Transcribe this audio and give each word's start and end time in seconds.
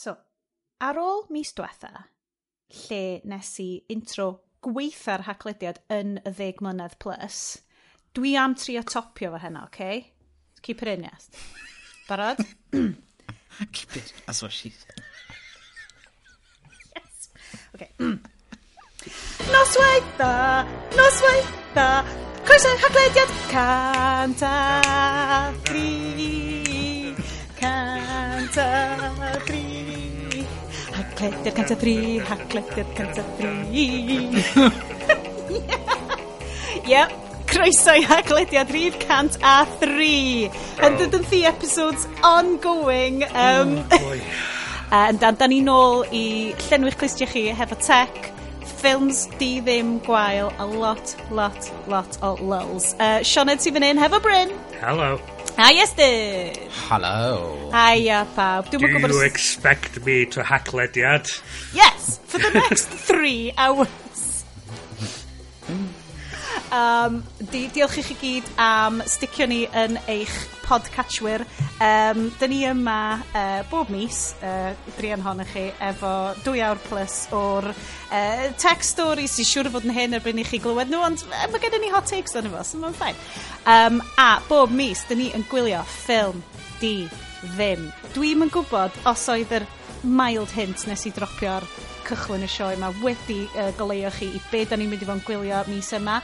So, 0.00 0.14
ar 0.80 0.96
ôl 0.96 1.26
mis 1.34 1.50
diwetha, 1.52 1.90
lle 2.86 3.02
nes 3.28 3.50
i 3.60 3.68
intro 3.92 4.28
gweitha'r 4.64 5.26
haglediad 5.26 5.80
yn 5.92 6.14
y 6.22 6.32
ddeg 6.38 6.62
mlynedd 6.64 6.96
plus, 7.04 7.40
dwi 8.16 8.32
am 8.40 8.54
trio 8.56 8.80
topio 8.88 9.34
fo 9.34 9.40
heno, 9.42 9.66
oce? 9.68 9.74
Okay? 9.74 9.98
Keep 10.62 10.82
it 10.82 10.88
in, 10.94 11.04
yes. 11.04 11.28
Barod? 12.08 12.40
Keep 13.76 13.96
it, 14.00 14.12
as 14.28 14.42
what 14.42 14.52
she 14.52 14.70
said. 14.70 15.02
yes. 16.96 17.28
Okay. 17.74 17.90
Nosweitha, 19.52 20.32
nosweitha, 20.96 21.88
croeso 22.44 22.72
haglediad 22.84 23.34
canta 23.52 24.54
tri, 25.64 27.14
canta 27.60 28.70
tri. 29.46 29.69
Haclediad 31.20 31.54
canta 31.54 31.76
tri, 31.76 32.18
haclediad 32.24 32.94
canta 32.96 33.22
thri. 33.36 34.30
Yep, 36.88 37.12
croeso 37.50 37.92
i 37.92 38.06
haglediad 38.08 38.70
303. 38.72 40.48
Yn 40.86 40.96
dod 40.96 41.16
yn 41.18 41.26
thi 41.28 41.42
episodes 41.50 42.06
ongoing. 42.24 43.20
Um, 43.34 43.76
Yn 45.00 45.20
dan, 45.20 45.36
da 45.36 45.46
ni 45.46 45.60
nôl 45.62 46.06
i 46.08 46.24
llenwi'ch 46.70 46.96
clustio 46.98 47.28
chi 47.28 47.44
hefo 47.54 47.76
tech, 47.78 48.32
ffilms 48.80 49.26
di 49.36 49.58
ddim 49.60 49.98
gwael, 50.08 50.48
a 50.56 50.64
lot, 50.66 51.12
lot, 51.30 51.68
lot 51.86 52.16
o 52.24 52.32
lulls. 52.40 52.94
Uh, 52.96 53.20
Sioned 53.20 53.60
sy'n 53.60 53.76
fan 53.76 53.86
hyn 53.90 54.00
hefo 54.00 54.22
Bryn. 54.24 54.56
Hello. 54.80 55.18
Hi, 55.56 55.74
Esther. 55.82 56.52
Hello. 56.88 57.70
Hiya, 57.72 58.20
uh, 58.22 58.62
pawb. 58.62 58.70
Do 58.70 58.78
you 58.78 59.22
expect 59.22 60.04
me 60.04 60.26
to 60.26 60.42
hack 60.42 60.66
hacklediad? 60.66 61.26
Yes, 61.74 62.18
for 62.24 62.38
the 62.38 62.50
next 62.50 62.88
three 63.08 63.52
hours. 63.56 63.88
Um, 66.70 67.24
di, 67.50 67.64
diolch 67.74 67.96
i 67.98 68.02
chi 68.06 68.14
gyd 68.14 68.48
am 68.62 69.00
sticio 69.10 69.46
ni 69.50 69.64
yn 69.74 69.96
eich 70.06 70.34
podcatchwyr. 70.62 71.42
Um, 71.82 72.28
dyn 72.38 72.52
ni 72.52 72.60
yma 72.68 72.98
uh, 73.18 73.62
bob 73.72 73.90
mis, 73.90 74.36
uh, 74.46 74.70
drian 74.94 75.24
hon 75.24 75.42
chi, 75.50 75.64
efo 75.82 76.12
dwy 76.44 76.62
awr 76.62 76.78
plus 76.84 77.24
o'r 77.34 77.66
uh, 77.72 78.44
tech 78.60 78.86
stories 78.86 79.34
sy'n 79.34 79.48
siŵr 79.48 79.72
fod 79.74 79.88
yn 79.88 79.96
hyn 79.96 80.14
erbyn 80.20 80.38
i 80.38 80.44
chi 80.46 80.60
glywed 80.62 80.92
nhw, 80.92 81.00
ond 81.08 81.24
uh, 81.26 81.48
mae 81.50 81.64
gennym 81.64 81.82
ni 81.82 81.90
hot 81.90 82.06
takes 82.06 82.38
o'n 82.38 82.46
efo, 82.46 82.62
so 82.62 82.78
mae'n 82.78 82.94
ffain. 83.00 83.18
Um, 83.66 83.98
a 84.14 84.28
bob 84.46 84.70
mis, 84.70 85.02
dyn 85.10 85.24
ni 85.24 85.28
yn 85.34 85.46
gwylio 85.50 85.82
ffilm 85.90 86.38
di 86.78 86.94
ddim. 87.56 87.88
Dwi'm 88.14 88.46
yn 88.46 88.54
gwybod 88.54 89.02
os 89.10 89.26
oedd 89.34 89.56
yr 89.58 89.66
mild 90.06 90.54
hint 90.54 90.86
nes 90.86 91.02
i 91.10 91.14
dropio'r 91.18 91.66
cychwyn 92.06 92.46
y 92.46 92.48
sioe 92.50 92.78
yma 92.78 92.94
wedi 93.02 93.42
uh, 93.56 93.72
goleio 93.78 94.14
chi 94.14 94.30
i 94.38 94.40
be 94.52 94.62
da 94.70 94.78
ni'n 94.78 94.94
mynd 94.94 95.02
i 95.02 95.10
fod 95.10 95.18
yn 95.18 95.26
gwylio 95.26 95.66
mis 95.66 95.90
yma 95.98 96.20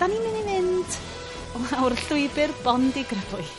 da 0.00 0.06
ni'n 0.10 0.24
mynd 0.24 0.38
i 0.38 0.44
fynd 0.46 0.98
o'r 1.84 1.96
llwybr 2.06 2.52
Bondi 2.64 3.02
grybwyll. 3.08 3.52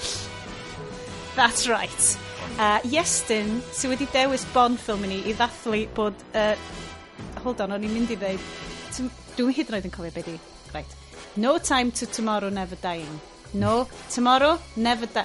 That's 1.35 1.67
right. 1.71 2.05
Uh, 2.59 2.79
Iestyn 2.91 3.59
sydd 3.75 3.93
wedi 3.93 4.07
dewis 4.13 4.45
Bond 4.53 4.79
ffilm 4.81 5.03
i 5.07 5.11
ni 5.13 5.19
i 5.31 5.35
ddathlu 5.37 5.83
bod 5.95 6.15
Uh, 6.35 6.53
hold 7.43 7.61
on 7.63 7.71
o'n 7.75 7.83
i'n 7.87 7.93
mynd 7.95 8.11
i 8.11 8.17
ddeud 8.19 8.41
t'm- 8.95 9.11
dwi 9.37 9.53
hyd 9.55 9.69
yn 9.71 9.77
oed 9.79 9.87
yn 9.89 9.93
cofio 9.95 10.11
beth 10.15 10.31
i. 10.31 10.37
Right. 10.73 10.95
No 11.39 11.57
Time 11.59 11.91
to 11.99 12.05
Tomorrow 12.07 12.49
Never 12.51 12.75
Dying. 12.83 13.19
No 13.53 13.87
Tomorrow 14.11 14.57
Never 14.75 15.07
Di... 15.07 15.23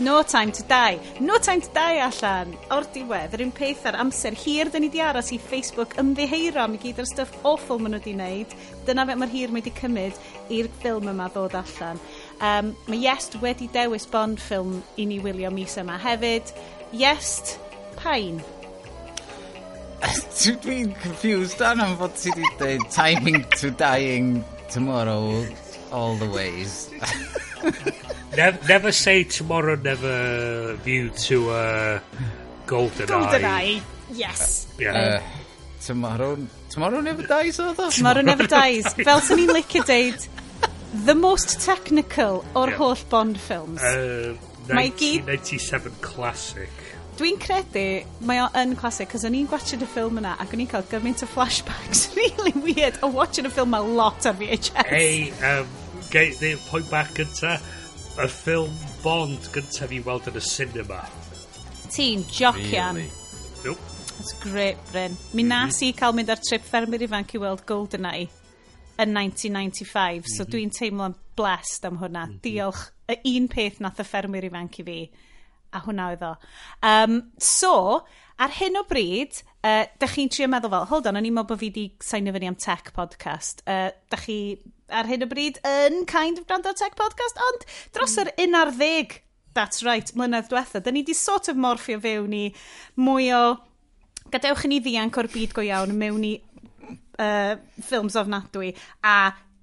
No 0.00 0.22
Time 0.22 0.52
to 0.52 0.62
Die. 0.62 1.00
No 1.20 1.38
Time 1.38 1.60
to 1.60 1.68
Die 1.74 1.98
allan, 1.98 2.52
o'r 2.70 2.86
diwedd, 2.94 3.32
yr 3.34 3.42
un 3.42 3.50
peth 3.54 3.82
ar 3.88 3.96
amser 3.98 4.36
hir 4.38 4.70
dyn 4.70 4.84
ni 4.84 4.90
di 4.94 5.00
aros 5.02 5.32
i 5.34 5.38
Facebook 5.42 5.96
ymddiheiro 5.98 6.62
am 6.62 6.76
i 6.76 6.78
gyd 6.82 7.00
o'r 7.02 7.08
stuff 7.10 7.32
awful 7.42 7.80
maen 7.82 7.96
nhw 7.96 8.00
wedi 8.04 8.14
wneud. 8.14 8.54
Dyna 8.86 9.06
fe 9.08 9.16
mae'r 9.18 9.32
hir 9.34 9.50
mae 9.50 9.58
wedi 9.58 9.72
cymryd 9.80 10.20
i'r 10.54 10.70
ffilm 10.78 11.10
yma 11.10 11.26
ddod 11.34 11.56
allan. 11.58 11.98
Um, 12.38 12.70
mae 12.86 13.02
Iest 13.08 13.40
wedi 13.42 13.66
dewis 13.74 14.06
Bond 14.12 14.38
ffilm 14.42 14.78
i 14.94 15.08
ni 15.10 15.18
wylio 15.24 15.50
mis 15.54 15.74
yma 15.82 15.98
hefyd. 16.04 16.54
Iest, 16.94 17.56
pain. 17.98 18.38
Dwi'n 20.62 20.94
confused 21.02 21.58
dan 21.58 21.82
am 21.82 21.96
fod 21.98 22.14
ti 22.14 22.30
wedi 22.36 22.54
dweud 22.60 22.86
timing 22.94 23.42
to 23.58 23.74
dying 23.74 24.44
tomorrow 24.70 25.42
all 25.90 26.14
the 26.22 26.30
ways. 26.30 26.86
never, 28.36 28.58
never 28.66 28.92
say 28.92 29.24
tomorrow, 29.24 29.76
never 29.76 30.74
view 30.84 31.10
to 31.10 31.50
uh, 31.50 32.00
golden, 32.66 33.06
golden 33.06 33.44
eye. 33.44 33.60
eye. 33.60 33.82
Yes. 34.12 34.66
Uh, 34.78 34.82
yeah. 34.82 34.92
Uh, 34.92 35.22
tomorrow, 35.80 36.38
tomorrow 36.70 37.00
never 37.00 37.22
dies, 37.22 37.58
oedd 37.60 37.78
o? 37.78 37.90
Tomorrow 37.90 38.22
never 38.22 38.46
dies. 38.46 38.92
Fel 38.94 39.22
sy'n 39.24 39.42
ni'n 39.42 39.54
licio 39.56 39.84
deud, 39.88 40.28
the 41.08 41.14
most 41.14 41.60
technical 41.64 42.44
o'r 42.54 42.72
yeah. 42.72 42.78
holl 42.80 42.98
Bond 43.10 43.40
films. 43.40 43.82
Uh, 43.82 44.36
1997 44.68 45.92
classic. 46.00 46.84
Dwi'n 47.18 47.38
credu 47.42 47.84
mae 48.28 48.38
o 48.44 48.46
yn 48.60 48.76
classic, 48.78 49.08
cos 49.10 49.24
o'n 49.26 49.34
i'n 49.34 49.48
gwachod 49.50 49.82
y 49.82 49.88
ffilm 49.90 50.20
yna 50.20 50.36
ac 50.38 50.52
o'n 50.54 50.62
i'n 50.62 50.68
cael 50.70 50.84
gymaint 50.90 51.24
o 51.24 51.28
flashbacks 51.32 52.04
really 52.18 52.54
weird 52.62 53.00
o 53.02 53.10
watching 53.10 53.48
y 53.48 53.50
ffilm 53.50 53.74
a 53.74 53.80
lot 53.82 54.28
ar 54.28 54.36
VHS. 54.38 54.86
Hey, 54.86 55.32
um, 55.42 55.66
gael 56.12 56.60
point 56.68 56.86
back 56.92 57.16
gyntaf, 57.16 57.64
y 58.18 58.26
ffilm 58.26 58.74
Bond 59.04 59.46
gyntaf 59.54 59.92
i 59.94 60.00
weld 60.02 60.26
yn 60.26 60.38
y 60.38 60.42
cinema. 60.42 60.98
Ti'n 61.94 62.24
jocian. 62.34 62.98
Really? 62.98 63.10
Nope. 63.62 63.94
That's 64.16 64.32
great, 64.42 64.78
Bryn. 64.90 65.14
Mi 65.32 65.44
mhm. 65.44 65.52
nas 65.52 65.78
i 65.86 65.92
cael 65.94 66.16
mynd 66.16 66.32
ar 66.34 66.40
trip 66.42 66.64
ffermwyr 66.66 67.04
ifanc 67.06 67.36
i 67.36 67.40
weld 67.42 67.62
Goldeneye 67.68 68.26
yn 68.98 69.12
1995, 69.14 70.26
so 70.32 70.42
mhm. 70.42 70.50
dwi'n 70.50 70.72
teimlo'n 70.74 71.14
blessed 71.38 71.86
am 71.86 72.00
hwnna. 72.02 72.24
Mhm. 72.26 72.40
Diolch. 72.42 72.88
Y 73.08 73.36
un 73.36 73.46
peth 73.52 73.78
nath 73.80 74.02
y 74.02 74.06
ffermwyr 74.08 74.48
ifanc 74.48 74.80
i 74.82 74.86
fi, 74.88 74.96
a 75.70 75.84
hwnna 75.84 76.08
oedd 76.12 76.24
o. 76.26 76.32
Um, 76.84 77.20
so, 77.38 77.70
ar 78.42 78.56
hyn 78.58 78.80
o 78.80 78.82
bryd, 78.90 79.38
uh, 79.62 79.84
da 79.94 80.10
chi'n 80.10 80.32
trio 80.34 80.50
meddwl 80.50 80.74
fel, 80.74 80.88
hold 80.90 81.06
on, 81.06 81.20
o'n 81.20 81.30
i'n 81.30 81.38
meddwl 81.38 81.54
bod 81.54 81.62
fi 81.62 81.70
wedi 81.70 81.86
sign 82.02 82.34
fyny 82.34 82.50
am 82.50 82.58
tech 82.58 82.90
podcast. 82.98 83.62
Uh, 83.62 83.92
da 84.10 84.18
chi 84.18 84.40
ar 84.88 85.08
hyn 85.08 85.24
o 85.24 85.30
bryd 85.30 85.60
yn 85.68 86.04
kind 86.08 86.40
of 86.40 86.46
Granda 86.48 86.74
Tech 86.76 86.96
Podcast, 86.98 87.40
ond 87.50 87.66
dros 87.96 88.16
mm. 88.16 88.22
yr 88.24 88.46
un 88.46 88.60
ar 88.60 88.74
ddeg, 88.76 89.18
that's 89.56 89.84
right, 89.86 90.12
mlynedd 90.16 90.50
diwetha, 90.50 90.82
da 90.84 90.94
ni 90.94 91.04
di 91.06 91.16
sort 91.16 91.50
of 91.50 91.58
morffio 91.60 92.00
fewn 92.02 92.36
i 92.36 92.44
mwy 93.00 93.32
o 93.36 93.42
gadewch 94.32 94.66
i 94.66 94.72
ni 94.72 94.80
ddianc 94.84 95.18
o'r 95.18 95.30
byd 95.32 95.56
go 95.56 95.64
iawn 95.64 95.94
mewn 95.98 96.24
i 96.28 96.36
uh, 97.18 97.58
ffilms 97.82 98.16
ofnadwy 98.18 98.74
a 99.02 99.18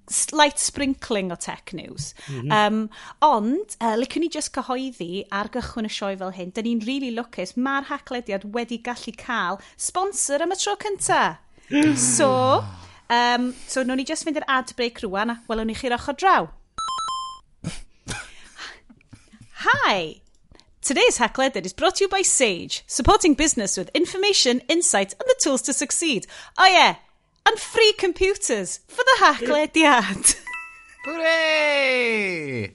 slight 0.08 0.60
sprinkling 0.62 1.32
o 1.32 1.36
tech 1.36 1.72
news. 1.72 2.14
Mm 2.28 2.40
-hmm. 2.40 2.66
um, 2.66 2.90
ond, 3.18 3.76
uh, 3.80 3.96
licwn 3.98 4.22
ni 4.22 4.28
just 4.30 4.54
cyhoeddi 4.54 5.24
ar 5.30 5.50
gychwyn 5.50 5.88
y 5.88 5.92
sioe 5.92 6.16
fel 6.16 6.34
hyn, 6.36 6.52
da 6.54 6.62
ni'n 6.62 6.84
really 6.86 7.10
lwcus, 7.14 7.56
mae'r 7.56 7.88
haclediad 7.90 8.46
wedi 8.54 8.78
gallu 8.78 9.14
cael 9.18 9.58
sponsor 9.76 10.42
am 10.42 10.54
y 10.54 10.58
tro 10.62 10.76
cyntaf. 10.76 11.42
so, 12.16 12.62
Um, 13.08 13.54
so, 13.68 13.84
wnawn 13.84 14.00
ni 14.00 14.04
just 14.04 14.26
fynd 14.26 14.38
i'r 14.40 14.46
ad 14.50 14.72
break 14.78 14.98
rwan 15.04 15.30
a 15.30 15.36
welwn 15.48 15.70
ni 15.70 15.74
chi'r 15.78 15.94
ochr 15.94 16.16
draw. 16.18 16.48
Hi! 19.66 20.22
Today's 20.82 21.16
Hack 21.18 21.38
Leather 21.38 21.60
is 21.64 21.72
brought 21.72 21.96
to 21.96 22.04
you 22.04 22.08
by 22.08 22.22
Sage, 22.22 22.82
supporting 22.86 23.34
business 23.34 23.76
with 23.76 23.90
information, 23.94 24.60
insight, 24.68 25.14
and 25.18 25.28
the 25.28 25.36
tools 25.42 25.62
to 25.62 25.72
succeed. 25.72 26.26
Oh 26.58 26.66
yeah, 26.66 26.96
and 27.44 27.58
free 27.58 27.92
computers 27.92 28.80
for 28.88 29.04
the 29.04 29.16
Hack 29.24 29.40
Lediad. 29.42 30.36
Hooray! 31.06 32.74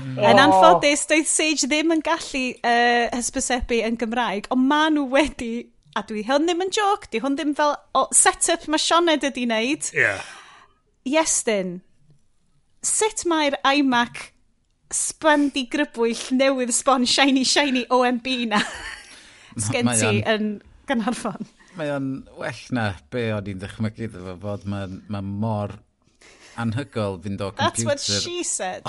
Yn 0.00 0.38
oh. 0.38 0.42
anffodus, 0.44 1.06
doedd 1.10 1.26
Sage 1.30 1.66
ddim 1.66 1.94
yn 1.94 2.02
gallu 2.06 2.44
uh, 2.62 3.06
hysbysebu 3.14 3.82
yn 3.86 3.98
Gymraeg, 3.98 4.46
ond 4.54 4.66
maen 4.70 4.98
nhw 4.98 5.06
wedi 5.14 5.52
a 6.00 6.06
dwi 6.08 6.24
hwn 6.26 6.48
ddim 6.48 6.64
yn 6.64 6.72
joc, 6.74 7.06
di 7.12 7.20
hwn 7.20 7.36
ddim 7.36 7.54
fel 7.58 7.76
o, 7.96 8.06
set-up 8.16 8.66
mae 8.72 8.80
Sioned 8.80 9.26
ydi 9.28 9.44
wneud. 9.46 9.92
Yeah. 9.96 10.24
Iestyn, 11.08 11.78
sut 12.84 13.26
mae'r 13.28 13.58
iMac 13.68 14.30
sbandi 14.94 15.66
grybwyll 15.70 16.24
newydd 16.34 16.72
sbon 16.74 17.06
shiny 17.08 17.44
shiny 17.46 17.84
OMB 17.94 18.26
na 18.50 18.60
sgen 19.66 19.92
ti 19.92 20.18
yn 20.26 20.50
Gynharfon? 20.90 21.46
Mae 21.78 21.92
o'n 21.94 22.10
well 22.38 22.64
na 22.74 22.90
be 23.12 23.28
o'n 23.36 23.52
i'n 23.52 23.60
ddychmygu 23.62 24.10
ddefo 24.10 24.36
fod 24.42 24.66
mae 24.70 24.90
ma 25.12 25.22
mor 25.22 25.76
anhygol 26.60 27.20
fynd 27.22 27.42
o 27.44 27.52
computer. 27.52 27.86
That's 27.86 27.86
what 27.86 28.00
she 28.24 28.42
said. 28.42 28.82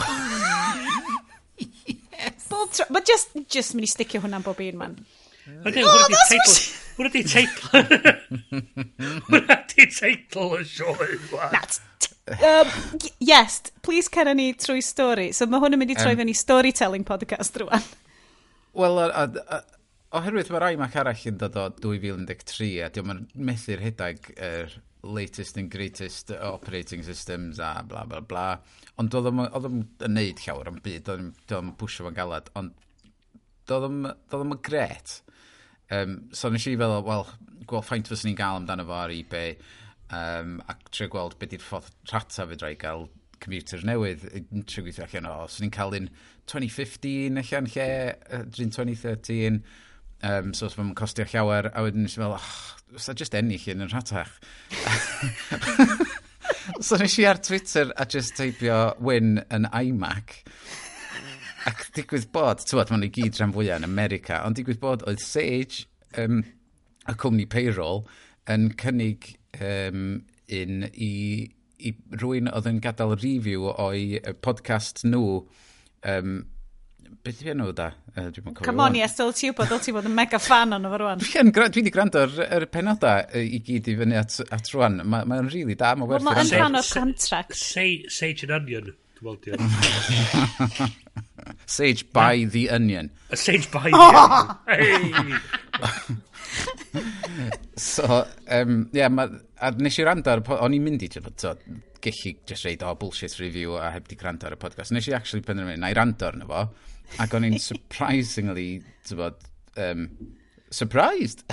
yes. 1.59 2.47
Bob 2.51 2.71
tro, 2.73 2.87
mae 2.89 3.05
just, 3.07 3.37
just 3.47 3.77
mynd 3.77 3.87
i 3.87 3.91
sticio 3.91 4.23
hwnna'n 4.23 4.43
bob 4.45 4.59
un 4.65 4.79
man. 4.79 4.97
Wedyn, 5.65 5.87
hwnna 5.87 6.07
di 6.11 6.19
teitl... 6.29 6.57
Hwnna 6.97 7.11
di 7.13 7.23
teitl... 7.25 7.63
Hwnna 9.29 9.57
di 9.71 9.87
teitl 9.89 10.57
y 10.59 10.65
sioe. 10.69 11.07
Um, 12.31 12.67
yes, 13.19 13.61
please 13.81 14.09
cera 14.13 14.33
ni 14.37 14.51
trwy 14.53 14.83
stori. 14.85 15.31
So 15.33 15.47
mae 15.49 15.63
hwn 15.63 15.75
yn 15.75 15.81
mynd 15.81 15.95
i 15.95 15.97
troi 15.97 16.13
um, 16.13 16.21
fewn 16.21 16.31
i 16.31 16.37
storytelling 16.37 17.07
podcast 17.07 17.57
rwan. 17.63 17.87
Wel, 18.77 19.01
oherwydd 20.15 20.51
mae'r 20.53 20.67
iMac 20.75 20.95
arall 21.01 21.25
yn 21.31 21.41
dod 21.41 21.57
o 21.59 21.65
2013 21.81 22.85
a 22.85 22.91
diolch 22.93 23.11
yn 23.15 23.25
methu'r 23.49 23.83
hedag 23.83 24.29
yr 24.37 24.77
latest 25.01 25.57
and 25.57 25.71
greatest 25.73 26.29
operating 26.31 27.01
systems 27.03 27.59
a 27.59 27.73
bla 27.87 28.05
bla 28.05 28.21
bla. 28.21 28.45
Ond 29.01 29.11
doedd 29.11 29.31
oedd 29.31 29.67
yn 29.71 30.13
neud 30.13 30.45
llawer 30.45 30.69
am 30.69 30.79
byd, 30.83 31.09
oedd 31.09 31.57
yn 31.57 31.73
pwysio 31.79 32.05
fo'n 32.05 32.17
galad, 32.17 32.51
ond 32.59 32.77
doedd 33.69 33.87
ddim 33.89 34.55
yn 34.55 34.63
gret. 34.65 35.21
Um, 35.91 36.17
so 36.31 36.49
nes 36.49 36.65
i 36.71 36.77
fel, 36.79 36.97
wel, 37.07 37.25
gweld 37.67 37.87
ffaint 37.87 38.11
fyswn 38.11 38.31
ni'n 38.31 38.39
gael 38.39 38.61
amdano 38.61 38.85
fo 38.87 38.95
ar 38.95 39.13
eBay 39.13 39.55
um, 40.15 40.59
ac 40.71 40.85
trio 40.91 41.09
gweld 41.11 41.37
beth 41.39 41.57
yw'r 41.57 41.65
ffordd 41.65 41.91
rhata 42.11 42.47
fe 42.47 42.57
drai 42.59 42.75
gael 42.79 43.09
computer 43.41 43.81
newydd 43.87 44.23
yn 44.37 44.65
trio 44.69 44.85
gweithio 44.85 45.07
allan 45.07 45.29
o. 45.31 45.35
So 45.49 45.63
ni'n 45.63 45.73
cael 45.73 45.97
un 45.97 46.09
2015 46.51 47.41
allan 47.41 47.69
lle, 47.73 47.87
uh, 48.31 48.43
2013, 48.57 49.61
um, 50.29 50.53
so 50.53 50.69
os 50.69 50.77
mae'n 50.77 50.93
costio 50.97 51.25
llawer, 51.31 51.71
a 51.73 51.83
wedyn 51.85 52.05
nes 52.05 52.17
i 52.17 52.21
fel, 52.21 52.35
oh, 52.35 52.39
ah, 52.39 52.95
os 52.95 53.07
da 53.09 53.17
just 53.17 53.35
ennill 53.37 53.67
yn 53.73 53.85
yr 53.85 53.91
rhatach. 53.93 54.35
so 56.85 56.99
nes 57.01 57.17
i 57.19 57.27
ar 57.27 57.41
Twitter 57.41 57.91
a 57.97 58.05
just 58.05 58.37
teipio 58.37 58.81
win 59.03 59.39
yn 59.49 59.67
iMac, 59.71 60.41
Ac 61.69 61.87
digwydd 61.95 62.29
bod, 62.33 62.63
ti'n 62.65 62.79
bod, 62.79 62.91
maen 62.91 63.03
nhw 63.03 63.11
i 63.11 63.15
gyd 63.19 63.37
rhan 63.37 63.53
fwyaf 63.55 63.81
yn 63.81 63.87
America, 63.87 64.41
ond 64.47 64.57
digwydd 64.57 64.81
bod 64.81 65.05
oedd 65.09 65.21
Sage, 65.21 65.85
um, 66.17 66.41
y 67.09 67.17
cwmni 67.21 67.47
payroll, 67.49 68.05
yn 68.49 68.71
cynnig 68.81 69.33
um, 69.59 70.21
un 70.51 70.87
i, 70.91 71.11
i 71.81 71.93
rwy'n 72.21 72.49
oedd 72.51 72.69
yn 72.71 72.81
gadael 72.83 73.13
review 73.21 73.69
o'i 73.71 74.17
podcast 74.41 75.05
nhw 75.05 75.43
um, 76.09 76.41
beth 77.21 77.43
yw 77.43 77.51
enw 77.53 77.69
da? 77.77 77.91
Uh, 78.15 78.29
Come 78.63 78.83
on, 78.83 78.95
yes, 78.97 79.15
dyl 79.19 79.33
ti 79.35 79.51
wybod, 79.51 79.69
dyl 79.69 79.81
ti 79.83 79.93
bod 79.95 80.07
yn 80.09 80.15
mega 80.17 80.39
fan 80.41 80.73
o'n 80.75 80.87
efo 80.87 80.99
rwan. 81.01 81.21
Dwi 81.21 81.67
wedi 81.67 81.93
gwrando 81.93 82.25
ar 82.25 82.33
yr 82.57 82.65
penodau 82.73 83.27
i 83.37 83.61
gyd 83.65 83.91
i 83.91 83.95
fyny 83.99 84.17
at, 84.19 84.39
at 84.49 84.73
rwan. 84.73 85.01
Mae'n 85.03 85.29
ma 85.29 85.39
rili 85.43 85.61
really 85.61 85.77
da, 85.79 85.93
mae'n 85.95 86.09
werth. 86.09 86.25
Mae'n 86.25 86.53
rhan 86.55 86.81
o'r 86.81 86.89
contract. 86.89 87.57
Sage 87.59 88.47
and 88.47 88.55
Onion 88.57 88.93
cyfodion. 89.21 90.91
Sage 91.65 92.11
by 92.11 92.45
the 92.45 92.69
onion. 92.69 93.11
A 93.29 93.37
sage 93.37 93.71
by 93.71 93.83
the 93.89 93.97
onion. 94.67 95.39
Hey! 95.87 96.31
so, 97.77 98.27
um, 98.49 98.89
yeah, 98.93 99.07
ma, 99.07 99.27
a 99.61 99.71
nes 99.71 99.99
i 99.99 100.03
rand 100.05 100.27
ar, 100.27 100.43
o'n 100.57 100.75
i'n 100.75 100.83
mynd 100.83 101.05
i, 101.05 101.09
so, 101.37 101.55
gellu 102.01 102.35
just 102.49 102.65
reid, 102.65 102.83
o, 102.83 102.91
oh, 102.91 102.95
bullshit 102.95 103.37
review 103.39 103.77
a 103.77 103.91
heb 103.93 104.07
di 104.09 104.17
gwrando 104.19 104.49
ar 104.49 104.57
y 104.57 104.59
podcast. 104.61 104.91
Nes 104.91 105.07
i 105.07 105.15
actually 105.15 105.45
penderfynu, 105.45 105.79
na 105.79 105.93
i 105.93 105.97
rand 105.97 106.21
arno 106.27 106.49
fo, 106.49 106.65
ac 107.21 107.37
o'n 107.37 107.47
i'n 107.47 107.59
surprisingly, 107.61 108.69
ti'n 109.07 109.21
bod, 109.21 109.39
um, 109.77 110.09
surprised. 110.71 111.45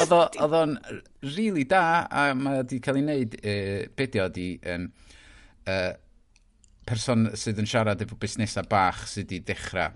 Oedd 0.00 0.56
o'n 0.56 0.76
really 1.34 1.66
da, 1.68 2.06
a 2.08 2.30
mae 2.38 2.62
wedi 2.62 2.80
cael 2.84 3.00
ei 3.00 3.04
wneud, 3.04 3.36
e, 3.42 3.56
beth 3.96 4.16
oedd 4.22 4.40
um, 4.72 4.86
e, 5.68 5.76
person 6.88 7.28
sydd 7.38 7.60
yn 7.62 7.68
siarad 7.68 8.02
efo 8.04 8.16
busnesau 8.20 8.66
bach 8.70 9.04
sydd 9.10 9.28
wedi 9.28 9.42
dechrau 9.52 9.92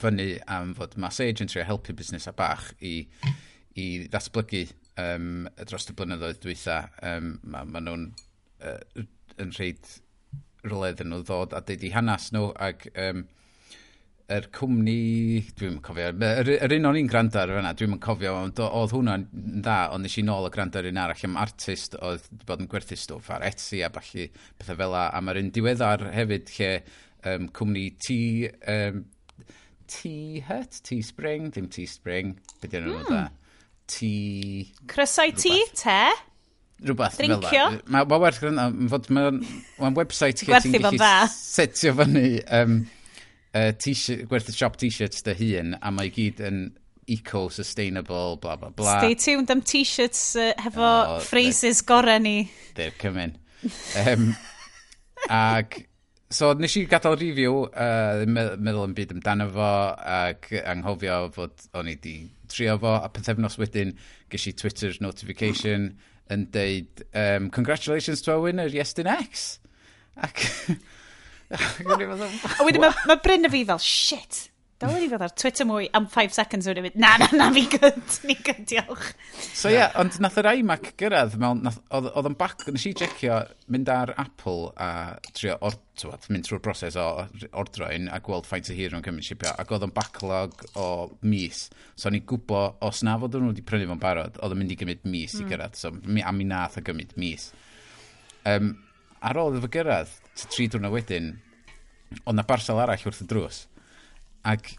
fyny 0.00 0.38
am 0.50 0.72
fod 0.76 0.96
mass 1.00 1.20
agent 1.20 1.54
yn 1.56 1.66
helpu 1.68 1.94
busnesau 1.96 2.34
bach 2.36 2.70
i, 2.80 2.94
i 3.76 3.86
ddatblygu 4.08 4.64
um, 5.00 5.48
dros 5.68 5.88
y 5.90 5.96
blynyddoedd 5.96 6.40
dwytha. 6.42 6.78
Um, 7.04 7.34
mae 7.42 7.68
ma 7.68 7.82
nhw'n 7.84 8.08
uh, 8.68 9.04
yn 9.42 9.52
rhaid 9.56 9.92
roedd 10.68 11.02
yn 11.04 11.12
nhw 11.12 11.22
ddod 11.26 11.56
a 11.56 11.62
deud 11.66 11.84
i 11.86 11.92
hanes 11.94 12.30
nhw 12.34 12.50
ac 12.68 12.86
um, 12.94 13.26
er 14.32 14.48
cwmni, 14.54 15.42
dwi'n 15.58 15.78
cofio, 15.84 16.08
yr, 16.12 16.50
yr 16.54 16.74
un 16.78 16.88
o'n 16.90 16.98
i'n 17.00 17.10
gwrando 17.10 17.40
ar 17.42 17.52
yna, 17.60 17.72
dwi'n 17.78 17.98
cofio, 18.02 18.34
ond 18.46 18.62
oedd 18.64 18.94
hwnna'n 18.96 19.26
dda, 19.32 19.76
ond 19.94 20.06
nes 20.06 20.16
i 20.20 20.24
nôl 20.26 20.48
y 20.48 20.52
gwrando 20.54 20.80
ar 20.80 20.88
un 20.90 21.00
arall 21.02 21.26
am 21.28 21.38
artist 21.42 21.96
oedd 22.00 22.26
bod 22.48 22.64
yn 22.64 22.70
gwerthu 22.72 22.98
stwff 22.98 23.30
ar 23.34 23.46
Etsy 23.48 23.82
a 23.84 23.90
falle 23.94 24.28
pethau 24.58 24.80
fel 24.80 24.94
la, 24.94 25.04
a 25.10 25.22
mae'r 25.24 25.42
un 25.42 25.52
diweddar 25.54 26.06
hefyd 26.16 26.52
lle 26.56 26.72
um, 27.32 27.46
cwmni 27.58 27.86
T, 28.02 28.18
um, 28.72 29.04
T 29.92 30.42
hut, 30.48 30.82
T 30.86 31.02
spring, 31.06 31.52
ddim 31.52 31.70
T 31.72 31.86
spring, 31.90 32.36
beth 32.62 32.76
yw'n 32.80 32.90
mm. 32.90 33.06
dda? 33.08 33.22
Hmm. 33.28 33.38
T... 33.92 34.12
Crysau 34.88 35.34
T, 35.36 35.56
te? 35.76 36.02
rhywbeth 36.82 37.18
fel 37.18 37.36
fel 37.44 37.76
Mae 37.92 38.06
ma 38.08 38.18
werth 38.22 38.40
gwrando, 38.42 38.64
mae'n 39.14 39.38
ma 39.78 39.92
website 39.96 40.46
lle 40.46 40.58
ti'n 40.64 40.82
gallu 40.82 41.10
setio 41.30 41.94
fyny 41.98 42.40
um, 42.58 42.80
uh, 43.54 43.72
gwerthu 44.30 44.54
siop 44.54 44.78
t-shirts 44.80 45.24
dy 45.26 45.34
hun, 45.38 45.76
a 45.80 45.92
mae 45.94 46.12
gyd 46.12 46.42
yn 46.44 46.64
eco-sustainable, 47.12 48.36
bla 48.42 48.56
bla 48.56 48.70
bla. 48.70 48.98
Stay 48.98 49.14
tuned 49.18 49.50
am 49.50 49.62
t-shirts 49.62 50.36
uh, 50.36 50.52
hefo 50.62 50.88
oh, 50.88 51.20
phrases 51.20 51.82
gorau 51.82 52.20
ni. 52.22 52.50
They're 52.74 52.94
coming. 52.98 53.36
um, 54.06 54.32
ag, 55.28 55.82
so 56.30 56.52
nes 56.58 56.76
i 56.78 56.84
gadael 56.90 57.18
review, 57.20 57.66
uh, 57.72 58.22
meddwl 58.26 58.86
yn 58.86 58.94
byd 58.96 59.16
amdano 59.16 59.48
fo, 59.52 59.72
ac 59.98 60.48
anghofio 60.62 61.18
fod 61.34 61.68
o'n 61.78 61.90
i 61.92 61.98
di 62.02 62.16
trio 62.52 62.78
fo, 62.80 62.96
a 63.00 63.10
pethefnos 63.12 63.58
wedyn 63.60 63.94
ges 64.32 64.48
i 64.48 64.56
Twitter 64.56 64.96
notification 65.04 65.92
yn 66.32 66.46
deud, 66.54 67.04
um, 67.18 67.50
congratulations 67.50 68.22
to 68.22 68.32
our 68.32 68.40
winner, 68.40 68.66
Yes 68.70 68.94
X. 68.96 69.58
Ac 70.16 70.46
A 71.52 72.66
wedyn 72.66 72.82
mae 72.84 73.06
ma 73.10 73.20
Bryn 73.22 73.48
y 73.48 73.52
fi 73.52 73.62
fel, 73.68 73.82
shit, 73.82 74.46
dal 74.82 74.96
wedi 74.96 75.08
fod 75.10 75.22
ar 75.22 75.32
Twitter 75.38 75.66
mwy 75.68 75.86
am 75.94 76.08
5 76.10 76.34
seconds 76.34 76.66
wedi 76.66 76.82
mynd, 76.82 76.96
na, 76.98 77.12
na, 77.20 77.28
na, 77.38 77.46
fi 77.54 77.62
gyd, 77.70 78.16
ni 78.26 78.34
gyd, 78.34 78.62
diolch. 78.70 79.12
So 79.54 79.70
ie, 79.70 79.76
yeah, 79.76 79.94
ond 80.00 80.16
nath 80.22 80.38
yr 80.40 80.48
iMac 80.56 80.92
gyrraedd, 81.00 81.36
oedd 81.38 82.28
yn 82.30 82.36
bac, 82.40 82.64
nes 82.66 82.86
i 82.88 82.94
jecio, 82.98 83.38
mynd 83.72 83.90
ar 83.92 84.14
Apple 84.18 84.72
a 84.82 84.88
trio, 85.30 85.56
or, 85.62 85.76
tywed, 86.00 86.26
mynd 86.32 86.48
trwy'r 86.48 86.62
broses 86.64 86.96
o 86.98 87.06
ordroen 87.62 88.08
a 88.10 88.18
gweld 88.24 88.48
faint 88.48 88.72
o 88.72 88.76
hir 88.76 88.96
o'n 88.96 89.04
cymryd 89.06 89.28
shipio, 89.28 89.52
ac 89.60 89.74
oedd 89.74 89.86
yn 89.86 89.94
backlog 89.94 90.66
o 90.80 90.88
mis. 91.20 91.68
So 91.94 92.10
ni 92.10 92.22
i 92.22 92.26
gwbo, 92.32 92.64
os 92.82 93.04
na 93.06 93.18
fod 93.22 93.38
nhw 93.38 93.52
wedi 93.52 93.66
prynu 93.66 93.90
fo'n 93.92 94.02
barod, 94.02 94.40
oedd 94.42 94.56
yn 94.56 94.62
mynd 94.64 94.74
i 94.74 94.80
gymryd 94.82 95.06
mis 95.06 95.36
mm. 95.36 95.44
i 95.44 95.52
gyrraedd, 95.52 95.78
so, 95.78 95.92
a 95.92 96.34
mi 96.34 96.48
nath 96.48 96.80
o 96.80 96.84
gymryd 96.86 97.14
mis. 97.20 97.52
Um, 98.48 98.74
ar 99.22 99.38
ôl 99.38 99.54
iddo 99.54 99.62
fo 99.62 99.70
gyrraedd, 99.78 100.18
so 100.34 100.48
tri 100.52 100.68
diwrnod 100.70 100.94
wedyn, 100.94 101.32
ond 102.24 102.38
na 102.38 102.44
barsel 102.46 102.80
arall 102.82 103.08
wrth 103.08 103.24
y 103.24 103.28
drws. 103.30 103.66
Ac... 104.52 104.76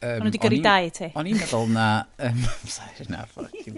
Um, 0.00 0.22
Ond 0.22 0.30
wedi 0.30 0.38
gyrru 0.40 0.58
dau 0.64 0.86
ti. 0.96 1.10
O'n 1.20 1.26
i'n 1.28 1.36
meddwl 1.36 1.66
na... 1.74 1.86
Um, 2.24 2.38
sorry, 2.64 3.04
na, 3.12 3.26
ffocin 3.28 3.76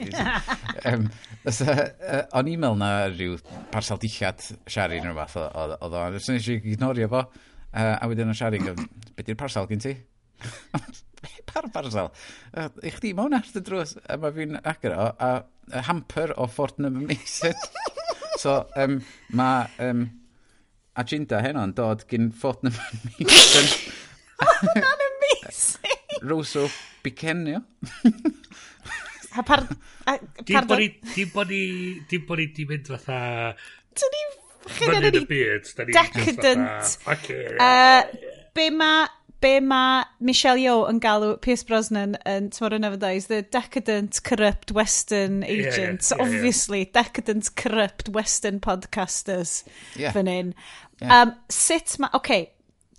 um, 0.87 1.09
uh, 1.51 2.21
O'n 2.39 2.51
i'n 2.53 2.61
meddwl 2.63 2.79
na 2.79 2.91
rhyw 3.09 3.41
parsel 3.73 3.99
dillad 4.03 4.45
siari 4.71 5.01
neu 5.03 5.11
rhywbeth 5.11 5.35
oedd 5.43 5.97
o. 5.99 6.05
Os 6.21 6.31
nes 6.31 6.47
i 6.47 6.61
ignorio 6.61 7.11
fo, 7.11 7.25
uh, 7.27 7.95
a 7.97 8.07
wedyn 8.07 8.31
o'n 8.31 8.39
siari, 8.39 8.63
beth 8.63 9.33
yw'r 9.33 9.41
parsel 9.41 9.67
gen 9.73 9.83
ti? 9.83 9.97
Par 11.51 11.67
parsel? 11.75 12.13
Uh, 12.55 12.71
I 12.87 12.95
chdi, 12.95 13.17
mae 13.17 13.27
hwnna 13.27 13.43
ar 13.43 13.51
y 13.59 13.67
drws. 13.67 13.99
A 14.07 14.21
mae 14.23 14.39
fi'n 14.39 14.63
agro, 14.63 15.11
a, 15.11 15.35
a 15.75 15.87
hamper 15.91 16.37
o 16.39 16.47
Fortnum 16.47 17.03
Mason. 17.11 17.59
so, 18.39 18.61
um, 18.79 19.01
mae... 19.35 19.67
Um, 19.83 20.07
agenda 20.99 21.41
hynna'n 21.45 21.75
dod 21.77 22.05
gyn 22.11 22.31
ffod 22.37 22.65
na 22.67 22.73
Mason. 23.21 23.69
oh, 24.45 24.59
na'n 24.77 25.05
amazing! 25.09 26.01
Roso 26.29 26.69
Bicenio. 27.03 27.63
Ha, 29.33 29.43
par... 29.49 29.65
A, 30.05 30.19
pardon? 30.53 30.83
Dim 31.17 31.33
bod 31.33 31.49
ni... 31.49 31.99
Dim 32.11 32.27
bod 32.29 32.43
ni 32.43 32.51
di 32.53 32.67
mynd 32.69 32.91
fatha... 32.93 33.21
Dyn 33.97 34.17
ni... 34.17 34.23
Fyny 34.63 35.09
yn 35.09 35.17
y 35.19 35.23
byd. 35.27 35.71
Decadent. 35.91 36.93
Okay. 37.11 37.57
uh, 37.57 38.05
be 38.55 38.69
mae 38.71 39.09
be 39.43 39.59
mae 39.61 40.05
Michelle 40.23 40.61
Yeoh 40.63 40.87
yn 40.91 41.01
galw 41.03 41.35
Pierce 41.43 41.67
Brosnan 41.67 42.15
yn 42.29 42.49
Tomorrow 42.55 42.81
Never 42.81 42.99
Dies, 43.01 43.27
the 43.27 43.43
decadent, 43.43 44.23
corrupt 44.25 44.73
western 44.73 45.43
agents, 45.45 46.11
Yeah, 46.11 46.19
yeah, 46.19 46.25
yeah, 46.25 46.37
Obviously, 46.37 46.83
yeah. 46.85 46.93
decadent, 47.03 47.51
corrupt 47.57 48.09
western 48.09 48.61
podcasters 48.61 49.65
yeah. 49.97 50.13
fan 50.13 50.31
hyn. 50.31 50.55
Yeah. 51.01 51.23
Um, 51.23 51.35
sut 51.51 51.99
mae... 51.99 52.13
Okay, 52.15 52.53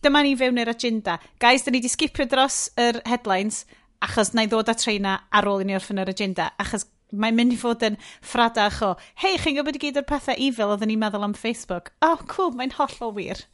dyma 0.04 0.24
ni 0.26 0.36
fewn 0.40 0.60
i'r 0.60 0.74
agenda. 0.74 1.18
Guys, 1.40 1.64
da 1.64 1.72
ni 1.72 1.82
di 1.84 1.92
skipio 1.92 2.28
dros 2.30 2.68
yr 2.80 3.00
headlines, 3.08 3.64
achos 4.04 4.34
na 4.36 4.44
i 4.44 4.52
ddod 4.52 4.72
â 4.72 4.76
treina 4.78 5.22
ar 5.32 5.48
ôl 5.48 5.64
i 5.64 5.70
ni 5.70 5.78
orffen 5.78 6.02
yr 6.04 6.12
agenda, 6.12 6.52
achos 6.60 6.90
mae'n 7.14 7.38
mynd 7.38 7.54
i 7.54 7.60
fod 7.62 7.84
yn 7.86 8.00
ffradach 8.26 8.82
o, 8.84 8.96
hei, 9.22 9.38
chi'n 9.40 9.60
gwybod 9.60 9.78
i 9.78 9.84
gyd 9.84 10.00
o'r 10.02 10.08
pethau 10.10 10.40
evil 10.42 10.74
oedden 10.74 10.90
ni'n 10.92 11.00
meddwl 11.04 11.28
am 11.28 11.36
Facebook? 11.38 11.94
Oh, 12.04 12.18
cool, 12.32 12.52
mae'n 12.58 12.74
hollol 12.80 13.14
wir. 13.16 13.46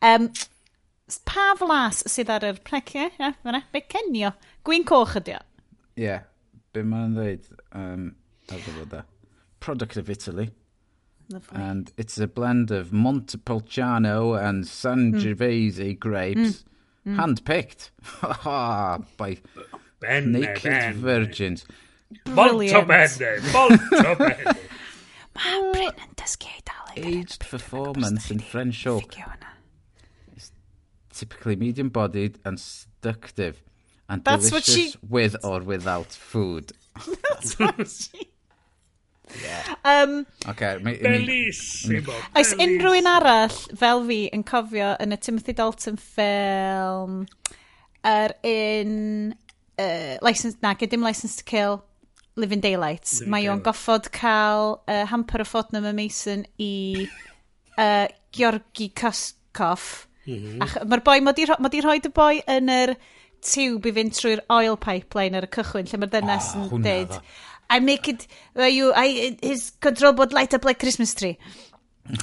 Um, 0.00 0.30
pa 1.24 1.54
flas 1.56 2.02
sydd 2.10 2.30
ar 2.32 2.44
yr 2.44 2.60
plecio? 2.64 3.08
Ie, 3.16 3.62
be 3.72 3.84
cenio? 3.88 4.34
Gwyn 4.66 4.84
coch 4.88 5.16
ydi 5.20 5.38
o. 5.38 5.42
Ie, 5.96 6.04
yeah. 6.04 6.26
be 6.76 6.84
mae'n 6.84 7.16
dweud 7.16 7.48
um, 7.72 8.10
ar 8.52 8.64
gyfer 8.64 8.88
da. 8.92 9.04
E. 9.04 9.36
Product 9.64 9.96
of 9.96 10.10
Italy. 10.10 10.50
Lovely. 11.30 11.60
And 11.60 11.92
it's 11.96 12.18
a 12.18 12.26
blend 12.26 12.70
of 12.70 12.92
Montepulciano 12.92 14.34
and 14.34 14.64
Sangiovese 14.64 15.94
mm. 15.94 15.98
grapes. 15.98 16.64
Mm. 17.06 17.16
Hand-picked. 17.16 17.90
by 18.44 19.38
benne, 20.00 20.32
naked 20.32 20.62
benne. 20.62 20.94
virgins. 20.94 21.66
Brilliant. 22.24 22.88
Montebene, 22.88 23.40
Montebene. 23.52 24.56
Mae 25.38 25.60
Bryn 25.72 26.00
yn 26.02 26.14
dysgu 26.18 26.48
Eidaleg. 26.50 27.04
Aged 27.06 27.44
performance 27.50 28.30
in 28.32 28.40
French 28.40 28.86
oak 28.90 29.14
typically 31.18 31.56
medium-bodied 31.56 32.38
and 32.44 32.60
seductive 32.60 33.62
and 34.08 34.24
That's 34.24 34.50
delicious 34.50 34.74
she... 34.74 34.94
with 35.08 35.36
or 35.44 35.60
without 35.60 36.12
food. 36.12 36.72
That's 36.96 37.58
what 37.58 37.88
she... 37.88 38.30
Yeah. 39.42 39.74
Um, 39.84 40.26
okay, 40.48 40.78
Bellissimo. 40.80 42.14
Oes 42.38 42.54
unrhyw 42.56 42.96
un 42.96 43.10
arall 43.10 43.58
fel 43.76 44.00
fi 44.08 44.22
yn 44.32 44.44
cofio 44.48 44.94
yn 45.04 45.12
y 45.12 45.18
Timothy 45.20 45.52
Dalton 45.58 45.98
ffilm 46.00 47.26
yr 48.08 48.32
er 48.32 48.34
un 48.48 49.34
uh, 49.34 50.16
license, 50.24 50.56
na, 50.64 50.72
gyda'n 50.80 51.04
License 51.04 51.36
to 51.42 51.44
Kill 51.44 51.82
Living 52.40 52.64
Daylights. 52.64 53.18
Living 53.20 53.34
Mae 53.34 53.52
o'n 53.52 53.60
goffod 53.66 54.08
cael 54.16 54.78
uh, 54.88 55.04
hamper 55.12 55.44
o 55.44 55.48
Fortnum 55.48 55.90
and 55.90 56.00
Mason 56.00 56.46
i 56.56 57.04
uh, 57.76 58.08
Georgi 58.32 58.88
Koskov 58.96 60.07
Mm 60.28 60.40
-hmm. 60.44 60.88
Mae'r 60.92 61.04
boi, 61.04 61.20
mae 61.24 61.36
di, 61.36 61.46
ma 61.58 61.70
rhoi 61.72 62.00
dy 62.04 62.12
boi 62.14 62.42
yn 62.56 62.68
yr 62.72 62.94
tiwb 63.44 63.86
i 63.88 63.92
fynd 63.96 64.16
trwy'r 64.16 64.42
oil 64.52 64.76
pipeline 64.82 65.38
ar 65.38 65.46
y 65.46 65.52
cychwyn, 65.54 65.88
lle 65.88 66.00
mae'r 66.02 66.12
dynas 66.12 66.52
oh, 66.58 66.66
yn 66.66 66.84
dweud, 66.84 67.20
I 67.70 67.80
make 67.80 68.08
it, 68.08 68.26
uh, 68.56 68.64
you, 68.64 68.92
I, 68.96 69.36
his 69.42 69.72
control 69.80 70.14
board 70.14 70.32
light 70.32 70.54
up 70.54 70.64
like 70.64 70.80
Christmas 70.80 71.14
tree. 71.14 71.36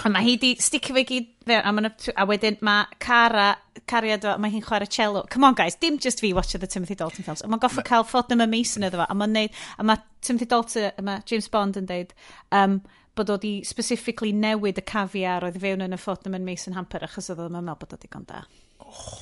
A 0.03 0.09
mae 0.09 0.25
hi 0.25 0.33
di 0.41 0.55
sticio 0.57 0.95
fe 0.97 1.03
gyd 1.05 1.27
fe, 1.45 1.59
a, 1.59 1.71
ma 1.71 1.91
a 1.93 2.25
wedyn 2.25 2.57
mae 2.65 2.87
Cara, 2.99 3.51
cariad 3.85 4.25
o, 4.25 4.33
mae 4.41 4.49
hi'n 4.49 4.63
chwarae 4.65 4.89
cello. 4.89 5.21
Come 5.29 5.45
on 5.45 5.57
guys, 5.57 5.77
dim 5.77 5.99
just 6.01 6.23
fi 6.23 6.33
watch 6.33 6.53
the 6.53 6.67
Timothy 6.67 6.95
Dalton 6.97 7.23
films. 7.23 7.43
A 7.45 7.49
mae'n 7.51 7.61
goffa 7.61 7.85
cael 7.85 8.07
ffod 8.07 8.33
yma 8.33 8.49
Mason 8.49 8.87
iddo 8.87 9.03
fo, 9.03 9.05
a 9.05 9.17
mae'n 9.17 9.37
neud, 9.37 9.59
a 9.77 9.85
mae 9.85 10.01
Timothy 10.25 10.49
Dalton, 10.49 10.89
a 10.89 11.05
mae 11.05 11.21
James 11.29 11.49
Bond 11.53 11.77
yn 11.77 11.85
deud, 11.91 12.15
um, 12.49 12.79
bod 13.15 13.31
o 13.31 13.37
di 13.41 13.53
specifically 13.67 14.33
newid 14.35 14.81
y 14.81 14.85
cafiar 14.87 15.45
oedd 15.47 15.61
fewn 15.63 15.85
yn 15.85 15.95
y 15.95 16.01
ffod 16.01 16.27
yn 16.29 16.43
Mason 16.47 16.75
Hamper 16.75 17.07
achos 17.07 17.31
oedd 17.31 17.45
o'n 17.45 17.55
meddwl 17.55 17.79
bod 17.83 17.95
o 17.95 18.01
digon 18.01 18.27
da. 18.29 18.43
Oh. 18.83 19.15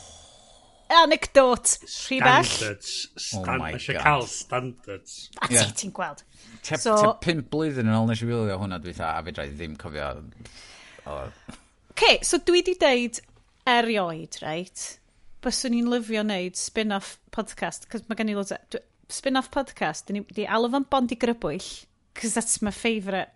Anecdot, 0.93 1.77
rhy 2.07 2.19
bell. 2.19 2.43
Standards. 2.43 3.09
Stand 3.17 3.61
oh 3.61 3.65
Eisiau 3.65 3.99
cael 4.01 4.25
standards. 4.27 5.29
A 5.41 5.47
yeah. 5.49 5.65
ti 5.65 5.83
ti'n 5.83 5.93
gweld. 5.95 6.23
Te, 6.61 6.77
so, 6.77 6.95
te 6.99 7.11
pimp 7.25 7.49
blwyddyn 7.53 7.89
yn 7.89 7.97
ôl 7.97 8.09
nes 8.09 8.21
i 8.21 8.27
wylio 8.29 8.57
hwnna 8.61 8.79
dwi 8.83 8.93
dda, 8.93 9.13
a 9.17 9.23
fe 9.25 9.33
drai 9.35 9.47
ddim 9.53 9.77
cofio. 9.79 10.09
Oce, 11.09 11.55
okay, 11.93 12.19
so 12.25 12.39
dwi 12.45 12.61
di 12.67 12.75
deud 12.79 13.21
erioed, 13.69 14.37
right? 14.43 14.85
Byswn 15.43 15.79
i'n 15.79 15.89
lyfio 15.91 16.23
wneud 16.23 16.59
spin-off 16.59 17.15
podcast, 17.35 17.89
cos 17.91 18.05
mae 18.07 18.19
gen 18.19 18.33
i 18.33 18.37
lot 18.37 18.53
o... 18.53 18.83
Spin-off 19.13 19.49
podcast, 19.53 20.09
di 20.09 20.45
alw 20.47 20.71
fan 20.73 20.85
bond 20.89 21.11
i 21.13 21.17
Grybwyll, 21.19 21.65
cos 22.17 22.37
that's 22.37 22.61
my 22.63 22.71
favourite 22.71 23.32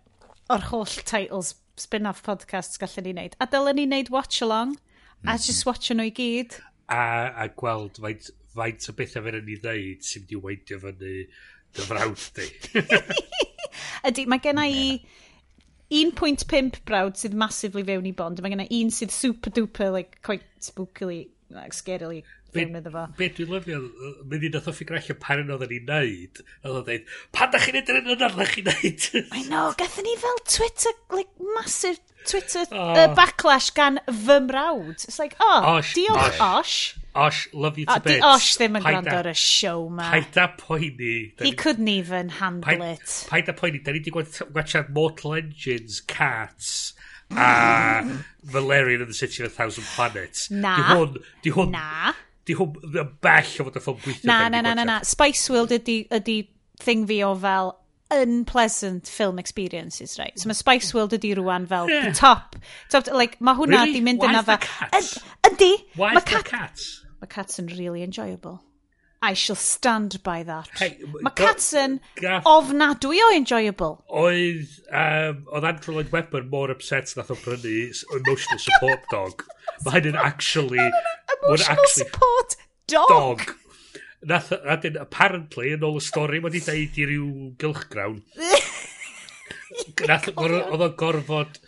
o'r 0.52 0.64
holl 0.70 0.88
titles 1.08 1.54
spin-off 1.78 2.22
podcasts 2.26 2.80
gallen 2.80 3.06
ni 3.06 3.14
wneud. 3.14 3.36
A 3.40 3.46
dylen 3.50 3.78
ni 3.78 3.86
wneud 3.86 4.10
watch-along, 4.14 4.74
mm. 4.76 5.28
a 5.28 5.34
mhm. 5.34 5.46
just 5.46 5.66
watch 5.68 5.92
nhw 5.92 6.08
i 6.08 6.14
gyd. 6.14 6.58
A, 6.88 7.02
a 7.44 7.48
gweld 7.60 8.00
faint, 8.02 8.30
faint 8.56 8.88
o 8.88 8.96
bethau 8.96 9.24
fe 9.26 9.38
ni 9.38 9.58
ddeud 9.62 10.04
sy'n 10.08 10.26
di 10.30 10.40
weidio 10.40 10.80
fyny 10.84 10.98
dy 11.76 11.86
frawd 11.88 12.28
di. 12.38 12.48
Ydy, 14.08 14.24
mae 14.30 14.42
gen 14.42 14.60
i 14.62 14.74
1.5 15.94 16.82
brawd 16.88 17.20
sydd 17.20 17.36
massively 17.38 17.84
fewn 17.86 18.08
i 18.08 18.14
bond. 18.16 18.40
Mae 18.42 18.52
gen 18.54 18.64
i 18.64 18.70
un 18.80 18.92
sydd 18.94 19.12
super 19.14 19.52
duper, 19.54 19.92
like, 19.94 20.20
quite 20.24 20.48
spookily, 20.64 21.26
like, 21.52 21.76
scarily 21.76 22.22
fewn 22.54 22.78
iddo 22.80 22.92
fo. 22.94 23.06
Be 23.18 23.30
dwi'n 23.36 23.52
lyfio, 23.54 23.80
mynd 24.24 24.48
i'n 24.48 24.58
oedd 24.60 24.70
o 24.70 24.74
ffigur 24.76 25.00
allan 25.00 25.20
pan 25.24 25.42
yn 25.44 25.54
oedden 25.54 25.72
ni'n 25.74 25.88
neud, 25.92 26.42
oedd 26.64 26.78
o'n 26.80 26.86
dweud, 26.88 27.16
pan 27.36 27.54
da 27.54 27.62
chi'n 27.64 27.80
edrych 27.82 28.04
yn 28.04 28.14
yna 28.16 28.30
na 28.34 28.48
chi'n 28.52 28.70
neud? 28.70 29.08
I 29.40 29.42
know, 29.48 29.72
gathon 29.80 30.08
ni 30.08 30.14
fel 30.22 30.40
Twitter, 30.44 30.94
like, 31.14 31.32
massive 31.56 32.00
Twitter 32.28 32.64
oh. 32.72 32.92
uh, 32.92 33.08
backlash 33.16 33.72
gan 33.76 34.00
fy 34.06 34.38
mrawd. 34.44 35.04
It's 35.08 35.18
like, 35.18 35.36
oh, 35.40 35.76
osh, 35.78 35.94
diolch, 35.96 36.40
osh. 36.40 36.40
Osh, 36.40 36.94
Osh, 37.18 37.48
love 37.52 37.78
you 37.78 37.86
to 37.86 37.96
oh, 37.96 37.98
bits. 37.98 38.24
Osh 38.24 38.52
ddim 38.60 38.76
yn 38.78 38.84
gwrando 38.84 39.14
ar 39.18 39.26
y 39.26 39.34
show 39.34 39.88
ma. 39.90 40.10
Paid 40.12 40.36
a 40.38 40.44
poeni. 40.60 41.14
He 41.42 41.50
couldn't 41.50 41.88
even 41.88 42.28
handle 42.28 42.68
paid, 42.68 42.84
it. 42.94 43.14
Paid 43.30 43.48
a 43.50 43.54
poeni, 43.58 43.80
da 43.82 43.90
ni 43.90 44.02
wedi 44.04 44.12
gwachad 44.12 44.92
Mortal 44.94 45.34
Engines, 45.40 46.00
Cats, 46.06 46.92
a 47.32 48.06
Valerian 48.44 49.00
and 49.00 49.10
the 49.10 49.14
City 49.14 49.42
of 49.42 49.50
a 49.50 49.54
Thousand 49.54 49.84
Planets. 49.96 50.50
Na. 50.50 50.76
Di 50.76 50.82
hwn, 50.92 51.18
di 51.42 51.54
hwn, 51.56 51.74
na 51.74 52.14
di 52.48 52.56
hwn 52.56 53.10
bell 53.24 53.50
o 53.60 53.66
fod 53.68 53.76
y 53.76 53.82
ffilm 53.84 54.00
gweithio. 54.04 54.30
Na, 54.30 54.46
na, 54.52 54.62
na, 54.64 54.74
na, 54.78 54.86
na. 54.88 55.00
Spice 55.06 55.52
World 55.52 55.74
ydy, 55.76 56.00
ydy 56.18 56.38
thing 56.80 57.06
fi 57.08 57.20
o 57.26 57.34
fel 57.38 57.74
unpleasant 58.10 59.06
film 59.06 59.38
experiences, 59.38 60.18
right? 60.18 60.38
So 60.38 60.48
mae 60.48 60.56
Spice 60.56 60.94
World 60.96 61.12
ydy 61.12 61.34
rwan 61.36 61.66
fel 61.68 61.90
yeah. 61.90 62.08
the 62.08 62.14
top. 62.16 62.56
top 62.88 63.10
like, 63.12 63.36
mae 63.40 63.58
hwnna 63.58 63.82
really? 63.82 63.98
di 63.98 64.06
mynd 64.06 64.24
yna 64.24 64.44
fel... 64.46 64.64
Ydy! 65.50 65.74
Why 66.00 66.14
the 66.16 66.24
cat? 66.24 66.48
cats? 66.48 66.88
Mae 67.20 67.28
cats 67.28 67.60
yn 67.60 67.68
really 67.76 68.02
enjoyable. 68.06 68.62
I 69.20 69.34
shall 69.34 69.56
stand 69.56 70.22
by 70.22 70.44
that. 70.44 70.68
Hey, 70.78 70.96
mae 71.20 71.34
cats 71.34 71.72
yn 71.76 71.98
gath... 72.20 72.46
ofnadwy 72.46 73.18
o 73.26 73.30
enjoyable. 73.34 73.98
Oedd, 74.08 74.76
um, 74.88 75.44
oedd 75.50 75.66
Andrew 75.66 75.96
Lloyd 75.96 76.12
Webber 76.14 76.46
mor 76.46 76.70
upset 76.70 77.10
nath 77.18 77.32
o 77.34 77.36
brynu 77.42 77.90
emotional 78.22 78.62
support 78.62 79.08
dog. 79.10 79.42
Mae 79.84 79.96
hyn 79.98 80.10
yn 80.12 80.20
actually... 80.20 80.82
Emotional 80.82 81.78
actually 81.78 82.04
support 82.04 82.56
dog. 82.90 83.08
dog. 83.12 83.46
Nath, 84.28 84.50
nath, 84.64 84.86
apparently, 84.98 85.72
yn 85.76 85.84
ôl 85.86 86.00
y 86.00 86.02
stori, 86.02 86.40
mae 86.42 86.50
wedi 86.50 86.64
deud 86.66 86.98
i 86.98 87.08
ryw 87.12 87.28
gylchgrawn. 87.62 88.22
nath, 90.10 90.30
oedd 90.34 90.82
o'n 90.88 90.96
gorfod 90.98 91.60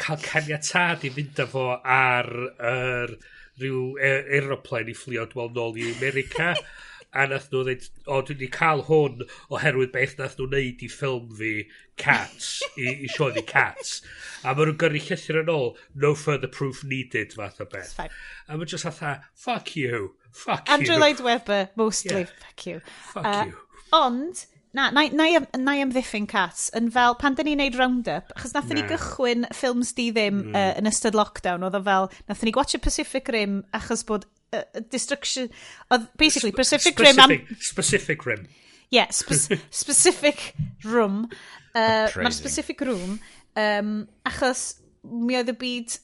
cael 0.00 0.22
caniatad 0.24 1.04
i 1.04 1.12
fynd 1.12 1.42
â 1.42 1.46
fo 1.52 1.66
ar 1.76 2.30
er, 2.70 3.12
ryw 3.60 3.82
e- 4.00 4.22
aeroplen 4.38 4.90
i 4.90 4.96
fflio 4.96 5.26
dwel 5.30 5.52
nôl 5.56 5.78
i 5.80 5.90
America. 5.92 6.54
a 7.12 7.26
nath 7.28 7.48
nhw 7.52 7.62
dweud, 7.66 7.88
o, 8.06 8.20
dwi 8.24 8.34
wedi 8.36 8.48
cael 8.52 8.84
hwn 8.88 9.24
oherwydd 9.52 9.92
beth 9.94 10.14
nath 10.18 10.38
nhw 10.38 10.48
wneud 10.48 10.84
i 10.84 10.90
ffilm 10.92 11.32
fi 11.38 11.52
Cats, 12.00 12.62
i, 12.80 12.86
i 13.04 13.10
sioe 13.12 13.32
fi 13.36 13.44
Cats. 13.48 13.98
A 14.42 14.54
maen 14.54 14.72
nhw'n 14.72 14.78
gyrru 14.80 15.02
llythyr 15.08 15.42
yn 15.42 15.52
ôl, 15.52 15.74
no 16.04 16.14
further 16.18 16.50
proof 16.50 16.80
needed, 16.88 17.36
fath 17.36 17.60
o 17.60 17.68
beth. 17.68 17.98
A 18.00 18.56
maen 18.56 18.70
just 18.70 18.88
fatha, 18.88 19.18
fuck 19.34 19.74
you, 19.76 20.14
fuck 20.30 20.64
Andrew 20.68 20.72
you. 20.72 20.94
Andrew 20.94 21.02
Lloyd 21.04 21.20
Webber, 21.28 21.68
mostly, 21.76 22.24
yeah. 22.24 22.40
fuck 22.46 22.66
you. 22.66 22.80
Fuck 23.12 23.28
uh, 23.28 23.44
you. 23.50 23.60
Ond, 23.92 24.46
Na, 24.72 24.86
na, 24.88 25.02
na, 25.12 25.26
na 25.60 25.72
i 25.76 25.82
amddiffyn 25.84 26.24
Cats 26.24 26.70
yn 26.78 26.86
fel, 26.94 27.12
pan 27.20 27.34
da 27.36 27.44
ni'n 27.44 27.58
neud 27.60 27.74
round-up, 27.76 28.30
achos 28.32 28.54
nathon 28.56 28.78
na. 28.78 28.86
ni 28.86 28.88
gychwyn 28.88 29.44
ffilms 29.52 29.90
di 29.98 30.06
ddim 30.16 30.38
mm. 30.46 30.54
uh, 30.56 30.70
yn 30.80 30.88
ystod 30.88 31.18
lockdown, 31.18 31.66
oedd 31.66 31.76
o 31.76 31.82
fel, 31.84 32.08
nathon 32.24 32.48
ni 32.48 32.54
gwatch 32.56 32.78
y 32.78 32.80
Pacific 32.80 33.28
Rim 33.34 33.58
achos 33.76 34.00
bod 34.08 34.24
uh, 34.52 34.64
destruction... 34.90 35.50
Oedd, 35.90 36.08
basically, 36.16 36.52
Pacific 36.52 36.98
Rim... 36.98 37.14
Specific, 37.14 37.50
am... 37.50 37.56
specific 37.60 38.26
Rim. 38.26 38.46
Yeah, 38.92 39.08
spe 39.10 39.58
specific 39.70 40.54
room. 40.84 41.28
Uh, 41.74 42.08
Mae'r 42.12 42.34
specific 42.36 42.82
room, 42.84 43.18
um, 43.56 43.92
achos 44.28 44.74
mi 45.02 45.38
oedd 45.38 45.48
y 45.48 45.54
byd 45.56 45.94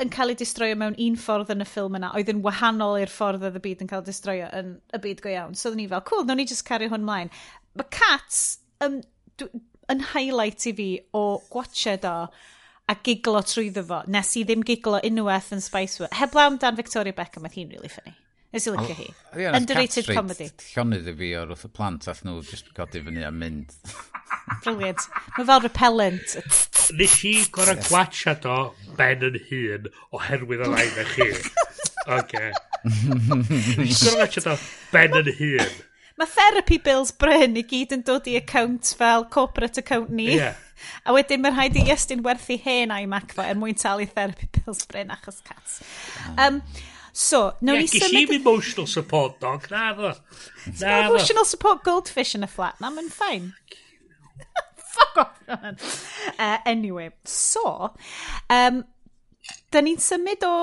yn 0.00 0.10
cael 0.10 0.32
ei 0.32 0.38
distroio 0.40 0.78
mewn 0.80 0.96
un 1.04 1.18
ffordd 1.20 1.52
yn 1.52 1.62
y 1.62 1.66
ffilm 1.68 1.98
yna, 1.98 2.08
oedd 2.16 2.32
yn 2.32 2.40
wahanol 2.42 2.96
i'r 2.98 3.12
ffordd 3.12 3.44
oedd 3.46 3.58
y 3.60 3.62
byd 3.66 3.84
yn 3.84 3.90
cael 3.90 4.00
ei 4.00 4.08
distroio 4.08 4.48
yn 4.56 4.72
y 4.96 5.00
byd 5.04 5.20
go 5.22 5.30
iawn. 5.30 5.54
So 5.54 5.68
oedden 5.68 5.82
ni 5.82 5.90
fel, 5.92 6.02
cool, 6.08 6.24
nawn 6.24 6.40
ni 6.40 6.48
just 6.48 6.64
cario 6.66 6.88
hwn 6.90 7.04
mlaen. 7.06 7.30
Mae 7.76 7.92
Cats 7.94 8.40
um, 8.84 9.02
yn 9.92 10.04
highlight 10.14 10.66
i 10.70 10.74
fi 10.80 10.88
o 11.16 11.24
gwatched 11.52 12.08
o 12.08 12.16
a 12.88 12.96
giglo 13.04 13.42
trwyddo 13.44 13.84
fo, 13.88 14.00
nes 14.08 14.30
i 14.40 14.44
ddim 14.48 14.64
giglo 14.66 15.00
unwaith 15.04 15.52
yn 15.56 15.60
Spicewood. 15.64 16.14
Heblaw 16.16 16.56
dan 16.62 16.78
Victoria 16.78 17.12
Beckham, 17.16 17.44
mae 17.44 17.52
hi'n 17.52 17.70
really 17.74 17.92
funny. 17.92 18.14
Nes 18.54 18.64
i 18.64 18.72
licio 18.72 18.94
hi. 18.96 19.08
Underrated 19.52 20.06
comedy. 20.08 20.46
Llonydd 20.72 21.10
i 21.10 21.12
fi 21.18 21.34
o'r 21.36 21.50
wrth 21.52 21.66
y 21.68 21.70
plant 21.76 22.06
ath 22.08 22.22
nhw 22.24 22.38
just 22.48 22.70
godi 22.76 23.02
fyny 23.04 23.26
a 23.28 23.32
mynd. 23.34 23.74
Brilliant. 24.64 25.04
Mae 25.36 25.44
fel 25.50 25.60
repellent. 25.66 26.36
Nes 26.96 27.16
i 27.28 27.34
gorau 27.52 27.76
gwachad 27.90 28.48
o 28.48 28.56
ben 28.96 29.26
yn 29.28 29.36
hun 29.50 29.90
oherwydd 30.16 30.64
yr 30.64 30.78
aidd 30.80 31.12
chi. 31.12 31.28
Oce. 32.16 32.46
Nes 32.88 33.84
i 33.84 33.92
gorau 34.06 34.22
gwachad 34.22 34.48
o 34.54 34.56
ben 34.94 35.18
yn 35.20 35.28
hun. 35.42 35.76
Mae 36.18 36.32
therapy 36.32 36.80
bills 36.82 37.12
Bryn 37.12 37.60
i 37.60 37.66
gyd 37.68 37.92
yn 37.94 38.06
dod 38.08 38.32
i 38.32 38.38
account 38.40 38.94
fel 38.98 39.28
corporate 39.28 39.84
account 39.84 40.08
ni. 40.08 40.32
Ie. 40.32 40.40
Yeah. 40.40 40.64
A 41.04 41.14
wedyn 41.16 41.42
mae'n 41.44 41.56
rhaid 41.56 41.78
i 41.78 41.84
Iestyn 41.92 42.24
werthu 42.26 42.58
hen 42.64 42.92
iMac 42.94 43.34
fo 43.36 43.46
er 43.46 43.58
mwyn 43.58 43.78
talu 43.78 44.06
therapy 44.10 44.48
pills 44.56 44.84
Bryn 44.90 45.12
achos 45.14 45.40
cats. 45.46 45.80
Um, 46.36 46.60
so, 47.12 47.54
nawn 47.60 47.82
ni 47.82 47.90
symud... 47.92 48.34
Emotional 48.40 48.90
support 48.90 49.38
dog, 49.44 49.70
na 49.72 49.88
ddo. 49.96 50.12
Na 50.80 50.98
emotional 51.06 51.48
support 51.48 51.84
goldfish 51.86 52.36
yn 52.38 52.46
y 52.46 52.50
flat, 52.52 52.78
na 52.82 52.92
mae'n 52.94 53.10
ffain. 53.14 53.50
Fuck 54.98 55.22
off, 55.24 55.42
uh, 55.48 56.58
Anyway, 56.66 57.10
so, 57.24 57.94
um, 58.50 58.84
da 59.72 59.82
ni'n 59.84 60.00
symud 60.02 60.46
o 60.46 60.54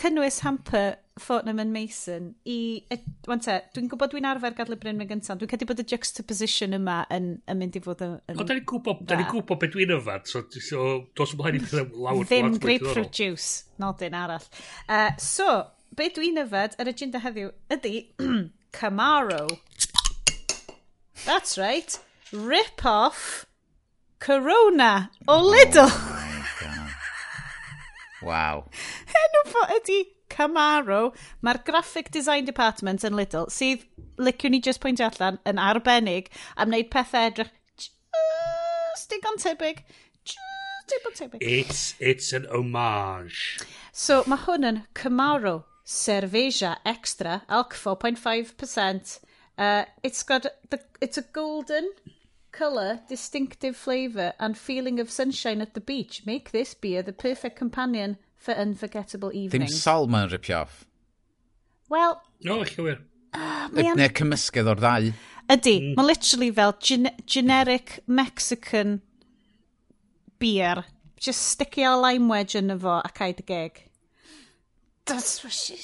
cynnwys 0.00 0.42
hamper 0.46 0.96
Fortnum 1.20 1.60
and 1.60 1.72
Mason 1.72 2.34
i... 2.48 2.84
E, 2.88 2.96
te, 2.96 3.56
dwi'n 3.74 3.88
gwybod 3.92 4.14
dwi'n 4.14 4.28
arfer 4.30 4.54
gadlu 4.56 4.78
Bryn 4.80 4.96
Mewn 4.96 5.10
gyntaf, 5.10 5.36
dwi'n 5.40 5.50
cedi 5.50 5.68
bod 5.68 5.82
y 5.82 5.84
juxtaposition 5.90 6.76
yma 6.78 7.02
yn, 7.12 7.34
yn 7.50 7.60
mynd 7.60 7.76
i 7.76 7.82
fod 7.84 8.00
yn... 8.06 8.14
yn 8.32 8.40
o, 8.40 8.46
da 8.48 8.56
ni'n 8.56 8.64
gwybod, 8.70 9.02
da 9.10 9.18
ni'n 9.20 9.28
gwybod 9.28 9.60
beth 9.60 9.74
dwi'n 9.74 9.92
yfad, 9.98 10.24
so, 10.30 10.44
so 10.56 10.86
dos 11.18 11.34
ymlaen 11.36 11.58
i 11.58 11.62
pethau 11.66 11.90
lawr. 12.06 12.24
Ddim 12.30 12.56
grapefruit 12.62 13.12
juice, 13.12 13.66
nodyn 13.82 14.16
arall. 14.16 14.48
Uh, 14.88 15.10
so, 15.20 15.48
be 15.98 16.08
dwi'n 16.16 16.40
yfed 16.46 16.78
yr 16.80 16.92
agenda 16.94 17.20
heddiw 17.20 17.52
ydy 17.76 17.94
Camaro. 18.78 19.44
That's 21.26 21.58
right. 21.58 21.98
Rip 22.32 22.86
off 22.88 23.44
Corona 24.18 25.10
o 25.28 25.36
oh 25.36 25.42
Lidl. 25.52 25.92
Oh, 25.92 26.26
wow. 28.22 28.64
Enw 29.22 29.44
fo 29.52 29.68
ydy 29.76 29.98
Camaro, 30.32 31.12
mae'r 31.44 31.62
Graphic 31.66 32.10
Design 32.14 32.48
Department 32.48 33.04
yn 33.08 33.16
Lidl, 33.18 33.48
sydd, 33.52 33.84
liciwn 34.18 34.56
ni 34.56 34.62
just 34.64 34.82
pwynt 34.82 35.02
allan, 35.04 35.40
yn 35.48 35.60
arbennig 35.60 36.30
am 36.56 36.72
wneud 36.72 36.88
pethau 36.92 37.28
edrych 37.30 37.52
just 37.82 39.10
digon 39.12 39.38
tebyg. 39.40 39.82
Just 40.24 40.92
digon 40.92 41.16
tebyg. 41.18 41.42
It's, 41.42 41.94
it's 41.98 42.32
an 42.32 42.46
homage. 42.50 43.60
So, 43.92 44.22
mae 44.26 44.40
hwn 44.46 44.68
yn 44.68 44.80
Camaro, 44.98 45.64
Cerveja 45.84 46.76
Extra, 46.84 47.42
alc 47.48 47.74
4.5%. 47.74 49.18
Uh, 49.58 49.84
it's 50.02 50.22
got, 50.22 50.46
the, 50.70 50.80
it's 51.00 51.18
a 51.18 51.22
golden 51.22 51.90
colour, 52.52 53.00
distinctive 53.08 53.76
flavour 53.76 54.32
and 54.38 54.56
feeling 54.56 55.00
of 55.00 55.10
sunshine 55.10 55.60
at 55.60 55.74
the 55.74 55.80
beach 55.80 56.22
make 56.26 56.50
this 56.50 56.74
beer 56.74 57.02
the 57.02 57.12
perfect 57.12 57.56
companion 57.56 58.18
for 58.42 58.56
unforgettable 58.58 59.32
evenings. 59.32 59.72
Ddim 59.72 59.82
Sal 59.82 60.08
mae'n 60.10 60.30
ripio 60.32 60.62
off. 60.64 60.82
Wel... 61.92 62.16
No, 62.46 62.60
eich 62.64 62.74
llwyr. 62.78 63.02
Uh, 63.32 63.68
an... 63.70 63.94
Neu 63.98 64.10
cymysgedd 64.18 64.70
o'r 64.72 64.82
ddau. 64.82 65.12
Ydy, 65.52 65.76
mm. 65.78 65.94
mae 65.98 66.08
literally 66.08 66.50
fel 66.54 66.74
gen 66.82 67.10
generic 67.28 67.98
Mexican 68.06 69.00
beer. 70.42 70.84
Just 71.22 71.52
sticio 71.52 71.94
lime 72.02 72.28
wedge 72.32 72.58
yn 72.58 72.74
fo 72.82 72.98
a 72.98 73.10
caid 73.14 73.42
y 73.42 73.48
geg. 73.48 73.82
That's 75.06 75.42
what 75.42 75.52
she... 75.52 75.78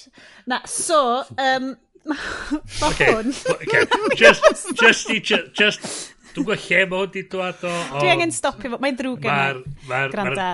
Na, 0.46 0.60
so, 0.66 1.24
um, 1.38 1.76
mae 2.08 2.90
okay. 2.90 3.12
hwn... 3.12 3.34
okay. 3.54 3.84
Just, 4.16 4.72
just, 4.78 5.10
just, 5.22 5.52
just, 5.58 5.88
dwi'n 6.34 6.46
gwybod 6.46 6.66
lle 6.68 6.82
mod 6.90 7.18
i 7.18 7.24
dwad 7.30 7.64
o... 7.66 7.72
Dwi 7.98 8.12
angen 8.14 8.34
stopio 8.34 8.74
fo, 8.74 8.80
mae'n 8.82 8.98
drwg 8.98 9.26
yn 9.26 9.32
ma, 9.32 9.78
ma, 9.90 10.02
Granda. 10.12 10.50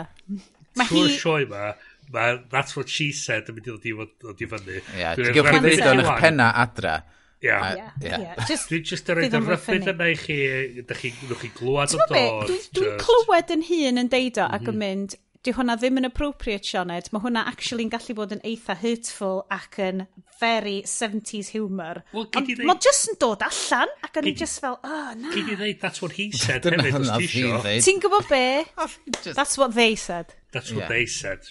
Mae 0.74 0.88
hi... 0.88 0.94
Tŵr 0.94 1.16
sioe 1.20 1.48
ma, 1.50 1.74
ma, 2.12 2.36
that's 2.50 2.76
what 2.76 2.88
she 2.88 3.10
said 3.12 3.48
yn 3.50 3.58
mynd 3.58 3.72
i 3.72 3.96
ddod 3.96 4.40
i 4.44 4.48
fyny. 4.52 4.78
Ie, 4.78 5.10
ti'n 5.18 5.34
gwybod 5.36 5.58
chi 5.58 5.62
ddeud 5.64 5.90
o'n 5.90 6.04
eich 6.04 6.22
penna 6.22 6.52
adra. 6.64 7.00
Ie. 7.44 8.22
Dwi'n 8.48 8.86
just 8.88 9.10
yn 9.12 9.18
rhaid 9.18 9.36
y 9.36 9.42
rhyfyd 9.42 9.90
yna 9.92 10.08
i 10.08 10.16
chi, 10.16 10.38
ydych 10.80 11.02
chi, 11.02 11.12
ydych 11.26 11.44
chi 11.44 11.52
glwad 11.58 11.92
o 11.92 12.08
dod. 12.08 12.54
Dwi'n 12.76 12.96
clywed 13.02 13.52
yn 13.56 13.68
hun 13.68 14.04
yn 14.04 14.10
deud 14.12 14.40
o 14.40 14.48
ac 14.48 14.64
yn 14.64 14.72
mhm. 14.72 14.82
mynd, 14.84 15.16
di 15.44 15.52
hwnna 15.52 15.76
ddim 15.76 16.00
yn 16.00 16.08
appropriate, 16.08 16.64
Sioned. 16.64 17.10
Mae 17.12 17.20
hwnna 17.20 17.44
actually'n 17.50 17.90
gallu 17.92 18.16
bod 18.16 18.32
yn 18.32 18.40
eitha 18.48 18.78
hurtful 18.80 19.42
ac 19.52 19.76
yn 19.84 20.06
very 20.40 20.78
70s 20.88 21.52
humour. 21.52 22.00
Well, 22.14 22.30
Mae 22.64 22.78
just 22.82 23.10
yn 23.12 23.18
dod 23.20 23.44
allan 23.44 23.92
ac 24.06 24.16
o'n 24.20 24.30
i 24.30 24.34
just 24.38 24.62
fel, 24.64 24.78
oh, 24.80 25.10
na. 25.18 25.34
Gyd 25.34 25.52
i 25.52 25.58
ddeud, 25.60 25.82
that's 25.82 26.00
what 26.04 26.16
he 26.16 26.30
said 26.32 26.64
hefyd, 26.64 26.96
os 27.02 27.12
ti 27.18 27.28
isio. 27.28 27.60
Ti'n 27.60 28.00
gwybod 28.04 28.30
be? 28.32 28.46
That's 29.36 29.58
what 29.60 29.76
they 29.76 29.94
said. 30.00 30.32
That's 30.52 30.72
what 30.72 30.88
they 30.88 31.04
said. 31.06 31.44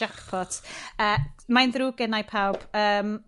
Jackpot. 0.00 0.58
Uh, 0.98 1.18
Mae'n 1.52 1.72
ddrwg 1.74 1.98
gennau 2.00 2.26
pawb. 2.28 2.60
Um, 2.76 3.18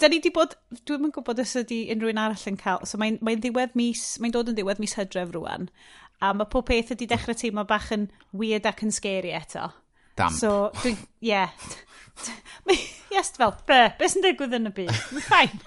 da 0.00 0.08
ni 0.08 0.20
di 0.24 0.32
bod, 0.34 0.54
dwi'n 0.88 1.08
yn 1.08 1.14
gwybod 1.14 1.40
os 1.42 1.54
ydy 1.60 1.82
unrhyw 1.92 2.12
un 2.14 2.20
arall 2.22 2.46
yn 2.50 2.56
cael, 2.60 2.84
so 2.88 3.00
mae'n 3.00 3.18
mae 3.24 3.36
ddiwedd 3.40 3.76
mis, 3.78 4.04
mae'n 4.22 4.34
dod 4.34 4.50
yn 4.52 4.56
ddiwedd 4.56 4.80
mis 4.82 4.96
hydref 4.96 5.34
rwan, 5.36 5.68
a 6.24 6.32
mae 6.36 6.48
pob 6.50 6.66
peth 6.70 6.94
ydy 6.96 7.08
dechrau 7.10 7.36
teimlo 7.36 7.66
bach 7.68 7.90
yn 7.94 8.08
weird 8.36 8.68
ac 8.68 8.82
yn 8.86 8.94
scary 8.94 9.34
eto. 9.36 9.68
Damp. 10.18 10.34
So, 10.34 10.70
dwi'n, 10.80 10.96
ie. 11.22 11.28
Yeah. 11.30 11.52
yes, 13.14 13.30
fel, 13.36 13.54
be, 13.68 13.84
be 14.00 14.08
sy'n 14.10 14.24
digwydd 14.24 14.56
yn 14.58 14.70
y 14.70 14.74
byd? 14.80 14.94
Fine. 15.28 15.60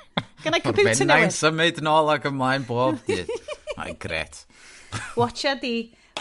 Gan 0.44 0.58
i 0.58 0.64
computer 0.64 1.06
newydd. 1.06 1.14
Mae'n 1.14 1.36
symud 1.38 1.82
nôl 1.86 2.12
ac 2.12 2.28
ymlaen 2.28 2.66
bob 2.68 3.00
dydd. 3.08 3.32
Mae'n 3.78 3.96
gret. 4.02 4.44
Watcha 5.16 5.56
di 5.62 5.76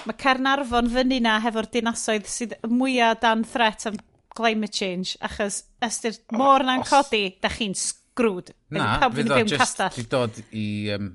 Mae 0.09 0.17
Caernarfon 0.17 0.89
fyny 0.93 1.19
na 1.25 1.39
hefo'r 1.45 1.69
dinasoedd 1.75 2.29
sydd 2.31 2.55
mwyaf 2.69 3.21
dan 3.25 3.45
threat 3.49 3.87
am 3.91 3.99
climate 4.37 4.73
change, 4.73 5.17
achos 5.27 5.65
ystyr 5.85 6.17
môr 6.37 6.65
na'n 6.67 6.85
codi, 6.89 7.25
da 7.43 7.51
chi'n 7.53 7.75
sgrwd. 7.77 8.55
Na, 8.73 8.95
fydd 9.13 9.35
o 9.35 9.43
just 9.51 9.85
di 9.97 10.07
dod 10.09 10.41
i 10.57 10.65
um, 10.95 11.13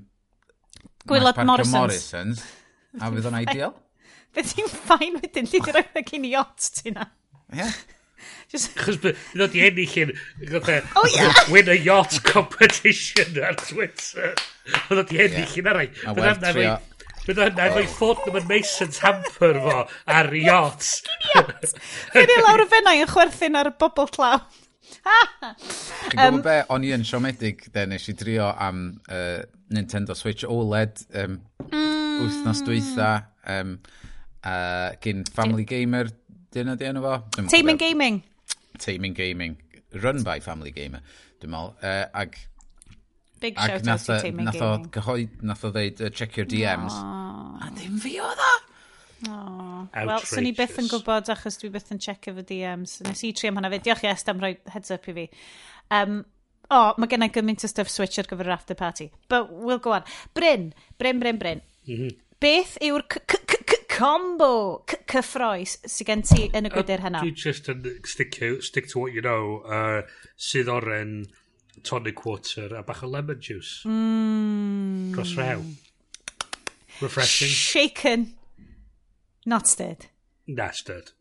Gwylod 1.06 1.42
Morrisons. 1.48 1.74
Morrisons. 1.80 2.46
A 3.00 3.10
fydd 3.12 3.28
o'n 3.30 3.38
ideal? 3.42 3.74
Bydd 4.36 4.50
ti'n 4.52 4.72
ffain 4.72 5.20
wedyn, 5.20 5.50
ti 5.50 5.60
di 5.64 5.74
roi 5.74 5.84
fe 5.92 6.02
gen 6.06 6.26
i 6.28 6.32
yacht 6.34 6.72
ti 6.80 6.94
na. 6.94 7.08
Ie. 7.56 7.68
Chos 8.52 8.98
bydd 9.02 9.42
o'n 9.42 9.52
di 9.52 9.62
ennill 9.66 9.96
yn 10.04 10.12
oh, 10.14 11.08
yeah. 11.10 11.40
win 11.52 11.70
a 11.72 11.76
yacht 11.78 12.20
competition 12.26 13.40
ar 13.42 13.58
Twitter. 13.64 14.36
Bydd 14.90 15.02
o'n 15.02 15.10
di 15.10 15.24
ennill 15.24 15.56
yn 15.62 15.72
arall. 15.72 16.04
A 16.06 16.14
werth 16.20 16.44
trio 16.52 16.76
Bydd 17.26 17.40
yna 17.42 17.64
efo'i 17.72 17.88
ffôn 17.90 18.20
ddim 18.20 18.36
yn 18.38 18.44
Mason 18.46 18.92
Tamper 18.94 19.56
fo 19.64 19.80
ar 20.14 20.28
yacht. 20.38 21.08
Fydd 22.12 22.30
i 22.30 22.36
e 22.36 22.44
lawr 22.44 22.62
y 22.62 22.66
fennau 22.70 23.02
yn 23.02 23.10
chwerthin 23.10 23.58
ar 23.58 23.72
y 23.72 23.74
bobl 23.80 24.06
claw. 24.14 24.44
Chi'n 24.86 26.12
gwybod 26.12 26.38
um, 26.38 26.40
be, 26.44 26.54
o'n 26.70 26.86
i 26.86 26.92
yn 26.94 27.02
siomedig, 27.06 27.66
de, 27.74 27.86
nes 27.90 28.06
i 28.12 28.14
drio 28.14 28.46
am 28.62 28.86
uh, 29.10 29.42
Nintendo 29.74 30.14
Switch 30.14 30.46
OLED 30.46 31.02
um, 31.18 31.40
mm. 31.66 32.22
wythnos 32.22 32.62
dwytha 32.66 33.10
um, 33.56 33.76
uh, 34.46 34.94
gyn 35.02 35.26
Family 35.34 35.66
Gamer, 35.66 36.12
dyna 36.54 36.78
di 36.78 36.86
enw 36.86 37.02
fo? 37.02 37.18
Taming 37.50 37.82
Gaming. 37.82 38.22
Taming 38.78 39.18
Gaming. 39.18 39.58
Run 39.98 40.22
by 40.22 40.38
Family 40.44 40.70
Gamer, 40.70 41.02
dwi'n 41.42 41.56
meddwl. 41.56 41.74
Uh, 41.82 42.04
ag 42.22 42.38
Big 43.40 43.58
Ag 43.58 43.70
shout 43.70 43.88
out 43.88 44.00
to 44.00 44.12
Teimio 44.12 44.22
Gaming. 44.22 44.44
Nath 44.44 44.62
o 44.62 44.70
gyhoed, 44.96 45.42
nath 45.42 45.64
o 45.64 45.72
ddeud, 45.74 46.00
uh, 46.00 46.10
check 46.10 46.36
your 46.36 46.46
DMs. 46.46 46.96
Aww. 46.96 47.66
A 47.66 47.72
ddim 47.74 47.98
fi 48.00 48.16
o 48.20 48.30
dda! 48.32 48.52
Wel, 50.06 50.24
swn 50.28 50.48
i 50.50 50.52
byth 50.56 50.78
yn 50.82 50.88
gwybod 50.90 51.30
achos 51.32 51.56
dwi 51.60 51.70
byth 51.74 51.92
yn 51.94 52.00
checio 52.02 52.34
fy 52.36 52.44
DMs. 52.50 52.98
Nes 53.06 53.24
i 53.24 53.32
tri 53.36 53.50
am 53.50 53.60
hwnna 53.60 53.72
fe. 53.72 53.80
Diolch 53.86 54.04
i 54.04 54.10
Est 54.12 54.32
am 54.32 54.42
rhoi 54.42 54.56
heads 54.72 54.92
up 54.94 55.08
i 55.08 55.16
fi. 55.16 55.26
Um, 55.96 56.18
o, 56.66 56.78
oh, 56.78 56.92
mae 57.00 57.10
gennau 57.12 57.32
gymaint 57.32 57.64
o 57.64 57.70
stuff 57.70 57.92
switch 57.92 58.20
ar 58.20 58.28
gyfer 58.28 58.48
yr 58.48 58.56
after 58.56 58.76
party. 58.76 59.10
But 59.32 59.52
we'll 59.52 59.82
go 59.82 59.94
on. 59.96 60.06
Bryn, 60.34 60.72
Bryn, 61.00 61.20
Bryn, 61.22 61.40
Bryn. 61.42 61.64
Mm 61.86 61.96
-hmm. 61.96 62.16
Beth 62.40 62.76
yw'r 62.84 63.06
combo 63.96 64.84
cyffroes 65.08 65.78
sydd 65.88 66.10
gen 66.10 66.22
ti 66.26 66.50
yn 66.52 66.68
y 66.68 66.72
gwydr 66.74 67.00
hynna? 67.06 67.22
Dwi 67.24 67.32
just 67.32 67.70
yn 67.72 67.86
stick 68.04 68.34
to, 68.36 68.60
stick 68.60 68.90
to 68.92 69.00
what 69.00 69.16
you 69.16 69.24
know. 69.24 69.62
Uh, 69.64 70.02
sydd 70.36 70.68
oren 70.68 71.22
tonic 71.82 72.24
water 72.24 72.74
a 72.76 72.82
bach 72.82 73.02
o 73.02 73.06
lemon 73.06 73.40
juice. 73.40 73.82
Mm. 73.84 75.12
Dros 75.14 75.36
rew. 75.36 75.62
Refreshing. 77.00 77.48
Shaken. 77.48 78.34
Not 79.44 79.66
stirred. 79.68 80.06
Na, 80.46 80.70
stirred. 80.70 81.12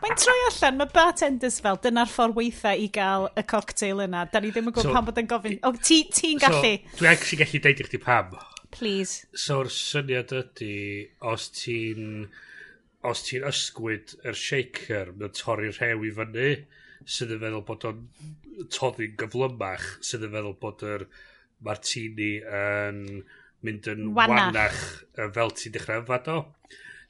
Mae'n 0.00 0.16
troi 0.16 0.36
allan, 0.46 0.76
mae 0.78 0.90
bartenders 0.94 1.58
fel, 1.62 1.78
dyna'r 1.82 2.10
ffordd 2.10 2.36
weitha 2.38 2.72
i 2.78 2.86
gael 2.94 3.26
y 3.36 3.42
cocktail 3.50 4.04
yna. 4.06 4.22
Da 4.30 4.40
ni 4.40 4.52
ddim 4.54 4.70
yn 4.70 4.74
gwybod 4.76 4.88
so, 4.88 4.94
pan 4.94 5.08
bod 5.08 5.18
yn 5.20 5.28
gofyn, 5.30 5.58
o, 5.58 5.72
oh, 5.72 5.80
ti'n 5.88 6.14
ti 6.14 6.30
gallu? 6.40 6.76
So, 6.94 7.00
dwi 7.00 7.10
actually 7.10 7.40
gallu 7.42 7.60
deud 7.66 7.82
i 7.82 7.88
chdi 7.88 8.00
pam. 8.04 8.36
Please. 8.70 9.26
So'r 9.34 9.68
syniad 9.74 10.30
ydy, 10.36 10.76
os 11.32 11.50
ti'n 11.58 12.28
os 13.10 13.24
ti'n 13.26 13.46
ysgwyd 13.48 14.14
yr 14.28 14.36
shaker, 14.36 15.12
mae'n 15.16 15.34
torri 15.36 15.70
rhew 15.72 16.06
i 16.06 16.12
fyny, 16.16 16.50
sydd 17.04 17.34
yn 17.36 17.42
feddwl 17.42 17.66
bod 17.68 17.86
o'n 17.88 18.06
toddi'n 18.74 19.16
gyflymach 19.20 19.86
sydd 20.04 20.26
yn 20.28 20.34
feddwl 20.34 20.56
bod 20.62 20.84
yr 20.86 21.06
Martini 21.64 22.32
yn 22.40 23.02
mynd 23.66 23.90
yn 23.92 24.06
wanach, 24.16 24.46
wanach 24.48 25.34
fel 25.36 25.52
ti'n 25.56 25.76
dechrau 25.76 26.04
yfad 26.04 26.30
o. 26.32 26.38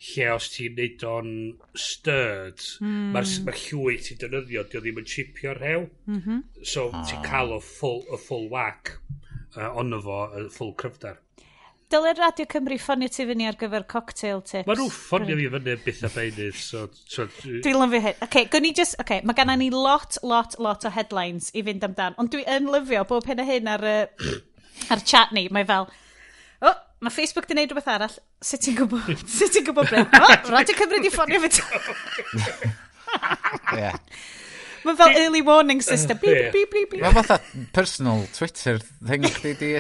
Lle 0.01 0.29
os 0.33 0.49
ti'n 0.55 0.79
neud 0.79 1.03
o'n 1.07 1.33
stirred 1.77 2.63
mm. 2.81 3.11
mae'r 3.15 3.33
ma 3.47 3.55
llwy 3.63 3.99
ti'n 4.01 4.21
dynyddio 4.23 4.65
di 4.67 4.79
o 4.79 4.83
ddim 4.83 5.03
yn 5.03 5.11
chipio'r 5.15 5.61
rhew. 5.61 5.89
Mm 6.09 6.21
-hmm. 6.21 6.45
so 6.75 6.89
ti'n 6.99 7.27
cael 7.27 7.55
o 7.57 7.61
full, 7.65 8.03
o 8.09 8.19
full 8.19 8.49
whack 8.53 8.97
uh, 9.57 9.69
ono 9.83 10.01
fo, 10.03 10.23
y 10.39 10.47
full 10.55 10.75
cryfdar 10.81 11.21
Dyle 11.91 12.13
Radio 12.15 12.47
Cymru 12.47 12.77
ffonio 12.79 13.11
ti 13.11 13.25
fyny 13.27 13.49
ar 13.51 13.57
gyfer 13.59 13.83
cocktail 13.91 14.41
tips. 14.47 14.67
Mae 14.69 14.77
nhw 14.79 14.85
ffonio 14.95 15.35
fi 15.35 15.47
fyny 15.51 15.73
byth 15.83 16.03
a 16.07 16.11
beinydd. 16.15 16.55
So, 16.55 16.85
so, 17.03 17.25
dwi'n 17.43 17.79
lyfio 17.81 18.01
hyn. 18.05 18.21
Okay, 18.27 18.47
gwni 18.53 18.71
just, 18.79 18.95
okay, 19.03 19.25
mae 19.27 19.35
ganna 19.35 19.57
ni 19.59 19.73
lot, 19.75 20.21
lot, 20.23 20.55
lot 20.63 20.87
o 20.87 20.93
headlines 20.95 21.49
i 21.51 21.65
fynd 21.67 21.83
amdan. 21.89 22.15
Ond 22.23 22.31
dwi 22.31 22.45
yn 22.47 22.69
lyfio 22.71 23.03
bob 23.11 23.27
hyn 23.27 23.43
a 23.43 23.47
hyn 23.49 23.71
ar, 23.73 23.83
uh, 23.83 24.29
ar 24.95 25.03
chat 25.03 25.35
ni. 25.35 25.49
Mae 25.51 25.67
fel, 25.67 25.89
oh, 26.63 26.77
mae 27.03 27.15
Facebook 27.15 27.49
di 27.49 27.57
wneud 27.57 27.75
rhywbeth 27.75 27.91
arall. 27.91 28.15
Sut 28.39 28.63
ti'n 28.63 28.77
gwybod? 28.79 29.25
Sut 29.39 29.57
ti'n 29.57 29.67
gwybod 29.67 29.91
ble? 29.91 30.05
Oh, 30.21 30.35
Radio 30.55 30.77
Cymru 30.79 31.01
di 31.03 31.11
ffonio 31.11 31.41
fi. 31.43 31.51
yeah. 33.81 33.99
Mae 34.87 34.95
fel 34.95 35.17
early 35.25 35.43
warning 35.43 35.83
system. 35.83 36.23
Beep, 36.23 36.55
beep, 36.55 36.71
beep, 36.71 36.95
beep. 36.95 37.03
Mae 37.03 37.19
fatha 37.19 37.41
personal 37.75 38.23
Twitter 38.39 38.79
thing 38.79 39.27
chdi 39.27 39.57
di, 39.59 39.73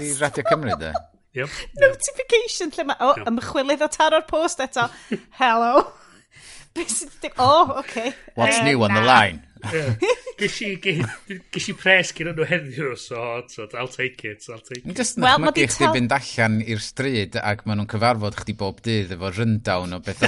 di 0.00 0.10
Radio 0.22 0.46
Cymru, 0.48 0.78
da. 0.80 0.94
Yep. 1.36 1.48
Notification 1.84 2.72
lle 2.72 2.88
mae, 2.88 2.96
o, 3.00 3.12
oh, 3.12 3.24
ymchwilydd 3.28 3.84
o 3.84 3.90
taro'r 3.92 4.24
post 4.28 4.62
eto. 4.64 4.88
Hello. 5.40 5.84
oh, 7.38 7.74
okay. 7.80 8.12
What's 8.34 8.58
uh, 8.58 8.64
new 8.64 8.82
on 8.84 8.94
nah. 8.94 9.00
the 9.00 9.06
line? 9.06 9.42
Gysi 10.36 11.72
pres 11.80 12.12
gyda 12.14 12.34
nhw 12.36 12.46
heddiw, 12.46 12.92
so 13.00 13.40
so 13.50 13.64
I'll 13.72 13.88
take 13.88 14.22
it, 14.28 14.44
I'll 14.52 14.60
take 14.60 14.84
it. 14.84 14.94
Just 14.94 15.18
well, 15.18 15.40
mae 15.42 15.54
di 15.56 15.64
chdi 15.66 15.88
fynd 15.96 16.12
allan 16.14 16.60
i'r 16.62 16.82
stryd 16.84 17.38
ac 17.40 17.64
maen 17.66 17.80
nhw'n 17.80 17.88
cyfarfod 17.90 18.36
chdi 18.42 18.54
bob 18.60 18.82
dydd 18.84 19.16
efo 19.16 19.32
rundown 19.32 19.96
o 19.96 20.00
beth 20.04 20.22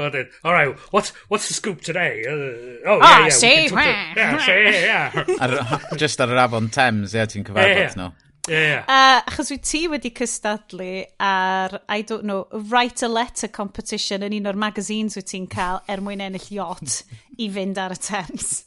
All 0.00 0.54
right, 0.54 0.78
what's, 0.94 1.10
what's 1.28 1.48
the 1.48 1.54
scoop 1.54 1.82
today? 1.82 2.24
Uh, 2.24 2.88
oh, 2.88 2.96
yeah, 2.96 3.04
ah, 3.04 3.18
yeah. 3.24 3.28
see, 3.28 3.66
yeah, 3.68 5.26
yeah. 5.28 5.78
Just 6.00 6.22
ar 6.24 6.32
yr 6.32 6.40
afon 6.46 6.70
Thames, 6.72 7.12
ie, 7.12 7.26
ti'n 7.28 7.44
cyfarfod 7.44 7.98
nhw. 8.00 8.29
Yeah. 8.48 8.84
Uh, 8.88 9.20
achos 9.28 9.50
wyt 9.52 9.66
ti 9.68 9.82
wedi 9.90 10.10
cystadlu 10.16 11.04
ar, 11.20 11.80
I 11.88 12.02
don't 12.02 12.24
know, 12.24 12.46
write 12.70 13.02
a 13.02 13.08
letter 13.08 13.48
competition 13.48 14.24
yn 14.26 14.36
un 14.40 14.48
o'r 14.50 14.58
magazines 14.58 15.18
wyt 15.18 15.28
ti'n 15.32 15.48
cael 15.50 15.82
er 15.90 16.02
mwyn 16.04 16.24
ennill 16.24 16.48
yacht 16.56 17.02
i 17.38 17.50
fynd 17.52 17.80
ar 17.80 17.94
y 17.94 18.00
Thames. 18.00 18.62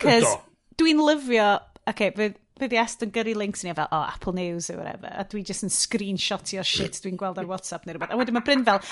Cos 0.00 0.38
dwi'n 0.80 1.02
lyfio, 1.04 1.50
okay, 1.90 2.14
fydd 2.16 2.38
bydd 2.60 2.76
Est 2.76 3.04
yn 3.04 3.12
gyrru 3.14 3.32
links 3.40 3.62
ni 3.64 3.72
fel, 3.72 3.88
oh, 3.88 4.04
Apple 4.04 4.34
News 4.36 4.68
or 4.72 4.76
whatever, 4.80 5.08
a 5.16 5.24
dwi 5.24 5.40
just 5.46 5.64
yn 5.64 5.72
screenshotio 5.72 6.64
shit 6.66 6.98
dwi'n 7.00 7.16
gweld 7.20 7.40
ar 7.40 7.48
WhatsApp 7.48 7.86
neu 7.86 7.96
rhywbeth. 7.96 8.12
A 8.12 8.18
wedyn 8.20 8.36
mae 8.36 8.44
Bryn 8.44 8.66
fel, 8.66 8.82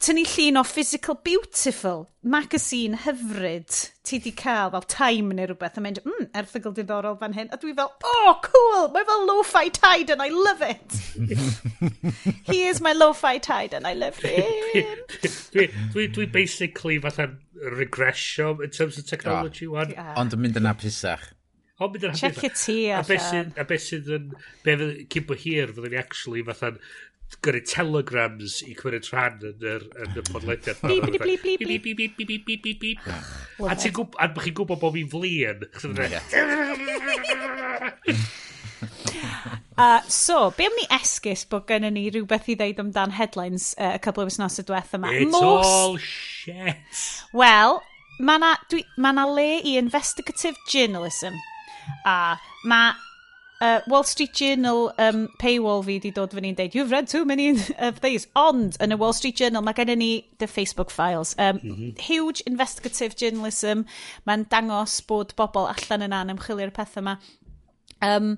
tynnu 0.00 0.24
llun 0.24 0.60
o 0.60 0.62
Physical 0.64 1.18
Beautiful, 1.24 2.06
magazine 2.22 2.96
hyfryd, 3.04 3.74
ti 4.06 4.18
di 4.18 4.32
cael 4.32 4.72
fel 4.72 4.86
Time 4.88 5.34
neu 5.36 5.50
rhywbeth, 5.50 5.76
a 5.76 5.84
mynd, 5.84 6.00
mm, 6.06 6.30
erthygl 6.40 6.74
diddorol 6.76 7.18
fan 7.20 7.36
hyn, 7.36 7.50
a 7.52 7.58
dwi 7.60 7.74
fel, 7.76 7.92
oh, 8.12 8.32
cool, 8.46 8.88
mae 8.94 9.04
fel 9.08 9.26
lo-fi 9.28 9.68
tide 9.76 10.14
and 10.14 10.24
I 10.24 10.30
love 10.32 10.62
it. 10.64 12.24
Here's 12.50 12.80
my 12.80 12.94
lo-fi 12.96 13.36
tide 13.38 13.74
and 13.74 13.86
I 13.86 13.92
love 13.94 14.16
him 14.18 14.96
dwi, 15.52 15.66
dwi, 15.92 16.06
dwi 16.14 16.32
basically 16.32 16.98
fatha 16.98 17.28
regresio 17.60 18.62
in 18.64 18.70
terms 18.70 18.98
of 18.98 19.06
technology, 19.06 19.66
oh, 19.66 19.72
one 19.72 19.90
Yeah. 19.90 20.14
Ond 20.20 20.32
yn 20.36 20.40
mynd 20.44 20.58
yn 20.60 20.68
apusach. 20.70 21.24
Ond 21.82 21.96
mynd 21.96 22.04
yn 22.06 22.12
hapus. 22.14 22.20
Check 22.20 22.44
it 22.46 22.60
here. 22.68 23.00
A 23.00 23.64
beth 23.66 23.82
sydd 23.84 24.10
yn... 24.14 24.28
Be 24.64 24.76
fydd 24.78 25.00
cyn 25.12 25.26
bo 25.26 25.36
hir, 25.40 25.72
fyddwn 25.74 25.94
ni 25.94 25.98
actually 26.00 26.44
fatha'n 26.46 26.78
gyrru 27.44 27.60
telegrams 27.66 28.60
i 28.66 28.74
cymryd 28.78 29.06
rhan 29.12 29.38
yn 29.50 29.64
y, 29.64 29.74
yn 30.04 30.18
y 30.18 30.24
podlediad. 30.28 30.78
A 33.64 33.76
ti'n 33.78 33.94
gwybod, 33.96 34.16
a 34.18 34.28
chi'n 34.34 34.56
gwybod 34.58 34.80
bod 34.82 34.94
fi'n 34.96 35.10
flin. 35.12 35.64
Uh, 39.76 40.00
so, 40.08 40.50
be 40.56 40.66
am 40.66 40.76
ni 40.78 40.86
esgus 40.96 41.44
bod 41.48 41.66
gennym 41.68 41.94
ni 41.96 42.08
rhywbeth 42.10 42.48
i 42.52 42.56
ddeud 42.60 42.82
amdan 42.82 43.14
headlines 43.16 43.74
uh, 43.78 43.92
a 43.94 44.00
couple 44.00 44.24
of 44.24 44.28
wythnosau 44.30 44.66
diwethaf 44.66 44.98
yma? 44.98 45.12
It's 45.20 45.36
Most... 45.36 45.44
all 45.44 45.96
shit. 45.98 47.04
Wel, 47.36 47.80
mae 48.20 48.40
yna 48.40 49.14
ma, 49.14 49.28
le 49.30 49.50
i 49.60 49.76
investigative 49.80 50.56
journalism. 50.68 51.38
A 52.04 52.16
uh, 52.34 52.50
mae 52.68 52.92
uh, 53.60 53.80
Wall 53.86 54.04
Street 54.04 54.32
Journal 54.32 54.92
um, 54.98 55.28
paywall 55.38 55.84
fi 55.84 55.98
di 56.00 56.10
dod 56.10 56.32
fyny'n 56.36 56.56
deud, 56.58 56.74
you've 56.74 56.90
read 56.90 57.08
too 57.08 57.24
many 57.24 57.50
of 57.88 58.00
these, 58.00 58.26
ond 58.38 58.78
yn 58.80 58.94
y 58.94 58.98
Wall 59.00 59.14
Street 59.16 59.36
Journal 59.40 59.64
mae 59.66 59.76
gen 59.76 59.92
i 59.92 59.98
ni 60.00 60.10
the 60.38 60.48
Facebook 60.48 60.90
files. 60.90 61.34
Um, 61.38 61.60
mm 61.62 61.76
-hmm. 61.76 61.92
Huge 62.08 62.42
investigative 62.46 63.16
journalism, 63.16 63.84
mae'n 64.26 64.46
dangos 64.50 65.00
bod 65.06 65.36
bobl 65.36 65.68
allan 65.68 66.08
yn 66.08 66.34
ymchwilio'r 66.34 66.74
pethau 66.74 67.04
yma. 67.04 67.18
Um, 68.00 68.36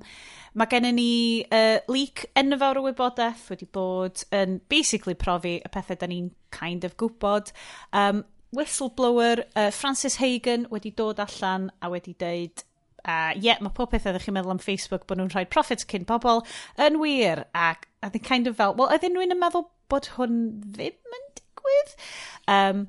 mae 0.55 0.69
gen 0.69 0.85
i 0.85 0.93
ni 0.93 1.13
uh, 1.55 1.79
leak 1.89 2.27
enfawr 2.37 2.81
o 2.81 2.85
wybodaeth 2.89 3.47
wedi 3.53 3.69
bod 3.73 4.27
yn 4.35 4.61
basically 4.69 5.15
profi 5.15 5.61
y 5.63 5.71
pethau 5.73 5.97
da 5.97 6.11
ni'n 6.11 6.33
kind 6.51 6.85
of 6.85 6.99
gwybod. 7.01 7.55
Um, 7.93 8.25
whistleblower 8.53 9.47
uh, 9.57 9.71
Francis 9.71 10.19
Hagen 10.21 10.67
wedi 10.71 10.93
dod 10.93 11.23
allan 11.23 11.71
a 11.81 11.89
wedi 11.89 12.15
deud 12.19 12.67
A 13.03 13.33
ie, 13.35 13.43
yeah, 13.49 13.61
mae 13.65 13.75
pob 13.75 13.91
peth 13.91 14.07
ydych 14.07 14.29
chi'n 14.29 14.37
meddwl 14.37 14.55
am 14.55 14.63
Facebook 14.63 15.09
bod 15.09 15.19
nhw'n 15.19 15.33
rhoi 15.35 15.45
profits 15.51 15.87
cyn 15.89 16.07
pobl 16.09 16.45
yn 16.81 17.01
wir. 17.03 17.47
Ac 17.59 17.89
a 18.03 18.11
ddyn 18.11 18.27
kind 18.29 18.51
of 18.51 18.59
fel, 18.61 18.77
wel, 18.79 18.93
ydyn 18.95 19.17
nhw'n 19.17 19.39
meddwl 19.41 19.69
bod 19.91 20.13
hwn 20.17 20.43
ddim 20.77 21.19
yn 21.19 21.31
digwydd? 21.41 21.95
Um, 22.47 22.85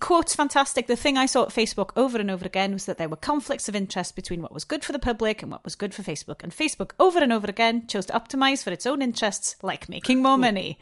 quote's 0.00 0.34
fantastic. 0.34 0.86
The 0.86 0.96
thing 0.96 1.16
I 1.16 1.26
saw 1.26 1.42
at 1.42 1.50
Facebook 1.50 1.90
over 1.96 2.18
and 2.18 2.30
over 2.30 2.46
again 2.46 2.72
was 2.72 2.86
that 2.86 2.98
there 2.98 3.08
were 3.08 3.16
conflicts 3.16 3.68
of 3.68 3.76
interest 3.76 4.16
between 4.16 4.42
what 4.42 4.52
was 4.52 4.64
good 4.64 4.84
for 4.84 4.92
the 4.92 4.98
public 4.98 5.42
and 5.42 5.50
what 5.52 5.64
was 5.64 5.76
good 5.76 5.94
for 5.94 6.02
Facebook. 6.02 6.42
And 6.42 6.52
Facebook, 6.52 6.92
over 6.98 7.18
and 7.18 7.32
over 7.32 7.46
again, 7.46 7.86
chose 7.86 8.06
to 8.06 8.12
optimize 8.14 8.64
for 8.64 8.70
its 8.70 8.86
own 8.86 9.02
interests, 9.02 9.56
like 9.62 9.88
making 9.88 10.22
more 10.22 10.38
money. 10.38 10.78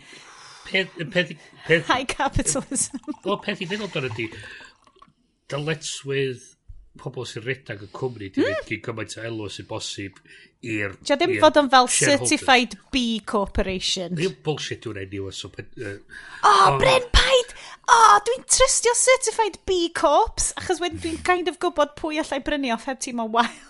Peth, 0.66 0.88
peth, 1.10 1.36
peth, 1.66 1.84
High 1.86 2.04
capitalism. 2.04 3.00
Wel, 3.24 3.38
peth 3.38 3.62
i 3.64 3.66
ddynol 3.66 3.90
dan 3.92 4.08
ydy, 4.10 4.28
dyletswydd 5.48 6.44
pobl 7.00 7.26
sy'n 7.28 7.44
redag 7.46 7.82
y 7.86 7.88
cwmni 7.94 8.30
di 8.34 8.44
mm. 8.44 8.66
gyn 8.68 8.84
gymaint 8.84 9.16
o 9.18 9.24
elw 9.28 9.48
sy'n 9.54 9.68
bosib 9.70 10.20
i'r... 10.66 10.94
Ti 11.06 11.16
ddim 11.18 11.36
fod 11.42 11.58
yn 11.62 11.70
fel 11.72 11.90
Certified 11.94 12.76
B 12.94 13.02
Corporation. 13.28 14.14
Ddim 14.18 14.36
bullshit 14.44 14.86
yw'n 14.88 15.02
enw. 15.04 15.32
So, 15.34 15.50
uh, 15.54 15.94
o, 15.94 16.52
oh, 16.52 16.78
Bryn 16.82 17.10
Paid! 17.14 17.56
O, 17.88 17.96
oh, 17.96 18.14
dwi'n 18.26 18.46
trystio 18.50 18.94
Certified 18.98 19.60
B 19.68 19.88
Corps, 19.96 20.52
achos 20.60 20.82
wedyn 20.82 21.02
dwi'n 21.04 21.20
kind 21.26 21.50
of 21.50 21.60
gwybod 21.62 21.94
pwy 21.98 22.20
allai 22.22 22.42
brynu 22.44 22.74
off 22.74 22.88
heb 22.90 23.00
tîm 23.04 23.22
o 23.22 23.28
wael. 23.38 23.60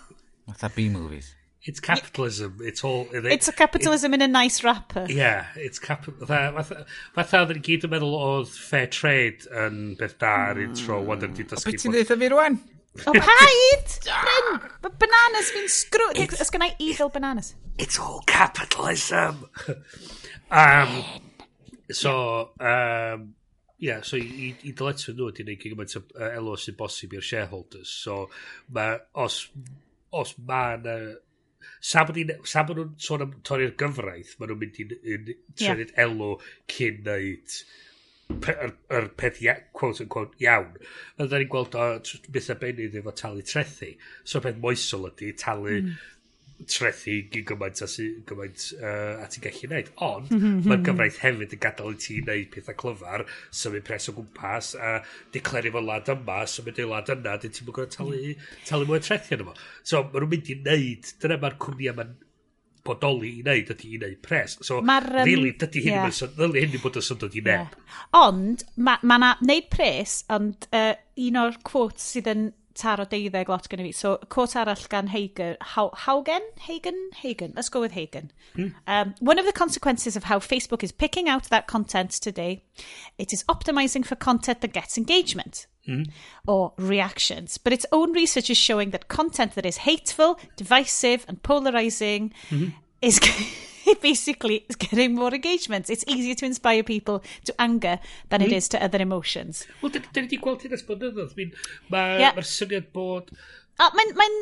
Fatha 0.49 0.71
B-movies. 0.75 1.35
It's 1.61 1.79
capitalism. 1.79 2.57
It's 2.61 2.83
all... 2.83 3.07
It, 3.13 3.25
it's 3.25 3.47
a 3.47 3.51
capitalism 3.51 4.13
it, 4.13 4.21
in 4.21 4.21
a 4.21 4.27
nice 4.27 4.63
wrapper. 4.63 5.05
Yeah, 5.09 5.45
it's 5.55 5.77
capital... 5.77 6.25
Fatha 6.25 7.41
oedden 7.43 7.59
ni 7.59 7.63
gyd 7.67 7.85
yn 7.85 7.91
meddwl 7.93 8.15
oedd 8.17 8.53
fair 8.55 8.87
trade 8.95 9.45
yn 9.65 9.93
beth 9.99 10.15
da 10.23 10.33
ar 10.47 10.57
hmm. 10.57 10.71
intro, 10.71 11.01
wadden 11.05 11.35
ni 11.35 11.43
di 11.43 11.49
dysgu... 11.51 11.67
O, 11.67 11.71
beth 11.71 11.83
ti'n 11.83 11.95
dweud 11.97 12.13
fi 12.23 12.31
rwan? 12.33 12.57
O, 13.05 13.13
paid! 13.13 13.87
Bryn, 14.23 14.47
Mae 14.83 14.93
bananas 15.01 15.51
fi'n 15.55 15.67
sgrw... 15.71 16.09
Ys 16.19 16.51
gynnau 16.53 16.71
evil 16.83 17.11
bananas. 17.13 17.53
It's 17.77 17.99
all 17.99 18.21
capitalism. 18.27 19.45
um, 20.51 20.95
so, 21.91 22.51
um, 22.59 23.35
yeah, 23.77 24.01
so 24.01 24.17
i, 24.17 24.25
i 24.25 24.49
i 24.67 24.73
dyletswydd 24.75 25.19
nhw 25.19 25.29
wedi 25.29 25.45
gwneud 25.45 25.63
gymaint 25.63 25.97
o 25.99 26.03
uh, 26.17 26.29
elw 26.33 26.57
sy'n 26.59 26.77
bosib 26.79 27.15
i'r 27.15 27.25
shareholders. 27.25 27.93
So, 28.03 28.25
ma, 28.75 28.91
os, 29.25 29.41
os 30.11 30.35
mae 30.49 30.79
yna... 30.81 30.99
Sa 31.83 32.03
bod 32.03 32.17
nhw'n 32.19 32.95
sôn 32.99 33.23
am 33.23 33.37
torri'r 33.47 33.77
gyfraith, 33.79 34.33
maen 34.39 34.51
nhw'n 34.51 34.63
mynd 34.65 34.81
i'n 34.83 35.29
trefyd 35.55 35.93
yeah. 35.93 36.01
elo 36.03 36.33
cyn 36.71 36.99
neud 37.05 37.61
yr, 38.29 38.75
yr 38.93 39.09
peth 39.17 39.41
ia, 39.43 39.55
quote 39.73 40.03
unquote 40.05 40.37
iawn. 40.43 40.77
Ond 41.19 41.31
da 41.31 41.41
ni'n 41.41 41.49
gweld 41.51 41.75
o 41.79 41.89
beth 42.33 42.53
benydd 42.61 43.01
efo 43.01 43.13
talu 43.17 43.43
trethu. 43.45 43.95
So 44.23 44.41
peth 44.43 44.59
moesol 44.61 45.09
ydy 45.09 45.33
talu 45.39 45.75
mm. 45.79 45.97
trethu 46.69 47.15
gyn 47.33 47.47
gymaint, 47.49 47.81
as, 47.85 47.97
gymaint 48.29 48.65
uh, 48.77 49.23
a 49.23 49.27
ti'n 49.31 49.45
gallu 49.47 49.65
gwneud 49.65 49.91
ond 50.05 50.27
hmm, 50.27 50.39
hmm, 50.43 50.63
mae'r 50.67 50.81
hmm. 50.81 50.87
gyfraith 50.89 51.19
hefyd 51.23 51.53
yn 51.55 51.61
gadael 51.63 51.95
i 51.95 52.01
ti 52.03 52.17
wneud 52.19 52.49
pethau 52.51 52.75
clyfar 52.81 53.23
symud 53.61 53.85
pres 53.87 54.09
o 54.11 54.15
gwmpas 54.17 54.73
a 54.75 54.97
decleru 55.35 55.71
fo 55.77 55.83
lad 55.87 56.11
yma 56.11 56.41
symud 56.51 56.81
ei 56.83 56.89
lad 56.89 57.13
yna 57.15 57.37
dyn 57.39 57.55
ti'n 57.55 57.69
mwyn 57.69 57.93
talu, 57.95 58.33
talu 58.67 58.89
mwy 58.89 58.99
trethu 59.05 59.37
yna 59.37 59.47
fo. 59.47 59.55
So 59.87 60.03
mae 60.09 60.19
nhw'n 60.19 60.33
mynd 60.35 60.51
i 60.51 60.59
wneud 60.59 61.13
dyna 61.23 61.39
mae'r 61.39 61.61
cwmni 61.63 61.93
yma'n 61.93 62.17
bodoli 62.89 63.35
i 63.37 63.43
wneud 63.45 63.73
ydy 63.75 63.93
i 63.93 63.99
wneud 64.01 64.21
pres. 64.25 64.57
So, 64.65 64.81
Ma'r, 64.85 65.07
um, 65.21 65.25
really, 65.29 65.53
dydy 65.61 65.85
hyn 65.85 65.99
yeah. 66.01 66.21
dydy 66.37 66.65
hyn 66.65 66.79
bod 66.83 66.99
yn 66.99 67.05
syndod 67.05 67.37
i 67.37 67.43
neb. 67.45 67.75
Yeah. 67.79 67.99
Ond, 68.19 68.65
mae 68.77 69.01
ma 69.07 69.19
na 69.21 69.35
wneud 69.43 69.69
pres, 69.73 70.23
ond 70.33 70.69
uh, 70.73 70.95
un 71.29 71.43
o'r 71.43 71.61
quotes 71.67 72.11
sydd 72.15 72.31
yn 72.31 72.49
taro 72.79 73.05
deuddeg 73.09 73.49
lot 73.51 73.67
gen 73.69 73.81
i 73.83 73.89
fi. 73.89 73.93
So, 73.95 74.13
quote 74.31 74.55
arall 74.59 74.85
gan 74.91 75.11
Hagen. 75.13 75.57
How, 75.73 75.89
Haugen? 76.05 76.45
Hagen? 76.67 76.99
Hagen. 77.15 77.53
Let's 77.55 77.69
go 77.69 77.81
with 77.81 77.91
Hagen. 77.91 78.31
Hmm. 78.55 78.69
Um, 78.87 79.15
one 79.19 79.39
of 79.39 79.45
the 79.45 79.51
consequences 79.51 80.15
of 80.15 80.23
how 80.23 80.39
Facebook 80.39 80.83
is 80.83 80.91
picking 80.91 81.29
out 81.29 81.49
that 81.49 81.67
content 81.67 82.11
today, 82.11 82.63
it 83.17 83.33
is 83.33 83.43
optimizing 83.49 84.05
for 84.05 84.15
content 84.15 84.61
that 84.61 84.73
gets 84.73 84.97
engagement. 84.97 85.67
Hmm. 85.89 86.03
or 86.45 86.73
reactions. 86.77 87.57
But 87.57 87.73
its 87.73 87.85
own 87.91 88.13
research 88.13 88.49
is 88.51 88.57
showing 88.57 88.91
that 88.91 89.07
content 89.07 89.55
that 89.55 89.65
is 89.65 89.77
hateful, 89.77 90.39
divisive, 90.55 91.25
and 91.27 91.41
polarizing 91.41 92.31
mm-hmm. 92.49 92.69
is. 93.01 93.19
basically 94.01 94.65
is 94.69 94.75
getting 94.75 95.15
more 95.15 95.33
engagement. 95.33 95.89
It's 95.89 96.03
easier 96.07 96.35
to 96.35 96.45
inspire 96.45 96.83
people 96.83 97.23
to 97.45 97.55
anger 97.59 97.99
than 98.29 98.41
mm. 98.41 98.45
it 98.45 98.49
hmm. 98.49 98.55
is 98.55 98.67
to 98.69 98.83
other 98.83 99.01
emotions. 99.01 99.65
Wel, 99.81 99.93
dyn 99.95 100.05
ni 100.13 100.21
wedi 100.27 100.39
gweld 100.43 100.61
hyn 100.61 100.75
ers 100.77 100.85
blynyddoedd. 100.85 101.55
Mae'r 101.89 102.21
yeah. 102.21 102.35
ma 102.37 102.45
syniad 102.45 102.91
bod... 102.93 103.31
Mae'n 103.79 104.13
mae 104.19 104.35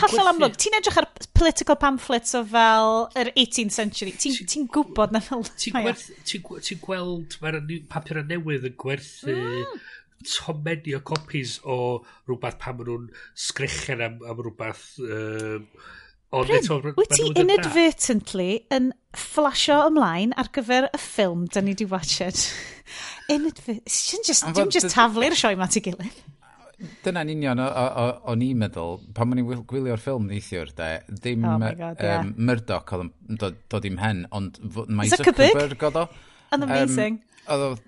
hollol 0.00 0.32
amlwg. 0.32 0.56
Ti'n 0.58 0.78
edrych 0.80 0.98
ar 0.98 1.06
political 1.38 1.78
pamphlets 1.78 2.34
o 2.34 2.42
fel 2.48 3.04
yr 3.22 3.30
18th 3.36 3.76
century. 3.76 4.16
Ti'n 4.18 4.50
ti 4.50 4.64
gwybod 4.74 5.14
na 5.14 5.22
fel... 5.22 5.46
Ti'n 5.62 5.78
ti 6.26 6.80
gweld... 6.82 7.38
Mae'r 7.44 7.62
papur 7.92 8.24
a 8.24 8.26
newydd 8.26 8.66
yn 8.72 8.76
gwerthu... 8.82 9.36
Mm 9.36 9.78
tomeni 10.26 10.96
o 10.96 11.02
copies 11.06 11.58
o 11.64 11.78
rhywbeth 12.26 12.58
pan 12.62 12.78
maen 12.78 12.90
nhw'n 12.90 13.08
sgrichen 13.48 14.04
am, 14.04 14.20
am 14.26 14.42
rhywbeth. 14.42 14.84
Uh, 15.04 15.62
Ond 16.36 16.50
eto, 16.52 16.76
wyt 16.84 17.14
ti 17.16 17.30
inadvertently 17.40 18.50
yn 18.74 18.90
flasho 19.16 19.78
ymlaen 19.86 20.34
ar 20.36 20.50
gyfer 20.52 20.90
y 20.90 20.98
ffilm 21.00 21.46
dyn 21.54 21.64
ni 21.64 21.72
wedi 21.72 21.86
watched? 21.88 22.50
Inadvertently, 23.32 24.26
just, 24.26 24.44
dim 24.56 24.68
just 24.74 24.92
taflu'r 24.92 25.36
sioe 25.38 25.56
ma 25.56 25.70
ti 25.72 25.80
gilydd. 25.86 26.18
Dyna'n 27.02 27.32
union 27.32 27.58
o'n 27.64 28.42
i'n 28.44 28.60
meddwl, 28.60 29.00
pan 29.16 29.32
o'n 29.32 29.40
i'n 29.40 29.64
gwylio'r 29.72 30.02
ffilm 30.02 30.28
neithiwr, 30.28 30.74
de, 30.78 30.90
ddim 31.16 31.48
oh 31.48 31.56
God, 31.64 32.04
yeah. 32.04 32.20
um, 32.20 32.34
Murdoch 32.36 32.92
oedd 32.94 33.08
yn 33.08 33.40
dod 33.72 33.88
i'm 33.88 33.98
hen, 33.98 34.26
ond 34.36 34.60
mae 34.86 35.08
Zuckerberg 35.10 35.88
oedd 35.88 36.02
o. 36.04 36.06
Yn 36.54 36.68
amazing. 36.68 37.22
Um, 37.48 37.80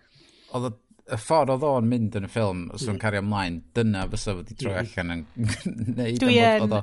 oedd 0.56 0.72
y 1.10 1.18
ffordd 1.20 1.52
oedd 1.54 1.66
o'n 1.66 1.88
mynd 1.90 2.18
yn 2.18 2.26
y 2.26 2.30
ffilm, 2.30 2.66
os 2.76 2.86
o'n 2.90 3.00
cario 3.02 3.22
ymlaen, 3.24 3.60
dyna 3.76 4.04
fysa 4.12 4.34
fod 4.38 4.52
i 4.52 4.56
troi 4.58 4.76
allan 4.82 5.14
yn 5.16 5.24
gwneud. 5.50 6.20
Dwi 6.22 6.36
yn... 6.44 6.76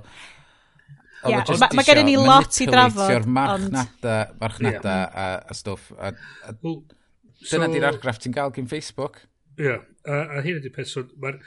Ie, 1.28 1.40
mae 1.74 1.86
gen 1.88 2.04
i 2.04 2.06
ni 2.06 2.16
lot 2.20 2.60
i 2.62 2.68
drafod. 2.70 3.10
Oedd 3.10 3.30
marchnada, 3.38 4.18
marchnada 4.40 4.98
a, 5.08 5.28
a 5.50 5.58
stwff. 5.58 5.90
A, 5.98 6.12
a, 6.48 6.54
dyna 7.52 7.70
di'r 7.72 7.88
argraff 7.90 8.22
ti'n 8.24 8.36
gael 8.36 8.54
gyn 8.56 8.70
Facebook. 8.70 9.24
Ie, 9.58 9.74
a, 9.74 10.20
a 10.38 10.44
hyn 10.46 10.62
ydy'r 10.62 10.76
person, 10.76 11.10
mae'r... 11.24 11.40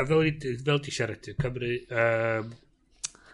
A 0.00 0.06
fel, 0.08 0.22
fel 0.64 0.78
di 0.80 0.92
siarad 0.94 1.26
i'r 1.28 1.34
Cymru, 1.36 1.74
um, 1.92 2.52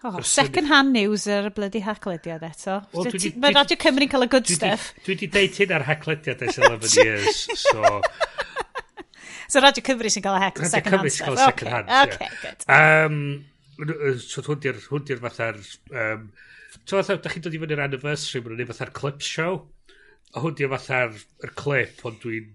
Oh, 0.07 0.21
second 0.23 0.69
hand 0.71 0.93
news 0.95 1.25
ar 1.27 1.49
y 1.49 1.51
bloody 1.55 1.81
hacklediad 1.83 2.45
eto. 2.47 2.77
Well, 2.95 3.09
Mae 3.43 3.51
Radio 3.51 3.79
Cymru'n 3.83 4.11
cael 4.11 4.29
y 4.29 4.31
good 4.31 4.47
stuff. 4.47 4.93
Dwi 5.03 5.17
wedi 5.17 5.29
deud 5.35 5.59
hyn 5.59 5.75
ar 5.75 5.85
hacklediad 5.89 6.45
ers 6.47 6.59
11 6.63 6.95
years, 7.03 7.41
so... 7.65 7.99
So 9.49 9.63
Radio 9.65 9.85
Cymru 9.85 10.11
sy'n 10.13 10.25
cael 10.25 10.37
y 10.37 10.43
hec 10.45 10.59
second 10.69 10.93
hand 10.93 11.09
Cymru 11.09 11.15
sy'n 11.15 11.25
cael 11.25 11.39
y 11.39 11.47
second 11.47 11.73
hand. 11.73 11.95
Okay, 12.03 12.29
yeah. 12.29 12.43
good. 12.45 12.67
Um, 12.69 14.19
so 14.21 14.45
hwndi'r 14.45 14.83
hwndi'r 14.91 15.23
fatha'r... 15.25 15.59
Um, 15.95 16.29
so 16.85 16.99
fatha, 16.99 17.17
da 17.25 17.33
chi'n 17.33 17.47
dod 17.47 17.57
i 17.57 17.63
fyny'r 17.63 17.81
anniversary, 17.87 18.45
mae'n 18.45 18.61
ei 18.61 18.69
fatha'r 18.69 18.93
clip 18.99 19.25
show. 19.25 19.63
A 20.37 20.45
hwndi'r 20.45 20.69
fatha'r 20.75 21.17
clip, 21.57 22.05
ond 22.09 22.21
dwi'n 22.25 22.55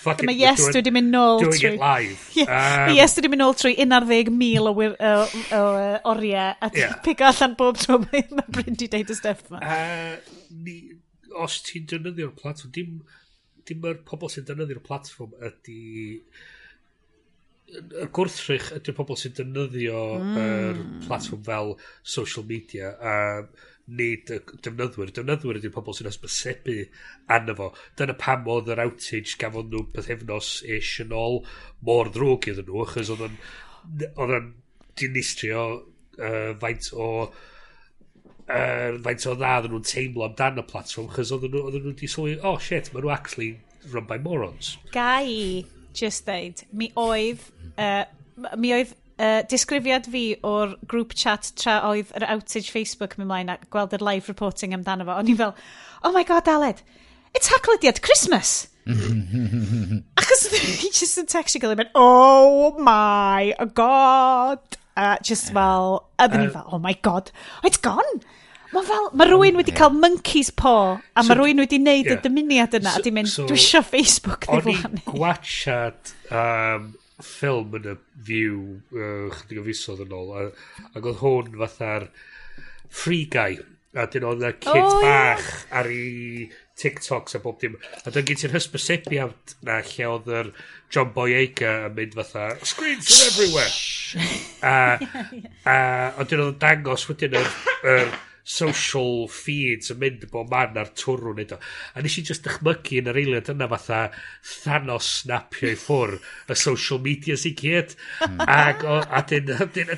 fuck 0.00 0.22
Mae 0.26 0.36
yes, 0.36 0.64
dwi 0.66 0.80
wedi 0.80 0.92
mynd 0.92 1.12
nôl 1.14 1.38
doing 1.42 1.52
trwy... 1.52 1.60
Doing 1.60 1.76
it 1.76 1.84
live. 1.84 2.24
Yeah. 2.38 2.88
Um, 2.88 2.96
yes, 2.96 3.14
dwi 3.14 3.22
wedi 3.22 3.32
mynd 3.34 3.44
nôl 3.44 3.54
trwy 3.60 3.74
11,000 3.76 4.68
o, 4.68 4.74
wir, 4.76 4.96
o, 4.96 5.12
o, 5.12 5.60
o 5.60 5.92
oriau 6.12 6.56
a 6.56 6.70
yeah. 6.74 6.96
pig 7.04 7.22
allan 7.24 7.54
bob 7.60 7.78
tro 7.80 8.00
mae 8.04 8.48
Bryn 8.56 8.80
di 8.80 8.88
deud 8.92 9.12
y 9.12 9.16
stuff 9.16 9.44
ma. 9.52 9.60
Uh, 9.60 10.40
ni, 10.64 10.80
os 11.36 11.60
ti'n 11.68 11.88
defnyddio'r 11.92 12.34
platform, 12.40 12.72
dim 12.74 13.00
dim 13.68 13.88
yr 13.90 14.00
pobl 14.08 14.32
sy'n 14.32 14.46
defnyddio'r 14.48 14.84
platform 14.84 15.34
ydy 15.50 15.80
y 17.68 18.06
gwrthrych 18.16 18.70
ydy'r 18.78 18.96
pobl 18.96 19.18
sy'n 19.20 19.34
defnyddio 19.36 19.98
mm. 20.18 20.38
yr 20.42 20.78
platform 21.04 21.42
fel 21.48 21.74
social 22.16 22.46
media 22.48 22.94
a 22.96 23.16
nid 23.98 24.32
y 24.32 24.38
defnyddwyr. 24.64 25.12
Defnyddwyr 25.16 25.60
ydy'r 25.60 25.74
pobl 25.74 25.96
sy'n 25.96 26.08
hysbysebu 26.10 26.78
arno 27.34 27.56
fo. 27.58 27.68
Dyna 27.98 28.16
pam 28.20 28.48
oedd 28.54 28.72
yr 28.72 28.82
outage 28.84 29.36
gafon 29.40 29.70
nhw 29.72 29.84
pethefnos 29.94 30.50
ish 30.78 30.94
yn 31.04 31.14
ôl 31.16 31.42
mor 31.88 32.12
ddrwg 32.12 32.50
iddyn 32.52 32.68
nhw, 32.68 32.82
achos 32.84 33.12
oedd 33.14 33.26
yn, 33.28 33.38
oedd 34.14 34.34
yn 34.38 34.50
dinistrio 34.98 35.68
uh, 35.76 36.52
faint 36.60 36.90
o 36.96 37.08
er, 38.48 38.98
faint 39.04 39.26
o 39.28 39.34
dda 39.36 39.54
oedden 39.58 39.74
nhw'n 39.74 39.88
teimlo 39.88 40.26
amdan 40.26 40.62
y 40.62 40.64
platform, 40.68 41.08
chos 41.14 41.32
oedden 41.34 41.52
nhw, 41.52 41.64
oedden 41.66 41.84
nhw 41.84 41.94
wedi 41.94 42.08
sylwi, 42.10 42.36
oh 42.42 42.56
shit, 42.62 42.92
maen 42.94 43.04
nhw 43.04 43.12
actually 43.14 43.50
run 43.92 44.06
by 44.08 44.18
morons. 44.22 44.76
Gai 44.94 45.66
just 45.96 46.26
ddeud, 46.28 46.64
mi 46.72 46.90
oedd, 46.98 47.44
uh, 47.76 48.04
mi 48.56 48.72
oedd 48.76 48.94
uh, 49.18 49.42
disgrifiad 49.50 50.08
fi 50.12 50.24
o'r 50.46 50.76
group 50.90 51.14
chat 51.18 51.52
tra 51.60 51.80
oedd 51.90 52.12
yr 52.16 52.28
outage 52.32 52.72
Facebook 52.72 53.18
mi 53.18 53.26
mlaen 53.28 53.52
a 53.52 53.58
gweld 53.72 53.96
yr 53.98 54.04
live 54.04 54.30
reporting 54.30 54.76
amdano 54.76 55.06
fo, 55.08 55.18
o'n 55.18 55.30
i 55.32 55.36
fel, 55.38 55.54
oh 56.04 56.14
my 56.14 56.24
god, 56.28 56.48
Aled, 56.48 56.82
it's 57.34 57.52
haglediad 57.52 58.02
Christmas! 58.04 58.68
Achos 60.18 60.46
he 60.80 60.88
just 60.88 61.20
yn 61.20 61.28
textio 61.28 61.60
gilydd, 61.60 61.90
oh 61.98 62.72
my 62.80 63.52
god! 63.76 64.78
a 64.98 65.14
just 65.22 65.52
fel, 65.54 66.02
a 66.18 66.26
ddyn 66.28 66.46
ni 66.46 66.52
fel, 66.52 66.66
oh 66.74 66.82
my 66.82 66.94
god, 67.06 67.30
oh, 67.62 67.70
it's 67.70 67.80
gone! 67.80 68.20
Mae 68.68 68.84
fel, 68.84 69.06
mae 69.16 69.30
rhywun 69.30 69.56
wedi 69.56 69.72
cael 69.76 69.94
monkey's 69.96 70.50
paw, 70.52 70.98
a 70.98 71.22
so, 71.22 71.30
mae 71.30 71.38
rhywun 71.38 71.62
wedi 71.62 71.78
wneud 71.80 72.10
yeah. 72.10 72.18
y 72.18 72.24
dymuniad 72.24 72.74
yna, 72.76 72.92
so, 72.92 73.00
a 73.00 73.06
di 73.06 73.12
mynd, 73.16 73.30
so, 73.32 73.46
dwi 73.48 73.56
eisiau 73.56 73.86
Facebook 73.86 74.44
ddim 74.44 74.66
flaen. 74.66 74.98
O'n 74.98 74.98
i 75.00 75.04
gwachad 75.06 76.12
um, 76.42 76.90
ffilm 77.24 77.78
yn 77.78 77.88
y 77.94 77.96
view 78.28 78.60
uh, 78.92 79.30
chydig 79.38 79.62
o 79.62 79.66
fusodd 79.70 80.04
yn 80.04 80.14
ôl, 80.18 80.34
ac 80.92 81.00
oedd 81.00 81.22
hwn 81.22 81.56
fatha'r 81.62 82.08
free 83.00 83.24
guy, 83.32 83.56
a 83.96 84.04
dyn 84.12 84.28
oedd 84.28 84.44
y 84.50 84.54
kid 84.60 84.84
oh, 84.84 85.00
bach 85.00 85.48
yeah. 85.48 85.78
ar 85.80 85.88
ei 85.94 86.50
TikToks 86.78 87.34
a 87.34 87.42
bob 87.42 87.58
dim. 87.60 87.76
A 88.04 88.12
dyna 88.12 88.26
gen 88.28 88.40
ti'r 88.42 88.54
hysbysebiad 88.54 89.56
na 89.66 89.80
lle 89.82 90.08
oedd 90.12 90.30
yr 90.40 90.52
John 90.94 91.10
Boyega 91.16 91.74
yn 91.88 91.96
mynd 91.98 92.14
fatha, 92.18 92.46
screens 92.62 93.10
are 93.16 93.28
everywhere. 93.32 93.74
a, 94.62 94.76
a, 95.74 95.76
ond 96.20 96.30
dyn 96.30 96.46
oedd 96.46 96.62
dangos 96.62 97.08
wedyn 97.10 97.36
yr, 97.40 97.52
yr 97.94 98.16
social 98.48 99.26
feeds 99.28 99.92
yn 99.92 99.98
mynd 100.00 100.24
bod 100.32 100.48
man 100.48 100.78
ar 100.80 100.88
twrw 100.96 101.34
nid 101.36 101.52
o. 101.52 101.58
A 101.92 102.04
nes 102.04 102.16
i 102.16 102.24
just 102.24 102.46
dychmygu 102.46 103.02
yn 103.02 103.10
yr 103.12 103.20
eiliad 103.20 103.50
yna 103.52 103.68
fatha 103.74 104.00
Thanos 104.48 105.10
snapio 105.18 105.74
i 105.74 105.76
ffwr 105.76 106.16
y 106.48 106.56
social 106.56 107.02
media 107.04 107.36
sy'n 107.36 107.58
gyd. 107.58 107.92
Hmm. 108.22 108.40
Ac 108.48 109.28
dyn 109.34 109.52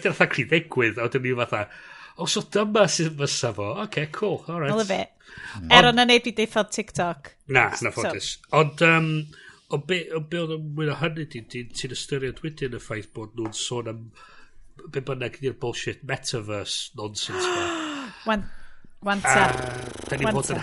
fatha 0.09 0.31
cryd 0.33 0.51
ddigwydd, 0.51 0.99
a 0.99 1.07
dyn 1.13 1.29
mi 1.29 1.37
fatha, 1.45 1.67
o 2.19 2.27
so 2.27 2.43
dyma 2.57 2.89
sy'n 2.91 3.15
fysa 3.21 3.55
fo, 3.55 3.71
oce, 3.77 3.87
okay, 3.87 4.11
cool, 4.17 4.43
alright. 4.49 4.73
I 4.73 4.83
love 4.83 4.91
it. 4.91 5.15
Er 5.71 5.89
o'na 5.91 6.07
neb 6.09 6.27
i 6.29 6.35
deithod 6.37 6.73
TikTok. 6.75 7.33
Na, 7.55 7.69
na 7.83 7.93
ffodus. 7.95 8.33
Ond, 8.57 8.85
um, 8.87 9.11
o 9.71 9.81
be, 9.87 10.03
o 10.17 10.21
be 10.21 10.43
oedd 10.43 10.55
yn 10.57 10.69
mwyn 10.77 10.93
o 10.93 10.99
hynny, 11.01 11.27
ti'n 11.31 11.97
ystyried 11.97 12.43
wedyn 12.45 12.77
y 12.79 12.83
ffaith 12.83 13.11
bod 13.17 13.35
nhw'n 13.39 13.57
sôn 13.57 13.91
am 13.91 14.05
be 14.91 15.03
bynnag 15.05 15.37
ydy'r 15.41 15.59
bullshit 15.61 16.05
metaverse 16.09 16.95
nonsense 16.99 17.45
ma. 17.45 17.67
Wan, 18.29 18.47
Wanta. 19.05 19.51
Da 20.09 20.21
ni 20.21 20.29
fod 20.29 20.55
yn... 20.55 20.63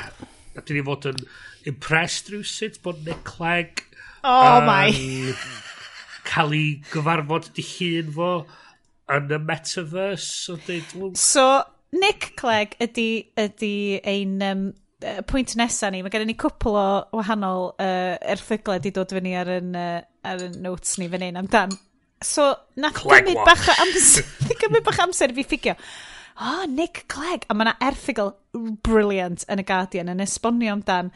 Da 0.57 0.63
ni 0.73 0.81
fod 0.85 1.05
yn 1.11 1.19
impressed 1.69 2.31
rhyw 2.33 2.71
bod 2.81 3.03
Nick 3.05 3.21
Clegg 3.27 3.83
Oh 4.23 4.57
um, 4.57 4.65
my. 4.65 4.91
Cael 6.27 6.53
ei 6.57 6.71
gyfarfod 6.91 7.51
dy 7.55 7.63
hun 7.63 8.09
fo 8.15 8.31
yn 9.15 9.31
y 9.31 9.39
metaverse. 9.39 10.27
So, 10.27 10.57
they, 10.67 10.81
well, 10.95 11.13
So, 11.15 11.63
Nick 11.95 12.33
Clegg 12.39 12.75
ydy, 12.83 13.09
ydy 13.39 14.01
ein 14.07 14.41
um, 14.43 14.63
pwynt 15.29 15.55
nesaf 15.59 15.93
ni. 15.93 16.01
Mae 16.03 16.13
gen 16.13 16.25
i 16.25 16.31
ni 16.31 16.37
cwpl 16.39 16.75
o 16.75 16.87
wahanol 17.19 17.71
uh, 17.73 18.17
erthyglau 18.33 18.79
wedi 18.79 18.91
dod 18.95 19.13
fyny 19.15 19.35
ar 19.39 19.51
yn, 19.59 19.71
uh, 19.77 20.01
ar 20.27 20.43
yn 20.49 20.59
notes 20.65 20.97
ni 20.99 21.07
fan 21.11 21.25
hyn 21.27 21.39
amdan. 21.39 21.75
So, 22.25 22.49
na 22.81 22.89
gymryd 22.97 23.43
bach, 23.45 23.67
amser, 23.77 24.25
gymryd 24.61 24.85
bach 24.87 25.01
amser 25.05 25.31
i 25.31 25.37
fi 25.37 25.45
ffigio. 25.47 25.77
Oh, 26.41 26.65
Nick 26.69 27.05
Clegg. 27.09 27.47
A 27.49 27.55
mae 27.55 27.69
yna 27.69 27.77
erthygl 27.87 28.33
brilliant 28.85 29.45
yn 29.49 29.61
y 29.61 29.67
Guardian 29.67 30.11
yn 30.13 30.23
esbonio 30.25 30.75
amdan. 30.75 31.13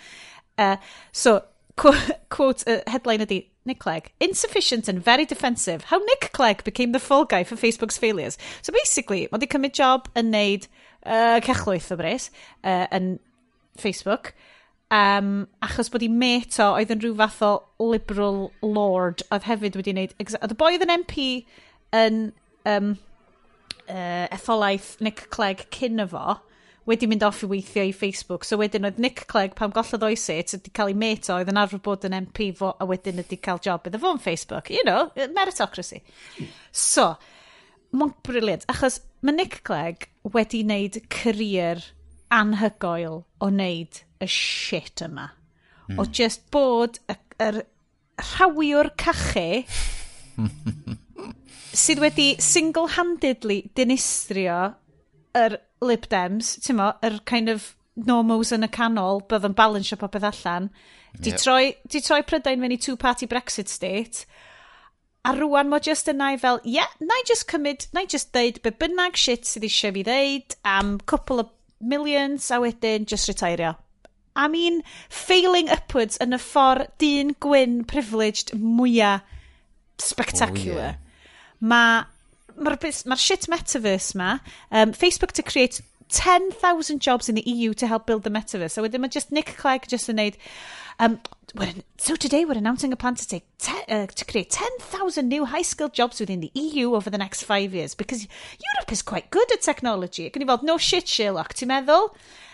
Uh, 0.62 0.78
so, 1.12 1.40
quote, 1.82 2.64
uh, 2.70 2.82
headline 2.88 3.26
ydy, 3.26 3.44
Nick 3.66 3.80
Clegg, 3.80 4.12
insufficient 4.20 4.88
and 4.88 5.04
very 5.04 5.26
defensive, 5.26 5.86
how 5.86 6.00
Nick 6.00 6.32
Clegg 6.34 6.64
became 6.64 6.94
the 6.94 7.00
fall 7.00 7.26
guy 7.26 7.44
for 7.44 7.56
Facebook's 7.56 7.98
failures. 7.98 8.38
So 8.62 8.74
basically, 8.74 9.28
mae 9.32 9.38
wedi 9.38 9.50
cymryd 9.52 9.76
job 9.78 10.10
yn 10.18 10.32
neud 10.34 10.66
uh, 11.06 11.38
cechlwyth 11.46 11.92
o 11.94 12.00
bres 12.00 12.32
uh, 12.64 12.88
yn 12.90 13.20
Facebook, 13.78 14.34
um, 14.90 15.48
achos 15.62 15.92
bod 15.94 16.06
i 16.06 16.10
met 16.10 16.58
o 16.60 16.72
oedd 16.80 16.94
yn 16.96 17.04
rhyw 17.06 17.16
fath 17.22 17.42
o 17.46 17.54
liberal 17.80 18.50
lord, 18.66 19.22
oedd 19.30 19.46
hefyd 19.50 19.78
wedi 19.80 19.94
wneud... 19.96 20.18
Oedd 20.26 20.56
y 20.58 20.58
boi 20.58 20.74
oedd 20.74 20.88
yn 20.88 20.96
MP 20.98 21.22
yn 22.02 22.22
um, 22.66 22.96
uh, 23.88 24.26
etholaeth 24.34 24.96
Nick 25.06 25.28
Clegg 25.34 25.68
cyn 25.76 26.02
efo, 26.02 26.40
wedi 26.90 27.08
mynd 27.10 27.24
off 27.26 27.44
i 27.46 27.50
weithio 27.50 27.84
i 27.86 27.94
Facebook. 27.94 28.46
So 28.48 28.58
wedyn 28.62 28.88
oedd 28.90 29.00
Nick 29.02 29.26
Clegg, 29.32 29.54
pam 29.58 29.74
gollodd 29.76 30.06
oes 30.08 30.26
e, 30.34 30.40
wedi 30.42 30.74
cael 30.74 30.94
ei 30.94 30.98
met 30.98 31.30
o, 31.30 31.38
oedd 31.38 31.52
yn 31.52 31.60
arfer 31.62 31.82
bod 31.84 32.08
yn 32.08 32.18
MP 32.24 32.50
fo, 32.58 32.74
a 32.74 32.88
wedyn 32.90 33.22
wedi 33.22 33.38
cael 33.42 33.62
job 33.62 33.86
iddo 33.88 34.02
fo'n 34.02 34.22
Facebook. 34.22 34.72
You 34.74 34.86
know, 34.88 35.12
meritocracy. 35.36 36.02
So, 36.72 37.12
mae'n 37.94 38.16
briliant, 38.26 38.66
achos 38.72 39.02
mae 39.22 39.38
Nick 39.38 39.62
Clegg 39.68 40.08
wedi 40.34 40.64
wneud 40.66 41.02
career 41.14 41.84
anhygoel 42.34 43.22
o 43.42 43.52
wneud 43.52 44.02
y 44.22 44.30
shit 44.32 45.04
yma. 45.06 45.30
Mm. 45.90 46.00
O 46.02 46.08
just 46.08 46.48
bod 46.54 47.02
y, 47.12 47.18
yr 47.42 47.64
rhawiwr 48.22 48.92
cachu 49.02 49.64
sydd 51.82 52.02
wedi 52.04 52.28
single-handedly 52.42 53.62
dinistrio 53.78 54.60
yr 55.38 55.58
Lib 55.82 56.08
Dems, 56.12 56.56
ti'n 56.62 56.78
mo, 56.78 56.92
yr 57.06 57.20
kind 57.26 57.50
of 57.50 57.72
normos 58.08 58.54
yn 58.56 58.66
y 58.66 58.70
canol, 58.72 59.22
bydd 59.30 59.50
yn 59.50 59.58
balansio 59.58 59.98
popeth 60.00 60.28
allan. 60.30 60.70
Di, 61.18 61.34
yep. 61.34 61.42
troi, 61.42 61.74
di 61.92 62.02
troi 62.04 62.22
prydain 62.24 62.62
mewn 62.62 62.76
i 62.76 62.80
two-party 62.80 63.28
Brexit 63.28 63.68
state, 63.68 64.26
a 65.26 65.34
rwan 65.36 65.70
mo 65.70 65.80
just 65.80 66.10
yna 66.10 66.32
i 66.34 66.38
fel, 66.42 66.62
ie, 66.64 66.78
yeah, 66.80 66.94
na 67.02 67.18
i 67.20 67.26
just 67.28 67.48
cymryd, 67.52 67.88
na 67.94 68.06
i 68.06 68.10
just 68.10 68.32
deud 68.34 68.62
be 68.64 68.72
bynnag 68.72 69.20
shit 69.20 69.46
sydd 69.50 69.68
eisiau 69.68 69.94
fi 69.98 70.06
ddeud 70.08 70.56
am 70.66 70.96
couple 71.12 71.44
of 71.44 71.52
millions 71.82 72.50
a 72.52 72.62
wedyn 72.64 73.06
just 73.06 73.30
retairio. 73.30 73.76
I 74.36 74.48
mean, 74.48 74.82
failing 75.10 75.70
upwards 75.70 76.18
yn 76.24 76.38
y 76.38 76.40
ffordd 76.40 76.94
dyn 77.04 77.36
gwyn 77.44 77.82
privileged 77.84 78.54
mwyaf 78.56 79.22
oh, 79.22 79.40
spectacular. 80.02 80.96
Oh, 80.96 80.96
yeah. 80.96 80.96
Mae 81.60 82.06
mae'r 82.62 83.06
ma 83.10 83.18
shit 83.20 83.48
metaverse 83.52 84.16
ma, 84.16 84.38
um, 84.72 84.94
Facebook 84.94 85.34
to 85.34 85.44
create 85.44 85.82
10,000 86.12 87.00
jobs 87.00 87.30
in 87.30 87.36
the 87.36 87.44
EU 87.50 87.74
to 87.74 87.88
help 87.88 88.06
build 88.06 88.24
the 88.24 88.30
metaverse. 88.30 88.72
So 88.72 88.84
wedyn 88.84 89.02
mae 89.02 89.10
just 89.10 89.32
Nick 89.32 89.56
Clegg 89.58 89.88
just 89.88 90.12
yn 90.12 90.20
neud, 90.20 90.38
um, 91.00 91.20
so 91.98 92.16
today 92.16 92.46
we're 92.46 92.58
announcing 92.58 92.94
a 92.94 92.96
plan 92.96 93.16
to, 93.16 93.28
take 93.28 93.46
te, 93.58 93.74
uh, 93.90 94.06
to 94.08 94.26
create 94.26 94.52
10,000 94.52 95.28
new 95.28 95.46
high-skilled 95.46 95.94
jobs 95.94 96.20
within 96.20 96.40
the 96.40 96.52
EU 96.54 96.96
over 96.96 97.10
the 97.10 97.18
next 97.18 97.44
five 97.44 97.74
years 97.74 97.96
because 97.96 98.24
Europe 98.24 98.92
is 98.92 99.02
quite 99.02 99.32
good 99.32 99.52
at 99.52 99.62
technology. 99.62 100.30
Gwn 100.30 100.46
i 100.46 100.52
fod, 100.52 100.64
no 100.64 100.78
shit, 100.78 101.08
Sherlock, 101.08 101.56
ti'n 101.56 101.72
meddwl? 101.72 102.12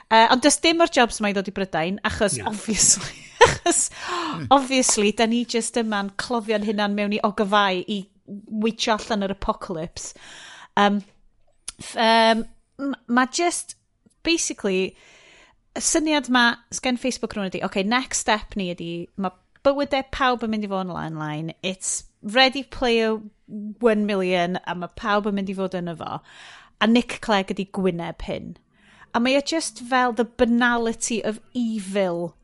Uh, 0.10 0.28
ond 0.32 0.42
does 0.42 0.56
dim 0.64 0.80
o'r 0.82 0.92
jobs 0.94 1.20
mae 1.20 1.34
ddod 1.36 1.50
i 1.52 1.54
Brydain, 1.54 1.98
achos, 2.08 2.38
yeah. 2.38 2.48
obviously, 2.48 3.26
achos, 3.48 3.90
obviously, 4.50 5.12
da 5.12 5.28
ni 5.28 5.44
just 5.46 5.76
yma'n 5.82 6.14
cloddion 6.16 6.64
hynna'n 6.64 6.96
mewn 6.96 7.18
i 7.18 7.20
ogofau 7.28 7.82
i 7.84 8.06
witch 8.28 8.88
allan 8.92 9.26
yr 9.26 9.34
apocalypse. 9.34 10.14
Um, 10.76 11.04
um, 11.96 12.46
mae 13.08 13.28
just, 13.32 13.76
basically, 14.24 14.96
y 15.78 15.82
syniad 15.82 16.30
ma, 16.34 16.58
sgen 16.74 17.00
Facebook 17.00 17.36
rhywun 17.36 17.52
ydi, 17.52 17.64
okay, 17.66 17.84
next 17.84 18.26
step 18.26 18.56
ni 18.60 18.72
ydi, 18.74 18.92
mae 19.18 19.34
bywydau 19.66 20.04
e 20.04 20.12
pawb 20.14 20.46
yn 20.46 20.54
mynd 20.54 20.68
i 20.68 20.72
fod 20.72 20.88
yn 20.88 20.94
online, 20.96 21.56
it's 21.64 22.06
ready 22.22 22.64
player 22.64 23.18
1 23.48 24.06
million, 24.06 24.60
a 24.66 24.76
mae 24.76 24.94
pawb 25.00 25.30
yn 25.30 25.38
mynd 25.40 25.52
i 25.52 25.58
fod 25.58 25.78
yn 25.78 25.92
efo. 25.94 26.22
A 26.82 26.88
Nick 26.88 27.20
Clegg 27.26 27.54
ydi 27.56 27.68
gwyneb 27.74 28.22
hyn. 28.28 28.56
A 29.16 29.22
mae 29.24 29.38
e 29.38 29.42
o 29.42 29.46
just 29.46 29.80
fel 29.90 30.14
the 30.14 30.28
banality 30.28 31.24
of 31.26 31.40
evil 31.54 32.36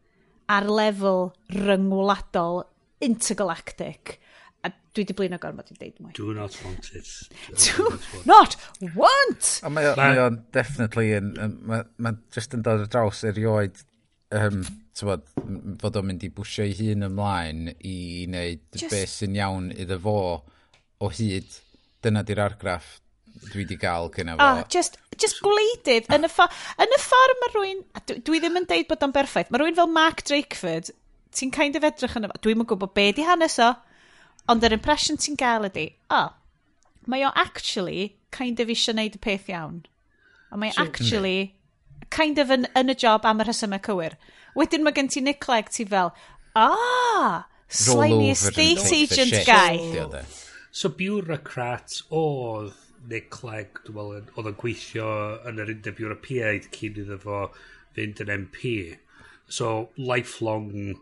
ar 0.50 0.65
lefel 0.65 1.34
ryngwladol 1.54 2.63
intergalactic 3.04 4.17
Dwi 4.93 5.08
di 5.10 5.15
blin 5.17 5.34
o 5.34 5.39
gormod 5.41 5.65
dwi'n 5.69 5.79
deud 5.79 6.01
mwy. 6.03 6.12
Do 6.17 6.34
not 6.38 6.58
want 6.62 6.91
it. 6.93 7.10
Do, 7.63 7.88
Do 7.89 8.25
not 8.29 8.58
want! 8.93 9.49
A 9.65 9.71
mae 9.73 9.89
o'n 10.21 10.38
definitely 10.53 11.15
yn... 11.17 11.32
Mae'n 11.65 11.89
ma 11.97 12.13
just 12.36 12.53
yn 12.53 12.65
dod 12.65 12.84
ar 12.86 12.91
draws 12.93 13.23
erioed 13.25 13.79
um, 14.38 14.62
bod, 15.01 15.23
fod 15.82 15.97
o'n 15.97 16.10
mynd 16.10 16.25
i 16.25 16.29
bwysio 16.34 16.67
ei 16.67 16.75
hun 16.77 17.08
ymlaen 17.10 17.71
i 17.73 17.95
wneud 18.27 18.62
just... 18.75 18.91
beth 18.93 19.15
sy'n 19.15 19.38
iawn 19.39 19.71
iddo 19.73 19.97
fo 20.03 20.17
o 21.01 21.10
hyd. 21.17 21.58
Dyna 22.03 22.21
di'r 22.27 22.43
argraff 22.43 22.99
dwi 23.49 23.65
di 23.65 23.77
gael 23.82 24.12
gyda 24.13 24.36
fo. 24.38 24.45
Ah, 24.45 24.62
just, 24.69 24.99
just 25.17 25.41
gwleidydd. 25.43 26.10
yn, 26.13 26.27
y 26.27 26.29
yn 26.86 26.93
y 26.93 26.99
ffordd 27.01 27.41
mae 27.41 27.56
rwy'n... 27.56 27.82
Dwi, 28.03 28.19
dwi 28.29 28.43
ddim 28.43 28.62
yn 28.62 28.69
deud 28.69 28.89
bod 28.91 29.08
o'n 29.08 29.15
berffaith. 29.15 29.49
Mae 29.49 29.63
rwy'n 29.63 29.79
fel 29.79 29.89
Mark 29.89 30.21
Drakeford. 30.27 30.93
Ti'n 31.34 31.53
kind 31.56 31.79
of 31.79 31.89
edrych 31.89 32.19
yn 32.19 32.29
y... 32.29 32.32
Dwi'n 32.45 32.62
yn 32.62 32.69
gwybod 32.69 32.93
be 32.93 33.10
di 33.17 33.25
hanes 33.25 33.58
o. 33.63 33.71
Ond 34.51 34.65
yr 34.67 34.75
impression 34.75 35.19
ti'n 35.19 35.38
gael 35.39 35.69
ydi, 35.69 35.88
o, 36.12 36.19
oh, 36.19 36.32
mae 37.08 37.23
o 37.27 37.32
actually 37.39 38.15
kind 38.36 38.60
of 38.60 38.71
eisiau 38.71 38.97
neud 38.97 39.15
y 39.15 39.21
peth 39.23 39.49
iawn. 39.51 39.84
A 40.51 40.60
mae 40.60 40.73
sure. 40.73 40.86
actually 40.86 41.56
kind 42.13 42.39
of 42.41 42.51
yn, 42.53 42.67
yn 42.77 42.91
y 42.91 42.97
job 42.99 43.25
am 43.25 43.41
y 43.41 43.47
rhesymau 43.47 43.82
cywir. 43.88 44.17
Wedyn 44.58 44.84
mae 44.86 44.95
gen 44.95 45.10
ti 45.10 45.23
Nick 45.23 45.41
Clegg 45.45 45.71
ti 45.73 45.86
fel, 45.89 46.12
a, 46.53 46.67
ah, 46.69 47.38
slimy 47.67 48.29
estate 48.32 48.84
agent 48.93 49.45
guy. 49.47 49.77
So, 49.79 50.23
so 50.71 50.89
bureaucrat 50.89 52.01
oedd 52.12 52.75
Nick 53.10 53.32
Clegg, 53.34 53.82
dwi'n 53.88 53.97
meddwl, 53.97 54.27
oedd 54.38 54.51
yn 54.51 54.60
gweithio 54.60 55.08
yn 55.49 55.63
yr 55.63 55.73
Undeb 55.73 56.03
Ewropeaid 56.03 56.69
cyn 56.75 56.99
iddo 57.01 57.17
fo 57.23 57.39
fynd 57.97 58.21
yn 58.23 58.32
MP. 58.36 58.75
So, 59.51 59.89
lifelong 59.97 60.99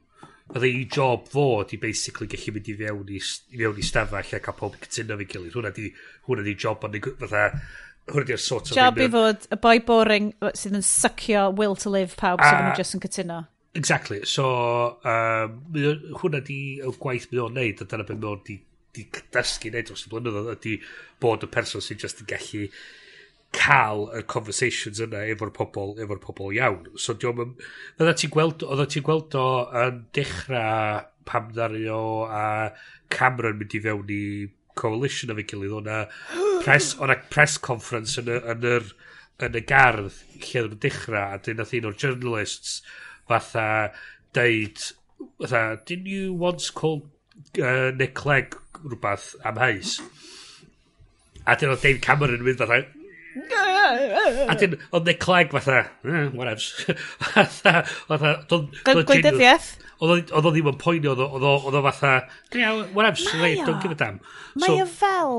oedd 0.52 0.66
ei 0.68 0.88
job 0.92 1.30
fo 1.32 1.64
di 1.68 1.80
basically 1.80 2.28
gallu 2.32 2.56
mynd 2.56 2.68
i 2.72 2.76
fewn 2.80 3.14
i, 3.14 3.22
i, 3.22 3.60
fewn 3.62 3.80
i 3.80 3.86
stafell 3.88 4.20
a 4.20 4.42
cael 4.44 4.58
pob 4.58 4.76
cytuno 4.84 5.18
fi 5.22 5.28
gilydd. 5.32 5.56
Hwna 5.56 5.72
di, 5.76 5.88
hwna 6.28 6.46
di 6.46 6.56
job 6.60 6.84
ond 6.88 6.98
fatha, 7.22 7.46
hwna 8.12 8.28
di'r 8.28 8.42
sort 8.42 8.72
of... 8.72 8.76
Job 8.78 9.00
i 9.00 9.08
fod 9.14 9.48
y 9.48 9.60
boi 9.64 9.78
boring 9.88 10.32
sydd 10.52 10.78
yn 10.82 10.86
sycio 10.88 11.48
will 11.58 11.78
to 11.80 11.94
live 11.94 12.18
pawb 12.20 12.44
sydd 12.44 12.66
yn 12.66 12.76
just 12.80 12.98
yn 12.98 13.04
cytuno. 13.06 13.44
Exactly, 13.80 14.20
so 14.28 14.46
um, 15.08 15.62
hwnna 16.20 16.42
di 16.44 16.60
y 16.84 16.92
gwaith 17.00 17.30
mynd 17.32 17.46
o'n 17.46 17.56
neud 17.56 17.80
a 17.80 17.88
dyna 17.88 18.04
beth 18.04 18.18
mynd 18.18 18.28
o'n 18.34 18.42
di, 18.50 18.58
di 18.98 19.06
dysgu 19.32 19.72
neud 19.72 19.88
dros 19.88 20.04
y 20.04 20.12
blynyddoedd 20.12 20.52
ydy 20.58 20.74
bod 21.24 21.46
y 21.48 21.52
person 21.54 21.84
sy'n 21.86 22.02
just 22.02 22.20
yn 22.20 22.28
gallu 22.34 22.66
cael 23.56 24.08
y 24.16 24.24
conversations 24.32 25.02
yna 25.04 25.26
efo'r 25.34 25.52
pobl, 25.56 25.96
efo'r 26.02 26.22
pobl 26.24 26.54
iawn. 26.56 26.88
So 26.96 27.16
diolch 27.20 27.44
yn... 27.44 27.54
Fydda 28.00 28.16
ti'n 28.20 28.34
gweld, 28.34 28.66
oedda 28.68 28.88
ti'n 28.92 29.06
gweld 29.08 29.38
o 29.40 29.46
yn 29.84 30.02
dechrau 30.16 31.04
pam 31.28 31.52
ddaru 31.56 31.84
o 31.94 32.02
a 32.32 32.46
Cameron 33.12 33.60
mynd 33.60 33.76
i 33.76 33.84
fewn 33.84 34.14
i 34.16 34.24
coalition 34.80 35.34
efo'i 35.34 35.46
gilydd. 35.52 35.76
O'na 35.82 36.00
press, 36.64 36.94
o'na 37.00 37.20
press 37.34 37.58
conference 37.62 38.18
yn 38.22 38.32
y, 38.32 38.40
yn 38.54 38.68
yr, 38.72 38.88
yn 39.48 39.60
y 39.60 39.64
gardd 39.68 40.22
lle 40.40 40.64
oedd 40.64 40.78
yn 40.78 40.82
dechrau 40.88 41.36
a 41.36 41.44
dyn 41.44 41.60
nath 41.60 41.76
un 41.78 41.90
o'r 41.92 42.00
journalists 42.06 42.80
fatha 43.30 43.68
deud 44.38 44.80
fatha, 45.42 45.82
didn't 45.86 46.08
you 46.08 46.34
once 46.34 46.70
call 46.70 47.04
uh, 47.60 47.92
Nick 47.92 48.16
Clegg 48.16 48.56
rhywbeth 48.82 49.36
am 49.46 49.60
heis? 49.62 50.00
A 51.46 51.58
dyn 51.60 51.74
o 51.74 51.78
Dave 51.78 52.02
Cameron 52.04 52.40
yn 52.40 52.48
mynd 52.48 52.62
fatha, 52.62 52.84
A 53.32 54.56
dyn, 54.60 54.76
oedd 54.91 55.08
neu 55.08 55.17
cleg 55.22 55.54
fatha, 55.56 55.80
eh, 56.04 56.28
whatevs. 56.36 56.67
fatha, 57.32 57.82
fatha, 58.10 58.34
doedd... 58.52 58.70
Gwleidyddiaeth? 58.88 59.72
Oedd 60.02 60.32
o 60.34 60.41
ddim 60.48 60.70
yn 60.72 60.78
poeni, 60.82 61.10
oedd 61.12 61.22
o 61.22 61.84
fatha, 61.88 62.13
yeah, 62.58 62.84
whatevs, 62.96 63.28
right, 63.39 63.62
don't 63.67 63.82
give 63.84 63.94
a 63.94 64.00
damn. 64.00 64.22
Mae 64.60 64.82
o 64.82 64.88
fel, 64.89 65.36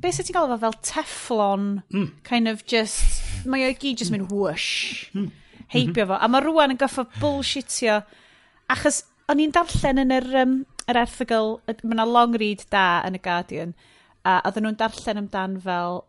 be 0.00 0.12
sy'n 0.12 0.28
ti'n 0.28 0.38
gael 0.38 0.54
o 0.54 0.60
fel 0.62 0.78
teflon, 0.84 1.66
hmm. 1.92 2.14
kind 2.26 2.50
of 2.50 2.64
just, 2.68 3.20
mae 3.46 3.68
o 3.68 3.74
gyd 3.76 4.02
just 4.02 4.14
mynd 4.14 4.32
whoosh, 4.32 5.10
hmm. 5.12 5.28
heibio 5.74 6.06
mhm. 6.06 6.14
fo. 6.14 6.20
A 6.20 6.30
mae 6.32 6.46
rwan 6.46 6.74
yn 6.74 6.80
goffo 6.80 7.06
bullshitio, 7.20 8.00
achos 8.72 9.04
o'n 9.30 9.42
i'n 9.42 9.54
darllen 9.54 10.02
yn 10.02 10.16
yr, 10.18 10.30
um, 10.42 10.56
yr 10.90 11.02
erthigol, 11.04 11.58
mae 11.68 11.98
yna 11.98 12.08
long 12.08 12.34
read 12.40 12.64
da 12.72 12.86
yn 13.06 13.18
y 13.18 13.22
Guardian, 13.22 13.76
a 14.26 14.40
oedden 14.48 14.66
nhw'n 14.66 14.78
darllen 14.80 15.20
amdan 15.22 15.60
fel 15.62 16.00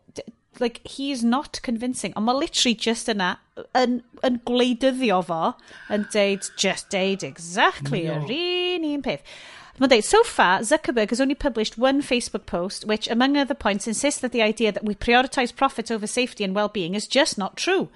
like, 0.60 0.80
he's 0.86 1.24
not 1.24 1.60
convincing. 1.62 2.12
Ond 2.16 2.26
mae 2.26 2.34
literally 2.36 2.74
just 2.74 3.08
yna 3.12 3.36
yn, 3.76 4.00
yn 4.26 4.40
gwleidyddio 4.48 5.20
fo 5.28 5.54
yn 5.94 6.06
deud, 6.14 6.50
just 6.56 6.90
deud 6.94 7.24
exactly 7.26 8.04
no. 8.06 8.18
yr 8.18 8.34
un 8.34 8.90
un 8.92 9.06
peth. 9.06 9.24
Mae'n 9.78 9.92
deud, 9.92 10.04
so 10.04 10.24
far, 10.26 10.60
Zuckerberg 10.66 11.10
has 11.10 11.20
only 11.20 11.36
published 11.38 11.78
one 11.78 12.02
Facebook 12.02 12.46
post, 12.46 12.84
which, 12.84 13.06
among 13.06 13.36
other 13.36 13.54
points, 13.54 13.86
insists 13.86 14.20
that 14.20 14.32
the 14.32 14.42
idea 14.42 14.72
that 14.72 14.84
we 14.84 14.94
prioritise 14.94 15.54
profit 15.54 15.92
over 15.92 16.06
safety 16.06 16.42
and 16.42 16.54
well-being 16.54 16.94
is 16.94 17.06
just 17.06 17.38
not 17.38 17.56
true. 17.56 17.88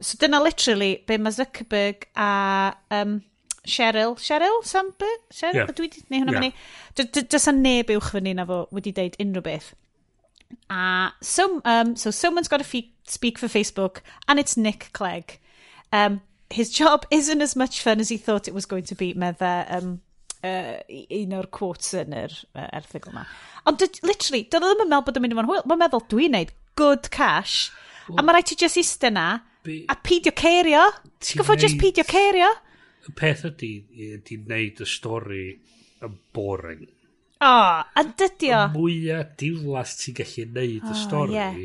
So 0.00 0.18
dyna 0.18 0.42
literally 0.42 1.04
be 1.06 1.16
mae 1.16 1.30
Zuckerberg 1.30 2.04
a 2.16 2.74
um, 2.90 3.22
Cheryl, 3.64 4.16
Cheryl 4.18 4.64
Sandberg? 4.64 5.20
Cheryl? 5.32 5.54
Yeah. 5.62 5.70
Dwi 5.70 5.86
wedi 5.86 6.02
gwneud 6.02 6.26
hwnna 6.26 6.34
yeah. 6.34 6.50
fyny. 6.98 7.22
Dysa 7.30 7.54
neb 7.54 7.92
uwch 7.94 8.10
fyny 8.12 8.34
na 8.34 8.44
fo 8.48 8.66
wedi 8.74 8.92
deud 8.96 9.16
unrhyw 9.22 9.44
beth. 9.46 9.70
A 10.70 11.12
so, 11.20 11.60
um, 11.64 11.96
so 11.96 12.10
someone's 12.10 12.48
got 12.48 12.62
to 12.62 12.82
speak 13.04 13.38
for 13.38 13.46
Facebook, 13.46 14.00
and 14.28 14.38
it's 14.38 14.56
Nick 14.56 14.90
Clegg. 14.92 15.38
Um, 15.92 16.20
his 16.50 16.70
job 16.80 17.06
isn't 17.10 17.42
as 17.42 17.56
much 17.56 17.82
fun 17.82 18.00
as 18.00 18.08
he 18.08 18.16
thought 18.16 18.48
it 18.48 18.54
was 18.54 18.66
going 18.66 18.84
to 18.84 18.94
be, 18.94 19.14
medda 19.14 19.66
um, 19.70 20.00
uh, 20.42 20.78
un 21.10 21.36
o'r 21.38 21.48
quotes 21.54 21.94
yn 21.98 22.16
yr 22.16 22.34
uh, 22.54 22.68
erthigol 22.78 23.12
yma. 23.14 23.24
Ond 23.70 23.84
literally, 24.02 24.42
dyn 24.50 24.64
nhw 24.64 24.72
ddim 24.72 24.84
yn 24.86 24.90
meddwl 24.90 25.06
bod 25.06 25.18
yn 25.20 25.24
mynd 25.24 25.36
i 25.36 25.38
fo'n 25.38 25.50
hwyl. 25.50 25.64
Mae'n 25.70 25.82
meddwl, 25.84 26.04
dwi'n 26.10 26.36
neud 26.36 26.52
good 26.78 27.10
cash, 27.14 27.70
well, 28.08 28.18
a 28.18 28.26
mae 28.26 28.38
rhaid 28.38 28.50
ti 28.50 28.58
just 28.58 28.80
ista 28.80 29.10
na, 29.12 29.26
a 29.62 29.96
pidio 30.02 30.34
cerio. 30.34 30.88
Ti'n 31.22 31.42
gofod 31.42 31.62
just 31.62 31.78
pidio 31.80 32.06
cerio? 32.08 32.50
Y 33.06 33.14
peth 33.18 33.46
ydy, 33.48 33.70
ti'n 34.26 34.48
neud 34.50 34.82
y 34.82 34.88
stori 34.88 35.46
yn 36.02 36.18
boring. 36.34 36.88
O, 37.42 37.54
a 37.82 38.02
dydi 38.18 38.52
o. 38.54 38.64
Mwyaf 38.76 39.32
diflas 39.40 39.96
ti'n 39.98 40.18
gallu 40.20 40.44
neud 40.56 40.90
y 40.92 40.98
stori. 40.98 41.38
Yeah. 41.38 41.62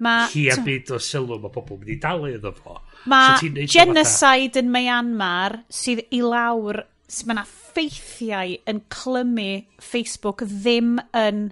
Ma, 0.00 0.14
hi 0.32 0.46
a 0.48 0.56
byd 0.64 0.94
o 0.96 0.98
sylw 1.04 1.36
mae 1.42 1.52
pobl 1.52 1.76
mynd 1.76 1.92
i 1.92 1.98
dalu 2.00 2.30
iddo 2.32 2.54
fo. 2.56 2.78
Mae 3.10 3.36
so 3.36 3.50
genocide 3.68 4.54
fatha... 4.54 4.62
yn 4.62 4.70
Myanmar 4.72 5.58
sydd 5.68 6.06
i 6.16 6.22
lawr, 6.24 6.80
sydd 7.04 7.28
mae 7.28 7.36
yna 7.36 7.44
ffeithiau 7.50 8.54
yn 8.72 8.80
clymu 8.92 9.50
Facebook 9.84 10.46
ddim 10.48 10.96
yn 11.20 11.50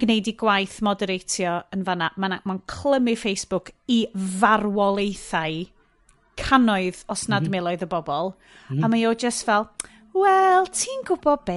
gwneud 0.00 0.30
i 0.32 0.34
gwaith 0.40 0.80
moderatio 0.86 1.60
yn 1.76 1.84
fanna. 1.86 2.10
Mae'n 2.18 2.40
ma 2.48 2.58
clymu 2.74 3.14
Facebook 3.20 3.70
i 3.86 4.02
farwolaethau 4.40 5.62
cannoedd 6.40 7.04
os 7.12 7.28
nad 7.28 7.44
mm 7.44 7.46
-hmm. 7.46 7.54
miloedd 7.54 7.86
o 7.86 7.90
bobl. 7.94 8.32
Mm 8.32 8.34
-hmm. 8.34 8.84
A 8.84 8.88
mhm. 8.88 8.90
mae 8.90 9.06
o 9.06 9.14
just 9.14 9.46
fel, 9.46 9.68
Wel, 10.10 10.66
ti'n 10.74 11.04
gwybod 11.06 11.44
be, 11.46 11.56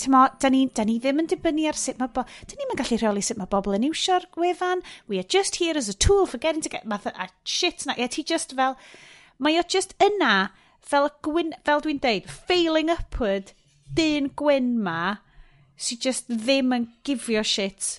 tymo, 0.00 0.22
da 0.40 0.48
ni, 0.48 0.62
da 0.72 0.86
ni 0.88 0.96
ddim 1.02 1.18
yn 1.20 1.26
dibynnu 1.28 1.66
ar 1.68 1.76
sut 1.76 1.98
mae 2.00 2.08
bobl, 2.08 2.30
da 2.48 2.56
ni'n 2.56 2.78
gallu 2.78 2.96
rheoli 2.96 3.20
sut 3.24 3.36
mae 3.36 3.50
bobl 3.50 3.76
yn 3.76 3.84
iwsio'r 3.90 4.24
gwefan, 4.32 4.80
we 5.06 5.18
are 5.20 5.28
just 5.36 5.58
here 5.60 5.76
as 5.76 5.90
a 5.90 5.94
tool 5.94 6.24
for 6.24 6.40
getting 6.40 6.64
to 6.64 6.72
get, 6.72 6.86
math 6.88 7.04
a 7.04 7.28
shit 7.44 7.84
na, 7.84 7.92
ie, 8.00 8.08
ti 8.08 8.24
just 8.24 8.54
fel, 8.56 8.78
mae 9.36 9.58
o 9.60 9.64
just 9.68 9.92
yna, 10.00 10.48
fel, 10.80 11.10
gwyn, 11.26 11.52
fel 11.68 11.84
dwi'n 11.84 12.00
deud, 12.00 12.30
failing 12.48 12.88
upward, 12.94 13.52
dyn 13.92 14.30
gwyn 14.32 14.78
ma, 14.80 15.18
sy'n 15.76 16.00
just 16.00 16.32
ddim 16.32 16.72
yn 16.76 16.86
gifio 17.04 17.44
shit 17.44 17.98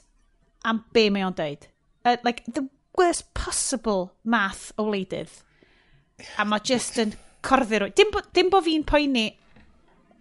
am 0.66 0.82
be 0.96 1.12
mae 1.14 1.28
o'n 1.28 1.38
deud. 1.38 1.68
Uh, 2.02 2.18
like, 2.26 2.42
the 2.50 2.66
worst 2.98 3.30
possible 3.38 4.16
math 4.26 4.72
o 4.82 4.88
wleidydd. 4.90 5.30
A 6.42 6.46
mae 6.46 6.66
just 6.66 6.98
yn 7.02 7.14
corddi 7.46 7.78
rwy. 7.82 7.94
Dim, 7.94 8.10
bo, 8.14 8.26
dim 8.34 8.50
bo 8.50 8.64
fi'n 8.66 8.86
poeni 8.88 9.28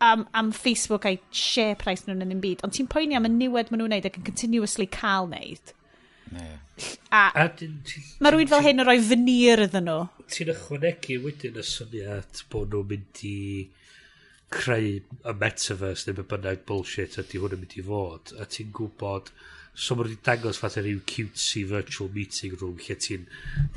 am, 0.01 0.27
am 0.35 0.53
Facebook 0.53 1.07
a'i 1.09 1.21
share 1.31 1.77
price 1.79 2.07
nhw'n 2.07 2.25
yn 2.25 2.35
un 2.37 2.43
byd, 2.43 2.65
ond 2.67 2.77
ti'n 2.77 2.89
poeni 2.91 3.19
am 3.19 3.29
y 3.29 3.33
niwed 3.35 3.71
maen 3.71 3.83
nhw'n 3.83 3.95
neud 3.97 4.09
ac 4.09 4.19
yn 4.21 4.27
continuously 4.27 4.89
cael 4.91 5.29
neud. 5.31 5.75
Yeah. 6.31 6.57
A, 7.13 7.23
a 7.35 7.45
mae 8.23 8.33
rhywun 8.33 8.51
fel 8.51 8.65
hyn 8.65 8.81
yn 8.81 8.89
rhoi 8.89 9.01
fynir 9.05 9.65
iddyn 9.67 9.89
nhw. 9.91 10.07
Ti'n 10.33 10.53
ychwanegu 10.55 11.21
wedyn 11.27 11.61
y 11.61 11.67
syniad 11.67 12.43
bod 12.53 12.73
nhw'n 12.73 12.91
mynd 12.95 13.23
i 13.29 13.37
creu 14.55 14.99
y 14.99 15.35
metaverse 15.43 16.09
neu 16.09 16.19
be 16.19 16.27
bynnag 16.31 16.65
bullshit 16.69 17.19
ydy 17.23 17.43
hwn 17.43 17.57
yn 17.57 17.65
mynd 17.65 17.77
i 17.79 17.87
fod 17.87 18.33
a 18.41 18.47
ti'n 18.51 18.73
gwybod 18.77 19.31
So 19.81 19.97
mae'n 19.97 20.11
wedi 20.11 20.21
dangos 20.27 20.59
fatha 20.61 20.83
rhyw 20.85 21.01
cutesy 21.09 21.63
virtual 21.69 22.11
meeting 22.13 22.57
room 22.61 22.81
lle 22.85 22.97
ti'n 23.01 23.23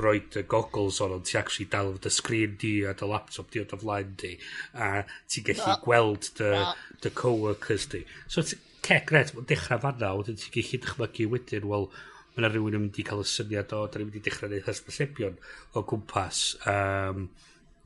rhoi 0.01 0.17
dy 0.33 0.43
goggles 0.51 0.99
on 1.05 1.13
ond 1.15 1.27
ti'n 1.29 1.39
actually 1.39 1.69
dal 1.71 1.93
dy 2.03 2.11
sgrin 2.11 2.57
di 2.59 2.73
a 2.83 2.91
dy 2.99 3.07
laptop 3.07 3.53
di 3.53 3.61
o 3.61 3.67
dy 3.69 3.79
flaen 3.79 4.09
di 4.19 4.33
a 4.73 4.89
ti'n 5.07 5.45
gallu 5.47 5.69
no. 5.69 5.77
gweld 5.85 6.27
dy, 6.39 6.49
no. 6.57 6.73
dy 7.05 7.11
co-workers 7.21 7.87
di. 7.93 8.01
So 8.27 8.43
ti, 8.43 8.59
ce 8.83 8.97
gret, 9.07 9.31
mae'n 9.35 9.47
dechrau 9.47 9.79
fanna, 9.85 10.09
wedyn 10.19 10.41
ti'n 10.41 10.57
gallu 10.57 10.81
dychmygu 10.83 11.29
wedyn, 11.31 11.69
wel, 11.71 11.87
mae 12.33 12.41
yna 12.41 12.49
rhywun 12.51 12.75
yn 12.79 12.83
mynd 12.87 12.99
i 12.99 13.05
cael 13.07 13.23
y 13.23 13.29
syniad 13.29 13.71
o, 13.77 13.85
da 13.87 14.01
ni'n 14.01 14.09
mynd 14.09 14.19
i 14.19 14.23
dechrau 14.25 14.49
gwneud 14.51 14.67
hysbysebion 14.67 15.37
o 15.71 15.85
gwmpas. 15.87 16.41
Um, 16.67 17.29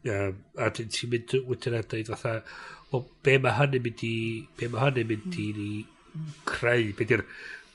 um, 0.08 0.40
a 0.58 0.72
dyn 0.74 0.90
ti'n 0.96 1.14
mynd 1.14 1.38
wedyn 1.52 1.78
a 1.78 1.84
dweud 1.84 2.10
fatha, 2.16 2.34
wel, 2.90 3.06
be 3.28 3.38
mae 3.44 3.60
hynny'n 3.60 3.86
mynd 3.86 4.04
i, 4.10 4.16
be 4.58 4.72
mae 4.74 4.88
hynny'n 4.88 5.12
mynd 5.14 5.38
i 5.44 5.48
ni 5.60 5.70
creu, 6.50 6.90
be 6.98 7.06
di'r 7.06 7.26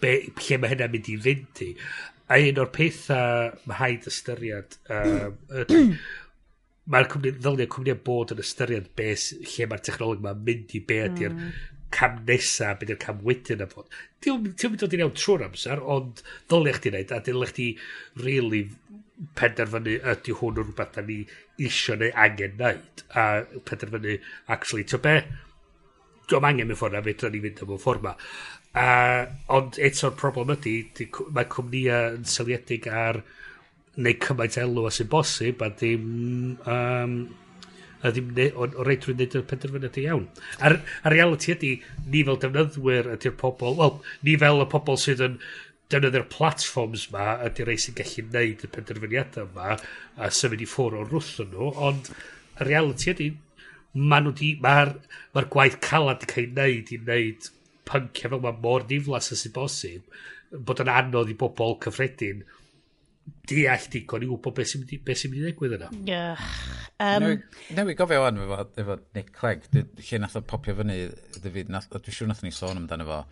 be, 0.02 0.14
lle 0.46 0.58
mae 0.60 0.72
hynna'n 0.72 0.92
mynd 0.92 1.10
i 1.12 1.18
fynd 1.26 1.62
i. 1.66 1.70
A 2.32 2.38
un 2.40 2.60
o'r 2.62 2.72
pethau 2.74 3.52
mae 3.68 3.78
haid 3.80 4.08
ystyried, 4.10 4.78
um, 4.96 5.36
ydy, 5.62 5.82
mae'r 6.92 7.10
cwmni, 7.12 7.34
ddylio 7.38 7.68
cwmni 7.72 7.96
bod 8.06 8.34
yn 8.34 8.42
ystyried 8.42 8.88
beth 8.98 9.28
lle 9.52 9.68
mae'r 9.70 9.84
technoleg 9.88 10.24
mae'n 10.24 10.42
mynd 10.48 10.74
i 10.78 10.82
be 10.88 10.98
ydy'r 11.06 11.34
hmm. 11.34 11.52
cam 11.94 12.18
nesa, 12.28 12.72
be 12.78 12.88
ydy'r 12.88 13.02
cam 13.02 13.22
wedyn 13.26 13.62
a 13.64 13.68
bod. 13.70 13.90
Ti'n 14.24 14.42
mynd 14.48 14.80
dod 14.82 14.96
i'n 14.96 15.04
iawn 15.04 15.14
trwy'r 15.18 15.46
amser, 15.48 15.82
ond 15.96 16.24
ddylio 16.50 16.74
chdi 16.78 16.94
wneud, 16.94 17.14
a 17.14 17.22
dylio 17.26 17.50
chdi 17.52 17.68
really 18.24 18.64
penderfynu 19.38 19.98
ydy 20.12 20.34
hwn 20.38 20.58
yn 20.58 20.68
rhywbeth 20.68 20.96
da 20.96 21.04
ni 21.06 21.20
isio 21.62 21.94
neu 21.98 22.10
angen 22.24 22.58
wneud, 22.58 23.04
a 23.14 23.44
penderfynu, 23.68 24.18
actually, 24.48 24.86
to 24.88 24.98
be, 24.98 25.20
dwi'n 26.30 26.48
angen 26.48 26.70
mewn 26.70 26.78
ffordd 26.80 26.98
a 26.98 27.04
fedra 27.06 27.30
ni 27.30 27.42
fynd 27.44 27.62
am 27.62 27.74
y 27.76 27.78
ffordd 27.82 28.06
ma. 28.06 28.16
A, 28.72 28.88
ond 29.52 29.76
eto'r 29.76 30.14
problem 30.16 30.54
ydy, 30.54 30.78
di, 30.96 31.06
mae 31.36 31.48
cwmnïau 31.52 32.16
yn 32.16 32.28
seliedig 32.28 32.88
ar 32.88 33.20
neu 34.00 34.16
cymaint 34.24 34.56
elw 34.62 34.86
a 34.88 34.92
sy'n 34.96 35.10
bosib 35.12 35.60
a 35.60 35.68
dim 35.76 36.06
um, 36.64 37.18
a 38.02 38.10
ddim 38.10 38.32
o, 38.56 38.64
o 38.66 38.86
reit 38.86 39.04
rwy'n 39.06 39.20
neud 39.20 39.36
y 39.38 39.42
penderfyniad 39.50 39.98
iawn. 40.02 40.24
A'r, 40.64 40.78
a'r 41.04 41.14
reality 41.14 41.52
ydy, 41.54 41.74
ni 42.08 42.24
fel 42.26 42.40
defnyddwyr 42.42 43.12
ydy'r 43.18 43.36
pobl, 43.44 43.76
wel, 43.78 43.94
ni 44.26 44.38
fel 44.40 44.64
y 44.64 44.68
pobl 44.72 44.98
sydd 44.98 45.22
yn 45.28 45.38
defnyddio'r 45.92 46.28
platforms 46.32 47.06
ma 47.12 47.36
ydy'r 47.46 47.68
rei 47.68 47.80
sy'n 47.80 47.98
gallu 48.00 48.26
neud 48.32 48.64
y 48.64 48.70
penderfyniadau 48.74 49.50
yma 49.50 49.76
a 49.76 50.32
symud 50.32 50.64
i 50.64 50.68
ffwrdd 50.72 51.02
o'r 51.02 51.12
rwth 51.12 51.34
nhw, 51.44 51.72
ond 51.90 52.12
y 52.16 52.68
reality 52.70 53.12
ydy, 53.12 53.32
mae 54.00 54.24
nhw 54.24 54.34
di, 54.40 54.54
mae'r 54.64 54.96
ma, 54.96 55.18
ma 55.36 55.48
gwaith 55.52 55.82
calad 55.84 56.24
wedi 56.24 56.32
cael 56.32 56.46
ei 56.46 56.54
wneud 56.56 56.94
i 56.96 57.02
wneud 57.04 57.50
pyncia 57.88 58.30
fel 58.32 58.42
mae 58.42 58.58
mor 58.64 58.86
niflas 58.88 59.32
as 59.34 59.44
sy'n 59.44 59.54
bosib, 59.56 60.08
bod 60.52 60.82
yn 60.84 60.90
anodd 60.92 61.30
i 61.32 61.38
bobl 61.38 61.78
cyffredin 61.82 62.44
deall 63.46 63.86
digon 63.92 64.24
i 64.24 64.28
wybod 64.30 64.54
beth 64.56 64.72
sy'n 64.72 64.82
mynd 64.82 64.94
i 64.96 65.44
ddigwydd 65.44 65.76
yna. 65.78 65.88
Ych. 66.16 66.42
Um, 67.02 67.28
Newi 67.76 67.94
gofio 67.98 68.26
o'n 68.26 68.40
efo, 68.42 68.58
efo 68.82 68.98
Nick 69.16 69.32
Clegg, 69.36 69.64
lle 69.74 70.20
nath 70.22 70.36
o 70.38 70.44
popio 70.46 70.74
fyny, 70.78 70.98
David, 71.42 71.72
nath, 71.72 71.88
dwi'n 71.92 72.18
siŵr 72.18 72.30
nath 72.30 72.44
ni 72.46 72.52
sôn 72.54 72.82
amdano 72.82 73.06
fo 73.08 73.22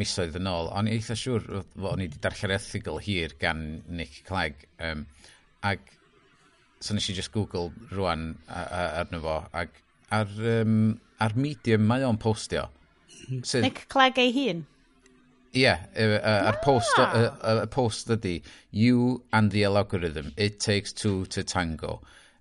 misoedd 0.00 0.36
yn 0.38 0.48
ôl, 0.50 0.70
ond 0.76 0.90
eitha 0.92 1.16
siŵr 1.18 1.46
o'n 1.58 2.02
i 2.02 2.06
wedi 2.06 2.20
darllen 2.22 2.54
erthigol 2.54 3.00
hir 3.02 3.34
gan 3.40 3.64
Nick 3.88 4.20
Clegg, 4.28 4.66
um, 4.86 5.06
ac 5.66 5.96
so 6.80 6.96
nes 6.96 7.08
i 7.10 7.16
just 7.16 7.32
Google 7.34 7.72
rwan 7.92 8.30
arno 8.48 9.20
fo, 9.24 9.38
ac 9.52 9.80
ar, 10.16 10.30
um, 10.60 10.76
ar 11.20 11.36
medium 11.36 11.88
mae 11.88 12.06
o'n 12.06 12.20
postio, 12.20 12.68
Mhm. 13.30 13.46
Sydd... 13.46 13.62
Nick 13.62 13.88
Clegg 13.88 14.18
ei 14.18 14.32
hun? 14.34 14.66
Ie, 15.50 15.64
yeah, 15.64 15.80
a'r 15.98 16.54
ah. 16.54 16.58
post, 16.62 16.98
uh, 16.98 17.64
post 17.66 18.10
ydy, 18.14 18.36
you 18.70 19.24
and 19.32 19.50
the 19.50 19.64
algorithm, 19.64 20.32
it 20.36 20.60
takes 20.60 20.92
two 20.92 21.26
to 21.26 21.42
tango. 21.42 22.00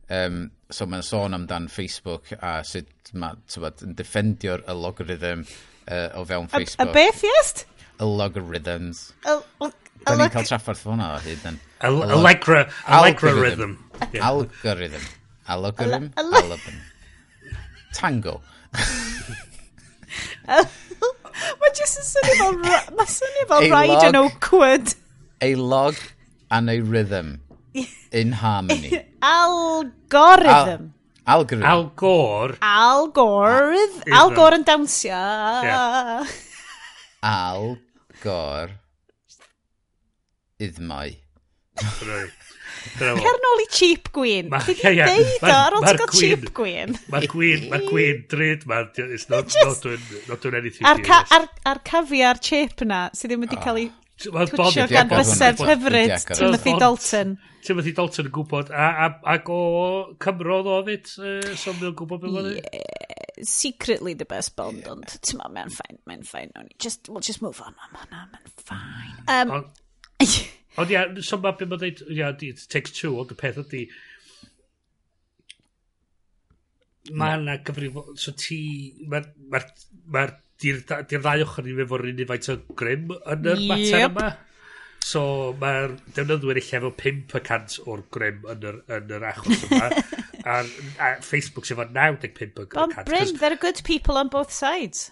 Um, 0.10 0.52
so 0.70 0.86
mae'n 0.86 1.06
sôn 1.06 1.34
amdan 1.38 1.70
Facebook 1.70 2.30
a 2.42 2.60
sut 2.66 3.14
mae'n 3.14 3.42
defendio'r 3.98 4.62
algorithm 4.70 5.46
uh, 5.88 6.10
o 6.14 6.26
fewn 6.26 6.48
Facebook. 6.54 6.86
A, 6.86 6.90
a 6.90 6.94
beth, 6.94 7.24
yes? 7.26 7.66
Algorithms. 8.00 9.12
Al 9.26 9.44
Da 10.06 10.16
ni'n 10.16 10.32
cael 10.32 10.48
traffarth 10.48 10.80
fo 10.86 10.94
hwnna 10.94 11.10
o 11.18 11.20
hyd. 11.24 11.44
Allegra, 11.84 12.64
Allegra 12.88 13.34
rhythm. 13.36 13.76
Algorithm. 14.16 15.06
Algorithm. 15.50 16.12
Algorithm. 16.24 16.80
Tango. 17.94 18.40
Mae 20.50 21.74
jyst 21.78 22.00
yn 22.02 22.08
syni 22.08 22.38
fel, 22.40 22.58
mae 22.98 23.12
syni 23.12 23.46
fel 23.50 23.68
rhaid 23.72 24.08
yn 24.10 24.18
awkward. 24.20 24.96
A 25.46 25.54
log 25.56 25.96
and 26.52 26.70
a 26.70 26.80
rhythm 26.82 27.40
in 28.12 28.34
harmony. 28.34 29.06
Algorithm. 29.22 30.92
Al 31.30 31.46
algorithm. 31.46 31.66
Al 31.70 31.86
Gore. 31.96 32.58
Al 32.62 33.08
Gore. 33.12 33.86
Al 34.12 34.34
Gore 34.34 34.60
yn 34.60 34.66
dawnsio. 34.68 35.22
Yeah. 35.64 36.26
Al 37.22 37.78
Gore. 38.24 38.80
Iddmai. 40.60 41.16
Right. 42.04 42.39
Cer 42.98 43.40
nôl 43.46 43.64
i 43.64 43.68
cheap 43.74 44.10
gwyn. 44.16 44.50
Chi 44.66 44.76
Mae 44.82 45.06
deud 45.06 45.46
o 45.46 45.54
ar 45.54 45.78
ôl 45.78 45.86
ti'n 45.86 46.02
gael 46.02 46.14
cheap 46.16 46.50
gwyn. 46.58 46.98
Mae'r 47.14 47.30
gwyn, 47.32 47.70
mae'r 47.72 47.88
gwyn 47.90 48.26
dryd. 48.32 48.66
ma. 48.70 48.82
It's 48.98 49.30
not, 49.30 49.54
not, 49.64 49.82
doing, 49.84 50.04
not 50.28 50.42
doing 50.42 50.60
anything. 50.62 50.88
A'r 50.90 51.02
ca, 51.06 51.24
ar, 51.36 51.48
ar 51.70 51.82
cafiar 51.86 52.42
chip 52.44 52.86
na, 52.88 53.08
sydd 53.14 53.34
ddim 53.34 53.46
wedi 53.46 53.60
ah. 53.60 53.66
cael 53.68 53.84
ei 53.84 53.90
twtsio 54.20 54.88
gan 54.92 55.10
bysedd 55.12 55.62
hyfryd 55.64 56.16
Timothy 56.34 56.76
Dalton. 56.80 57.38
Timothy 57.64 57.94
Dalton 57.96 58.28
yn 58.28 58.34
gwybod, 58.36 58.72
ac 58.72 59.52
o 59.52 59.60
Cymro 60.24 60.62
ddo 60.66 60.80
fyd, 60.88 61.10
so 61.10 61.76
mae'n 61.76 61.96
gwybod 62.00 62.24
beth 62.26 62.52
yeah. 62.56 63.44
secretly 63.48 64.14
the 64.14 64.28
best 64.28 64.56
Bond, 64.60 64.88
ond 64.92 65.18
ti'n 65.24 65.40
ma, 65.40 65.50
mae'n 65.56 65.74
ffain, 65.74 66.00
mae'n 66.10 66.24
ffain. 66.28 66.56
Just, 66.80 67.10
we'll 67.10 67.24
just 67.26 67.44
move 67.46 67.62
on, 67.66 67.76
mae'n 67.96 68.40
ffain. 68.64 69.20
Um, 69.28 70.50
Ond 70.80 70.94
ia, 70.94 71.06
so 71.26 71.40
mae 71.42 71.56
beth 71.58 71.68
mae'n 71.68 71.82
dweud, 71.82 72.04
ia, 72.16 72.30
it 72.50 72.66
takes 72.72 72.96
two, 72.96 73.16
ond 73.20 73.34
y 73.34 73.38
peth 73.40 73.60
ydy, 73.64 73.86
mae 77.20 77.40
yna 77.40 77.58
gyfrifol, 77.66 78.14
so 78.20 78.34
ti, 78.38 78.60
mae'r 79.10 79.28
ma, 79.52 79.64
ma, 80.14 80.28
di'r 80.60 80.84
ddau 80.86 81.46
ochr 81.46 81.66
ni 81.66 81.76
efo'r 81.86 82.06
un 82.10 82.24
faint 82.30 82.52
o 82.54 82.58
grym 82.80 83.12
yn 83.16 83.52
yr 83.54 83.64
yep. 83.64 83.72
mater 83.72 84.08
yma. 84.10 84.30
So 85.10 85.22
mae'r 85.62 85.94
defnyddwyr 86.16 86.60
eich 86.60 86.74
efo 86.78 86.92
5% 87.00 87.78
o'r 87.88 88.04
grym 88.14 88.44
yn 88.52 88.66
yr, 88.72 88.82
yn 88.98 89.14
yr 89.16 89.28
achos 89.30 89.64
yma. 89.70 89.88
a, 90.50 90.60
a 91.00 91.14
Facebook 91.24 91.68
sy'n 91.68 91.80
fod 91.80 91.96
95%. 91.96 92.76
Ond 92.84 93.00
Bryn, 93.08 93.34
there 93.40 93.56
are 93.56 93.62
good 93.62 93.82
people 93.88 94.20
on 94.20 94.32
both 94.32 94.52
sides 94.52 95.10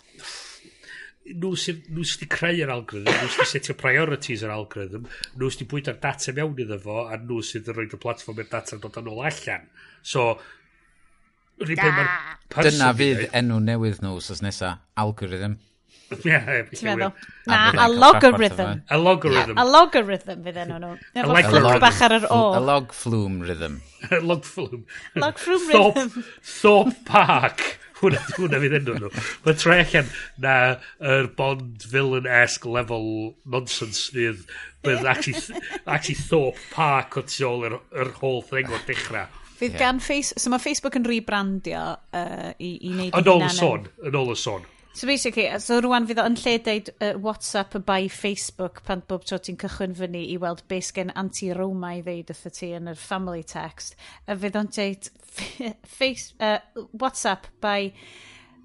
nhw 1.35 1.53
sydd 1.59 1.87
nhw 1.91 2.05
sydd 2.07 2.21
wedi 2.23 2.29
creu'r 2.33 2.73
algorithm, 2.73 3.15
nhw 3.17 3.31
sydd 3.31 3.41
wedi 3.43 3.51
setio 3.53 3.77
priorities 3.79 4.43
yr 4.47 4.53
algorithm, 4.55 5.07
nhw 5.35 5.49
sydd 5.51 5.65
wedi 5.65 5.69
bwydo'r 5.73 5.99
data 6.03 6.35
mewn 6.37 6.61
iddo 6.63 6.79
fo, 6.83 6.99
a 7.07 7.19
nhw 7.19 7.41
sydd 7.43 7.67
wedi 7.67 7.77
rhoi 7.77 7.99
y 7.99 8.01
platform 8.05 8.43
i'r 8.43 8.51
data 8.51 8.77
yn 8.77 8.83
dod 8.83 8.99
yn 9.01 9.11
ôl 9.11 9.23
allan. 9.27 9.69
So, 10.01 10.27
Dyna 11.57 12.91
fydd 12.93 13.23
enw 13.35 13.57
newydd 13.65 14.03
nhw 14.05 14.19
sys 14.21 14.43
nesa, 14.45 14.77
algorithm. 15.03 15.57
Ti'n 16.07 16.31
e? 16.31 16.59
meddwl? 16.85 17.09
Na, 17.49 17.57
a 17.83 17.87
logarithm. 17.91 18.83
A 18.87 18.99
logarithm. 19.01 19.57
A 19.59 19.65
logarithm 19.67 20.45
fydd 20.45 20.59
enw 20.63 20.77
nhw. 20.79 20.93
Efo 21.17 21.63
log 21.65 21.81
bach 21.83 21.99
ar 22.05 22.15
yr 22.19 22.27
o. 22.31 22.39
A 22.55 22.61
log 22.63 22.93
flume 22.95 23.43
rhythm. 23.47 23.81
log 24.29 24.45
flume. 24.47 24.85
Log 25.19 25.41
flume 25.41 25.73
rhythm. 25.73 26.23
Thorpe 26.53 27.03
Park. 27.09 27.65
Hwna, 27.97 28.21
hwna 28.37 28.61
fydd 28.61 28.77
enw 28.77 28.95
nhw. 28.99 29.11
Mae 29.45 29.57
tre 29.57 29.79
allan 29.81 30.11
na 30.43 30.55
yr 31.13 31.29
Bond 31.37 31.85
villain-esque 31.89 32.69
level 32.69 33.07
nonsense 33.49 34.11
fydd 34.13 34.45
bydd 34.85 35.07
actually, 35.09 35.61
actually 35.85 36.19
Thorpe 36.29 36.61
Park 36.71 37.17
o 37.17 37.25
tu 37.25 37.43
ôl 37.47 37.65
yr, 37.67 37.77
yr 37.97 38.13
whole 38.21 38.43
thing 38.45 38.69
o'r 38.71 38.85
dechrau. 38.87 39.27
Fydd 39.57 39.73
yeah. 39.73 39.81
gan 39.87 40.01
Facebook... 40.03 40.41
So 40.43 40.53
mae 40.53 40.61
Facebook 40.61 40.97
yn 40.99 41.07
rebrandio 41.07 41.83
uh, 41.97 42.49
i, 42.61 42.75
i 42.77 42.93
wneud... 42.93 43.13
Yn 43.17 43.31
ôl 43.33 43.45
y 43.47 43.53
sôn. 43.57 43.87
Yn 44.05 44.19
ôl 44.19 44.33
y 44.33 44.37
sôn. 44.37 44.67
So 44.97 45.05
basically, 45.05 45.45
so 45.61 45.75
rwan 45.85 46.07
fydd 46.09 46.17
o 46.17 46.23
yn 46.25 46.35
lle 46.41 46.55
deud 46.65 46.87
uh, 46.95 47.11
WhatsApp 47.21 47.75
by 47.85 48.07
Facebook 48.09 48.79
pan 48.87 49.03
bob 49.05 49.27
tro 49.29 49.37
ti'n 49.37 49.59
cychwyn 49.61 49.93
fyny 49.99 50.23
i 50.33 50.39
weld 50.41 50.63
beth 50.71 50.89
gen 50.95 51.11
anti-Roma 51.21 51.91
i 51.99 52.01
ddeud 52.01 52.33
wrth 52.33 52.57
ti 52.57 52.71
yn 52.73 52.89
yr 52.89 52.97
family 52.97 53.43
text. 53.45 53.93
A 54.25 54.33
fydd 54.41 54.57
o'n 54.57 54.71
deud 54.73 55.11
face, 55.99 56.33
uh, 56.41 56.57
WhatsApp 56.97 57.45
by 57.61 57.91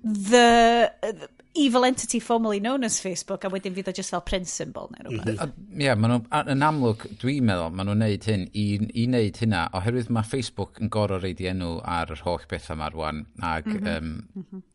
the, 0.01 0.89
the 1.05 1.29
evil 1.53 1.85
entity 1.85 2.19
formerly 2.19 2.61
known 2.65 2.89
as 2.89 2.97
Facebook 3.05 3.45
a 3.45 3.53
wedyn 3.53 3.77
fydd 3.77 3.93
o 3.93 3.97
just 4.01 4.17
fel 4.17 4.25
print 4.25 4.49
symbol 4.49 4.89
neu 4.97 5.05
rhywbeth. 5.11 5.37
Mhm. 5.37 5.55
Ie, 5.77 5.85
yeah, 5.85 6.01
maen 6.01 6.17
nhw, 6.17 6.43
yn 6.57 6.69
amlwg, 6.73 7.09
dwi'n 7.21 7.45
meddwl, 7.53 7.77
maen 7.77 7.93
nhw'n 7.93 8.05
neud 8.07 8.33
hyn, 8.33 8.49
i, 8.57 8.67
i 8.81 9.05
wneud 9.05 9.45
hynna, 9.45 9.67
oherwydd 9.77 10.09
mae 10.09 10.33
Facebook 10.33 10.81
yn 10.81 10.97
gorau 10.97 11.21
reid 11.21 11.45
i 11.45 11.53
enw 11.53 11.75
ar 11.85 12.17
yr 12.17 12.25
holl 12.25 12.49
beth 12.49 12.73
yma 12.73 12.89
rwan, 12.97 13.27
ac 13.37 13.69
mm 13.69 13.83
-hmm. 13.83 13.97
um, 13.99 14.15
mm 14.33 14.47
-hmm 14.49 14.69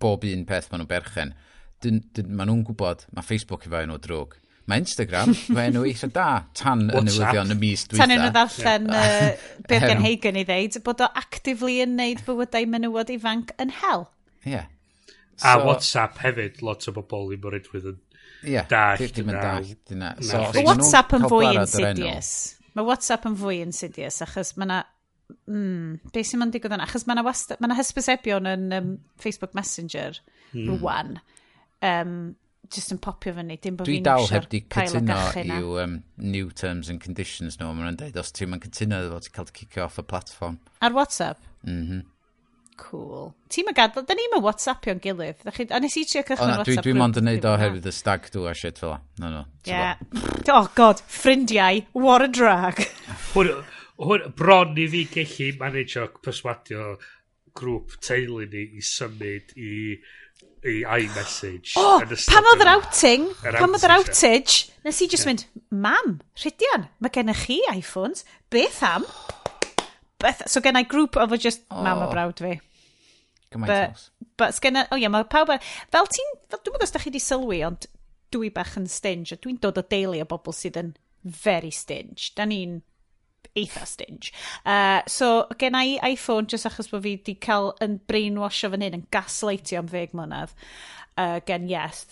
bob 0.00 0.24
un 0.28 0.46
peth 0.48 0.70
maen 0.70 0.82
nhw'n 0.82 0.90
berchen. 0.90 1.34
Dyn, 1.84 2.00
dyn, 2.16 2.32
maen 2.32 2.50
nhw'n 2.50 2.64
gwybod, 2.70 3.06
mae 3.14 3.26
Facebook 3.26 3.66
efo 3.68 3.82
enw 3.82 3.98
drwg. 4.02 4.38
Mae 4.70 4.80
Instagram, 4.80 5.34
mae 5.54 5.68
enw 5.68 5.84
eitha 5.90 6.08
da, 6.12 6.28
tan 6.56 6.86
y 6.88 7.02
newyddion 7.04 7.52
y 7.52 7.58
mis 7.60 7.84
dwytha. 7.90 8.06
Tan 8.06 8.14
enw 8.16 8.30
ddarllen 8.32 8.86
uh, 8.96 9.48
Birgen 9.68 10.00
Hagen 10.04 10.40
i 10.40 10.46
ddeud, 10.48 10.78
bod 10.86 11.02
o 11.04 11.10
actively 11.20 11.82
yn 11.84 11.98
neud 11.98 12.22
bywydau 12.24 12.70
menywod 12.72 13.12
ifanc 13.12 13.52
yn 13.60 13.74
hel. 13.82 14.08
Ie. 14.46 14.54
Yeah. 14.56 14.70
So, 15.36 15.50
a 15.50 15.66
WhatsApp 15.66 16.18
hefyd, 16.22 16.62
lot 16.62 16.86
o 16.88 16.94
bobl 16.94 17.34
i 17.34 17.38
bod 17.42 17.56
edrych 17.58 17.88
yn 17.90 18.00
yeah, 18.46 18.66
dallt 18.70 19.18
yna. 19.18 19.34
Dallt 19.34 19.92
yna. 19.92 20.14
So, 20.22 20.42
WhatsApp 20.64 21.16
yn 21.18 21.28
fwy 21.28 21.50
insidious. 21.52 22.34
Mae 22.74 22.86
WhatsApp 22.86 23.26
yn 23.28 23.36
fwy 23.38 23.60
insidious, 23.64 24.20
achos 24.24 24.54
mae 24.56 24.68
yna 24.68 24.80
mm, 25.30 26.12
be 26.14 26.24
sy'n 26.26 26.42
ma'n 26.42 26.54
digwydd 26.54 26.76
yna? 26.76 26.86
Achos 26.88 27.06
mae 27.08 27.16
yna 27.16 27.26
ma, 27.26 27.34
ma 27.68 27.78
hysbysebion 27.78 28.48
yn 28.50 28.70
um, 28.78 28.94
Facebook 29.20 29.54
Messenger 29.56 30.20
mm. 30.52 30.72
rwan. 30.76 31.18
Um, 31.84 32.16
just 32.72 32.94
yn 32.94 33.00
popio 33.04 33.34
fyny, 33.36 33.58
dim 33.60 33.76
bod 33.76 33.88
fi'n 33.88 34.00
Dwi 34.00 34.06
dal 34.06 34.30
heb 34.32 34.48
di 34.52 34.62
cytuno 34.72 35.18
i'w 35.44 35.76
um, 35.82 35.98
new 36.16 36.48
terms 36.50 36.88
and 36.92 37.02
conditions 37.04 37.60
nhw. 37.60 37.68
No, 37.68 37.76
Mae'n 37.82 38.00
dweud, 38.00 38.18
os 38.20 38.32
ti'n 38.34 38.52
ma'n 38.52 38.64
cytuno 38.64 39.02
iddo 39.02 39.18
fo, 39.18 39.22
ti'n 39.26 39.36
cael 39.36 39.54
kick 39.60 39.78
off 39.84 40.00
y 40.00 40.06
platform. 40.14 40.58
Ar 40.80 40.96
WhatsApp? 40.96 41.40
Mhm. 41.68 42.00
Mm 42.00 42.10
cool. 42.76 43.32
Ti'n 43.52 43.68
mynd 43.68 43.76
gadael, 43.78 44.06
da 44.06 44.16
ni'n 44.16 44.32
mynd 44.32 44.44
WhatsAppio'n 44.44 45.00
gilydd. 45.02 45.44
Chi, 45.54 45.66
a 45.70 45.80
nes 45.82 45.96
i 45.98 46.04
trio 46.08 46.24
cychwyn 46.26 46.42
oh, 46.42 46.50
na, 46.50 46.58
WhatsApp. 46.62 46.86
Dwi'n 46.86 47.00
mynd 47.00 47.20
yn 47.20 47.28
neud 47.28 47.46
o 47.46 47.54
oherwydd 47.54 47.88
y 47.88 47.94
stag 47.94 48.28
dŵ 48.34 48.48
a 48.50 48.54
shit 48.58 48.80
fel 48.82 48.96
No, 49.22 49.30
no. 49.30 49.44
Yeah. 49.68 50.00
oh 50.52 50.68
god, 50.74 51.02
ffrindiau, 51.06 51.84
what 51.92 52.24
a 52.24 52.28
drag 52.28 52.86
hwn, 54.00 54.28
bron 54.36 54.76
i 54.80 54.86
fi 54.90 55.04
gellu 55.12 55.50
manage 55.60 56.00
o 56.02 56.08
perswadio 56.24 56.94
grŵp 57.54 57.96
teulu 58.02 58.44
ni 58.50 58.64
i 58.78 58.82
symud 58.82 59.54
i, 59.54 59.72
i 60.66 60.76
iMessage. 60.82 61.76
O, 61.78 61.84
oh, 61.84 62.14
pam 62.30 62.50
oedd 62.50 62.64
yr 62.64 62.72
outing, 62.74 63.28
pam 63.44 63.76
oedd 63.76 63.86
yr 63.86 63.96
outage, 63.98 64.74
nes 64.86 65.00
i 65.04 65.08
just 65.10 65.28
mynd, 65.28 65.46
mam, 65.70 66.18
Rhydian, 66.40 66.88
mae 66.98 67.14
gennych 67.14 67.46
chi 67.46 67.60
iPhones, 67.72 68.26
beth 68.52 68.82
am? 68.88 69.06
Beth, 70.22 70.46
so 70.50 70.62
gen 70.64 70.80
i 70.80 70.86
grŵp 70.88 71.20
oedd 71.22 71.38
just 71.42 71.66
mam 71.70 72.02
a 72.02 72.10
brawd 72.10 72.42
fi. 72.42 72.56
But, 73.54 74.00
but 74.36 74.56
sgenna, 74.56 74.88
o 74.90 74.98
ie, 74.98 75.06
mae 75.12 75.28
pawb... 75.30 75.52
Fel 75.94 76.08
ti'n, 76.10 76.32
dwi'n 76.50 76.74
meddwl 76.74 76.88
os 76.88 76.94
da 76.94 76.98
chi 76.98 77.12
wedi 77.12 77.22
sylwi, 77.22 77.60
ond 77.66 77.86
dwi 78.34 78.50
bach 78.50 78.74
yn 78.80 78.88
stinge, 78.90 79.36
a 79.36 79.38
dwi'n 79.38 79.60
dod 79.62 79.78
o 79.78 79.84
deulu 79.86 80.18
o 80.24 80.26
bobl 80.26 80.56
sydd 80.56 80.80
yn 80.80 80.90
very 81.22 81.70
stinge. 81.70 82.32
Da 82.34 82.48
ni'n 82.50 82.80
eitha 83.58 83.86
stinge. 83.86 84.32
Uh, 84.66 85.00
so, 85.06 85.46
gen 85.58 85.76
i 85.78 85.98
iPhone 86.02 86.46
just 86.50 86.66
achos 86.66 86.90
bod 86.90 87.04
fi 87.04 87.14
wedi 87.16 87.36
cael 87.40 87.72
yn 87.84 88.00
brainwasho 88.10 88.70
fan 88.72 88.84
hyn, 88.84 88.98
yn 88.98 89.06
gaslightio 89.14 89.80
am 89.82 89.90
ddeg 89.90 90.14
mlynedd 90.16 90.54
uh, 91.16 91.40
gen 91.46 91.70
Yes. 91.70 92.04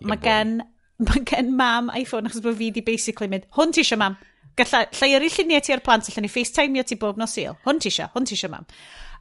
Mae 0.00 0.18
gen, 0.22 0.60
ma 1.06 1.20
gen 1.28 1.52
mam 1.58 1.90
iPhone 1.98 2.30
achos 2.30 2.42
bod 2.44 2.58
fi 2.58 2.70
wedi 2.70 2.84
basically 2.86 3.30
mynd, 3.32 3.48
hwn 3.58 3.74
ti 3.74 3.84
eisiau 3.84 4.00
mam, 4.02 4.16
gallai 4.58 5.12
yr 5.12 5.26
lluniau 5.26 5.64
ti 5.64 5.74
ar 5.74 5.84
plant, 5.84 6.08
allan 6.10 6.26
ni 6.26 6.32
FaceTime 6.32 6.86
ti 6.86 6.98
bob 7.00 7.20
nos 7.20 7.36
il, 7.42 7.58
hwn 7.66 7.82
ti 7.82 7.92
eisiau, 7.92 8.10
hwn 8.14 8.28
ti 8.28 8.38
eisiau 8.38 8.54
mam. 8.54 8.66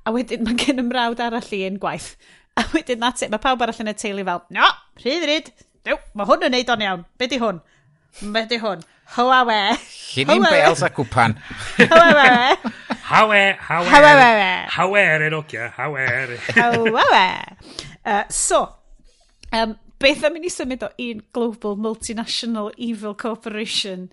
A 0.06 0.14
wedyn 0.16 0.46
mae 0.46 0.58
gen 0.62 0.84
ymrawd 0.86 1.22
arall 1.24 1.54
i 1.58 1.66
un 1.68 1.82
gwaith. 1.82 2.14
A 2.62 2.64
wedyn 2.72 3.02
that's 3.02 3.26
it, 3.26 3.32
mae 3.34 3.42
pawb 3.44 3.64
arall 3.66 3.82
yn 3.84 3.92
y 3.92 3.94
teulu 4.00 4.24
fel, 4.28 4.46
no, 4.56 4.68
rhydd 5.02 5.26
rhydd, 5.28 5.50
no, 5.90 5.98
mae 6.16 6.30
hwn 6.30 6.46
yn 6.48 6.54
neud 6.56 6.70
o'n 6.72 6.86
iawn, 6.86 7.08
be 7.20 7.28
di 7.28 7.42
hwn? 7.42 7.60
Be 8.22 8.46
di 8.48 8.62
hwn? 8.62 8.86
Hawawe. 9.14 9.78
Llinyn 10.16 10.44
bels 10.50 10.82
a 10.82 10.90
Cwpan. 10.90 11.38
Hawawe. 11.78 12.58
Hawe, 13.12 13.42
hawe. 13.60 13.86
Hawawe. 13.86 14.68
Hawer 14.74 15.22
e, 15.22 15.28
yn 15.30 15.36
ogia, 15.38 15.70
hawer. 15.78 16.32
E. 16.34 16.40
Hawawe. 16.58 17.28
Uh, 18.06 18.22
so, 18.30 18.60
um, 19.52 19.72
beth 19.98 20.22
am 20.28 20.36
i 20.38 20.40
ni 20.44 20.50
symud 20.54 20.84
o 20.86 20.92
un 21.02 21.24
global 21.34 21.74
multinational 21.82 22.68
evil 22.78 23.16
corporation 23.18 24.04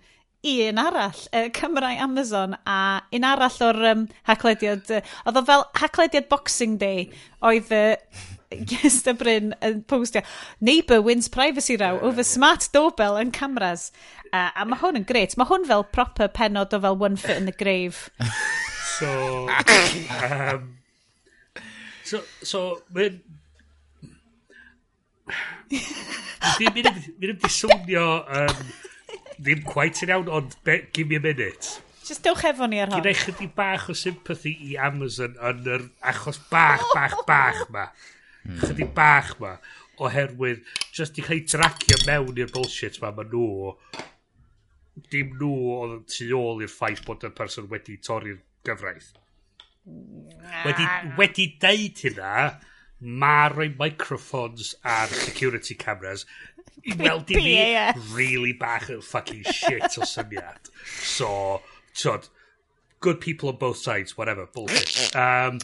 i 0.49 0.55
un 0.70 0.80
arall, 0.80 1.18
uh, 1.36 1.51
Cymru 1.53 1.90
Amazon 2.01 2.57
a 2.64 3.03
un 3.12 3.26
arall 3.28 3.59
o'r 3.68 3.80
um, 3.90 4.07
haclediad, 4.30 4.88
uh, 4.97 5.03
oedd 5.28 5.43
o 5.43 5.45
fel 5.51 5.66
haclediad 5.76 6.30
Boxing 6.32 6.78
Day, 6.80 7.05
oedd 7.45 7.68
uh, 7.76 7.93
Iesta 8.61 9.14
Bryn 9.18 9.53
yn 9.64 9.82
postio 9.88 10.22
Neighbour 10.61 11.03
wins 11.05 11.30
privacy 11.32 11.76
row 11.80 11.98
over 12.00 12.24
smart 12.26 12.68
doorbell 12.74 13.16
and 13.16 13.32
cameras 13.32 13.90
uh, 14.32 14.50
a 14.55 14.66
mae 14.68 14.80
hwn 14.82 15.03
yn 15.03 15.09
gret 15.09 15.36
mae 15.36 15.48
hwn 15.50 15.66
fel 15.68 15.84
proper 15.96 16.30
penod 16.32 16.74
o 16.76 16.82
fel 16.84 16.98
one 17.00 17.20
foot 17.20 17.40
in 17.40 17.50
the 17.50 17.57
grave 17.57 18.09
so 18.98 19.48
um, 19.48 20.72
so 22.05 22.22
so 22.42 22.64
mae'n 22.94 23.22
Mi'n 25.72 26.74
mynd 26.76 27.44
i 27.46 27.50
swnio 27.53 28.07
um, 28.36 28.62
ddim 29.38 29.62
quite 29.66 30.05
yn 30.05 30.12
iawn, 30.12 30.28
ond 30.28 30.57
give 30.92 31.09
me 31.09 31.16
a 31.16 31.22
minute. 31.22 31.78
Just 32.03 32.24
dewch 32.26 32.44
efo 32.48 32.66
ni 32.68 32.80
ar 32.82 32.90
hon. 32.90 33.00
Gwneud 33.00 33.20
chydig 33.22 33.53
bach 33.57 33.88
o 33.92 33.96
sympathy 33.96 34.53
i 34.68 34.74
Amazon 34.88 35.36
yn 35.50 35.62
yr 35.76 35.86
achos 36.12 36.40
bach, 36.50 36.82
bach, 36.96 37.16
bach 37.28 37.62
ma 37.74 37.86
mm. 38.45 38.61
chydig 38.62 38.93
bach 38.97 39.34
ma, 39.43 39.57
oherwydd 40.03 40.62
just 40.95 41.18
i 41.18 41.24
cael 41.26 41.40
ei 41.40 41.47
dracio 41.49 41.99
mewn 42.07 42.43
i'r 42.43 42.53
bullshit 42.55 43.01
ma, 43.03 43.12
ma 43.16 43.26
nhw, 43.28 43.74
dim 45.12 45.36
nhw 45.40 45.53
oedd 45.78 45.97
yn 45.99 46.05
tu 46.16 46.28
ôl 46.38 46.62
i'r 46.64 46.72
ffaith 46.72 47.05
bod 47.07 47.26
y 47.28 47.32
person 47.36 47.70
wedi 47.72 47.99
torri'r 48.03 48.40
gyfraith. 48.66 49.12
Wedi, 50.62 50.86
wedi 51.18 51.49
deud 51.62 52.05
hynna, 52.07 52.34
mae 53.03 53.49
rhoi 53.51 53.72
microphones 53.78 54.76
ar 54.86 55.11
security 55.11 55.74
cameras 55.74 56.22
i 56.86 56.95
weld 56.99 57.30
i 57.30 57.38
ni 57.38 57.55
yeah. 57.55 57.99
really 58.14 58.53
bach 58.59 58.88
yn 58.90 59.03
fucking 59.03 59.43
shit 59.51 59.99
o 59.99 60.07
syniad. 60.09 60.70
So, 61.03 61.62
tod, 61.99 62.28
good 63.01 63.20
people 63.20 63.51
on 63.51 63.57
both 63.57 63.78
sides, 63.78 64.16
whatever, 64.16 64.47
bullshit. 64.47 65.14
Um, 65.16 65.59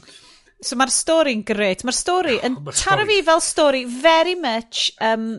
So 0.61 0.77
mae'r 0.79 0.91
stori'n 0.91 1.45
gret. 1.47 1.85
Mae'r 1.87 1.97
stori 1.97 2.39
yn 2.43 2.57
oh, 2.59 2.73
taro 2.75 3.05
fi 3.07 3.21
fel 3.27 3.43
stori 3.45 3.85
very 3.87 4.35
much 4.35 4.89
um, 5.01 5.37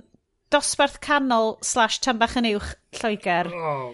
dosbarth 0.53 0.99
canol 1.03 1.57
slash 1.65 1.99
tan 2.05 2.21
bach 2.21 2.37
yn 2.39 2.47
uwch 2.53 2.71
Lloegr. 2.99 3.49
Oh, 3.51 3.89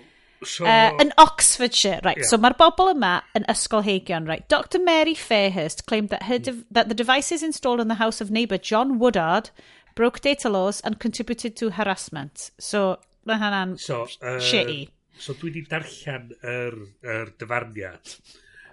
so... 0.46 0.68
Uh, 0.70 0.94
yn 1.02 1.12
Oxfordshire, 1.22 2.00
right. 2.06 2.22
Yeah. 2.22 2.30
So 2.30 2.38
mae'r 2.42 2.58
bobl 2.60 2.94
yma 2.94 3.16
yn 3.38 3.48
ysgol 3.52 3.86
heigion, 3.88 4.30
right. 4.30 4.46
Dr 4.54 4.84
Mary 4.86 5.16
Fairhurst 5.18 5.88
claimed 5.90 6.14
that, 6.14 6.30
her 6.30 6.40
mm. 6.40 6.64
that 6.70 6.90
the 6.90 6.98
devices 6.98 7.44
installed 7.44 7.82
in 7.82 7.90
the 7.90 8.02
house 8.02 8.22
of 8.22 8.30
neighbour 8.30 8.62
John 8.62 9.00
Woodard 9.00 9.50
broke 9.96 10.22
data 10.22 10.50
laws 10.50 10.82
and 10.82 11.00
contributed 11.00 11.56
to 11.58 11.72
harassment. 11.72 12.52
So, 12.60 13.00
mae 13.26 13.42
hynna'n 13.42 13.80
so, 13.80 14.04
uh, 14.22 14.38
shitty. 14.38 14.92
So 15.18 15.34
dwi 15.40 15.50
wedi 15.50 15.62
darllen 15.72 16.34
yr, 16.44 16.50
er, 16.52 16.82
yr 17.08 17.22
er 17.22 17.30
dyfarniad 17.40 18.18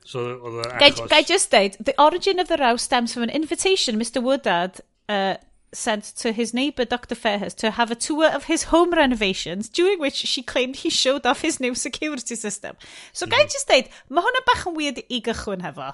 So, 0.05 0.21
oedd 0.43 0.67
achos... 0.67 0.79
Gai, 0.81 1.09
gai 1.09 1.23
just 1.23 1.51
deud, 1.51 1.77
the 1.79 1.95
origin 2.03 2.39
of 2.39 2.49
the 2.49 2.59
row 2.59 2.77
stems 2.77 3.15
from 3.15 3.23
an 3.23 3.31
invitation 3.31 3.99
Mr 3.99 4.23
Woodard 4.23 4.81
uh, 5.09 5.37
sent 5.73 6.05
to 6.17 6.33
his 6.33 6.53
neighbour 6.53 6.85
Dr 6.85 7.15
Fairhurst 7.15 7.57
to 7.59 7.71
have 7.71 7.91
a 7.91 7.95
tour 7.95 8.27
of 8.27 8.45
his 8.45 8.65
home 8.65 8.91
renovations, 8.91 9.69
during 9.69 9.99
which 9.99 10.17
she 10.17 10.43
claimed 10.43 10.77
he 10.77 10.91
showed 10.91 11.27
off 11.27 11.43
his 11.43 11.61
new 11.61 11.75
security 11.75 12.35
system. 12.35 12.77
So, 13.13 13.27
mm. 13.27 13.31
gai 13.31 13.39
mm-hmm. 13.39 13.53
just 13.53 13.69
deud, 13.69 13.93
mae 14.09 14.27
hwnna 14.27 14.43
bach 14.49 14.67
yn 14.71 14.77
weird 14.79 15.03
i 15.07 15.21
gychwyn 15.25 15.65
hefo. 15.67 15.93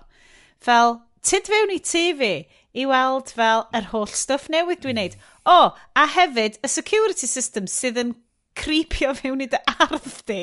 Fel, 0.58 1.02
tyd 1.22 1.50
fewn 1.50 1.74
i 1.74 1.78
tu 1.78 2.06
fi 2.18 2.32
i 2.78 2.86
weld 2.88 3.32
fel 3.34 3.66
yr 3.74 3.90
holl 3.92 4.08
stuff 4.10 4.48
newydd 4.52 4.82
dwi'n 4.84 4.98
neud. 5.02 5.18
Mm-hmm. 5.18 5.34
O, 5.48 5.58
oh, 5.58 5.84
a 5.96 6.08
hefyd 6.16 6.58
y 6.64 6.72
security 6.72 7.28
system 7.30 7.68
sydd 7.70 8.00
yn 8.00 8.16
creepio 8.58 9.14
fewn 9.16 9.44
i 9.44 9.50
dy 9.52 9.60
ardd 9.78 10.22
di. 10.28 10.42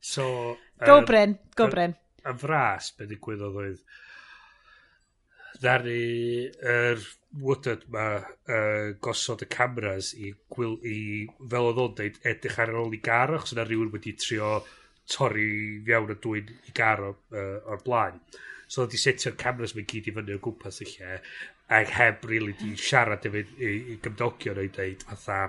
So... 0.00 0.56
Go 0.80 1.02
um, 1.02 1.04
Bryn, 1.04 1.38
go 1.56 1.66
Bryn 1.68 1.92
y 2.26 2.36
fras 2.42 2.90
be 2.98 3.08
digwyddodd 3.10 3.58
oedd 3.62 3.82
ddaru 5.60 5.96
yr 6.74 7.02
Woodard 7.40 7.84
ma 7.94 8.06
uh, 8.18 8.90
gosod 9.02 9.44
y 9.44 9.48
cameras 9.52 10.14
i, 10.18 10.32
gwil, 10.50 10.78
i 10.82 11.26
fel 11.52 11.68
oedd 11.68 11.82
o'n 11.84 11.96
deud 11.98 12.16
edrych 12.26 12.58
ar 12.64 12.72
ôl 12.80 12.96
i 12.96 13.00
gar 13.04 13.34
achos 13.36 13.54
yna 13.54 13.66
rhywun 13.68 13.92
wedi 13.94 14.16
trio 14.18 14.56
torri 15.10 15.50
fiawn 15.86 16.14
y 16.14 16.16
dwy'n 16.24 16.50
i 16.70 16.74
gar 16.74 17.04
o, 17.06 17.12
uh, 17.34 17.58
o'r 17.70 17.84
blaen. 17.86 18.18
So 18.66 18.82
oedd 18.82 18.90
wedi 18.90 19.02
setio'r 19.04 19.38
cameras 19.38 19.76
mae 19.76 19.86
gyd 19.92 20.10
i 20.10 20.16
fyny 20.16 20.36
o 20.36 20.42
gwmpas 20.42 20.82
y 20.82 20.88
lle 20.94 21.20
ac 21.70 21.92
heb 21.94 22.24
rili 22.26 22.50
really 22.50 22.56
di 22.58 22.76
siarad 22.88 23.26
efo 23.28 23.38
i, 23.38 23.70
i 23.94 23.98
gymdogion 24.02 24.58
o'i 24.58 24.72
deud 24.74 25.04
fatha 25.06 25.42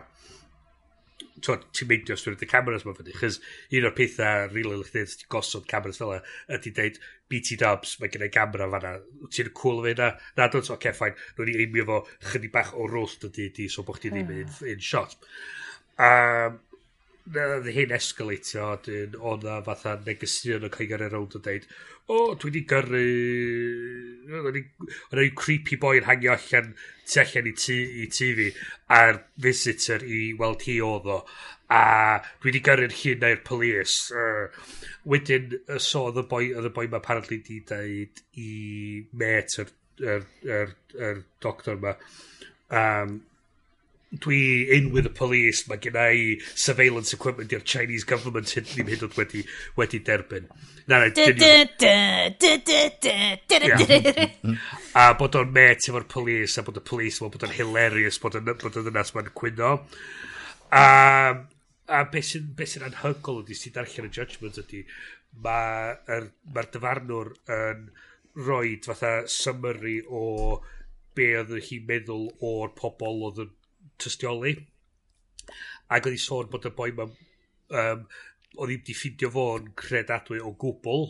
ti'n 1.39 1.87
meindio 1.89 2.17
os 2.17 2.27
y 2.27 2.47
cameras 2.49 2.85
ma 2.85 2.93
fyny, 2.97 3.13
chys 3.17 3.39
un 3.77 3.87
o'r 3.87 3.95
pethau 3.97 4.47
rili 4.49 4.63
really 4.63 4.81
lichdyn 4.81 5.09
ti'n 5.09 5.31
gosod 5.31 5.67
cameras 5.69 6.01
fel 6.01 6.15
yna, 6.15 6.23
ydy 6.57 6.73
deud 6.77 6.99
BT 7.31 7.57
Dubs, 7.61 7.95
mae 8.01 8.11
gen 8.11 8.25
i 8.27 8.31
camera 8.33 8.67
fanna, 8.71 8.97
ti'n 9.31 9.51
cool 9.57 9.81
fe? 9.85 9.95
Na, 9.99 10.11
na 10.37 10.49
dwi'n 10.51 10.67
so, 10.67 10.75
okay, 10.75 10.95
fine, 10.97 11.15
nhw'n 11.37 11.53
i 11.53 11.57
aimio 11.63 11.87
fo 11.87 12.01
chydig 12.31 12.53
bach 12.55 12.73
o 12.75 12.89
rwst 12.89 13.29
ydy 13.29 13.47
di, 13.55 13.69
so 13.71 13.85
bod 13.87 14.01
chdi 14.01 14.11
ddim 14.13 14.27
hmm. 14.27 14.43
yn, 14.43 14.75
in 14.75 14.83
shot. 14.91 15.15
Um, 16.01 16.59
nath 17.35 17.69
hyn 17.75 17.93
esgalatio, 17.95 18.67
dyn 18.85 19.15
o'n 19.17 19.45
na 19.45 19.59
fatha 19.65 19.95
negestion 20.05 20.67
yn 20.67 20.73
cael 20.73 20.89
gyrru 20.91 21.09
rownd 21.13 21.37
yn 21.39 21.45
dweud, 21.45 21.67
o, 22.11 22.17
dwi 22.35 22.49
wedi 22.49 22.63
gyrru... 22.71 23.05
O'n 24.41 25.21
ei 25.23 25.31
creepy 25.37 25.77
boy 25.81 26.01
yn 26.01 26.07
hangio 26.07 26.33
allan 26.35 26.73
tu 27.11 27.21
allan 27.23 27.49
i 27.51 27.55
tu, 27.57 27.77
i 28.03 28.07
tu 28.11 28.29
fi, 28.37 28.49
a'r 28.97 29.21
visitor 29.45 30.05
i 30.05 30.21
weld 30.39 30.67
hi 30.67 30.77
oedd 30.85 31.09
o, 31.15 31.17
a 31.71 31.83
dwi 32.41 32.51
wedi 32.51 32.63
gyrru'r 32.67 32.97
hyn 33.01 33.23
na'r 33.23 33.43
polis. 33.47 33.97
Uh, 34.11 34.47
wedyn, 35.11 35.57
so 35.79 36.07
oedd 36.09 36.21
y 36.21 36.27
boi, 36.35 36.43
oedd 36.55 36.69
y 36.69 36.75
boi 36.75 36.87
mae 36.91 37.01
apparently 37.01 37.41
di 37.47 37.61
dweud 37.67 38.23
i 38.43 38.51
met 39.23 39.59
yr, 39.63 39.75
yr, 40.01 40.29
yr, 40.59 40.77
yr 41.09 41.25
doctor 41.43 41.79
yma, 41.79 41.95
um, 42.81 43.19
dwi 44.11 44.67
in 44.69 44.91
with 44.91 45.05
the 45.05 45.09
police, 45.09 45.67
mae 45.69 45.79
gen 45.79 45.95
i 45.95 46.39
surveillance 46.43 47.13
equipment 47.15 47.53
i'r 47.55 47.63
Chinese 47.63 48.03
government 48.07 48.51
hyn 48.51 48.65
ddim 48.67 48.89
hyd 48.91 49.05
wedi, 49.15 49.45
wedi 49.79 50.01
derbyn. 50.03 50.49
Na, 50.91 50.99
na, 50.99 51.07
A 54.99 55.05
bod 55.15 55.37
o'n 55.39 55.53
met 55.55 55.87
efo'r 55.87 56.07
police, 56.11 56.57
a 56.59 56.65
bod 56.67 56.81
y 56.81 56.83
police, 56.91 57.23
bod 57.23 57.47
o'n 57.47 57.55
hilarious, 57.55 58.19
bod 58.19 58.35
o'n 58.35 58.49
ddynas 58.49 59.13
ma'n 59.15 59.31
cwyno. 59.37 59.71
A, 60.75 60.83
a 61.87 62.03
beth 62.11 62.27
sy'n 62.33 62.51
be 62.57 62.67
sy 62.67 62.83
anhygol 62.83 63.41
ydy 63.45 63.55
sy'n 63.55 63.77
darllen 63.79 64.09
y 64.09 64.13
judgment 64.19 64.59
ydy, 64.59 64.83
mae'r 65.45 66.27
ma, 66.27 66.59
ma 66.59 66.67
dyfarnwr 66.67 67.31
yn 67.55 67.87
roed 68.43 68.91
fatha 68.91 69.15
summary 69.31 70.01
o 70.07 70.59
be 71.15 71.31
oedd 71.39 71.55
hi'n 71.67 71.87
meddwl 71.87 72.29
o'r 72.51 72.75
pobol 72.75 73.25
oedd 73.29 73.43
yn 73.45 73.57
tystioli. 74.01 74.55
Ac 75.91 76.05
oedd 76.07 76.15
hi 76.15 76.21
sôn 76.21 76.51
bod 76.51 76.67
y 76.69 76.73
boi 76.75 76.91
ma... 76.97 77.07
Um, 77.71 78.05
oedd 78.57 78.71
hi 78.73 78.77
wedi 78.77 78.95
ffindio 78.97 79.31
fo'n 79.31 79.71
credadwy 79.79 80.41
o 80.43 80.53
gwbl. 80.59 81.05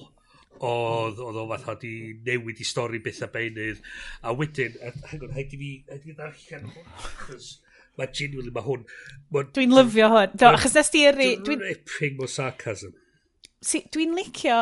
Oedd, 0.61 1.21
oedd 1.25 1.39
o 1.41 1.47
fatha 1.49 1.75
di 1.81 1.93
newid 2.25 2.59
i 2.61 2.67
stori 2.67 3.01
beth 3.01 3.23
a 3.25 3.29
beinydd. 3.33 3.81
A 4.27 4.33
wedyn, 4.37 4.75
hang 5.09 5.25
on, 5.25 5.33
haid 5.37 5.55
i 5.55 5.61
fi, 5.61 5.71
haid 5.89 6.03
i 6.03 6.11
fi 6.11 6.17
ddarllen 6.17 6.67
hwn, 6.75 7.47
mae 7.97 8.11
genuinely 8.17 8.53
mae 8.53 8.67
hwn... 8.67 8.85
Dwi'n 9.55 9.73
lyfio 9.73 10.11
hwn. 10.13 10.35
Do, 10.35 10.51
achos 10.51 10.77
nes 10.77 10.93
di 10.93 11.05
eri... 11.09 11.31
Dwi'n 11.41 11.65
ripping 11.65 12.21
o 12.21 12.29
sarcasm. 12.29 12.93
Si, 13.61 13.83
dwi'n 13.93 14.13
licio 14.17 14.59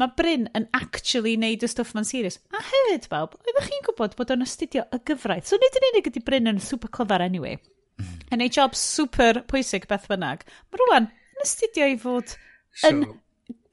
Mae 0.00 0.12
Bryn 0.16 0.46
yn 0.56 0.64
actually 0.76 1.34
neud 1.40 1.64
y 1.66 1.68
stwff 1.68 1.92
ma'n 1.96 2.06
serious. 2.08 2.38
A 2.56 2.62
hefyd, 2.64 3.08
bawb, 3.12 3.34
oeddech 3.42 3.68
chi'n 3.68 3.84
gwybod 3.88 4.14
bod 4.16 4.32
o'n 4.32 4.44
astudio 4.46 4.86
y 4.88 5.00
gyfraith. 5.08 5.50
So, 5.50 5.58
nid 5.60 5.76
yn 5.76 5.88
unig 5.90 6.08
ydy 6.08 6.22
Bryn 6.24 6.48
yn 6.48 6.62
super 6.64 6.88
clyfar 6.96 7.24
anyway. 7.24 7.58
Mm. 8.00 8.14
Yn 8.32 8.44
ei 8.46 8.52
job 8.56 8.76
super 8.78 9.42
pwysig 9.52 9.84
beth 9.90 10.08
bynnag. 10.08 10.46
Mae 10.72 10.80
rwan 10.86 11.10
yn 11.12 11.44
astudio 11.44 11.90
i 11.92 11.98
fod 12.00 12.32
so, 12.32 12.94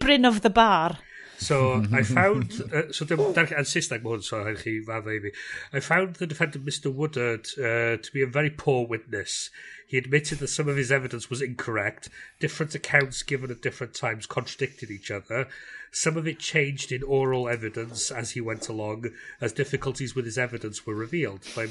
Bryn 0.04 0.28
of 0.28 0.42
the 0.44 0.52
Bar. 0.52 0.98
So 1.40 1.86
I 1.94 2.04
found, 2.04 2.62
uh, 2.74 2.92
so 2.92 3.06
dim 3.08 3.22
darllen 3.32 3.62
yn 3.62 3.68
Saesneg 3.68 4.04
mae 4.04 4.12
hwn, 4.12 4.24
so 4.28 4.42
rhaid 4.44 4.60
chi 4.60 4.74
fadda 4.84 5.14
i 5.16 5.20
fi. 5.24 5.32
I 5.72 5.80
found 5.80 6.18
the 6.20 6.28
defendant 6.28 6.66
Mr 6.66 6.92
Woodard 6.94 7.48
uh, 7.56 7.96
to 7.96 8.10
be 8.12 8.22
a 8.22 8.28
very 8.28 8.50
poor 8.50 8.86
witness. 8.86 9.50
He 9.88 9.98
admitted 9.98 10.40
that 10.40 10.50
some 10.50 10.68
of 10.68 10.76
his 10.76 10.92
evidence 10.92 11.30
was 11.30 11.42
incorrect. 11.42 12.10
Different 12.42 12.76
accounts 12.76 13.24
given 13.24 13.52
at 13.52 13.62
different 13.62 13.94
times 13.94 14.26
contradicted 14.26 14.92
each 14.92 15.12
other. 15.12 15.48
Some 15.92 16.18
of 16.18 16.28
it 16.28 16.40
changed 16.40 16.92
in 16.92 17.04
oral 17.04 17.48
evidence 17.48 18.12
as 18.12 18.32
he 18.32 18.42
went 18.42 18.68
along, 18.68 19.06
as 19.40 19.54
difficulties 19.54 20.14
with 20.14 20.26
his 20.26 20.38
evidence 20.38 20.86
were 20.86 20.94
revealed 20.94 21.48
by, 21.56 21.68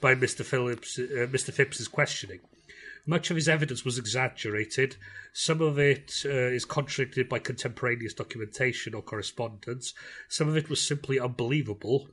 by 0.00 0.16
Mr. 0.16 0.44
Phillips, 0.44 0.98
uh, 0.98 1.30
Mr. 1.30 1.52
Phipps's 1.52 1.86
questioning. 1.86 2.40
Much 3.04 3.30
of 3.30 3.36
his 3.36 3.48
evidence 3.48 3.84
was 3.84 3.98
exaggerated. 3.98 4.96
Some 5.32 5.60
of 5.60 5.76
it 5.76 6.22
uh, 6.24 6.28
is 6.28 6.64
contradicted 6.64 7.28
by 7.28 7.40
contemporaneous 7.40 8.14
documentation 8.14 8.94
or 8.94 9.02
correspondence. 9.02 9.92
Some 10.28 10.48
of 10.48 10.56
it 10.56 10.68
was 10.68 10.80
simply 10.80 11.18
unbelievable. 11.18 12.08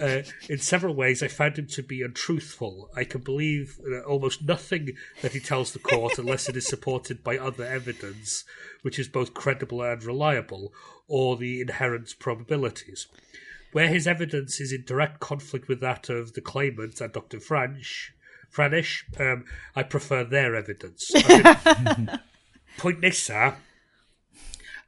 Uh, 0.00 0.22
in 0.48 0.58
several 0.58 0.94
ways, 0.94 1.22
I 1.22 1.28
found 1.28 1.58
him 1.58 1.66
to 1.66 1.82
be 1.82 2.00
untruthful. 2.00 2.88
I 2.96 3.04
can 3.04 3.20
believe 3.20 3.78
uh, 3.86 4.00
almost 4.02 4.42
nothing 4.42 4.96
that 5.20 5.32
he 5.32 5.40
tells 5.40 5.72
the 5.72 5.80
court 5.80 6.18
unless 6.18 6.48
it 6.48 6.56
is 6.56 6.66
supported 6.66 7.22
by 7.22 7.36
other 7.36 7.64
evidence, 7.64 8.44
which 8.80 8.98
is 8.98 9.08
both 9.08 9.34
credible 9.34 9.82
and 9.82 10.02
reliable, 10.02 10.72
or 11.08 11.36
the 11.36 11.60
inherent 11.60 12.14
probabilities. 12.18 13.06
Where 13.72 13.88
his 13.88 14.06
evidence 14.06 14.60
is 14.60 14.72
in 14.72 14.84
direct 14.84 15.20
conflict 15.20 15.68
with 15.68 15.80
that 15.80 16.08
of 16.08 16.32
the 16.32 16.40
claimant 16.40 17.02
and 17.02 17.12
Dr. 17.12 17.38
French, 17.38 18.14
Franish, 18.56 19.04
um, 19.20 19.44
I 19.74 19.82
prefer 19.82 20.24
their 20.24 20.54
evidence. 20.54 21.10
point 22.78 23.00
nesa, 23.00 23.56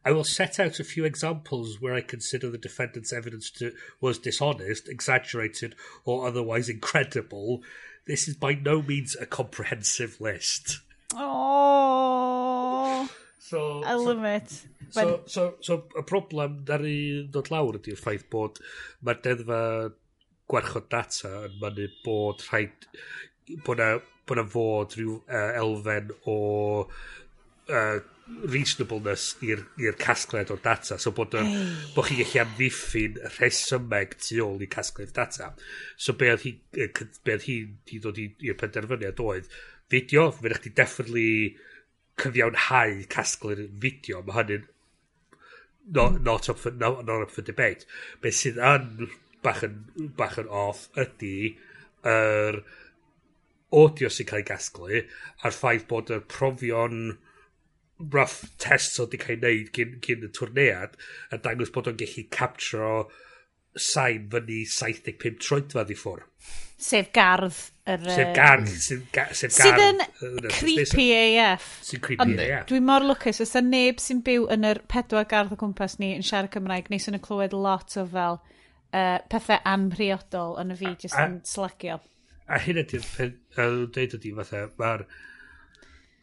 I 0.05 0.13
will 0.13 0.25
set 0.25 0.59
out 0.59 0.81
a 0.81 0.85
few 0.85 1.05
examples 1.05 1.81
where 1.81 1.95
I 1.95 2.01
consider 2.01 2.51
the 2.51 2.59
defendant's 2.59 3.13
evidence 3.13 3.51
to, 3.53 3.73
was 4.01 4.19
dishonest, 4.19 4.89
exaggerated, 4.89 5.75
or 6.05 6.27
otherwise 6.27 6.69
incredible. 6.69 7.63
This 8.07 8.27
is 8.27 8.37
by 8.37 8.55
no 8.55 8.81
means 8.81 9.17
a 9.17 9.27
comprehensive 9.27 10.19
list. 10.21 10.81
Oh, 11.15 13.09
so, 13.39 13.83
I 13.85 13.95
love 13.95 14.19
so, 14.19 14.25
it. 14.25 14.63
So, 14.91 15.21
so, 15.27 15.55
so, 15.61 15.85
y 15.97 16.03
problem 16.09 16.63
dar 16.65 16.81
i 16.89 17.29
ddod 17.29 17.51
lawr 17.53 17.77
ydy'r 17.77 18.01
ffaith 18.01 18.25
bod 18.33 18.61
mae'r 19.05 19.21
deddfa 19.25 19.61
gwarchod 20.49 20.89
data 20.93 21.33
yn 21.47 21.59
mynnu 21.61 21.89
bod 22.07 22.45
rhaid 22.49 22.89
bod 23.67 23.81
na, 23.81 23.97
bod 24.29 24.41
na 24.41 24.47
fod 24.53 24.97
rhyw 24.99 25.17
uh, 25.21 25.51
elfen 25.63 26.13
o 26.29 26.39
uh, 26.85 27.99
reasonableness 28.29 29.31
i'r 29.45 29.97
casgled 30.01 30.51
o'r 30.53 30.61
data. 30.65 30.99
So 31.01 31.13
bod, 31.17 31.35
hey. 31.39 31.71
bod 31.95 32.09
chi 32.09 32.19
gallu 32.21 32.43
amddiffyn 32.45 33.19
rhesymeg 33.39 34.17
tu 34.21 34.41
ôl 34.45 34.65
i 34.65 34.69
casgled 34.71 35.15
data. 35.17 35.53
So 35.97 36.15
be 36.19 36.31
oedd 36.33 36.45
hi, 36.45 36.55
be 36.75 37.37
oedd 37.37 37.47
hi, 37.49 37.59
hi 37.89 38.01
dod 38.05 38.21
i'r 38.21 38.59
penderfyniad 38.61 39.23
oedd 39.25 39.49
fideo, 39.93 40.29
fe 40.37 40.49
ddech 40.49 40.65
chi 40.67 40.75
definitely 40.77 41.31
cyfiawnhau 42.21 43.07
casglu'r 43.13 43.65
fideo. 43.81 44.21
Mae 44.27 44.41
hynny'n 44.41 44.67
not, 45.89 46.19
hmm. 46.19 46.25
not, 46.25 46.49
up 46.49 46.59
for, 46.59 46.71
no, 46.71 47.01
not 47.01 47.23
up 47.23 47.31
for 47.31 47.43
debate. 47.43 47.89
Be 48.21 48.35
sydd 48.35 48.61
yn 48.61 49.09
bach 49.45 49.65
yn, 49.65 49.81
bach 50.19 50.37
yn 50.41 50.51
off 50.51 50.89
ydy 50.99 51.55
yr 52.05 52.61
er, 52.61 52.63
audio 53.75 54.11
sy'n 54.13 54.29
cael 54.29 54.45
ei 54.45 54.49
gasglu 54.49 55.01
a'r 55.01 55.57
ffaith 55.57 55.89
bod 55.91 56.13
y 56.15 56.21
profion 56.35 57.19
rough 58.15 58.45
tests 58.63 59.01
oedd 59.03 59.13
wedi 59.13 59.23
cael 59.25 59.35
ei 59.35 59.41
wneud 59.41 59.73
gyn, 59.77 59.97
gyn 60.05 60.29
y 60.29 60.31
twrnead 60.35 60.95
a 61.35 61.41
dangos 61.45 61.73
bod 61.75 61.91
o'n 61.91 61.99
gallu 62.01 62.25
captro 62.35 62.93
sain 63.79 64.29
fyny 64.33 64.63
75 64.67 65.39
troedfedd 65.45 65.93
i 65.93 65.97
ffwr. 65.99 66.25
Sef 66.79 67.11
gardd. 67.15 67.57
Er, 67.91 68.05
sef 68.07 68.29
gardd. 68.37 68.69
Sef, 68.71 69.01
sef 69.35 69.57
gardd. 69.59 70.05
Sydd 70.15 70.45
yn 70.47 70.53
creepy 70.55 71.07
AF. 71.43 71.67
Sy'n 71.87 72.03
creepy 72.05 72.23
Ond, 72.23 72.43
AF. 72.45 72.69
Dwi 72.71 72.81
mor 72.87 73.07
lwcus, 73.07 73.43
os 73.43 73.55
da 73.57 73.63
neb 73.65 73.99
sy'n 74.03 74.23
byw 74.27 74.47
yn 74.55 74.67
yr 74.69 74.85
pedwar 74.91 75.27
gardd 75.31 75.57
o 75.57 75.59
gwmpas 75.59 75.99
ni 76.03 76.13
yn 76.15 76.27
siarad 76.27 76.53
Cymraeg, 76.55 76.91
nes 76.93 77.11
yn 77.11 77.19
y 77.19 77.23
clywed 77.25 77.57
lot 77.57 77.99
o 77.99 78.07
fel 78.13 78.39
uh, 78.39 79.19
pethau 79.33 79.59
anpriodol 79.67 80.55
yn 80.63 80.75
y 80.75 80.79
fi 80.79 80.95
jyst 80.95 81.19
yn 81.19 81.41
slagio 81.49 81.99
a 82.49 82.59
hyn 82.65 82.81
ydy'r 82.83 83.07
pen 83.15 83.35
yn 83.65 83.81
dweud 83.95 84.15
ydy 84.19 84.35
fatha 84.41 84.63
mae'r 84.81 85.05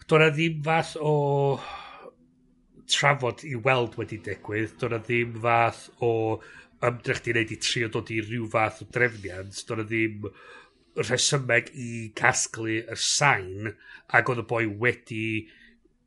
doedd 0.09 0.23
na 0.23 0.30
ddim 0.34 0.61
fath 0.65 0.93
o 1.11 1.13
trafod 2.95 3.43
i 3.49 3.55
weld 3.67 3.97
wedi 3.99 4.21
digwydd 4.28 4.76
doedd 4.82 4.95
na 4.95 5.01
ddim 5.05 5.36
fath 5.45 5.84
o 6.05 6.11
ymdrech 6.89 7.21
di 7.26 7.34
wneud 7.34 7.53
i 7.55 7.59
trio 7.67 7.89
dod 7.93 8.11
i 8.13 8.21
rhyw 8.23 8.47
fath 8.55 8.82
o 8.86 8.89
drefniant 8.97 9.61
doedd 9.69 9.82
na 9.82 9.88
ddim 9.91 10.28
rhesymeg 11.03 11.71
i 11.86 11.91
casglu 12.21 12.80
y 12.80 12.97
sain 13.09 13.69
ac 14.19 14.32
oedd 14.32 14.43
y 14.45 14.47
boi 14.53 14.63
wedi 14.86 15.26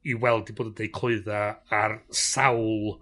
i 0.09 0.15
weld 0.25 0.51
i 0.51 0.57
bod 0.59 0.73
yn 0.73 0.77
deud 0.81 0.95
clwydda 0.99 1.43
ar 1.79 1.99
sawl 2.25 2.99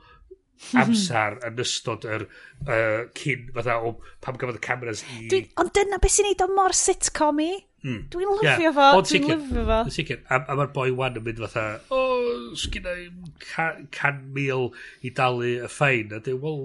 Mhm. 0.57 0.81
amser 0.81 1.35
yn 1.47 1.59
ystod 1.63 2.07
yr 2.09 2.23
uh, 2.25 3.03
cyn, 3.19 3.51
fatha, 3.55 3.77
o 3.85 3.93
pam 4.25 4.39
gafodd 4.41 4.57
y 4.57 4.63
cameras 4.65 5.03
i... 5.05 5.27
Dwi, 5.31 5.43
ond 5.61 5.73
dyna 5.77 5.99
beth 6.03 6.15
sy'n 6.15 6.31
neud 6.31 6.45
o 6.47 6.49
mor 6.57 6.75
sitcom 6.77 7.43
i. 7.45 7.51
Mm. 7.85 8.01
Dwi'n 8.11 8.33
lyfio 8.41 8.65
yeah. 8.65 8.73
fo, 8.75 9.03
dwi'n 9.05 9.29
lyfio 9.29 9.67
fo. 9.69 9.83
Yn 9.85 9.95
sicr, 9.95 10.23
a, 10.33 10.41
a 10.41 10.57
mae'r 10.59 10.73
boi 10.75 10.89
wan 10.97 11.21
yn 11.21 11.27
mynd 11.27 11.43
fatha, 11.45 11.67
o, 11.93 12.01
oh, 12.01 12.57
sgynna 12.59 12.97
i 13.05 13.07
can, 13.45 13.87
can 13.95 14.25
mil 14.35 14.71
i 15.07 15.13
dalu 15.21 15.53
y 15.61 15.71
ffain. 15.71 16.17
A 16.17 16.23
dwi, 16.25 16.39
wel, 16.43 16.65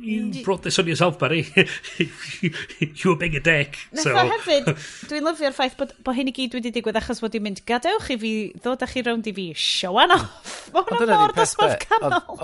you 0.00 0.42
brought 0.44 0.62
this 0.62 0.78
on 0.78 0.86
yourself, 0.86 1.18
buddy. 1.18 1.46
you 1.98 3.10
were 3.10 3.16
being 3.16 3.36
a 3.36 3.40
dick. 3.40 3.78
Nethau 3.92 4.02
so. 4.02 4.28
hefyd, 4.34 4.70
dwi'n 5.10 5.26
lyfio'r 5.28 5.56
ffaith 5.56 5.76
bod, 5.80 5.94
bod 6.06 6.16
hyn 6.18 6.30
i 6.30 6.34
gyd 6.36 6.56
wedi 6.58 6.72
digwydd 6.74 6.98
achos 7.00 7.22
bod 7.24 7.36
i'n 7.36 7.44
mynd 7.46 7.62
gadewch 7.68 8.10
i 8.14 8.18
fi 8.20 8.32
ddod 8.56 8.84
â 8.86 8.88
chi 8.90 9.04
rownd 9.06 9.28
i 9.30 9.34
fi 9.36 9.50
show 9.56 10.00
an 10.02 10.16
off. 10.16 10.56
Mae 10.74 10.86
hwnna 10.88 11.20
mor 11.24 11.36
dosbarth 11.36 11.76
eh, 11.76 11.86
canol. 11.86 12.42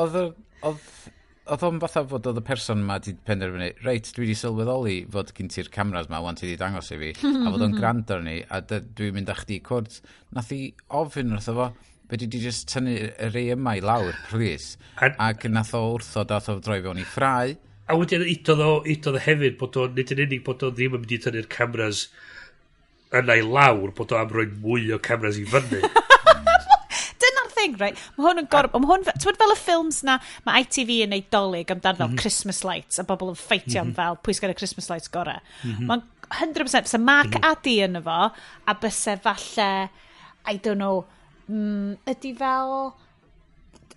Oedd 1.46 1.62
o'n 1.62 1.76
fatha 1.78 2.02
fod 2.10 2.26
oedd 2.26 2.40
y 2.40 2.42
person 2.42 2.80
ma 2.82 2.96
di 2.98 3.12
penderfynu, 3.28 3.68
reit, 3.86 4.08
dwi 4.16 4.24
wedi 4.24 4.34
sylweddoli 4.34 4.96
fod 5.14 5.30
gen 5.36 5.50
ti'r 5.54 5.68
cameras 5.70 6.08
ma, 6.10 6.18
wan 6.24 6.34
ti 6.38 6.48
wedi 6.48 6.58
dangos 6.58 6.90
i 6.90 6.98
fi, 6.98 7.12
a 7.22 7.52
fod 7.52 7.62
o'n 7.68 7.76
gwrando 7.76 8.18
ni, 8.24 8.40
a 8.50 8.58
dwi'n 8.66 9.14
mynd 9.14 9.30
â 9.30 9.36
chdi 9.44 9.60
cwrt. 9.66 10.00
Nath 10.34 10.50
i 10.56 10.64
ofyn 10.98 11.36
wrtho 11.36 11.54
fo, 11.54 11.68
Be 12.08 12.16
di 12.16 12.26
di 12.30 12.38
just 12.38 12.68
tynnu 12.70 12.92
y 12.94 13.28
rei 13.34 13.48
yma 13.50 13.72
i 13.74 13.80
lawr, 13.82 14.14
please. 14.30 14.76
An... 15.02 15.16
Ac 15.18 15.48
nath 15.50 15.72
o 15.74 15.80
wrtho, 15.96 16.22
dath 16.22 16.46
o 16.52 16.60
droi 16.62 16.78
fewn 16.84 17.00
i 17.02 17.06
ffrau. 17.06 17.56
A 17.90 17.96
wedyn 17.98 18.22
idodd 18.30 18.62
o, 18.62 18.68
idodd 18.86 19.18
o 19.18 19.22
hefyd 19.24 19.56
bod 19.58 19.78
o'n, 19.82 19.96
nid 19.96 20.12
yn 20.14 20.22
unig 20.22 20.44
bod 20.46 20.62
o 20.62 20.70
ddim 20.70 20.94
yn 20.94 21.02
mynd 21.02 21.14
i 21.16 21.18
tynnu'r 21.24 21.48
cameras 21.50 22.04
yna 23.14 23.36
i 23.40 23.42
lawr, 23.42 23.90
bod 23.98 24.14
o 24.14 24.20
am 24.20 24.30
roi 24.30 24.46
mwy 24.52 24.92
o 24.94 25.00
cameras 25.02 25.40
i 25.42 25.42
fyny. 25.50 25.80
Dyna'r 27.24 27.50
thing, 27.56 27.74
right? 27.82 27.98
Mae 28.14 28.28
hwn 28.28 28.44
yn 28.44 28.48
gorf... 28.54 28.78
Mae 28.78 28.92
hwn... 28.92 29.08
Ti'n 29.10 29.40
fel 29.42 29.56
y 29.56 29.58
ffilms 29.64 30.00
na, 30.06 30.20
mae 30.46 30.62
ITV 30.62 30.94
yn 31.08 31.14
neud 31.16 31.28
dolyg 31.34 31.74
amdano 31.74 32.04
fel. 32.04 32.16
Christmas 32.22 32.62
lights, 32.66 33.02
a 33.02 33.06
bobl 33.10 33.34
yn 33.34 33.40
ffeitio 33.42 33.82
am 33.82 33.90
mhm. 33.90 33.98
fel 33.98 34.20
pwy 34.22 34.38
sgan 34.38 34.54
y 34.54 34.58
Christmas 34.62 34.90
lights 34.94 35.10
gorau. 35.10 35.42
Mae'n 35.90 36.06
100% 36.38 36.86
bysa 36.86 37.02
Mark. 37.02 37.34
Addy 37.42 37.80
yn 37.86 37.98
efo, 37.98 38.30
a 38.30 38.78
bysa 38.78 39.18
falle, 39.26 39.70
I 40.46 40.58
don't 40.62 40.78
know, 40.78 41.02
mm, 41.48 41.96
ydy 42.12 42.34
fel 42.38 42.76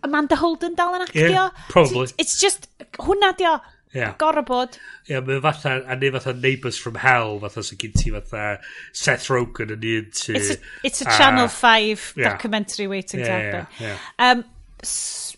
Amanda 0.06 0.38
Holden 0.40 0.78
dal 0.78 0.96
yn 0.98 1.06
actio. 1.08 1.28
Yeah, 1.34 1.68
probably. 1.70 2.08
It's 2.18 2.40
just, 2.40 2.70
hwnna 3.02 3.34
di 3.38 3.50
o. 3.50 3.58
Yeah. 3.94 4.14
Gorau 4.22 4.46
bod. 4.46 4.78
Ie, 5.08 5.16
yeah, 5.16 5.24
mae 5.26 5.40
fatha, 5.42 5.80
a 5.90 5.98
neu 5.98 6.14
fatha 6.14 6.36
Neighbours 6.38 6.78
from 6.78 7.00
Hell, 7.02 7.40
fatha 7.42 7.64
sy'n 7.66 7.80
gyn 7.82 7.96
ti 7.98 8.14
fatha 8.14 8.60
Seth 8.94 9.32
Rogen 9.34 9.74
yn 9.74 9.88
un 9.96 10.12
ti. 10.14 10.38
It's 10.38 10.54
a, 10.54 10.60
it's 10.86 11.02
a 11.02 11.10
uh, 11.10 11.18
Channel 11.18 11.50
5 11.50 12.14
yeah. 12.16 12.30
documentary 12.30 12.88
waiting 12.88 13.22
yeah, 13.22 13.26
to 13.26 13.32
happen. 13.32 13.68
Yeah, 13.80 13.98
yeah. 14.20 14.32
Um, 14.32 14.46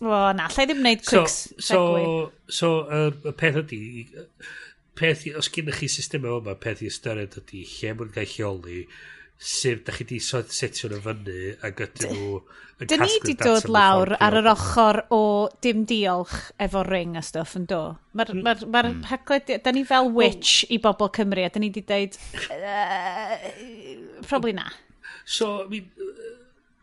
Wel, 0.01 0.33
na, 0.37 0.47
lle 0.53 0.65
ddim 0.69 0.81
wneud 0.81 1.01
quick 1.05 1.29
so, 1.29 1.55
segue. 1.61 2.01
So, 2.01 2.57
so 2.57 2.69
uh, 2.85 3.11
y 3.25 3.33
peth 3.37 3.57
ydy, 3.63 3.79
peth, 4.97 5.23
os 5.37 5.49
gyda 5.53 5.73
chi 5.77 5.89
system 5.89 6.25
yma, 6.29 6.55
peth 6.61 6.83
i 6.85 6.89
ystyried 6.89 7.37
ydy 7.41 7.63
lle 7.69 7.95
mae'n 7.97 8.13
gael 8.15 8.29
lleoli, 8.35 8.83
sef 9.41 9.79
da 9.85 9.93
chi 9.95 10.05
di 10.05 10.19
setio 10.21 10.89
nhw 10.91 10.99
fyny 11.01 11.37
ac 11.65 11.79
ydyn 11.87 12.11
nhw 12.13 12.41
yn 12.81 12.89
casglu 12.89 12.97
data. 12.97 13.07
ni 13.07 13.17
di 13.25 13.33
dod 13.39 13.67
lawr 13.73 14.13
ar 14.21 14.37
yr 14.37 14.49
ochr 14.51 14.99
o 15.17 15.21
dim 15.65 15.81
diolch 15.89 16.35
efo 16.61 16.83
ring 16.85 17.17
a 17.17 17.23
stuff 17.25 17.55
yn 17.57 17.65
do. 17.69 17.81
Mae'r 18.13 18.35
ma 18.37 18.53
ma 18.61 18.83
hmm. 18.85 19.01
rhaglen, 19.09 19.63
da 19.65 19.73
ni 19.73 19.83
fel 19.89 20.11
witch 20.13 20.67
i 20.69 20.77
bobl 20.83 21.09
Cymru 21.17 21.45
a 21.45 21.49
da 21.49 21.61
ni 21.61 21.71
di 21.73 21.81
dweud, 21.81 22.17
uh, 22.53 23.35
probably 24.29 24.53
na. 24.53 24.69
So, 25.25 25.65
I 25.65 25.67
mean, 25.69 25.89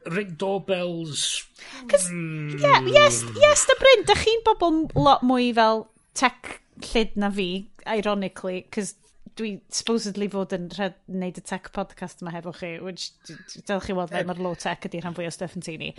ring 0.07 0.35
doorbells... 0.39 1.47
Cos, 1.91 2.09
mm. 2.11 2.61
yeah, 2.61 2.81
yes, 2.87 3.25
yes, 3.37 3.67
da 3.69 3.75
Bryn, 3.79 4.07
da 4.09 4.15
chi'n 4.19 4.43
bobl 4.47 4.87
lot 4.99 5.23
mwy 5.27 5.51
fel 5.55 5.87
tech 6.19 6.59
llyd 6.91 7.19
na 7.19 7.31
fi, 7.35 7.51
ironically, 7.87 8.65
cos 8.75 8.95
dwi 9.39 9.51
supposedly 9.73 10.29
fod 10.33 10.53
yn 10.57 10.67
wneud 10.75 11.39
y 11.41 11.43
tech 11.47 11.69
podcast 11.75 12.23
yma 12.23 12.33
hefo 12.35 12.53
chi, 12.57 12.73
which 12.85 13.11
dylch 13.29 13.89
chi 13.89 13.97
weld 13.97 14.13
fel 14.13 14.27
mae'r 14.29 14.43
low 14.45 14.57
tech 14.59 14.89
ydy 14.89 15.03
rhan 15.03 15.17
fwy 15.17 15.29
o 15.29 15.35
stuff 15.35 15.57
yn 15.59 15.65
tini. 15.65 15.91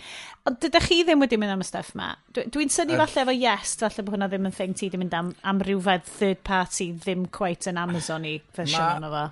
Ond 0.48 0.60
dydych 0.62 0.88
chi 0.90 1.00
ddim 1.06 1.22
wedi 1.24 1.38
mynd 1.40 1.54
am 1.54 1.64
y 1.64 1.68
stuff 1.68 1.94
yma. 1.96 2.10
Dwi'n 2.36 2.52
dwi 2.54 2.68
synnu 2.72 2.96
uh, 2.96 3.04
falle 3.04 3.24
efo 3.24 3.36
yes, 3.36 3.76
falle 3.80 4.04
bod 4.06 4.16
hwnna 4.16 4.30
ddim 4.32 4.50
yn 4.50 4.56
thing 4.56 4.76
ti 4.76 4.90
ddim 4.90 5.04
mynd 5.04 5.16
am, 5.16 5.32
am 5.46 5.62
rhywfedd 5.66 6.04
third 6.08 6.42
party 6.46 6.90
ddim 6.96 7.24
quite 7.34 7.70
yn 7.70 7.80
Amazon 7.80 8.28
i 8.28 8.36
fersiwn 8.56 9.00
yno 9.00 9.14
fo. 9.14 9.24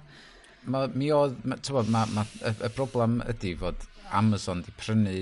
Ma, 0.69 0.87
mi 0.93 1.13
oedd, 1.15 1.37
ma, 1.49 1.57
bod, 1.71 1.93
ma, 1.93 2.05
ma, 2.13 2.25
y, 2.43 2.55
y 2.67 2.73
broblem 2.77 3.21
ydy 3.29 3.55
fod 3.61 3.85
Amazon 4.19 4.65
di 4.65 4.75
prynu 4.81 5.19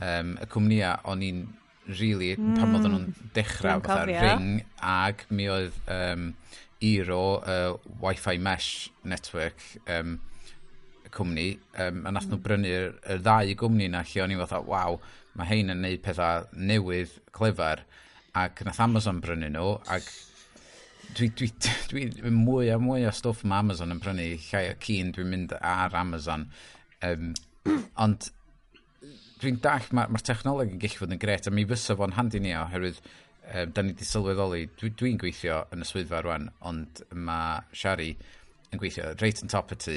um, 0.00 0.36
y 0.40 0.48
cwmnïa 0.52 0.94
o'n 1.10 1.24
i'n 1.24 1.42
really, 1.90 2.34
mm. 2.36 2.54
pan 2.58 2.76
oedden 2.76 2.92
hmm. 2.92 3.06
nhw'n 3.08 3.30
dechrau, 3.34 3.80
fatha 3.82 4.04
ring, 4.06 4.60
ag 4.84 5.24
mi 5.34 5.48
oedd 5.50 5.74
um, 5.90 6.28
Eero, 6.80 7.22
uh, 7.44 7.76
Wi-Fi 8.00 8.38
Mesh 8.38 8.90
Network, 9.04 9.60
um, 9.88 10.18
cwmni, 11.10 11.58
um, 11.78 12.04
a 12.06 12.12
nath 12.14 12.28
nhw 12.28 12.38
hmm. 12.38 12.44
brynu'r 12.46 12.92
y 13.12 13.18
ddau 13.20 13.54
gwmni 13.60 13.88
na 13.90 14.02
lle 14.06 14.24
o'n 14.24 14.34
i'n 14.34 14.40
fatha, 14.44 14.62
waw, 14.64 14.98
mae 15.36 15.50
hein 15.50 15.74
yn 15.74 15.82
neud 15.84 16.02
pethau 16.04 16.46
newydd, 16.56 17.16
clefar, 17.36 17.84
ac 18.38 18.62
nath 18.66 18.80
Amazon 18.82 19.20
brynu 19.22 19.50
nhw, 19.52 19.74
ac 19.90 20.08
dwi, 21.18 21.30
dwi, 21.36 21.50
dwi, 21.90 22.04
dwi 22.20 22.34
mwy 22.34 22.70
a 22.72 22.78
mwy 22.80 23.06
o 23.08 23.14
stwff 23.14 23.44
mae 23.44 23.64
Amazon 23.64 23.94
yn 23.94 24.02
prynu, 24.02 24.28
llai 24.48 24.68
o 24.70 24.76
cyn 24.84 25.14
dwi'n 25.16 25.32
mynd 25.34 25.56
ar 25.60 25.96
Amazon, 25.98 26.46
um, 27.06 27.32
ond 28.00 28.30
dwi'n 29.40 29.60
dall, 29.64 29.88
mae'r 29.96 30.12
ma 30.12 30.20
technoleg 30.22 30.74
yn 30.74 30.80
gallu 30.82 31.00
fod 31.00 31.16
yn 31.16 31.20
gret, 31.20 31.48
a 31.48 31.54
mi 31.54 31.66
fysa 31.68 31.96
fo'n 31.98 32.16
handi 32.18 32.42
ni 32.44 32.54
oherwydd 32.56 33.00
um, 33.54 33.72
da 33.74 33.84
ni 33.84 33.94
wedi 33.94 34.06
sylweddoli, 34.08 34.64
dwi'n 34.80 34.96
dwi, 34.98 35.14
gweithio 35.20 35.62
yn 35.74 35.84
y 35.84 35.88
swyddfa 35.88 36.22
rwan, 36.24 36.48
ond 36.70 37.02
mae 37.14 37.60
Shari 37.76 38.10
yn 38.70 38.80
gweithio 38.80 39.12
reit 39.20 39.42
yn 39.44 39.52
top 39.52 39.74
y 39.74 39.80
tŷ, 39.84 39.96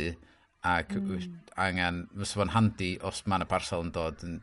ac 0.73 0.95
mm. 0.97 1.37
angen, 1.65 2.03
fysa 2.15 2.39
fo'n 2.39 2.53
handi 2.55 2.95
os 3.05 3.23
mae 3.27 3.41
yna 3.41 3.49
parsel 3.49 3.83
yn 3.85 3.93
dod 3.95 4.23
yn 4.27 4.39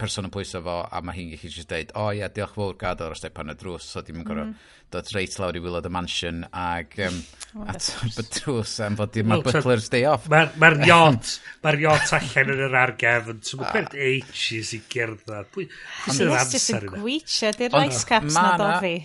person 0.00 0.26
yn 0.28 0.32
pwyso 0.34 0.62
fo 0.64 0.80
a 0.82 1.00
mae 1.04 1.18
hi'n 1.18 1.30
gallu 1.34 1.52
just 1.52 1.70
deud 1.70 1.92
o 1.94 2.06
oh, 2.06 2.10
ia 2.12 2.24
yeah, 2.24 2.32
diolch 2.34 2.56
fawr 2.56 2.76
gad 2.80 3.02
o'r 3.04 3.16
stepan 3.18 3.52
y 3.52 3.56
drws. 3.60 3.86
So 3.92 4.02
dim 4.06 4.22
yn 4.22 4.26
gorau 4.26 4.48
mm. 4.48 4.54
dod 4.94 5.10
reit 5.14 5.36
lawr 5.40 5.58
i 5.58 5.62
wylod 5.62 5.86
y 5.86 5.92
mansion 5.94 6.42
ag 6.50 6.96
um, 7.06 7.20
at 7.72 7.88
y 8.08 8.26
drws 8.38 8.74
am 8.86 8.98
fod 8.98 9.14
dim 9.16 9.32
well, 9.34 9.44
butler's 9.46 9.90
day 9.92 10.06
off. 10.10 10.28
Mae'r 10.32 10.54
ma 10.60 10.72
yacht 10.90 11.36
mae'r 11.64 11.80
yacht 11.86 12.14
allan 12.18 12.54
yn 12.56 12.64
yr 12.68 12.78
argef 12.82 13.28
ah. 13.28 13.34
yn 13.34 13.42
tŵm 13.50 13.64
beth 13.66 13.98
ages 14.08 14.74
i 14.76 14.82
gerdded 14.96 15.52
pwy 15.54 15.68
sy'n 16.08 16.34
amser 16.36 16.88
yna? 16.88 17.02
Gwytio 17.04 17.52
di'r 17.58 17.76
rice 17.76 18.06
caps 18.08 18.38
na 18.38 18.46
do 18.60 18.70
dofi 18.76 18.96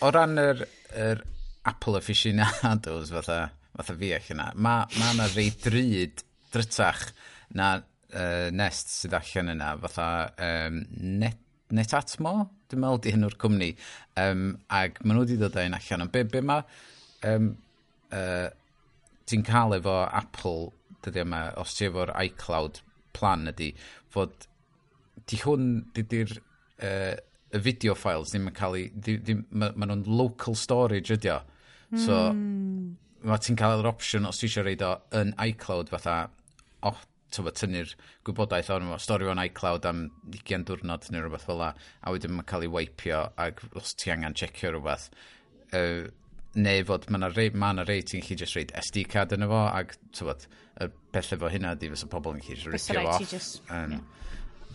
o 0.00 0.12
ran 0.14 0.42
yr, 0.42 0.66
yr 1.06 1.24
Apple 1.70 2.00
aficionados 2.00 3.12
fatha 3.12 3.42
fatha 3.76 3.96
fi 4.00 4.14
eich 4.16 4.32
yna 4.34 4.50
mae 4.56 4.88
ma 4.98 5.12
yna 5.14 5.28
rei 5.34 5.52
drud 5.64 6.24
drytach 6.52 7.10
na 7.54 7.78
uh, 8.14 8.48
nest 8.54 8.92
sydd 8.94 9.16
allan 9.18 9.54
yna, 9.54 9.74
fatha 9.84 10.08
um, 10.46 10.82
net, 11.20 11.38
Netatmo, 11.70 12.48
dwi'n 12.66 12.82
meddwl 12.82 13.00
di 13.04 13.12
hyn 13.14 13.26
o'r 13.28 13.36
cwmni, 13.38 13.68
um, 14.18 14.46
ac 14.74 14.96
maen 15.04 15.20
nhw 15.20 15.22
wedi 15.22 15.36
dod 15.38 15.58
ein 15.60 15.76
allan. 15.76 16.02
Ond 16.02 16.12
be, 16.14 16.24
be 16.26 16.42
mae 16.42 16.64
um, 17.30 17.52
uh, 18.10 18.48
ti'n 19.30 19.44
cael 19.46 19.76
efo 19.76 19.94
Apple, 20.08 20.72
dydy 21.04 21.22
yma, 21.22 21.44
os 21.62 21.76
ti 21.78 21.86
efo'r 21.86 22.10
iCloud 22.24 22.80
plan 23.14 23.46
ydy, 23.52 23.70
fod 24.10 24.34
di 25.30 25.38
hwn, 25.44 25.68
dydy'r 25.94 26.34
uh, 26.40 27.14
y 27.50 27.62
video 27.62 27.94
files 27.98 28.34
ddim 28.34 28.50
yn 28.50 28.56
cael 28.56 28.76
ei, 28.78 28.88
maen 29.50 29.78
ma 29.78 29.86
nhw'n 29.86 30.04
local 30.10 30.58
storage 30.58 31.14
ydy 31.14 31.32
o. 31.34 31.38
So, 31.98 32.18
mm. 32.34 32.90
mae 33.26 33.42
ti'n 33.42 33.58
cael 33.58 33.82
yr 33.82 33.90
opsiwn 33.90 34.28
os 34.28 34.38
ti 34.42 34.50
eisiau 34.50 34.66
reid 34.66 34.82
o 34.86 34.96
yn 35.18 35.32
iCloud 35.46 35.90
fatha, 35.90 36.18
oh, 36.86 36.98
tyfa, 37.34 37.52
tynnu'r 37.56 37.92
gwybodaeth 38.26 38.70
o'n 38.74 38.88
stori 39.02 39.28
o'n 39.30 39.42
iCloud 39.46 39.86
am 39.88 40.06
20 40.36 40.66
diwrnod 40.68 41.10
neu 41.10 41.24
rhywbeth 41.24 41.46
fel 41.48 41.60
la, 41.62 41.72
a 42.02 42.14
wedyn 42.14 42.34
mae'n 42.36 42.48
cael 42.50 42.66
ei 42.66 42.72
waipio 42.74 43.20
ac 43.40 43.62
os 43.78 43.94
ti 43.98 44.12
angen 44.14 44.36
checio 44.38 44.72
rhywbeth, 44.74 45.10
uh, 45.76 46.08
neu 46.58 46.86
fod 46.86 47.06
mae 47.08 47.20
yna 47.20 47.30
rei, 47.34 47.50
ma 47.54 47.72
rei 47.86 48.02
ti'n 48.06 48.24
chi 48.26 48.36
just 48.38 48.56
reid 48.58 48.72
SD 48.82 49.04
card 49.10 49.34
yn 49.36 49.46
efo 49.46 49.60
ac 49.68 49.94
tyfod, 50.16 50.46
y 50.82 50.88
pell 51.14 51.34
efo 51.36 51.50
hynna 51.52 51.74
di 51.78 51.90
fysa 51.92 52.08
pobl 52.10 52.34
yn 52.34 52.42
chi 52.44 52.56
just 52.56 52.70
ripio 52.70 53.04
off. 53.06 53.26
Just, 53.30 53.60
um, 53.70 53.98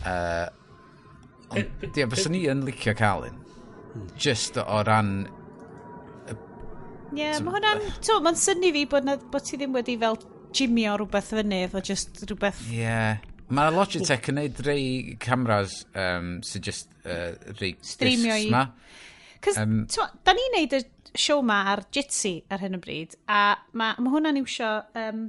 yeah. 0.04 0.12
uh, 0.12 1.56
ond, 1.56 1.90
ia, 1.92 2.06
fysa 2.12 2.32
ni 2.32 2.46
yn 2.52 2.64
licio 2.68 2.96
cael 2.96 3.28
un. 3.30 3.42
Hmm. 3.92 4.06
Just 4.16 4.56
o 4.62 4.80
ran... 4.88 5.18
Ie, 7.14 7.20
yeah, 7.20 7.36
mae 7.40 7.54
hwnna'n... 7.54 7.84
To, 8.04 8.16
Mae'n 8.24 8.36
syni 8.40 8.72
fi 8.74 8.82
bod, 8.90 9.04
na, 9.06 9.14
bod 9.32 9.44
ti 9.46 9.60
ddim 9.60 9.76
wedi 9.76 9.94
fel 10.00 10.18
jimio 10.54 10.96
rhywbeth 11.00 11.32
fyny, 11.36 11.64
efo 11.66 11.82
just 11.84 12.22
rhywbeth... 12.26 12.66
Ie. 12.70 12.82
Yeah. 12.82 13.24
Mae 13.54 13.70
Logitech 13.70 14.26
yn 14.32 14.40
neud 14.40 14.60
rei 14.66 15.16
cameras 15.22 15.84
um, 15.94 16.40
sy'n 16.42 16.64
just 16.66 16.90
uh, 17.06 17.30
rei 17.60 17.76
Streamio 17.86 18.34
i... 18.34 18.48
ma. 18.50 18.64
Cos, 19.44 19.60
um, 19.62 19.84
da 20.26 20.34
ni'n 20.34 20.56
neud 20.56 20.74
y 20.74 20.82
siow 21.16 21.44
ma 21.46 21.60
ar 21.70 21.84
Jitsi 21.94 22.40
ar 22.50 22.64
hyn 22.64 22.78
o 22.78 22.80
bryd, 22.82 23.14
a 23.30 23.56
mae 23.78 24.02
ma 24.02 24.14
hwnna'n 24.16 24.40
iwsio... 24.42 24.72
Um, 24.98 25.28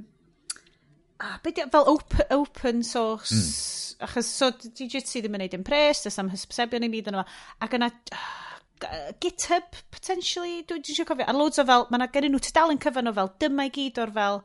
ah, 1.22 1.38
be 1.44 1.54
di, 1.54 1.62
fel 1.70 1.88
open, 1.94 2.26
open 2.34 2.82
source, 2.82 3.38
mm. 3.38 4.08
achos 4.08 4.34
so 4.40 4.50
di 4.66 4.90
Jitsi 4.90 5.22
ddim 5.22 5.38
yn 5.38 5.44
neud 5.44 5.56
yn 5.60 5.66
pres, 5.66 6.02
dys 6.04 6.18
am 6.18 6.32
hysbysebion 6.34 6.86
i 6.86 6.90
gyd 6.92 7.12
yn 7.12 7.20
yma, 7.20 7.26
ac 7.64 7.78
yna 7.78 7.92
uh, 7.94 9.10
GitHub, 9.22 9.78
potentially, 9.94 10.62
dwi'n 10.66 10.82
dwi 10.82 10.94
eisiau 10.94 11.06
cofio, 11.08 11.26
a 11.26 11.34
loads 11.34 11.62
o 11.62 11.66
fel, 11.68 11.86
mae 11.90 12.02
yna 12.02 12.10
gen 12.14 12.32
nhw 12.32 12.42
tydal 12.42 12.74
yn 12.74 12.82
cyfan 12.82 13.10
o 13.10 13.14
fel, 13.14 13.30
dyma 13.42 13.66
i 13.70 13.74
gyd 13.74 14.02
o'r 14.02 14.14
fel, 14.18 14.42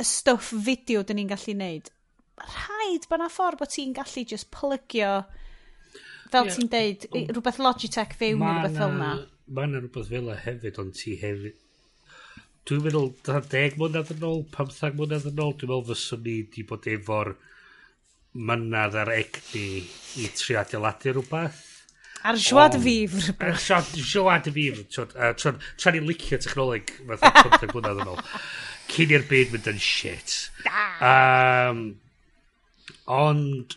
y 0.00 0.06
stwff 0.08 0.52
fideo 0.66 1.04
dyn 1.06 1.20
ni'n 1.20 1.30
gallu 1.30 1.54
neud, 1.58 1.90
rhaid 2.42 3.08
bod 3.10 3.20
yna 3.20 3.30
ffordd 3.30 3.60
bod 3.60 3.72
ti'n 3.74 3.94
gallu 3.96 4.24
just 4.30 4.50
plygio, 4.54 5.12
fel 6.32 6.48
yeah. 6.48 6.56
ti'n 6.56 6.70
deud, 6.72 7.06
rhywbeth 7.30 7.60
Logitech 7.62 8.16
fewn 8.18 8.42
i 8.42 8.48
rhywbeth 8.48 8.80
fel 8.80 8.96
yna. 8.96 9.10
Mae 9.54 9.68
yna 9.68 9.82
rhywbeth 9.84 10.10
fel 10.10 10.24
yna 10.24 10.40
hefyd, 10.46 10.80
ond 10.82 10.96
ti 10.98 11.18
hefyd... 11.20 11.60
Dwi'n 12.64 12.80
meddwl, 12.80 13.10
da 13.26 13.42
10 13.44 13.74
mlynedd 13.76 14.14
yn 14.14 14.22
ôl, 14.24 14.38
15 14.54 14.94
mlynedd 14.96 15.28
yn 15.28 15.42
ôl, 15.44 15.52
dwi'n 15.60 15.68
meddwl 15.68 15.90
fyswn 15.90 16.22
ni 16.24 16.38
wedi 16.40 16.64
bod 16.70 16.86
efo'r 16.88 17.34
mynydd 18.34 18.96
ar 19.02 19.12
egni 19.12 19.66
i 20.22 20.30
tri 20.32 20.56
adeiladu 20.58 21.12
rhywbeth. 21.12 21.60
Ar 22.24 22.38
joie 22.40 22.70
de 22.72 22.80
vivre. 22.80 23.34
Ar 23.44 23.58
sioad 23.60 24.46
de 24.46 24.54
vivre. 24.56 24.86
Tra 24.88 25.92
ni 25.92 26.00
licio 26.00 26.40
technoleg, 26.40 26.94
fatha 27.10 27.34
15 27.44 27.74
mlynedd 27.74 28.00
yn 28.00 28.14
ôl 28.14 28.22
cyn 28.94 29.14
i'r 29.14 29.26
byd 29.30 29.54
mynd 29.54 29.70
yn 29.74 29.80
shit. 29.82 30.36
Um, 31.04 31.82
ond, 33.10 33.76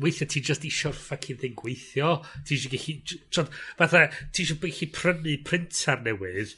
weithiau 0.00 0.30
ti 0.30 0.42
just 0.44 0.64
eisiau'r 0.66 0.96
fucking 0.98 1.40
thing 1.42 1.58
gweithio. 1.58 2.16
Ti 2.46 2.56
eisiau 2.56 2.74
gallu... 2.74 3.46
Fatha, 3.80 4.06
ti 4.32 4.46
eisiau 4.46 4.62
gallu 4.62 4.90
prynu 4.94 5.36
printer 5.46 6.02
newydd 6.06 6.56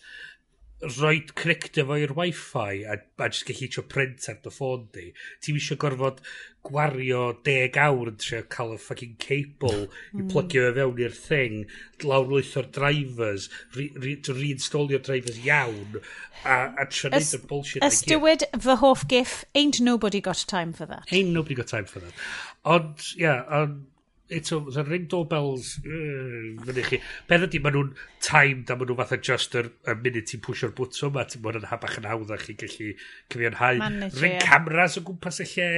rhoi 0.85 1.22
connectio 1.33 1.87
fo 1.89 1.97
i'r 1.97 2.12
wifi 2.16 2.83
a, 2.85 2.99
a 3.01 3.29
jyst 3.31 3.47
gallu 3.49 3.64
eisiau 3.66 3.87
print 3.89 4.27
ar 4.29 4.37
dy 4.45 4.53
ffôn 4.53 4.83
di. 4.93 5.07
Ti'n 5.45 5.57
eisiau 5.57 5.81
gorfod 5.81 6.20
gwario 6.66 7.22
deg 7.47 7.79
awr 7.81 8.11
yn 8.12 8.18
trio 8.20 8.43
cael 8.53 8.74
y 8.74 8.79
fucking 8.83 9.14
cable 9.22 9.87
i 9.87 9.89
hmm. 10.18 10.29
plygio 10.33 10.66
fe 10.66 10.74
fewn 10.77 11.03
i'r 11.07 11.16
thing, 11.16 11.57
lawr 12.05 12.37
o'r 12.41 12.70
drivers, 12.77 13.49
reinstalio 13.79 14.99
re, 14.99 15.01
re 15.01 15.09
drivers 15.09 15.41
iawn 15.47 15.99
a, 16.45 16.59
a 16.77 16.89
trio 16.93 17.14
neud 17.14 17.35
y 17.39 17.43
bullshit. 17.49 17.87
Ystywyd 17.87 18.47
fy 18.68 18.79
hoff 18.85 19.09
gif, 19.09 19.39
ain't 19.55 19.81
nobody 19.81 20.20
got 20.20 20.45
time 20.47 20.77
for 20.77 20.85
that. 20.93 21.09
Ain't 21.09 21.33
nobody 21.33 21.57
got 21.62 21.72
time 21.72 21.89
for 21.89 22.05
that. 22.05 22.24
Ond, 22.66 23.01
ia, 23.16 23.22
yeah, 23.24 23.62
ond 23.62 23.85
eto, 24.31 24.72
the 24.72 24.85
ring 24.85 25.07
doorbells 25.07 25.79
uh, 25.85 26.64
fyny 26.66 26.85
chi. 26.87 26.99
Peth 27.29 27.47
ydy, 27.47 27.61
maen 27.62 27.77
nhw'n 27.77 27.93
timed 28.24 28.70
a 28.70 28.77
maen 28.77 28.91
nhw 28.91 28.99
fatha 28.99 29.18
just 29.29 29.55
yr, 29.59 29.70
y 29.87 29.95
munud 30.03 30.29
ti'n 30.31 30.43
pwysio'r 30.45 30.74
bwtwm 30.77 31.18
a 31.20 31.27
ti'n 31.31 31.45
bod 31.45 31.59
yn 31.61 31.68
habach 31.70 31.97
yn 32.01 32.09
hawdd 32.11 32.35
a 32.35 32.39
chi 32.43 32.57
gallu 32.59 32.93
cyfiawnhau. 33.33 33.83
Ring 34.20 34.39
cameras 34.43 34.99
o 34.99 35.05
gwmpas 35.07 35.43
y 35.45 35.49
lle. 35.55 35.70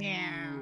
Yeah. 0.00 0.58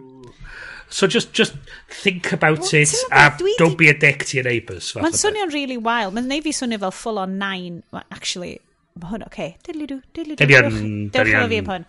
So 0.89 1.07
just, 1.07 1.33
just 1.33 1.57
think 1.89 2.33
about 2.33 2.61
well, 2.61 2.83
it 2.83 2.95
a 3.11 3.31
dwi 3.39 3.57
don't 3.59 3.79
be 3.79 3.89
a 3.89 3.97
dick 3.99 4.25
to 4.27 4.37
your 4.37 4.45
neighbours. 4.45 4.93
Mae'n 4.95 5.17
swnio'n 5.19 5.53
really 5.53 5.81
wild. 5.81 6.15
Mae'n 6.17 6.31
neud 6.31 6.45
fi 6.47 6.53
swnio 6.55 6.81
fel 6.85 6.95
full 6.95 7.19
on 7.23 7.39
nine, 7.41 7.83
actually, 8.05 8.59
mae 9.01 9.11
hwn, 9.11 9.25
oce, 9.27 9.33
okay. 9.33 9.57
diddly-dw, 9.67 9.99
diddly-dw, 10.15 10.85
dewch 11.13 11.33
efo 11.33 11.49
fi 11.51 11.59
am 11.65 11.73
hwn. 11.73 11.89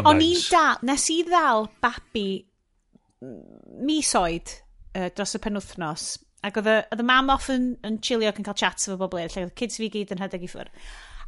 O'n 0.00 0.24
i'n 0.24 0.42
dal, 0.50 0.82
nes 0.88 1.06
i 1.14 1.20
ddal 1.28 1.68
babi 1.84 2.28
mis 3.84 4.10
oed 4.18 4.50
uh, 4.94 5.10
dros 5.14 5.34
y 5.36 5.40
penwthnos. 5.42 6.06
Ac 6.44 6.60
oedd 6.60 6.70
y, 6.70 6.76
oedd 6.92 7.02
y 7.02 7.06
mam 7.08 7.32
off 7.32 7.48
yn, 7.52 7.72
yn 7.86 7.98
chilio 8.04 8.30
ac 8.30 8.40
yn 8.40 8.46
cael 8.46 8.58
chats 8.60 8.88
efo 8.88 8.98
bobl 9.00 9.20
eraill, 9.22 9.36
lle 9.36 9.48
oedd 9.48 9.58
kids 9.58 9.80
fi 9.80 9.90
gyd 9.92 10.14
yn 10.14 10.20
rhedeg 10.20 10.44
i 10.44 10.50
ffwr. 10.50 10.70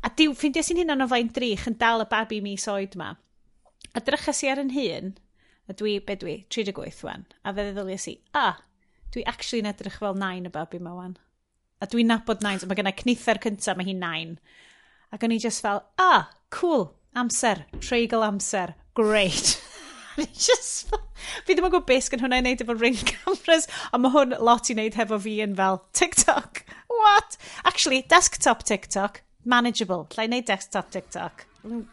A 0.04 0.10
diw, 0.12 0.34
ffindiais 0.36 0.68
sy'n 0.68 0.82
hunan 0.82 1.04
o 1.04 1.08
flaen 1.10 1.30
drych 1.34 1.66
yn 1.70 1.78
dal 1.80 2.04
y 2.04 2.08
babi 2.10 2.42
mis 2.44 2.66
oed 2.70 2.98
ma. 3.00 3.14
A 3.96 4.02
drychas 4.04 4.42
i 4.44 4.50
ar 4.52 4.60
yn 4.60 4.74
hun, 4.74 5.14
a 5.66 5.76
dwi, 5.76 5.96
be 6.04 6.18
dwi, 6.20 6.36
38 6.52 7.04
wan, 7.06 7.24
a 7.42 7.54
fe 7.56 7.64
ddeddyliais 7.64 8.08
i, 8.12 8.18
ah, 8.36 8.60
dwi 9.14 9.24
actually 9.30 9.64
yn 9.64 9.70
edrych 9.72 9.96
fel 10.02 10.18
9 10.20 10.50
y 10.50 10.52
babi 10.52 10.82
ma 10.82 10.92
wan. 10.98 11.16
A 11.80 11.88
dwi'n 11.90 12.12
nabod 12.12 12.44
9, 12.44 12.62
so 12.62 12.68
mae 12.68 12.78
gennau 12.78 12.96
cnitha'r 12.96 13.40
cyntaf, 13.44 13.76
mae 13.78 13.88
hi'n 13.88 14.04
9. 14.04 14.36
Ac 15.16 15.24
o'n 15.24 15.34
i 15.34 15.40
just 15.42 15.64
fel, 15.64 15.82
ah, 16.02 16.28
cool, 16.54 16.90
amser, 17.16 17.64
treigl 17.80 18.24
amser, 18.26 18.76
great. 18.96 19.56
just... 20.48 20.94
Fi 21.46 21.54
ddim 21.54 21.66
yn 21.66 21.72
gwybod 21.72 21.88
beth 21.88 22.08
gan 22.12 22.22
hwnna 22.22 22.40
i 22.40 22.44
wneud 22.44 22.62
efo 22.64 22.76
ring 22.78 22.98
cameras, 23.10 23.68
ond 23.92 24.04
mae 24.04 24.14
hwn 24.14 24.36
lot 24.48 24.70
i 24.70 24.76
wneud 24.76 24.98
hefo 25.00 25.18
fi 25.22 25.38
yn 25.44 25.56
fel 25.58 25.82
TikTok. 25.96 26.62
What? 27.00 27.36
Actually, 27.68 28.02
desktop 28.08 28.64
TikTok, 28.68 29.22
manageable. 29.44 30.06
Lla 30.14 30.26
i 30.26 30.30
wneud 30.30 30.48
desktop 30.48 30.90
TikTok. 30.94 31.46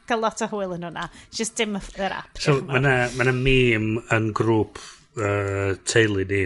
Gael 0.07 0.21
lot 0.21 0.43
o 0.45 0.49
hwyl 0.51 0.76
yn 0.78 0.88
hwnna. 0.88 1.07
Just 1.34 1.57
dim 1.59 1.80
yr 1.80 2.17
app. 2.21 2.38
So, 2.39 2.59
mae 2.67 2.82
yna 2.82 2.97
ma 3.17 3.32
meme 3.34 4.03
yn 4.13 4.32
grŵp 4.38 4.82
uh, 5.17 5.74
teulu 5.89 6.28
ni. 6.30 6.45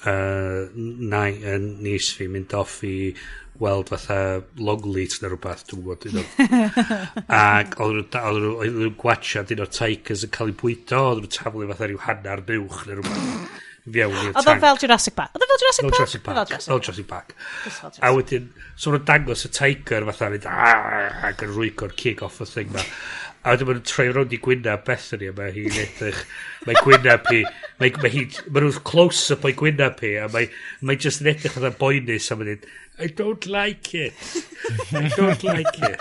Uh, 0.00 0.68
na, 0.74 1.26
uh, 1.28 1.58
nis 1.60 2.06
fi 2.16 2.28
mynd 2.32 2.54
off 2.56 2.78
i 2.88 3.12
weld 3.60 3.90
fatha 3.92 4.18
long 4.56 4.80
Longleat 4.80 5.18
neu 5.20 5.34
rhywbeth, 5.34 5.64
dwi'n 5.68 5.82
gwybod 5.84 6.06
un 6.10 6.20
o'n. 6.22 7.24
Ac 7.40 7.76
oedd 7.84 8.14
nhw'n 8.16 8.94
gwachad 9.00 9.52
un 9.54 9.64
o'r 9.64 9.72
Tigers 9.78 10.24
yn 10.26 10.34
cael 10.36 10.52
ei 10.52 10.60
bwydo, 10.62 11.02
oedd 11.10 11.24
nhw'n 11.24 11.34
taflu 11.36 11.68
fatha 11.72 11.90
rhyw 11.90 12.04
hannar 12.06 12.44
buwch 12.48 12.86
neu 12.88 13.00
rhywbeth. 13.00 13.66
Fiewn 13.90 14.12
i'r 14.12 14.34
tank. 14.34 14.40
Oedden 14.40 14.60
fel 14.62 14.80
Jurassic 14.82 15.16
Park. 15.16 15.32
Oedd 15.36 15.44
o 15.44 15.48
fel 15.50 15.62
Jurassic 15.62 15.86
Park? 15.86 15.96
Jurassic 15.96 16.24
Park. 16.26 16.52
Fel 16.66 16.82
Jurassic 16.84 17.08
Park. 17.08 17.32
A 18.04 18.12
wedyn, 18.16 18.50
so 18.76 18.92
nhw'n 18.92 19.06
dangos 19.08 19.46
y 19.48 19.52
Tiger 19.56 20.06
fatha 20.10 20.28
ah, 20.28 20.36
yn 20.36 21.26
ac 21.30 21.46
yn 21.46 21.54
rwygo'r 21.54 21.96
king 21.96 22.22
off 22.26 22.40
y 22.44 22.48
thing 22.50 22.72
ma. 22.74 22.84
A 23.40 23.54
wedyn 23.54 23.70
maen 23.70 23.78
nhw'n 23.78 23.88
troi 23.88 24.08
rownd 24.12 24.34
i 24.36 24.40
Gwynab 24.44 24.84
Bethany 24.84 25.30
a 25.30 25.36
mae 25.36 25.54
hi'n 25.54 25.78
edrych, 25.84 26.20
mae 26.68 26.76
Gwynab 26.84 27.30
hi, 27.32 27.40
mae, 27.80 27.94
mae 28.02 28.12
hi, 28.12 28.26
mae 28.50 28.66
nhw'n 28.66 28.82
close-up 28.84 29.46
o'i 29.48 29.56
Gwynab 29.56 30.04
hi 30.04 30.12
a 30.20 30.28
mae, 30.32 30.50
mae 30.84 31.00
just 31.00 31.24
yn 31.24 31.32
edrych 31.32 31.56
fatha 31.56 31.72
boenus 31.80 32.28
a 32.28 32.36
mae'n 32.36 32.66
I 33.00 33.06
don't 33.06 33.46
like 33.46 33.94
it. 33.94 34.12
I 34.92 35.08
don't 35.16 35.42
like 35.42 35.78
it. 35.80 36.00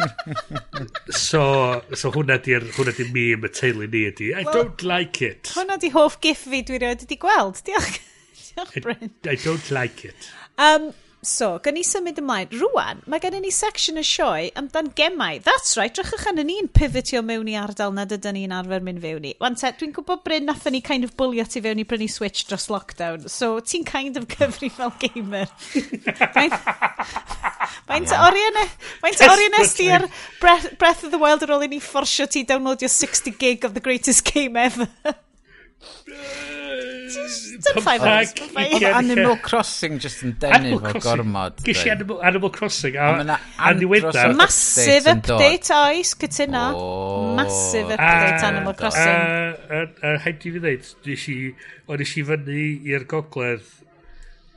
So, 1.15 1.81
so 1.95 2.11
hwnna 2.11 2.39
di'r 2.43 2.65
hwnna 2.75 2.93
di 2.97 3.05
meme 3.13 3.47
y 3.47 3.53
teulu 3.55 3.87
ni 3.87 4.03
ydi. 4.09 4.33
I 4.35 4.43
well, 4.43 4.53
don't 4.57 4.83
like 4.83 5.21
it. 5.25 5.53
Hwnna 5.55 5.79
di 5.79 5.93
hoff 5.95 6.19
gif 6.25 6.43
fi 6.51 6.61
dwi 6.67 6.81
rioed 6.83 7.05
wedi 7.05 7.19
gweld. 7.21 7.61
Diolch. 7.69 8.01
Diolch, 8.49 8.81
Bryn. 8.83 9.13
I, 9.23 9.35
I 9.35 9.39
don't 9.45 9.71
like 9.71 10.03
it. 10.11 10.31
Um, 10.59 10.91
So, 11.21 11.57
gan 11.59 11.75
ni 11.75 11.81
symud 11.83 12.15
ymlaen, 12.21 12.47
rwan, 12.61 13.01
mae 13.11 13.19
gen 13.19 13.35
i 13.35 13.41
ni 13.43 13.49
section 13.51 13.99
y 13.99 14.03
sioe 14.07 14.45
amdan 14.59 14.87
gemau. 14.95 15.41
That's 15.43 15.75
right, 15.75 15.91
drychwch 15.91 16.29
yn 16.31 16.39
ni'n 16.47 16.69
pivotio 16.71 17.19
mewn 17.27 17.49
i 17.51 17.57
ardal 17.59 17.91
nad 17.91 18.13
ydyn 18.15 18.37
ni'n 18.37 18.55
arfer 18.55 18.85
mynd 18.85 19.03
fewn 19.03 19.27
i. 19.27 19.33
Wan 19.43 19.59
te, 19.59 19.73
dwi'n 19.75 19.91
gwybod 19.97 20.23
bryn 20.23 20.47
nathon 20.47 20.77
ni 20.77 20.81
kind 20.85 21.03
of 21.03 21.11
bwlio 21.19 21.43
ti 21.43 21.59
fewn 21.65 21.83
i 21.83 21.87
brynu 21.89 22.07
Switch 22.07 22.47
dros 22.47 22.69
lockdown, 22.71 23.27
so 23.27 23.57
ti'n 23.59 23.83
kind 23.83 24.15
of 24.15 24.29
cyfri 24.31 24.71
fel 24.71 24.95
gamer. 25.03 25.51
Mae'n 27.91 28.11
oriau 28.23 29.53
nes 29.57 29.75
ti 29.75 29.91
ar 29.91 30.07
Breath 30.39 31.03
of 31.03 31.11
the 31.11 31.19
Wild 31.19 31.43
ar 31.43 31.57
ôl 31.57 31.67
i 31.67 31.73
ni 31.75 31.83
fforsio 31.83 32.31
ti 32.31 32.47
downloadio 32.47 32.87
60 32.87 33.35
gig 33.43 33.67
of 33.67 33.75
the 33.75 33.83
greatest 33.83 34.23
game 34.23 34.55
ever. 34.55 34.87
Dim 35.79 37.83
five 37.83 38.01
hours. 38.01 38.33
Oedd 38.55 38.83
Animal 38.83 39.37
Crossing 39.43 39.99
just 40.03 40.23
yn 40.27 40.35
denu 40.41 40.79
fo 40.83 40.93
gormod. 41.03 41.63
Ges 41.65 41.85
i 41.87 41.93
Animal, 41.93 42.19
Animal 42.29 42.51
Crossing 42.55 42.99
a, 42.99 43.09
a, 43.23 43.39
a 43.69 43.73
ddiweddar. 43.77 44.35
Massive 44.39 45.13
update 45.13 45.71
oes, 45.75 46.13
cytuno. 46.19 46.65
Oh, 46.75 47.33
Massive 47.39 47.95
update 47.95 48.45
Animal 48.51 48.77
Crossing. 48.79 49.25
A 50.03 50.15
haid 50.25 50.45
i 50.45 50.55
fi 50.55 50.63
ddeud 50.67 50.93
nes 51.07 51.27
i, 51.31 51.39
o'n 51.87 52.03
nes 52.03 52.15
i 52.19 52.27
fyny 52.29 52.63
i'r 52.93 53.07
gogledd 53.09 53.75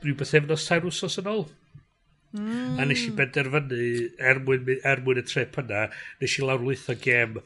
rhywbeth 0.03 0.37
efnos 0.39 0.67
tair 0.67 0.87
wsos 0.89 1.19
yn 1.23 1.31
ôl. 1.31 1.45
Mm. 2.33 2.79
A 2.81 2.85
nes 2.89 3.03
i 3.05 3.11
benderfynu 3.13 3.83
er 4.17 4.39
mwyn, 4.43 4.71
er 4.81 5.03
mwyn 5.05 5.21
y 5.21 5.25
trip 5.29 5.59
yna, 5.61 5.85
nes 6.21 6.37
i 6.39 6.45
lawrlwytho 6.45 6.95
gem 6.99 7.37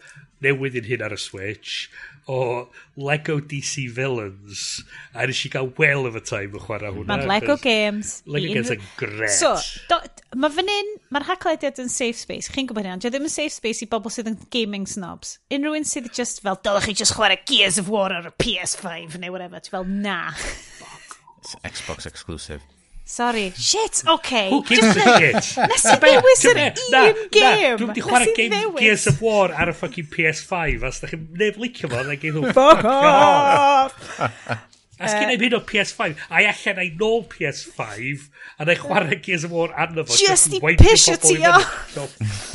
newydd 0.45 0.77
i'n 0.79 0.87
hyn 0.87 1.03
ar 1.03 1.15
y 1.17 1.19
Switch, 1.19 1.89
o 2.27 2.67
Lego 2.99 3.39
DC 3.39 3.87
Villains 3.95 4.83
a 5.15 5.25
nes 5.27 5.39
i 5.47 5.51
gael 5.53 5.71
well 5.79 6.05
of 6.09 6.17
a 6.19 6.21
time 6.21 6.55
o 6.57 6.61
chwarae 6.61 6.91
hwnna. 6.91 7.07
Mae'n 7.09 7.27
Lego 7.29 7.55
Games. 7.61 8.21
Lego 8.27 8.51
Games 8.53 8.71
yn 8.75 8.83
gret. 8.99 9.33
So, 9.37 9.53
mae 10.35 10.53
fan 10.53 10.71
hyn, 10.71 10.93
mae'r 11.15 11.27
hacklediad 11.31 11.81
yn 11.83 11.91
safe 11.93 12.19
space. 12.19 12.51
Chi'n 12.51 12.69
gwybod 12.69 12.85
hynny, 12.85 12.97
ond 12.99 13.07
ddim 13.07 13.27
yn 13.29 13.33
safe 13.33 13.55
space 13.55 13.85
i 13.85 13.89
bobl 13.91 14.13
sydd 14.13 14.31
yn 14.33 14.39
gaming 14.53 14.87
snobs. 14.91 15.37
Unrhyw 15.53 15.79
un 15.79 15.87
sydd 15.87 16.11
just 16.11 16.43
fel, 16.43 16.59
dylech 16.67 16.89
chi 16.89 16.97
just 17.03 17.15
chwarae 17.17 17.39
Gears 17.47 17.79
of 17.81 17.91
War 17.93 18.13
ar 18.13 18.29
y 18.29 18.33
PS5 18.43 19.19
neu 19.23 19.31
whatever. 19.33 19.63
Ti 19.63 19.73
fel, 19.77 19.87
na. 19.87 20.19
It's 21.39 21.55
Xbox 21.63 22.05
exclusive. 22.05 22.61
Sorry. 23.07 23.53
Shit, 23.55 24.03
okay. 24.05 24.49
Who 24.49 24.63
gives 24.67 24.83
a 24.83 25.17
shit? 25.17 25.45
Nes 25.71 25.85
i 25.87 25.93
ddewis 26.01 26.41
yr 26.49 26.57
un 26.59 27.21
game. 27.31 27.77
Dwi'n 27.79 27.93
di 27.95 28.03
chwarae 28.03 28.33
game 28.35 28.73
Gears 28.75 29.07
of 29.07 29.21
War 29.23 29.53
ar 29.55 29.71
y 29.71 29.75
fucking 29.79 30.09
PS5. 30.11 30.83
As 30.89 30.99
da 30.99 31.07
chi'n 31.07 31.23
neb 31.39 31.55
licio 31.63 31.87
fo, 31.87 32.03
da 32.03 32.17
chi'n. 32.19 32.41
Fuck 32.51 32.83
off! 32.91 33.95
As 34.99 35.13
gen 35.15 35.31
i'n 35.37 35.45
hyn 35.45 35.55
o 35.55 35.63
PS5, 35.71 36.19
a 36.27 36.43
allan 36.51 36.83
ei 36.83 36.91
nôl 36.99 37.23
PS5, 37.31 38.27
a 38.59 38.67
na 38.67 38.75
i 38.75 38.79
chwarae 38.83 39.21
Gears 39.23 39.47
of 39.47 39.55
War 39.55 39.71
arno 39.71 40.03
fo. 40.03 40.17
Just 40.19 40.59
i 40.59 40.75
pisio 40.75 41.15
ti 41.23 41.39
o. 41.47 41.57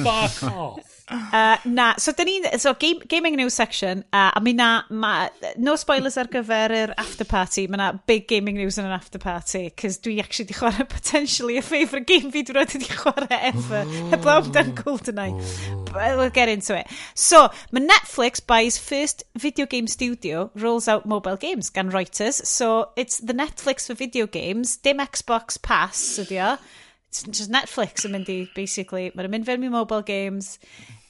Fuck 0.05 0.43
off. 0.53 0.92
Uh, 1.13 1.57
na, 1.65 1.95
so 1.99 2.13
dyn 2.17 2.29
ni, 2.29 2.59
so 2.59 2.75
game, 2.75 3.01
gaming 3.09 3.37
news 3.37 3.55
section, 3.55 4.05
uh, 4.13 4.31
a 4.35 4.41
mi 4.41 4.53
na, 4.53 4.83
ma, 4.91 5.29
no 5.57 5.77
spoilers 5.77 6.17
ar 6.21 6.31
gyfer 6.33 6.75
yr 6.77 6.95
after 6.99 7.27
party, 7.29 7.67
mae 7.69 7.81
na 7.81 7.91
big 8.09 8.27
gaming 8.31 8.57
news 8.57 8.79
yn 8.81 8.89
yr 8.89 8.97
after 8.97 9.21
party, 9.23 9.65
cys 9.79 10.01
dwi 10.05 10.19
actually 10.23 10.49
di 10.51 10.57
chwarae 10.57 10.89
potentially 10.97 11.59
a 11.59 11.63
favourite 11.63 12.07
game 12.07 12.31
fi 12.35 12.45
dwi 12.49 12.59
wedi 12.61 12.83
di 12.83 12.91
chwarae 12.91 13.41
ever, 13.53 13.85
heblaw 14.15 14.39
oh. 14.39 14.45
amdan 14.47 14.75
GoldenEye. 14.79 15.37
Oh. 15.37 15.85
But 15.93 16.17
we'll 16.17 16.31
get 16.31 16.49
into 16.49 16.77
it. 16.79 16.89
So, 17.15 17.49
mae 17.73 17.85
Netflix 17.85 18.41
buys 18.45 18.79
first 18.79 19.25
video 19.37 19.67
game 19.67 19.87
studio, 19.87 20.51
rolls 20.55 20.89
out 20.89 21.05
mobile 21.07 21.37
games 21.37 21.69
gan 21.71 21.91
Reuters, 21.93 22.45
so 22.47 22.91
it's 22.97 23.19
the 23.21 23.35
Netflix 23.35 23.87
for 23.87 23.95
video 23.95 24.27
games, 24.27 24.77
dim 24.77 25.05
Xbox 25.05 25.61
Pass, 25.61 26.01
ydi 26.23 26.41
so 26.41 26.55
o. 26.55 26.57
It's 27.13 27.25
just 27.25 27.53
Netflix 27.53 28.07
yn 28.09 28.15
mynd 28.15 28.29
i, 28.33 28.39
basically. 28.57 29.11
Mae'n 29.13 29.29
mynd 29.35 29.45
fewn 29.45 29.67
i 29.67 29.69
mobile 29.69 30.01
games 30.01 30.55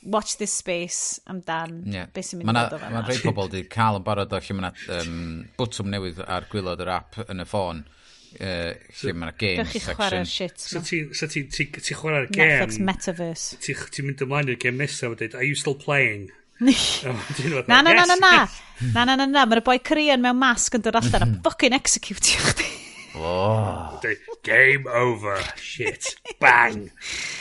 watch 0.03 0.37
this 0.37 0.53
space 0.53 1.21
amdan 1.31 1.83
yeah. 1.87 2.07
beth 2.13 2.29
sy'n 2.31 2.43
mynd 2.43 2.53
i 2.53 2.65
fod 2.65 2.77
o 2.77 2.83
fan. 2.83 2.95
Mae'n 2.97 3.09
rhai 3.09 3.19
pobl 3.23 3.49
wedi 3.49 3.65
cael 3.71 3.99
yn 4.01 4.07
barod 4.07 4.35
o 4.35 4.41
lle 4.43 4.57
mae'n 4.59 4.85
um, 4.99 5.17
bwtwm 5.59 5.91
newydd 5.95 6.23
ar 6.27 6.49
gwylod 6.53 6.83
yr 6.85 6.93
app 6.99 7.21
yn 7.29 7.45
y 7.45 7.49
ffôn. 7.49 7.85
Uh, 8.33 8.73
lle 9.03 9.15
mae'n 9.19 9.35
game 9.39 9.63
Dych 9.63 9.75
section. 9.77 9.93
Chi 9.93 9.99
chwarae'r 10.01 10.29
shit. 10.29 10.63
So 10.63 10.83
ti'n 10.83 11.13
so 11.17 11.29
ti, 11.31 11.45
ti, 11.53 11.69
ti 11.79 11.97
chwarae'r 11.99 12.31
game. 12.33 12.59
Netflix 12.63 12.81
Metaverse. 12.91 13.59
Ti'n 13.63 13.89
ti 13.95 14.07
mynd 14.07 14.27
ymlaen 14.27 14.55
i'r 14.55 14.61
game 14.63 14.81
nesaf 14.83 15.15
a 15.15 15.21
dweud, 15.21 15.37
are 15.39 15.47
you 15.47 15.59
still 15.59 15.79
playing? 15.79 16.31
na, 16.63 17.83
na, 17.83 17.93
na, 17.93 18.05
na, 18.07 18.17
na. 18.17 18.47
Na, 18.95 19.05
na, 19.05 19.17
na, 19.17 19.27
na. 19.27 19.47
Mae'r 19.51 19.63
boi 19.67 19.79
Korean 19.83 20.23
mewn 20.23 20.39
masg 20.39 20.79
yn 20.79 20.85
dod 20.85 20.99
allan 20.99 21.27
a 21.27 21.31
fucking 21.47 21.75
executio 21.77 22.43
chdi. 22.51 22.82
Oh. 23.15 24.01
Game 24.43 24.87
over. 24.87 25.37
Ah, 25.37 25.53
shit. 25.57 26.17
Bang. 26.41 26.91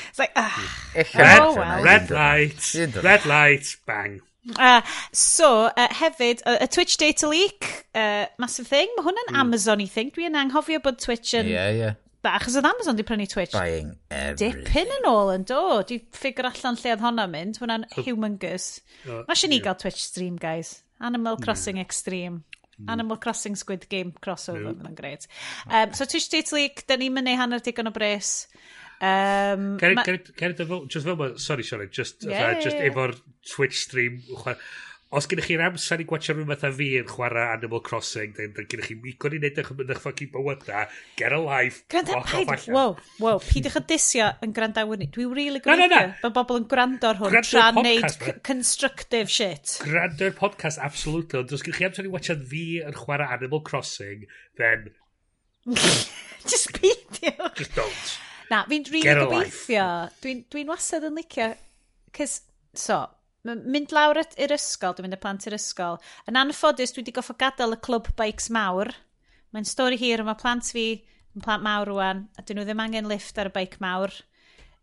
It's 0.09 0.19
like, 0.19 0.32
ah. 0.36 0.91
Oh, 0.95 1.03
red, 1.15 1.39
oh, 1.39 1.55
well. 1.55 1.84
red 1.84 2.09
light. 2.09 2.76
Red 2.76 3.26
light. 3.26 3.78
Bang. 3.86 4.22
Uh, 4.57 4.82
so, 5.11 5.65
uh, 5.65 5.88
hefyd, 5.88 6.41
y 6.45 6.57
uh, 6.57 6.67
Twitch 6.67 6.97
data 6.97 7.28
leak, 7.30 7.86
uh, 7.93 8.26
massive 8.41 8.67
thing. 8.67 8.89
Mae 8.97 9.05
hwnna'n 9.05 9.30
mm. 9.30 9.41
Amazon 9.43 9.84
i 9.84 9.88
think. 9.88 10.15
Dwi'n 10.17 10.38
anghofio 10.39 10.82
bod 10.84 10.97
Twitch 10.99 11.36
yn... 11.38 11.51
Yeah, 11.51 11.69
yeah. 11.78 11.99
Da, 12.22 12.36
achos 12.38 12.57
oedd 12.57 12.67
Amazon 12.69 12.97
di 12.97 13.05
prynu 13.05 13.26
Twitch. 13.30 13.53
Buying 13.53 13.95
everything. 14.13 14.65
Dipyn 14.65 14.91
yn 14.99 15.07
ôl 15.09 15.32
yn 15.34 15.45
do. 15.49 15.61
Di 15.89 16.01
ffigur 16.13 16.49
allan 16.49 16.78
lle 16.78 16.95
oedd 16.95 17.05
hwnna'n 17.05 17.34
mynd. 17.34 17.61
Hwna'n 17.61 17.88
humongous. 18.01 18.72
Oh, 19.05 19.22
uh, 19.22 19.24
Mae 19.26 19.38
eisiau 19.38 19.53
ni 19.53 19.61
gael 19.63 19.78
Twitch 19.82 20.01
stream, 20.03 20.38
guys. 20.41 20.80
Animal 21.01 21.38
hmm. 21.38 21.45
Crossing. 21.45 21.82
Extreme. 21.82 22.43
Hmm. 22.82 22.90
Animal 22.98 23.18
Crossing 23.22 23.56
Squid 23.56 23.88
Game 23.90 24.14
crossover, 24.24 24.74
mae'n 24.82 24.98
greit. 24.98 25.28
Um, 25.70 25.94
so 25.94 26.06
Twitch 26.06 26.30
Date 26.34 26.52
Leak, 26.58 26.86
da 26.90 26.98
ni'n 26.98 27.14
mynd 27.14 27.32
i 27.32 27.38
hanner 27.40 27.62
digon 27.64 27.92
o 27.92 27.96
bres. 27.96 28.48
Um, 29.02 29.80
Cerid, 29.82 29.98
ma... 30.70 30.84
just 30.86 31.08
fel 31.08 31.16
ma, 31.18 31.32
sorry 31.38 31.64
just, 31.64 31.92
just, 31.92 32.24
yeah, 32.28 32.52
yeah, 32.52 32.60
just 32.62 32.78
efo'r 32.78 33.16
Twitch 33.50 33.80
stream, 33.88 34.22
os 35.12 35.28
gennych 35.28 35.47
chi'r 35.49 35.62
amser 35.66 35.99
i 35.99 36.05
gwachio 36.07 36.34
rhywun 36.34 36.47
fatha 36.53 36.70
fi 36.76 36.86
yn 37.01 37.07
chwarae 37.09 37.49
Animal 37.57 37.82
Crossing, 37.84 38.32
then 38.38 38.53
then 38.55 38.68
gennych 38.72 38.88
chi 38.88 38.95
migon 38.95 39.36
i 39.36 39.41
wneud 39.41 39.59
eich 39.59 39.72
mynd 39.76 39.91
eich 39.91 39.99
ffocin 39.99 40.30
bywyda, 40.32 40.86
get 41.20 41.36
a 41.36 41.39
life, 41.41 41.82
Granda, 41.91 42.16
walk 42.16 42.32
off 42.39 42.53
allan. 42.55 42.78
Wow, 42.78 42.95
wow, 43.20 43.41
pidwch 43.43 43.76
y 43.82 43.84
disio 43.89 44.30
yn 44.45 44.55
grandawyr 44.55 45.01
ni. 45.01 45.09
Dwi'n 45.12 45.36
really 45.36 45.59
gobeithio. 45.59 45.89
No, 45.89 45.89
no, 45.91 45.99
no. 46.07 46.16
Mae 46.24 46.36
bobl 46.39 46.62
yn 46.62 46.70
gwrando 46.72 47.12
ar 47.12 47.20
hwn 47.20 47.38
tra 47.43 47.68
wneud 47.76 48.18
constructive 48.47 49.28
shit. 49.36 49.78
Grando'r 49.84 50.36
podcast, 50.39 50.80
absolutely. 50.80 51.41
Ond 51.43 51.51
os 51.57 51.66
gennych 51.68 51.82
chi 51.82 51.89
amser 51.89 52.07
i 52.07 52.16
wachio 52.16 52.39
fi 52.53 52.66
yn 52.88 52.95
chwarae 52.95 53.36
Animal 53.36 53.66
Crossing, 53.68 54.28
then... 54.62 54.93
Just 56.47 56.72
peidio. 56.78 57.51
Just 57.59 57.76
don't. 57.76 58.14
Na, 58.51 58.64
fi'n 58.72 58.88
really 58.95 59.20
gobeithio. 59.26 59.88
Dwi'n 60.24 60.45
dwi 60.47 60.66
wastad 60.72 61.12
yn 61.12 61.20
licio... 61.20 61.51
Cys, 62.16 62.41
so, 62.76 63.05
mynd 63.46 63.94
lawr 63.96 64.20
i'r 64.22 64.54
ysgol, 64.56 64.96
dwi'n 64.96 65.08
mynd 65.08 65.18
y 65.18 65.22
plant 65.22 65.48
i'r 65.50 65.58
ysgol. 65.58 66.00
Yn 66.30 66.39
anffodus, 66.39 66.94
dwi 66.94 67.02
wedi 67.02 67.16
goffo 67.16 67.36
gadael 67.39 67.76
y 67.76 67.80
clwb 67.82 68.12
bikes 68.20 68.52
mawr. 68.54 68.94
Mae'n 69.52 69.68
stori 69.68 69.98
hir, 70.00 70.24
mae 70.24 70.39
plant 70.39 70.70
fi 70.72 70.86
yn 71.36 71.46
plant 71.46 71.64
mawr 71.66 71.89
rwan, 71.89 72.26
a 72.38 72.44
dyn 72.46 72.60
nhw 72.60 72.68
ddim 72.68 72.84
angen 72.84 73.10
lift 73.10 73.39
ar 73.42 73.50
y 73.50 73.56
bike 73.56 73.82
mawr. 73.84 74.14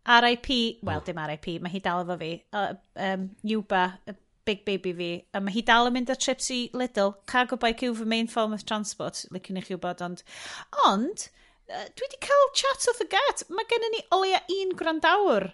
RIP, 0.09 0.49
wel, 0.89 1.05
dim 1.05 1.21
RIP, 1.21 1.51
mae 1.61 1.73
hi 1.75 1.83
dal 1.85 2.03
efo 2.05 2.17
fi. 2.21 2.33
Uh, 2.57 2.73
um, 3.05 3.29
Yuba, 3.47 3.85
y 4.09 4.17
big 4.49 4.65
baby 4.65 4.95
fi. 4.97 5.11
A 5.37 5.43
mae 5.45 5.53
hi 5.53 5.63
dal 5.69 5.91
yn 5.91 5.95
mynd 5.99 6.13
ar 6.13 6.21
trips 6.21 6.49
i 6.55 6.63
Lidl. 6.73 7.13
Cargo 7.29 7.59
bike 7.61 7.85
yw 7.87 7.97
fy 7.99 8.09
main 8.09 8.31
form 8.33 8.57
of 8.57 8.65
transport, 8.67 9.27
licen 9.35 9.61
i 9.61 9.65
chi 9.65 9.77
wybod, 9.77 10.03
ond... 10.07 10.25
Ond, 10.89 11.29
dwi 11.69 12.07
wedi 12.07 12.21
cael 12.25 12.47
chat 12.57 12.89
off 12.91 13.03
the 13.03 13.09
gut. 13.13 13.45
Mae 13.53 13.69
gennym 13.71 13.95
ni 13.95 14.05
o 14.11 14.23
leia 14.25 14.41
un 14.57 14.77
gwrandawr 14.81 15.51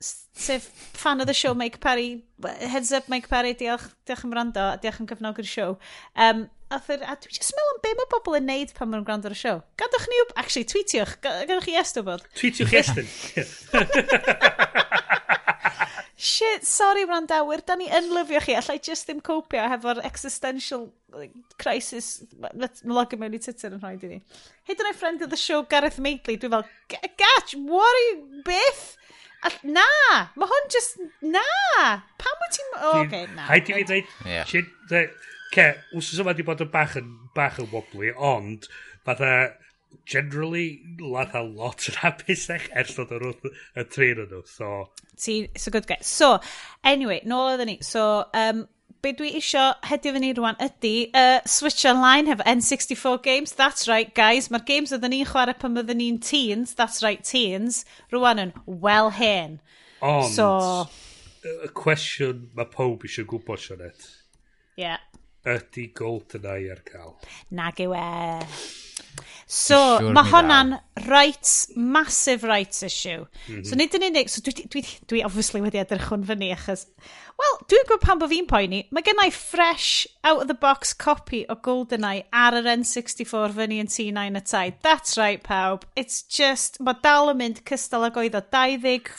sef 0.00 0.62
fan 0.94 1.20
of 1.20 1.26
the 1.26 1.34
show 1.34 1.54
Mike 1.54 1.80
Perry, 1.80 2.24
heads 2.60 2.92
up 2.92 3.08
Mike 3.08 3.28
Perry, 3.28 3.54
diolch, 3.54 3.90
diolch 4.06 4.24
am 4.24 4.32
rando, 4.36 4.68
diolch 4.82 5.00
am 5.00 5.08
gyfnogi'r 5.10 5.48
siow. 5.48 5.76
Um, 6.14 6.46
Athyr, 6.68 7.00
a 7.00 7.14
dwi 7.16 7.32
just 7.32 7.54
meddwl 7.56 7.70
am 7.72 7.80
be 7.84 7.90
mae 7.96 8.08
bobl 8.12 8.36
yn 8.36 8.44
neud 8.44 8.72
pan 8.76 8.90
maen 8.90 9.00
nhw'n 9.00 9.06
gwrando 9.08 9.30
ar 9.30 9.34
y 9.34 9.38
sio. 9.40 9.54
Gadwch 9.80 10.04
ni 10.10 10.18
wb... 10.20 10.34
Actually, 10.42 10.66
tweetiwch. 10.68 11.14
Gadwch 11.24 11.64
chi 11.64 11.76
est 11.80 11.96
o 11.96 12.02
bod. 12.04 12.26
Tweetiwch 12.36 12.74
estyn. 12.82 13.08
Shit, 16.28 16.66
sorry 16.68 17.06
wrandawyr, 17.08 17.62
da 17.64 17.76
ni 17.78 17.86
yn 17.94 18.10
lyfio 18.12 18.42
chi, 18.44 18.56
allai 18.58 18.76
just 18.84 19.08
ddim 19.08 19.22
copio 19.24 19.64
hefo'r 19.70 20.02
existential 20.04 20.88
crisis 21.62 22.26
logo 22.84 23.16
mewn 23.16 23.38
i 23.38 23.40
Twitter 23.40 23.72
yn 23.72 23.80
rhaid 23.80 24.04
i 24.04 24.12
ni. 24.12 24.18
Hyd 24.68 24.82
yn 24.82 24.90
oed 24.90 24.98
friend 24.98 25.24
of 25.24 25.30
the 25.32 25.40
show, 25.40 25.62
Gareth 25.72 26.00
Maidley, 26.02 26.36
dwi'n 26.36 26.52
fel, 26.56 26.66
Gatch, 26.92 27.54
what 27.64 27.88
are 27.88 28.04
you, 28.10 28.42
beth? 28.44 28.98
A, 29.46 29.52
na, 29.62 29.86
mae 30.34 30.50
hwn 30.50 30.68
just, 30.74 30.98
na. 31.22 31.44
Pam 32.18 32.42
wyt 32.42 32.56
ti'n... 32.56 32.70
O, 32.74 32.80
oh, 32.90 33.00
okay, 33.04 33.26
na. 33.36 33.46
Haid 33.50 33.70
i 33.70 33.76
fi 33.76 33.86
dweud, 33.86 34.12
shit, 34.50 34.72
ce, 35.54 35.68
wsos 35.94 36.22
yma 36.24 36.34
di 36.34 36.46
bod 36.46 36.64
yn 36.64 36.70
bach 36.72 36.96
yn, 36.98 37.12
bach 37.36 37.60
yn 37.62 37.70
wobbly, 37.72 38.10
ond, 38.14 38.66
fatha, 39.06 39.32
generally, 40.08 40.80
lad 41.00 41.36
a 41.38 41.42
lot 41.44 41.86
yn 41.90 42.00
hapusach 42.02 42.66
ers 42.76 42.96
dod 42.98 43.14
o'r 43.14 43.28
y 43.30 43.86
trin 43.92 44.24
yn 44.24 44.32
nhw, 44.32 44.42
so... 44.48 44.72
Ti, 45.18 45.38
so 45.58 45.70
good 45.74 45.86
guy. 45.86 46.00
So, 46.02 46.36
anyway, 46.86 47.20
nôl 47.26 47.52
oedden 47.52 47.72
ni. 47.72 47.78
So, 47.82 48.26
um, 48.34 48.66
be 49.02 49.12
dwi 49.16 49.30
isio 49.38 49.64
hedio 49.86 50.12
fyny 50.16 50.32
rwan 50.36 50.58
ydy 50.64 50.94
uh, 51.14 51.40
switch 51.46 51.84
online 51.86 52.30
hefo 52.30 52.46
N64 52.48 53.22
games. 53.22 53.52
That's 53.58 53.88
right, 53.88 54.10
guys. 54.14 54.50
Mae'r 54.52 54.64
games 54.66 54.94
oedden 54.94 55.14
ni'n 55.14 55.28
chwarae 55.28 55.56
pan 55.58 55.78
oedden 55.78 56.00
ni'n 56.02 56.18
teens, 56.24 56.74
that's 56.78 57.02
right, 57.06 57.22
teens, 57.24 57.84
rwan 58.14 58.42
yn 58.42 58.54
well 58.66 59.12
hen. 59.14 59.60
Ond, 60.02 60.32
so... 60.34 60.48
y 61.48 61.70
cwestiwn 61.78 62.48
mae 62.58 62.68
pob 62.72 63.06
eisiau 63.06 63.28
gwybod, 63.30 63.62
Sionet. 63.62 64.10
Ie. 64.78 64.84
Yeah. 64.88 65.04
Ydy 65.48 65.88
GoldenEye 65.96 66.74
ar 66.74 66.82
cael? 66.86 67.16
Nag 67.54 67.80
yw 67.80 67.94
e. 67.96 68.06
So, 69.48 69.76
sure 69.96 70.12
mae 70.12 70.28
hwnna'n 70.28 70.74
rights, 71.08 71.70
massive 71.74 72.44
rights 72.44 72.82
issue. 72.82 73.24
Mm 73.24 73.54
-hmm. 73.54 73.64
So, 73.64 73.76
nid 73.80 73.94
yn 73.96 74.04
unig, 74.10 74.28
so 74.28 74.42
dwi, 74.44 74.66
dwi, 74.68 74.82
dwi 75.08 75.22
obviously 75.24 75.62
wedi 75.64 75.80
edrych 75.80 76.10
hwn 76.10 76.26
fyny, 76.28 76.50
achos, 76.52 76.84
wel, 77.40 77.56
dwi'n 77.64 77.86
gwybod 77.88 78.02
pan 78.02 78.20
bod 78.20 78.28
fi'n 78.28 78.48
poeni, 78.50 78.82
mae 78.92 79.06
gen 79.06 79.22
i 79.24 79.30
fresh, 79.32 80.04
out-of-the-box 80.20 80.92
copy 81.00 81.46
o 81.48 81.56
GoldenEye 81.64 82.26
ar 82.28 82.58
yr 82.60 82.68
N64 82.74 83.56
fyny 83.56 83.80
yn 83.80 83.88
T9 83.88 84.36
y 84.36 84.44
tai. 84.44 84.66
That's 84.84 85.16
right, 85.16 85.40
pawb. 85.40 85.88
It's 85.96 86.20
just, 86.28 86.76
mae 86.84 87.00
dal 87.00 87.32
yn 87.32 87.40
mynd 87.40 87.64
cystal 87.64 88.04
ag 88.04 88.20
oedd 88.20 88.36
o 88.36 88.44
26, 88.44 89.16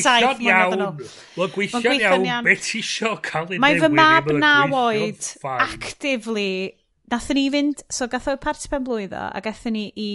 7 0.00 0.40
iawn. 0.48 1.04
Mae'n 1.36 1.54
gweithio'n 1.60 1.92
iawn. 1.92 2.24
iawn. 2.24 2.48
Beth 2.48 2.72
isio 2.80 3.18
cael 3.20 3.52
ei? 3.52 3.60
Mae 3.60 3.76
fy 3.84 3.92
mab 3.92 4.32
naw 4.32 4.72
oed 4.88 5.34
actively 5.60 6.78
Nathon 7.08 7.38
ni 7.38 7.48
fynd, 7.48 7.82
so 7.88 8.06
gatho 8.10 8.36
parti 8.36 8.68
pen 8.68 8.84
blwyddo 8.84 9.20
a 9.32 9.40
gatho 9.40 9.70
ni 9.72 9.86
i 9.96 10.10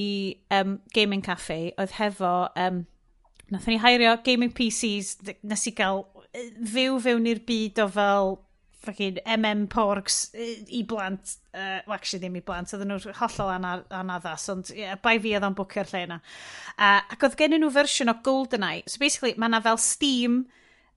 um, 0.54 0.80
Gaming 0.94 1.24
Cafe 1.26 1.74
oedd 1.82 1.96
hefo, 1.98 2.34
um, 2.60 2.84
nathon 3.50 3.74
ni 3.74 3.80
hairio 3.82 4.14
Gaming 4.26 4.54
PCs 4.54 5.16
nes 5.42 5.68
i 5.70 5.74
gael 5.74 6.04
fyw 6.74 7.00
fewn 7.02 7.30
i'r 7.30 7.42
byd 7.48 7.82
o 7.82 7.88
fel 7.96 8.36
fucking 8.84 9.20
MM 9.26 9.68
Porgs 9.72 10.18
i 10.36 10.84
blant, 10.88 11.38
uh, 11.54 11.80
well, 11.88 11.96
actually 11.96 12.22
ddim 12.22 12.38
i 12.38 12.44
blant, 12.46 12.74
oedden 12.76 12.92
nhw'n 12.92 13.16
hollol 13.22 13.54
anad, 13.54 13.86
anaddas, 13.96 14.48
ond 14.52 14.74
yeah, 14.76 14.98
bai 15.00 15.16
fi 15.24 15.34
oedd 15.38 15.48
o'n 15.48 15.56
bwcio'r 15.58 15.90
lle 15.94 16.02
yna. 16.10 16.20
Uh, 16.76 17.00
ac 17.16 17.24
oedd 17.24 17.38
gen 17.40 17.56
nhw 17.58 17.72
fersiwn 17.74 18.12
o 18.12 18.18
GoldenEye, 18.26 18.84
so 18.86 19.02
basically 19.02 19.34
mae 19.38 19.50
yna 19.52 19.64
fel 19.66 19.80
Steam 19.82 20.44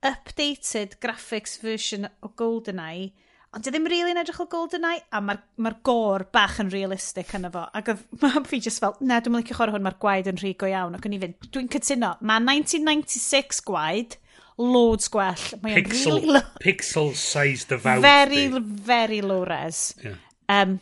updated 0.07 0.99
graphics 1.03 1.57
version 1.63 2.11
o 2.21 2.33
GoldenEye, 2.37 3.13
ond 3.55 3.65
di 3.65 3.73
ddim 3.73 3.87
really 3.89 4.13
yn 4.13 4.21
edrych 4.21 4.43
o 4.43 4.49
GoldenEye, 4.51 5.05
a 5.11 5.21
mae'r 5.23 5.39
ma, 5.39 5.39
r, 5.39 5.63
ma 5.63 5.73
r 5.73 5.79
gor 5.87 6.27
bach 6.35 6.59
yn 6.63 6.73
realistic 6.73 7.33
yna 7.39 7.51
fo. 7.55 7.65
Ac 7.77 7.93
mae 8.23 8.45
fi 8.49 8.61
just 8.65 8.83
fel, 8.83 8.97
na, 9.01 9.21
dwi'n 9.23 9.39
licio 9.39 9.57
chwarae 9.57 9.77
hwn, 9.77 9.85
mae'r 9.87 9.99
gwaed 10.03 10.31
yn 10.33 10.41
rhy 10.43 10.53
go 10.59 10.71
iawn. 10.71 10.99
Ac 10.99 11.09
o'n 11.09 11.17
i 11.17 11.21
fynd, 11.23 11.51
dwi'n 11.55 11.71
cytuno, 11.73 12.15
mae 12.21 12.43
1996 12.45 13.63
gwaed, 13.69 14.19
loads 14.59 15.11
gwell. 15.13 15.47
Mae 15.63 15.81
pixel, 15.83 16.21
really 16.21 16.43
pixel 16.65 17.13
size 17.15 17.69
dyfawd. 17.71 18.03
Very, 18.05 18.47
thing. 18.49 18.75
very 18.89 19.21
low 19.21 19.45
res. 19.49 19.95
Yeah. 20.05 20.21
Um, 20.49 20.79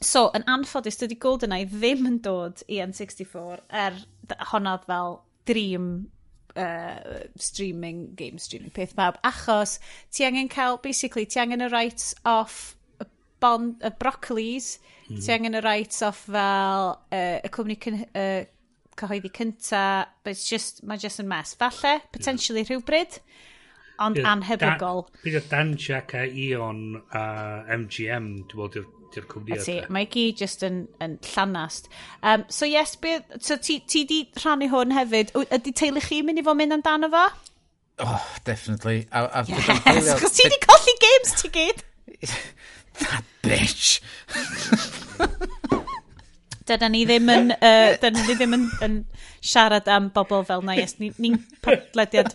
so, 0.00 0.28
yn 0.36 0.46
anffodus, 0.50 0.98
dydy 1.00 1.18
GoldenEye 1.20 1.68
ddim 1.72 2.08
yn 2.08 2.18
dod 2.24 2.64
i 2.68 2.80
N64 2.84 3.62
er 3.84 4.02
honnodd 4.52 4.88
fel 4.88 5.18
dream 5.48 5.88
uh, 6.56 7.26
streaming, 7.36 8.14
game 8.14 8.38
streaming, 8.38 8.70
peth 8.70 8.96
mawr. 8.96 9.18
achos 9.24 9.78
ti 10.10 10.24
angen 10.24 10.48
cael, 10.48 10.78
basically, 10.82 11.26
ti 11.26 11.40
angen 11.40 11.64
y 11.64 11.68
rights 11.72 12.14
off 12.24 12.76
y, 13.00 13.06
bond, 13.40 13.82
y 13.82 13.90
broccolis, 14.00 14.78
mm. 15.08 15.20
ti 15.20 15.32
angen 15.32 15.58
y 15.58 15.62
rights 15.64 16.02
off 16.02 16.26
fel 16.26 16.94
uh, 16.94 17.38
y 17.44 17.52
cwmni 17.54 17.78
cyn, 17.86 18.02
uh, 18.14 18.44
cyhoeddi 18.94 19.30
cynta, 19.34 20.06
but 20.22 20.36
it's 20.36 20.48
just, 20.48 20.84
mae 20.86 21.00
just 21.00 21.22
yn 21.22 21.28
mess. 21.28 21.54
Falle, 21.58 21.98
potentially 22.14 22.62
yeah. 22.62 22.70
rhywbryd, 22.74 23.18
ond 24.02 24.18
anhebygol. 24.18 25.04
Bydd 25.24 25.40
y 25.40 25.42
Danjac 25.50 26.14
a 26.18 26.24
Ion 26.26 26.84
a 27.14 27.24
MGM, 27.76 28.30
dwi'n 28.50 28.60
bod, 28.60 28.78
Di'r 29.14 29.26
cwmni 29.30 29.58
ti, 29.62 29.76
Mae 29.92 30.08
gyd 30.10 30.40
just 30.40 30.64
yn, 30.66 30.84
yn 31.04 31.18
llanast. 31.34 31.90
Um, 32.22 32.44
so 32.48 32.66
yes, 32.66 32.96
be, 32.96 33.18
so 33.40 33.56
ti, 33.56 33.80
ti 33.80 34.04
di 34.08 34.20
rhannu 34.40 34.70
hwn 34.72 34.94
hefyd. 34.96 35.34
Ydy 35.44 35.74
teulu 35.76 36.02
chi 36.04 36.22
mynd 36.26 36.42
i 36.42 36.46
fod 36.46 36.58
mynd 36.60 36.78
amdano 36.78 37.10
fo? 37.12 37.24
Oh, 38.04 38.24
definitely. 38.44 39.06
A, 39.12 39.26
a 39.40 39.44
yes, 39.46 40.14
chos 40.20 40.34
ti 40.38 40.48
di 40.50 40.60
colli 40.64 40.96
games 41.06 41.36
ti 41.42 41.52
gyd. 41.58 41.84
That 43.02 43.24
bitch. 43.42 44.00
dyna 46.68 46.88
ni 46.88 47.04
ddim 47.08 47.28
yn, 47.32 47.52
uh, 47.54 47.94
dyna 48.00 48.24
ni 48.24 48.36
ddim 48.38 48.56
yn, 48.56 48.68
yn 48.86 48.94
siarad 49.44 49.88
am 49.92 50.08
bobl 50.14 50.44
fel 50.48 50.64
na, 50.64 50.76
yes, 50.78 50.96
ni'n 51.00 51.16
ni 51.20 51.34
podlediad 51.64 52.32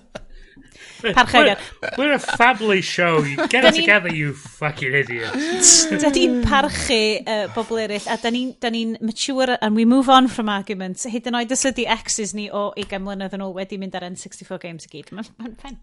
Parchegar. 1.01 1.57
We're 1.97 2.13
a 2.13 2.19
family 2.19 2.81
show. 2.81 3.21
Get 3.49 3.65
it 3.65 3.75
together, 3.75 4.13
you 4.13 4.33
fucking 4.33 4.93
idiots. 4.93 5.85
da 6.03 6.11
ni'n 6.13 6.41
parchu 6.45 6.99
uh, 7.23 7.47
bobl 7.55 7.81
eraill, 7.85 8.07
a 8.09 8.17
da 8.21 8.31
ni'n 8.33 8.55
ni 8.71 8.83
mature 9.01 9.57
and 9.61 9.75
we 9.75 9.85
move 9.85 10.09
on 10.09 10.27
from 10.27 10.49
arguments. 10.49 11.05
Hyd 11.09 11.29
yn 11.31 11.39
oed 11.39 11.53
os 11.55 11.65
ydy 11.69 11.87
exes 11.89 12.33
ni 12.37 12.49
o 12.51 12.69
20 12.77 13.03
mlynedd 13.05 13.35
yn 13.37 13.45
ôl 13.45 13.55
wedi 13.57 13.79
mynd 13.81 13.97
ar 13.99 14.07
N64 14.09 14.61
games 14.65 14.87
i 14.89 14.93
gyd. 14.93 15.13
Mae'n 15.15 15.57
ffen. 15.61 15.79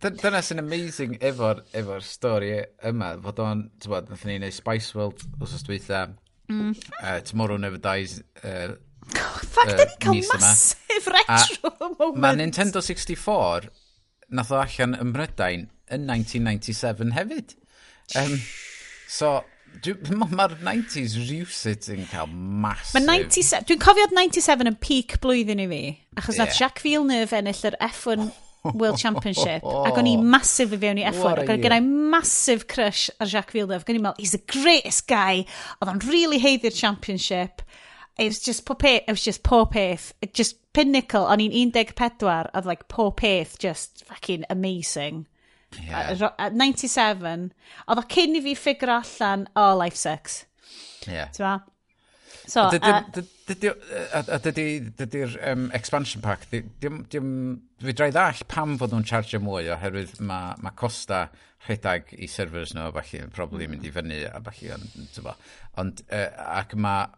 Dyna 0.00 0.40
sy'n 0.44 0.62
amazing 0.62 1.18
efo'r 1.20 1.64
efo 1.76 2.00
stori 2.04 2.54
yma. 2.88 3.14
Fod 3.24 3.42
o'n, 3.44 3.66
ti'n 3.82 3.92
bod, 3.92 4.10
nath 4.12 4.24
ni'n 4.28 4.46
neud 4.46 4.56
Spice 4.56 4.96
World 4.96 5.26
os 5.40 5.54
oes 5.56 5.66
dweitha. 5.66 6.06
Mm. 6.48 6.76
Uh, 7.02 7.20
Tomorrow 7.26 7.58
Never 7.58 7.80
Dies 7.82 8.20
uh, 8.44 8.76
Fuck, 9.06 9.68
uh, 9.68 9.74
da 9.76 9.84
ni'n 9.86 9.98
cael 10.02 10.22
massive 10.40 11.10
retro 11.14 11.72
moments. 11.90 12.22
Mae 12.22 12.38
Nintendo 12.38 12.82
64 12.82 13.68
nath 14.28 14.52
o 14.52 14.60
allan 14.60 14.96
ym 14.98 15.12
Mrydain 15.14 15.68
yn 15.92 16.08
1997 16.08 17.12
hefyd. 17.16 17.54
Um, 18.18 18.38
so, 19.10 19.36
mae'r 19.84 20.56
90s 20.64 21.14
rhywsyd 21.20 21.86
yn 21.94 22.08
cael 22.10 22.30
masif. 22.32 22.96
Mae 22.96 23.04
97, 23.06 23.66
dwi'n 23.68 23.82
cofio 23.82 24.08
97 24.12 24.66
yn 24.72 24.80
peak 24.82 25.18
blwyddyn 25.22 25.62
i 25.62 25.68
fi, 25.70 25.82
achos 26.16 26.36
yeah. 26.36 26.44
nath 26.44 26.58
Jacques 26.58 26.84
Villeneuve 26.86 27.38
ennill 27.38 27.64
yr 27.70 27.78
F1 27.90 28.28
World 28.74 28.98
Championship, 28.98 29.62
oh. 29.62 29.84
ac 29.86 29.98
o'n 30.00 30.08
i 30.10 30.16
masif 30.18 30.72
i 30.74 30.80
fewn 30.82 30.98
i 30.98 31.06
F1, 31.12 31.42
ac 31.44 31.52
o'n 31.52 31.62
gynnau 31.62 31.90
masif 32.16 32.66
crush 32.70 33.10
ar 33.20 33.30
Jacques 33.30 33.54
Villeneuve, 33.54 33.86
o'n 33.86 34.00
meddwl, 34.00 34.18
he's 34.22 34.34
the 34.34 34.42
greatest 34.50 35.06
guy, 35.10 35.44
oedd 35.78 35.92
o'n 35.92 36.02
really 36.08 36.40
heiddi'r 36.42 36.74
championship, 36.74 37.62
it 38.18 38.24
was 38.24 38.40
just 38.40 38.64
pob 38.64 38.80
peth, 38.80 39.02
it 39.06 39.10
was 39.10 39.22
just 39.22 39.42
pob 39.42 39.72
peth, 39.74 40.12
just 40.32 40.56
pinnacle, 40.72 41.26
o'n 41.28 41.42
i'n 41.44 41.72
14 41.72 42.50
oedd 42.54 42.68
like 42.68 42.88
pob 42.88 43.16
peth 43.20 43.58
just 43.58 44.04
fucking 44.04 44.44
amazing. 44.50 45.26
Yeah. 45.84 46.30
At 46.38 46.54
97, 46.54 47.52
oedd 47.86 48.02
o 48.02 48.04
cyn 48.16 48.36
i 48.38 48.44
fi 48.44 48.54
ffigur 48.56 48.92
allan, 48.98 49.48
oh, 49.56 49.74
life 49.76 49.96
sucks. 49.96 50.44
Yeah. 51.06 51.28
Ti'n 51.34 51.64
So, 52.46 52.62
a 52.70 52.70
dydy'r 54.38 55.32
uh, 55.34 55.50
um, 55.50 55.64
expansion 55.74 56.22
pack, 56.22 56.46
dim, 56.50 57.00
fi 57.82 57.94
drai 57.96 58.12
ddall 58.14 58.44
pam 58.46 58.76
fod 58.78 58.94
nhw'n 58.94 59.06
charge 59.08 59.40
mwy 59.42 59.66
oherwydd 59.74 60.20
mae 60.22 60.54
ma 60.62 60.70
costa 60.78 61.24
rhedeg 61.66 62.12
i 62.22 62.28
servers 62.30 62.74
nhw, 62.76 62.92
falle, 62.94 63.26
probably 63.34 63.66
hmm. 63.66 63.74
mynd 63.74 63.88
i 63.88 63.94
fyny, 63.96 64.20
a 64.30 64.40
falle, 64.46 65.34
ond, 65.82 66.04
uh, 66.06 66.28
ac 66.60 66.76
mae 66.78 67.10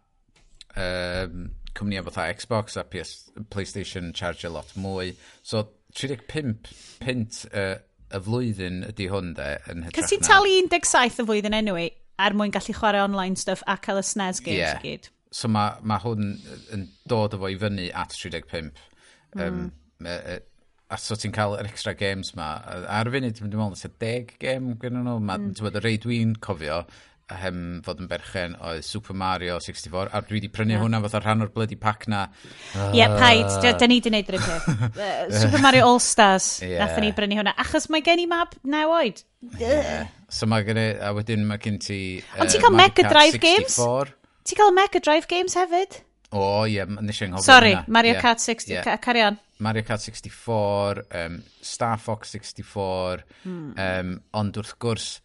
um, 0.79 1.51
cwmnïau 1.79 2.07
fatha 2.09 2.29
Xbox 2.35 2.79
a 2.81 2.85
PS, 2.85 3.31
PlayStation 3.51 4.13
charge 4.15 4.45
a 4.45 4.51
lot 4.51 4.73
mwy. 4.79 5.13
So 5.43 5.69
35 5.95 6.99
pint 7.01 7.45
uh, 7.53 7.77
y 8.09 8.21
flwyddyn 8.25 8.83
ydy 8.89 9.09
hwn 9.13 9.35
de. 9.39 9.53
Cys 9.97 10.13
ti'n 10.13 10.27
talu 10.27 10.55
17 10.71 11.23
y 11.23 11.29
flwyddyn 11.29 11.57
anyway, 11.57 11.91
er 12.19 12.37
mwyn 12.37 12.55
gallu 12.55 12.75
chwarae 12.77 13.05
online 13.05 13.37
stuff 13.37 13.65
a 13.67 13.79
cael 13.81 14.01
y 14.01 14.05
SNES 14.07 14.43
games 14.45 14.63
yeah. 14.63 14.79
i 14.81 14.85
gyd. 14.85 15.11
So 15.35 15.51
mae 15.53 15.77
ma 15.85 15.99
hwn 16.03 16.37
yn 16.75 16.87
dod 17.09 17.37
efo 17.37 17.51
i 17.53 17.59
fyny 17.61 17.91
at 17.93 18.15
35. 18.17 18.71
Mm. 19.37 19.43
Um, 19.45 20.07
uh, 20.07 20.39
a 20.89 20.97
so 20.97 21.19
ti'n 21.21 21.35
cael 21.37 21.59
yr 21.59 21.69
extra 21.69 21.93
games 21.95 22.33
ma. 22.37 22.55
Ar 22.89 23.11
y 23.11 23.15
funud, 23.19 23.37
dwi'n 23.37 23.53
meddwl, 23.53 23.77
sy'n 23.77 23.99
deg 24.01 24.35
game 24.41 24.79
gyda 24.81 25.03
nhw. 25.03 25.19
Ma, 25.21 25.37
mm. 25.37 25.53
Ti'n 25.59 25.69
bod 25.69 25.77
y 25.77 25.85
rei 25.85 26.01
dwi'n 26.01 26.35
cofio 26.45 26.83
hem 27.29 27.81
fod 27.85 28.01
yn 28.03 28.09
berchen 28.09 28.55
oedd 28.65 28.85
Super 28.87 29.17
Mario 29.17 29.59
64 29.61 30.09
a 30.17 30.21
dwi 30.25 30.39
wedi 30.39 30.51
prynu 30.53 30.75
yeah. 30.75 30.83
hwnna 30.83 31.01
fatha 31.05 31.21
rhan 31.21 31.45
o'r 31.45 31.53
bloody 31.53 31.77
pack 31.77 32.07
na 32.09 32.25
Ie, 32.29 32.97
yeah 32.97 33.17
paid 33.21 33.49
da 33.81 33.89
ni 33.91 33.99
wedi 33.99 34.13
gwneud 34.13 34.33
yr 34.33 34.39
uh, 34.41 35.29
Super 35.43 35.63
Mario 35.65 35.91
All 35.91 36.01
Stars 36.05 36.49
yeah. 36.65 36.81
nath 36.85 37.01
ni 37.05 37.13
brynu 37.17 37.41
hwnna 37.41 37.55
achos 37.61 37.91
mae 37.93 38.05
gen 38.07 38.25
i 38.25 38.27
map 38.31 38.57
naw 38.65 38.97
oed 38.97 39.21
yeah. 39.61 40.09
so 40.33 40.49
mae 40.49 40.65
gen 40.69 40.81
i 40.81 40.89
a 40.97 41.13
wedyn 41.17 41.45
mae 41.49 41.61
gen 41.63 41.81
ti 41.85 42.01
uh, 42.23 42.43
ond 42.45 42.55
ti'n 42.55 42.65
cael 42.65 42.79
Mega 42.81 43.09
Drive 43.13 43.37
64. 43.37 43.45
Games 43.45 43.79
ti'n 44.49 44.63
cael 44.63 44.77
Mega 44.81 45.05
Drive 45.05 45.31
Games 45.31 45.59
hefyd 45.61 46.01
o 46.33 46.41
oh, 46.41 46.65
ie 46.65 46.79
yeah, 46.79 46.89
nes 46.89 47.23
i'n 47.25 47.37
sorry 47.45 47.77
hwnna. 47.77 47.85
Mario 47.99 48.17
yeah. 48.17 48.25
Kart 48.25 48.45
60 48.45 48.73
yeah. 48.73 48.97
carry 49.05 49.25
on 49.25 49.39
Mario 49.61 49.85
Kart 49.85 50.01
64 50.01 51.05
um, 51.13 51.41
Star 51.61 51.97
Fox 52.01 52.33
64 52.37 53.25
hmm. 53.45 53.73
um, 53.77 54.21
ond 54.41 54.61
wrth 54.61 54.77
gwrs 54.81 55.17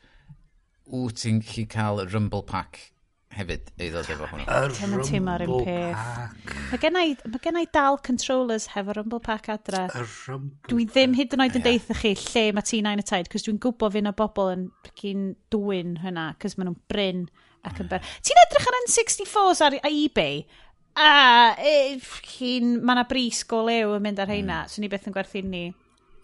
wyt 0.93 1.23
ti'n 1.23 1.39
gallu 1.43 1.69
cael 1.73 2.03
y 2.03 2.09
Rumble 2.11 2.43
Pack 2.47 2.89
hefyd 3.33 3.69
ei 3.81 3.89
ddod 3.89 4.09
efo 4.13 4.27
hwnnw. 4.29 4.45
Yn 4.85 4.95
y 4.97 5.05
teimlo 5.07 5.33
ar 5.33 5.43
un 5.45 5.65
peth. 5.65 6.49
Mae 6.69 6.81
gen, 6.81 6.99
i, 7.61 7.65
dal 7.73 7.97
controllers 8.05 8.69
hefo 8.75 8.95
Rumble 8.97 9.21
Pack 9.23 9.49
adre. 9.53 9.87
Dwi 10.69 10.85
ddim 10.89 11.15
hyd 11.17 11.33
yn 11.35 11.45
oed 11.45 11.57
yn 11.59 11.65
deitha 11.65 11.97
chi 11.97 12.13
lle 12.19 12.45
mae 12.53 12.67
ti'n 12.67 12.89
ein 12.89 13.01
y 13.01 13.07
taid, 13.07 13.31
cos 13.33 13.47
dwi'n 13.47 13.61
gwybod 13.63 13.95
fi'n 13.95 14.11
o 14.11 14.13
bobl 14.17 14.53
yn 14.53 14.67
cyn 14.99 15.31
dwy'n 15.53 15.97
hynna, 16.03 16.27
cos 16.41 16.57
maen 16.59 16.71
nhw'n 16.71 16.81
bryn 16.91 17.25
ac 17.65 17.81
yn 17.81 17.89
ber. 17.91 18.05
Ti'n 18.21 18.43
edrych 18.45 18.69
ar 18.69 18.79
N64s 18.83 19.63
ar 19.65 19.79
eBay, 19.89 20.43
a 20.93 21.55
e, 21.57 21.75
mae 21.97 22.93
yna 22.93 23.07
bris 23.09 23.41
go 23.49 23.63
lew 23.65 23.95
yn 23.97 24.05
mynd 24.05 24.21
ar 24.21 24.29
heina, 24.29 24.63
mm. 24.63 24.69
so 24.69 24.83
ni 24.83 24.91
beth 24.91 25.09
yn 25.09 25.15
gwerthu 25.15 25.41
ni. 25.47 25.71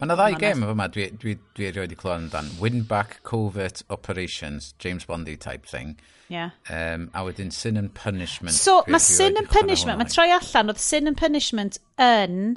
Mae 0.00 0.08
yna 0.08 0.14
ddau 0.16 0.36
gêm 0.40 0.62
yma 0.64 0.86
dwi, 0.88 1.10
dwi, 1.20 1.34
dwi 1.52 1.66
erioed 1.68 1.90
i 1.92 1.96
clywed 2.00 2.22
amdan. 2.22 2.46
Winback 2.56 3.18
Covert 3.28 3.82
Operations, 3.92 4.70
James 4.80 5.04
Bondy 5.04 5.34
type 5.36 5.66
thing. 5.68 5.98
Yeah. 6.32 6.56
Um, 6.70 7.10
a 7.12 7.20
wedyn 7.26 7.52
Sin 7.52 7.76
and 7.76 7.92
Punishment. 7.92 8.56
So, 8.56 8.82
mae 8.88 8.96
Sin 8.96 9.36
and 9.36 9.50
Punishment, 9.50 10.00
mae 10.00 10.08
troi 10.08 10.30
allan, 10.32 10.72
oedd 10.72 10.80
Sin 10.80 11.10
and 11.10 11.20
Punishment 11.20 11.76
yn 12.00 12.56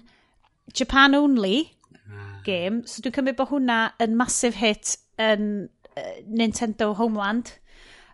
Japan 0.72 1.20
only 1.20 1.74
ah. 2.08 2.40
game. 2.48 2.86
So 2.88 3.04
dwi'n 3.04 3.18
cymryd 3.20 3.42
bod 3.42 3.52
hwnna 3.52 3.82
yn 4.08 4.16
massive 4.16 4.56
hit 4.64 4.96
yn 5.20 5.68
uh, 6.00 6.16
Nintendo 6.24 6.94
Homeland. 6.96 7.58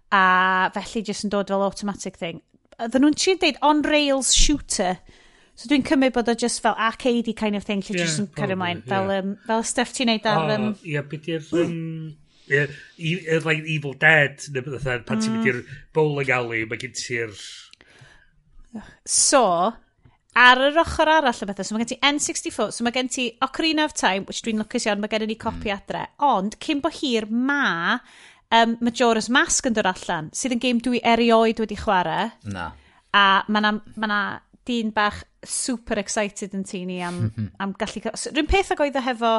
A 0.10 0.72
felly 0.74 1.06
jyst 1.06 1.30
yn 1.30 1.38
dod 1.38 1.54
fel 1.54 1.70
automatic 1.70 2.18
thing. 2.18 2.42
Oedden 2.82 3.06
nhw'n 3.06 3.22
trin 3.22 3.38
deud 3.46 3.62
on-rails 3.62 4.34
shooter 4.34 4.98
So 5.60 5.68
dwi'n 5.68 5.84
cymryd 5.84 6.14
bod 6.16 6.30
o 6.32 6.38
just 6.40 6.62
fel 6.64 6.78
arcade 6.80 7.34
kind 7.36 7.58
of 7.60 7.66
thing, 7.68 7.82
lle 7.84 7.98
yeah, 7.98 8.06
jyst 8.06 8.22
yn 8.22 8.30
cario 8.38 8.56
ymlaen. 8.56 8.80
Yeah. 8.80 8.92
Fel, 8.94 9.10
um, 9.18 9.36
fel 9.44 9.66
stuff 9.68 9.92
ti'n 9.98 10.08
neud 10.08 10.30
ar... 10.32 10.46
Ie, 10.48 10.56
oh, 10.56 10.86
yeah, 10.88 11.04
beth 11.12 11.28
i'r... 11.34 11.50
Um, 11.60 11.74
yeah, 12.48 12.72
like 13.44 13.68
Evil 13.68 13.98
Dead, 14.00 14.40
neu 14.56 14.64
beth 14.64 14.88
oedd, 14.88 15.04
pan 15.10 15.20
ti'n 15.20 15.36
mynd 15.36 15.44
mm. 15.44 15.52
i'r 15.52 15.84
bowling 15.98 16.32
alley, 16.38 16.64
mae 16.70 16.80
gen 16.80 16.96
ti'r... 16.96 17.36
So, 19.04 19.44
ar 20.46 20.64
yr 20.70 20.80
ochr 20.86 21.12
arall 21.18 21.44
y 21.44 21.52
bethau, 21.52 21.68
so 21.68 21.76
mae 21.76 21.84
gen 21.84 21.92
ti 21.92 22.00
N64, 22.08 22.72
so 22.78 22.88
mae 22.88 22.96
gen 22.96 23.12
ti 23.12 23.30
Ocarina 23.44 23.84
of 23.90 24.00
Time, 24.00 24.24
which 24.32 24.40
dwi'n 24.48 24.64
lwcus 24.64 24.88
iawn, 24.88 25.04
mae 25.04 25.12
gen 25.12 25.28
i 25.28 25.34
hmm. 25.34 25.44
copi 25.44 25.74
mm. 25.74 25.76
adre, 25.76 26.08
ond 26.24 26.56
cyn 26.64 26.80
bo 26.86 26.96
hir 27.02 27.28
ma 27.28 27.98
um, 28.56 28.80
Majora's 28.80 29.28
Mask 29.28 29.68
yn 29.68 29.76
dod 29.76 29.92
allan, 29.92 30.32
sydd 30.32 30.56
yn 30.56 30.64
game 30.64 30.88
dwi 30.88 31.04
erioed 31.04 31.60
wedi 31.66 31.84
chwarae. 31.84 32.30
Na. 32.48 32.72
A 33.12 33.42
mae 33.50 33.66
na, 33.66 33.80
ma 34.00 34.08
na 34.08 34.22
dyn 34.70 34.94
bach 34.96 35.24
super 35.46 36.00
excited 36.00 36.54
yn 36.58 36.66
tini 36.68 37.00
am, 37.06 37.20
mm-hmm. 37.30 37.50
am 37.64 37.74
gallu... 37.80 38.14
So, 38.14 38.32
Rwy'n 38.36 38.50
peth 38.50 38.74
ag 38.76 38.84
oedd 38.86 39.00
o 39.00 39.04
hefo 39.04 39.34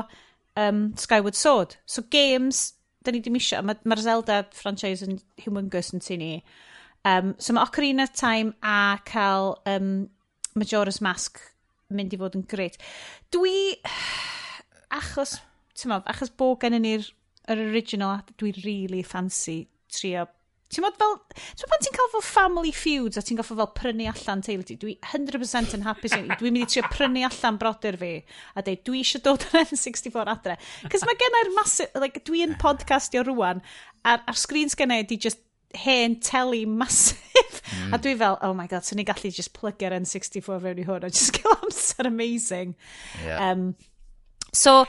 um, 0.61 0.83
Skyward 0.99 1.39
Sword. 1.39 1.77
So 1.87 2.03
games, 2.11 2.73
da 3.05 3.15
ni 3.15 3.23
ddim 3.23 3.39
eisiau, 3.39 3.65
mae'r 3.67 3.85
ma 3.89 3.99
Zelda 4.01 4.43
franchise 4.57 5.07
yn 5.07 5.21
humongous 5.45 5.93
yn 5.95 6.03
tini. 6.05 6.33
Um, 7.07 7.35
so 7.39 7.55
mae 7.57 7.65
Ocarina 7.65 8.09
Time 8.13 8.55
a 8.63 8.99
cael 9.09 9.55
um, 9.71 10.11
Majora's 10.59 11.01
Mask 11.05 11.41
mynd 11.91 12.15
i 12.15 12.19
fod 12.21 12.37
yn 12.39 12.45
greit. 12.51 12.77
Dwi, 13.35 13.55
achos, 14.95 15.39
ti'n 15.79 15.97
achos 16.01 16.33
bod 16.39 16.61
gen 16.63 16.79
ni'r 16.83 17.09
original, 17.51 18.21
dwi 18.39 18.53
really 18.65 19.03
fancy 19.03 19.65
trio 19.91 20.29
Ti'n 20.71 20.85
modd 20.85 20.99
fel... 21.01 21.17
Ti'n 21.59 21.71
pan 21.71 21.83
ti'n 21.83 21.97
cael 21.97 22.11
fel 22.13 22.25
family 22.25 22.71
feuds 22.75 23.19
a 23.19 23.25
ti'n 23.27 23.41
goffo 23.41 23.57
fel 23.59 23.71
prynu 23.75 24.07
allan 24.11 24.45
teulu 24.47 24.67
ti? 24.67 24.77
Dwi 24.79 24.97
100% 25.03 25.75
yn 25.79 25.87
hapus. 25.87 26.15
Dwi'n 26.15 26.55
mynd 26.55 26.63
i 26.63 26.71
trio 26.71 26.87
prynu 26.93 27.25
allan 27.27 27.59
brodyr 27.61 27.99
fi 28.01 28.13
a 28.55 28.63
dweud 28.63 28.85
dwi 28.87 29.03
eisiau 29.03 29.25
dod 29.25 29.47
yn 29.51 29.65
N64 29.67 30.31
adre. 30.31 30.59
Cys 30.87 31.07
mae 31.09 31.19
gennau'r 31.21 31.55
massive... 31.59 31.91
Like, 32.03 32.23
dwi 32.29 32.45
yn 32.47 32.55
podcastio 32.63 33.25
rwan 33.27 33.65
a'r, 34.07 34.23
ar 34.23 34.39
screens 34.39 34.79
gennau 34.79 35.03
i 35.03 35.09
di 35.11 35.19
just 35.21 35.43
hen 35.75 36.17
teli 36.23 36.65
masif. 36.67 37.61
Mm. 37.75 37.95
A 37.95 37.99
dwi 37.99 38.17
fel, 38.19 38.39
oh 38.43 38.55
my 38.55 38.67
god, 38.67 38.85
so 38.85 38.97
ni 38.97 39.05
gallu 39.05 39.31
just 39.35 39.55
plygio'r 39.59 39.95
N64 40.01 40.63
fewn 40.63 40.83
i 40.83 40.87
hwn 40.87 41.07
a 41.07 41.11
just 41.11 41.35
gael 41.39 41.59
amser 41.59 42.07
amazing. 42.07 42.75
Yeah. 43.25 43.51
Um, 43.51 43.75
so, 44.53 44.85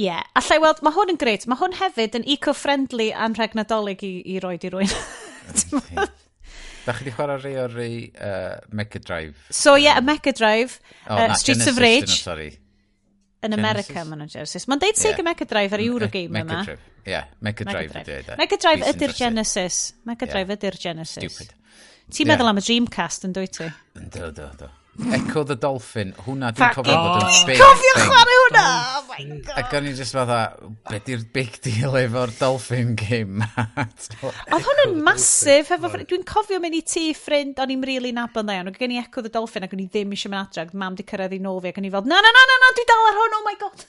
Ie, 0.00 0.06
yeah. 0.06 0.24
allai 0.38 0.56
weld, 0.62 0.80
mae 0.86 0.94
hwn 0.96 1.12
yn 1.12 1.20
greit. 1.20 1.44
Mae 1.50 1.60
hwn 1.60 1.74
hefyd 1.76 2.14
yn 2.16 2.24
eco-friendly 2.32 3.10
a'n 3.12 3.36
rhag 3.36 3.56
nadolig 3.58 4.00
i, 4.06 4.14
i 4.32 4.38
roed 4.40 4.64
i 4.64 4.72
rwy'n. 4.72 4.94
Da 6.86 6.94
chi 6.96 7.04
wedi 7.04 7.12
chwarae 7.12 7.36
rei 7.42 7.58
o'r 7.60 7.74
rei 7.76 7.96
uh, 8.16 8.56
Mega 8.72 9.02
Drive. 9.04 9.36
So 9.52 9.74
ie, 9.76 9.84
yeah, 9.84 10.00
a 10.00 10.04
Mega 10.04 10.32
Drive, 10.32 10.78
oh, 11.04 11.18
uh, 11.18 11.26
na, 11.28 11.36
Streets 11.36 11.66
Genesis, 11.66 11.74
of 11.74 11.82
Rage. 11.84 12.08
No, 12.08 12.20
sorry. 12.22 12.48
Yn 13.44 13.56
America 13.56 14.04
maen 14.04 14.22
nhw'n 14.22 14.32
Genesis. 14.32 14.66
Mae'n 14.68 14.80
deud 14.80 14.96
Sega 15.00 15.18
yeah. 15.18 15.26
Mega 15.28 15.48
Drive 15.52 15.76
ar 15.76 15.84
Eurogame 15.84 16.40
yma. 16.40 16.46
Mega 16.48 16.64
Drive, 16.70 16.88
ie. 17.04 17.12
Yeah, 17.12 17.28
Mega 17.44 17.68
Mega 17.68 17.76
Drive 17.76 18.00
ydy. 18.00 18.18
E, 18.20 18.40
Mega 18.40 18.60
Drive 18.64 18.90
ydy'r 18.94 19.16
Genesis. 19.20 19.78
Mega 20.08 20.28
Drive 20.32 20.56
ydy'r 20.56 20.80
Genesis. 20.80 21.36
Stupid. 21.36 21.56
Ti'n 22.10 22.32
meddwl 22.32 22.50
am 22.50 22.60
y 22.60 22.64
Dreamcast 22.64 23.28
yn 23.28 23.36
dwy 23.36 23.48
ti? 23.52 23.68
Do, 24.16 24.32
do, 24.34 24.48
do. 24.60 24.72
Echo 25.08 25.42
the 25.44 25.56
Dolphin, 25.56 26.12
hwnna 26.26 26.50
dwi'n 26.54 26.74
cofio 26.76 26.96
bod 27.00 27.24
yn 27.24 27.46
big 27.48 27.60
Cofio 27.60 27.94
chwarae 27.98 28.38
hwnna! 28.40 28.64
Oh 28.98 29.04
my 29.08 29.18
mm. 29.24 29.38
god! 29.46 29.60
Ac 29.62 29.76
o'n 29.78 29.88
i 29.88 29.92
just 29.96 30.16
fatha, 30.16 30.40
be 30.90 31.00
di'r 31.06 31.22
big 31.34 31.56
deal 31.64 31.96
efo'r 32.00 32.32
Dolphin 32.38 32.96
game? 33.00 33.46
Oedd 34.54 34.66
hwn 34.66 34.82
yn 34.86 34.98
masif, 35.06 35.70
dwi'n 35.72 36.26
cofio 36.28 36.60
mynd 36.62 36.78
i 36.78 36.82
ti 36.86 37.06
ffrind, 37.16 37.60
o'n 37.62 37.74
i'n 37.76 37.86
rili 37.90 38.12
nabod 38.16 38.48
na 38.48 38.58
iawn, 38.58 38.72
o'n 38.72 38.76
gen 38.76 38.96
i 38.96 39.00
Echo 39.02 39.24
the 39.24 39.32
Dolphin 39.32 39.66
ac 39.66 39.76
o'n 39.76 39.84
i 39.84 39.88
ddim 39.88 40.12
eisiau 40.16 40.34
mynd 40.34 40.42
adra, 40.42 40.68
mam 40.84 40.98
di 40.98 41.06
cyrraedd 41.08 41.38
i 41.38 41.40
nôl 41.44 41.62
fi 41.64 41.72
ac 41.72 41.80
o'n 41.80 41.88
i 41.88 41.94
fel, 41.96 42.06
na 42.10 42.20
na 42.20 42.34
na 42.36 42.44
na 42.52 42.60
na, 42.64 42.74
dwi 42.76 42.86
dal 42.90 43.08
ar 43.12 43.18
hwn, 43.22 43.40
oh 43.40 43.46
my 43.48 43.56
god! 43.64 43.88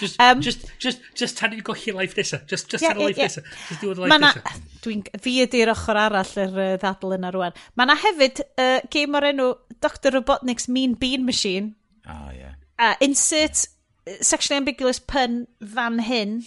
Just, 0.00 0.20
um, 0.20 0.40
just, 0.40 0.66
just, 0.78 1.00
just 1.14 1.38
tan 1.38 1.54
i'n 1.56 1.62
gochi 1.66 1.94
life 1.96 2.16
nesa. 2.18 2.42
Just, 2.46 2.68
just 2.72 2.84
yeah, 2.84 2.92
tan 2.92 3.00
yeah, 3.00 3.06
life 3.06 3.20
yeah. 3.20 3.30
nesa. 3.30 3.44
Just 3.68 3.84
diwedd 3.84 4.02
life 4.02 4.18
nesa. 4.22 4.56
Dwi'n, 4.84 5.06
fi 5.24 5.36
ydy'r 5.46 5.72
ochr 5.72 6.02
arall 6.06 6.34
yr 6.44 6.60
uh, 6.66 6.68
ddadl 6.82 7.16
yna 7.16 7.32
rwan. 7.34 7.56
Mae 7.76 7.88
yna 7.88 7.98
hefyd 8.02 8.44
uh, 8.46 8.78
game 8.92 9.18
o'r 9.18 9.30
enw 9.32 9.48
Dr 9.84 10.14
Robotnik's 10.18 10.68
Mean 10.68 10.94
Bean 11.00 11.24
Machine. 11.28 11.74
Oh, 12.06 12.30
yeah. 12.36 12.54
Uh, 12.78 12.94
insert 13.00 13.66
sexually 14.20 14.58
ambiguous 14.58 14.98
pun 14.98 15.46
fan 15.64 15.98
hyn. 15.98 16.44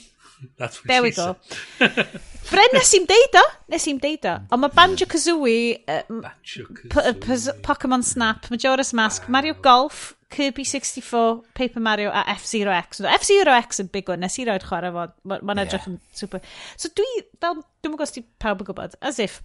That's 0.58 0.80
what 0.80 0.88
There 0.88 1.04
we 1.04 1.12
go. 1.12 1.36
Bren 2.50 2.72
nes 2.74 2.94
i'n 2.96 3.06
deud 3.10 3.36
o, 3.38 3.44
nes 3.70 3.86
i'n 3.92 4.00
deud 4.02 4.24
o. 4.26 4.36
Ond 4.56 4.64
mae 4.64 4.72
Banjo-Kazooie, 4.74 5.82
uh, 5.92 6.22
Banjo 6.24 7.58
Pokemon 7.66 8.06
Snap, 8.08 8.48
Majora's 8.50 8.94
Mask, 8.96 9.28
Mario 9.30 9.58
Golf, 9.60 10.14
Kirby 10.30 10.64
64, 10.64 11.44
Paper 11.54 11.80
Mario 11.80 12.10
a 12.14 12.24
F-Zero 12.30 12.72
X. 12.72 13.02
F-Zero 13.02 13.52
X 13.52 13.80
yn 13.82 13.90
big 13.92 14.10
one, 14.10 14.22
nes 14.22 14.38
i 14.38 14.46
roed 14.46 14.66
chwarae 14.68 14.92
fo, 14.94 15.06
mae'n 15.26 15.46
ma 15.50 15.56
edrych 15.64 15.88
yn 15.90 15.98
super. 16.16 16.44
So 16.78 16.92
dwi, 16.94 17.08
fel, 17.42 17.64
dwi'n 17.82 17.96
gwybod 17.96 18.14
ti 18.14 18.24
pawb 18.42 18.62
yn 18.62 18.70
gwybod, 18.70 18.98
as 19.10 19.18
if 19.24 19.40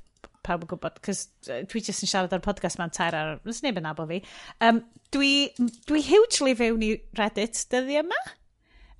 pawb 0.44 0.66
yn 0.66 0.70
gwybod, 0.74 1.00
cos 1.04 1.24
dwi 1.48 1.80
jyst 1.80 2.04
yn 2.04 2.10
siarad 2.10 2.34
ar 2.36 2.44
podcast 2.44 2.76
ma'n 2.80 2.92
tair 2.92 3.16
ar, 3.16 3.38
nes 3.48 3.62
neb 3.64 3.80
yn 3.80 3.88
abo 3.88 4.04
fi. 4.10 4.20
Um, 4.64 4.82
dwi, 5.14 5.32
dwi 5.88 6.02
hugely 6.04 6.52
fewn 6.58 6.84
i 6.84 6.92
Reddit 7.16 7.64
dyddi 7.72 7.96
yma. 8.02 8.20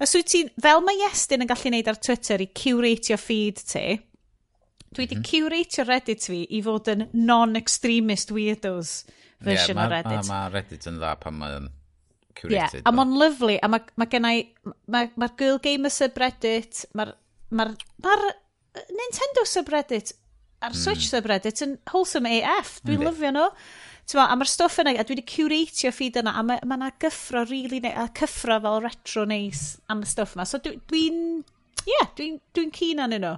Os 0.02 0.16
wyt 0.16 0.32
ti'n, 0.32 0.51
fel 0.65 0.81
mae 0.86 1.05
Iestyn 1.05 1.44
yn 1.44 1.51
gallu 1.51 1.74
neud 1.74 1.90
ar 1.93 2.01
Twitter 2.01 2.43
i 2.43 2.48
curatio 2.62 3.20
feed 3.20 3.61
ti, 3.61 3.85
dwi 4.94 5.05
wedi 5.05 5.19
mm 5.19 5.20
-hmm. 5.20 5.28
curatio 5.28 5.85
Reddit 5.85 6.31
fi 6.32 6.40
i 6.48 6.62
fod 6.65 6.89
yn 6.94 7.06
non-extremist 7.12 8.32
weirdos 8.32 9.02
version 9.46 9.76
yeah, 9.76 9.80
ma, 9.80 9.86
o 9.86 9.92
Reddit. 9.92 10.18
Mae 10.18 10.30
ma 10.30 10.40
Reddit 10.52 10.88
yn 10.90 11.00
dda 11.00 11.14
pan 11.20 11.38
mae'n 11.40 11.70
curated. 12.38 12.80
Yeah, 12.80 12.88
a 12.88 12.94
mae'n 12.94 13.14
lyflu, 13.20 13.56
a 13.60 13.70
mae 13.70 13.86
ma 14.00 14.08
gen 14.10 14.28
i, 14.30 14.42
mae'r 14.90 15.14
ma 15.20 15.30
Girl 15.38 15.60
Gamer 15.64 15.92
subreddit, 15.94 16.84
mae'r 16.98 17.14
ma 17.54 17.70
ma 18.04 18.18
Nintendo 18.90 19.44
subreddit 19.46 20.14
a'r 20.64 20.72
hmm. 20.72 20.80
Switch 20.80 21.06
mm. 21.06 21.10
subreddit 21.12 21.62
yn 21.64 21.74
wholesome 21.92 22.30
AF, 22.40 22.78
dwi'n 22.86 23.02
mm. 23.02 23.08
lyfio 23.10 23.32
nhw. 23.34 23.48
Ma, 24.14 24.26
a 24.28 24.36
mae'r 24.36 24.50
stwff 24.50 24.82
yna, 24.82 24.92
a 25.00 25.04
dwi 25.06 25.16
wedi 25.16 25.24
curatio 25.28 25.90
feed 25.94 26.18
yna, 26.20 26.34
a 26.36 26.44
mae 26.44 26.60
yna 26.64 26.90
gyffro 27.00 27.44
really 27.48 27.80
ne, 27.84 27.92
a 27.96 28.06
cyffro 28.16 28.58
fel 28.64 28.82
retro 28.84 29.24
neis 29.28 29.64
am 29.92 30.02
y 30.04 30.08
stwff 30.08 30.36
yma. 30.36 30.44
So 30.48 30.60
dwi'n, 30.64 30.80
dwi 30.90 31.04
yeah, 31.88 32.10
dwi'n 32.16 32.40
dwi 32.56 32.66
keen 32.74 33.04
dwi 33.04 33.20
nhw. 33.20 33.34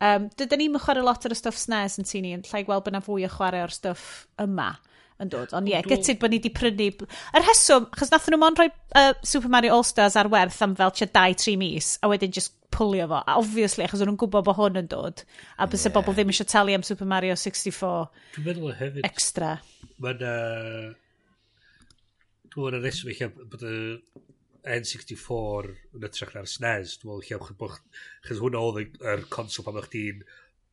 Um, 0.00 0.30
Dydyn 0.40 0.62
ni'n 0.62 0.78
chwarae 0.80 1.04
lot 1.04 1.26
ar 1.28 1.34
y 1.34 1.36
stwff 1.36 1.60
SNES 1.60 1.98
yn 2.00 2.08
tu 2.08 2.22
ni, 2.24 2.32
yn 2.32 2.44
llai 2.48 2.62
gweld 2.64 2.86
bod 2.86 2.94
yna 2.94 3.02
fwy 3.04 3.26
o 3.28 3.32
chwarae 3.32 3.60
o'r 3.66 3.74
stwff 3.74 4.24
yma 4.40 4.70
yn 5.20 5.30
dod. 5.32 5.52
Ond 5.56 5.68
ie, 5.68 5.74
yeah, 5.74 5.84
gytid 5.86 6.20
bod 6.20 6.32
ni 6.32 6.38
wedi 6.40 6.52
prynu... 6.54 6.88
Yr 7.36 7.46
heswm, 7.46 7.88
achos 7.94 8.12
nath 8.12 8.28
nhw 8.30 8.38
mond 8.40 8.60
rhoi 8.60 8.70
uh, 8.70 9.12
Super 9.26 9.52
Mario 9.52 9.76
All-Stars 9.76 10.16
ar 10.20 10.30
werth 10.32 10.60
am 10.64 10.76
fel 10.78 10.94
tua 10.96 11.08
2-3 11.10 11.56
mis, 11.60 11.92
a 12.00 12.10
wedyn 12.10 12.34
just 12.36 12.56
pwlio 12.74 13.08
fo. 13.10 13.20
A 13.20 13.36
obviously, 13.40 13.84
achos 13.86 14.02
nhw'n 14.04 14.18
gwybod 14.20 14.46
bod 14.46 14.58
hwn 14.58 14.80
yn 14.80 14.90
dod, 14.90 15.24
a 15.58 15.68
bys 15.70 15.84
yeah. 15.84 15.92
y 15.92 15.96
bobl 15.96 16.16
ddim 16.16 16.32
eisiau 16.32 16.48
talu 16.50 16.76
am 16.76 16.86
Super 16.86 17.08
Mario 17.10 17.36
64 17.38 18.08
Dwi'n 18.36 18.48
meddwl 18.48 18.74
hefyd... 18.80 19.06
extra. 19.08 19.54
Mae'n... 20.02 20.26
Uh, 20.26 20.90
dwi'n 22.50 22.66
meddwl 22.66 22.80
yn 22.80 22.86
reswm 22.86 23.12
eich 23.12 23.24
bod 23.40 23.66
y 23.66 23.76
N64 24.76 25.70
yn 25.96 26.06
ytrach 26.10 26.36
na'r 26.36 26.48
SNES. 26.50 27.00
Dwi'n 27.02 27.18
meddwl 27.18 27.40
eich 27.40 27.58
bod... 27.60 27.80
Chos 28.26 28.42
hwnna 28.42 28.62
oedd 28.68 29.00
yr 29.12 29.26
consol 29.32 29.66
pan 29.66 29.80
o'ch 29.80 29.90
di'n 29.92 30.24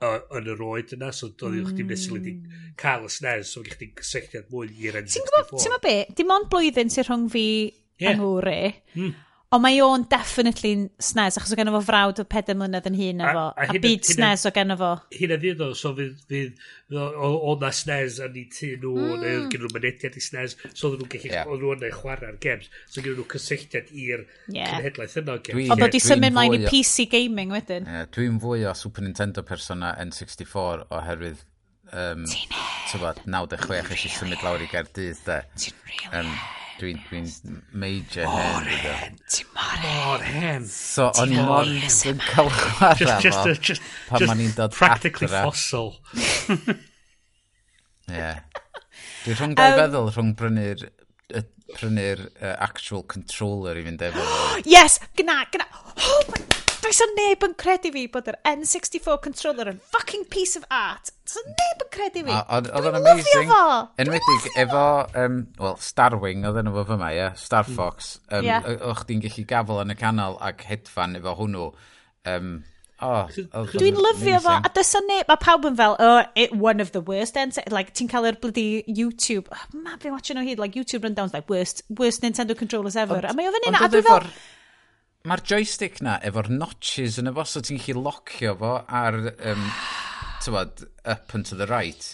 yn 0.05 0.49
yr 0.53 0.61
oed 0.61 0.93
yna, 0.93 1.09
so 1.15 1.29
doedd 1.33 1.63
mm. 1.63 1.69
chdi'n 1.71 1.87
nesil 1.89 2.17
wedi 2.17 2.35
cael 2.77 3.07
y 3.07 3.11
SNES, 3.11 3.53
so 3.53 3.63
gwych 3.65 3.79
chi'n 3.79 3.95
cysylltiad 3.97 4.51
mwy 4.53 4.69
i'r 4.85 4.99
N64. 5.01 5.15
Ti'n 5.15 5.29
gwybod, 5.31 5.53
ti'n 5.53 5.71
gwybod 5.73 5.85
be, 5.87 5.95
dim 6.19 6.33
ond 6.35 6.49
blwyddyn 6.51 6.93
sy'n 6.93 7.07
rhwng 7.07 7.25
fi 7.33 7.45
yeah. 7.47 8.11
yng 8.11 8.21
Nghymru, 8.21 8.53
e. 8.53 8.73
mm. 8.99 9.15
Ond 9.55 9.63
mae 9.63 9.77
o'n 9.79 10.01
definitely 10.11 10.73
SNES, 10.99 11.37
achos 11.39 11.53
o 11.55 11.55
gen 11.55 11.69
fo 11.71 11.79
frawd 11.79 12.17
o 12.19 12.23
peder 12.27 12.57
mlynedd 12.59 12.89
yn 12.89 12.97
hun 12.99 13.21
efo, 13.23 13.43
a, 13.47 13.63
a, 13.63 13.67
a 13.71 13.79
byd 13.79 14.03
SNES 14.03 14.41
o 14.49 14.51
gen 14.51 14.73
fo. 14.75 14.89
Hyn 15.15 15.31
a 15.31 15.37
ddyn 15.39 15.61
o, 15.63 15.69
so 15.79 15.93
fydd, 15.95 16.17
fydd 16.27 16.97
o, 16.99 17.53
na 17.61 17.69
SNES 17.71 18.17
yn 18.25 18.35
ei 18.41 18.43
tu 18.51 18.73
nhw, 18.73 18.91
mm. 19.05 19.21
neu 19.23 19.45
gen 19.53 19.63
nhw 19.63 19.71
mynediad 19.71 20.17
i 20.19 20.23
SNES, 20.25 20.57
so 20.73 20.89
oedden 20.89 21.05
nhw'n 21.05 21.13
gallu 21.13 21.31
yeah. 21.31 21.47
nhw 21.47 21.93
chwarae 21.95 22.27
ar 22.33 22.41
games, 22.43 22.67
so 22.91 23.05
gen 23.05 23.15
nhw 23.15 23.27
cysylltiad 23.37 23.95
i'r 23.95 24.25
yeah. 24.51 24.73
cenhedlaeth 24.73 25.15
yno. 25.23 25.37
Ond 25.77 25.87
oedd 25.87 25.95
i 25.95 26.03
symud 26.03 26.35
mlaen 26.35 26.57
i 26.59 26.61
PC 26.67 27.07
gaming 27.15 27.55
wedyn. 27.55 27.87
Yeah, 27.87 28.11
Dwi'n 28.17 28.43
fwy 28.43 28.67
o 28.67 28.75
Super 28.75 29.07
Nintendo 29.07 29.47
persona 29.47 29.95
N64 30.03 30.89
oherwydd 30.91 31.47
um, 31.95 32.27
tybod, 32.91 33.23
96 33.23 33.95
eisiau 33.95 34.19
symud 34.19 34.43
lawr 34.43 34.67
i 34.67 34.71
Gaerdydd, 34.75 35.23
de. 35.23 35.41
Ti'n 35.55 35.83
rili. 35.87 36.37
Dwi'n 36.77 36.99
dwi 37.07 37.21
major 37.73 38.27
hen. 38.29 38.51
Mor 38.53 38.67
hen. 38.69 39.15
Ti 39.33 39.45
mor 39.55 39.79
hen. 39.81 39.95
Mor 40.05 40.21
hen. 40.25 40.65
So, 40.69 41.07
o'n 41.17 41.31
i 41.33 41.39
mor 41.41 41.65
yn 41.65 42.19
cael 42.21 42.51
chwarae 42.53 43.01
fo 43.01 43.07
uh, 43.41 43.55
just, 43.65 43.81
pan 44.11 44.27
ma'n 44.29 44.43
i'n 44.45 44.53
dod 44.59 44.75
Practically 44.77 45.25
adra. 45.31 45.41
fossil. 45.47 45.89
Ie. 48.13 48.29
Dwi 49.23 49.39
rhwng 49.39 49.57
dau 49.57 49.73
um, 49.73 49.79
feddwl 49.81 50.11
rhwng 50.13 50.31
brynu'r 50.37 50.85
prynu'r 51.73 52.21
uh, 52.29 52.53
actual 52.63 53.01
controller 53.09 53.81
i 53.81 53.83
fynd 53.89 54.05
efo. 54.11 54.29
yes! 54.75 55.01
gyna, 55.17 55.41
gyna. 55.51 55.65
Oh 55.97 56.21
my 56.29 56.45
Does 56.83 56.99
o'n 57.03 57.13
neb 57.17 57.43
yn 57.47 57.55
credu 57.59 57.91
fi 57.95 58.03
bod 58.11 58.29
yr 58.31 58.37
N64 58.47 59.17
controller 59.23 59.71
yn 59.71 59.79
fucking 59.93 60.25
piece 60.33 60.59
of 60.59 60.65
art. 60.73 61.11
Does 61.25 61.39
o'n 61.41 61.49
neb 61.51 61.83
yn 61.85 61.91
credu 61.93 62.23
fi. 62.27 62.37
Oedd 62.59 62.71
o'n 62.91 62.99
amazing. 63.01 63.51
Enwedig 64.03 64.47
efo, 64.63 64.85
um, 65.23 65.41
well, 65.59 65.77
Starwing 65.81 66.45
oedd 66.47 66.61
enw 66.61 66.73
fo 66.77 66.85
fyma, 66.93 67.11
ie, 67.13 67.19
yeah? 67.23 67.35
Star 67.39 67.67
Fox. 67.67 68.17
Um, 68.29 68.45
yeah. 68.47 68.65
O'ch 68.91 69.05
di'n 69.09 69.21
gallu 69.25 69.45
gafel 69.49 69.83
yn 69.83 69.93
y 69.95 69.99
canol 69.99 70.39
ac 70.51 70.65
hedfan 70.69 71.17
efo 71.19 71.37
hwnnw. 71.41 71.69
Um, 72.27 72.57
Oh, 72.97 73.27
Dwi'n 73.29 73.93
lyfio 74.01 74.39
fo, 74.41 74.55
a 74.57 74.69
dysa 74.73 74.97
neb, 75.05 75.27
mae 75.29 75.37
pawb 75.37 75.67
yn 75.69 75.75
fel, 75.77 75.93
oh, 76.01 76.23
it, 76.33 76.55
one 76.57 76.81
of 76.81 76.93
the 76.95 77.01
worst, 77.05 77.37
ends, 77.37 77.59
like, 77.69 77.91
ti'n 77.93 78.09
cael 78.09 78.25
yr 78.25 78.39
bloody 78.41 78.81
YouTube, 78.89 79.51
oh, 79.53 79.65
ma 79.83 79.99
fi'n 80.01 80.15
watching 80.15 80.39
o 80.41 80.45
hyd, 80.47 80.57
like, 80.57 80.73
YouTube 80.73 81.05
rundowns, 81.05 81.29
like, 81.35 81.45
worst, 81.45 81.83
worst 81.93 82.25
Nintendo 82.25 82.57
controllers 82.57 82.97
ever, 82.97 83.19
a 83.21 83.35
mae 83.37 83.45
o 83.45 83.53
fan 83.53 83.67
hynna, 83.67 83.83
a 83.85 83.91
dwi'n 83.93 84.07
fel, 84.07 84.25
Mae'r 85.27 85.41
joystick 85.43 85.97
na 86.05 86.13
efo'r 86.23 86.47
notches 86.53 87.17
yn 87.19 87.27
y 87.27 87.31
fo, 87.35 87.43
so 87.43 87.59
ti'n 87.59 87.81
gallu 87.83 88.03
locio 88.05 88.53
fo 88.61 88.69
ar, 88.99 89.17
um, 89.51 89.65
tywod, 90.45 90.85
up 91.03 91.33
and 91.35 91.47
to 91.49 91.57
the 91.59 91.67
right. 91.67 92.05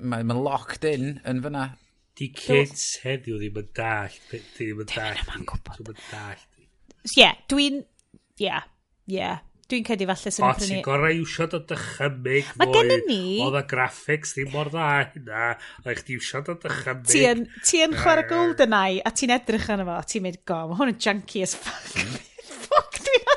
Mae'n 0.00 0.30
ma 0.30 0.36
locked 0.38 0.86
in 0.88 1.18
yn 1.28 1.42
fyna. 1.44 1.66
Di 2.16 2.30
kids 2.32 2.86
heddiw 3.02 3.36
ddim 3.40 3.60
yn 3.60 3.68
dall. 3.76 4.16
Ddim 4.30 4.80
yn 4.80 4.88
dall. 4.94 5.20
Ddim 5.20 5.42
yn 5.42 5.46
gwybod. 5.50 5.76
Ddim 5.82 5.92
yn 5.92 6.00
dall. 6.08 6.46
Ie, 7.12 7.28
dwi'n... 7.52 7.80
Ie, 8.40 8.56
ie. 9.12 9.30
Dwi'n 9.70 9.84
credu 9.86 10.08
falle 10.10 10.32
sy'n 10.34 10.46
o, 10.46 10.50
prynu... 10.56 10.64
O, 10.64 10.70
ti'n 10.72 10.82
gorau 10.86 11.18
iwsio 11.20 11.46
dy 11.52 11.60
dychymig 11.70 12.48
fwy. 12.48 12.58
Mae 12.62 12.74
gen 12.74 12.90
i 12.92 12.98
ni... 13.06 13.20
Oedd 13.44 13.58
y 13.60 13.62
graphics 13.70 14.34
ddim 14.36 14.50
mor 14.52 14.72
dda 14.72 14.88
hynna, 15.14 15.52
Oedd 15.84 16.02
chdi 16.02 16.18
iwsio 16.18 16.42
dy 16.48 16.56
dychymig. 16.64 17.06
Ti 17.12 17.22
yn, 17.30 17.44
ti 17.68 17.84
yn 17.86 17.96
chwarae 17.96 18.26
GoldenEye, 18.30 19.04
a 19.06 19.14
ti'n 19.16 19.34
edrych 19.38 19.70
arno 19.72 19.86
fo, 19.88 20.00
a 20.00 20.08
ti'n 20.08 20.26
mynd, 20.26 20.42
go, 20.48 20.58
mae 20.72 20.80
hwn 20.80 20.92
yn 20.92 20.98
junky 21.06 21.44
as 21.46 21.54
fuck. 21.56 21.94
Hmm. 21.96 22.18
fuck, 22.66 23.00
dwi'n... 23.06 23.30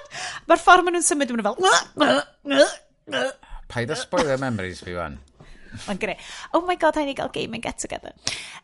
Mae'r 0.50 0.62
ffordd 0.62 0.88
maen 0.88 1.00
nhw'n 1.00 1.08
symud 1.08 1.32
yn 1.36 1.46
fel... 1.46 2.74
Paid 3.72 3.92
o 3.92 3.98
spoiler 3.98 4.38
memories 4.42 4.84
fi 4.86 4.94
wan. 4.98 5.18
Mae'n 5.88 6.00
greu. 6.02 6.16
Oh 6.54 6.64
my 6.68 6.78
god, 6.80 7.00
hain 7.00 7.12
i 7.12 7.18
gael 7.18 7.34
gaming 7.34 7.64
get 7.64 7.80
together. 7.82 8.14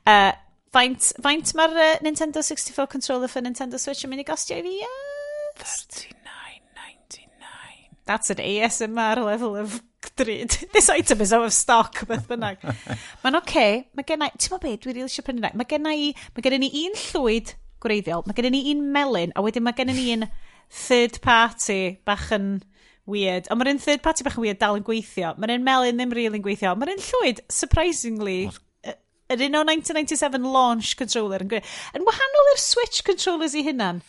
Uh, 0.07 0.31
faint 0.75 1.11
faint 1.23 1.53
mae'r 1.57 1.75
uh, 1.75 1.91
Nintendo 2.05 2.43
64 2.45 2.87
controller 2.91 3.31
for 3.31 3.43
Nintendo 3.43 3.81
Switch 3.81 4.05
yn 4.05 4.13
mynd 4.13 4.23
i 4.23 4.27
gostio 4.27 4.59
i 4.61 4.65
fi? 4.65 4.79
Yes. 4.81 5.85
13 5.91 6.20
that's 8.11 8.29
an 8.29 8.37
ASMR 8.37 9.23
level 9.23 9.55
of 9.55 9.81
this 10.17 10.89
item 10.89 11.21
is 11.21 11.31
out 11.31 11.45
of 11.45 11.53
stock, 11.53 12.05
beth 12.07 12.27
bynnag. 12.27 12.57
Mae'n 13.23 13.37
oce, 13.37 13.45
okay, 13.45 13.75
mae 13.95 14.07
gen 14.07 14.25
i, 14.25 14.31
ti'n 14.35 14.57
beth, 14.57 14.79
dwi'n 14.83 14.97
rili 14.97 15.05
eisiau 15.05 15.25
prynu 15.27 15.51
Mae 15.53 15.67
gen 15.69 15.87
i, 15.91 16.09
mae 16.35 16.43
gen 16.45 16.65
i 16.65 16.71
un 16.81 16.97
llwyd 16.97 17.53
gwreiddiol, 17.81 18.25
mae 18.27 18.37
gen 18.37 18.57
i 18.57 18.63
un 18.73 18.81
melyn, 18.95 19.31
a 19.35 19.43
wedyn 19.45 19.63
mae 19.63 19.77
gen 19.77 19.93
i 19.93 20.09
un 20.15 20.25
third 20.81 21.21
party 21.23 22.01
bach 22.07 22.27
yn 22.35 22.49
weird. 23.09 23.47
Ond 23.53 23.61
mae'r 23.61 23.71
un 23.75 23.83
third 23.85 24.03
party 24.03 24.25
bach 24.27 24.35
yn 24.39 24.45
weird 24.47 24.59
dal 24.61 24.79
yn 24.79 24.87
gweithio. 24.89 25.35
Mae'r 25.37 25.55
un 25.55 25.69
melyn 25.69 26.01
ddim 26.01 26.17
real 26.17 26.35
yn 26.37 26.43
gweithio. 26.43 26.73
Mae'r 26.81 26.95
un 26.95 27.05
llwyd, 27.07 27.45
surprisingly, 27.61 28.39
yr 29.31 29.45
un 29.47 29.61
o 29.61 29.63
1997 29.69 30.51
launch 30.57 30.97
controller 30.99 31.45
yn 31.45 31.53
gweithio. 31.53 31.79
Yn 31.95 32.09
wahanol 32.09 32.51
i'r 32.55 32.61
Switch 32.65 33.05
controllers 33.07 33.55
i 33.55 33.63
hynna'n. 33.69 34.03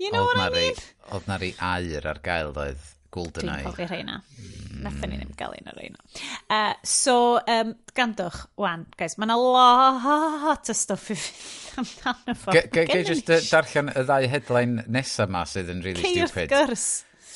You 0.00 0.12
know 0.14 0.28
oedd 0.28 0.38
what 0.38 0.46
I 0.46 0.54
mean? 0.54 0.88
Oedd 1.10 1.28
na 1.28 1.40
ri 1.40 1.54
air 1.58 2.06
ar 2.08 2.22
gael 2.24 2.54
doedd 2.56 2.88
Golden 3.10 3.48
Eye. 3.48 3.60
Dwi'n 3.60 3.68
cofio 3.68 3.88
rheina. 3.90 4.16
Mm. 4.20 4.80
Nathon 4.84 5.12
ni 5.12 5.18
ddim 5.20 5.34
gael 5.38 5.56
un 5.58 5.70
o'r 5.72 5.78
rheina. 5.80 6.02
Uh, 6.48 6.72
so, 6.86 7.14
um, 7.50 7.74
gandwch, 7.96 8.40
wan, 8.60 8.86
guys, 9.00 9.16
mae 9.18 9.28
yna 9.28 9.36
lot 9.40 10.72
o 10.72 10.76
stuff 10.76 11.10
i 11.12 11.18
fynd 11.18 11.84
amdano 11.84 12.36
fo. 12.38 12.56
Gai 12.74 13.02
just 13.06 13.30
uh, 13.30 13.40
darllen 13.50 13.92
y 13.92 14.04
ddau 14.08 14.28
headline 14.34 14.84
nesaf 14.88 15.32
ma 15.32 15.44
sydd 15.48 15.72
yn 15.74 15.84
really 15.86 16.02
Cei 16.02 16.16
stupid. 16.16 16.50
Cei, 16.54 16.64
wrth 16.64 16.70
gwrs. 16.70 16.88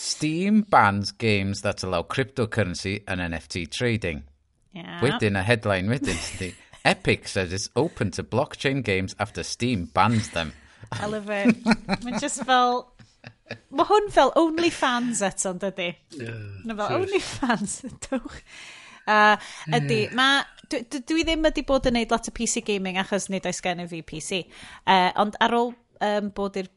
Steam 0.05 0.63
bans 0.69 1.13
games 1.13 1.63
that 1.63 1.83
allow 1.83 2.03
cryptocurrency 2.03 3.03
and 3.09 3.21
NFT 3.25 3.71
trading. 3.71 4.25
Yeah. 4.73 5.01
Wedyn 5.01 5.39
a 5.39 5.43
headline 5.43 5.89
wedyn. 5.89 6.19
the 6.39 6.53
Epic 6.85 7.29
says 7.29 7.53
it's 7.53 7.71
open 7.75 8.11
to 8.13 8.23
blockchain 8.23 8.85
games 8.85 9.15
after 9.19 9.43
Steam 9.43 9.87
bans 9.87 10.29
them. 10.31 10.53
I 10.93 11.07
love 11.07 11.31
it. 11.31 11.57
Mae'n 11.65 12.21
just 12.21 12.45
fel... 12.45 12.93
Mae 13.75 13.89
hwn 13.89 14.11
fel 14.15 14.33
OnlyFans 14.41 15.21
eto, 15.27 15.53
yn 15.55 15.61
dydy? 15.63 15.91
Yeah, 16.19 16.41
Na 16.69 16.77
fel 16.79 17.01
OnlyFans, 17.01 17.79
dywch. 18.07 18.41
Uh, 19.05 19.37
ydy, 19.69 20.05
yeah. 20.07 20.19
mae... 20.19 20.43
Dwi, 20.73 20.81
dwi 21.05 21.27
ddim 21.29 21.43
wedi 21.45 21.61
bod 21.69 21.85
yn 21.91 21.99
neud 21.99 22.13
lot 22.15 22.31
o 22.31 22.33
PC 22.33 22.63
gaming 22.65 22.97
achos 22.97 23.27
nid 23.29 23.45
oes 23.47 23.59
gen 23.63 23.83
i 23.83 23.85
fi 23.91 24.01
PC. 24.07 24.39
Uh, 24.89 25.11
ond 25.21 25.37
ar 25.45 25.53
ôl 25.53 25.75
um, 26.01 26.31
bod 26.35 26.57
i'r 26.57 26.71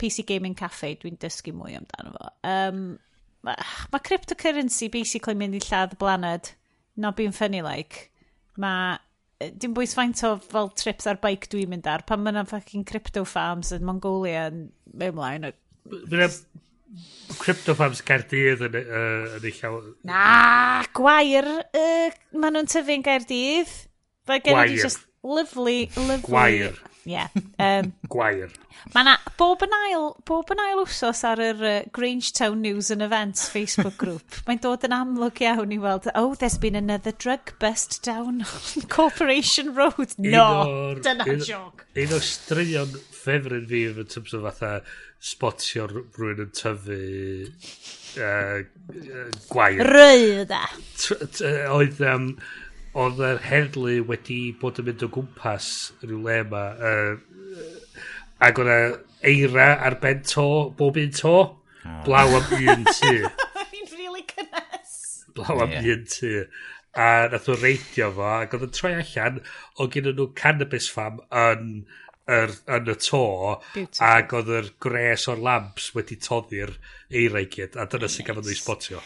PC 0.00 0.24
Gaming 0.26 0.56
Cafe, 0.56 0.94
dwi'n 1.02 1.18
dysgu 1.20 1.52
mwy 1.56 1.76
amdano 1.76 2.14
fo. 2.14 2.30
Um, 2.48 2.80
mae 3.46 3.66
ma 3.92 4.00
cryptocurrency 4.02 4.88
basically 4.92 5.36
mynd 5.38 5.58
i 5.58 5.62
lladd 5.66 5.98
blaned. 6.00 6.54
Not 6.96 7.16
being 7.18 7.34
funny 7.36 7.60
like. 7.60 8.10
Mae 8.56 8.96
dim 9.60 9.74
bwys 9.76 9.92
faint 9.96 10.22
o 10.24 10.36
fel 10.40 10.70
trips 10.80 11.06
ar 11.10 11.20
bike 11.20 11.50
dwi'n 11.52 11.68
mynd 11.74 11.88
ar 11.92 12.06
pan 12.08 12.22
mae'n 12.24 12.48
fucking 12.48 12.86
crypto 12.88 13.26
farms 13.28 13.72
yn 13.76 13.84
Mongolia 13.84 14.46
yn 14.48 14.62
mewn 14.96 15.18
mlaen 15.18 15.50
Fyna 15.90 16.30
Cryptofams 17.36 18.02
Caerdydd 18.06 18.62
yn, 18.68 18.76
uh, 18.80 19.36
yn 19.36 19.46
ei 19.48 19.54
llaw... 19.58 19.80
Na, 20.08 20.24
gwair. 20.96 21.48
Uh, 21.74 22.10
Maen 22.38 22.56
nhw'n 22.56 22.70
tyfu'n 22.70 23.04
Gaerdydd. 23.06 23.72
Fe 24.26 24.38
gen 24.42 24.60
i 24.62 24.76
just 24.78 25.04
lovely, 25.22 25.90
lovely... 25.96 26.22
Gwair. 26.26 26.78
Yeah. 27.06 27.28
Um, 27.58 27.92
Gwair. 28.10 28.50
Mae 28.94 29.06
na 29.06 29.16
bob 29.38 29.62
yn 29.66 29.74
ail, 29.74 30.08
bob 30.26 30.50
yn 30.54 30.60
ail 30.62 30.80
wsos 30.84 31.22
ar 31.26 31.40
yr 31.42 31.62
uh, 31.62 31.74
Grangetown 31.94 32.60
News 32.62 32.90
and 32.94 33.02
Events 33.02 33.48
Facebook 33.50 33.96
group. 33.98 34.38
Mae'n 34.46 34.62
dod 34.62 34.86
yn 34.86 34.94
amlwg 34.94 35.42
iawn 35.42 35.74
i 35.74 35.78
weld, 35.82 36.08
oh, 36.14 36.34
there's 36.38 36.58
been 36.62 36.78
another 36.78 37.14
drug 37.14 37.54
bust 37.62 38.00
down 38.06 38.42
on 38.46 38.88
Corporation 38.96 39.74
Road. 39.74 40.14
No, 40.18 40.94
dyna 41.02 41.26
joc. 41.42 41.86
Un 41.94 42.14
o 42.14 42.22
straeon 42.22 42.94
ffefryn 43.26 43.66
fi 43.70 43.82
yn 43.90 44.10
terms 44.12 44.34
o 44.36 44.42
fatha 44.44 44.72
spotio 45.30 45.86
rhywun 45.90 46.44
yn 46.46 46.52
tyfu 46.56 46.98
uh, 48.22 48.60
uh, 48.62 49.26
gwair. 49.50 49.82
Rwy 49.90 50.44
da. 50.50 50.62
Oedd 51.74 52.02
um, 52.12 52.30
oedd 52.96 53.22
yr 53.30 53.42
heddlu 53.44 53.98
wedi 54.10 54.40
bod 54.60 54.80
yn 54.82 54.88
mynd 54.90 55.04
o 55.06 55.10
gwmpas 55.18 55.70
rhyw 56.04 56.22
le 56.28 56.38
yma. 56.44 56.64
Uh, 56.90 57.66
ac 58.46 58.62
oedd 58.62 59.02
eira 59.26 59.72
ar 59.88 59.98
ben 60.02 60.22
to, 60.28 60.46
bob 60.78 61.00
un 61.02 61.12
to. 61.20 61.36
Blaw 62.06 62.38
am 62.38 62.56
un 62.56 62.88
tu. 62.88 63.12
really 63.96 64.24
cynnes. 64.30 64.96
Blaw 65.34 65.62
am 65.62 65.70
yeah. 65.70 65.92
un 65.94 66.08
tu 66.10 66.32
a 66.96 67.28
nath 67.28 67.48
o 67.52 67.56
reidio 67.60 68.08
fo 68.16 68.28
ac 68.38 68.54
oedd 68.56 68.66
yn 68.66 68.74
troi 68.76 68.92
allan 68.96 69.40
o 69.76 69.86
gyda 69.92 70.14
nhw 70.16 70.30
cannabis 70.40 70.88
fam 70.92 71.18
yn 71.42 71.66
yr, 72.26 72.54
yn 72.78 72.90
y 72.90 72.96
to 72.98 73.22
Beautiful. 73.74 74.06
ac 74.08 74.34
oedd 74.38 74.50
yr 74.58 74.72
gres 74.82 75.26
o'r 75.30 75.42
lamps 75.42 75.92
wedi 75.96 76.18
toddi'r 76.22 76.74
eirau 77.10 77.46
gyd 77.52 77.78
a 77.78 77.86
dyna 77.90 78.10
sy'n 78.10 78.26
gafodd 78.28 78.48
nhw'i 78.48 78.58
spotio. 78.58 79.02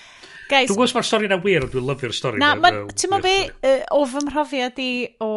Guys, 0.50 0.66
dwi'n 0.66 0.80
gwybod 0.80 0.94
mae'r 0.96 1.06
stori 1.06 1.28
yna 1.28 1.36
wir, 1.44 1.64
ond 1.66 1.74
dwi'n 1.74 1.84
lyfio'r 1.86 2.14
stori 2.16 2.40
na, 2.42 2.54
ma, 2.58 2.72
Ti'n 2.90 3.12
mwyn 3.12 3.22
be, 3.22 3.34
uh, 3.68 3.82
o 3.94 4.00
fy 4.10 4.22
mhrofiad 4.26 4.80
i 4.82 4.92
o 5.22 5.28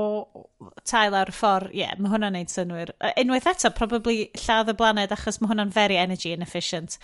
tael 0.89 1.13
ar 1.19 1.29
y 1.29 1.35
ffordd, 1.37 1.69
ie, 1.69 1.83
yeah, 1.83 1.93
mae 2.01 2.15
hwnna'n 2.15 2.33
neud 2.33 2.49
synwyr. 2.49 2.95
uh, 2.97 3.11
Unwaith 3.21 3.51
eto, 3.51 3.69
probably 3.77 4.31
lladd 4.41 4.71
y 4.73 4.77
blaned 4.79 5.13
achos 5.13 5.37
mae 5.41 5.51
hwnna'n 5.51 5.75
very 5.75 5.99
energy 6.01 6.33
inefficient. 6.33 6.97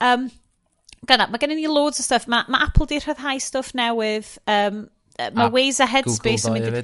Um, 0.00 0.30
Gana, 1.06 1.26
mae 1.28 1.42
gennym 1.42 1.58
ni 1.58 1.66
loads 1.66 1.98
o 1.98 2.04
stuff. 2.06 2.28
Mae 2.30 2.46
ma 2.52 2.60
Apple 2.62 2.86
di 2.86 3.00
rhyddhau 3.02 3.40
stuff 3.42 3.72
newydd. 3.74 4.28
Um, 4.46 4.84
mae 5.34 5.50
Waze 5.50 5.82
a 5.82 5.88
Headspace 5.90 6.46
yn 6.46 6.54
mynd 6.54 6.78
i... 6.78 6.82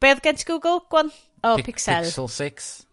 Be 0.00 0.12
oedd 0.14 0.22
gen 0.24 0.38
ti 0.40 0.46
Google, 0.48 0.80
Gwan? 0.88 1.12
O, 1.42 1.54
oh, 1.54 1.56
Pixel. 1.62 2.04
Pixel 2.04 2.28
6. 2.28 2.86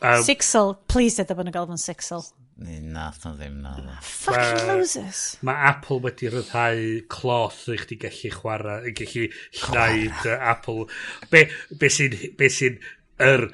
Um, 0.00 0.22
Sixel, 0.24 0.76
please 0.88 1.20
dda 1.20 1.36
bod 1.36 1.50
yn 1.50 1.54
gael 1.54 1.68
fo'n 1.68 1.80
Sixel. 1.80 2.24
Na, 2.60 3.08
na 3.24 3.32
ddim 3.36 3.60
na. 3.64 3.72
Ah, 3.88 3.98
fucking 4.04 4.68
losers. 4.68 5.20
Mae 5.44 5.56
Apple 5.70 6.00
wedi 6.04 6.28
rhyddhau 6.28 6.80
cloth 7.12 7.62
i 7.72 7.76
chdi 7.80 7.96
gallu 8.02 8.32
chwarae, 8.34 8.90
i 8.90 8.94
gallu 8.96 9.26
llnaid 9.62 10.26
uh, 10.26 10.36
Apple. 10.52 10.86
Be, 11.32 11.46
be 11.80 11.88
sy'n 11.92 12.16
be 12.36 12.50
sy'n, 12.52 12.76
yr... 13.20 13.46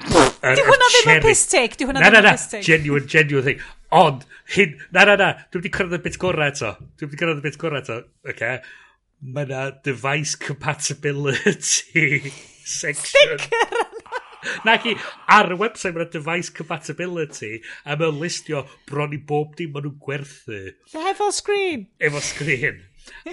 Er, 0.42 0.58
Di 0.58 0.66
hwnna 0.66 0.90
ddim 0.90 1.12
yn 1.16 1.22
piss 1.26 1.46
take, 1.50 1.78
di 1.78 1.86
hwnna 1.86 2.02
ddim 2.02 2.18
yn 2.18 2.30
piss 2.32 2.50
take. 2.54 2.66
Genuine, 2.66 3.10
genuine 3.10 3.46
thing. 3.46 3.64
Ond, 3.94 4.26
hyn, 4.56 4.74
na, 4.90 5.06
na, 5.06 5.18
na, 5.22 5.32
dwi 5.50 5.62
wedi 5.62 5.74
cyrraedd 5.78 5.98
y 6.00 6.02
bit 6.06 6.20
gorau 6.22 6.50
eto. 6.50 6.74
Dwi 6.98 7.10
wedi 7.10 7.22
cyrraedd 7.22 7.42
y 7.42 7.46
bit 7.46 7.60
gorau 7.62 7.82
eto, 7.82 8.02
okay. 8.26 8.62
Mae 9.22 9.46
yna 9.46 9.68
device 9.86 10.38
compatibility 10.42 12.32
section. 12.78 13.38
Sicr! 13.38 13.85
Naci, 14.66 14.96
ar 15.32 15.52
y 15.54 15.58
website 15.60 15.96
mae'n 15.96 16.12
device 16.12 16.52
compatibility 16.56 17.54
a 17.84 17.96
mae'n 17.98 18.20
listio 18.20 18.66
bron 18.90 19.16
i 19.16 19.20
bob 19.32 19.56
dim 19.58 19.72
maen 19.74 19.88
nhw'n 19.88 20.02
gwerthu. 20.02 20.60
Efo 21.12 21.30
screen. 21.34 21.88
Efo 22.00 22.22
screen. 22.24 22.84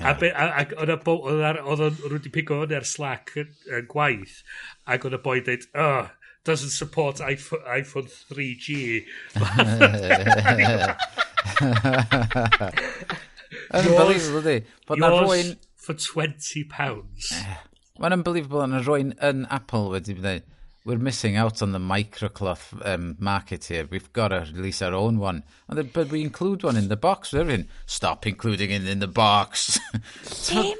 a 0.02 0.14
ac 0.14 0.74
oedd 0.78 0.92
o'n 0.94 1.96
rwy'n 2.06 2.34
pigo 2.34 2.62
o'n 2.64 2.76
ar 2.78 2.86
slack 2.86 3.34
yn 3.40 3.88
gwaith 3.90 4.44
ac 4.86 5.06
oedd 5.08 5.18
y 5.18 5.20
boi 5.24 5.40
dweud, 5.46 5.66
oh, 5.74 6.06
doesn't 6.44 6.76
support 6.76 7.22
iPhone, 7.22 7.64
iPhone 7.66 8.08
3G. 8.08 9.06
Unbelievable, 13.74 14.42
di. 14.42 14.64
Bod 14.88 15.00
na 15.00 15.10
rwy'n... 15.10 15.58
for 15.76 15.94
20 15.94 16.64
pounds. 16.72 17.34
Mae'n 18.00 18.14
unbelievable 18.18 18.64
yn 18.66 18.78
y 18.78 18.82
rwy'n 18.84 19.14
yn 19.24 19.46
Apple 19.54 19.90
wedi 19.94 20.14
bod 20.18 20.44
we're 20.86 20.98
missing 20.98 21.38
out 21.38 21.62
on 21.62 21.72
the 21.72 21.80
microcloth 21.80 22.74
um, 22.86 23.16
market 23.20 23.66
here. 23.66 23.88
We've 23.90 24.12
got 24.12 24.30
to 24.30 24.48
release 24.54 24.82
our 24.82 24.94
own 24.94 25.18
one. 25.18 25.44
And 25.68 25.78
The, 25.78 25.84
but 25.84 26.10
we 26.10 26.22
include 26.22 26.64
one 26.64 26.76
in 26.76 26.90
the 26.90 26.98
box, 26.98 27.32
don't 27.32 27.68
Stop 27.86 28.28
including 28.28 28.72
it 28.72 28.88
in 28.88 29.00
the 29.00 29.08
box. 29.08 29.80
so, 30.24 30.74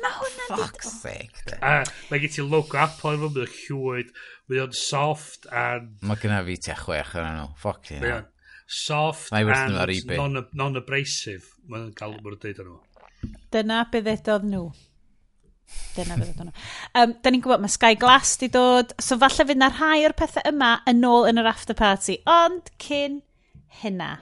fuck's 0.48 1.02
sake. 1.02 1.32
Uh, 1.62 1.86
mae 2.12 2.20
gen 2.20 2.36
ti 2.36 2.42
logo 2.44 2.78
Apple 2.78 3.16
efo, 3.16 3.32
mae'n 3.32 3.56
llwyd, 3.56 4.14
mae 4.52 4.64
o'n 4.66 4.76
soft 4.76 5.48
and... 5.52 5.96
Mae 6.04 6.20
gynna 6.20 6.44
fi 6.48 6.60
te 6.68 6.76
chwech 6.84 7.16
yn 7.20 7.30
nhw, 7.40 7.50
ffoc 7.64 7.94
i. 7.96 8.02
Soft 8.68 9.32
and 9.32 9.54
non-abrasive. 10.60 11.48
Non 11.70 11.86
mae'n 11.88 11.94
cael 12.00 12.18
mwyn 12.20 12.42
dweud 12.42 12.64
yn 12.66 12.74
nhw. 12.74 12.82
Dyna 13.56 13.86
beth 13.92 14.12
edodd 14.18 14.50
nhw. 14.50 14.68
Dyna 15.94 16.18
fydd 16.18 16.40
hwnna. 16.42 16.54
Um, 16.98 17.14
da 17.22 17.32
ni'n 17.32 17.42
gwybod 17.44 17.62
mae 17.64 17.74
Sky 17.74 17.94
Glass 18.00 18.38
di 18.42 18.50
dod, 18.54 18.96
so 19.02 19.18
falle 19.22 19.46
fydd 19.50 19.60
na 19.62 19.70
rhai 19.74 20.06
o'r 20.08 20.16
pethau 20.18 20.46
yma 20.50 20.76
yn 20.90 21.04
ôl 21.06 21.28
yn 21.30 21.42
yr 21.42 21.50
after 21.52 21.78
party, 21.78 22.18
ond 22.30 22.72
cyn 22.82 23.20
hynna. 23.84 24.16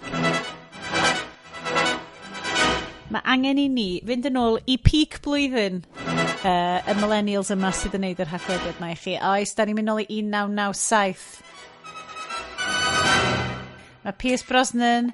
Mae 3.11 3.23
angen 3.27 3.59
i 3.59 3.67
ni 3.71 3.89
fynd 4.07 4.27
yn 4.29 4.39
ôl 4.39 4.59
i 4.71 4.77
peak 4.79 5.19
blwyddyn 5.23 5.81
uh, 6.07 6.79
y 6.79 6.93
millennials 6.99 7.51
yma 7.51 7.71
sydd 7.75 7.97
yn 7.97 8.05
neud 8.07 8.21
yr 8.23 8.31
hachlediad 8.31 8.79
yma 8.79 8.93
i 8.93 8.99
chi. 8.99 9.17
Oes, 9.31 9.51
da 9.55 9.67
ni'n 9.67 9.75
mynd 9.79 9.91
nôl 9.91 10.03
i 10.05 10.21
1997. 10.23 11.41
Mae 14.05 14.15
Pierce 14.17 14.47
Brosnan 14.47 15.11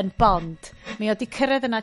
yn 0.00 0.12
Bond. 0.18 0.72
Mi 0.98 1.12
oedd 1.12 1.20
di 1.20 1.28
cyrraedd 1.30 1.68
yna 1.68 1.80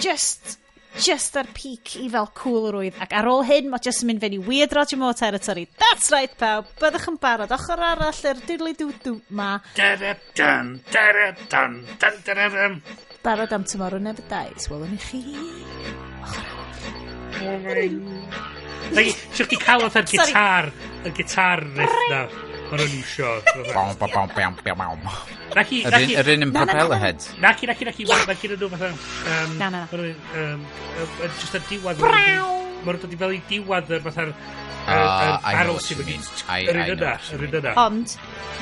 just 0.00 0.56
just 1.00 1.36
ar 1.36 1.48
peak 1.54 1.96
i 2.00 2.08
fel 2.10 2.28
cool 2.38 2.68
rwydd. 2.74 2.98
ac 3.02 3.14
ar 3.16 3.28
ôl 3.30 3.44
hyn 3.46 3.70
mae 3.70 3.82
just 3.82 4.04
yn 4.04 4.12
mynd 4.12 4.22
fewn 4.22 4.36
i 4.36 4.40
weird 4.46 4.74
Roger 4.76 4.98
Moore 5.00 5.16
territory. 5.18 5.66
That's 5.80 6.10
right 6.14 6.32
pawb. 6.38 6.70
Byddwch 6.80 7.08
yn 7.10 7.18
barod. 7.22 7.54
Ochr 7.54 7.82
arall 7.90 8.22
yr 8.30 8.42
diddly 8.46 8.74
dw 8.78 8.90
dw 9.04 9.18
ma 9.30 9.50
barod 13.24 13.52
am 13.56 13.64
tomorrow 13.64 13.98
never 13.98 14.24
dies 14.28 14.68
welwn 14.68 14.96
i 14.96 15.00
chi. 15.00 15.22
Ochr 16.24 16.50
arall. 17.54 18.00
Siwch 18.94 19.48
chi 19.50 19.60
cael 19.60 19.86
oedd 19.86 19.96
y 20.02 20.04
gitar? 20.12 20.72
Y 21.04 21.14
gitar 21.16 21.64
riff 21.74 22.02
na 22.12 22.26
maen 22.74 22.90
nhw'n 22.90 22.98
iwsio. 22.98 23.30
Bom, 23.72 23.94
bom, 23.98 24.10
bom, 24.10 24.28
bom, 24.34 24.56
bom, 24.64 24.76
bom. 24.78 25.06
Naci, 25.54 25.82
naci. 25.86 26.16
Yr 26.18 26.30
un 26.34 26.46
yn 26.48 26.52
Propellerhead. 26.54 27.28
Naci, 27.42 27.68
naci, 27.70 27.86
naci. 27.86 28.06
Mae 28.10 28.36
gyda 28.40 28.58
nhw 28.58 28.70
fatha... 28.72 28.90
Na, 29.58 29.70
na, 29.70 29.84
na. 29.84 29.86
Just 31.38 31.54
ar 31.54 31.64
diwad... 31.70 32.00
Braw! 32.02 32.50
Mae 32.84 33.00
dod 33.00 33.14
i 33.14 33.20
fel 33.20 33.36
i 33.36 33.40
diwad 33.48 33.92
yr 33.94 34.02
fatha'r 34.04 34.34
uh, 34.86 35.38
um, 35.38 35.48
aros 35.50 35.88
sydd 35.88 36.00
wedi... 36.02 36.16
Yr 36.64 36.78
un 36.82 36.92
yna, 36.94 37.12
yr 37.34 37.44
un 37.46 37.58
yna. 37.60 37.74
Ond, 37.80 38.14